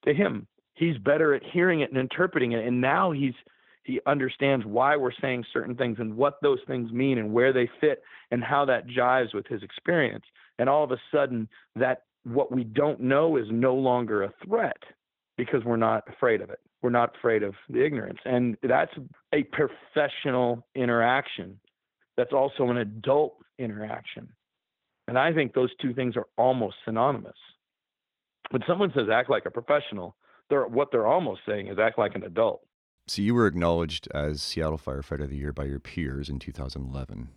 to 0.05 0.13
him 0.13 0.47
he's 0.75 0.97
better 0.97 1.33
at 1.33 1.41
hearing 1.43 1.81
it 1.81 1.89
and 1.89 1.99
interpreting 1.99 2.51
it 2.51 2.65
and 2.65 2.79
now 2.79 3.11
he's 3.11 3.33
he 3.85 4.01
understands 4.07 4.65
why 4.65 4.97
we're 4.97 5.11
saying 5.21 5.45
certain 5.53 5.75
things 5.75 5.97
and 5.99 6.17
what 6.17 6.41
those 6.41 6.59
things 6.67 6.91
mean 6.91 7.19
and 7.19 7.31
where 7.31 7.53
they 7.53 7.69
fit 7.79 8.01
and 8.31 8.43
how 8.43 8.65
that 8.65 8.87
jives 8.87 9.33
with 9.33 9.45
his 9.47 9.61
experience. 9.63 10.25
And 10.57 10.67
all 10.67 10.83
of 10.83 10.91
a 10.91 10.97
sudden 11.13 11.47
that 11.75 12.03
what 12.23 12.51
we 12.51 12.63
don't 12.63 12.99
know 12.99 13.37
is 13.37 13.45
no 13.51 13.75
longer 13.75 14.23
a 14.23 14.33
threat 14.45 14.81
because 15.37 15.63
we're 15.63 15.77
not 15.77 16.03
afraid 16.09 16.41
of 16.41 16.49
it. 16.49 16.59
We're 16.81 16.89
not 16.89 17.15
afraid 17.15 17.43
of 17.43 17.53
the 17.69 17.85
ignorance. 17.85 18.19
And 18.25 18.57
that's 18.63 18.91
a 19.33 19.43
professional 19.43 20.65
interaction. 20.75 21.59
That's 22.17 22.33
also 22.33 22.69
an 22.69 22.77
adult 22.77 23.35
interaction. 23.59 24.27
And 25.07 25.19
i 25.19 25.31
think 25.31 25.53
those 25.53 25.69
two 25.79 25.93
things 25.93 26.17
are 26.17 26.25
almost 26.37 26.77
synonymous. 26.83 27.37
When 28.49 28.63
someone 28.67 28.91
says 28.95 29.07
act 29.11 29.29
like 29.29 29.45
a 29.45 29.51
professional 29.51 30.15
they're 30.49 30.67
what 30.67 30.89
they're 30.91 31.07
almost 31.07 31.41
saying 31.47 31.67
is 31.67 31.79
act 31.79 31.97
like 31.97 32.15
an 32.15 32.23
adult. 32.23 32.61
So 33.07 33.21
you 33.21 33.35
were 33.35 33.45
acknowledged 33.45 34.07
as 34.13 34.41
Seattle 34.41 34.79
Firefighter 34.79 35.25
of 35.25 35.29
the 35.29 35.37
Year 35.37 35.53
by 35.53 35.65
your 35.65 35.79
peers 35.79 36.27
in 36.27 36.39
2011, 36.39 37.29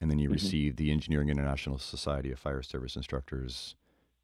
and 0.00 0.10
then 0.10 0.18
you 0.18 0.28
mm-hmm. 0.28 0.34
received 0.34 0.76
the 0.76 0.92
Engineering 0.92 1.28
International 1.28 1.78
Society 1.78 2.30
of 2.30 2.38
Fire 2.38 2.62
Service 2.62 2.94
Instructors 2.94 3.74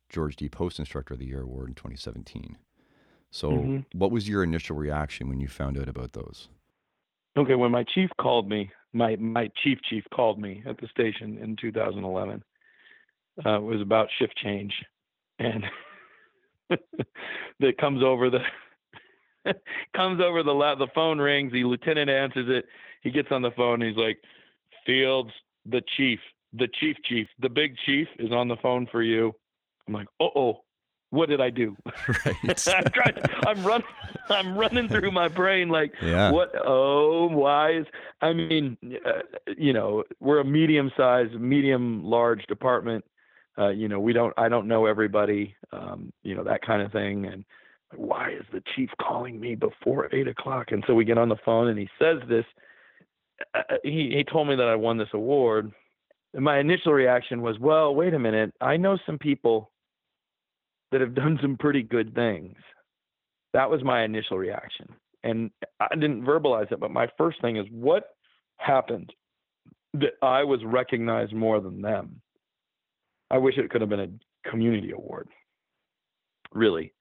George 0.09 0.37
D. 0.37 0.49
Post 0.49 0.79
Instructor 0.79 1.15
of 1.15 1.21
the 1.21 1.27
Year 1.27 1.43
award 1.43 1.69
in 1.69 1.75
2017. 1.75 2.57
So, 3.33 3.51
mm-hmm. 3.51 3.99
what 3.99 4.13
was 4.13 4.29
your 4.29 4.45
initial 4.45 4.77
reaction 4.77 5.29
when 5.29 5.41
you 5.41 5.49
found 5.49 5.77
out 5.77 5.89
about 5.89 6.13
those? 6.13 6.49
Okay, 7.37 7.57
when 7.57 7.73
my 7.73 7.85
chief 7.93 8.11
called 8.21 8.49
me, 8.49 8.71
my 8.93 9.17
my 9.17 9.51
chief 9.65 9.79
chief 9.91 10.05
called 10.15 10.39
me 10.39 10.63
at 10.65 10.79
the 10.79 10.87
station 10.87 11.39
in 11.39 11.57
2011. 11.57 12.45
Uh, 13.45 13.57
it 13.57 13.63
was 13.63 13.81
about 13.81 14.07
shift 14.17 14.37
change, 14.37 14.73
and 15.41 15.65
that 16.71 17.79
comes 17.79 18.05
over 18.05 18.31
the 18.31 18.39
comes 19.97 20.21
over 20.21 20.43
the 20.43 20.53
la- 20.53 20.75
the 20.75 20.89
phone 20.95 21.19
rings. 21.19 21.53
The 21.53 21.65
lieutenant 21.65 22.11
answers 22.11 22.47
it. 22.49 22.67
He 23.03 23.11
gets 23.11 23.29
on 23.31 23.43
the 23.43 23.51
phone. 23.53 23.83
and 23.83 23.91
He's 23.91 23.99
like, 23.99 24.19
"Fields, 24.87 25.31
the 25.67 25.83
chief, 25.97 26.21
the 26.53 26.69
chief 26.81 26.97
chief, 27.05 27.27
the 27.41 27.49
big 27.49 27.77
chief 27.85 28.09
is 28.19 28.33
on 28.33 28.49
the 28.49 28.57
phone 28.57 28.87
for 28.91 29.03
you. 29.03 29.35
I'm 29.87 29.95
like, 29.95 30.07
uh 30.21 30.29
oh, 30.37 30.61
what 31.11 31.29
did 31.29 31.41
I 31.41 31.51
do? 31.51 31.77
Right. 32.25 32.69
I'm 32.69 32.85
trying. 32.93 33.15
I'm 33.47 33.65
running. 33.65 33.87
I'm 34.31 34.57
running 34.57 34.89
through 34.89 35.11
my 35.11 35.29
brain 35.29 35.69
like, 35.69 35.93
yeah. 36.03 36.31
what? 36.31 36.53
Oh, 36.65 37.29
why 37.29 37.73
is? 37.79 37.87
I 38.21 38.33
mean, 38.33 38.77
uh, 39.05 39.21
you 39.57 39.73
know, 39.73 40.05
we're 40.21 40.41
a 40.41 40.45
medium-sized, 40.45 41.35
medium-large 41.35 42.47
department. 42.47 43.05
Uh, 43.59 43.69
you 43.69 43.89
know, 43.89 44.01
we 44.01 44.13
don't. 44.13 44.33
I 44.37 44.49
don't 44.49 44.67
know 44.67 44.87
everybody. 44.87 45.55
Um, 45.73 46.13
you 46.23 46.35
know 46.35 46.45
that 46.45 46.63
kind 46.63 46.83
of 46.83 46.91
thing. 46.93 47.27
And 47.27 47.45
why 47.97 48.31
is 48.31 48.45
the 48.53 48.63
chief 48.75 48.91
calling 49.01 49.41
me 49.41 49.55
before 49.55 50.15
eight 50.15 50.29
o'clock? 50.29 50.73
And 50.73 50.85
so 50.87 50.95
we 50.95 51.05
get 51.05 51.19
on 51.19 51.29
the 51.29 51.37
phone, 51.45 51.69
and 51.69 51.79
he 51.79 51.89
says 51.99 52.19
this. 52.29 52.45
Uh, 53.55 53.63
uh 53.69 53.77
he 53.83 54.13
he 54.17 54.25
told 54.25 54.49
me 54.49 54.57
that 54.57 54.69
I 54.69 54.77
won 54.77 54.99
this 54.99 55.09
award. 55.13 55.73
And 56.35 56.45
my 56.45 56.59
initial 56.59 56.93
reaction 56.93 57.43
was, 57.43 57.59
well, 57.61 57.95
wait 57.95 58.13
a 58.13 58.19
minute. 58.19 58.53
I 58.61 58.77
know 58.77 58.99
some 59.07 59.19
people 59.19 59.71
that 60.91 61.01
have 61.01 61.15
done 61.15 61.39
some 61.41 61.57
pretty 61.57 61.83
good 61.83 62.15
things. 62.15 62.57
That 63.53 63.71
was 63.71 63.85
my 63.85 64.03
initial 64.03 64.37
reaction. 64.37 64.89
And 65.23 65.51
I 65.81 65.95
didn't 65.95 66.25
verbalize 66.25 66.71
it, 66.73 66.81
but 66.81 66.91
my 66.91 67.09
first 67.17 67.41
thing 67.41 67.57
is 67.57 67.67
what 67.71 68.11
happened 68.57 69.13
that 69.95 70.15
I 70.23 70.43
was 70.43 70.61
recognized 70.65 71.33
more 71.33 71.61
than 71.61 71.81
them? 71.81 72.21
I 73.31 73.39
wish 73.39 73.57
it 73.57 73.71
could 73.71 73.81
have 73.81 73.91
been 73.91 74.01
a 74.01 74.51
community 74.51 74.91
award. 74.91 75.29
Really. 76.53 76.93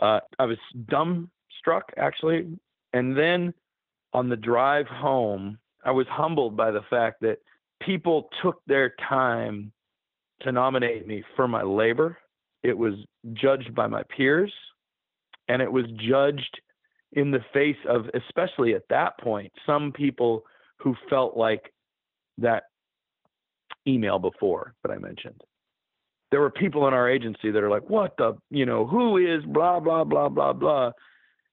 Uh, 0.00 0.20
I 0.38 0.46
was 0.46 0.58
dumbstruck, 0.86 1.82
actually. 1.96 2.58
And 2.92 3.16
then 3.16 3.54
on 4.12 4.28
the 4.28 4.36
drive 4.36 4.86
home, 4.86 5.58
I 5.84 5.90
was 5.92 6.06
humbled 6.10 6.56
by 6.56 6.70
the 6.70 6.82
fact 6.90 7.20
that 7.22 7.38
people 7.80 8.28
took 8.42 8.60
their 8.66 8.94
time 9.08 9.72
to 10.42 10.52
nominate 10.52 11.06
me 11.06 11.22
for 11.36 11.46
my 11.46 11.62
labor 11.62 12.18
it 12.62 12.76
was 12.76 12.94
judged 13.32 13.74
by 13.74 13.86
my 13.86 14.02
peers, 14.14 14.52
and 15.48 15.62
it 15.62 15.70
was 15.70 15.86
judged 15.96 16.60
in 17.12 17.30
the 17.30 17.44
face 17.52 17.76
of, 17.88 18.06
especially 18.14 18.74
at 18.74 18.82
that 18.90 19.18
point, 19.18 19.52
some 19.66 19.92
people 19.92 20.44
who 20.78 20.94
felt 21.08 21.36
like 21.36 21.72
that 22.38 22.64
email 23.86 24.18
before 24.18 24.74
that 24.82 24.92
I 24.92 24.98
mentioned. 24.98 25.42
There 26.30 26.40
were 26.40 26.50
people 26.50 26.86
in 26.86 26.94
our 26.94 27.08
agency 27.08 27.50
that 27.50 27.62
are 27.62 27.70
like, 27.70 27.88
what 27.90 28.16
the, 28.16 28.36
you 28.50 28.64
know, 28.64 28.86
who 28.86 29.16
is 29.16 29.44
blah, 29.44 29.80
blah, 29.80 30.04
blah, 30.04 30.28
blah, 30.28 30.52
blah. 30.52 30.92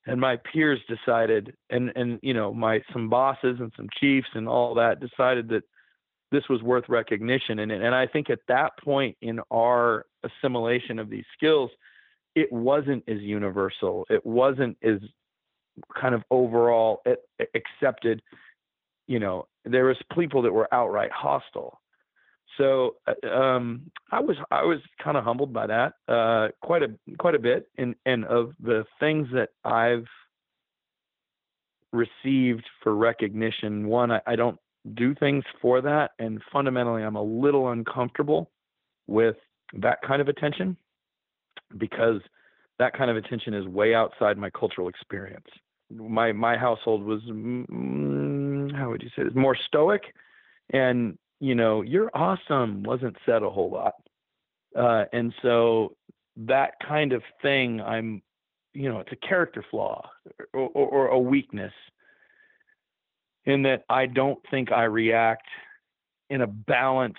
And 0.05 0.21
my 0.21 0.37
peers 0.37 0.79
decided, 0.87 1.53
and, 1.69 1.91
and, 1.95 2.19
you 2.21 2.33
know, 2.33 2.53
my, 2.53 2.81
some 2.93 3.09
bosses 3.09 3.57
and 3.59 3.71
some 3.75 3.89
chiefs 3.99 4.29
and 4.35 4.47
all 4.47 4.75
that 4.75 4.99
decided 4.99 5.49
that 5.49 5.63
this 6.31 6.47
was 6.49 6.61
worth 6.61 6.85
recognition. 6.87 7.59
And, 7.59 7.71
and 7.71 7.95
I 7.95 8.05
think 8.07 8.29
at 8.29 8.39
that 8.47 8.71
point 8.83 9.17
in 9.21 9.39
our 9.51 10.05
assimilation 10.23 10.99
of 10.99 11.09
these 11.09 11.25
skills, 11.35 11.71
it 12.35 12.51
wasn't 12.51 13.03
as 13.07 13.19
universal. 13.19 14.05
It 14.09 14.25
wasn't 14.25 14.77
as 14.83 14.99
kind 15.99 16.13
of 16.13 16.23
overall 16.29 17.01
accepted. 17.55 18.21
You 19.07 19.19
know, 19.19 19.47
there 19.65 19.85
was 19.85 19.97
people 20.15 20.41
that 20.43 20.53
were 20.53 20.73
outright 20.73 21.11
hostile. 21.11 21.81
So 22.57 22.95
uh, 23.07 23.27
um, 23.27 23.91
I 24.11 24.19
was 24.19 24.37
I 24.51 24.63
was 24.63 24.79
kind 25.03 25.17
of 25.17 25.23
humbled 25.23 25.53
by 25.53 25.67
that 25.67 25.93
uh, 26.07 26.49
quite 26.61 26.83
a 26.83 26.87
quite 27.19 27.35
a 27.35 27.39
bit, 27.39 27.67
and 27.77 27.95
and 28.05 28.25
of 28.25 28.51
the 28.59 28.85
things 28.99 29.27
that 29.33 29.49
I've 29.63 30.05
received 31.93 32.65
for 32.83 32.95
recognition. 32.95 33.87
One, 33.87 34.11
I, 34.11 34.21
I 34.27 34.35
don't 34.35 34.57
do 34.95 35.15
things 35.15 35.43
for 35.61 35.81
that. 35.81 36.11
And 36.19 36.41
fundamentally, 36.51 37.03
I'm 37.03 37.15
a 37.15 37.23
little 37.23 37.69
uncomfortable 37.71 38.51
with 39.07 39.35
that 39.73 39.99
kind 40.05 40.21
of 40.21 40.27
attention 40.27 40.77
because 41.77 42.21
that 42.79 42.93
kind 42.93 43.09
of 43.09 43.17
attention 43.17 43.53
is 43.53 43.65
way 43.67 43.93
outside 43.93 44.37
my 44.37 44.49
cultural 44.49 44.87
experience. 44.87 45.47
My 45.89 46.31
my 46.31 46.57
household 46.57 47.03
was 47.03 47.21
mm, 47.23 48.75
how 48.75 48.89
would 48.89 49.01
you 49.01 49.09
say 49.15 49.23
this 49.23 49.33
more 49.35 49.55
stoic, 49.55 50.01
and 50.71 51.17
you 51.39 51.55
know 51.55 51.81
you're 51.81 52.11
awesome 52.13 52.83
wasn't 52.83 53.15
said 53.25 53.43
a 53.43 53.49
whole 53.49 53.69
lot, 53.69 53.93
uh, 54.75 55.05
and 55.13 55.33
so 55.41 55.95
that 56.35 56.73
kind 56.87 57.13
of 57.13 57.23
thing 57.41 57.81
I'm 57.81 58.21
you 58.73 58.89
know 58.89 58.99
it's 58.99 59.11
a 59.11 59.27
character 59.27 59.63
flaw 59.69 60.07
or, 60.53 60.69
or, 60.73 60.87
or 60.87 61.07
a 61.07 61.19
weakness 61.19 61.73
in 63.45 63.63
that 63.63 63.83
I 63.89 64.05
don't 64.05 64.39
think 64.51 64.71
I 64.71 64.83
react 64.83 65.47
in 66.29 66.41
a 66.41 66.47
balanced 66.47 67.17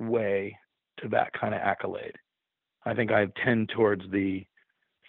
way 0.00 0.56
to 1.00 1.08
that 1.08 1.32
kind 1.38 1.54
of 1.54 1.60
accolade. 1.60 2.16
I 2.84 2.94
think 2.94 3.12
I 3.12 3.26
tend 3.44 3.68
towards 3.68 4.02
the 4.10 4.44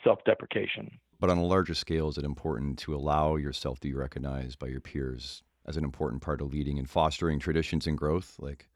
self 0.03 0.19
deprecation. 0.25 0.91
But 1.19 1.29
on 1.29 1.37
a 1.37 1.45
larger 1.45 1.73
scale, 1.73 2.09
is 2.09 2.17
it 2.17 2.25
important 2.25 2.77
to 2.79 2.93
allow 2.93 3.37
yourself 3.37 3.79
to 3.79 3.87
be 3.87 3.93
recognized 3.93 4.59
by 4.59 4.67
your 4.67 4.81
peers 4.81 5.41
as 5.65 5.77
an 5.77 5.83
important 5.83 6.21
part 6.21 6.41
of 6.41 6.51
leading 6.51 6.77
and 6.79 6.89
fostering 6.89 7.39
traditions 7.39 7.87
and 7.87 7.97
growth? 7.97 8.35
Like, 8.39 8.67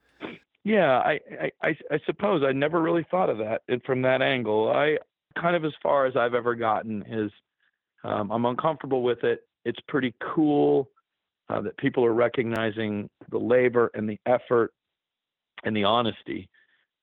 yeah, 0.64 1.00
I, 1.00 1.20
I, 1.62 1.78
I 1.92 2.00
suppose 2.06 2.44
I 2.48 2.52
never 2.52 2.82
really 2.82 3.06
thought 3.10 3.30
of 3.30 3.38
that 3.38 3.62
from 3.86 4.02
that 4.04 4.22
angle. 4.22 4.72
I 4.72 4.98
kind 5.40 5.56
of 5.56 5.64
as 5.66 5.74
far 5.82 6.06
as 6.06 6.16
I've 6.16 6.34
ever 6.34 6.56
gotten 6.56 7.04
is 7.08 7.32
um, 8.04 8.32
I'm 8.32 8.46
uncomfortable 8.46 9.04
with 9.04 9.24
it. 9.24 9.42
It's 9.66 9.80
pretty 9.88 10.14
cool 10.36 10.90
uh, 11.50 11.62
that 11.62 11.78
people 11.78 12.06
are 12.06 12.14
recognizing 12.14 13.10
the 13.32 13.38
labor 13.38 13.92
and 13.94 14.10
the 14.10 14.20
effort 14.26 14.74
and 15.64 15.76
the 15.76 15.84
honesty 15.84 16.50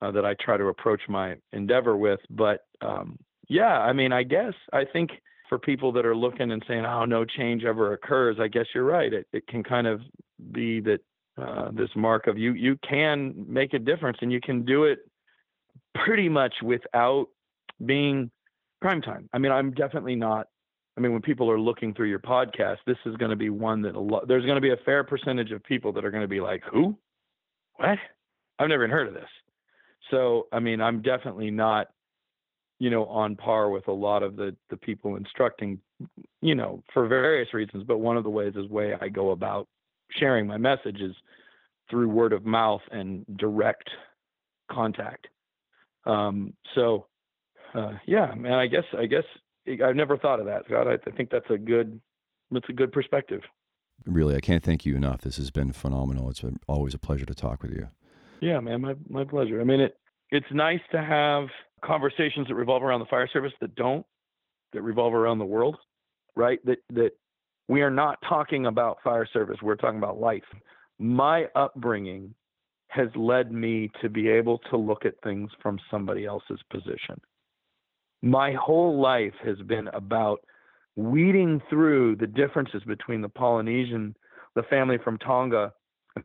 uh, 0.03 0.11
that 0.11 0.25
I 0.25 0.35
try 0.35 0.57
to 0.57 0.67
approach 0.67 1.01
my 1.09 1.37
endeavor 1.53 1.97
with. 1.97 2.21
But 2.31 2.67
um, 2.81 3.19
yeah, 3.49 3.79
I 3.79 3.93
mean, 3.93 4.13
I 4.13 4.23
guess 4.23 4.55
I 4.73 4.85
think 4.85 5.11
for 5.49 5.59
people 5.59 5.93
that 5.93 6.07
are 6.07 6.17
looking 6.17 6.53
and 6.53 6.65
saying, 6.67 6.85
"Oh, 6.85 7.05
no 7.05 7.25
change 7.25 7.65
ever 7.65 7.93
occurs," 7.93 8.37
I 8.41 8.49
guess 8.49 8.67
you're 8.75 8.85
right. 8.85 9.13
It, 9.13 9.27
it 9.33 9.47
can 9.47 9.63
kind 9.63 9.87
of 9.87 10.01
be 10.53 10.81
that 10.81 11.01
uh, 11.37 11.71
this 11.73 11.91
mark 11.97 12.27
of 12.27 12.39
you 12.39 12.53
you 12.53 12.79
can 12.89 13.35
make 13.49 13.75
a 13.75 13.79
difference 13.79 14.19
and 14.21 14.33
you 14.33 14.41
can 14.41 14.65
do 14.65 14.85
it 14.85 15.01
pretty 15.95 16.29
much 16.29 16.55
without 16.63 17.27
being 17.85 18.31
prime 18.81 19.03
time. 19.03 19.29
I 19.33 19.39
mean, 19.39 19.53
I'm 19.53 19.73
definitely 19.73 20.17
not 20.17 20.47
I 20.97 21.01
mean, 21.01 21.13
when 21.13 21.23
people 21.23 21.51
are 21.51 21.59
looking 21.59 21.93
through 21.93 22.09
your 22.09 22.21
podcast, 22.21 22.79
this 22.87 22.97
is 23.05 23.17
going 23.17 23.31
to 23.31 23.37
be 23.37 23.51
one 23.51 23.83
that 23.83 23.97
a 23.97 24.01
lot, 24.01 24.29
there's 24.29 24.45
going 24.45 24.57
to 24.57 24.61
be 24.61 24.71
a 24.71 24.77
fair 24.85 25.03
percentage 25.03 25.51
of 25.51 25.63
people 25.65 25.93
that 25.93 26.05
are 26.05 26.11
going 26.11 26.23
to 26.23 26.29
be 26.29 26.41
like, 26.41 26.63
who? 26.73 26.97
What? 27.77 27.99
I've 28.59 28.69
never 28.69 28.85
even 28.85 28.95
heard 28.95 29.09
of 29.09 29.15
this. 29.15 29.29
So, 30.11 30.47
I 30.53 30.61
mean, 30.61 30.81
I'm 30.81 31.03
definitely 31.03 31.51
not, 31.51 31.89
you 32.79 32.91
know, 32.91 33.05
on 33.07 33.37
par 33.37 33.71
with 33.71 33.89
a 33.89 33.93
lot 33.93 34.23
of 34.23 34.37
the, 34.37 34.55
the 34.71 34.77
people 34.77 35.17
instructing, 35.17 35.79
you 36.41 36.55
know, 36.55 36.83
for 36.93 37.07
various 37.07 37.53
reasons. 37.55 37.85
But 37.85 37.99
one 37.99 38.17
of 38.17 38.25
the 38.25 38.31
ways 38.31 38.55
is 38.57 38.69
way 38.69 38.95
I 39.01 39.09
go 39.09 39.31
about 39.31 39.69
sharing 40.19 40.47
my 40.47 40.57
message 40.57 41.01
is 41.01 41.15
through 41.91 42.09
word 42.09 42.33
of 42.33 42.45
mouth 42.45 42.83
and 42.91 43.25
direct 43.37 43.89
contact. 44.71 45.29
Um, 46.07 46.55
so, 46.75 47.07
uh, 47.75 47.93
yeah, 48.07 48.35
man, 48.35 48.55
I 48.55 48.67
guess, 48.67 48.85
I 48.99 49.07
guess 49.07 49.25
I've 49.67 49.97
never 49.97 50.17
thought 50.17 50.41
of 50.41 50.47
that, 50.47 50.65
Scott. 50.67 50.89
I, 50.89 50.95
I 50.95 51.17
think 51.17 51.31
that's 51.31 51.49
a 51.51 51.59
good 51.59 52.01
that's 52.51 52.69
a 52.69 52.73
good 52.73 52.93
perspective. 52.93 53.41
Really, 54.07 54.37
I 54.37 54.41
can't 54.41 54.63
thank 54.63 54.85
you 54.85 54.97
enough. 54.97 55.23
This 55.23 55.37
has 55.39 55.51
been 55.51 55.73
phenomenal. 55.73 56.29
It's 56.31 56.41
been 56.41 56.59
always 56.69 56.95
a 56.95 56.99
pleasure 56.99 57.27
to 57.27 57.35
talk 57.35 57.63
with 57.63 57.73
you. 57.73 57.89
Yeah, 58.41 58.61
man, 58.61 58.83
my 58.83 58.95
my 59.09 59.25
pleasure. 59.25 59.61
I 59.61 59.65
mean, 59.65 59.81
it 59.81 59.97
it's 60.31 60.47
nice 60.53 60.81
to 60.93 61.03
have 61.03 61.47
conversations 61.85 62.49
that 62.49 62.55
revolve 62.55 62.83
around 62.83 63.01
the 63.01 63.07
fire 63.07 63.29
service 63.33 63.53
that 63.61 63.75
don't, 63.75 64.05
that 64.73 64.83
revolve 64.83 65.15
around 65.15 65.39
the 65.39 65.45
world, 65.45 65.77
right? 66.37 66.59
That 66.65 66.79
that 66.91 67.11
we 67.69 67.83
are 67.83 67.91
not 67.91 68.19
talking 68.29 68.67
about 68.67 68.99
fire 69.03 69.27
service. 69.33 69.59
We're 69.63 69.77
talking 69.77 69.99
about 69.99 70.21
life. 70.21 70.43
My 70.99 71.47
upbringing 71.55 72.35
has 72.89 73.09
led 73.17 73.51
me 73.53 73.91
to 74.03 74.09
be 74.09 74.29
able 74.29 74.59
to 74.71 74.77
look 74.77 75.05
at 75.05 75.15
things 75.25 75.51
from 75.63 75.79
somebody 75.91 76.27
else's 76.27 76.61
position 76.71 77.21
my 78.25 78.55
whole 78.55 78.99
life 78.99 79.35
has 79.45 79.59
been 79.67 79.87
about 79.89 80.41
weeding 80.97 81.61
through 81.69 82.17
the 82.17 82.27
differences 82.27 82.83
between 82.87 83.21
the 83.21 83.29
Polynesian, 83.29 84.17
the 84.55 84.63
family 84.63 84.97
from 85.05 85.19
Tonga, 85.19 85.75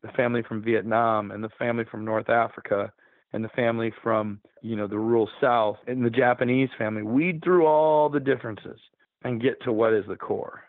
the 0.02 0.08
family 0.16 0.42
from 0.48 0.64
Vietnam, 0.64 1.32
and 1.32 1.44
the 1.44 1.50
family 1.60 1.84
from 1.92 2.06
North 2.06 2.30
Africa, 2.30 2.94
and 3.34 3.44
the 3.44 3.50
family 3.50 3.94
from 4.04 4.40
you 4.62 4.76
know 4.76 4.88
the 4.88 4.98
rural 4.98 5.30
South, 5.42 5.78
and 5.88 6.04
the 6.04 6.10
Japanese 6.10 6.70
family. 6.78 7.04
Weed 7.04 7.42
through 7.44 7.66
all 7.66 8.10
the 8.10 8.20
differences 8.20 8.80
and 9.24 9.42
get 9.42 9.62
to 9.64 9.74
what 9.74 9.94
is 9.94 10.06
the 10.08 10.16
core, 10.16 10.62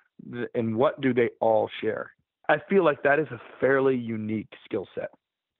and 0.54 0.76
what 0.76 1.00
do 1.00 1.14
they 1.14 1.30
all 1.40 1.68
share. 1.80 2.12
I 2.48 2.56
feel 2.68 2.84
like 2.84 3.02
that 3.04 3.20
is 3.20 3.28
a 3.30 3.40
fairly 3.60 3.96
unique 3.96 4.52
skill 4.64 4.86
set 4.94 5.10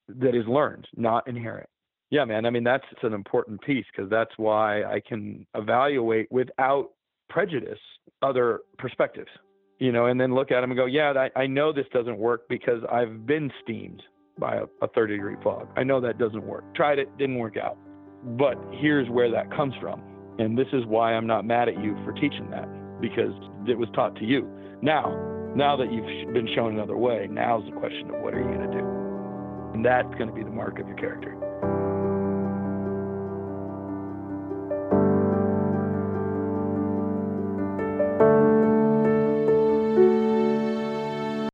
that 0.08 0.34
is 0.34 0.46
learned, 0.48 0.88
not 0.96 1.26
inherent. 1.28 1.68
Yeah, 2.10 2.24
man. 2.24 2.44
I 2.44 2.50
mean, 2.50 2.64
that's 2.64 2.84
an 3.02 3.12
important 3.12 3.60
piece 3.62 3.86
because 3.94 4.10
that's 4.10 4.32
why 4.36 4.82
I 4.82 5.00
can 5.06 5.46
evaluate 5.54 6.30
without 6.32 6.90
prejudice 7.28 7.78
other 8.22 8.60
perspectives, 8.78 9.30
you 9.78 9.92
know, 9.92 10.06
and 10.06 10.20
then 10.20 10.34
look 10.34 10.50
at 10.50 10.60
them 10.60 10.72
and 10.72 10.76
go, 10.78 10.86
yeah, 10.86 11.12
I, 11.16 11.42
I 11.42 11.46
know 11.46 11.72
this 11.72 11.86
doesn't 11.92 12.18
work 12.18 12.48
because 12.48 12.82
I've 12.90 13.24
been 13.26 13.52
steamed. 13.62 14.02
By 14.40 14.56
a, 14.56 14.64
a 14.82 14.88
30 14.88 15.16
degree 15.16 15.36
fog. 15.44 15.68
I 15.76 15.84
know 15.84 16.00
that 16.00 16.18
doesn't 16.18 16.44
work. 16.44 16.64
Tried 16.74 16.98
it, 16.98 17.16
didn't 17.18 17.38
work 17.38 17.56
out. 17.56 17.76
But 18.38 18.56
here's 18.72 19.08
where 19.08 19.30
that 19.30 19.54
comes 19.54 19.74
from. 19.80 20.02
And 20.38 20.58
this 20.58 20.66
is 20.72 20.84
why 20.86 21.14
I'm 21.14 21.26
not 21.26 21.44
mad 21.44 21.68
at 21.68 21.82
you 21.82 21.94
for 22.04 22.12
teaching 22.12 22.50
that 22.50 22.66
because 23.00 23.32
it 23.68 23.78
was 23.78 23.88
taught 23.94 24.16
to 24.16 24.24
you. 24.24 24.48
Now, 24.82 25.14
now 25.54 25.76
that 25.76 25.92
you've 25.92 26.32
been 26.32 26.48
shown 26.54 26.74
another 26.74 26.96
way, 26.96 27.28
now's 27.30 27.64
the 27.64 27.78
question 27.78 28.10
of 28.10 28.20
what 28.22 28.34
are 28.34 28.38
you 28.38 28.46
going 28.46 28.70
to 28.70 28.78
do? 28.78 28.86
And 29.74 29.84
that's 29.84 30.12
going 30.16 30.28
to 30.28 30.34
be 30.34 30.42
the 30.42 30.50
mark 30.50 30.78
of 30.78 30.88
your 30.88 30.96
character. 30.96 31.36